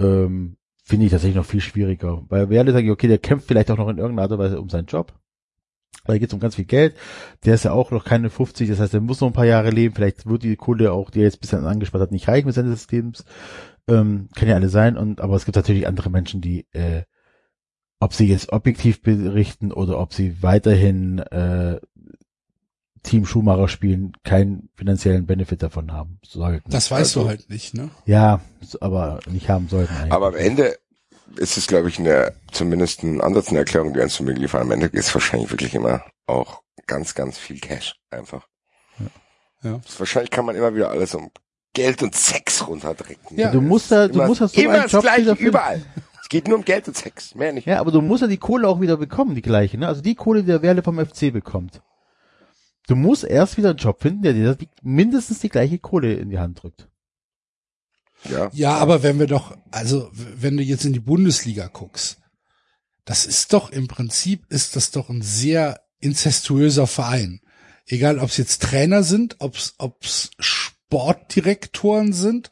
ähm, 0.00 0.56
finde 0.82 1.06
ich 1.06 1.12
tatsächlich 1.12 1.36
noch 1.36 1.44
viel 1.44 1.60
schwieriger. 1.60 2.24
Weil 2.28 2.50
wir 2.50 2.60
alle 2.60 2.72
sagen, 2.72 2.90
okay, 2.90 3.08
der 3.08 3.18
kämpft 3.18 3.48
vielleicht 3.48 3.70
auch 3.70 3.76
noch 3.76 3.88
in 3.88 3.98
irgendeiner 3.98 4.22
Art 4.22 4.32
und 4.32 4.38
Weise 4.38 4.60
um 4.60 4.68
seinen 4.68 4.86
Job. 4.86 5.12
Da 6.04 6.16
geht 6.16 6.28
es 6.28 6.34
um 6.34 6.40
ganz 6.40 6.54
viel 6.54 6.66
Geld. 6.66 6.96
Der 7.44 7.54
ist 7.54 7.64
ja 7.64 7.72
auch 7.72 7.90
noch 7.90 8.04
keine 8.04 8.30
50, 8.30 8.68
das 8.68 8.78
heißt, 8.78 8.94
er 8.94 9.00
muss 9.00 9.20
noch 9.20 9.28
ein 9.28 9.32
paar 9.32 9.46
Jahre 9.46 9.70
leben. 9.70 9.94
Vielleicht 9.94 10.26
wird 10.26 10.44
die 10.44 10.56
Kohle 10.56 10.92
auch, 10.92 11.10
die 11.10 11.20
er 11.20 11.24
jetzt 11.24 11.40
bisher 11.40 11.62
angespart 11.62 12.02
hat, 12.02 12.12
nicht 12.12 12.28
reichen 12.28 12.46
mit 12.46 12.54
seines 12.54 12.78
Systems. 12.78 13.24
Ähm, 13.88 14.28
kann 14.36 14.48
ja 14.48 14.54
alle 14.54 14.68
sein. 14.68 14.96
Und 14.96 15.20
aber 15.20 15.34
es 15.34 15.44
gibt 15.44 15.56
natürlich 15.56 15.86
andere 15.86 16.10
Menschen, 16.10 16.40
die 16.40 16.66
äh, 16.72 17.02
ob 17.98 18.12
sie 18.12 18.28
jetzt 18.28 18.52
objektiv 18.52 19.02
berichten 19.02 19.72
oder 19.72 19.98
ob 19.98 20.12
sie 20.12 20.42
weiterhin 20.42 21.18
äh, 21.18 21.80
Team 23.06 23.24
Schumacher 23.24 23.68
spielen, 23.68 24.12
keinen 24.24 24.68
finanziellen 24.74 25.26
Benefit 25.26 25.62
davon 25.62 25.92
haben. 25.92 26.18
Sollten. 26.22 26.70
Das 26.70 26.90
weißt 26.90 27.16
also, 27.16 27.22
du 27.22 27.28
halt 27.28 27.48
nicht, 27.48 27.74
ne? 27.74 27.90
Ja, 28.04 28.40
aber 28.80 29.20
nicht 29.30 29.48
haben 29.48 29.68
sollten 29.68 29.94
eigentlich. 29.94 30.12
Aber 30.12 30.28
am 30.28 30.34
Ende 30.34 30.76
ist 31.36 31.56
es, 31.56 31.66
glaube 31.66 31.88
ich, 31.88 31.98
eine, 31.98 32.34
zumindest 32.52 33.02
ein 33.02 33.20
Ansatz, 33.20 33.48
eine 33.48 33.60
Erklärung, 33.60 33.94
die 33.94 34.00
uns 34.00 34.14
zu 34.14 34.24
mir 34.24 34.32
liefern. 34.32 34.62
Am 34.62 34.70
Ende 34.70 34.86
ist 34.86 35.14
wahrscheinlich 35.14 35.50
wirklich 35.50 35.74
immer 35.74 36.02
auch 36.26 36.62
ganz, 36.86 37.14
ganz 37.14 37.38
viel 37.38 37.58
Cash 37.60 37.94
einfach. 38.10 38.46
Ja. 38.98 39.70
ja. 39.70 39.80
Wahrscheinlich 39.98 40.30
kann 40.30 40.44
man 40.44 40.56
immer 40.56 40.74
wieder 40.74 40.90
alles 40.90 41.14
um 41.14 41.30
Geld 41.72 42.02
und 42.02 42.14
Sex 42.14 42.66
runterdrücken. 42.66 43.38
Ja, 43.38 43.50
du 43.50 43.60
musst 43.60 43.92
da, 43.92 44.08
du 44.08 44.22
musst 44.22 44.40
das 44.40 44.52
so 44.52 44.60
immer 44.60 44.86
das 44.88 45.02
gleiche 45.02 45.32
überall. 45.32 45.82
Es 46.22 46.28
geht 46.28 46.48
nur 46.48 46.58
um 46.58 46.64
Geld 46.64 46.88
und 46.88 46.96
Sex, 46.96 47.34
mehr 47.36 47.52
nicht. 47.52 47.66
Ja, 47.66 47.78
aber 47.78 47.92
du 47.92 48.00
musst 48.00 48.22
ja 48.22 48.28
die 48.28 48.38
Kohle 48.38 48.66
auch 48.66 48.80
wieder 48.80 48.96
bekommen, 48.96 49.36
die 49.36 49.42
gleiche, 49.42 49.78
ne? 49.78 49.86
Also 49.86 50.00
die 50.00 50.16
Kohle, 50.16 50.40
die 50.40 50.48
der 50.48 50.62
Werle 50.62 50.82
vom 50.82 50.98
FC 50.98 51.32
bekommt. 51.32 51.82
Du 52.86 52.94
musst 52.94 53.24
erst 53.24 53.56
wieder 53.56 53.70
einen 53.70 53.78
Job 53.78 54.00
finden, 54.00 54.22
der 54.22 54.32
dir 54.32 54.56
mindestens 54.82 55.40
die 55.40 55.48
gleiche 55.48 55.78
Kohle 55.78 56.14
in 56.14 56.30
die 56.30 56.38
Hand 56.38 56.62
drückt. 56.62 56.88
Ja. 58.30 58.50
Ja, 58.52 58.74
aber 58.76 59.02
wenn 59.02 59.18
wir 59.18 59.26
doch, 59.26 59.56
also 59.70 60.10
wenn 60.12 60.56
du 60.56 60.62
jetzt 60.62 60.84
in 60.84 60.92
die 60.92 61.00
Bundesliga 61.00 61.66
guckst, 61.66 62.18
das 63.04 63.26
ist 63.26 63.52
doch 63.52 63.70
im 63.70 63.88
Prinzip 63.88 64.46
ist 64.48 64.76
das 64.76 64.90
doch 64.90 65.10
ein 65.10 65.22
sehr 65.22 65.80
incestuöser 66.00 66.86
Verein. 66.86 67.40
Egal, 67.86 68.18
ob 68.18 68.30
es 68.30 68.36
jetzt 68.36 68.62
Trainer 68.62 69.02
sind, 69.02 69.36
ob 69.38 69.56
es 69.56 70.30
Sportdirektoren 70.38 72.12
sind 72.12 72.50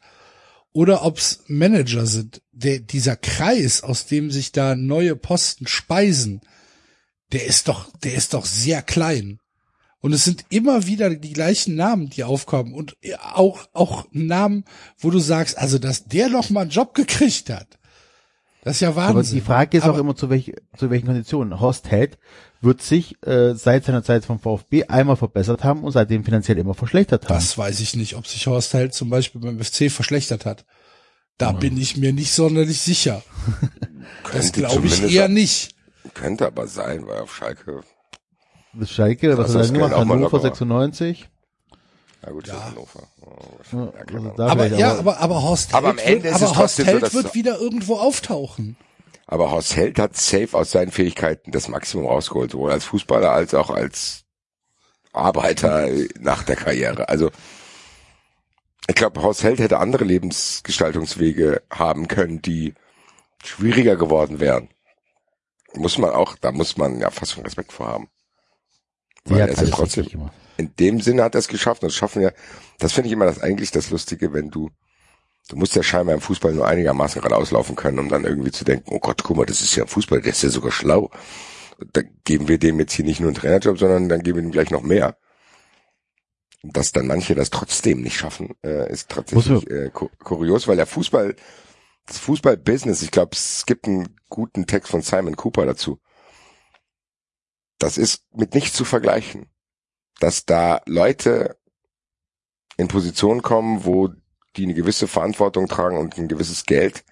oder 0.71 1.03
ob's 1.03 1.43
Manager 1.47 2.05
sind. 2.05 2.41
Der, 2.51 2.79
dieser 2.79 3.17
Kreis, 3.17 3.81
aus 3.81 4.05
dem 4.05 4.31
sich 4.31 4.53
da 4.53 4.75
neue 4.75 5.15
Posten 5.15 5.67
speisen, 5.67 6.41
der 7.33 7.45
ist 7.45 7.67
doch, 7.67 7.91
der 7.97 8.15
ist 8.15 8.33
doch 8.33 8.45
sehr 8.45 8.81
klein. 8.81 9.39
Und 10.05 10.13
es 10.13 10.23
sind 10.23 10.45
immer 10.49 10.85
wieder 10.85 11.09
die 11.09 11.33
gleichen 11.33 11.73
Namen, 11.73 12.11
die 12.11 12.23
aufkommen 12.23 12.75
und 12.75 12.95
auch, 13.33 13.65
auch 13.73 14.05
Namen, 14.11 14.63
wo 14.99 15.09
du 15.09 15.17
sagst, 15.17 15.57
also, 15.57 15.79
dass 15.79 16.05
der 16.05 16.29
noch 16.29 16.51
mal 16.51 16.61
einen 16.61 16.69
Job 16.69 16.93
gekriegt 16.93 17.49
hat. 17.49 17.79
Das 18.63 18.75
ist 18.75 18.81
ja 18.81 18.95
Wahnsinn. 18.95 19.17
Aber 19.17 19.23
die 19.23 19.41
Frage 19.41 19.77
ist 19.79 19.83
Aber 19.83 19.95
auch 19.95 19.97
immer, 19.97 20.15
zu, 20.15 20.29
welch, 20.29 20.53
zu 20.77 20.91
welchen 20.91 21.07
Konditionen. 21.07 21.59
Horst 21.59 21.89
Held 21.89 22.19
wird 22.61 22.83
sich 22.83 23.15
äh, 23.25 23.55
seit 23.55 23.85
seiner 23.85 24.03
Zeit 24.03 24.25
vom 24.25 24.39
VfB 24.39 24.83
einmal 24.83 25.15
verbessert 25.15 25.63
haben 25.63 25.83
und 25.83 25.91
seitdem 25.91 26.23
finanziell 26.23 26.59
immer 26.59 26.75
verschlechtert 26.75 27.23
haben. 27.23 27.33
Das 27.33 27.57
weiß 27.57 27.79
ich 27.79 27.95
nicht, 27.95 28.15
ob 28.15 28.27
sich 28.27 28.45
Horst 28.45 28.75
Held 28.75 28.93
zum 28.93 29.09
Beispiel 29.09 29.41
beim 29.41 29.59
FC 29.59 29.89
verschlechtert 29.89 30.45
hat. 30.45 30.65
Da 31.39 31.51
mhm. 31.51 31.59
bin 31.61 31.81
ich 31.81 31.97
mir 31.97 32.13
nicht 32.13 32.31
sonderlich 32.31 32.79
sicher. 32.79 33.23
das 34.31 34.51
glaube 34.51 34.85
ich 34.85 35.01
eher 35.01 35.29
nicht. 35.29 35.73
Könnte 36.13 36.45
aber 36.45 36.67
sein, 36.67 37.07
weil 37.07 37.21
auf 37.21 37.35
Schalke. 37.35 37.81
Das 38.79 38.91
Schalke, 38.91 39.37
was 39.37 39.55
hat 39.55 39.67
er 39.67 39.71
gemacht? 39.71 39.95
Hannover 39.95 40.39
96? 40.39 41.29
Ja 42.25 42.31
gut, 42.31 42.47
ja. 42.47 42.65
Hannover. 42.65 43.03
Oh, 43.21 43.59
ja, 43.71 43.93
also 44.07 44.43
aber 44.43 44.67
ja, 44.67 44.97
aber, 44.97 45.19
aber 45.19 45.43
Horst 45.43 45.73
aber 45.73 45.95
Held, 45.97 46.23
wird, 46.23 46.33
aber 46.33 46.55
Horst 46.57 46.79
Held 46.79 47.05
so, 47.05 47.23
wird 47.23 47.35
wieder 47.35 47.59
irgendwo 47.59 47.95
auftauchen. 47.95 48.75
Aber 49.27 49.51
Horst 49.51 49.75
Held 49.75 49.99
hat 49.99 50.15
safe 50.17 50.49
aus 50.53 50.71
seinen 50.71 50.91
Fähigkeiten 50.91 51.51
das 51.51 51.67
Maximum 51.67 52.07
rausgeholt, 52.07 52.51
sowohl 52.51 52.71
als 52.71 52.85
Fußballer 52.85 53.31
als 53.31 53.53
auch 53.53 53.69
als 53.69 54.23
Arbeiter 55.13 55.87
nach 56.19 56.43
der 56.43 56.55
Karriere. 56.55 57.09
Also 57.09 57.31
ich 58.87 58.95
glaube, 58.95 59.21
Horst 59.21 59.43
Held 59.43 59.59
hätte 59.59 59.79
andere 59.79 60.03
Lebensgestaltungswege 60.03 61.61
haben 61.71 62.07
können, 62.07 62.41
die 62.41 62.73
schwieriger 63.43 63.95
geworden 63.95 64.39
wären. 64.39 64.69
Muss 65.73 65.97
man 65.97 66.11
auch, 66.11 66.35
da 66.37 66.51
muss 66.51 66.77
man 66.77 66.99
ja 66.99 67.09
fast 67.09 67.33
schon 67.33 67.43
Respekt 67.43 67.71
vor 67.73 67.87
haben. 67.87 68.09
Er 69.27 69.49
ist 69.49 69.61
ja 69.61 69.67
trotzdem, 69.69 70.29
in 70.57 70.75
dem 70.79 71.01
Sinne 71.01 71.23
hat 71.23 71.35
er 71.35 71.39
es 71.39 71.47
geschafft 71.47 71.81
und 71.81 71.87
das 71.87 71.95
schaffen 71.95 72.21
ja, 72.21 72.31
das 72.79 72.93
finde 72.93 73.07
ich 73.07 73.13
immer 73.13 73.25
das 73.25 73.41
eigentlich 73.41 73.71
das 73.71 73.89
Lustige, 73.89 74.33
wenn 74.33 74.49
du 74.49 74.69
Du 75.47 75.55
musst 75.57 75.75
ja 75.75 75.83
scheinbar 75.83 76.15
im 76.15 76.21
Fußball 76.21 76.53
nur 76.53 76.67
einigermaßen 76.67 77.21
gerade 77.21 77.35
auslaufen 77.35 77.75
können, 77.75 77.99
um 77.99 78.09
dann 78.09 78.25
irgendwie 78.25 78.51
zu 78.51 78.65
denken, 78.65 78.89
oh 78.91 78.99
Gott, 78.99 79.23
guck 79.23 79.37
mal, 79.37 79.45
das 79.45 79.61
ist 79.61 79.75
ja 79.75 79.83
ein 79.83 79.87
Fußball, 79.89 80.21
der 80.21 80.31
ist 80.31 80.41
ja 80.41 80.49
sogar 80.49 80.71
schlau. 80.71 81.11
Da 81.93 82.01
geben 82.23 82.47
wir 82.47 82.57
dem 82.57 82.79
jetzt 82.79 82.93
hier 82.93 83.05
nicht 83.05 83.19
nur 83.19 83.29
einen 83.29 83.35
Trainerjob, 83.35 83.77
sondern 83.77 84.09
dann 84.09 84.23
geben 84.23 84.37
wir 84.37 84.43
ihm 84.43 84.51
gleich 84.51 84.71
noch 84.71 84.81
mehr. 84.81 85.17
Dass 86.63 86.93
dann 86.93 87.05
manche 87.05 87.35
das 87.35 87.51
trotzdem 87.51 88.01
nicht 88.01 88.17
schaffen, 88.17 88.55
äh, 88.63 88.91
ist 88.91 89.09
tatsächlich 89.09 89.69
äh, 89.69 89.91
kurios, 89.91 90.67
weil 90.67 90.77
der 90.77 90.87
Fußball, 90.87 91.35
das 92.07 92.17
Fußball-Business, 92.17 93.03
ich 93.03 93.11
glaube, 93.11 93.31
es 93.33 93.67
gibt 93.67 93.85
einen 93.85 94.15
guten 94.29 94.65
Text 94.65 94.89
von 94.89 95.03
Simon 95.03 95.35
Cooper 95.35 95.67
dazu. 95.67 95.99
Das 97.79 97.97
ist 97.97 98.23
mit 98.33 98.53
nichts 98.53 98.75
zu 98.75 98.85
vergleichen. 98.85 99.47
Dass 100.19 100.45
da 100.45 100.81
Leute 100.85 101.57
in 102.77 102.87
Positionen 102.87 103.41
kommen, 103.41 103.85
wo 103.85 104.09
die 104.55 104.63
eine 104.63 104.73
gewisse 104.73 105.07
Verantwortung 105.07 105.67
tragen 105.67 105.97
und 105.97 106.17
ein 106.17 106.27
gewisses 106.27 106.65
Geld, 106.65 107.03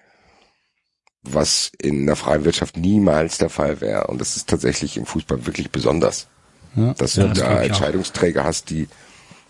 was 1.22 1.70
in 1.78 2.06
der 2.06 2.16
freien 2.16 2.44
Wirtschaft 2.44 2.76
niemals 2.76 3.38
der 3.38 3.50
Fall 3.50 3.80
wäre. 3.80 4.06
Und 4.06 4.20
das 4.20 4.36
ist 4.36 4.48
tatsächlich 4.48 4.96
im 4.96 5.06
Fußball 5.06 5.46
wirklich 5.46 5.70
besonders. 5.70 6.28
Ja, 6.76 6.94
dass 6.94 7.16
ja, 7.16 7.26
du 7.26 7.34
da 7.34 7.62
Entscheidungsträger 7.62 8.44
hast, 8.44 8.70
die, 8.70 8.88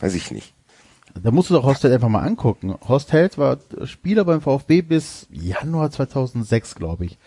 weiß 0.00 0.14
ich 0.14 0.30
nicht. 0.30 0.54
Da 1.22 1.30
musst 1.30 1.50
du 1.50 1.54
doch 1.54 1.64
Horst 1.64 1.82
Held 1.84 1.94
einfach 1.94 2.08
mal 2.08 2.22
angucken. 2.22 2.74
Horst 2.88 3.12
Held 3.12 3.38
war 3.38 3.58
Spieler 3.84 4.24
beim 4.24 4.40
VfB 4.40 4.82
bis 4.82 5.26
Januar 5.30 5.90
2006, 5.90 6.74
glaube 6.74 7.06
ich. 7.06 7.18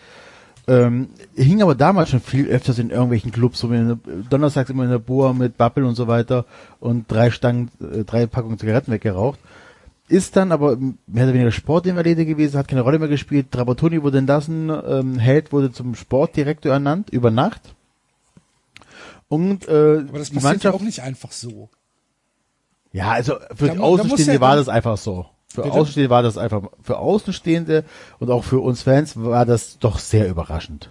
Ähm, 0.68 1.08
hing 1.34 1.62
aber 1.62 1.74
damals 1.74 2.10
schon 2.10 2.20
viel 2.20 2.46
öfters 2.46 2.78
in 2.78 2.90
irgendwelchen 2.90 3.32
Clubs, 3.32 3.58
so 3.58 3.72
wie 3.72 3.96
donnerstags 4.28 4.70
immer 4.70 4.84
in 4.84 4.90
der 4.90 4.98
Boa 4.98 5.32
mit 5.32 5.56
Bappel 5.56 5.84
und 5.84 5.94
so 5.94 6.06
weiter 6.06 6.44
und 6.78 7.10
drei 7.10 7.30
Stangen, 7.30 7.70
äh, 7.80 8.04
drei 8.04 8.26
Packungen 8.26 8.58
Zigaretten 8.58 8.92
weggeraucht 8.92 9.38
ist 10.08 10.36
dann 10.36 10.52
aber 10.52 10.76
mehr 11.06 11.24
oder 11.24 11.34
weniger 11.34 11.52
Sportinvalide 11.52 12.24
gewesen, 12.24 12.58
hat 12.58 12.68
keine 12.68 12.80
Rolle 12.80 12.98
mehr 12.98 13.08
gespielt. 13.08 13.50
Trapattoni 13.50 14.02
wurde 14.02 14.18
entlassen, 14.18 14.70
ähm, 14.70 15.18
Held 15.18 15.52
wurde 15.52 15.70
zum 15.70 15.94
Sportdirektor 15.94 16.72
ernannt, 16.72 17.10
über 17.10 17.30
Nacht. 17.30 17.74
Und 19.28 19.68
äh, 19.68 20.04
aber 20.08 20.18
das 20.18 20.30
die 20.30 20.36
Mannschaft 20.36 20.64
ja 20.64 20.72
auch 20.72 20.80
nicht 20.80 21.02
einfach 21.02 21.32
so. 21.32 21.68
Ja, 22.92 23.10
also 23.10 23.36
für 23.54 23.66
da, 23.66 23.78
Außenstehende 23.78 24.34
ja 24.34 24.40
war 24.40 24.56
das 24.56 24.68
einfach 24.68 24.96
so. 24.96 25.26
Für 25.48 25.62
bitte? 25.62 25.74
Außenstehende 25.74 26.10
war 26.10 26.22
das 26.22 26.36
einfach, 26.36 26.62
für 26.82 26.98
Außenstehende 26.98 27.84
und 28.18 28.30
auch 28.30 28.44
für 28.44 28.60
uns 28.60 28.82
Fans 28.82 29.16
war 29.16 29.46
das 29.46 29.78
doch 29.78 29.98
sehr 29.98 30.28
überraschend. 30.28 30.90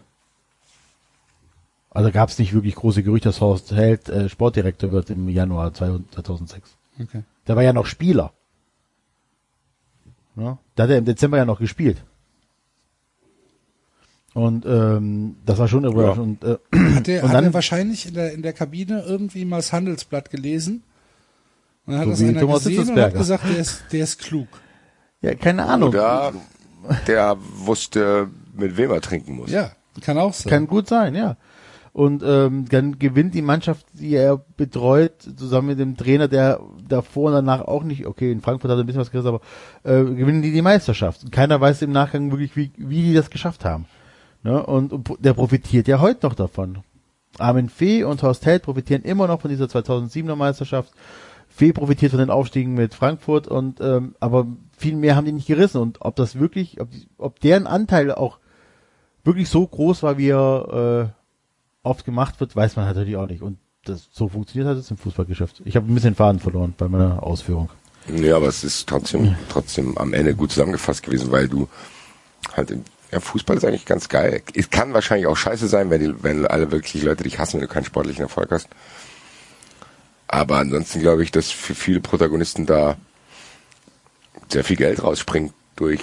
Also 1.91 2.11
gab 2.11 2.29
es 2.29 2.37
nicht 2.37 2.53
wirklich 2.53 2.75
große 2.75 3.03
Gerüchte, 3.03 3.29
dass 3.29 3.41
Horst 3.41 3.71
Held 3.71 4.09
äh, 4.09 4.29
Sportdirektor 4.29 4.91
wird 4.91 5.09
im 5.09 5.29
Januar 5.29 5.73
2006. 5.73 6.75
Okay. 7.01 7.23
Der 7.47 7.55
war 7.55 7.63
ja 7.63 7.73
noch 7.73 7.85
Spieler. 7.85 8.33
Ja, 10.35 10.59
da 10.75 10.83
hat 10.83 10.89
er 10.89 10.97
im 10.99 11.05
Dezember 11.05 11.37
ja 11.37 11.45
noch 11.45 11.59
gespielt. 11.59 12.03
Und 14.33 14.67
ähm, 14.67 15.37
das 15.47 15.57
war 15.57 15.67
schon 15.67 15.85
überraschend. 15.85 16.43
Ja. 16.43 16.57
Und, 16.71 16.71
äh, 16.71 16.93
hat, 16.95 17.07
er, 17.07 17.23
und 17.23 17.31
hat 17.31 17.43
er 17.43 17.53
wahrscheinlich 17.55 18.07
in 18.07 18.13
der, 18.13 18.33
in 18.33 18.43
der 18.43 18.53
Kabine 18.53 19.01
irgendwie 19.01 19.45
mal 19.45 19.57
das 19.57 19.73
Handelsblatt 19.73 20.29
gelesen? 20.29 20.83
Und 21.87 21.93
dann 21.93 21.99
hat 22.01 22.05
so 22.05 22.11
das 22.11 22.21
einer 22.21 22.39
Thomas 22.39 22.63
gesehen 22.63 22.89
und 22.89 23.01
hat 23.01 23.13
gesagt, 23.13 23.43
der 23.49 23.57
ist, 23.57 23.83
der 23.91 24.03
ist 24.03 24.19
klug. 24.19 24.47
Ja, 25.21 25.33
keine 25.35 25.65
Ahnung. 25.65 25.89
Oder 25.89 26.33
der 27.07 27.37
wusste, 27.39 28.29
mit 28.53 28.77
wem 28.77 28.91
er 28.91 29.01
trinken 29.01 29.35
muss. 29.35 29.49
Ja, 29.49 29.71
kann 30.01 30.17
auch 30.17 30.33
sein. 30.33 30.49
Kann 30.49 30.67
gut 30.67 30.87
sein, 30.87 31.15
ja. 31.15 31.37
Und 31.93 32.21
ähm, 32.23 32.65
dann 32.69 32.99
gewinnt 32.99 33.33
die 33.33 33.41
Mannschaft, 33.41 33.87
die 33.93 34.13
er 34.13 34.37
betreut, 34.37 35.13
zusammen 35.35 35.69
mit 35.69 35.79
dem 35.79 35.97
Trainer, 35.97 36.27
der 36.27 36.59
davor 36.87 37.29
und 37.29 37.33
danach 37.33 37.61
auch 37.61 37.83
nicht, 37.83 38.05
okay, 38.05 38.31
in 38.31 38.41
Frankfurt 38.41 38.69
hat 38.69 38.77
er 38.77 38.83
ein 38.83 38.85
bisschen 38.85 39.01
was 39.01 39.09
gerissen, 39.09 39.29
aber 39.29 39.41
äh, 39.83 40.03
gewinnen 40.03 40.43
die 40.43 40.51
die 40.51 40.61
Meisterschaft. 40.61 41.23
Und 41.23 41.31
keiner 41.31 41.59
weiß 41.59 41.81
im 41.81 41.91
Nachgang 41.91 42.29
wirklich, 42.29 42.55
wie, 42.55 42.71
wie 42.77 43.01
die 43.01 43.13
das 43.15 43.31
geschafft 43.31 43.65
haben. 43.65 43.85
Ne? 44.43 44.63
Und, 44.63 44.93
und 44.93 45.09
der 45.19 45.33
profitiert 45.33 45.87
ja 45.87 45.99
heute 45.99 46.27
noch 46.27 46.35
davon. 46.35 46.83
Armin 47.39 47.69
Fee 47.69 48.03
und 48.03 48.21
Horst 48.21 48.45
Held 48.45 48.61
profitieren 48.63 49.01
immer 49.01 49.25
noch 49.27 49.41
von 49.41 49.49
dieser 49.49 49.65
2007er 49.65 50.35
Meisterschaft. 50.35 50.91
Fee 51.57 51.73
profitiert 51.73 52.11
von 52.11 52.19
den 52.19 52.29
Aufstiegen 52.29 52.75
mit 52.75 52.93
Frankfurt 52.93 53.47
und 53.47 53.81
ähm, 53.81 54.15
aber 54.19 54.45
viel 54.77 54.95
mehr 54.95 55.15
haben 55.15 55.25
die 55.25 55.31
nicht 55.31 55.47
gerissen 55.47 55.81
und 55.81 56.01
ob 56.01 56.15
das 56.15 56.39
wirklich, 56.39 56.79
ob, 56.79 56.91
die, 56.91 57.07
ob 57.17 57.39
deren 57.39 57.65
Anteil 57.65 58.11
auch 58.11 58.37
wirklich 59.23 59.49
so 59.49 59.65
groß 59.65 60.03
war, 60.03 60.19
wie 60.19 60.29
er 60.29 61.11
äh, 61.11 61.87
oft 61.87 62.05
gemacht 62.05 62.39
wird, 62.39 62.55
weiß 62.55 62.75
man 62.75 62.85
natürlich 62.85 63.17
auch 63.17 63.27
nicht. 63.27 63.41
Und 63.41 63.57
das 63.85 64.07
so 64.11 64.29
funktioniert 64.29 64.69
hat 64.69 64.77
es 64.77 64.91
im 64.91 64.97
Fußballgeschäft. 64.97 65.63
Ich 65.65 65.75
habe 65.75 65.91
ein 65.91 65.95
bisschen 65.95 66.13
Faden 66.13 66.39
verloren 66.39 66.75
bei 66.77 66.87
meiner 66.87 67.23
Ausführung. 67.23 67.69
Ja, 68.07 68.35
aber 68.35 68.47
es 68.47 68.63
ist 68.63 68.87
trotzdem, 68.87 69.35
trotzdem 69.49 69.97
am 69.97 70.13
Ende 70.13 70.35
gut 70.35 70.51
zusammengefasst 70.51 71.01
gewesen, 71.01 71.31
weil 71.31 71.47
du 71.47 71.67
halt 72.55 72.69
im 72.69 72.83
ja, 73.11 73.19
Fußball 73.19 73.57
ist 73.57 73.65
eigentlich 73.65 73.85
ganz 73.85 74.09
geil. 74.09 74.43
Es 74.53 74.69
kann 74.69 74.93
wahrscheinlich 74.93 75.25
auch 75.25 75.35
scheiße 75.35 75.67
sein, 75.67 75.89
wenn, 75.89 76.01
die, 76.01 76.23
wenn 76.23 76.45
alle 76.45 76.71
wirklich 76.71 77.01
Leute 77.01 77.23
dich 77.23 77.39
hassen, 77.39 77.53
wenn 77.53 77.67
du 77.67 77.73
keinen 77.73 77.85
sportlichen 77.85 78.21
Erfolg 78.21 78.51
hast. 78.51 78.67
Aber 80.27 80.57
ansonsten 80.57 80.99
glaube 80.99 81.23
ich, 81.23 81.31
dass 81.31 81.51
für 81.51 81.75
viele 81.75 82.01
Protagonisten 82.01 82.65
da 82.65 82.97
sehr 84.49 84.63
viel 84.63 84.75
Geld 84.75 85.03
rausspringt 85.03 85.53
durch 85.75 86.01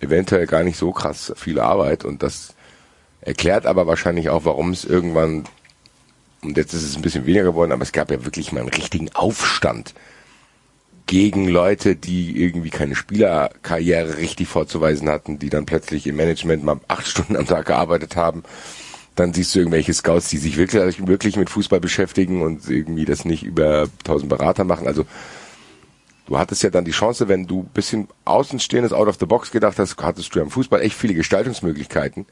eventuell 0.00 0.46
gar 0.46 0.64
nicht 0.64 0.76
so 0.76 0.92
krass 0.92 1.32
viel 1.36 1.60
Arbeit 1.60 2.04
und 2.04 2.22
das 2.22 2.54
erklärt 3.20 3.66
aber 3.66 3.86
wahrscheinlich 3.86 4.30
auch, 4.30 4.44
warum 4.44 4.70
es 4.70 4.84
irgendwann, 4.84 5.44
und 6.42 6.56
jetzt 6.56 6.74
ist 6.74 6.82
es 6.82 6.96
ein 6.96 7.02
bisschen 7.02 7.26
weniger 7.26 7.44
geworden, 7.44 7.72
aber 7.72 7.82
es 7.82 7.92
gab 7.92 8.10
ja 8.10 8.24
wirklich 8.24 8.52
mal 8.52 8.60
einen 8.60 8.68
richtigen 8.68 9.14
Aufstand 9.14 9.94
gegen 11.06 11.46
Leute, 11.46 11.94
die 11.94 12.42
irgendwie 12.42 12.70
keine 12.70 12.96
Spielerkarriere 12.96 14.16
richtig 14.18 14.48
vorzuweisen 14.48 15.08
hatten, 15.08 15.38
die 15.38 15.50
dann 15.50 15.66
plötzlich 15.66 16.06
im 16.06 16.16
Management 16.16 16.64
mal 16.64 16.80
acht 16.88 17.06
Stunden 17.06 17.36
am 17.36 17.46
Tag 17.46 17.66
gearbeitet 17.66 18.16
haben. 18.16 18.42
Dann 19.14 19.34
siehst 19.34 19.54
du 19.54 19.58
irgendwelche 19.58 19.92
Scouts, 19.92 20.28
die 20.28 20.38
sich 20.38 20.56
wirklich, 20.56 21.06
wirklich 21.06 21.36
mit 21.36 21.50
Fußball 21.50 21.80
beschäftigen 21.80 22.42
und 22.42 22.68
irgendwie 22.68 23.04
das 23.04 23.24
nicht 23.24 23.42
über 23.42 23.88
tausend 24.04 24.30
Berater 24.30 24.64
machen. 24.64 24.86
Also 24.86 25.04
du 26.26 26.38
hattest 26.38 26.62
ja 26.62 26.70
dann 26.70 26.84
die 26.84 26.92
Chance, 26.92 27.28
wenn 27.28 27.46
du 27.46 27.64
bisschen 27.74 28.08
außenstehendes 28.24 28.92
out 28.92 29.08
of 29.08 29.18
the 29.20 29.26
box 29.26 29.50
gedacht 29.50 29.78
hast, 29.78 29.96
hattest 29.98 30.34
du 30.34 30.38
ja 30.38 30.44
im 30.44 30.50
Fußball 30.50 30.80
echt 30.80 30.96
viele 30.96 31.14
Gestaltungsmöglichkeiten, 31.14 32.24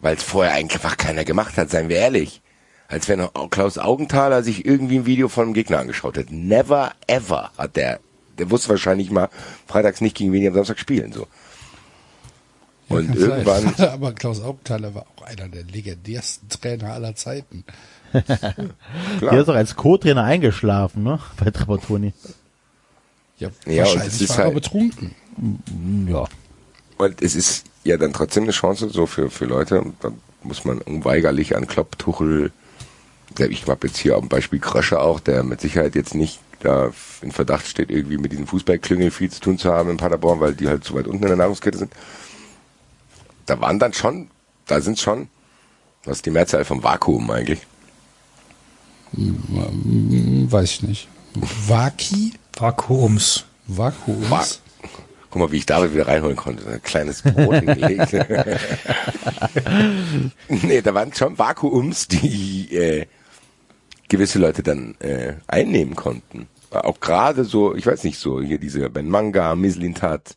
weil 0.00 0.16
es 0.16 0.22
vorher 0.22 0.54
einfach 0.54 0.96
keiner 0.96 1.24
gemacht 1.24 1.56
hat, 1.56 1.70
seien 1.70 1.88
wir 1.88 1.96
ehrlich 1.96 2.42
als 2.88 3.08
wenn 3.08 3.26
Klaus 3.50 3.78
Augenthaler 3.78 4.42
sich 4.42 4.64
irgendwie 4.64 4.98
ein 4.98 5.06
Video 5.06 5.28
von 5.28 5.44
einem 5.44 5.54
Gegner 5.54 5.78
angeschaut 5.78 6.18
hat. 6.18 6.30
Never 6.30 6.92
ever 7.06 7.50
hat 7.58 7.76
der, 7.76 8.00
der 8.38 8.50
wusste 8.50 8.68
wahrscheinlich 8.68 9.10
mal 9.10 9.28
freitags 9.66 10.00
nicht 10.00 10.16
gegen 10.16 10.32
wen 10.32 10.40
die 10.40 10.48
am 10.48 10.54
Samstag 10.54 10.78
spielen, 10.78 11.12
so. 11.12 11.26
Und 12.88 13.14
ja, 13.14 13.20
irgendwann. 13.20 13.74
Sein. 13.74 13.88
Aber 13.92 14.12
Klaus 14.12 14.40
Augenthaler 14.40 14.94
war 14.94 15.06
auch 15.16 15.22
einer 15.22 15.48
der 15.48 15.64
legendärsten 15.64 16.48
Trainer 16.48 16.92
aller 16.92 17.14
Zeiten. 17.14 17.64
Der 18.12 19.40
ist 19.40 19.48
doch 19.48 19.54
als 19.54 19.74
Co-Trainer 19.76 20.22
eingeschlafen, 20.22 21.02
ne? 21.02 21.18
Bei 21.36 21.50
Trapattoni. 21.50 22.14
Ja, 23.38 23.50
ja 23.66 23.84
wahrscheinlich 23.84 24.20
und 24.20 24.28
war 24.30 24.36
halt, 24.36 24.48
er 24.48 24.54
betrunken. 24.54 25.14
Ja. 26.08 26.24
Und 26.96 27.20
es 27.20 27.34
ist 27.34 27.66
ja 27.84 27.96
dann 27.96 28.12
trotzdem 28.12 28.44
eine 28.44 28.52
Chance 28.52 28.88
so 28.88 29.06
für, 29.06 29.28
für 29.28 29.44
Leute, 29.44 29.84
da 30.00 30.12
muss 30.42 30.64
man 30.64 30.78
unweigerlich 30.78 31.56
an 31.56 31.66
Klopp, 31.66 31.98
Tuchel, 31.98 32.52
ich 33.38 33.66
habe 33.66 33.86
jetzt 33.86 33.98
hier 33.98 34.16
am 34.16 34.28
Beispiel 34.28 34.60
Krösche 34.60 35.00
auch, 35.00 35.20
der 35.20 35.42
mit 35.42 35.60
Sicherheit 35.60 35.94
jetzt 35.94 36.14
nicht 36.14 36.40
da 36.60 36.90
in 37.20 37.32
Verdacht 37.32 37.66
steht, 37.66 37.90
irgendwie 37.90 38.16
mit 38.16 38.32
diesen 38.32 38.46
Fußballklüngeln 38.46 39.10
viel 39.10 39.30
zu 39.30 39.40
tun 39.40 39.58
zu 39.58 39.70
haben 39.70 39.90
in 39.90 39.96
Paderborn, 39.98 40.40
weil 40.40 40.54
die 40.54 40.68
halt 40.68 40.84
zu 40.84 40.94
weit 40.94 41.06
unten 41.06 41.24
in 41.24 41.28
der 41.28 41.36
Nahrungskette 41.36 41.76
sind. 41.76 41.92
Da 43.46 43.60
waren 43.60 43.78
dann 43.78 43.92
schon, 43.92 44.28
da 44.66 44.80
sind 44.80 44.98
schon, 44.98 45.28
was 46.04 46.18
ist 46.18 46.26
die 46.26 46.30
Mehrzahl 46.30 46.64
vom 46.64 46.82
Vakuum 46.82 47.30
eigentlich? 47.30 47.60
Hm, 49.14 50.50
weiß 50.50 50.70
ich 50.70 50.82
nicht. 50.82 51.08
Vaki? 51.34 52.34
Vakuums. 52.56 53.44
Vakuums. 53.66 54.30
Va 54.30 54.44
Guck 55.30 55.42
mal, 55.42 55.52
wie 55.52 55.58
ich 55.58 55.66
da 55.66 55.92
wieder 55.92 56.06
reinholen 56.06 56.36
konnte. 56.36 56.66
Ein 56.66 56.82
kleines 56.82 57.22
Brot 57.22 57.56
hingelegt. 57.60 58.12
nee, 60.48 60.80
da 60.80 60.94
waren 60.94 61.12
schon 61.12 61.38
Vakuums, 61.38 62.08
die 62.08 62.74
äh, 62.74 63.06
gewisse 64.08 64.38
Leute 64.38 64.62
dann 64.62 64.94
äh, 65.00 65.34
einnehmen 65.46 65.94
konnten. 65.94 66.48
Auch 66.70 67.00
gerade 67.00 67.44
so, 67.44 67.74
ich 67.74 67.86
weiß 67.86 68.04
nicht 68.04 68.18
so, 68.18 68.40
hier 68.40 68.58
diese 68.58 68.88
Ben 68.88 69.08
Manga, 69.08 69.54
Mislintat, 69.54 70.36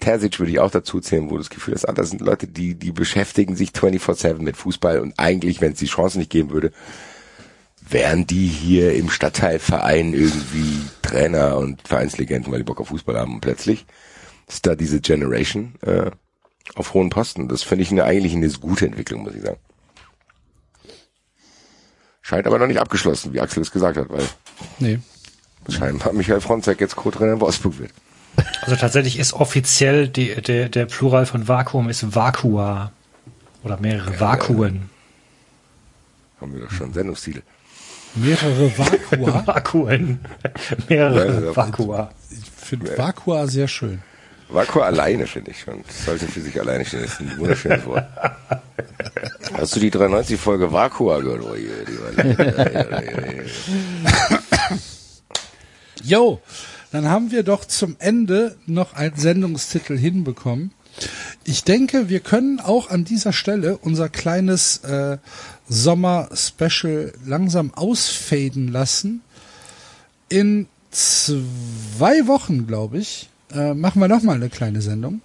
Terzic 0.00 0.38
würde 0.38 0.52
ich 0.52 0.58
auch 0.58 0.70
dazu 0.70 1.00
zählen, 1.00 1.30
wo 1.30 1.38
das 1.38 1.50
Gefühl 1.50 1.74
ist, 1.74 1.88
ah, 1.88 1.92
das 1.92 2.10
sind 2.10 2.20
Leute, 2.20 2.46
die, 2.46 2.74
die 2.74 2.92
beschäftigen 2.92 3.56
sich 3.56 3.70
24-7 3.70 4.40
mit 4.40 4.56
Fußball 4.56 5.00
und 5.00 5.14
eigentlich, 5.18 5.60
wenn 5.60 5.72
es 5.72 5.78
die 5.78 5.86
Chance 5.86 6.18
nicht 6.18 6.30
geben 6.30 6.50
würde, 6.50 6.72
wären 7.88 8.26
die 8.26 8.46
hier 8.46 8.94
im 8.94 9.10
Stadtteilverein 9.10 10.14
irgendwie 10.14 10.80
Trainer 11.02 11.58
und 11.58 11.86
Vereinslegenden, 11.86 12.52
weil 12.52 12.60
die 12.60 12.64
Bock 12.64 12.80
auf 12.80 12.88
Fußball 12.88 13.18
haben 13.18 13.34
und 13.34 13.40
plötzlich 13.40 13.86
ist 14.48 14.66
da 14.66 14.74
diese 14.74 15.00
Generation 15.00 15.74
äh, 15.82 16.10
auf 16.74 16.94
hohen 16.94 17.10
Posten. 17.10 17.48
Das 17.48 17.62
finde 17.62 17.82
ich 17.82 17.90
eine, 17.90 18.04
eigentlich 18.04 18.34
eine 18.34 18.48
gute 18.50 18.86
Entwicklung, 18.86 19.22
muss 19.22 19.34
ich 19.34 19.42
sagen. 19.42 19.58
Scheint 22.22 22.46
aber 22.46 22.58
noch 22.58 22.66
nicht 22.66 22.80
abgeschlossen, 22.80 23.34
wie 23.34 23.40
Axel 23.40 23.62
es 23.62 23.70
gesagt 23.70 23.98
hat, 23.98 24.08
weil 24.08 24.24
nee. 24.78 24.98
scheinbar 25.68 26.14
Michael 26.14 26.40
Fronzek 26.40 26.80
jetzt 26.80 26.96
Co-Trainer 26.96 27.34
in 27.34 27.40
Wolfsburg 27.40 27.78
wird. 27.78 27.92
Also 28.62 28.76
tatsächlich 28.76 29.18
ist 29.18 29.34
offiziell 29.34 30.08
die, 30.08 30.34
der, 30.34 30.68
der 30.68 30.86
Plural 30.86 31.26
von 31.26 31.48
Vakuum 31.48 31.90
ist 31.90 32.14
Vakua. 32.14 32.92
Oder 33.62 33.78
mehrere 33.78 34.12
ja, 34.12 34.20
Vakuen. 34.20 34.90
Haben 36.40 36.54
wir 36.54 36.62
doch 36.62 36.70
schon 36.70 36.92
Sendungstitel. 36.92 37.42
Mehrere 38.14 38.78
Vakua? 38.78 39.46
Vakuen. 39.54 40.20
mehrere 40.88 41.56
Vakua. 41.56 42.10
Ich 42.30 42.50
finde 42.50 42.96
Vakua 42.96 43.46
sehr 43.46 43.68
schön. 43.68 44.02
Vakua 44.48 44.84
alleine 44.84 45.26
finde 45.26 45.50
ich 45.50 45.60
schon. 45.60 45.82
Das 45.86 46.04
sollte 46.04 46.26
für 46.26 46.40
sich 46.40 46.58
alleine 46.60 46.84
stehen. 46.84 47.02
Das 47.02 47.12
ist 47.12 47.20
ein 47.20 47.38
wunderschönes 47.38 47.84
Wort. 47.86 48.06
Hast 49.54 49.76
du 49.76 49.80
die 49.80 49.90
93 49.90 50.38
Folge 50.38 50.72
Vakua 50.72 51.20
gehört? 51.20 51.42
Oh, 51.42 51.54
Jo, 56.04 56.40
dann 56.94 57.08
haben 57.08 57.32
wir 57.32 57.42
doch 57.42 57.64
zum 57.64 57.96
Ende 57.98 58.56
noch 58.66 58.94
einen 58.94 59.16
Sendungstitel 59.16 59.98
hinbekommen. 59.98 60.70
Ich 61.42 61.64
denke, 61.64 62.08
wir 62.08 62.20
können 62.20 62.60
auch 62.60 62.88
an 62.88 63.04
dieser 63.04 63.32
Stelle 63.32 63.78
unser 63.78 64.08
kleines 64.08 64.76
äh, 64.84 65.18
Sommer-Special 65.68 67.12
langsam 67.26 67.74
ausfaden 67.74 68.68
lassen. 68.68 69.22
In 70.28 70.68
zwei 70.92 72.28
Wochen, 72.28 72.68
glaube 72.68 72.98
ich, 72.98 73.28
äh, 73.52 73.74
machen 73.74 74.00
wir 74.00 74.06
noch 74.06 74.22
mal 74.22 74.36
eine 74.36 74.48
kleine 74.48 74.80
Sendung. 74.80 75.20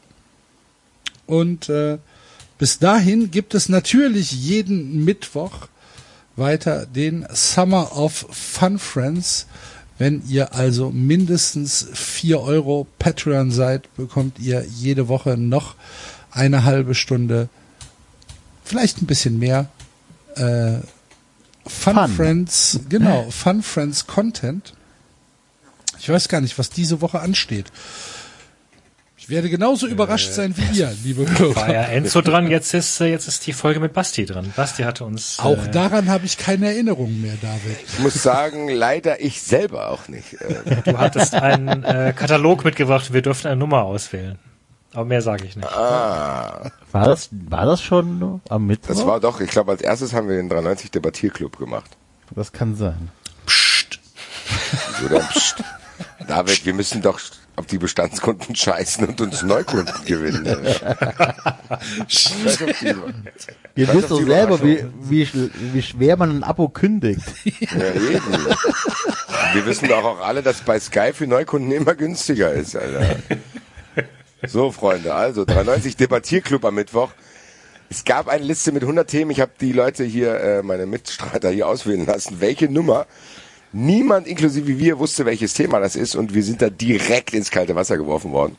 Und 1.27 1.69
äh, 1.69 1.99
bis 2.57 2.80
dahin 2.80 3.30
gibt 3.30 3.53
es 3.53 3.69
natürlich 3.69 4.31
jeden 4.31 5.06
Mittwoch 5.06 5.67
weiter 6.35 6.88
den 6.88 7.27
Summer 7.31 7.95
of 7.95 8.25
Fun 8.31 8.80
Friends. 8.80 9.45
Wenn 10.00 10.24
ihr 10.28 10.56
also 10.56 10.92
mindestens 10.92 11.88
vier 11.94 12.40
Euro 12.40 12.88
Patreon 12.98 13.52
seid, 13.52 13.94
bekommt 13.98 14.40
ihr 14.40 14.66
jede 14.66 15.10
Woche 15.10 15.38
noch 15.38 15.76
eine 16.32 16.64
halbe 16.64 16.95
Stunde, 16.95 17.50
vielleicht 18.64 19.02
ein 19.02 19.08
bisschen 19.08 19.38
mehr 19.38 19.68
äh, 20.36 20.78
Fun, 21.68 21.95
Fun. 21.95 22.08
Friends, 22.16 22.80
genau, 22.88 23.30
Fun 23.30 23.61
Friends 23.61 24.08
Content. 24.08 24.74
Ich 26.00 26.10
weiß 26.10 26.30
gar 26.30 26.40
nicht, 26.40 26.58
was 26.58 26.69
diese 26.69 27.02
Woche 27.02 27.19
ansteht. 27.19 27.72
Ich 29.30 29.35
werde 29.35 29.51
genauso 29.51 29.85
äh, 29.85 29.91
überrascht 29.91 30.32
sein 30.32 30.56
wie 30.58 30.80
ihr, 30.80 30.91
liebe 31.03 31.24
Hörer. 31.38 31.56
War 31.56 31.72
ja 31.72 31.83
Enzo 31.83 32.22
dran, 32.22 32.49
jetzt 32.49 32.74
ist, 32.74 32.99
äh, 32.99 33.06
jetzt 33.06 33.27
ist 33.27 33.45
die 33.45 33.53
Folge 33.53 33.80
mit 33.80 33.93
Basti 33.93 34.25
dran. 34.25 34.51
Basti 34.56 34.82
hatte 34.82 35.06
uns. 35.06 35.38
Auch 35.38 35.67
äh, 35.67 35.69
daran 35.69 36.09
habe 36.09 36.25
ich 36.25 36.40
keine 36.40 36.66
Erinnerung 36.66 37.22
mehr, 37.22 37.35
David. 37.40 37.77
Ich 37.88 37.99
muss 37.99 38.24
sagen, 38.24 38.69
leider 38.69 39.22
ich 39.22 39.43
selber 39.43 39.90
auch 39.90 40.08
nicht. 40.08 40.33
Äh. 40.41 40.82
Du 40.83 40.98
hattest 40.98 41.35
einen 41.35 41.83
äh, 41.83 42.11
Katalog 42.16 42.66
mitgebracht, 42.66 43.14
wir 43.14 43.22
durften 43.22 43.49
eine 43.49 43.58
Nummer 43.58 43.83
auswählen. 43.83 44.40
Aber 44.93 45.06
mehr 45.06 45.22
sage 45.22 45.45
ich 45.45 45.56
nicht. 45.56 45.72
Ah. 45.72 46.72
War 46.91 47.06
das, 47.06 47.30
war 47.32 47.67
das 47.67 47.83
schon 47.83 48.41
am 48.49 48.66
Mittwoch? 48.66 48.95
Das 48.95 49.06
war 49.06 49.19
doch, 49.19 49.41
ich 49.41 49.51
glaube, 49.51 49.69
als 49.74 49.83
erstes 49.83 50.11
haben 50.11 50.27
wir 50.27 50.38
den 50.38 50.49
93 50.49 50.90
Debattierclub 50.90 51.59
gemacht. 51.59 51.91
Das 52.32 52.51
kann 52.51 52.75
sein. 52.75 53.11
Psst. 53.45 53.99
Oder 55.06 55.19
psst. 55.19 55.64
David, 56.27 56.66
wir 56.66 56.74
müssen 56.74 57.03
doch 57.03 57.19
auf 57.59 57.65
die 57.65 57.77
Bestandskunden 57.77 58.55
scheißen 58.55 59.05
und 59.05 59.19
uns 59.19 59.43
Neukunden 59.43 59.93
gewinnen. 60.05 60.45
Ihr 63.75 63.93
wisst 63.93 64.09
doch 64.11 64.25
selber, 64.25 64.63
wie, 64.63 64.85
wie, 65.01 65.27
wie 65.73 65.81
schwer 65.81 66.15
man 66.15 66.38
ein 66.38 66.43
Abo 66.43 66.69
kündigt. 66.69 67.21
Ja, 67.59 67.93
eben. 67.93 68.47
Wir 69.53 69.65
wissen 69.65 69.89
doch 69.89 70.03
auch 70.03 70.21
alle, 70.21 70.41
dass 70.41 70.61
bei 70.61 70.79
Sky 70.79 71.11
für 71.13 71.27
Neukunden 71.27 71.71
immer 71.71 71.93
günstiger 71.95 72.51
ist, 72.53 72.75
Alter. 72.75 73.17
So, 74.47 74.71
Freunde, 74.71 75.13
also 75.13 75.43
93 75.45 75.97
Debattierclub 75.97 76.63
am 76.65 76.75
Mittwoch. 76.75 77.11
Es 77.89 78.05
gab 78.05 78.27
eine 78.27 78.43
Liste 78.43 78.71
mit 78.71 78.83
100 78.83 79.09
Themen. 79.09 79.31
Ich 79.31 79.41
habe 79.41 79.51
die 79.59 79.73
Leute 79.73 80.03
hier, 80.03 80.39
äh, 80.39 80.63
meine 80.63 80.85
Mitstreiter 80.85 81.49
hier 81.49 81.67
auswählen 81.67 82.05
lassen, 82.05 82.39
welche 82.39 82.69
Nummer 82.69 83.07
Niemand, 83.72 84.27
inklusive 84.27 84.80
wir, 84.80 84.99
wusste, 84.99 85.25
welches 85.25 85.53
Thema 85.53 85.80
das 85.80 85.95
ist 85.95 86.15
und 86.15 86.33
wir 86.33 86.43
sind 86.43 86.61
da 86.61 86.69
direkt 86.69 87.33
ins 87.33 87.51
kalte 87.51 87.75
Wasser 87.75 87.98
geworfen 87.98 88.31
worden 88.31 88.57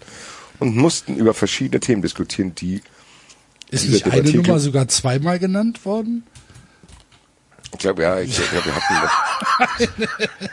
und 0.61 0.77
mussten 0.77 1.17
über 1.17 1.35
verschiedene 1.35 1.81
Themen 1.81 2.03
diskutieren, 2.03 2.55
die 2.55 2.83
Ist 3.71 3.89
nicht 3.89 4.07
eine 4.11 4.31
Nummer 4.31 4.61
sogar 4.61 4.87
zweimal 4.89 5.39
genannt 5.39 5.85
worden? 5.85 6.25
Ich 7.73 7.79
glaube, 7.79 8.03
ja, 8.03 8.21
ich 8.21 8.37
glaube, 8.37 8.67
wir 8.67 8.75
hatten 8.75 8.95
das. 9.79 9.89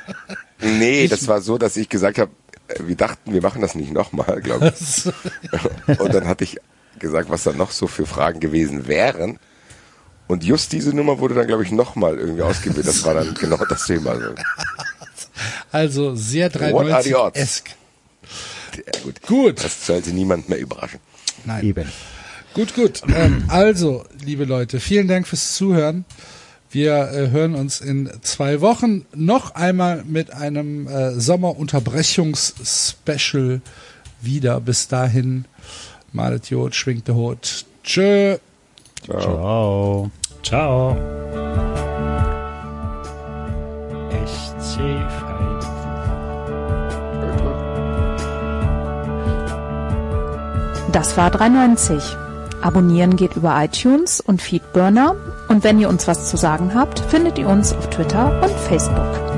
Nee, 0.59 1.07
das 1.07 1.27
war 1.27 1.41
so, 1.41 1.59
dass 1.59 1.77
ich 1.77 1.87
gesagt 1.87 2.17
habe, 2.17 2.31
wir 2.79 2.95
dachten, 2.95 3.31
wir 3.31 3.41
machen 3.41 3.61
das 3.61 3.75
nicht 3.75 3.91
nochmal, 3.91 4.41
glaube 4.41 4.73
ich. 4.77 5.05
Und 5.99 6.13
dann 6.13 6.27
hatte 6.27 6.43
ich 6.43 6.57
gesagt, 6.99 7.29
was 7.29 7.43
da 7.43 7.53
noch 7.53 7.71
so 7.71 7.87
für 7.87 8.05
Fragen 8.05 8.39
gewesen 8.39 8.87
wären. 8.87 9.39
Und 10.27 10.43
just 10.43 10.73
diese 10.73 10.95
Nummer 10.95 11.19
wurde 11.19 11.35
dann, 11.35 11.47
glaube 11.47 11.63
ich, 11.63 11.71
nochmal 11.71 12.17
irgendwie 12.17 12.41
ausgewählt. 12.41 12.87
Das 12.87 13.03
war 13.05 13.13
dann 13.13 13.33
genau 13.33 13.63
das 13.65 13.85
Thema. 13.85 14.17
Also, 15.71 16.15
sehr 16.15 16.53
What 16.53 16.91
are 16.91 17.03
the 17.03 17.15
odds? 17.15 17.37
93-esk. 17.37 17.63
ja, 18.75 18.83
gut. 19.03 19.21
Gut. 19.21 19.63
Das 19.63 19.85
sollte 19.85 20.09
niemand 20.11 20.49
mehr 20.49 20.59
überraschen. 20.59 20.99
Nein. 21.45 21.63
Eben. 21.63 21.89
Gut, 22.53 22.75
gut. 22.75 23.01
Ähm, 23.07 23.45
also, 23.47 24.03
liebe 24.23 24.45
Leute, 24.45 24.79
vielen 24.79 25.07
Dank 25.07 25.27
fürs 25.27 25.53
Zuhören. 25.53 26.05
Wir 26.69 27.11
äh, 27.11 27.29
hören 27.29 27.55
uns 27.55 27.79
in 27.79 28.09
zwei 28.21 28.59
Wochen 28.61 29.05
noch 29.13 29.55
einmal 29.55 30.03
mit 30.03 30.33
einem 30.33 30.87
äh, 30.87 31.19
Sommerunterbrechungs-Special 31.19 33.61
wieder. 34.21 34.59
Bis 34.59 34.87
dahin, 34.87 35.45
malet 36.11 36.49
Jod, 36.49 36.75
schwingt 36.75 37.07
der 37.07 37.15
Hut. 37.15 37.65
Tschö. 37.83 38.37
Ciao. 39.07 40.11
Ciao. 40.43 40.97
SC 44.25 44.79
Das 50.91 51.15
war 51.15 51.29
390. 51.29 52.17
Abonnieren 52.61 53.15
geht 53.15 53.35
über 53.35 53.55
iTunes 53.63 54.19
und 54.19 54.41
Feedburner. 54.41 55.15
Und 55.47 55.63
wenn 55.63 55.79
ihr 55.79 55.89
uns 55.89 56.07
was 56.07 56.29
zu 56.29 56.37
sagen 56.37 56.73
habt, 56.73 56.99
findet 56.99 57.37
ihr 57.37 57.47
uns 57.47 57.71
auf 57.73 57.89
Twitter 57.89 58.41
und 58.41 58.51
Facebook. 58.51 59.36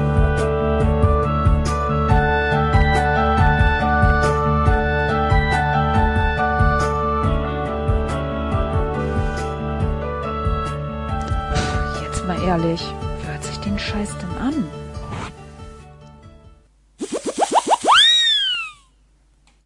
Ehrlich, 12.45 12.83
hört 13.25 13.43
sich 13.43 13.57
den 13.59 13.77
Scheiß 13.77 14.17
denn? 14.17 14.28